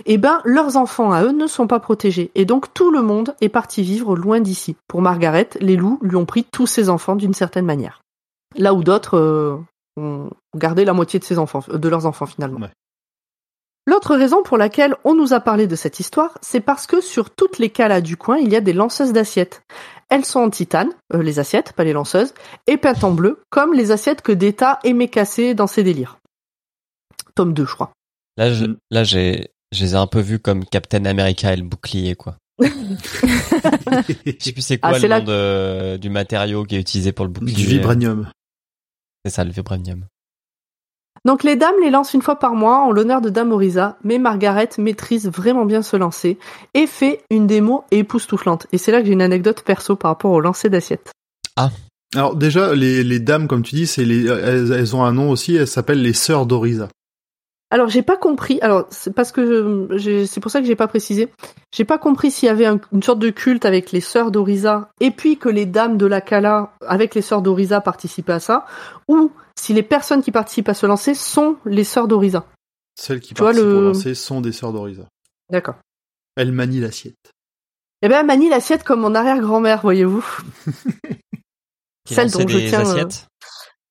eh 0.07 0.19
ben, 0.19 0.41
leurs 0.45 0.77
enfants 0.77 1.13
à 1.13 1.25
eux 1.25 1.33
ne 1.33 1.47
sont 1.47 1.67
pas 1.67 1.81
protégés. 1.81 2.31
Et 2.35 2.45
donc 2.45 2.75
tout 2.75 2.91
le 2.91 3.03
monde 3.03 3.35
est 3.41 3.49
parti 3.49 3.83
vivre 3.83 4.17
loin 4.17 4.41
d'ici. 4.41 4.77
Pour 4.89 5.01
Margaret, 5.01 5.49
les 5.61 5.77
loups 5.77 5.99
lui 6.03 6.17
ont 6.17 6.27
pris 6.27 6.45
tous 6.45 6.67
ses 6.67 6.91
enfants 6.91 7.17
d'une 7.17 7.35
certaine 7.35 7.65
manière. 7.65 8.03
Là 8.57 8.75
où 8.75 8.85
d'autres, 8.85 9.17
euh, 9.17 9.57
ont 9.97 10.31
gardé 10.57 10.85
la 10.85 10.93
moitié 10.93 11.19
de 11.19 11.25
ses 11.25 11.39
enfants, 11.39 11.65
de 11.73 11.89
leurs 11.89 12.07
enfants 12.07 12.27
finalement. 12.27 12.69
L'autre 13.87 14.17
raison 14.17 14.43
pour 14.43 14.57
laquelle 14.57 14.95
on 15.05 15.15
nous 15.15 15.33
a 15.35 15.41
parlé 15.41 15.67
de 15.67 15.77
cette 15.77 16.01
histoire, 16.01 16.39
c'est 16.41 16.61
parce 16.61 16.87
que 16.87 17.01
sur 17.03 17.31
toutes 17.35 17.59
les 17.59 17.69
calas 17.71 18.01
du 18.01 18.17
coin, 18.17 18.39
il 18.39 18.51
y 18.51 18.57
a 18.57 18.61
des 18.63 18.73
lanceuses 18.73 19.13
d'assiettes. 19.13 19.63
Elles 20.09 20.25
sont 20.25 20.41
en 20.41 20.51
titane, 20.51 20.91
euh, 21.13 21.23
les 21.23 21.39
assiettes, 21.39 21.73
pas 21.75 21.85
les 21.85 21.93
lanceuses, 21.93 22.33
et 22.67 22.77
peintes 22.79 23.05
en 23.05 23.11
bleu, 23.13 23.43
comme 23.51 23.75
les 23.75 23.91
assiettes 23.91 24.23
que 24.23 24.33
Data 24.33 24.79
aimait 24.85 25.09
casser 25.09 25.55
dans 25.55 25.67
ses 25.67 25.83
délires. 25.83 26.19
Tome 27.35 27.53
2, 27.53 27.67
je 27.67 27.75
crois. 27.75 27.93
Là, 28.37 28.53
je, 28.53 28.65
Mm. 28.65 28.77
là, 28.91 29.05
j'ai, 29.05 29.49
je 29.73 29.85
les 29.85 29.93
ai 29.93 29.97
un 29.97 30.07
peu 30.07 30.21
vus 30.21 30.39
comme 30.39 30.65
Captain 30.65 31.05
America 31.05 31.53
et 31.53 31.57
le 31.57 31.63
bouclier, 31.65 32.15
quoi. 32.15 32.37
Je 32.61 34.33
sais 34.39 34.53
plus 34.53 34.63
c'est 34.63 34.79
quoi 34.79 34.91
Ah, 34.91 34.93
le 34.95 34.99
c'est 35.01 35.09
nom 35.09 35.21
de- 35.25 35.97
du 35.97 36.09
matériau 36.11 36.65
qui 36.65 36.77
est 36.77 36.81
utilisé 36.81 37.13
pour 37.13 37.25
le 37.25 37.31
bouclier. 37.33 37.53
du 37.55 37.67
vibranium. 37.67 38.31
C'est 39.25 39.33
ça, 39.33 39.45
le 39.45 39.51
vibranium. 39.51 40.07
Donc 41.25 41.43
les 41.43 41.57
dames 41.57 41.75
les 41.83 41.91
lancent 41.91 42.13
une 42.13 42.21
fois 42.23 42.39
par 42.39 42.55
mois 42.55 42.81
en 42.81 42.93
l'honneur 42.93 43.21
de 43.23 43.31
Dame 43.31 43.53
Orisa, 43.53 43.97
mais 44.05 44.19
Margaret 44.19 44.69
maîtrise 44.77 45.29
vraiment 45.31 45.65
bien 45.65 45.81
ce 45.83 45.97
lancer 45.97 46.39
et 46.75 46.87
fait 46.87 47.23
une 47.31 47.47
démo 47.47 47.85
époustouflante. 47.91 48.67
Et 48.73 48.79
c'est 48.79 48.93
là 48.93 49.01
que 49.01 49.07
j'ai 49.07 49.13
une 49.15 49.23
anecdote 49.23 49.63
perso 49.63 49.97
par 49.97 50.11
rapport 50.11 50.33
au 50.33 50.41
lancer 50.41 50.69
d'assiette. 50.69 51.13
Alors 52.15 52.37
déjà, 52.37 52.75
les, 52.75 53.03
les 53.03 53.19
dames, 53.21 53.49
comme 53.49 53.63
tu 53.63 53.75
dis, 53.75 53.87
c'est 53.87 54.05
les, 54.05 54.27
elles, 54.27 54.71
elles 54.73 54.95
ont 54.95 55.03
un 55.03 55.13
nom 55.13 55.31
aussi. 55.31 55.57
Elles 55.57 55.67
s'appellent 55.67 56.03
les 56.03 56.13
sœurs 56.13 56.45
d'Orisa. 56.47 56.89
Alors 57.71 57.89
j'ai 57.89 58.03
pas 58.03 58.17
compris. 58.19 58.59
Alors 58.61 58.87
c'est 58.91 59.13
parce 59.13 59.33
que 59.33 59.89
je- 59.91 59.99
j'ai- 59.99 60.27
c'est 60.27 60.41
pour 60.41 60.51
ça 60.51 60.61
que 60.61 60.67
j'ai 60.67 60.77
pas 60.77 60.87
précisé. 60.87 61.29
J'ai 61.75 61.85
pas 61.85 61.99
compris 61.99 62.31
s'il 62.31 62.47
y 62.47 62.51
avait 62.51 62.67
un- 62.67 62.79
une 62.93 63.03
sorte 63.03 63.19
de 63.19 63.31
culte 63.31 63.65
avec 63.65 63.91
les 63.91 64.01
sœurs 64.03 64.31
d'Orisa 64.31 64.91
et 65.01 65.11
puis 65.11 65.39
que 65.39 65.49
les 65.49 65.65
dames 65.67 65.97
de 65.97 66.07
la 66.07 66.21
Kala 66.21 66.73
avec 66.87 67.15
les 67.17 67.23
sœurs 67.23 67.43
d'Orisa 67.43 67.81
participaient 67.81 68.35
à 68.35 68.41
ça, 68.41 68.67
ou 69.09 69.33
si 69.59 69.73
les 69.75 69.83
personnes 69.83 70.23
qui 70.23 70.33
participent 70.33 70.69
à 70.69 70.75
ce 70.75 70.87
lancer 70.87 71.15
sont 71.15 71.57
les 71.65 71.85
sœurs 71.85 72.09
d'Orisa. 72.09 72.47
Celles 72.99 73.21
qui 73.21 73.35
Tu 73.35 73.43
participent 73.43 73.67
le- 73.67 73.77
au 73.77 73.81
lancer 73.83 74.15
sont 74.15 74.41
des 74.41 74.53
sœurs 74.53 74.73
d'Orisa. 74.73 75.05
D'accord. 75.51 75.77
Elles 76.37 76.53
manient 76.53 76.81
l'assiette. 76.81 77.17
Eh 78.03 78.09
ben 78.09 78.25
Manie 78.25 78.49
l'assiette 78.51 78.85
comme 78.85 79.01
mon 79.01 79.15
arrière-grand-mère, 79.15 79.81
voyez-vous. 79.81 80.25
Qui 82.07 82.15
Celle 82.15 82.25
lançait 82.27 82.45
dont 82.45 82.49
je 82.49 82.59
des 82.59 82.69
tiens, 82.69 82.81
euh, 82.81 82.83
assiettes. 82.83 83.27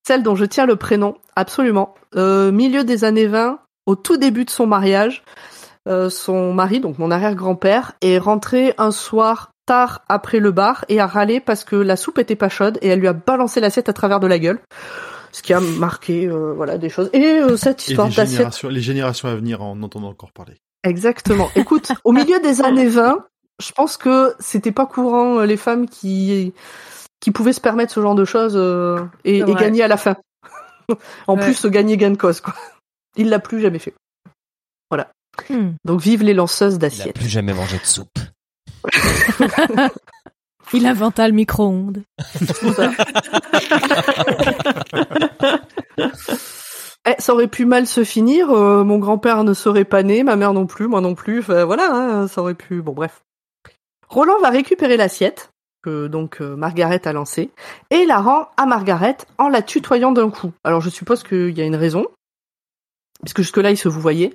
Celle 0.05 0.23
dont 0.23 0.35
je 0.35 0.45
tiens 0.45 0.65
le 0.65 0.75
prénom, 0.75 1.17
absolument. 1.35 1.95
Euh, 2.15 2.51
milieu 2.51 2.83
des 2.83 3.05
années 3.05 3.25
20, 3.27 3.59
au 3.87 3.95
tout 3.95 4.17
début 4.17 4.45
de 4.45 4.49
son 4.51 4.67
mariage, 4.67 5.23
euh, 5.87 6.09
son 6.09 6.53
mari, 6.53 6.79
donc 6.79 6.99
mon 6.99 7.09
arrière-grand-père, 7.09 7.93
est 8.01 8.19
rentré 8.19 8.73
un 8.77 8.91
soir 8.91 9.49
tard 9.65 10.03
après 10.09 10.39
le 10.39 10.51
bar 10.51 10.85
et 10.89 10.99
a 10.99 11.07
râlé 11.07 11.39
parce 11.39 11.63
que 11.63 11.75
la 11.75 11.95
soupe 11.95 12.19
était 12.19 12.35
pas 12.35 12.49
chaude 12.49 12.77
et 12.81 12.89
elle 12.89 12.99
lui 12.99 13.07
a 13.07 13.13
balancé 13.13 13.61
l'assiette 13.61 13.89
à 13.89 13.93
travers 13.93 14.19
de 14.19 14.27
la 14.27 14.37
gueule. 14.37 14.59
Ce 15.33 15.41
qui 15.41 15.51
a 15.53 15.59
marqué 15.59 16.25
euh, 16.27 16.53
voilà 16.53 16.77
des 16.77 16.89
choses. 16.89 17.09
Et 17.11 17.25
euh, 17.39 17.57
cette 17.57 17.81
Et 17.87 17.91
histoire 17.91 18.07
les 18.07 18.13
d'assiette 18.15 18.37
générations, 18.37 18.69
les 18.69 18.81
générations 18.81 19.27
à 19.27 19.35
venir 19.35 19.61
en 19.61 19.81
entendant 19.83 20.09
encore 20.09 20.31
parler. 20.31 20.55
Exactement. 20.83 21.49
Écoute, 21.55 21.91
au 22.03 22.11
milieu 22.13 22.39
des 22.39 22.61
années 22.65 22.87
20, 22.87 23.25
je 23.61 23.71
pense 23.71 23.97
que 23.97 24.33
c'était 24.39 24.71
pas 24.71 24.85
courant 24.85 25.39
euh, 25.39 25.45
les 25.45 25.57
femmes 25.57 25.87
qui 25.89 26.53
qui 27.19 27.31
pouvaient 27.31 27.53
se 27.53 27.61
permettre 27.61 27.91
ce 27.93 28.01
genre 28.01 28.15
de 28.15 28.25
choses 28.25 28.53
euh, 28.55 28.99
et, 29.25 29.41
gagner 29.43 29.81
à 29.83 29.87
la 29.87 29.97
fin. 29.97 30.17
en 31.27 31.35
Ouais. 31.35 31.41
plus, 31.43 31.65
gagner 31.65 31.97
gain 31.97 32.11
de 32.11 32.17
cause 32.17 32.39
quoi. 32.41 32.53
Il 33.15 33.29
l'a 33.29 33.39
plus 33.39 33.61
jamais 33.61 33.79
fait. 33.79 33.93
Hmm. 35.49 35.71
Donc 35.83 35.99
vive 35.99 36.21
les 36.21 36.35
lanceuses 36.35 36.73
Il 36.73 36.75
a 36.75 36.79
d'assiettes. 36.89 37.15
plus 37.15 37.27
jamais 37.27 37.53
mangé 37.53 37.79
de 37.79 37.85
soupe. 37.85 38.19
Il 40.73 40.85
inventa 40.85 41.27
le 41.27 41.33
micro-ondes. 41.33 42.03
Eh, 47.05 47.15
ça 47.19 47.33
aurait 47.33 47.47
pu 47.47 47.65
mal 47.65 47.85
se 47.85 48.05
finir. 48.05 48.49
euh, 48.51 48.85
mon 48.85 48.97
grand-père 48.97 49.43
ne 49.43 49.53
serait 49.53 49.83
pas 49.83 50.03
né, 50.03 50.23
ma 50.23 50.37
mère 50.37 50.53
non 50.53 50.65
plus, 50.65 50.87
moi 50.87 51.01
non 51.01 51.15
plus. 51.15 51.41
Voilà, 51.41 51.89
hein, 51.91 52.27
ça 52.29 52.41
aurait 52.41 52.53
pu. 52.53 52.81
Bon, 52.81 52.93
bref. 52.93 53.23
Roland 54.07 54.39
va 54.41 54.49
récupérer 54.49 54.95
l'assiette 54.95 55.49
que 55.83 56.07
donc 56.07 56.39
euh, 56.39 56.55
Margaret 56.55 57.05
a 57.05 57.11
lancée 57.11 57.51
et 57.89 58.05
la 58.05 58.21
rend 58.21 58.47
à 58.55 58.65
Margaret 58.65 59.17
en 59.37 59.49
la 59.49 59.61
tutoyant 59.61 60.13
d'un 60.13 60.29
coup. 60.29 60.53
Alors 60.63 60.79
je 60.79 60.89
suppose 60.89 61.23
qu'il 61.23 61.57
y 61.57 61.61
a 61.61 61.65
une 61.65 61.75
raison, 61.75 62.05
puisque 63.21 63.41
jusque-là 63.41 63.71
il 63.71 63.77
se 63.77 63.89
vous 63.89 63.99
voyez. 63.99 64.33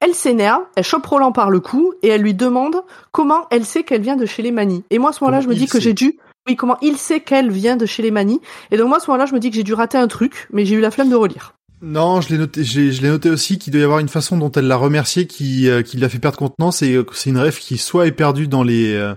Elle 0.00 0.14
s'énerve, 0.14 0.62
elle 0.76 0.84
chope 0.84 1.06
Roland 1.06 1.32
par 1.32 1.50
le 1.50 1.60
cou 1.60 1.94
et 2.02 2.08
elle 2.08 2.22
lui 2.22 2.34
demande 2.34 2.76
comment 3.12 3.46
elle 3.50 3.64
sait 3.64 3.82
qu'elle 3.82 4.02
vient 4.02 4.16
de 4.16 4.26
chez 4.26 4.42
les 4.42 4.50
Manies. 4.50 4.84
Et 4.90 4.98
moi 4.98 5.10
à 5.10 5.12
ce 5.12 5.24
moment-là, 5.24 5.40
je 5.40 5.48
me 5.48 5.54
dis 5.54 5.66
que 5.66 5.80
j'ai 5.80 5.94
dû. 5.94 6.18
Oui, 6.48 6.54
comment 6.54 6.76
il 6.80 6.96
sait 6.96 7.20
qu'elle 7.20 7.50
vient 7.50 7.76
de 7.76 7.86
chez 7.86 8.02
les 8.02 8.10
Manies. 8.10 8.40
Et 8.70 8.76
donc 8.76 8.88
moi 8.88 8.98
à 8.98 9.00
ce 9.00 9.10
moment-là, 9.10 9.26
je 9.26 9.34
me 9.34 9.40
dis 9.40 9.50
que 9.50 9.56
j'ai 9.56 9.64
dû 9.64 9.74
rater 9.74 9.98
un 9.98 10.08
truc, 10.08 10.48
mais 10.52 10.64
j'ai 10.64 10.76
eu 10.76 10.80
la 10.80 10.90
flemme 10.90 11.10
de 11.10 11.16
relire. 11.16 11.54
Non, 11.82 12.20
je 12.20 12.30
l'ai 12.30 12.38
noté, 12.38 12.64
je 12.64 13.02
l'ai 13.02 13.08
noté 13.08 13.28
aussi 13.28 13.58
qu'il 13.58 13.72
doit 13.72 13.80
y 13.80 13.84
avoir 13.84 13.98
une 13.98 14.08
façon 14.08 14.38
dont 14.38 14.50
elle 14.52 14.66
l'a 14.66 14.76
remercié 14.76 15.26
qui, 15.26 15.68
euh, 15.68 15.82
qui 15.82 15.98
l'a 15.98 16.08
fait 16.08 16.18
perdre 16.18 16.38
contenance 16.38 16.82
et 16.82 16.94
euh, 16.94 17.04
que 17.04 17.14
c'est 17.14 17.30
une 17.30 17.38
rêve 17.38 17.58
qui 17.58 17.76
soit 17.76 18.06
est 18.06 18.12
perdue 18.12 18.48
dans 18.48 18.62
les, 18.62 18.94
euh, 18.94 19.14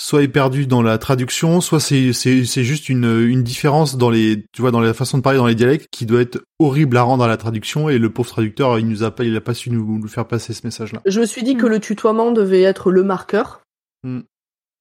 soit 0.00 0.22
est 0.22 0.28
perdue 0.28 0.66
dans 0.66 0.80
la 0.80 0.96
traduction, 0.96 1.60
soit 1.60 1.80
c'est, 1.80 2.12
c'est, 2.12 2.44
c'est 2.44 2.64
juste 2.64 2.88
une, 2.88 3.04
une 3.04 3.42
différence 3.42 3.96
dans 3.96 4.10
les, 4.10 4.44
tu 4.52 4.62
vois, 4.62 4.70
dans 4.70 4.80
la 4.80 4.94
façon 4.94 5.18
de 5.18 5.22
parler 5.22 5.38
dans 5.38 5.46
les 5.46 5.56
dialectes 5.56 5.88
qui 5.90 6.06
doit 6.06 6.20
être 6.20 6.40
horrible 6.58 6.96
à 6.96 7.02
rendre 7.02 7.24
à 7.24 7.28
la 7.28 7.36
traduction 7.36 7.88
et 7.88 7.98
le 7.98 8.10
pauvre 8.10 8.28
traducteur, 8.28 8.78
il 8.78 8.88
nous 8.88 9.02
a 9.02 9.10
pas, 9.10 9.24
il 9.24 9.36
a 9.36 9.40
pas 9.40 9.54
su 9.54 9.70
nous, 9.70 9.98
nous 9.98 10.08
faire 10.08 10.26
passer 10.26 10.54
ce 10.54 10.60
message-là. 10.64 11.00
Je 11.04 11.20
me 11.20 11.26
suis 11.26 11.42
dit 11.42 11.56
que 11.56 11.66
le 11.66 11.80
tutoiement 11.80 12.30
devait 12.30 12.62
être 12.62 12.90
le 12.92 13.02
marqueur. 13.02 13.62
Mm. 14.04 14.20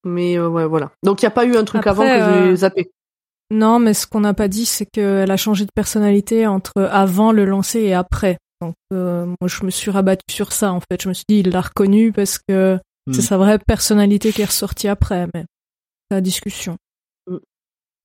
Mais 0.06 0.38
euh, 0.38 0.48
ouais, 0.48 0.66
voilà. 0.66 0.92
Donc 1.04 1.22
il 1.22 1.26
n'y 1.26 1.30
a 1.30 1.32
pas 1.32 1.46
eu 1.46 1.56
un 1.56 1.66
truc 1.66 1.86
Après, 1.86 1.90
avant 1.90 2.04
que 2.04 2.44
j'ai 2.44 2.52
euh, 2.52 2.56
zappé. 2.58 2.92
Non, 3.50 3.80
mais 3.80 3.94
ce 3.94 4.06
qu'on 4.06 4.20
n'a 4.20 4.34
pas 4.34 4.48
dit, 4.48 4.66
c'est 4.66 4.86
qu'elle 4.86 5.32
a 5.32 5.38
changé 5.38 5.66
de 5.66 5.72
personnalité 5.74 6.46
entre 6.46 6.84
avant 6.92 7.32
le 7.32 7.46
lancer 7.46 7.80
et 7.80 7.94
après. 7.94 8.38
Donc, 8.62 8.76
euh, 8.92 9.26
moi, 9.26 9.48
je 9.48 9.64
me 9.64 9.70
suis 9.70 9.92
rabattue 9.92 10.24
sur 10.32 10.52
ça, 10.52 10.74
en 10.74 10.80
fait. 10.80 11.02
Je 11.02 11.10
me 11.10 11.14
suis 11.14 11.26
dit, 11.30 11.40
il 11.40 11.50
l'a 11.52 11.62
reconnue 11.62 12.12
parce 12.12 12.40
que 12.40 12.80
c'est 13.12 13.20
Mm. 13.20 13.22
sa 13.22 13.38
vraie 13.38 13.60
personnalité 13.60 14.32
qui 14.34 14.42
est 14.42 14.46
ressortie 14.46 14.88
après, 14.88 15.28
mais 15.34 15.46
c'est 16.10 16.16
la 16.16 16.22
discussion. 16.22 16.78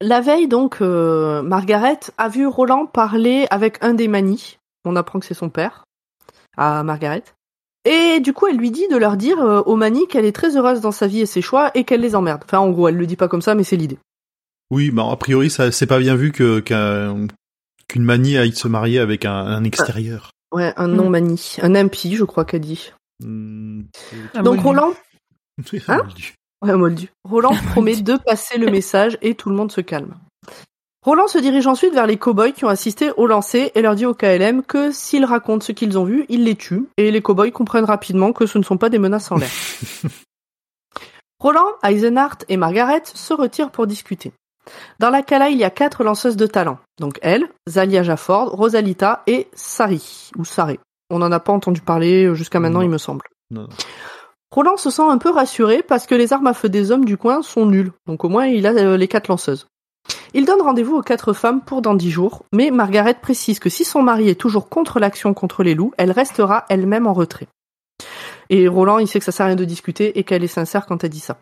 La 0.00 0.20
veille, 0.20 0.48
donc, 0.48 0.78
euh, 0.80 1.42
Margaret 1.42 2.00
a 2.18 2.28
vu 2.28 2.46
Roland 2.46 2.86
parler 2.86 3.46
avec 3.50 3.78
un 3.82 3.94
des 3.94 4.08
manis. 4.08 4.58
On 4.84 4.96
apprend 4.96 5.20
que 5.20 5.26
c'est 5.26 5.34
son 5.34 5.48
père, 5.48 5.84
à 6.56 6.82
Margaret. 6.82 7.22
Et 7.84 8.18
du 8.20 8.32
coup, 8.32 8.48
elle 8.48 8.56
lui 8.56 8.70
dit 8.72 8.88
de 8.88 8.96
leur 8.96 9.16
dire 9.16 9.40
euh, 9.40 9.60
aux 9.62 9.76
manis 9.76 10.08
qu'elle 10.08 10.24
est 10.24 10.34
très 10.34 10.56
heureuse 10.56 10.80
dans 10.80 10.90
sa 10.92 11.06
vie 11.06 11.20
et 11.20 11.26
ses 11.26 11.42
choix 11.42 11.70
et 11.74 11.84
qu'elle 11.84 12.00
les 12.00 12.14
emmerde. 12.16 12.42
Enfin, 12.44 12.58
en 12.58 12.70
gros, 12.70 12.88
elle 12.88 12.96
le 12.96 13.06
dit 13.06 13.14
pas 13.16 13.28
comme 13.28 13.42
ça, 13.42 13.54
mais 13.54 13.62
c'est 13.64 13.76
l'idée. 13.76 13.98
Oui, 14.72 14.90
bah, 14.90 15.06
a 15.10 15.16
priori, 15.16 15.50
ça, 15.50 15.70
c'est 15.70 15.86
pas 15.86 15.98
bien 16.00 16.16
vu 16.16 16.32
que, 16.32 16.58
qu'un, 16.60 17.26
qu'une 17.88 18.04
manie 18.04 18.38
aille 18.38 18.52
se 18.54 18.66
marier 18.68 18.98
avec 18.98 19.24
un, 19.24 19.32
un 19.34 19.62
extérieur. 19.64 20.30
Ouais, 20.52 20.72
un 20.76 20.88
Mm. 20.88 20.94
non-mani. 20.96 21.56
Un 21.62 21.74
impie, 21.76 22.16
je 22.16 22.24
crois 22.24 22.44
qu'elle 22.44 22.60
dit. 22.62 22.92
Hmm, 23.24 23.82
Ah, 24.34 24.42
donc. 24.42 24.60
Roland, 24.60 24.92
Hein 25.88 26.02
Ouais, 26.62 26.76
moldu. 26.76 27.10
Roland 27.24 27.54
promet 27.72 27.96
de 27.96 28.16
passer 28.16 28.58
le 28.58 28.70
message 28.70 29.18
et 29.20 29.34
tout 29.34 29.50
le 29.50 29.56
monde 29.56 29.72
se 29.72 29.80
calme. 29.80 30.14
Roland 31.04 31.26
se 31.26 31.38
dirige 31.38 31.66
ensuite 31.66 31.92
vers 31.92 32.06
les 32.06 32.16
cow-boys 32.16 32.52
qui 32.52 32.64
ont 32.64 32.68
assisté 32.68 33.10
au 33.16 33.26
lancer 33.26 33.72
et 33.74 33.82
leur 33.82 33.96
dit 33.96 34.06
au 34.06 34.14
KLM 34.14 34.62
que 34.62 34.92
s'ils 34.92 35.24
racontent 35.24 35.64
ce 35.64 35.72
qu'ils 35.72 35.98
ont 35.98 36.04
vu, 36.04 36.24
ils 36.28 36.44
les 36.44 36.54
tuent 36.54 36.86
et 36.96 37.10
les 37.10 37.20
cow-boys 37.20 37.50
comprennent 37.50 37.84
rapidement 37.84 38.32
que 38.32 38.46
ce 38.46 38.56
ne 38.58 38.62
sont 38.62 38.76
pas 38.76 38.88
des 38.88 39.00
menaces 39.00 39.32
en 39.32 39.36
l'air. 39.36 39.50
Roland, 41.40 41.66
Eisenhardt 41.82 42.44
et 42.48 42.56
Margaret 42.56 43.02
se 43.04 43.34
retirent 43.34 43.72
pour 43.72 43.88
discuter. 43.88 44.32
Dans 45.00 45.10
la 45.10 45.22
Kala, 45.22 45.50
il 45.50 45.58
y 45.58 45.64
a 45.64 45.70
quatre 45.70 46.04
lanceuses 46.04 46.36
de 46.36 46.46
talent. 46.46 46.78
Donc 47.00 47.18
elle, 47.20 47.48
Zalia 47.68 48.04
Jafford, 48.04 48.50
Rosalita 48.50 49.24
et 49.26 49.48
Sari, 49.54 50.30
ou 50.38 50.44
Saré. 50.44 50.78
On 51.12 51.18
n'en 51.18 51.30
a 51.30 51.40
pas 51.40 51.52
entendu 51.52 51.80
parler 51.82 52.34
jusqu'à 52.34 52.58
maintenant, 52.58 52.78
Non. 52.80 52.86
il 52.86 52.90
me 52.90 52.98
semble. 52.98 53.22
Non. 53.50 53.68
Roland 54.50 54.76
se 54.76 54.90
sent 54.90 55.02
un 55.02 55.18
peu 55.18 55.30
rassuré 55.30 55.82
parce 55.82 56.06
que 56.06 56.14
les 56.14 56.32
armes 56.32 56.46
à 56.46 56.54
feu 56.54 56.68
des 56.68 56.90
hommes 56.90 57.04
du 57.04 57.16
coin 57.16 57.42
sont 57.42 57.66
nulles. 57.66 57.92
Donc 58.06 58.24
au 58.24 58.28
moins 58.28 58.46
il 58.46 58.66
a 58.66 58.72
euh, 58.72 58.96
les 58.96 59.08
quatre 59.08 59.28
lanceuses. 59.28 59.66
Il 60.34 60.46
donne 60.46 60.60
rendez-vous 60.62 60.96
aux 60.96 61.02
quatre 61.02 61.32
femmes 61.32 61.60
pour 61.60 61.82
dans 61.82 61.94
dix 61.94 62.10
jours, 62.10 62.44
mais 62.52 62.70
Margaret 62.70 63.18
précise 63.20 63.58
que 63.60 63.68
si 63.68 63.84
son 63.84 64.02
mari 64.02 64.28
est 64.28 64.40
toujours 64.40 64.68
contre 64.68 64.98
l'action 64.98 65.32
contre 65.34 65.62
les 65.62 65.74
loups, 65.74 65.92
elle 65.98 66.10
restera 66.10 66.64
elle-même 66.68 67.06
en 67.06 67.12
retrait. 67.12 67.46
Et 68.50 68.66
Roland, 68.68 68.98
il 68.98 69.06
sait 69.06 69.18
que 69.18 69.24
ça 69.24 69.32
sert 69.32 69.44
à 69.44 69.48
rien 69.48 69.56
de 69.56 69.64
discuter 69.64 70.18
et 70.18 70.24
qu'elle 70.24 70.42
est 70.44 70.48
sincère 70.48 70.86
quand 70.86 71.04
elle 71.04 71.10
dit 71.10 71.20
ça. 71.20 71.38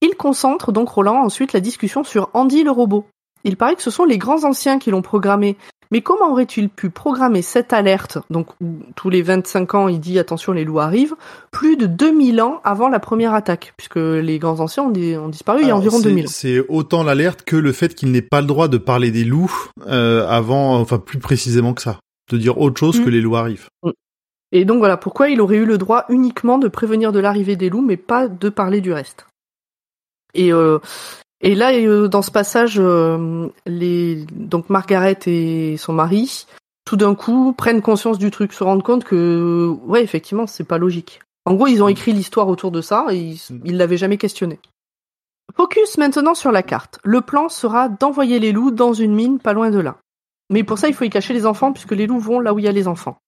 Il 0.00 0.16
concentre 0.16 0.72
donc 0.72 0.88
Roland 0.88 1.22
ensuite 1.22 1.52
la 1.52 1.60
discussion 1.60 2.04
sur 2.04 2.28
Andy 2.34 2.64
le 2.64 2.70
robot. 2.70 3.06
Il 3.44 3.56
paraît 3.56 3.76
que 3.76 3.82
ce 3.82 3.90
sont 3.90 4.04
les 4.04 4.18
grands 4.18 4.44
anciens 4.44 4.78
qui 4.78 4.90
l'ont 4.90 5.02
programmé. 5.02 5.56
Mais 5.92 6.00
comment 6.00 6.30
aurait-il 6.32 6.68
pu 6.68 6.90
programmer 6.90 7.42
cette 7.42 7.72
alerte, 7.72 8.18
donc 8.30 8.48
où 8.60 8.78
tous 8.96 9.08
les 9.10 9.22
25 9.22 9.74
ans 9.74 9.88
il 9.88 10.00
dit 10.00 10.18
attention 10.18 10.52
les 10.52 10.64
loups 10.64 10.80
arrivent, 10.80 11.14
plus 11.52 11.76
de 11.76 11.86
2000 11.86 12.40
ans 12.40 12.60
avant 12.64 12.88
la 12.88 12.98
première 13.00 13.34
attaque, 13.34 13.72
puisque 13.76 13.96
les 13.96 14.38
grands 14.38 14.60
anciens 14.60 14.84
ont, 14.84 14.90
di- 14.90 15.16
ont 15.16 15.28
disparu 15.28 15.60
il 15.62 15.68
y 15.68 15.70
a 15.70 15.76
environ 15.76 15.98
c'est- 15.98 16.04
2000. 16.08 16.28
C'est 16.28 16.58
autant 16.68 17.02
l'alerte 17.04 17.42
que 17.42 17.56
le 17.56 17.72
fait 17.72 17.94
qu'il 17.94 18.10
n'ait 18.10 18.22
pas 18.22 18.40
le 18.40 18.46
droit 18.46 18.68
de 18.68 18.78
parler 18.78 19.10
des 19.10 19.24
loups 19.24 19.70
euh, 19.86 20.26
avant, 20.28 20.76
enfin 20.80 20.98
plus 20.98 21.18
précisément 21.18 21.72
que 21.74 21.82
ça, 21.82 21.98
de 22.30 22.38
dire 22.38 22.58
autre 22.60 22.78
chose 22.80 23.00
Mm. 23.00 23.04
que 23.04 23.10
les 23.10 23.20
loups 23.20 23.36
arrivent. 23.36 23.68
Et 24.52 24.64
donc 24.64 24.78
voilà 24.78 24.96
pourquoi 24.96 25.28
il 25.28 25.40
aurait 25.40 25.56
eu 25.56 25.66
le 25.66 25.76
droit 25.78 26.04
uniquement 26.08 26.58
de 26.58 26.68
prévenir 26.68 27.12
de 27.12 27.18
l'arrivée 27.18 27.56
des 27.56 27.68
loups, 27.70 27.82
mais 27.84 27.96
pas 27.96 28.28
de 28.28 28.48
parler 28.48 28.80
du 28.80 28.92
reste. 28.92 29.26
Et 30.34 30.52
euh, 30.52 30.78
Et 31.40 31.54
là, 31.54 31.72
euh, 31.72 32.08
dans 32.08 32.22
ce 32.22 32.30
passage, 32.30 32.76
euh, 32.78 33.48
les 33.66 34.24
donc 34.32 34.70
Margaret 34.70 35.18
et 35.26 35.76
son 35.76 35.92
mari, 35.92 36.46
tout 36.84 36.96
d'un 36.96 37.14
coup, 37.14 37.52
prennent 37.52 37.82
conscience 37.82 38.18
du 38.18 38.30
truc, 38.30 38.52
se 38.52 38.64
rendent 38.64 38.82
compte 38.82 39.04
que, 39.04 39.74
ouais, 39.84 40.02
effectivement, 40.02 40.46
c'est 40.46 40.64
pas 40.64 40.78
logique. 40.78 41.20
En 41.44 41.54
gros, 41.54 41.66
ils 41.66 41.82
ont 41.82 41.88
écrit 41.88 42.12
l'histoire 42.12 42.48
autour 42.48 42.70
de 42.70 42.80
ça 42.80 43.06
et 43.10 43.18
ils, 43.18 43.40
ils 43.64 43.76
l'avaient 43.76 43.98
jamais 43.98 44.18
questionné. 44.18 44.58
Focus 45.54 45.98
maintenant 45.98 46.34
sur 46.34 46.52
la 46.52 46.62
carte. 46.62 46.98
Le 47.04 47.20
plan 47.20 47.48
sera 47.48 47.88
d'envoyer 47.88 48.38
les 48.38 48.52
loups 48.52 48.72
dans 48.72 48.92
une 48.92 49.14
mine 49.14 49.38
pas 49.38 49.52
loin 49.52 49.70
de 49.70 49.78
là. 49.78 49.98
Mais 50.50 50.64
pour 50.64 50.78
ça, 50.78 50.88
il 50.88 50.94
faut 50.94 51.04
y 51.04 51.10
cacher 51.10 51.34
les 51.34 51.46
enfants 51.46 51.72
puisque 51.72 51.92
les 51.92 52.06
loups 52.06 52.18
vont 52.18 52.40
là 52.40 52.52
où 52.52 52.58
il 52.58 52.64
y 52.64 52.68
a 52.68 52.72
les 52.72 52.88
enfants. 52.88 53.18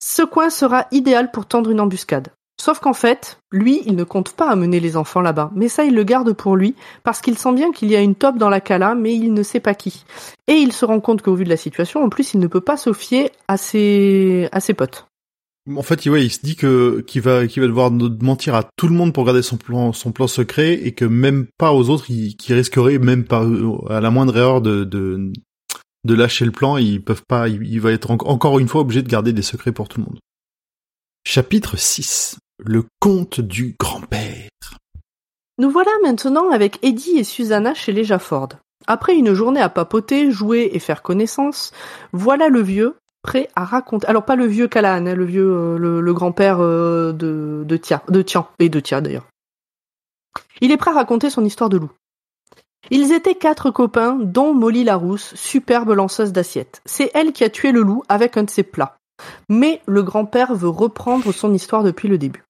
Ce 0.00 0.22
coin 0.22 0.50
sera 0.50 0.86
idéal 0.90 1.30
pour 1.30 1.46
tendre 1.46 1.70
une 1.70 1.80
embuscade. 1.80 2.28
Sauf 2.60 2.78
qu'en 2.78 2.94
fait, 2.94 3.38
lui, 3.50 3.82
il 3.84 3.96
ne 3.96 4.04
compte 4.04 4.32
pas 4.32 4.48
amener 4.48 4.80
les 4.80 4.96
enfants 4.96 5.20
là-bas, 5.20 5.50
mais 5.54 5.68
ça, 5.68 5.84
il 5.84 5.94
le 5.94 6.04
garde 6.04 6.32
pour 6.32 6.56
lui, 6.56 6.74
parce 7.02 7.20
qu'il 7.20 7.36
sent 7.36 7.52
bien 7.52 7.72
qu'il 7.72 7.90
y 7.90 7.96
a 7.96 8.00
une 8.00 8.14
top 8.14 8.38
dans 8.38 8.48
la 8.48 8.60
cala, 8.60 8.94
mais 8.94 9.14
il 9.14 9.34
ne 9.34 9.42
sait 9.42 9.60
pas 9.60 9.74
qui. 9.74 10.04
Et 10.46 10.54
il 10.54 10.72
se 10.72 10.84
rend 10.84 11.00
compte 11.00 11.20
qu'au 11.20 11.34
vu 11.34 11.44
de 11.44 11.48
la 11.50 11.56
situation, 11.56 12.02
en 12.04 12.08
plus, 12.08 12.32
il 12.32 12.40
ne 12.40 12.46
peut 12.46 12.60
pas 12.60 12.76
se 12.76 12.92
fier 12.92 13.30
à 13.48 13.56
ses, 13.56 14.48
à 14.52 14.60
ses 14.60 14.72
potes. 14.74 15.06
En 15.74 15.82
fait, 15.82 16.04
ouais, 16.06 16.24
il 16.24 16.30
se 16.30 16.40
dit 16.42 16.56
que 16.56 17.00
qu'il 17.06 17.22
va 17.22 17.46
qu'il 17.46 17.62
va 17.62 17.66
devoir 17.68 17.90
mentir 17.90 18.54
à 18.54 18.64
tout 18.76 18.86
le 18.86 18.94
monde 18.94 19.14
pour 19.14 19.24
garder 19.24 19.40
son 19.40 19.56
plan 19.56 19.94
son 19.94 20.12
plan 20.12 20.26
secret 20.26 20.74
et 20.74 20.92
que 20.92 21.06
même 21.06 21.46
pas 21.56 21.72
aux 21.72 21.88
autres, 21.88 22.04
qui 22.04 22.36
risquerait 22.52 22.98
même 22.98 23.24
pas 23.24 23.46
à 23.88 24.00
la 24.02 24.10
moindre 24.10 24.36
erreur 24.36 24.60
de 24.60 25.32
lâcher 26.04 26.44
le 26.44 26.52
plan, 26.52 26.76
ils 26.76 27.02
peuvent 27.02 27.24
pas. 27.26 27.48
Il, 27.48 27.80
va 27.80 27.92
être 27.92 28.10
en- 28.10 28.18
encore 28.26 28.58
une 28.58 28.68
fois 28.68 28.82
obligé 28.82 29.00
de 29.02 29.08
garder 29.08 29.32
des 29.32 29.40
secrets 29.40 29.72
pour 29.72 29.88
tout 29.88 30.00
le 30.00 30.04
monde. 30.04 30.18
Chapitre 31.26 31.78
6 31.78 32.36
Le 32.62 32.84
conte 33.00 33.40
du 33.40 33.74
grand-père. 33.78 34.48
Nous 35.58 35.70
voilà 35.70 35.90
maintenant 36.04 36.50
avec 36.50 36.78
Eddie 36.82 37.18
et 37.18 37.24
Susanna 37.24 37.74
chez 37.74 37.92
les 37.92 38.04
Jafford. 38.04 38.50
Après 38.86 39.16
une 39.16 39.34
journée 39.34 39.60
à 39.60 39.68
papoter, 39.68 40.30
jouer 40.30 40.70
et 40.72 40.78
faire 40.78 41.02
connaissance, 41.02 41.72
voilà 42.12 42.48
le 42.48 42.62
vieux 42.62 42.96
prêt 43.22 43.48
à 43.56 43.64
raconter. 43.64 44.06
Alors 44.06 44.24
pas 44.24 44.36
le 44.36 44.46
vieux 44.46 44.68
Callahan, 44.68 45.06
hein, 45.06 45.14
le 45.16 45.24
vieux, 45.24 45.50
euh, 45.50 45.78
le, 45.78 46.14
grand-père 46.14 46.60
euh, 46.60 47.12
de 47.12 47.64
de 47.66 47.76
Tia, 47.76 48.02
de 48.08 48.22
Tian 48.22 48.46
et 48.60 48.68
de 48.68 48.78
Tia 48.78 49.00
d'ailleurs. 49.00 49.26
Il 50.60 50.70
est 50.70 50.76
prêt 50.76 50.92
à 50.92 50.94
raconter 50.94 51.30
son 51.30 51.44
histoire 51.44 51.70
de 51.70 51.78
loup. 51.78 51.90
Ils 52.90 53.12
étaient 53.12 53.34
quatre 53.34 53.70
copains, 53.70 54.16
dont 54.20 54.54
Molly 54.54 54.84
Larousse, 54.84 55.34
superbe 55.34 55.90
lanceuse 55.90 56.32
d'assiettes. 56.32 56.82
C'est 56.84 57.10
elle 57.14 57.32
qui 57.32 57.42
a 57.42 57.50
tué 57.50 57.72
le 57.72 57.80
loup 57.80 58.04
avec 58.08 58.36
un 58.36 58.44
de 58.44 58.50
ses 58.50 58.62
plats. 58.62 58.96
Mais 59.48 59.80
le 59.86 60.02
grand-père 60.02 60.54
veut 60.54 60.68
reprendre 60.68 61.32
son 61.32 61.52
histoire 61.52 61.82
depuis 61.82 62.08
le 62.08 62.18
début. 62.18 62.44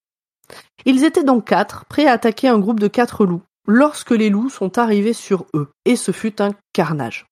Ils 0.85 1.03
étaient 1.03 1.23
donc 1.23 1.45
quatre, 1.45 1.85
prêts 1.85 2.07
à 2.07 2.13
attaquer 2.13 2.47
un 2.47 2.59
groupe 2.59 2.79
de 2.79 2.87
quatre 2.87 3.25
loups, 3.25 3.41
lorsque 3.67 4.11
les 4.11 4.29
loups 4.29 4.49
sont 4.49 4.77
arrivés 4.77 5.13
sur 5.13 5.45
eux, 5.55 5.69
et 5.85 5.95
ce 5.95 6.11
fut 6.11 6.41
un 6.41 6.51
carnage. 6.73 7.25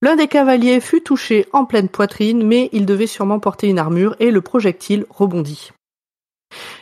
L'un 0.00 0.14
des 0.14 0.28
cavaliers 0.28 0.80
fut 0.80 1.02
touché 1.02 1.46
en 1.52 1.64
pleine 1.64 1.88
poitrine, 1.88 2.46
mais 2.46 2.68
il 2.72 2.86
devait 2.86 3.06
sûrement 3.06 3.40
porter 3.40 3.68
une 3.68 3.78
armure, 3.78 4.14
et 4.20 4.30
le 4.30 4.40
projectile 4.40 5.06
rebondit. 5.10 5.70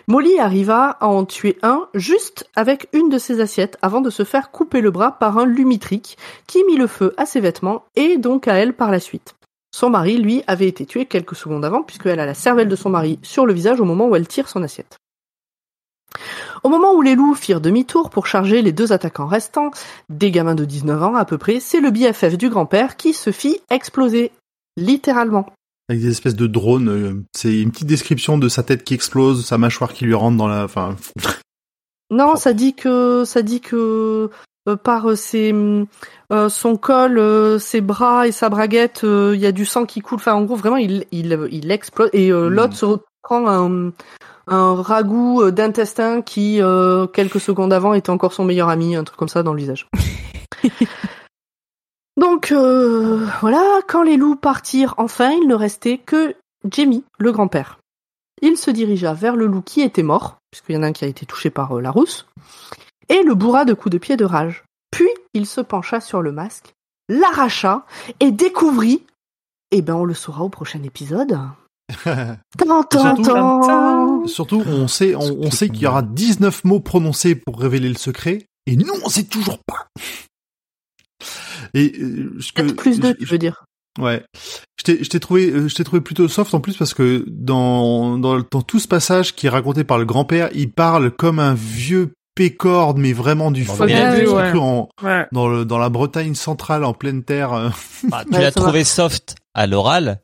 Molly 0.06 0.38
arriva 0.38 0.90
à 1.00 1.08
en 1.08 1.24
tuer 1.24 1.58
un 1.62 1.88
juste 1.94 2.48
avec 2.54 2.88
une 2.92 3.08
de 3.08 3.18
ses 3.18 3.40
assiettes 3.40 3.78
avant 3.82 4.00
de 4.00 4.10
se 4.10 4.24
faire 4.24 4.50
couper 4.50 4.80
le 4.80 4.90
bras 4.90 5.12
par 5.12 5.38
un 5.38 5.46
lumitrique 5.46 6.16
qui 6.46 6.62
mit 6.64 6.76
le 6.76 6.86
feu 6.86 7.14
à 7.16 7.26
ses 7.26 7.40
vêtements 7.40 7.84
et 7.96 8.16
donc 8.16 8.46
à 8.46 8.54
elle 8.54 8.74
par 8.74 8.92
la 8.92 9.00
suite. 9.00 9.34
Son 9.76 9.90
mari, 9.90 10.16
lui, 10.16 10.42
avait 10.46 10.68
été 10.68 10.86
tué 10.86 11.04
quelques 11.04 11.36
secondes 11.36 11.62
avant 11.62 11.82
puisqu'elle 11.82 12.18
a 12.18 12.24
la 12.24 12.32
cervelle 12.32 12.68
de 12.68 12.76
son 12.76 12.88
mari 12.88 13.18
sur 13.20 13.44
le 13.44 13.52
visage 13.52 13.78
au 13.78 13.84
moment 13.84 14.08
où 14.08 14.16
elle 14.16 14.26
tire 14.26 14.48
son 14.48 14.62
assiette. 14.62 14.96
Au 16.64 16.70
moment 16.70 16.94
où 16.94 17.02
les 17.02 17.14
loups 17.14 17.34
firent 17.34 17.60
demi-tour 17.60 18.08
pour 18.08 18.26
charger 18.26 18.62
les 18.62 18.72
deux 18.72 18.94
attaquants 18.94 19.26
restants, 19.26 19.70
des 20.08 20.30
gamins 20.30 20.54
de 20.54 20.64
19 20.64 21.02
ans 21.02 21.14
à 21.14 21.26
peu 21.26 21.36
près, 21.36 21.60
c'est 21.60 21.80
le 21.80 21.90
BFF 21.90 22.38
du 22.38 22.48
grand-père 22.48 22.96
qui 22.96 23.12
se 23.12 23.30
fit 23.30 23.60
exploser. 23.68 24.32
Littéralement. 24.78 25.44
Avec 25.90 26.00
des 26.00 26.08
espèces 26.08 26.36
de 26.36 26.46
drones, 26.46 26.88
euh, 26.88 27.22
c'est 27.34 27.60
une 27.60 27.70
petite 27.70 27.86
description 27.86 28.38
de 28.38 28.48
sa 28.48 28.62
tête 28.62 28.82
qui 28.82 28.94
explose, 28.94 29.44
sa 29.44 29.58
mâchoire 29.58 29.92
qui 29.92 30.06
lui 30.06 30.14
rentre 30.14 30.38
dans 30.38 30.48
la, 30.48 30.64
enfin, 30.64 30.96
Non, 32.10 32.36
ça 32.36 32.54
dit 32.54 32.72
que 32.72 33.24
ça 33.26 33.42
dit 33.42 33.60
que 33.60 34.30
par 34.74 35.10
euh, 35.10 35.14
ses 35.14 35.54
euh, 36.32 36.48
son 36.48 36.76
col, 36.76 37.18
euh, 37.18 37.58
ses 37.58 37.80
bras 37.80 38.26
et 38.26 38.32
sa 38.32 38.48
braguette, 38.48 39.04
euh, 39.04 39.32
il 39.34 39.40
y 39.40 39.46
a 39.46 39.52
du 39.52 39.64
sang 39.64 39.86
qui 39.86 40.00
coule. 40.00 40.16
Enfin, 40.16 40.34
en 40.34 40.42
gros, 40.42 40.56
vraiment, 40.56 40.76
il 40.76 41.06
il 41.12 41.38
il 41.52 41.70
explose 41.70 42.10
et 42.12 42.32
euh, 42.32 42.48
Mm. 42.48 42.52
l'autre 42.52 42.74
se 42.74 42.86
prend 43.22 43.48
un 43.48 43.92
un 44.48 44.80
ragoût 44.80 45.42
euh, 45.42 45.50
d'intestin 45.52 46.22
qui 46.22 46.60
euh, 46.60 47.06
quelques 47.06 47.40
secondes 47.40 47.72
avant 47.72 47.94
était 47.94 48.10
encore 48.10 48.32
son 48.32 48.44
meilleur 48.44 48.68
ami, 48.68 48.96
un 48.96 49.04
truc 49.04 49.18
comme 49.18 49.28
ça 49.28 49.42
dans 49.42 49.52
le 49.52 49.60
visage. 49.60 49.88
Donc 52.16 52.50
euh, 52.50 53.26
voilà, 53.40 53.80
quand 53.88 54.02
les 54.02 54.16
loups 54.16 54.36
partirent 54.36 54.94
enfin, 54.96 55.30
il 55.30 55.46
ne 55.46 55.54
restait 55.54 55.98
que 55.98 56.34
Jamie, 56.70 57.04
le 57.18 57.32
grand-père. 57.32 57.78
Il 58.42 58.56
se 58.56 58.70
dirigea 58.70 59.14
vers 59.14 59.36
le 59.36 59.46
loup 59.46 59.62
qui 59.62 59.80
était 59.80 60.02
mort, 60.02 60.38
puisqu'il 60.50 60.74
y 60.74 60.78
en 60.78 60.82
a 60.82 60.86
un 60.86 60.92
qui 60.92 61.04
a 61.04 61.08
été 61.08 61.26
touché 61.26 61.50
par 61.50 61.76
euh, 61.76 61.80
la 61.80 61.90
rousse, 61.90 62.26
et 63.08 63.22
le 63.22 63.34
bourra 63.34 63.64
de 63.64 63.74
coups 63.74 63.92
de 63.92 63.98
pied 63.98 64.16
de 64.16 64.24
rage. 64.24 64.64
Puis 64.90 65.08
il 65.34 65.46
se 65.46 65.60
pencha 65.60 66.00
sur 66.00 66.22
le 66.22 66.32
masque, 66.32 66.74
l'arracha 67.08 67.84
et 68.20 68.30
découvrit. 68.30 69.02
Eh 69.72 69.82
ben, 69.82 69.94
on 69.94 70.04
le 70.04 70.14
saura 70.14 70.42
au 70.44 70.48
prochain 70.48 70.82
épisode. 70.84 71.38
Surtout-. 72.92 74.26
Surtout, 74.26 74.62
on 74.66 74.88
sait, 74.88 75.14
on, 75.14 75.38
on 75.40 75.50
sait 75.50 75.68
qu'il 75.68 75.82
y 75.82 75.86
aura 75.86 76.02
19 76.02 76.64
mots 76.64 76.80
prononcés 76.80 77.34
pour 77.34 77.60
révéler 77.60 77.88
le 77.88 77.96
secret, 77.96 78.46
et 78.66 78.76
nous, 78.76 78.92
on 79.04 79.08
sait 79.08 79.24
toujours 79.24 79.58
pas. 79.66 79.86
Et 81.74 81.92
euh, 82.00 82.36
ce 82.40 82.52
que- 82.52 82.62
Peut-être 82.62 82.76
plus 82.76 83.00
deux, 83.00 83.10
je- 83.10 83.24
tu 83.24 83.24
veux 83.24 83.38
dire. 83.38 83.64
Ouais. 83.98 84.22
Je 84.78 84.84
t'ai, 84.84 85.02
je 85.04 85.08
t'ai 85.08 85.20
trouvé, 85.20 85.50
euh, 85.50 85.68
je 85.68 85.74
t'ai 85.74 85.84
trouvé 85.84 86.00
plutôt 86.02 86.28
soft 86.28 86.52
en 86.54 86.60
plus 86.60 86.76
parce 86.76 86.92
que 86.92 87.24
dans, 87.28 88.18
dans, 88.18 88.38
dans 88.40 88.62
tout 88.62 88.78
ce 88.78 88.86
passage 88.86 89.34
qui 89.34 89.46
est 89.46 89.50
raconté 89.50 89.84
par 89.84 89.98
le 89.98 90.04
grand-père, 90.04 90.50
il 90.54 90.70
parle 90.70 91.10
comme 91.10 91.38
un 91.38 91.54
vieux 91.54 92.12
pécorde, 92.36 92.98
mais 92.98 93.12
vraiment 93.12 93.50
du 93.50 93.64
Dans 93.64 93.74
fond, 93.74 93.88
surtout 93.88 94.32
ouais. 94.36 94.52
en, 94.56 94.88
Ouais. 95.02 95.26
dans 95.32 95.48
le, 95.48 95.64
dans 95.64 95.78
la 95.78 95.88
Bretagne 95.88 96.34
centrale, 96.36 96.84
en 96.84 96.94
pleine 96.94 97.24
terre. 97.24 97.52
euh. 97.52 97.70
Bah, 98.04 98.22
tu 98.30 98.34
Ouais, 98.36 98.42
l'as 98.42 98.52
trouvé 98.52 98.84
soft 98.84 99.34
à 99.54 99.66
l'oral. 99.66 100.20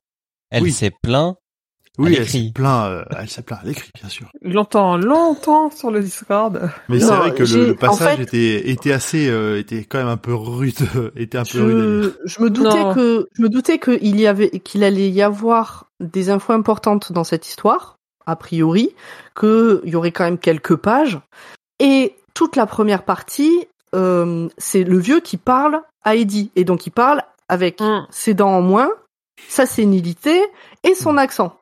Elle 0.51 0.62
Oui. 0.62 0.70
s'est 0.72 0.93
plaint. 1.02 1.34
Oui, 1.98 2.14
elle 2.18 2.26
s'est 2.28 2.51
plaint, 2.55 2.86
euh, 2.86 3.05
elle 3.18 3.28
s'est 3.28 3.43
plaint 3.43 3.60
à 3.62 3.66
l'écrit, 3.66 3.90
bien 4.01 4.09
sûr. 4.09 4.26
Longtemps, 4.40 4.97
longtemps 4.97 5.70
sur 5.70 5.90
le 5.90 6.01
Discord. 6.01 6.70
Mais 6.89 7.01
c'est 7.01 7.14
vrai 7.14 7.34
que 7.34 7.43
le, 7.43 7.72
en 7.72 7.74
passage 7.74 8.16
fait- 8.16 8.22
était, 8.22 8.70
était 8.70 8.93
assez, 8.93 9.28
euh, 9.28 9.59
était 9.59 9.84
quand 9.84 9.98
même 9.98 10.09
un 10.09 10.16
peu 10.16 10.34
rude, 10.34 10.74
était 11.16 11.36
un 11.36 11.44
peu 11.44 11.62
rude. 11.62 12.14
Je, 12.24 12.32
je 12.36 12.43
me 12.43 12.48
doutais 12.48 12.82
Non. 12.82 12.94
que 12.94 13.28
je 13.36 13.43
me 13.43 13.51
doutais 13.51 13.78
qu'il 13.78 14.18
y 14.18 14.26
avait 14.26 14.48
qu'il 14.60 14.84
allait 14.84 15.10
y 15.10 15.20
avoir 15.20 15.90
des 16.01 16.30
infos 16.30 16.55
importantes 16.55 17.12
dans 17.12 17.24
cette 17.24 17.47
histoire, 17.47 17.97
a 18.24 18.36
priori, 18.36 18.94
qu'il 19.39 19.80
y 19.84 19.94
aurait 19.94 20.12
quand 20.12 20.24
même 20.24 20.39
quelques 20.39 20.76
pages. 20.76 21.18
Et 21.82 22.14
toute 22.32 22.56
la 22.56 22.64
première 22.66 23.02
partie, 23.04 23.66
euh, 23.94 24.48
c'est 24.56 24.84
le 24.84 24.98
vieux 24.98 25.20
qui 25.20 25.36
parle 25.36 25.82
à 26.04 26.14
Eddie. 26.16 26.50
Et 26.56 26.64
donc 26.64 26.86
il 26.86 26.90
parle 26.90 27.22
avec 27.48 27.80
Mm. 27.80 28.06
ses 28.10 28.32
dents 28.34 28.52
en 28.56 28.62
moins, 28.62 28.88
sa 29.48 29.66
sénilité 29.66 30.40
et 30.84 30.94
son 30.94 31.18
accent. 31.18 31.56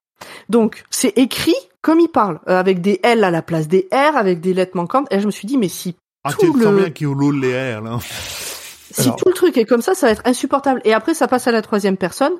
Donc 0.48 0.84
c'est 0.90 1.16
écrit 1.18 1.56
comme 1.82 1.98
il 1.98 2.09
parle, 2.09 2.38
euh, 2.48 2.60
avec 2.60 2.80
des 2.82 3.01
L 3.02 3.24
à 3.24 3.30
la 3.30 3.40
place 3.42 3.66
des 3.66 3.88
R, 3.90 4.16
avec 4.16 4.40
des 4.40 4.52
lettres 4.55 4.76
manquantes. 4.76 5.06
Et 5.10 5.18
je 5.20 5.26
me 5.26 5.30
suis 5.30 5.47
dit, 5.48 5.56
mais 5.56 5.68
si 5.68 5.97
Ah, 6.24 6.32
tout 6.34 6.52
le- 6.52 6.76
bien 6.76 6.90
qu'il 6.90 7.09
là. 7.09 7.98
si 8.02 9.01
Alors- 9.02 9.16
tout 9.16 9.28
le 9.28 9.34
truc 9.34 9.56
est 9.56 9.64
comme 9.64 9.80
ça, 9.80 9.94
ça 9.94 10.06
va 10.06 10.12
être 10.12 10.22
insupportable. 10.26 10.82
Et 10.84 10.92
après, 10.92 11.14
ça 11.14 11.26
passe 11.26 11.47
à 11.47 11.52
la 11.52 11.62
troisième 11.62 11.97
personne. 11.97 12.34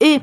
Et 0.00 0.20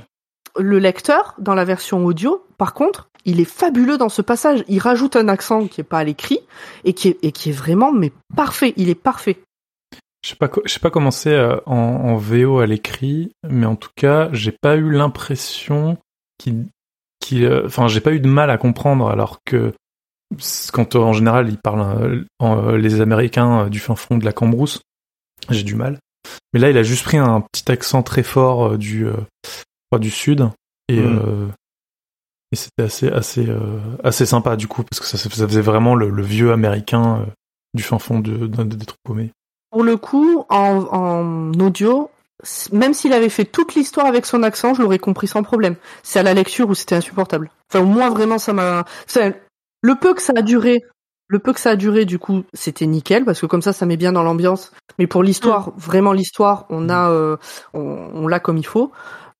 le 0.57 0.79
lecteur, 0.79 1.35
dans 1.39 1.55
la 1.55 1.65
version 1.65 2.05
audio, 2.05 2.45
par 2.57 2.73
contre, 2.73 3.09
il 3.25 3.39
est 3.39 3.45
fabuleux 3.45 3.97
dans 3.97 4.09
ce 4.09 4.21
passage. 4.21 4.63
Il 4.67 4.79
rajoute 4.79 5.15
un 5.15 5.27
accent 5.27 5.67
qui 5.67 5.81
est 5.81 5.85
pas 5.85 5.99
à 5.99 6.03
l'écrit 6.03 6.39
et 6.83 6.93
qui 6.93 7.09
est, 7.09 7.51
vraiment, 7.51 7.91
mais 7.91 8.11
parfait. 8.35 8.73
Il 8.77 8.89
est 8.89 8.95
parfait. 8.95 9.39
Je 10.23 10.29
sais 10.29 10.35
pas, 10.35 10.49
sais 10.65 10.79
pas 10.79 10.91
comment 10.91 11.11
c'est 11.11 11.33
euh, 11.33 11.57
en, 11.65 12.15
VO 12.15 12.59
à 12.59 12.67
l'écrit, 12.67 13.31
mais 13.47 13.65
en 13.65 13.75
tout 13.75 13.89
cas, 13.95 14.29
j'ai 14.33 14.51
pas 14.51 14.75
eu 14.75 14.91
l'impression 14.91 15.97
qu'il, 16.37 16.67
euh, 17.43 17.65
enfin, 17.65 17.87
j'ai 17.87 18.01
pas 18.01 18.13
eu 18.13 18.19
de 18.19 18.27
mal 18.27 18.51
à 18.51 18.57
comprendre, 18.57 19.09
alors 19.09 19.39
que 19.45 19.73
quand 20.71 20.95
euh, 20.95 20.99
en 20.99 21.13
général 21.13 21.49
ils 21.49 21.57
parlent 21.57 21.81
euh, 21.81 22.25
euh, 22.41 22.77
les 22.77 23.01
Américains 23.01 23.65
euh, 23.65 23.69
du 23.69 23.79
fin 23.79 23.95
fond 23.95 24.17
de 24.17 24.25
la 24.25 24.33
Cambrousse, 24.33 24.81
j'ai 25.49 25.63
du 25.63 25.75
mal. 25.75 25.99
Mais 26.53 26.59
là, 26.59 26.69
il 26.69 26.77
a 26.77 26.83
juste 26.83 27.03
pris 27.03 27.17
un 27.17 27.41
petit 27.41 27.71
accent 27.71 28.03
très 28.03 28.23
fort 28.23 28.73
euh, 28.73 28.77
du, 28.77 29.07
du 29.99 30.09
sud 30.09 30.49
et 30.89 30.99
Mm. 30.99 31.19
euh, 31.19 31.47
et 32.51 32.55
c'était 32.55 32.83
assez 32.83 33.09
assez 33.09 33.47
euh, 33.47 33.79
assez 34.03 34.25
sympa 34.25 34.55
du 34.57 34.67
coup 34.67 34.83
parce 34.83 34.99
que 34.99 35.05
ça, 35.05 35.17
ça 35.17 35.29
faisait 35.29 35.61
vraiment 35.61 35.95
le, 35.95 36.09
le 36.09 36.21
vieux 36.21 36.51
américain 36.51 37.21
euh, 37.21 37.25
du 37.73 37.83
fin 37.83 37.97
fond 37.99 38.19
de, 38.19 38.47
de- 38.47 38.63
des 38.63 38.85
troupes 38.85 38.99
paumées. 39.03 39.31
Pour 39.71 39.83
le 39.83 39.95
coup, 39.95 40.43
en, 40.49 40.83
en 40.91 41.53
audio, 41.61 42.11
même 42.73 42.93
s'il 42.93 43.13
avait 43.13 43.29
fait 43.29 43.45
toute 43.45 43.73
l'histoire 43.75 44.05
avec 44.05 44.25
son 44.25 44.43
accent, 44.43 44.73
je 44.73 44.81
l'aurais 44.81 44.99
compris 44.99 45.27
sans 45.27 45.43
problème. 45.43 45.75
C'est 46.03 46.19
à 46.19 46.23
la 46.23 46.33
lecture 46.33 46.67
où 46.69 46.75
c'était 46.75 46.95
insupportable. 46.95 47.49
Enfin, 47.71 47.85
moi, 47.85 48.09
vraiment, 48.09 48.37
ça 48.37 48.51
m'a... 48.51 48.83
enfin, 49.07 49.31
Le 49.81 49.95
peu 49.95 50.13
que 50.13 50.21
ça 50.21 50.33
a 50.35 50.41
duré, 50.41 50.83
le 51.29 51.39
peu 51.39 51.53
que 51.53 51.59
ça 51.61 51.69
a 51.69 51.75
duré, 51.77 52.03
du 52.03 52.19
coup, 52.19 52.43
c'était 52.53 52.85
nickel 52.85 53.23
parce 53.23 53.39
que 53.39 53.45
comme 53.45 53.61
ça, 53.61 53.71
ça 53.71 53.85
met 53.85 53.95
bien 53.95 54.11
dans 54.11 54.23
l'ambiance. 54.23 54.73
Mais 54.99 55.07
pour 55.07 55.23
l'histoire, 55.23 55.71
vraiment 55.77 56.11
l'histoire, 56.11 56.65
on 56.69 56.89
a, 56.89 57.09
euh, 57.09 57.37
on, 57.73 58.09
on 58.13 58.27
l'a 58.27 58.41
comme 58.41 58.57
il 58.57 58.65
faut. 58.67 58.91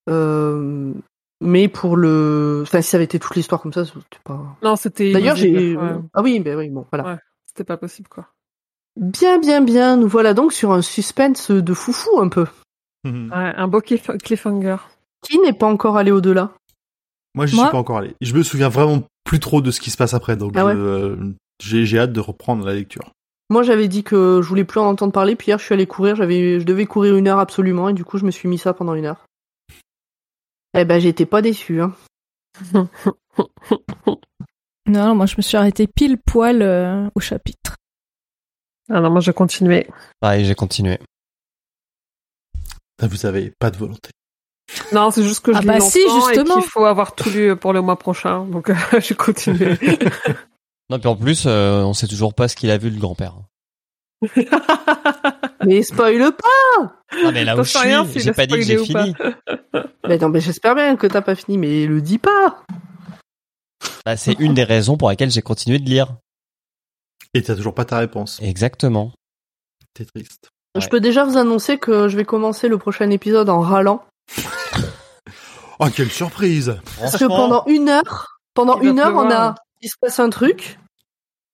Euh, 0.10 0.94
mais 1.42 1.68
pour 1.68 1.96
le, 1.98 2.62
enfin, 2.64 2.82
si 2.82 2.90
ça 2.90 2.98
avait 2.98 3.06
été 3.06 3.20
toute 3.20 3.36
l'histoire 3.36 3.62
comme 3.62 3.74
ça, 3.74 3.86
c'était 3.86 4.00
pas. 4.24 4.40
Non, 4.64 4.76
c'était. 4.76 5.12
D'ailleurs, 5.12 5.36
j'ai. 5.36 5.76
ouais. 5.76 5.94
Ah 6.14 6.22
oui, 6.22 6.40
ben 6.40 6.58
oui, 6.58 6.70
bon, 6.70 6.86
voilà. 6.92 7.14
Ouais. 7.14 7.20
C'était 7.48 7.64
pas 7.64 7.78
possible, 7.78 8.08
quoi. 8.10 8.28
Bien, 9.00 9.40
bien, 9.40 9.62
bien. 9.62 9.98
Nous 9.98 10.08
voilà 10.08 10.34
donc 10.34 10.54
sur 10.54 10.72
un 10.72 10.82
suspense 10.82 11.50
de 11.52 11.74
foufou 11.74 12.20
un 12.20 12.30
peu. 12.30 12.46
Mhm. 13.04 13.32
Ouais, 13.32 13.54
un 13.56 13.68
beau 13.68 13.80
cliff- 13.82 14.12
cliffhanger. 14.24 14.78
Qui 15.24 15.40
n'est 15.40 15.54
pas 15.54 15.68
encore 15.68 15.98
allé 15.98 16.12
au-delà? 16.12 16.52
Moi, 17.36 17.46
je 17.46 17.56
Moi- 17.56 17.66
suis 17.66 17.72
pas 17.72 17.78
encore 17.78 17.98
allé. 18.00 18.16
Je 18.22 18.34
me 18.34 18.44
souviens 18.44 18.70
vraiment 18.70 19.04
plus 19.24 19.40
trop 19.40 19.62
de 19.62 19.72
ce 19.72 19.80
qui 19.80 19.90
se 19.92 19.98
passe 19.98 20.14
après, 20.14 20.36
donc 20.36 20.54
Ah 20.58 20.66
ouais? 20.66 20.74
euh, 20.76 21.16
j'ai 21.64 21.86
j'ai 21.86 22.00
hâte 22.00 22.12
de 22.12 22.20
reprendre 22.20 22.66
la 22.66 22.74
lecture. 22.74 23.12
Moi, 23.50 23.64
j'avais 23.64 23.88
dit 23.88 24.04
que 24.04 24.42
je 24.42 24.48
voulais 24.48 24.64
plus 24.64 24.80
en 24.80 24.88
entendre 24.88 25.12
parler. 25.14 25.36
Puis 25.36 25.48
hier, 25.50 25.58
je 25.60 25.64
suis 25.66 25.74
allé 25.74 25.86
courir. 25.88 26.16
J'avais, 26.16 26.60
je 26.60 26.66
devais 26.66 26.86
courir 26.86 27.16
une 27.16 27.28
heure 27.28 27.40
absolument, 27.40 27.90
et 27.90 27.94
du 27.94 28.04
coup, 28.06 28.18
je 28.18 28.26
me 28.26 28.32
suis 28.32 28.48
mis 28.50 28.58
ça 28.58 28.74
pendant 28.74 28.94
une 28.94 29.06
heure. 29.06 29.26
Eh 30.74 30.86
ben, 30.86 31.00
j'étais 31.00 31.26
pas 31.26 31.42
déçu. 31.42 31.82
Hein. 31.82 31.96
Non, 34.88 35.06
non, 35.06 35.16
moi 35.16 35.26
je 35.26 35.36
me 35.38 35.42
suis 35.42 35.56
arrêtée 35.56 35.88
pile 35.88 36.18
poil 36.18 36.62
euh, 36.62 37.08
au 37.16 37.20
chapitre. 37.22 37.78
Ah 38.90 39.00
non, 39.00 39.10
moi, 39.10 39.22
j'ai 39.22 39.32
continué. 39.32 39.88
Pareil, 40.20 40.44
j'ai 40.44 40.56
continué. 40.56 41.00
Ah, 43.02 43.08
Vous 43.08 43.26
avez 43.26 43.54
pas 43.58 43.72
de 43.72 43.78
volonté. 43.78 44.10
Non, 44.92 45.10
c'est 45.12 45.24
juste 45.24 45.46
que 45.46 45.54
je 45.54 45.60
Ah 45.60 45.62
bah 45.62 45.80
si, 45.80 46.00
justement. 46.02 46.58
et 46.58 46.62
qu'il 46.62 46.70
faut 46.70 46.84
avoir 46.84 47.16
tout 47.16 47.30
lu 47.30 47.56
pour 47.56 47.72
le 47.72 47.82
mois 47.82 47.98
prochain. 47.98 48.46
Donc, 48.46 48.70
euh, 48.70 48.76
j'ai 49.00 49.16
continué. 49.16 49.78
Non, 50.90 51.00
puis 51.00 51.08
en 51.08 51.16
plus, 51.16 51.46
euh, 51.46 51.84
on 51.84 51.94
sait 51.94 52.08
toujours 52.08 52.34
pas 52.34 52.50
ce 52.50 52.56
qu'il 52.58 52.70
a 52.70 52.78
vu 52.78 52.90
le 52.90 53.00
grand-père. 53.00 53.36
Mais 55.66 55.84
spoil 55.84 56.32
pas 56.32 56.94
Ah 57.12 57.32
mais 57.32 57.44
là 57.44 57.56
où 57.58 57.64
je 57.64 57.70
suis, 57.70 58.20
j'ai 58.22 58.32
pas 58.34 58.46
dit 58.46 58.56
que 58.56 58.62
j'ai 58.62 58.78
fini. 58.84 59.14
Ben 60.04 60.20
non, 60.20 60.30
mais 60.30 60.42
j'espère 60.42 60.76
bien 60.76 60.96
que 60.98 61.08
t'as 61.08 61.22
pas 61.22 61.36
fini, 61.36 61.58
mais 61.58 61.86
le 61.86 62.02
dis 62.02 62.18
pas 62.18 62.64
Bah, 64.06 64.18
c'est 64.18 64.34
une 64.40 64.54
des 64.54 64.64
raisons 64.64 64.98
pour 64.98 65.10
lesquelles 65.10 65.32
j'ai 65.32 65.42
continué 65.44 65.80
de 65.80 65.86
lire. 65.88 66.16
Et 67.34 67.42
t'as 67.44 67.56
toujours 67.56 67.74
pas 67.76 67.86
ta 67.86 68.00
réponse. 68.00 68.40
Exactement. 68.42 69.14
T'es 69.94 70.06
triste. 70.06 70.50
Je 70.76 70.82
Ouais. 70.82 70.90
peux 70.90 71.00
déjà 71.00 71.24
vous 71.24 71.38
annoncer 71.38 71.78
que 71.78 72.08
je 72.10 72.18
vais 72.18 72.26
commencer 72.26 72.68
le 72.68 72.78
prochain 72.78 73.10
épisode 73.10 73.48
en 73.50 73.62
râlant. 73.62 74.04
Oh, 75.80 75.86
quelle 75.96 76.12
surprise 76.12 76.76
Parce 77.00 77.18
que 77.18 77.26
pendant 77.26 77.64
une 77.68 77.88
heure, 77.88 78.40
pendant 78.54 78.80
Il 78.82 78.90
une 78.90 79.00
heure, 79.00 79.16
on 79.16 79.30
a, 79.32 79.56
il 79.82 79.88
se 79.90 79.96
passe 80.02 80.20
un 80.20 80.30
truc 80.30 80.78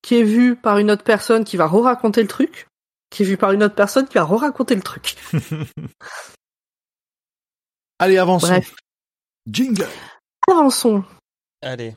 qui 0.01 0.15
est 0.15 0.23
vu 0.23 0.55
par 0.55 0.77
une 0.77 0.89
autre 0.89 1.03
personne 1.03 1.43
qui 1.43 1.57
va 1.57 1.67
re-raconter 1.67 2.21
le 2.21 2.27
truc, 2.27 2.67
qui 3.09 3.23
est 3.23 3.25
vu 3.25 3.37
par 3.37 3.51
une 3.51 3.63
autre 3.63 3.75
personne 3.75 4.07
qui 4.07 4.15
va 4.15 4.23
re-raconter 4.23 4.75
le 4.75 4.81
truc. 4.81 5.15
Allez, 7.99 8.17
avançons. 8.17 8.47
Bref, 8.47 8.75
Jingle 9.49 9.87
avançons. 10.49 11.03
Allez. 11.61 11.95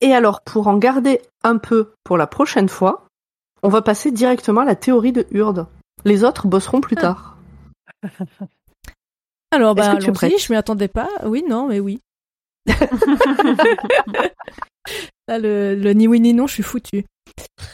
Et 0.00 0.12
alors, 0.12 0.42
pour 0.42 0.68
en 0.68 0.78
garder 0.78 1.20
un 1.42 1.58
peu 1.58 1.92
pour 2.04 2.16
la 2.16 2.26
prochaine 2.26 2.68
fois, 2.68 3.06
on 3.62 3.68
va 3.68 3.82
passer 3.82 4.12
directement 4.12 4.60
à 4.60 4.64
la 4.64 4.76
théorie 4.76 5.12
de 5.12 5.26
Hurde. 5.32 5.66
Les 6.04 6.22
autres 6.22 6.46
bosseront 6.46 6.80
plus 6.80 6.96
Ah. 6.98 7.00
tard. 7.00 7.36
Alors, 9.50 9.74
bah, 9.74 9.96
que 9.96 10.10
tu 10.10 10.26
es 10.26 10.38
je 10.38 10.52
m'y 10.52 10.56
attendais 10.56 10.88
pas. 10.88 11.08
Oui, 11.24 11.42
non, 11.48 11.68
mais 11.68 11.80
oui. 11.80 12.00
Là, 15.28 15.38
le, 15.38 15.74
le 15.74 15.92
ni 15.92 16.06
oui 16.06 16.20
ni 16.20 16.32
non, 16.34 16.46
je 16.46 16.54
suis 16.54 16.62
foutu. 16.62 17.04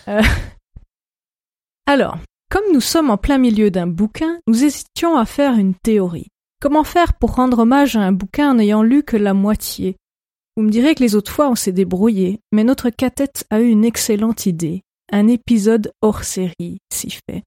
Euh, 0.08 0.22
Alors, 1.86 2.18
comme 2.50 2.64
nous 2.72 2.80
sommes 2.80 3.10
en 3.10 3.16
plein 3.16 3.38
milieu 3.38 3.70
d'un 3.70 3.86
bouquin, 3.86 4.38
nous 4.46 4.64
hésitions 4.64 5.16
à 5.16 5.26
faire 5.26 5.54
une 5.54 5.74
théorie. 5.74 6.28
Comment 6.60 6.84
faire 6.84 7.14
pour 7.14 7.34
rendre 7.34 7.60
hommage 7.60 7.96
à 7.96 8.00
un 8.00 8.12
bouquin 8.12 8.50
en 8.50 8.54
n'ayant 8.54 8.82
lu 8.82 9.02
que 9.02 9.16
la 9.16 9.34
moitié? 9.34 9.96
Vous 10.56 10.62
me 10.62 10.70
direz 10.70 10.94
que 10.94 11.02
les 11.02 11.14
autres 11.16 11.32
fois 11.32 11.48
on 11.48 11.56
s'est 11.56 11.72
débrouillé, 11.72 12.40
mais 12.52 12.64
notre 12.64 12.90
catette 12.90 13.44
a 13.50 13.60
eu 13.60 13.68
une 13.68 13.84
excellente 13.84 14.46
idée. 14.46 14.82
Un 15.12 15.28
épisode 15.28 15.92
hors 16.00 16.24
série, 16.24 16.78
si 16.92 17.10
fait. 17.10 17.42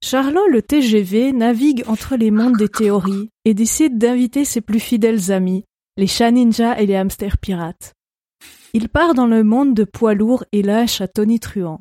Charlot 0.00 0.46
le 0.46 0.62
TGV 0.62 1.32
navigue 1.32 1.82
entre 1.88 2.16
les 2.16 2.30
mondes 2.30 2.56
des 2.56 2.68
théories 2.68 3.30
et 3.44 3.52
décide 3.52 3.98
d'inviter 3.98 4.44
ses 4.44 4.60
plus 4.60 4.78
fidèles 4.78 5.32
amis, 5.32 5.64
les 5.96 6.06
chats 6.06 6.30
ninjas 6.30 6.78
et 6.78 6.86
les 6.86 6.94
hamsters 6.94 7.38
pirates. 7.38 7.94
Il 8.74 8.88
part 8.88 9.14
dans 9.14 9.26
le 9.26 9.42
monde 9.42 9.74
de 9.74 9.84
poids 9.84 10.14
lourds 10.14 10.44
et 10.52 10.62
lâche 10.62 11.00
à 11.00 11.08
Tony 11.08 11.40
Truant. 11.40 11.80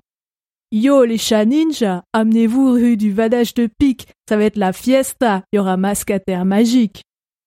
Yo 0.72 1.06
les 1.06 1.20
chats 1.20 1.46
ninjas, 1.46 2.04
amenez-vous 2.12 2.72
rue 2.72 2.98
du 2.98 3.14
Vadage 3.14 3.54
de 3.54 3.68
Pique, 3.68 4.08
ça 4.28 4.36
va 4.36 4.46
être 4.46 4.58
la 4.58 4.74
fiesta, 4.74 5.44
il 5.52 5.58
y 5.58 5.60
aura 5.60 5.78
masque 5.78 6.10
à 6.10 6.20
terre 6.20 6.46
magique. 6.46 7.04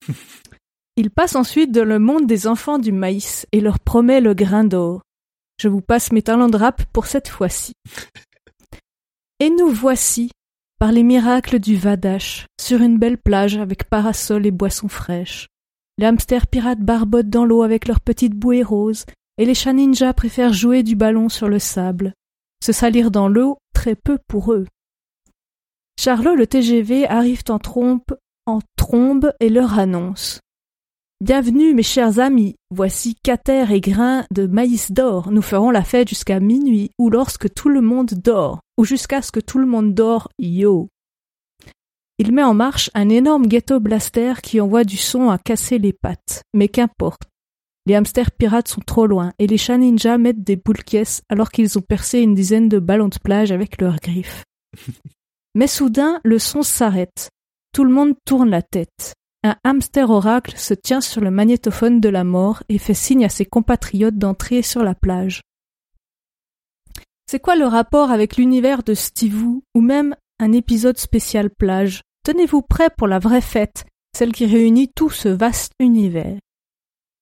Il 0.97 1.11
passe 1.11 1.35
ensuite 1.35 1.73
dans 1.73 1.85
le 1.85 1.99
monde 1.99 2.27
des 2.27 2.47
enfants 2.47 2.79
du 2.79 2.93
maïs 2.93 3.47
et 3.53 3.61
leur 3.61 3.81
promet 3.81 4.21
le 4.21 4.35
grain 4.35 4.65
d'or. 4.65 5.01
Je 5.59 5.69
vous 5.69 5.81
passe 5.81 6.13
mes 6.13 6.21
talents 6.21 6.49
de 6.49 6.59
rap 6.59 6.83
pour 6.93 7.07
cette 7.07 7.29
fois-ci. 7.29 7.73
Et 9.39 9.49
nous 9.49 9.71
voici, 9.71 10.31
par 10.81 10.93
les 10.93 11.03
miracles 11.03 11.61
du 11.61 11.77
Vadash, 11.77 12.47
sur 12.59 12.81
une 12.81 12.99
belle 12.99 13.19
plage 13.19 13.59
avec 13.59 13.85
parasol 13.85 14.47
et 14.47 14.51
boissons 14.51 14.89
fraîches. 14.89 15.47
Les 15.99 16.07
hamsters 16.07 16.47
pirates 16.47 16.81
barbotent 16.81 17.29
dans 17.29 17.45
l'eau 17.45 17.63
avec 17.63 17.87
leurs 17.87 18.01
petites 18.01 18.35
bouées 18.35 18.63
roses, 18.63 19.05
et 19.37 19.45
les 19.45 19.55
chats 19.55 19.75
ninjas 19.75 20.15
préfèrent 20.15 20.55
jouer 20.55 20.83
du 20.83 20.97
ballon 20.97 21.29
sur 21.29 21.49
le 21.49 21.59
sable. 21.59 22.15
Se 22.65 22.73
salir 22.73 23.11
dans 23.11 23.29
l'eau, 23.29 23.59
très 23.75 23.95
peu 23.95 24.19
pour 24.27 24.55
eux. 24.55 24.67
Charlot 25.99 26.35
le 26.35 26.47
TGV 26.47 27.07
arrive 27.07 27.43
en 27.51 27.59
trompe, 27.59 28.15
en 28.47 28.61
trombe 28.77 29.35
et 29.39 29.51
leur 29.51 29.79
annonce. 29.79 30.41
Bienvenue 31.23 31.75
mes 31.75 31.83
chers 31.83 32.19
amis, 32.19 32.55
voici 32.71 33.15
Cater 33.15 33.67
et 33.75 33.83
grains 33.83 34.25
de 34.31 34.47
maïs 34.47 34.91
d'or. 34.91 35.31
Nous 35.31 35.43
ferons 35.43 35.71
la 35.71 35.85
fête 35.85 36.09
jusqu'à 36.09 36.41
minuit 36.41 36.93
ou 36.99 37.11
lorsque 37.11 37.53
tout 37.53 37.69
le 37.69 37.83
monde 37.83 38.15
dort, 38.15 38.61
ou 38.79 38.87
jusqu'à 38.87 39.21
ce 39.21 39.31
que 39.31 39.39
tout 39.41 39.59
le 39.59 39.67
monde 39.67 39.93
dort, 39.93 40.31
yo. 40.39 40.89
Il 42.17 42.33
met 42.33 42.43
en 42.43 42.55
marche 42.55 42.91
un 42.95 43.11
énorme 43.11 43.49
ghetto 43.49 43.81
blaster 43.81 44.33
qui 44.43 44.63
envoie 44.63 44.85
du 44.85 44.97
son 44.97 45.29
à 45.29 45.37
casser 45.37 45.79
les 45.79 45.93
pattes. 45.93 46.43
Mais 46.55 46.69
qu'importe. 46.69 47.25
Les 47.85 47.97
hamsters 47.97 48.31
pirates 48.31 48.69
sont 48.69 48.81
trop 48.81 49.07
loin 49.07 49.35
et 49.39 49.47
les 49.47 49.59
chats 49.59 49.77
ninjas 49.77 50.17
mettent 50.17 50.43
des 50.43 50.57
boules 50.57 50.85
caisses 50.85 51.21
alors 51.29 51.51
qu'ils 51.51 51.77
ont 51.77 51.83
percé 51.83 52.21
une 52.21 52.35
dizaine 52.35 52.71
de 52.71 52.79
ballons 52.79 53.09
de 53.09 53.19
plage 53.23 53.53
avec 53.53 53.79
leurs 53.79 53.97
griffes. 53.97 54.45
Mais 55.55 55.67
soudain, 55.67 56.19
le 56.25 56.39
son 56.39 56.63
s'arrête. 56.63 57.29
Tout 57.75 57.85
le 57.85 57.93
monde 57.93 58.15
tourne 58.25 58.49
la 58.49 58.63
tête. 58.63 59.13
Un 59.43 59.57
hamster 59.65 60.11
oracle 60.11 60.57
se 60.59 60.75
tient 60.75 61.01
sur 61.01 61.23
le 61.23 61.31
magnétophone 61.31 62.01
de 62.01 62.11
la 62.11 62.25
mort 62.25 62.63
et 62.69 62.77
fait 62.77 62.95
signe 62.95 63.25
à 63.25 63.31
ses 63.31 63.47
compatriotes 63.47 64.19
d'entrer 64.19 64.61
sur 64.61 64.83
la 64.83 64.95
plage. 64.95 65.41
C'est 67.27 67.41
quoi 67.41 67.57
le 67.57 67.65
rapport 67.65 68.11
avec 68.11 68.37
l'univers 68.37 68.83
de 68.83 68.93
Stivou 68.93 69.63
ou 69.75 69.81
même 69.81 70.15
un 70.41 70.53
épisode 70.53 70.99
spécial 70.99 71.49
plage? 71.49 72.03
Tenez-vous 72.23 72.61
prêts 72.61 72.91
pour 72.91 73.07
la 73.07 73.19
vraie 73.19 73.41
fête, 73.41 73.87
celle 74.15 74.33
qui 74.33 74.45
réunit 74.45 74.91
tout 74.95 75.11
ce 75.11 75.29
vaste 75.29 75.73
univers. 75.79 76.39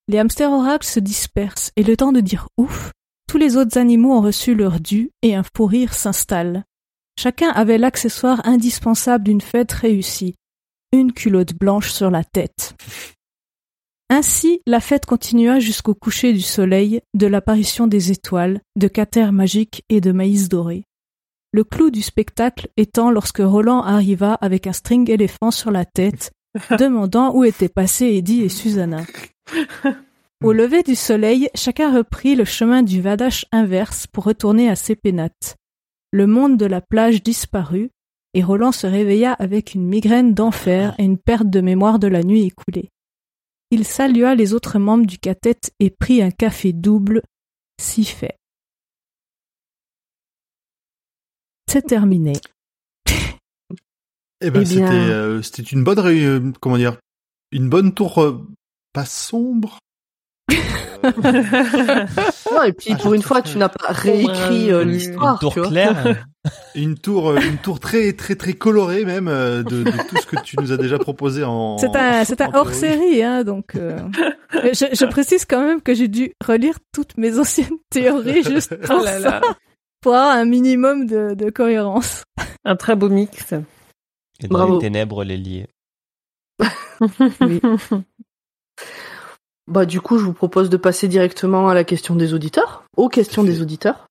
Les 0.09 0.19
hamsters 0.19 0.51
oracles 0.51 0.87
se 0.87 0.99
dispersent 0.99 1.71
et 1.77 1.85
le 1.85 1.97
temps 1.97 2.13
de 2.13 2.21
dire 2.21 2.49
ouf, 2.57 2.91
tous 3.29 3.39
les 3.39 3.57
autres 3.57 3.79
animaux 3.79 4.15
ont 4.15 4.23
reçu 4.23 4.55
leur 4.55 4.81
dû 4.81 5.11
et 5.23 5.37
un 5.37 5.45
fou 5.45 5.67
rire 5.67 5.95
s'installe. 5.95 6.65
Chacun 7.17 7.51
avait 7.51 7.79
l'accessoire 7.79 8.41
indispensable 8.45 9.25
d'une 9.25 9.41
fête 9.41 9.73
réussie, 9.73 10.35
une 10.93 11.13
culotte 11.13 11.55
blanche 11.55 11.91
sur 11.91 12.11
la 12.11 12.25
tête. 12.25 12.75
Ainsi, 14.11 14.63
la 14.67 14.81
fête 14.81 15.05
continua 15.05 15.61
jusqu'au 15.61 15.95
coucher 15.95 16.33
du 16.33 16.41
soleil, 16.41 17.03
de 17.15 17.27
l'apparition 17.27 17.87
des 17.87 18.11
étoiles, 18.11 18.61
de 18.77 18.89
caters 18.89 19.33
magiques 19.33 19.85
et 19.91 20.01
de 20.01 20.13
maïs 20.13 20.49
doré. 20.49 20.85
Le 21.53 21.65
clou 21.65 21.91
du 21.91 22.03
spectacle 22.03 22.69
étant 22.77 23.11
lorsque 23.11 23.39
Roland 23.39 23.83
arriva 23.83 24.35
avec 24.35 24.67
un 24.67 24.73
string 24.73 25.11
éléphant 25.11 25.51
sur 25.51 25.71
la 25.71 25.85
tête, 25.85 26.33
demandant 26.79 27.35
où 27.35 27.45
étaient 27.45 27.69
passés 27.69 28.07
Eddie 28.07 28.43
et 28.43 28.49
Susanna. 28.49 29.05
Au 30.43 30.53
lever 30.53 30.83
du 30.83 30.95
soleil, 30.95 31.49
chacun 31.55 31.95
reprit 31.95 32.35
le 32.35 32.45
chemin 32.45 32.83
du 32.83 33.01
Vadash 33.01 33.45
inverse 33.51 34.07
pour 34.07 34.25
retourner 34.25 34.69
à 34.69 34.77
ses 34.77 34.95
pénates. 34.95 35.57
Le 36.13 36.27
monde 36.27 36.57
de 36.57 36.65
la 36.65 36.81
plage 36.81 37.23
disparut, 37.23 37.91
et 38.39 38.43
Roland 38.45 38.71
se 38.71 38.87
réveilla 38.87 39.33
avec 39.33 39.75
une 39.75 39.85
migraine 39.85 40.33
d'enfer 40.33 40.95
et 40.99 41.03
une 41.03 41.19
perte 41.19 41.51
de 41.51 41.61
mémoire 41.61 41.99
de 41.99 42.07
la 42.07 42.23
nuit 42.23 42.45
écoulée. 42.45 42.89
Il 43.73 43.85
salua 43.85 44.37
les 44.37 44.55
autres 44.55 44.79
membres 44.79 45.07
du 45.07 45.19
cathète 45.19 45.73
et 45.81 45.91
prit 45.91 46.23
un 46.23 46.31
café 46.31 46.73
double, 46.73 47.23
si 47.81 48.05
fait. 48.05 48.37
C'est 51.69 51.83
terminé. 51.83 52.35
Eh 53.09 53.11
ben, 53.11 53.27
Eh 54.41 54.51
bien- 54.51 54.65
c'était, 54.65 54.85
euh, 55.11 55.43
c'était 55.43 55.63
une 55.65 55.83
bonne, 55.83 55.99
euh, 55.99 56.53
comment 56.61 56.77
dire, 56.77 56.97
une 57.51 57.69
bonne 57.69 57.93
tour, 57.93 58.23
euh, 58.23 58.47
pas 58.93 59.05
sombre. 59.05 59.81
Non, 61.03 62.63
et 62.65 62.73
puis 62.73 62.91
Ah, 62.93 62.97
pour 62.97 63.15
une 63.15 63.23
fois, 63.23 63.43
tu 63.43 63.59
n'as 63.59 63.69
pas 63.69 63.93
réécrit 63.93 64.73
euh, 64.73 64.85
l'histoire. 64.85 65.35
Une 65.35 65.39
tour 65.41 65.53
tu 65.53 65.61
vois. 65.61 65.69
claire. 65.69 66.25
Une 66.75 66.97
tour, 66.97 67.29
euh, 67.31 67.41
une 67.41 67.59
tour 67.59 67.79
très, 67.79 68.13
très, 68.15 68.35
très 68.35 68.55
colorée 68.55 69.05
même 69.05 69.29
euh, 69.29 69.63
de, 69.63 69.83
de 69.83 69.91
tout 70.09 70.17
ce 70.17 70.25
que 70.25 70.41
tu 70.43 70.57
nous 70.59 70.73
as 70.73 70.79
déjà 70.79 70.99
proposé 70.99 71.45
en. 71.45 71.77
C'est 71.77 71.95
un, 71.95 72.25
c'est 72.25 72.41
un 72.41 72.47
en 72.49 72.55
hors 72.61 72.73
série, 72.73 73.23
hein, 73.23 73.45
donc. 73.45 73.75
euh, 73.75 73.99
je, 74.55 74.87
je 74.95 75.05
précise 75.05 75.45
quand 75.45 75.63
même 75.63 75.83
que 75.83 75.93
j'ai 75.95 76.09
dû 76.09 76.33
relire 76.43 76.77
toutes 76.93 77.19
mes 77.19 77.39
anciennes 77.39 77.77
théories 77.91 78.43
juste 78.49 78.75
pour, 78.81 78.97
Oh 79.01 79.05
là 79.05 79.19
là. 79.19 79.41
ça, 79.43 79.57
pour 80.01 80.15
avoir 80.15 80.37
un 80.37 80.47
minimum 80.47 81.07
de, 81.07 81.35
de 81.35 81.51
cohérence. 81.51 82.25
Un 82.65 82.77
très 82.77 82.97
beau 82.97 83.11
mix. 83.11 83.53
Et 84.43 84.47
dans 84.49 84.59
Bravo. 84.59 84.75
les 84.77 84.81
ténèbres, 84.81 85.25
les 85.25 85.37
liés. 85.37 85.67
Oui. 87.43 87.61
Bah, 89.69 89.85
du 89.85 90.01
coup, 90.01 90.17
je 90.17 90.25
vous 90.25 90.33
propose 90.33 90.71
de 90.71 90.79
passer 90.79 91.09
directement 91.09 91.69
à 91.69 91.75
la 91.75 91.85
question 91.85 92.15
des 92.15 92.33
auditeurs, 92.33 92.85
aux 92.97 93.11
questions 93.11 93.45
des 93.45 93.61
auditeurs. 93.61 94.07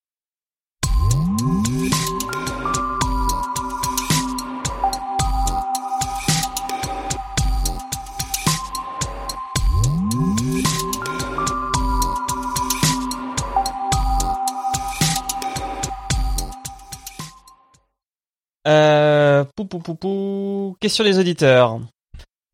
Euh, 18.67 19.43
pou, 19.55 19.65
pou, 19.65 19.79
pou, 19.79 19.95
pou. 19.95 20.75
Question 20.79 21.03
des 21.03 21.17
auditeurs. 21.17 21.79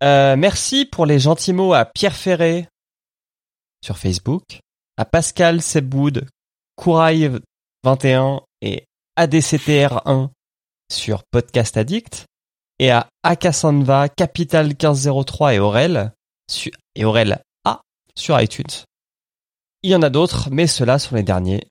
Euh, 0.01 0.37
merci 0.37 0.85
pour 0.85 1.05
les 1.05 1.19
gentils 1.19 1.51
mots 1.51 1.73
à 1.73 1.83
Pierre 1.83 2.15
Ferré 2.15 2.69
sur 3.83 3.97
Facebook, 3.97 4.59
à 4.97 5.05
Pascal 5.05 5.61
Sebwood, 5.61 6.25
Couraille21 6.79 8.41
et 8.61 8.85
ADCTR1 9.19 10.29
sur 10.91 11.23
Podcast 11.29 11.75
Addict, 11.77 12.25
et 12.79 12.91
à 12.91 13.07
Akasanva, 13.23 14.09
Capital 14.09 14.67
1503 14.67 15.53
et 15.53 15.59
Aurel, 15.59 16.13
et 16.95 17.05
Aurel 17.05 17.41
A 17.65 17.81
sur 18.15 18.39
iTunes. 18.39 18.85
Il 19.83 19.91
y 19.91 19.95
en 19.95 20.01
a 20.01 20.09
d'autres, 20.09 20.49
mais 20.49 20.65
ceux-là 20.65 20.97
sont 20.97 21.15
les 21.15 21.23
derniers. 21.23 21.67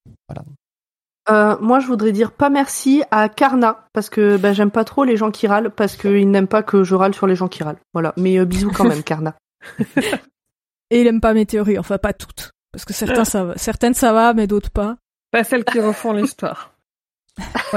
Euh, 1.30 1.56
moi, 1.60 1.78
je 1.78 1.86
voudrais 1.86 2.12
dire 2.12 2.32
pas 2.32 2.51
merci 2.51 3.05
à 3.10 3.28
Karna, 3.28 3.86
parce 3.93 4.10
que 4.10 4.36
bah, 4.36 4.52
j'aime 4.52 4.70
pas 4.70 4.84
trop 4.84 5.05
les 5.05 5.16
gens 5.16 5.30
qui 5.30 5.47
râlent, 5.47 5.70
parce 5.70 5.97
qu'ils 5.97 6.30
n'aiment 6.30 6.48
pas 6.48 6.62
que 6.62 6.84
je 6.84 6.94
râle 6.94 7.14
sur 7.14 7.26
les 7.26 7.36
gens 7.36 7.48
qui 7.48 7.62
râlent. 7.62 7.80
Voilà. 7.94 8.12
Mais 8.16 8.39
euh, 8.39 8.44
bisous 8.44 8.70
quand 8.70 8.84
même, 8.84 9.02
Karna. 9.05 9.34
Et 10.93 11.01
il 11.01 11.06
aime 11.06 11.23
pas 11.23 11.32
mes 11.32 11.47
théories, 11.47 11.78
enfin 11.78 11.97
pas 11.97 12.12
toutes. 12.12 12.51
Parce 12.70 12.85
que 12.85 12.93
certains, 12.93 13.24
ça 13.24 13.44
va. 13.44 13.56
certaines 13.56 13.94
ça 13.94 14.12
va, 14.12 14.35
mais 14.35 14.47
d'autres 14.47 14.70
pas. 14.70 14.98
Pas 15.31 15.43
celles 15.43 15.64
qui 15.64 15.81
refont 15.81 16.12
l'histoire. 16.12 16.74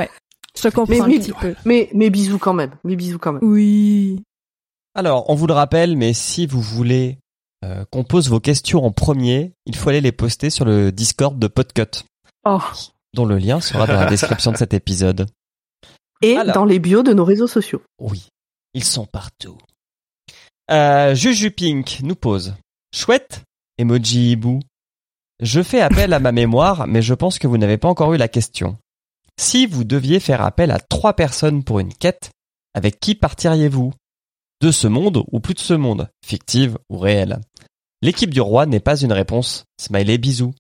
Je 0.58 0.62
te 0.62 0.68
comprends 0.68 1.08
Mais 1.08 1.18
un 1.18 1.20
petit 1.20 1.32
peu. 1.32 1.56
Mais, 1.64 1.90
mais 1.94 2.10
bisous 2.10 2.40
quand 2.40 2.54
même. 2.54 2.72
Mais 2.84 2.98
bisous 2.98 3.18
quand 3.18 3.34
même. 3.34 3.44
Oui. 3.44 4.22
Alors, 4.94 5.30
on 5.30 5.36
vous 5.36 5.48
le 5.48 5.54
rappelle, 5.54 5.96
mais 5.96 6.14
si 6.14 6.46
vous 6.46 6.62
voulez 6.62 7.20
euh, 7.64 7.86
qu'on 7.90 8.04
pose 8.04 8.30
vos 8.30 8.42
questions 8.42 8.86
en 8.86 8.92
premier, 8.92 9.54
il 9.66 9.76
faut 9.78 9.90
aller 9.90 10.02
les 10.02 10.12
poster 10.12 10.50
sur 10.50 10.66
le 10.66 10.92
Discord 10.92 11.40
de 11.40 11.48
Podcut, 11.48 12.04
Oh, 12.46 12.60
dont 13.14 13.26
le 13.26 13.38
lien 13.38 13.62
sera 13.62 13.88
dans 13.88 13.94
la 13.96 14.06
description 14.08 14.52
de 14.52 14.58
cet 14.58 14.74
épisode. 14.74 15.28
Et 16.22 16.36
Alors. 16.38 16.54
dans 16.54 16.66
les 16.66 16.80
bios 16.80 17.04
de 17.04 17.14
nos 17.14 17.26
réseaux 17.26 17.48
sociaux. 17.48 17.82
Oui, 18.00 18.28
ils 18.74 18.84
sont 18.84 19.06
partout. 19.06 19.58
Euh, 20.70 21.16
Juju 21.16 21.52
Pink 21.52 22.02
nous 22.04 22.16
pose 22.16 22.56
Chouette 22.96 23.44
Emoji 23.78 24.32
hibou. 24.32 24.62
Je 25.42 25.62
fais 25.62 25.82
appel 25.82 26.14
à 26.14 26.20
ma 26.20 26.32
mémoire, 26.32 26.88
mais 26.88 27.02
je 27.02 27.14
pense 27.14 27.40
que 27.40 27.46
vous 27.46 27.58
n'avez 27.58 27.78
pas 27.78 27.90
encore 27.90 28.14
eu 28.14 28.18
la 28.18 28.30
question. 28.30 28.78
Si 29.38 29.66
vous 29.66 29.84
deviez 29.84 30.22
faire 30.22 30.40
appel 30.42 30.72
à 30.72 30.80
trois 30.80 31.14
personnes 31.14 31.66
pour 31.66 31.80
une 31.80 31.94
quête, 31.94 32.32
avec 32.74 33.02
qui 33.02 33.14
partiriez-vous? 33.14 33.92
De 34.62 34.72
ce 34.72 34.88
monde 34.88 35.26
ou 35.30 35.42
plus 35.42 35.56
de 35.56 35.60
ce 35.60 35.74
monde 35.74 36.08
Fictive 36.26 36.78
ou 36.90 36.98
réelle? 36.98 37.42
L'équipe 38.02 38.34
du 38.34 38.40
roi 38.40 38.66
n'est 38.66 38.80
pas 38.80 38.96
une 38.96 39.12
réponse. 39.12 39.66
Smiley 39.78 40.18
bisous. 40.18 40.56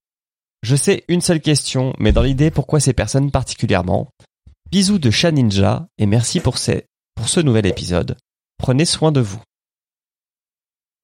Je 0.61 0.75
sais 0.75 1.05
une 1.07 1.21
seule 1.21 1.39
question, 1.39 1.93
mais 1.99 2.11
dans 2.11 2.21
l'idée, 2.21 2.51
pourquoi 2.51 2.81
ces 2.81 2.91
personnes 2.91 3.31
particulièrement? 3.31 4.09
Bisous 4.69 4.99
de 4.99 5.09
chat 5.09 5.31
ninja 5.31 5.87
et 5.97 6.05
merci 6.05 6.41
pour, 6.41 6.57
ces, 6.57 6.83
pour 7.15 7.29
ce 7.29 7.39
nouvel 7.39 7.65
épisode. 7.65 8.17
Prenez 8.57 8.83
soin 8.83 9.13
de 9.13 9.21
vous. 9.21 9.41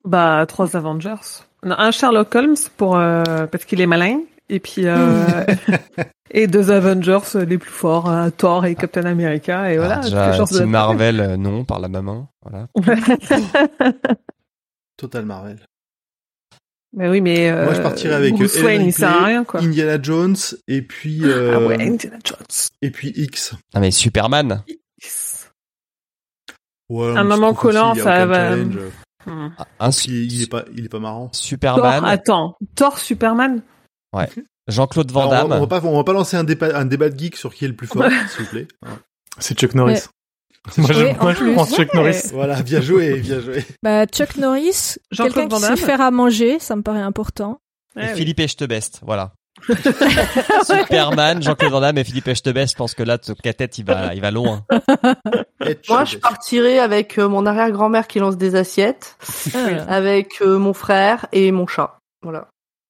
Bah 0.06 0.45
trois 0.48 0.76
Avengers. 0.76 1.44
Non, 1.64 1.76
un 1.78 1.91
Sherlock 1.91 2.34
Holmes 2.36 2.56
pour 2.78 2.98
euh, 2.98 3.45
parce 3.48 3.65
qu'il 3.65 3.82
est 3.82 3.86
malin 3.88 4.22
et 4.49 4.60
puis 4.60 4.88
euh, 4.88 5.45
et 6.32 6.48
deux 6.48 6.72
Avengers 6.72 7.19
euh, 7.36 7.45
les 7.45 7.57
plus 7.57 7.69
forts, 7.72 8.10
euh, 8.10 8.30
Thor 8.30 8.65
et 8.65 8.76
Captain 8.76 9.06
America 9.06 9.72
et 9.72 9.78
voilà. 9.78 9.98
Les 9.98 10.03
déjà, 10.06 10.34
chances 10.34 10.52
de- 10.53 10.64
Marvel, 10.65 11.19
euh, 11.19 11.38
non, 11.38 11.64
par 11.65 11.80
la 11.80 11.88
main. 11.90 12.28
Voilà. 12.41 12.68
Total 14.98 15.26
Marvel. 15.26 15.60
mais 16.94 17.10
oui, 17.10 17.22
mais 17.22 17.49
euh, 17.49 17.65
Moi, 17.65 17.73
je 17.76 17.82
partirais 17.82 18.15
avec 18.15 18.36
Bruce 18.36 18.61
Wayne, 18.61 18.84
il 18.84 18.94
sert 18.94 19.10
à 19.22 19.26
rien 19.26 19.44
quoi. 19.44 19.61
Indiana 19.61 19.98
Jones 20.02 20.36
et 20.68 20.82
puis 20.82 21.22
euh, 21.23 21.53
Ah 21.56 21.68
ouais, 21.68 21.76
Indiana 21.82 22.18
Jones. 22.23 22.45
et 22.82 22.91
puis 22.91 23.11
X. 23.15 23.53
Ah 23.73 23.80
mais 23.80 23.91
Superman. 23.91 24.64
Ouais, 26.90 27.18
Un 27.18 27.23
moment 27.23 27.53
collant, 27.53 27.95
ça 27.95 28.26
va. 28.26 28.49
challenge. 28.49 28.78
Un 29.27 29.89
Puis 29.91 30.26
il 30.26 30.41
est 30.43 30.49
pas, 30.49 30.65
il 30.76 30.85
est 30.85 30.89
pas 30.89 30.99
marrant. 30.99 31.27
Thor, 31.27 31.35
Superman. 31.35 32.06
attends, 32.06 32.56
Thor, 32.76 32.98
Superman. 32.98 33.61
Jean-Claude 34.68 35.11
Van 35.11 35.22
Alors, 35.22 35.31
on, 35.31 35.35
va, 35.35 35.41
Damme. 35.49 35.52
on 35.57 35.65
va 35.65 35.68
pas, 35.81 35.88
on 35.88 35.98
va 35.98 36.03
pas 36.03 36.14
lancer 36.14 36.38
un 36.38 36.43
débat, 36.43 36.77
un 36.77 36.85
débat 36.85 37.10
de 37.10 37.18
geek 37.18 37.35
sur 37.35 37.53
qui 37.53 37.65
est 37.65 37.68
le 37.68 37.76
plus 37.76 37.88
fort, 37.88 38.03
s'il 38.30 38.45
vous 38.45 38.52
plaît. 38.52 38.68
C'est 39.39 39.57
Chuck 39.57 39.73
Norris. 39.76 40.02
Moi, 40.77 40.88
Oui, 40.89 40.95
je, 40.95 41.15
moi, 41.15 41.65
je 41.65 41.76
Chuck 41.76 41.93
Ouais. 41.93 41.99
Norris. 41.99 42.22
Voilà, 42.34 42.61
bien 42.61 42.81
joué, 42.81 43.19
bien 43.19 43.39
joué. 43.39 43.65
Bah, 43.84 44.06
Chuck 44.06 44.38
Norris, 44.38 44.98
Jean-Claude 45.11 45.34
quelqu'un 45.34 45.49
Van 45.49 45.56
qui 45.57 45.61
Damme. 45.64 45.76
sait 45.77 45.85
faire 45.85 46.02
à 46.02 46.11
manger, 46.11 46.60
ça 46.60 46.76
me 46.76 46.84
paraît 46.84 47.02
important. 47.02 47.60
Et 47.95 48.02
oui. 48.02 48.07
Philippe 48.15 48.39
Echtebest, 48.39 48.99
voilà. 49.03 49.34
Superman, 50.65 51.41
Jean-Claude 51.44 51.72
Van 51.72 51.82
Damme 51.82 51.98
et 51.98 52.03
Philippe 52.03 52.28
Echtebest, 52.28 52.73
je 52.73 52.78
pense 52.78 52.95
que 52.95 53.03
là, 53.03 53.18
ton 53.18 53.34
tête, 53.36 53.78
il 53.78 53.86
va, 53.86 54.14
il 54.15 54.22
va 54.22 54.32
loin. 54.32 54.65
Et 55.65 55.78
Moi, 55.90 56.06
je 56.06 56.18
partirais 56.18 56.80
avec 56.80 57.18
euh, 57.19 57.28
mon 57.30 57.45
arrière-grand-mère 57.45 58.07
qui 58.07 58.19
lance 58.19 58.38
des 58.38 58.56
assiettes, 58.56 59.18
Ah, 59.53 59.68
avec 59.94 60.41
euh, 60.41 60.57
mon 60.57 60.73
frère 60.73 61.28
et 61.32 61.52
mon 61.52 61.68
chat. 61.68 61.98
Voilà, 62.23 62.48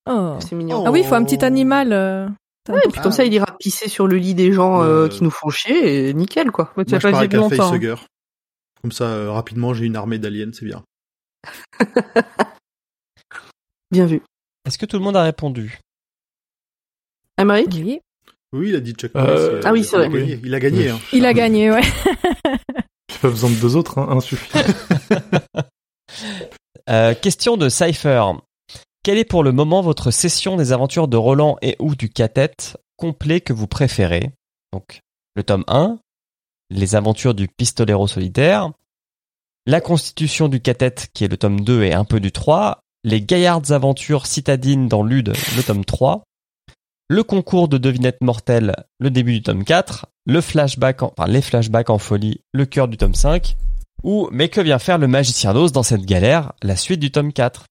Oh. 0.10 0.38
c'est 0.40 0.56
mignon. 0.56 0.82
Oh. 0.82 0.86
Ah 0.88 0.92
oui, 0.92 1.02
il 1.02 1.06
faut 1.06 1.16
un 1.16 1.24
petit 1.24 1.44
animal. 1.44 1.94
euh, 1.94 2.28
Ouais, 2.70 2.80
et 2.86 2.90
puis 2.90 3.02
comme 3.02 3.12
ça, 3.12 3.26
il 3.26 3.34
ira 3.34 3.48
pisser 3.60 3.90
sur 3.90 4.08
le 4.08 4.18
lit 4.18 4.36
des 4.36 4.52
gens 4.54 4.84
euh, 4.84 5.06
Euh, 5.06 5.08
qui 5.10 5.24
nous 5.24 5.32
font 5.32 5.50
chier 5.50 6.10
et 6.10 6.14
nickel 6.14 6.52
quoi. 6.52 6.72
Bah, 6.78 6.86
tu 6.86 6.92
Moi, 6.92 6.98
as 6.98 7.00
je 7.00 7.08
pas 7.08 7.12
pars 7.12 7.20
avec 7.20 7.34
un 7.34 7.50
facehugger. 7.50 7.96
Comme 8.84 8.92
ça, 8.92 9.06
euh, 9.06 9.32
rapidement, 9.32 9.74
j'ai 9.74 9.86
une 9.86 9.96
armée 9.96 10.20
d'aliens, 10.20 10.52
c'est 10.54 10.66
bien. 10.66 10.84
Bien 13.92 14.06
vu. 14.06 14.22
Est-ce 14.66 14.78
que 14.78 14.86
tout 14.86 14.98
le 14.98 15.04
monde 15.04 15.18
a 15.18 15.24
répondu? 15.24 15.80
Amérique 17.38 17.70
Oui. 17.84 18.00
Oui, 18.54 18.70
il 18.70 18.76
a 18.76 18.80
dit 18.82 18.92
Chuck 18.94 19.12
Euh, 19.16 19.20
Norris. 19.22 19.40
euh, 19.40 19.62
ah 19.64 19.72
oui, 19.72 19.84
c'est 19.84 19.96
il 19.98 20.02
a 20.04 20.10
vrai. 20.10 20.20
gagné. 20.20 20.40
Il 20.44 20.54
a 20.56 20.60
gagné. 20.60 20.90
hein. 20.90 21.00
Il 21.14 21.26
a 21.26 21.34
gagné, 21.34 21.72
ouais. 21.72 21.82
J'ai 23.10 23.18
pas 23.22 23.30
besoin 23.30 23.50
de 23.50 23.56
deux 23.56 23.76
autres, 23.78 23.98
hein, 23.98 24.08
un 24.10 24.20
suffit. 24.20 24.52
Euh, 26.90 27.14
question 27.14 27.58
de 27.58 27.70
Cypher. 27.70 28.24
Quelle 29.04 29.18
est 29.18 29.24
pour 29.26 29.44
le 29.44 29.52
moment 29.52 29.82
votre 29.82 30.12
session 30.12 30.58
des 30.58 30.72
aventures 30.74 31.08
de 31.08 31.16
Roland 31.16 31.58
et 31.62 31.76
ou 31.80 31.96
du 31.96 32.10
Catet 32.10 32.54
complet 32.98 33.40
que 33.40 33.54
vous 33.54 33.68
préférez? 33.68 34.32
Donc, 34.74 35.00
le 35.36 35.44
tome 35.44 35.64
1, 35.68 36.00
les 36.70 36.96
aventures 36.96 37.34
du 37.34 37.48
pistolero 37.48 38.08
solitaire, 38.08 38.72
la 39.66 39.80
constitution 39.80 40.50
du 40.50 40.60
Catet 40.60 40.96
qui 41.14 41.24
est 41.24 41.28
le 41.30 41.38
tome 41.38 41.62
2 41.62 41.84
et 41.84 41.94
un 41.94 42.04
peu 42.04 42.20
du 42.20 42.32
3, 42.32 42.80
les 43.04 43.22
gaillardes 43.22 43.72
aventures 43.72 44.26
citadines 44.26 44.88
dans 44.88 45.04
Lude, 45.04 45.34
le 45.56 45.64
tome 45.64 45.86
3, 45.86 46.24
le 47.12 47.24
concours 47.24 47.68
de 47.68 47.78
devinettes 47.78 48.22
mortelles, 48.22 48.74
le 49.00 49.12
début 49.12 49.34
du 49.34 49.42
tome 49.44 49.66
4, 49.66 50.06
le 50.26 50.40
flashback, 50.40 51.04
en- 51.04 51.14
enfin 51.18 51.30
les 51.30 51.42
flashbacks 51.42 51.90
en 51.90 51.98
folie, 51.98 52.40
le 52.54 52.66
cœur 52.66 52.88
du 52.88 52.96
tome 52.96 53.16
5, 53.16 53.58
ou 54.04 54.30
Mais 54.32 54.48
que 54.48 54.62
vient 54.62 54.80
faire 54.80 54.98
le 54.98 55.08
magicien 55.08 55.54
d'Oz 55.54 55.74
dans 55.74 55.84
cette 55.84 56.06
galère 56.06 56.54
La 56.64 56.76
suite 56.78 57.02
du 57.02 57.12
tome 57.12 57.34
4. 57.34 57.66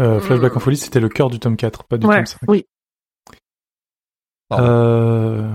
Euh, 0.00 0.20
Flashback 0.20 0.56
en 0.56 0.60
folie, 0.60 0.76
c'était 0.76 1.00
le 1.00 1.08
cœur 1.08 1.28
du 1.28 1.38
tome 1.40 1.56
4, 1.56 1.84
pas 1.84 1.98
du 1.98 2.06
Ouais, 2.06 2.16
tome 2.18 2.26
5. 2.26 2.38
oui. 2.48 2.64
Euh, 4.52 5.50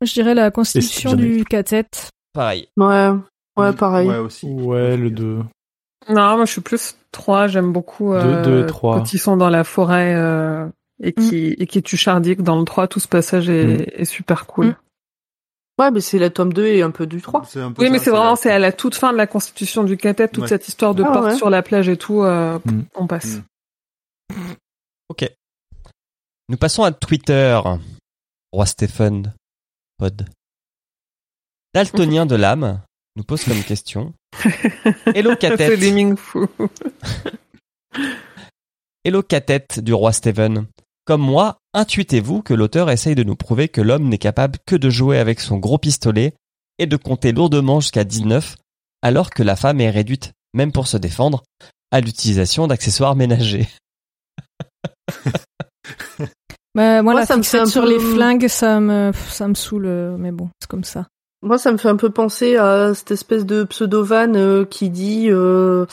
Je 0.00 0.12
dirais 0.12 0.34
la 0.34 0.50
constitution 0.50 1.14
du 1.14 1.44
catet. 1.44 1.86
Pareil. 2.32 2.68
Ouais, 2.76 3.10
ouais, 3.58 3.72
pareil. 3.74 4.08
Ouais, 4.08 4.16
aussi. 4.18 4.46
ouais, 4.46 4.96
le 4.96 5.10
2. 5.10 5.42
Non, 6.08 6.36
moi 6.36 6.44
je 6.46 6.52
suis 6.52 6.60
plus 6.60 6.96
3, 7.12 7.46
j'aime 7.46 7.72
beaucoup 7.72 8.12
euh, 8.14 8.42
Deux, 8.42 8.50
deux 8.50 8.62
et 8.64 8.66
trois. 8.66 8.96
quand 8.98 9.12
ils 9.12 9.18
sont 9.18 9.36
dans 9.36 9.50
la 9.50 9.64
forêt 9.64 10.14
euh, 10.14 10.66
et 11.02 11.12
qui 11.12 11.54
et 11.58 11.66
qui 11.66 11.82
Chardic 11.96 12.42
dans 12.42 12.58
le 12.58 12.64
3, 12.64 12.88
tout 12.88 13.00
ce 13.00 13.08
passage 13.08 13.48
est, 13.48 13.64
Mm. 13.64 13.84
est 14.00 14.04
super 14.04 14.46
cool. 14.46 14.66
Mm. 14.66 14.76
Ouais, 15.78 15.90
mais 15.90 16.00
c'est 16.00 16.18
la 16.18 16.30
tome 16.30 16.52
2 16.52 16.66
et 16.66 16.82
un 16.82 16.90
peu 16.90 17.06
du 17.06 17.22
3. 17.22 17.44
C'est 17.46 17.60
un 17.60 17.72
peu 17.72 17.80
Oui, 17.82 17.88
ça, 17.88 17.92
mais 17.92 17.98
c'est 17.98 18.10
vraiment, 18.10 18.36
c'est 18.36 18.50
à 18.52 18.58
la 18.58 18.72
toute 18.72 18.94
fin 18.94 19.12
de 19.12 19.16
la 19.16 19.26
constitution 19.26 19.84
du 19.84 19.96
catet, 19.96 20.28
toute 20.28 20.42
Ouais. 20.42 20.48
cette 20.48 20.68
histoire 20.68 20.94
de 20.94 21.02
Ah, 21.02 21.10
porte 21.12 21.24
ouais. 21.26 21.36
sur 21.36 21.48
la 21.50 21.62
plage 21.62 21.88
et 21.88 21.96
tout, 21.96 22.22
euh, 22.22 22.58
Mm. 22.64 22.82
on 22.94 23.06
passe. 23.06 23.38
Mm. 24.30 24.34
Ok. 25.08 25.28
Nous 26.48 26.56
passons 26.58 26.82
à 26.84 26.92
Twitter. 26.92 27.58
Roi 28.52 28.66
Stephen, 28.66 29.32
pod. 29.98 30.26
Daltonien 31.74 32.26
de 32.26 32.36
l'âme 32.36 32.82
nous 33.16 33.24
pose 33.24 33.44
comme 33.44 33.62
question. 33.62 34.14
Hello 35.14 35.30
c'est 35.32 35.38
Catette. 35.38 35.80
Hello 39.04 39.22
Catette 39.22 39.80
du 39.80 39.92
roi 39.94 40.12
Stephen. 40.12 40.66
Comme 41.04 41.22
moi, 41.22 41.56
intuitez-vous 41.74 42.42
que 42.42 42.54
l'auteur 42.54 42.88
essaye 42.90 43.14
de 43.16 43.24
nous 43.24 43.34
prouver 43.34 43.68
que 43.68 43.80
l'homme 43.80 44.08
n'est 44.08 44.18
capable 44.18 44.58
que 44.66 44.76
de 44.76 44.88
jouer 44.88 45.18
avec 45.18 45.40
son 45.40 45.58
gros 45.58 45.78
pistolet 45.78 46.32
et 46.78 46.86
de 46.86 46.96
compter 46.96 47.32
lourdement 47.32 47.80
jusqu'à 47.80 48.04
19, 48.04 48.54
alors 49.02 49.30
que 49.30 49.42
la 49.42 49.56
femme 49.56 49.80
est 49.80 49.90
réduite, 49.90 50.30
même 50.54 50.70
pour 50.72 50.86
se 50.86 50.96
défendre, 50.96 51.42
à 51.90 52.00
l'utilisation 52.00 52.66
d'accessoires 52.68 53.16
ménagers. 53.16 53.66
Bah, 56.74 57.02
moi, 57.02 57.12
Moi, 57.12 57.20
la 57.20 57.26
ça 57.26 57.36
me 57.36 57.42
sur 57.42 57.82
peu- 57.82 57.86
les 57.90 57.98
flingues, 57.98 58.48
ça 58.48 58.80
me, 58.80 59.12
ça 59.28 59.46
me 59.46 59.52
saoule, 59.52 59.84
euh, 59.84 60.16
mais 60.16 60.32
bon, 60.32 60.48
c'est 60.58 60.70
comme 60.70 60.84
ça. 60.84 61.06
Moi, 61.42 61.58
ça 61.58 61.72
me 61.72 61.76
fait 61.76 61.88
un 61.88 61.96
peu 61.96 62.10
penser 62.10 62.56
à 62.56 62.94
cette 62.94 63.10
espèce 63.10 63.44
de 63.44 63.64
pseudo-van 63.64 64.34
euh, 64.34 64.64
qui 64.64 64.90
dit... 64.90 65.28
Euh, 65.28 65.86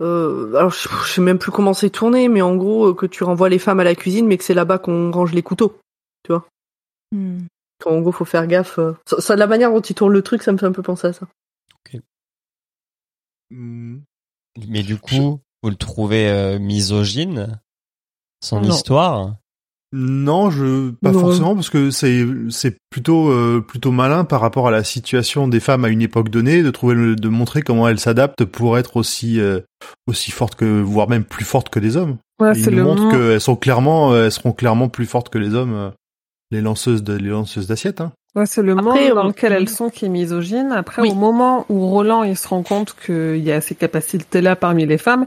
euh, 0.00 0.54
alors, 0.54 0.70
je, 0.70 0.88
je 0.88 1.12
sais 1.12 1.20
même 1.20 1.38
plus 1.38 1.52
comment 1.52 1.74
c'est 1.74 1.90
tourné, 1.90 2.28
mais 2.28 2.42
en 2.42 2.56
gros, 2.56 2.94
que 2.94 3.06
tu 3.06 3.24
renvoies 3.24 3.48
les 3.48 3.58
femmes 3.58 3.80
à 3.80 3.84
la 3.84 3.94
cuisine, 3.94 4.26
mais 4.26 4.38
que 4.38 4.44
c'est 4.44 4.54
là-bas 4.54 4.78
qu'on 4.78 5.10
range 5.10 5.32
les 5.32 5.42
couteaux. 5.42 5.78
Hmm. 7.12 7.40
En 7.84 8.00
gros, 8.00 8.12
faut 8.12 8.24
faire 8.24 8.46
gaffe. 8.46 8.78
Ça, 9.06 9.20
ça, 9.20 9.36
la 9.36 9.46
manière 9.46 9.70
dont 9.70 9.80
il 9.80 9.94
tourne 9.94 10.12
le 10.12 10.22
truc, 10.22 10.42
ça 10.42 10.52
me 10.52 10.56
fait 10.56 10.66
un 10.66 10.72
peu 10.72 10.82
penser 10.82 11.08
à 11.08 11.12
ça. 11.12 11.26
Mm. 13.52 14.00
Mais 14.68 14.82
du 14.82 14.98
coup, 14.98 15.40
vous 15.62 15.70
le 15.70 15.76
trouvez 15.76 16.28
euh, 16.28 16.58
misogyne 16.58 17.60
Son 18.42 18.60
Non. 18.60 18.70
histoire 18.70 19.36
Non, 19.92 20.50
je 20.50 20.90
pas 21.02 21.12
Non. 21.12 21.20
forcément 21.20 21.54
parce 21.54 21.68
que 21.68 21.90
c'est 21.90 22.24
c'est 22.48 22.76
plutôt 22.90 23.28
euh, 23.30 23.60
plutôt 23.66 23.90
malin 23.92 24.24
par 24.24 24.40
rapport 24.40 24.66
à 24.66 24.70
la 24.70 24.84
situation 24.84 25.48
des 25.48 25.60
femmes 25.60 25.84
à 25.84 25.88
une 25.88 26.00
époque 26.00 26.30
donnée 26.30 26.62
de 26.62 26.70
trouver 26.70 26.94
le, 26.94 27.14
de 27.16 27.28
montrer 27.28 27.60
comment 27.62 27.86
elles 27.88 28.00
s'adaptent 28.00 28.44
pour 28.46 28.78
être 28.78 28.96
aussi 28.96 29.38
euh, 29.38 29.60
aussi 30.06 30.30
fortes 30.30 30.54
que 30.54 30.80
voire 30.80 31.08
même 31.10 31.24
plus 31.24 31.44
fortes 31.44 31.68
que 31.68 31.78
les 31.78 31.96
hommes. 31.98 32.16
Ouais, 32.40 32.52
ils 32.58 32.66
le 32.74 32.82
montrent 32.84 33.10
qu'elles 33.10 33.40
sont 33.40 33.54
clairement 33.56 34.12
euh, 34.14 34.24
elles 34.26 34.32
seront 34.32 34.52
clairement 34.52 34.88
plus 34.88 35.04
fortes 35.06 35.28
que 35.28 35.38
les 35.38 35.54
hommes 35.54 35.74
euh, 35.74 35.90
les 36.50 36.62
lanceuses 36.62 37.02
de 37.02 37.12
les 37.14 37.28
lanceuses 37.28 37.66
d'assiettes 37.66 38.00
hein. 38.00 38.12
Ouais, 38.34 38.46
c'est 38.46 38.62
le 38.62 38.72
Après, 38.72 38.82
monde 39.08 39.14
dans 39.14 39.24
on- 39.24 39.28
lequel 39.28 39.52
elles 39.52 39.68
sont 39.68 39.90
qui 39.90 40.06
est 40.06 40.08
misogyne. 40.08 40.72
Après, 40.72 41.02
Oui. 41.02 41.10
au 41.10 41.14
moment 41.14 41.66
où 41.68 41.86
Roland 41.86 42.22
il 42.22 42.34
se 42.34 42.48
rend 42.48 42.62
compte 42.62 42.96
qu'il 43.04 43.36
y 43.44 43.52
a 43.52 43.60
ces 43.60 43.74
capacités-là 43.74 44.56
parmi 44.56 44.86
les 44.86 44.96
femmes, 44.96 45.26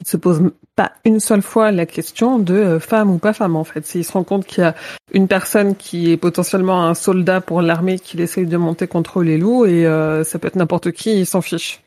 il 0.00 0.06
se 0.06 0.16
pose 0.16 0.50
pas 0.76 0.92
une 1.04 1.20
seule 1.20 1.42
fois 1.42 1.70
la 1.72 1.86
question 1.86 2.38
de 2.38 2.54
euh, 2.54 2.80
femme 2.80 3.10
ou 3.10 3.18
pas 3.18 3.32
femme 3.32 3.56
en 3.56 3.64
fait. 3.64 3.86
S'il 3.86 4.04
se 4.04 4.12
rend 4.12 4.24
compte 4.24 4.44
qu'il 4.46 4.62
y 4.62 4.66
a 4.66 4.74
une 5.12 5.26
personne 5.28 5.74
qui 5.74 6.12
est 6.12 6.16
potentiellement 6.16 6.84
un 6.84 6.94
soldat 6.94 7.40
pour 7.40 7.62
l'armée 7.62 7.98
qu'il 7.98 8.20
essaye 8.20 8.46
de 8.46 8.56
monter 8.56 8.86
contre 8.86 9.22
les 9.22 9.38
loups 9.38 9.64
et 9.64 9.86
euh, 9.86 10.22
ça 10.24 10.38
peut 10.38 10.48
être 10.48 10.56
n'importe 10.56 10.92
qui, 10.92 11.18
il 11.20 11.26
s'en 11.26 11.40
fiche. 11.40 11.82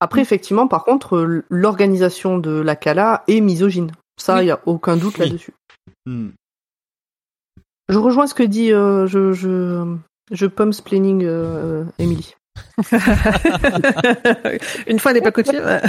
Après, 0.00 0.22
effectivement, 0.22 0.66
par 0.66 0.84
contre, 0.84 1.16
euh, 1.16 1.44
l'organisation 1.50 2.38
de 2.38 2.58
la 2.60 2.74
Kala 2.74 3.22
est 3.28 3.40
misogyne. 3.40 3.92
Ça, 4.18 4.36
il 4.36 4.40
Oui. 4.40 4.46
y 4.46 4.50
a 4.50 4.60
aucun 4.66 4.96
doute 4.96 5.18
Oui. 5.18 5.26
là-dessus. 5.26 5.52
Hmm. 6.06 6.30
Je 7.90 7.98
rejoins 7.98 8.26
ce 8.26 8.34
que 8.34 8.42
dit 8.42 8.72
euh, 8.72 9.06
je 9.06 9.32
je 9.32 9.96
je 10.30 10.46
planning 10.46 11.24
euh, 11.24 11.84
Emily. 11.98 12.34
une 14.86 14.98
fois 14.98 15.12
n'est 15.12 15.20
pas 15.20 15.32
coutume. 15.32 15.80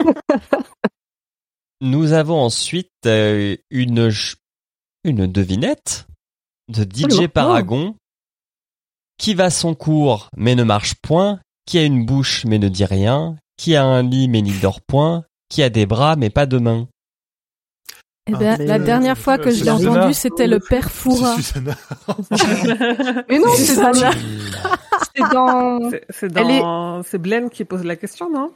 Nous 1.80 2.12
avons 2.12 2.40
ensuite 2.40 2.90
euh, 3.06 3.56
une 5.04 5.26
devinette 5.26 6.06
de 6.68 6.82
DJ. 6.84 7.26
Paragon 7.28 7.94
qui 9.18 9.34
va 9.34 9.50
son 9.50 9.74
cours 9.74 10.28
mais 10.36 10.54
ne 10.54 10.62
marche 10.64 10.94
point, 10.96 11.40
qui 11.66 11.78
a 11.78 11.84
une 11.84 12.04
bouche 12.06 12.44
mais 12.44 12.58
ne 12.58 12.68
dit 12.68 12.84
rien, 12.84 13.36
qui 13.56 13.74
a 13.76 13.84
un 13.84 14.02
lit 14.02 14.28
mais 14.28 14.42
n'y 14.42 14.58
dort 14.58 14.80
point, 14.80 15.24
qui 15.48 15.62
a 15.62 15.70
des 15.70 15.86
bras 15.86 16.16
mais 16.16 16.30
pas 16.30 16.46
de 16.46 16.58
mains. 16.58 16.88
Eh 18.28 18.32
Ah, 18.34 18.38
ben, 18.38 18.66
la 18.66 18.74
euh, 18.74 18.78
dernière 18.84 19.16
fois 19.16 19.38
que 19.38 19.50
c'est 19.52 19.58
je 19.60 19.64
l'ai 19.64 19.70
Susanna. 19.76 19.90
entendu, 20.00 20.14
c'était 20.14 20.48
le 20.48 20.58
père 20.58 20.90
Foura. 20.90 21.36
Susanna. 21.36 21.76
Mais 23.28 23.38
non, 23.38 23.52
C'est 23.54 23.66
c'est 23.66 23.76
dans, 25.32 25.90
c'est 26.10 26.28
dans 26.28 27.02
C'est- 27.04 27.14
est- 27.14 27.18
Blaine 27.20 27.48
qui 27.50 27.64
pose 27.64 27.84
la 27.84 27.94
question, 27.94 28.28
non? 28.28 28.52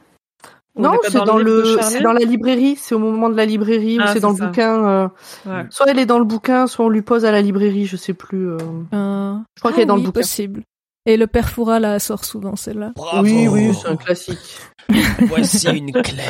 Non, 0.77 0.97
c'est 1.03 1.13
dans, 1.25 1.37
le 1.37 1.77
c'est 1.81 2.01
dans 2.01 2.13
la 2.13 2.21
librairie, 2.25 2.77
c'est 2.77 2.95
au 2.95 2.99
moment 2.99 3.29
de 3.29 3.35
la 3.35 3.45
librairie 3.45 3.97
ou 3.97 4.01
Ah, 4.03 4.07
c'est 4.07 4.13
c'est 4.13 4.19
dans 4.21 4.29
le 4.31 4.35
bouquin. 4.45 4.87
euh, 4.87 5.07
Ouais. 5.45 5.65
soit 5.69 5.85
elle 5.89 5.99
est 5.99 6.05
dans 6.05 6.17
le 6.19 6.23
bouquin, 6.25 6.65
soit 6.67 6.85
on 6.85 6.89
lui 6.89 7.01
pose 7.01 7.25
à 7.25 7.31
la 7.31 7.41
librairie, 7.41 7.85
je 7.85 7.97
sais 7.97 8.13
plus. 8.13 8.51
euh. 8.51 8.57
Euh, 8.93 9.35
Je 9.55 9.61
crois 9.61 9.71
ah 9.71 9.73
qu'elle 9.73 9.83
est 9.83 9.85
dans 9.85 9.97
le 9.97 10.01
bouquin. 10.03 10.21
possible. 10.21 10.63
Et 11.05 11.17
le 11.17 11.27
père 11.27 11.49
Foura 11.49 11.79
la 11.79 11.99
sort 11.99 12.23
souvent, 12.23 12.55
celle-là. 12.55 12.93
Oui, 13.21 13.47
oui, 13.49 13.73
c'est 13.73 13.87
un 13.89 13.97
classique. 13.97 14.37
Voici 15.27 15.67
une 15.67 15.91
clé. 15.91 16.23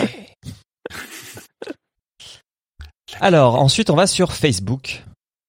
Alors, 3.20 3.56
ensuite, 3.56 3.90
on 3.90 3.96
va 3.96 4.08
sur 4.08 4.32
Facebook. 4.34 5.04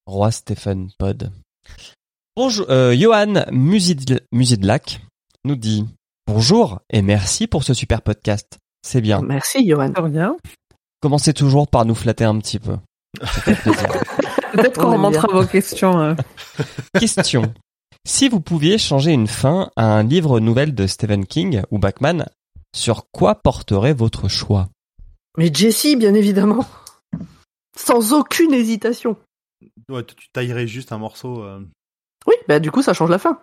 Roi 0.07 0.31
Stephen 0.33 0.91
Pod. 0.99 1.31
Bonjour, 2.37 2.67
euh, 2.71 2.95
Johan 2.95 3.35
Musid- 3.53 4.21
Musidlac 4.33 5.01
nous 5.45 5.57
dit 5.57 5.87
Bonjour 6.27 6.81
et 6.91 7.03
merci 7.03 7.47
pour 7.47 7.63
ce 7.63 7.73
super 7.75 8.03
podcast. 8.03 8.59
C'est 8.83 9.01
bien. 9.01 9.21
Merci, 9.23 9.67
Johan. 9.67 9.93
Rien. 9.97 10.37
Commencez 11.01 11.33
toujours 11.35 11.69
par 11.69 11.85
nous 11.85 11.95
flatter 11.95 12.25
un 12.25 12.39
petit 12.39 12.59
peu. 12.59 12.77
Peut-être 14.53 14.79
On 14.79 14.83
qu'on 14.83 14.93
remontera 14.93 15.29
vos 15.33 15.47
questions. 15.47 15.99
euh. 16.01 16.15
Question. 16.99 17.53
Si 18.05 18.29
vous 18.29 18.41
pouviez 18.41 18.79
changer 18.79 19.13
une 19.13 19.29
fin 19.29 19.71
à 19.77 19.87
un 19.97 20.03
livre 20.03 20.41
nouvelle 20.41 20.75
de 20.75 20.87
Stephen 20.87 21.25
King 21.27 21.63
ou 21.71 21.79
Bachman, 21.79 22.27
sur 22.75 23.05
quoi 23.13 23.37
porterait 23.37 23.93
votre 23.95 24.29
choix? 24.29 24.69
Mais 25.39 25.51
Jessie, 25.53 25.97
bien 25.97 26.15
évidemment. 26.15 26.67
Sans 27.77 28.13
aucune 28.13 28.53
hésitation. 28.53 29.17
Ouais, 29.89 30.05
tu 30.05 30.15
tu 30.17 30.29
taillerais 30.33 30.67
juste 30.67 30.93
un 30.93 30.99
morceau. 30.99 31.43
euh. 31.43 31.61
Oui, 32.27 32.35
bah 32.49 32.59
du 32.61 32.71
coup, 32.71 32.83
ça 32.83 32.93
change 32.93 33.11
la 33.11 33.19
fin. 33.19 33.41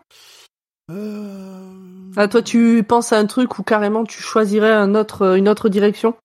Euh, 0.92 1.79
Ah, 2.18 2.28
toi, 2.28 2.42
tu 2.42 2.84
penses 2.88 3.14
à 3.14 3.18
un 3.20 3.26
truc 3.26 3.60
où 3.60 3.64
carrément 3.64 4.04
tu 4.04 4.22
choisirais 4.22 4.72
un 4.72 4.96
autre, 4.96 5.22
euh, 5.24 5.36
une 5.36 5.48
autre 5.50 5.70
direction? 5.70 6.16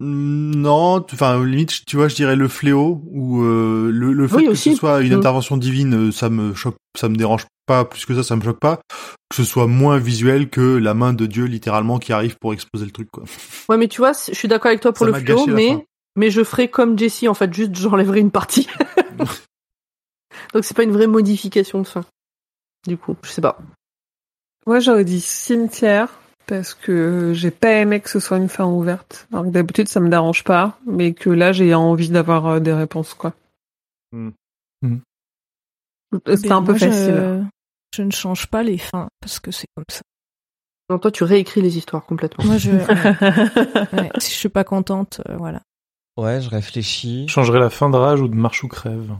Mm, 0.00 0.52
Non, 0.60 1.04
enfin 1.12 1.44
limite, 1.44 1.84
tu 1.86 1.96
vois, 1.96 2.06
je 2.08 2.14
dirais 2.14 2.36
le 2.36 2.46
fléau 2.48 3.02
ou 3.10 3.42
euh, 3.42 3.90
le, 3.92 4.12
le 4.12 4.28
fait 4.28 4.36
Oui, 4.36 4.44
que 4.44 4.50
aussi. 4.50 4.70
ce 4.72 4.76
soit 4.76 5.00
une 5.00 5.12
Mm. 5.14 5.18
intervention 5.18 5.56
divine, 5.56 5.94
euh, 6.08 6.12
ça 6.12 6.30
me 6.30 6.54
choque, 6.54 6.76
ça 6.96 7.08
me 7.08 7.16
dérange 7.16 7.46
pas 7.66 7.84
plus 7.84 8.06
que 8.06 8.14
ça, 8.14 8.22
ça 8.22 8.36
me 8.36 8.42
choque 8.42 8.60
pas. 8.60 8.78
Que 9.28 9.36
ce 9.36 9.44
soit 9.44 9.66
moins 9.66 9.98
visuel 9.98 10.48
que 10.50 10.60
la 10.78 10.94
main 10.94 11.12
de 11.12 11.26
Dieu 11.26 11.44
littéralement 11.46 11.98
qui 11.98 12.12
arrive 12.12 12.36
pour 12.40 12.52
exploser 12.52 12.86
le 12.86 12.92
truc, 12.92 13.08
quoi. 13.10 13.24
Ouais, 13.68 13.76
mais 13.76 13.88
tu 13.88 13.98
vois, 14.00 14.12
je 14.12 14.34
suis 14.34 14.48
d'accord 14.48 14.68
avec 14.68 14.80
toi 14.80 14.92
pour 14.92 15.04
Ça 15.06 15.12
le 15.12 15.18
fléau, 15.18 15.46
mais, 15.48 15.84
mais 16.16 16.30
je 16.30 16.44
ferais 16.44 16.68
comme 16.68 16.96
Jessie, 16.98 17.26
en 17.28 17.34
fait, 17.34 17.52
juste 17.52 17.74
j'enlèverais 17.74 18.20
une 18.20 18.30
partie. 18.30 18.68
Donc 20.54 20.64
c'est 20.64 20.76
pas 20.76 20.84
une 20.84 20.92
vraie 20.92 21.06
modification 21.06 21.82
de 21.82 21.86
fin. 21.86 22.04
Du 22.86 22.96
coup, 22.96 23.16
je 23.22 23.30
sais 23.30 23.40
pas. 23.42 23.58
Moi, 24.68 24.80
j'aurais 24.80 25.06
dit 25.06 25.22
cimetière 25.22 26.10
parce 26.46 26.74
que 26.74 27.32
j'ai 27.32 27.50
pas 27.50 27.72
aimé 27.72 28.00
que 28.00 28.10
ce 28.10 28.20
soit 28.20 28.36
une 28.36 28.50
fin 28.50 28.66
ouverte. 28.66 29.26
Alors 29.32 29.46
que 29.46 29.50
d'habitude, 29.50 29.88
ça 29.88 29.98
me 29.98 30.10
dérange 30.10 30.44
pas, 30.44 30.78
mais 30.84 31.14
que 31.14 31.30
là, 31.30 31.52
j'ai 31.52 31.72
envie 31.72 32.10
d'avoir 32.10 32.46
euh, 32.46 32.60
des 32.60 32.74
réponses, 32.74 33.14
quoi. 33.14 33.32
Hmm. 34.12 34.28
Hmm. 34.82 34.98
C'est 36.26 36.48
Ben, 36.48 36.56
un 36.56 36.62
peu 36.62 36.72
moi, 36.72 36.80
facile. 36.80 37.14
Je... 37.14 37.44
je 37.96 38.02
ne 38.02 38.10
change 38.10 38.48
pas 38.48 38.62
les 38.62 38.76
fins 38.76 39.08
parce 39.22 39.40
que 39.40 39.50
c'est 39.52 39.68
comme 39.74 39.86
ça. 39.90 40.02
Non, 40.90 40.98
toi, 40.98 41.12
tu 41.12 41.24
réécris 41.24 41.62
les 41.62 41.78
histoires 41.78 42.04
complètement. 42.04 42.44
Moi, 42.44 42.58
je, 42.58 42.70
ouais, 43.96 44.00
ouais, 44.02 44.10
si 44.18 44.32
je 44.32 44.36
suis 44.36 44.50
pas 44.50 44.64
contente, 44.64 45.22
euh, 45.30 45.36
voilà. 45.38 45.62
Ouais, 46.18 46.42
je 46.42 46.50
réfléchis. 46.50 47.26
Je 47.26 47.32
changerais 47.32 47.60
la 47.60 47.70
fin 47.70 47.88
de 47.88 47.96
Rage 47.96 48.20
ou 48.20 48.28
de 48.28 48.34
Marche 48.34 48.64
ou 48.64 48.68
Crève. 48.68 49.16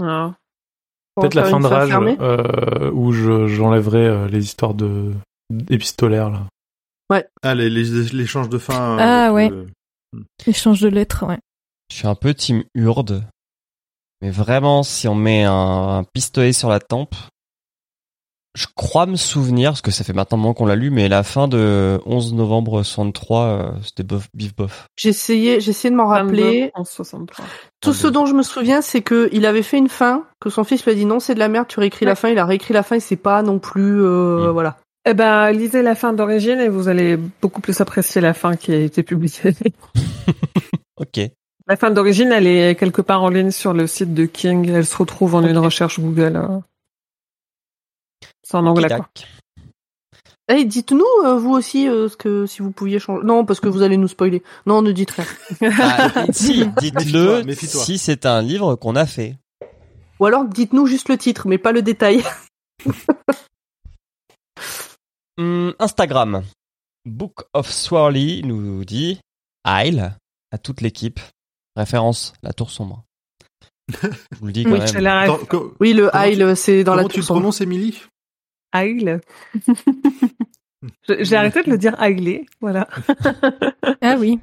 Ah. 0.00 0.34
Peut-être 1.16 1.34
la 1.34 1.44
fin 1.44 1.60
de 1.60 1.66
Rage 1.66 1.90
euh, 2.20 2.90
où 2.92 3.12
je- 3.12 3.46
j'enlèverais 3.48 3.98
euh, 4.06 4.28
les 4.28 4.44
histoires 4.44 4.74
de 4.74 5.12
épistolaires 5.68 6.30
là. 6.30 6.46
Ah, 7.42 7.54
les, 7.54 7.68
les, 7.68 7.84
l'échange 8.14 8.48
de 8.48 8.56
fin. 8.56 8.96
Ah, 8.98 9.26
avec 9.26 9.34
ouais. 9.34 9.48
le- 9.50 9.66
Échange 10.46 10.80
de 10.80 10.88
lettres, 10.88 11.26
ouais. 11.26 11.38
Je 11.90 11.96
suis 11.96 12.06
un 12.06 12.14
peu 12.14 12.32
team 12.32 12.64
Urde. 12.74 13.24
Mais 14.22 14.30
vraiment, 14.30 14.82
si 14.82 15.08
on 15.08 15.14
met 15.14 15.44
un, 15.44 15.52
un 15.98 16.04
pistolet 16.04 16.52
sur 16.54 16.70
la 16.70 16.80
tempe, 16.80 17.14
je 18.54 18.66
crois 18.74 19.06
me 19.06 19.16
souvenir, 19.16 19.70
parce 19.72 19.82
que 19.82 19.90
ça 19.90 20.04
fait 20.04 20.12
maintenant 20.12 20.36
un 20.38 20.40
moment 20.40 20.54
qu'on 20.54 20.66
l'a 20.66 20.76
lu, 20.76 20.90
mais 20.90 21.08
la 21.08 21.22
fin 21.22 21.48
de 21.48 22.00
11 22.06 22.34
novembre 22.34 22.82
63, 22.82 23.44
euh, 23.44 23.72
c'était 23.82 24.02
bof, 24.04 24.28
bif 24.34 24.54
bof. 24.54 24.86
J'ai 24.96 25.08
essayé 25.10 25.58
de 25.58 25.90
m'en 25.94 26.06
rappeler. 26.06 26.70
En 26.74 26.84
63. 26.84 27.44
Tout 27.82 27.92
ce 27.92 28.06
dont 28.06 28.26
je 28.26 28.34
me 28.34 28.42
souviens, 28.42 28.80
c'est 28.80 29.02
que 29.02 29.28
il 29.32 29.44
avait 29.44 29.62
fait 29.62 29.76
une 29.76 29.88
fin, 29.88 30.24
que 30.40 30.50
son 30.50 30.62
fils 30.64 30.84
lui 30.84 30.92
a 30.92 30.94
dit 30.94 31.04
non, 31.04 31.18
c'est 31.20 31.34
de 31.34 31.38
la 31.40 31.48
merde, 31.48 31.66
tu 31.68 31.80
réécris 31.80 32.06
la 32.06 32.14
fin, 32.14 32.28
il 32.28 32.38
a 32.38 32.46
réécrit 32.46 32.72
la 32.72 32.82
fin 32.82 32.96
et 32.96 33.00
c'est 33.00 33.16
pas 33.16 33.42
non 33.42 33.58
plus, 33.58 34.02
euh, 34.04 34.48
Mm. 34.48 34.50
voilà. 34.52 34.76
Eh 35.04 35.14
ben, 35.14 35.50
lisez 35.50 35.82
la 35.82 35.96
fin 35.96 36.12
d'origine 36.12 36.60
et 36.60 36.68
vous 36.68 36.86
allez 36.88 37.16
beaucoup 37.16 37.60
plus 37.60 37.80
apprécier 37.80 38.20
la 38.20 38.34
fin 38.34 38.54
qui 38.54 38.72
a 38.72 38.76
été 38.78 39.02
publiée. 39.02 39.52
Ok. 40.96 41.18
La 41.66 41.76
fin 41.76 41.90
d'origine, 41.90 42.30
elle 42.30 42.46
est 42.46 42.76
quelque 42.76 43.02
part 43.02 43.22
en 43.24 43.28
ligne 43.28 43.50
sur 43.50 43.72
le 43.72 43.88
site 43.88 44.14
de 44.14 44.24
King. 44.26 44.68
Elle 44.70 44.86
se 44.86 44.96
retrouve 44.96 45.34
en 45.34 45.42
une 45.42 45.58
recherche 45.58 45.98
Google. 45.98 46.36
euh. 46.36 46.58
C'est 48.44 48.56
en 48.56 48.66
anglais, 48.66 48.88
quoi. 48.88 49.08
Tac. 50.48 50.58
Eh, 50.58 50.64
dites-nous, 50.64 51.04
euh, 51.24 51.36
vous 51.38 51.52
aussi, 51.52 51.88
euh, 51.88 52.08
ce 52.08 52.16
que, 52.16 52.46
si 52.46 52.62
vous 52.62 52.70
pouviez 52.72 52.98
changer. 52.98 53.24
Non, 53.24 53.44
parce 53.44 53.60
que 53.60 53.68
vous 53.68 53.82
allez 53.82 53.96
nous 53.96 54.08
spoiler. 54.08 54.42
Non, 54.66 54.82
ne 54.82 54.92
dites 54.92 55.10
rien. 55.12 55.24
Ah, 55.80 56.24
si, 56.32 56.66
dites-le 56.80 57.44
si 57.54 57.98
c'est 57.98 58.26
un 58.26 58.42
livre 58.42 58.74
qu'on 58.76 58.96
a 58.96 59.06
fait. 59.06 59.36
Ou 60.20 60.26
alors, 60.26 60.44
dites-nous 60.44 60.86
juste 60.86 61.08
le 61.08 61.16
titre, 61.18 61.46
mais 61.48 61.58
pas 61.58 61.72
le 61.72 61.82
détail. 61.82 62.22
Hum, 65.38 65.74
Instagram. 65.78 66.42
Book 67.06 67.44
of 67.54 67.70
Swirly 67.70 68.42
nous 68.44 68.84
dit 68.84 69.18
Isle 69.66 70.14
à 70.50 70.58
toute 70.58 70.82
l'équipe. 70.82 71.20
Référence, 71.74 72.34
la 72.42 72.52
tour 72.52 72.70
sombre. 72.70 73.02
Je 73.88 74.08
vous 74.38 74.46
le 74.46 74.52
dis 74.52 74.64
quand 74.64 74.72
Oui, 74.72 74.78
même. 75.02 75.46
co- 75.48 75.74
Oui, 75.80 75.94
le 75.94 76.10
Comment 76.10 76.24
Isle, 76.24 76.56
c'est 76.56 76.84
dans 76.84 76.94
la 76.94 76.98
comment 77.02 77.08
tu 77.08 77.14
tour 77.14 77.20
le 77.20 77.26
sombre. 77.26 77.40
prononces, 77.40 77.60
Émilie? 77.62 78.02
Je- 78.74 79.18
J'ai 81.24 81.36
arrêté 81.36 81.62
de 81.62 81.70
le 81.70 81.78
dire 81.78 82.00
Ailey, 82.02 82.46
voilà. 82.60 82.88
Ah 84.00 84.16
oui. 84.18 84.40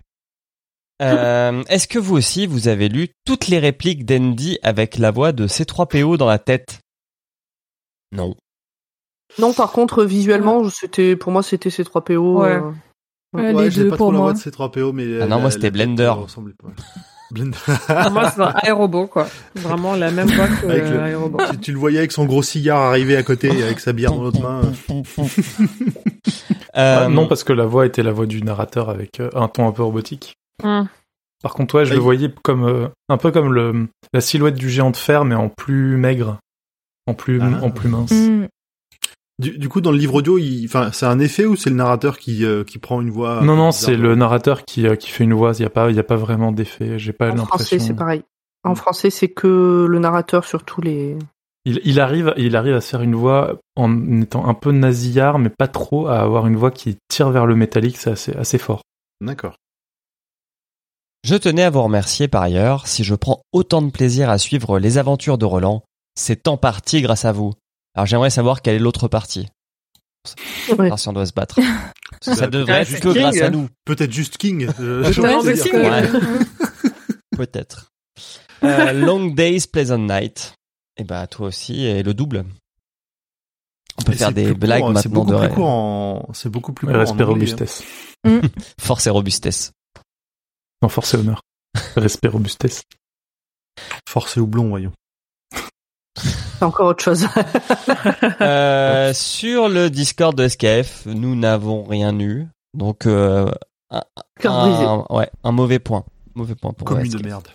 Euh, 1.02 1.64
Est-ce 1.70 1.88
que 1.88 1.98
vous 2.00 2.16
aussi, 2.16 2.46
vous 2.46 2.68
avez 2.68 2.90
lu 2.90 3.08
toutes 3.26 3.48
les 3.48 3.60
répliques 3.60 4.06
d'Andy 4.06 4.58
avec 4.64 4.98
la 4.98 5.12
voix 5.12 5.32
de 5.32 5.48
C3PO 5.48 6.18
dans 6.18 6.28
la 6.28 6.40
tête? 6.40 6.80
Non. 8.12 8.36
Non, 9.38 9.54
par 9.54 9.72
contre, 9.72 10.04
visuellement, 10.04 10.70
c'était, 10.70 11.16
pour 11.16 11.32
moi, 11.32 11.44
c'était 11.44 11.70
ces 11.70 11.84
3 11.86 12.04
PO. 12.04 12.42
Ouais. 12.42 12.50
euh, 12.56 12.72
Ouais, 13.32 13.54
Ouais, 13.54 13.64
les 13.66 13.70
deux 13.70 13.90
pas 13.90 13.98
pour 13.98 14.08
trop 14.08 14.12
la 14.12 14.18
moi. 14.18 14.32
voix 14.32 14.34
de 14.34 14.40
C3PO, 14.40 14.92
mais 14.92 15.04
Ah 15.22 15.28
non, 15.28 15.36
la- 15.36 15.42
moi, 15.42 15.52
c'était 15.52 15.70
Blender. 15.72 16.10
ressemblait 16.18 16.56
pas. 16.56 16.70
Blender. 17.32 17.58
Pour 17.66 18.12
moi, 18.12 18.32
c'est 18.32 18.42
un 18.42 18.54
aérobot, 18.64 19.08
quoi. 19.08 19.28
Vraiment 19.56 19.96
la 19.96 20.10
même 20.12 20.30
voix 20.30 20.48
que 20.48 20.66
le- 20.66 21.00
aérobot. 21.00 21.38
tu, 21.52 21.58
tu 21.60 21.72
le 21.72 21.78
voyais 21.78 22.00
avec 22.00 22.12
son 22.12 22.26
gros 22.26 22.42
cigare 22.42 22.80
arrivé 22.82 23.16
à 23.16 23.24
côté, 23.24 23.50
avec 23.64 23.80
sa 23.80 23.94
bière 23.94 24.12
dans 24.14 24.24
l'autre 24.24 24.42
main. 24.42 24.62
Euh, 26.78 27.06
Ah, 27.06 27.10
non, 27.10 27.28
parce 27.28 27.44
que 27.44 27.52
la 27.52 27.66
voix 27.66 27.86
était 27.88 28.04
la 28.04 28.12
voix 28.12 28.26
du 28.28 28.44
narrateur 28.44 28.90
avec 28.90 29.20
euh, 29.20 29.30
un 29.34 29.48
ton 29.48 29.68
un 29.68 29.72
peu 29.72 29.82
robotique. 29.84 30.36
Hum. 30.64 30.88
Par 31.42 31.54
contre, 31.54 31.76
ouais, 31.76 31.86
je 31.86 31.92
Ah, 31.92 31.96
le 31.96 32.00
voyais 32.02 32.30
comme 32.44 32.64
euh, 32.64 32.88
un 33.10 33.18
peu 33.18 33.32
comme 33.32 33.52
le 33.54 33.88
la 34.14 34.22
silhouette 34.22 34.56
du 34.56 34.70
géant 34.70 34.92
de 34.92 34.98
fer, 34.98 35.26
mais 35.26 35.36
en 35.36 35.50
plus 35.50 35.98
maigre, 35.98 36.38
en 37.08 37.14
plus 37.16 37.40
Ah. 37.42 37.64
en 37.64 37.72
plus 37.72 37.90
mince. 37.90 38.12
Mm. 39.40 39.44
Du, 39.44 39.58
du 39.58 39.70
coup, 39.70 39.82
dans 39.82 39.92
le 39.92 39.98
livre 39.98 40.16
audio, 40.16 40.38
enfin, 40.66 40.92
c'est 40.92 41.06
un 41.06 41.20
effet 41.20 41.46
ou 41.46 41.56
c'est 41.56 41.70
le 41.70 41.76
narrateur 41.76 42.20
qui, 42.20 42.46
euh, 42.46 42.64
qui 42.64 42.78
prend 42.78 43.02
une 43.02 43.10
voix 43.10 43.42
non, 43.42 43.56
non, 43.56 43.72
c'est 43.72 43.96
le 43.96 44.16
narrateur 44.16 44.66
qui 44.66 44.86
euh, 44.86 44.96
qui 44.96 45.10
fait 45.10 45.24
une 45.24 45.34
voix. 45.34 45.54
Il 45.58 45.62
y 45.62 45.66
a 45.66 45.70
pas 45.70 45.90
il 45.90 45.96
y 45.96 46.00
a 46.00 46.04
pas 46.04 46.18
vraiment 46.18 46.52
d'effet. 46.52 47.00
J'ai 47.00 47.14
pas 47.14 47.26
En 47.32 47.36
l'impression. 47.36 47.48
français, 47.48 47.80
c'est 47.80 47.94
pareil. 47.94 48.24
En 48.64 48.76
français, 48.76 49.10
c'est 49.10 49.30
que 49.30 49.88
le 49.90 50.00
narrateur 50.00 50.46
sur 50.46 50.64
tous 50.64 50.82
les. 50.82 51.18
Il, 51.66 51.82
il 51.84 52.00
arrive, 52.00 52.34
il 52.38 52.56
arrive 52.56 52.76
à 52.76 52.82
se 52.82 52.90
faire 52.90 53.02
une 53.02 53.16
voix 53.16 53.60
en 53.76 54.22
étant 54.22 54.46
un 54.48 54.54
peu 54.54 54.72
nasillard, 54.72 55.40
mais 55.40 55.50
pas 55.50 55.68
trop, 55.68 56.08
à 56.08 56.20
avoir 56.20 56.48
une 56.48 56.56
voix 56.56 56.72
qui 56.72 56.98
tire 57.10 57.30
vers 57.32 57.46
le 57.46 57.56
métallique, 57.56 57.98
c'est 57.98 58.12
assez, 58.12 58.34
assez 58.34 58.58
fort. 58.58 58.82
D'accord. 59.22 59.56
Je 61.26 61.36
tenais 61.36 61.64
à 61.64 61.70
vous 61.70 61.84
remercier 61.84 62.28
par 62.28 62.44
ailleurs. 62.44 62.88
Si 62.88 63.04
je 63.04 63.14
prends 63.14 63.42
autant 63.52 63.82
de 63.82 63.92
plaisir 63.92 64.30
à 64.30 64.38
suivre 64.38 64.80
les 64.80 64.98
aventures 64.98 65.38
de 65.38 65.46
Roland, 65.46 65.84
c'est 66.16 66.48
en 66.48 66.58
partie 66.58 67.02
grâce 67.02 67.26
à 67.26 67.34
vous. 67.34 67.54
Alors 67.96 68.06
j'aimerais 68.06 68.30
savoir 68.30 68.62
quelle 68.62 68.76
est 68.76 68.80
l'autre 68.80 69.08
partie. 69.08 69.48
Ouais. 70.78 70.86
Alors 70.88 71.00
si 71.00 71.08
on 71.08 71.14
doit 71.14 71.26
se 71.26 71.34
battre. 71.34 71.56
Parce 72.12 72.26
que 72.26 72.36
ça 72.36 72.48
devrait 72.48 72.86
c'est 72.86 72.96
être 72.96 73.02
que 73.04 73.14
King. 73.14 73.22
grâce 73.22 73.42
à 73.42 73.50
nous. 73.50 73.70
Peut-être 73.86 74.12
juste 74.12 74.38
King. 74.38 74.68
euh, 74.80 75.04
de 75.04 75.14
King. 75.54 75.72
dire. 75.72 75.74
Ouais. 75.74 76.10
Peut-être. 77.38 77.92
Euh, 78.64 78.92
Long 78.94 79.28
Days, 79.28 79.68
Pleasant 79.72 79.98
Night. 80.00 80.54
Et 80.98 81.06
bah 81.06 81.28
toi 81.28 81.48
aussi, 81.48 81.86
et 81.86 82.04
le 82.04 82.14
double. 82.14 82.44
On 83.98 84.04
peut 84.04 84.12
Et 84.12 84.16
faire 84.18 84.30
c'est 84.30 84.34
des 84.34 84.54
blagues 84.54 84.82
court, 84.82 85.00
C'est 85.00 85.10
maintenant 85.10 85.24
beaucoup 85.26 85.32
de 85.34 85.48
plus 85.48 85.56
court 85.56 85.68
en, 85.68 86.30
c'est 86.34 86.50
beaucoup 86.50 86.74
plus 86.74 86.88
court 86.88 86.96
Respect 86.98 87.24
en 87.24 87.28
robustesse. 87.28 87.84
force 88.80 89.08
et 89.08 89.10
robustesse. 89.10 89.72
Non, 90.82 90.90
force 90.90 91.14
et 91.14 91.18
honneur. 91.18 91.42
Respect 91.96 92.28
robustesse. 92.28 92.82
Force 94.10 94.36
et 94.36 94.40
houblon, 94.42 94.68
voyons. 94.70 94.92
C'est 96.60 96.66
encore 96.66 96.88
autre 96.88 97.04
chose. 97.04 97.26
Euh, 98.42 99.14
sur 99.14 99.70
le 99.70 99.90
Discord 99.90 100.36
de 100.36 100.48
SKF, 100.48 101.06
nous 101.06 101.36
n'avons 101.36 101.84
rien 101.84 102.18
eu. 102.20 102.48
Donc, 102.74 103.06
euh, 103.06 103.50
un, 103.90 104.02
Cœur 104.40 104.54
un- 104.54 104.68
brisé. 104.70 105.14
ouais, 105.18 105.30
un 105.44 105.52
mauvais 105.52 105.80
point. 105.80 106.04
Mauvais 106.36 106.56
point 106.56 106.72
pour 106.74 106.86
Commune 106.88 107.06
SKF. 107.10 107.22
de 107.22 107.26
merde. 107.28 107.48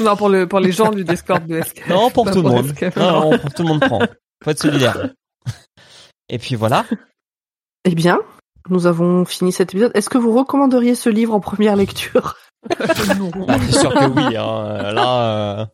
Non, 0.00 0.16
pour 0.16 0.28
le 0.28 0.46
pour 0.46 0.60
les 0.60 0.72
gens 0.72 0.90
du 0.90 1.04
Discord 1.04 1.44
de 1.46 1.60
SK. 1.62 1.88
Non, 1.88 2.10
pour 2.10 2.30
tout 2.30 2.42
le 2.42 2.48
monde. 2.48 2.68
SKF. 2.68 2.96
Non, 2.96 3.30
non, 3.30 3.38
pour 3.38 3.54
tout 3.54 3.62
le 3.62 3.68
monde 3.68 3.80
prend. 3.80 4.00
Faut 4.44 4.50
être 4.50 4.60
solidaire. 4.60 5.10
Et 6.28 6.38
puis 6.38 6.54
voilà. 6.54 6.84
eh 7.84 7.94
bien, 7.94 8.18
nous 8.68 8.86
avons 8.86 9.24
fini 9.24 9.50
cet 9.52 9.70
épisode. 9.72 9.92
Est-ce 9.94 10.10
que 10.10 10.18
vous 10.18 10.32
recommanderiez 10.36 10.94
ce 10.94 11.08
livre 11.08 11.34
en 11.34 11.40
première 11.40 11.76
lecture? 11.76 12.36
Bah, 12.68 13.56
c'est 13.60 13.78
sûr 13.78 13.94
que 13.94 14.06
oui. 14.06 14.36
Hein. 14.36 14.92
Là, 14.92 15.22
euh, 15.60 15.66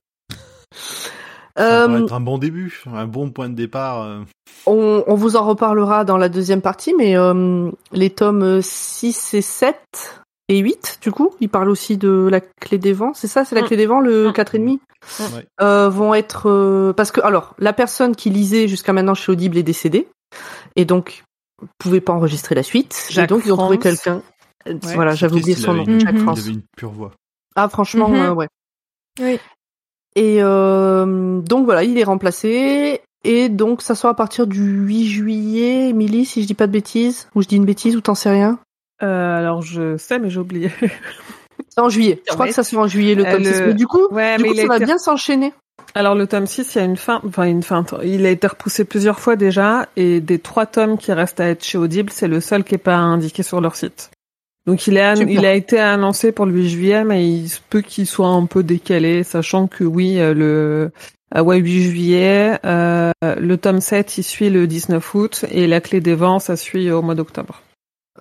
Ça 1.57 1.87
pourrait 1.87 1.99
Euh, 2.01 2.05
être 2.05 2.13
un 2.13 2.21
bon 2.21 2.39
début, 2.39 2.83
un 2.87 3.07
bon 3.07 3.31
point 3.31 3.49
de 3.49 3.55
départ. 3.55 4.03
euh. 4.03 4.21
on, 4.67 5.05
on 5.07 5.15
vous 5.15 5.37
en 5.37 5.45
reparlera 5.47 6.05
dans 6.05 6.17
la 6.17 6.29
deuxième 6.29 6.61
partie, 6.63 6.95
mais 6.99 7.17
euh, 7.17 7.71
les 7.93 8.11
tomes 8.11 8.61
6 8.63 9.35
et 9.35 9.43
7 9.43 9.77
et 10.49 10.59
8, 10.59 10.99
du 11.01 11.11
coup, 11.13 11.35
ils 11.41 11.49
parlent 11.49 11.71
aussi 11.71 11.97
de 11.97 12.29
la 12.31 12.41
clé 12.41 12.77
des 12.79 12.93
vents, 12.93 13.15
c'est 13.15 13.29
ça 13.29 13.45
C'est 13.45 13.55
la 13.55 13.63
Mm. 13.63 13.67
clé 13.67 13.77
des 13.77 13.87
vents, 13.87 14.01
le 14.01 14.29
Mm. 14.29 14.33
4,5 14.33 14.81
Ouais. 15.35 15.47
euh, 15.63 15.89
vont 15.89 16.13
être... 16.15 16.51
euh, 16.51 16.93
parce 16.93 17.13
que, 17.13 17.21
alors, 17.21 17.55
la 17.59 17.73
personne 17.73 18.15
qui 18.17 18.31
lisait 18.31 18.69
jusqu'à 18.69 18.93
maintenant 18.93 19.15
chez 19.15 19.31
Audible 19.33 19.57
est 19.57 19.63
décédée, 19.63 20.09
et 20.77 20.85
donc, 20.85 21.23
pouvait 21.79 22.01
pas 22.01 22.13
enregistrer 22.13 22.55
la 22.55 22.63
suite, 22.65 23.07
Jacques 23.11 23.25
et 23.31 23.35
donc 23.35 23.43
ils 23.47 23.53
ont 23.53 23.57
trouvé 23.57 23.79
quelqu'un... 23.79 24.23
Ouais. 24.67 24.77
Voilà, 24.95 25.15
j'avais 25.15 25.35
oublié 25.37 25.55
son 25.55 25.75
nom, 25.75 25.85
une- 25.85 26.01
Jacques. 26.01 26.15
Il 26.15 26.21
France. 26.23 26.39
avait 26.41 26.51
une 26.53 26.63
pure 26.77 26.91
voix. 26.91 27.13
Ah, 27.55 27.69
franchement, 27.69 28.13
euh, 28.13 28.33
ouais. 28.33 28.49
Oui. 29.21 29.39
Et 30.17 30.39
euh, 30.43 31.41
donc 31.41 31.65
voilà, 31.65 31.83
il 31.85 31.99
est 31.99 32.05
remplacé. 32.05 33.01
Et 33.25 33.49
donc 33.49 33.81
ça 33.83 33.95
sort 33.95 34.11
à 34.11 34.15
partir 34.15 34.47
du 34.47 34.63
8 34.63 35.07
juillet, 35.07 35.89
Émilie, 35.89 36.27
si 36.27 36.43
je 36.43 36.47
dis 36.47 36.55
pas 36.55 36.67
de 36.67 36.73
bêtises, 36.73 37.29
ou 37.35 37.43
je 37.43 37.49
dis 37.49 37.57
une 37.57 37.65
bêtise, 37.65 37.97
ou 37.97 38.01
t'en 38.01 38.15
sais 38.15 38.31
rien. 38.31 38.59
Euh, 39.03 39.39
alors 39.39 39.63
je 39.63 39.97
sais, 39.97 40.19
mais 40.19 40.29
j'ai 40.31 40.41
oublié. 40.41 40.71
C'est 41.69 41.81
en 41.81 41.89
juillet. 41.89 42.23
Je 42.29 42.35
crois 42.35 42.47
que 42.47 42.53
ça 42.53 42.63
sort 42.63 42.81
en 42.83 42.87
juillet 42.87 43.15
le 43.15 43.25
tome 43.25 43.43
le- 43.43 43.53
6. 43.53 43.63
Mais 43.67 43.75
du 43.75 43.87
coup, 43.87 44.07
Ouais, 44.11 44.37
du 44.37 44.43
mais 44.43 44.49
coup 44.51 44.55
ça 44.57 44.67
va 44.67 44.77
été- 44.77 44.85
bien 44.85 44.99
s'enchaîner. 44.99 45.53
Alors 45.97 46.15
le 46.15 46.27
tome 46.27 46.47
6, 46.47 46.75
il 46.75 46.79
y 46.79 46.81
a 46.81 46.85
une 46.85 46.97
fin, 46.97 47.21
enfin 47.27 47.45
une 47.45 47.63
fin. 47.63 47.85
Il 48.05 48.27
a 48.27 48.31
été 48.31 48.47
repoussé 48.47 48.85
plusieurs 48.85 49.21
fois 49.21 49.37
déjà, 49.37 49.87
et 49.97 50.21
des 50.21 50.39
trois 50.39 50.67
tomes 50.67 50.99
qui 50.99 51.13
restent 51.13 51.41
à 51.41 51.47
être 51.49 51.65
chez 51.65 51.79
Audible, 51.79 52.11
c'est 52.13 52.29
le 52.29 52.41
seul 52.41 52.63
qui 52.65 52.75
est 52.75 52.79
pas 52.79 52.97
indiqué 52.97 53.43
sur 53.43 53.61
leur 53.61 53.75
site. 53.77 54.11
Donc 54.67 54.87
il, 54.87 54.97
est 54.97 55.19
il 55.19 55.45
a 55.45 55.55
été 55.55 55.79
annoncé 55.79 56.33
pour 56.33 56.47
le 56.47 56.53
8 56.53 56.69
juillet, 56.69 57.05
mais 57.05 57.29
il 57.29 57.49
se 57.49 57.61
peut 57.69 57.83
qu'il 57.83 58.07
soit 58.07 58.29
un 58.29 58.47
peu 58.47 58.63
décalé, 58.63 59.23
sachant 59.23 59.67
que 59.67 59.85
oui, 59.85 60.19
euh, 60.19 60.33
le 60.33 60.91
ah 61.31 61.43
ouais 61.43 61.59
8 61.59 61.83
juillet, 61.83 62.59
euh, 62.65 63.13
le 63.23 63.57
tome 63.57 63.81
7 63.81 64.19
il 64.19 64.23
suit 64.23 64.51
le 64.51 64.67
19 64.67 65.15
août, 65.15 65.45
et 65.51 65.67
la 65.67 65.81
clé 65.81 66.01
des 66.01 66.15
vents 66.15 66.39
ça 66.39 66.57
suit 66.57 66.91
au 66.91 67.03
mois 67.03 67.15
d'octobre. 67.15 67.61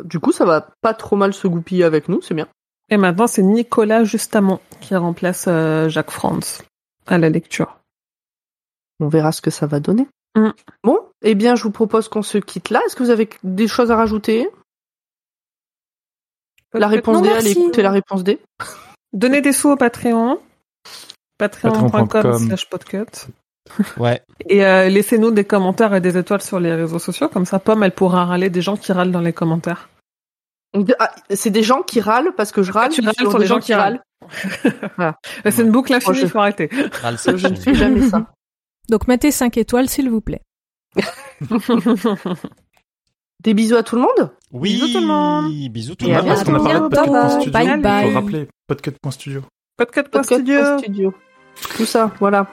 Du 0.04 0.20
coup, 0.20 0.32
ça 0.32 0.44
va 0.44 0.68
pas 0.82 0.94
trop 0.94 1.16
mal 1.16 1.34
se 1.34 1.48
goupiller 1.48 1.84
avec 1.84 2.10
nous, 2.10 2.22
c'est 2.22 2.34
bien. 2.34 2.48
Et 2.90 2.98
maintenant 2.98 3.28
c'est 3.28 3.44
Nicolas 3.44 4.04
Justamont 4.04 4.60
qui 4.82 4.96
remplace 4.96 5.46
euh, 5.48 5.88
Jacques 5.88 6.12
Franz 6.12 6.64
à 7.08 7.18
la 7.18 7.30
lecture. 7.30 7.80
On 9.00 9.08
verra 9.08 9.32
ce 9.32 9.42
que 9.42 9.52
ça 9.52 9.66
va 9.66 9.80
donner. 9.80 10.08
Mm. 10.36 10.50
Bon, 10.84 11.00
eh 11.22 11.36
bien, 11.36 11.56
je 11.56 11.64
vous 11.64 11.72
propose 11.72 12.08
qu'on 12.10 12.22
se 12.22 12.38
quitte 12.38 12.70
là. 12.70 12.82
Est-ce 12.86 12.96
que 12.96 13.04
vous 13.04 13.10
avez 13.10 13.30
des 13.44 13.68
choses 13.68 13.92
à 13.92 13.96
rajouter? 13.96 14.50
La 16.74 16.88
réponse 16.88 17.18
Non, 17.18 17.22
D, 17.22 17.30
allez 17.30 17.52
écouter 17.52 17.82
la 17.82 17.92
réponse 17.92 18.24
D. 18.24 18.40
Donnez 19.14 19.42
des 19.42 19.54
sous 19.54 19.70
au 19.70 19.76
Patreon. 19.76 20.40
Patreon.com 21.38 22.08
Patreon.com. 22.08 22.48
slash 22.48 22.70
podcut. 22.70 23.28
ouais. 23.98 24.22
Et 24.50 24.66
euh, 24.66 24.90
laissez-nous 24.90 25.32
des 25.32 25.46
commentaires 25.46 25.94
et 25.94 26.02
des 26.02 26.18
étoiles 26.18 26.42
sur 26.42 26.60
les 26.60 26.74
réseaux 26.74 27.00
sociaux, 27.00 27.30
comme 27.30 27.46
ça 27.46 27.60
Pomme 27.60 27.84
elle 27.84 27.92
pourra 27.92 28.26
râler 28.26 28.50
des 28.50 28.62
gens 28.62 28.76
qui 28.78 28.92
râlent 28.92 29.12
dans 29.12 29.22
les 29.22 29.34
commentaires. 29.34 29.90
Ah, 31.00 31.12
c'est 31.30 31.52
des 31.52 31.62
gens 31.62 31.84
qui 31.84 32.02
râlent 32.02 32.34
parce 32.36 32.52
que 32.52 32.64
je 32.64 32.72
râle. 32.72 32.90
tu 32.90 33.02
râles 33.02 33.14
sur 33.14 33.30
sur 33.30 33.38
des 33.40 33.44
les 33.46 33.48
gens 33.48 33.60
qui 33.60 33.74
râlent. 33.74 34.02
Mais 35.46 35.52
C'est 35.52 35.62
une 35.62 35.72
boucle 35.72 35.94
infinie, 35.94 36.22
il 36.22 36.30
faut 36.30 36.40
arrêter. 36.40 36.70
Ralsei. 37.02 37.38
Je 37.38 37.48
ne 37.48 37.56
fais 37.56 37.76
jamais 37.76 38.10
ça. 38.10 38.32
Donc 38.90 39.08
mettez 39.08 39.32
5 39.32 39.58
étoiles 39.58 39.88
s'il 39.88 40.10
vous 40.10 40.22
plaît. 40.22 40.42
Des 43.44 43.54
bisous 43.54 43.76
à 43.76 43.84
tout 43.84 43.96
le 43.96 44.02
monde. 44.02 44.32
Oui. 44.52 44.74
Bisous 44.74 44.88
tout 44.94 45.00
le 45.02 45.08
monde. 45.08 45.52
Bisous 45.70 45.96
tout 45.96 46.06
le 46.06 46.14
monde. 46.14 46.26
Parce 46.26 46.44
qu'on 46.44 46.56
a 46.56 46.60
parlé 46.60 46.80
de. 46.80 46.88
Podcut.studio. 46.88 47.52
Bye 47.52 47.82
bye. 47.82 48.08
Faut 48.08 48.14
rappeler 48.14 48.48
podcut.studio. 48.68 49.42
Podcast 49.78 50.08
Podcast 50.10 50.34
Studio. 50.42 50.78
Studio. 50.80 51.14
Tout 51.76 51.86
ça, 51.86 52.12
voilà. 52.20 52.48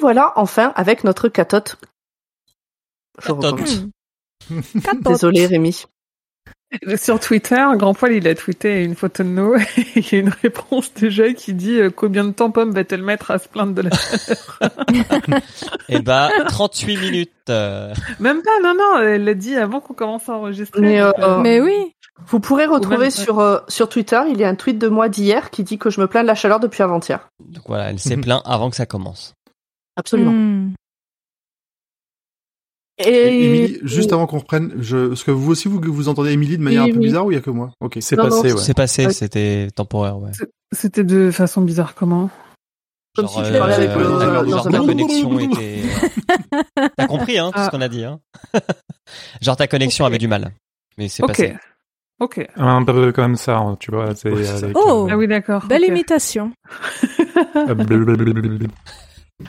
Voilà 0.00 0.32
enfin 0.36 0.72
avec 0.76 1.04
notre 1.04 1.28
catote. 1.28 1.76
Je 3.20 3.26
Catote. 3.32 3.60
Catote. 4.84 5.02
Désolé 5.02 5.46
Rémi. 5.46 5.84
Sur 6.96 7.18
Twitter, 7.18 7.64
Grand 7.76 7.94
Poil, 7.94 8.12
il 8.12 8.28
a 8.28 8.34
tweeté 8.34 8.84
une 8.84 8.94
photo 8.94 9.22
de 9.22 9.28
nous. 9.30 9.54
Il 9.96 10.02
y 10.12 10.16
a 10.16 10.18
une 10.18 10.28
réponse 10.28 10.92
déjà 10.92 11.32
qui 11.32 11.54
dit 11.54 11.80
euh, 11.80 11.88
combien 11.90 12.24
de 12.24 12.32
temps 12.32 12.50
Pomme 12.50 12.72
va-t-elle 12.72 13.02
mettre 13.02 13.30
à 13.30 13.38
se 13.38 13.48
plaindre 13.48 13.72
de 13.72 13.82
la 13.82 13.90
Et 15.88 16.00
bah 16.00 16.28
38 16.46 16.96
minutes. 16.98 17.32
euh, 17.48 17.94
Même 18.20 18.42
pas, 18.42 18.60
non, 18.62 18.74
non, 18.74 19.00
elle 19.00 19.24
l'a 19.24 19.32
dit 19.34 19.56
avant 19.56 19.80
qu'on 19.80 19.94
commence 19.94 20.28
à 20.28 20.34
enregistrer. 20.34 20.80
Mais, 20.82 21.00
euh, 21.00 21.38
Mais 21.40 21.60
oui. 21.60 21.94
Vous 22.26 22.40
pourrez 22.40 22.66
retrouver 22.66 22.98
même- 22.98 23.10
sur, 23.10 23.38
euh, 23.38 23.60
sur 23.68 23.88
Twitter, 23.88 24.20
il 24.28 24.38
y 24.38 24.44
a 24.44 24.48
un 24.48 24.56
tweet 24.56 24.76
de 24.76 24.88
moi 24.88 25.08
d'hier 25.08 25.50
qui 25.50 25.62
dit 25.62 25.78
que 25.78 25.88
je 25.88 26.00
me 26.00 26.06
plains 26.08 26.22
de 26.22 26.26
la 26.26 26.34
chaleur 26.34 26.58
depuis 26.60 26.82
avant-hier. 26.82 27.28
Donc 27.38 27.62
voilà, 27.66 27.90
elle 27.90 27.98
s'est 28.00 28.16
plaint 28.16 28.42
avant 28.44 28.70
que 28.70 28.76
ça 28.76 28.86
commence. 28.86 29.34
Absolument. 29.98 30.30
Hmm. 30.32 30.74
Et 33.00 33.08
Et 33.10 33.44
Émilie, 33.46 33.78
juste 33.82 34.12
avant 34.12 34.26
qu'on 34.26 34.38
reprenne, 34.38 34.72
je, 34.80 35.12
est-ce 35.12 35.24
que 35.24 35.30
vous 35.30 35.50
aussi 35.52 35.68
vous, 35.68 35.80
vous 35.80 36.08
entendez 36.08 36.32
Émilie 36.32 36.56
de 36.58 36.62
manière 36.62 36.84
Oui, 36.84 36.90
un 36.90 36.94
peu 36.94 36.98
oui. 37.00 37.04
bizarre 37.06 37.26
ou 37.26 37.30
il 37.30 37.34
y 37.34 37.38
a 37.38 37.40
que 37.40 37.50
moi? 37.50 37.70
Ok. 37.80 37.98
C'est 38.00 38.16
passé, 38.16 38.52
ouais. 38.52 38.60
C'est 38.60 38.74
passé, 38.74 39.06
Ouais. 39.06 39.12
c'était 39.12 39.68
temporaire, 39.74 40.18
ouais. 40.18 40.30
C'était 40.72 41.04
de 41.04 41.30
façon 41.30 41.62
bizarre 41.62 41.94
comment? 41.94 42.28
Comme 43.14 43.26
Genre, 43.28 43.44
si 43.46 43.52
tu 43.52 43.58
parlais 43.58 43.74
avec 43.74 43.90
euh, 43.90 44.42
le- 44.44 44.50
genre 44.50 44.68
ta 44.68 44.78
connexion 44.78 45.38
était. 45.38 45.82
T'as 46.96 47.06
compris, 47.06 47.38
hein, 47.38 47.50
tout 47.52 47.58
ce 47.60 47.64
Ah. 47.66 47.70
qu'on 47.70 47.80
a 47.80 47.88
dit, 47.88 48.04
hein. 48.04 48.20
Genre 49.42 49.56
ta 49.56 49.66
connexion 49.68 50.04
avait 50.04 50.18
du 50.18 50.28
mal, 50.28 50.52
mais 50.98 51.08
c'est 51.08 51.22
Ok. 51.22 51.28
passé. 51.30 51.56
Ok. 52.20 52.46
Un 52.56 52.84
peu 52.84 53.12
comme 53.12 53.36
ça, 53.36 53.58
hein, 53.58 53.76
tu 53.78 53.92
vois. 53.92 54.14
C'est 54.16 54.28
avec, 54.32 54.76
Oh. 54.76 55.06
euh, 55.06 55.12
Ah 55.12 55.16
oui, 55.16 55.28
d'accord. 55.28 55.66
Belle 55.66 55.82
ok. 55.84 55.88
imitation. 55.90 56.52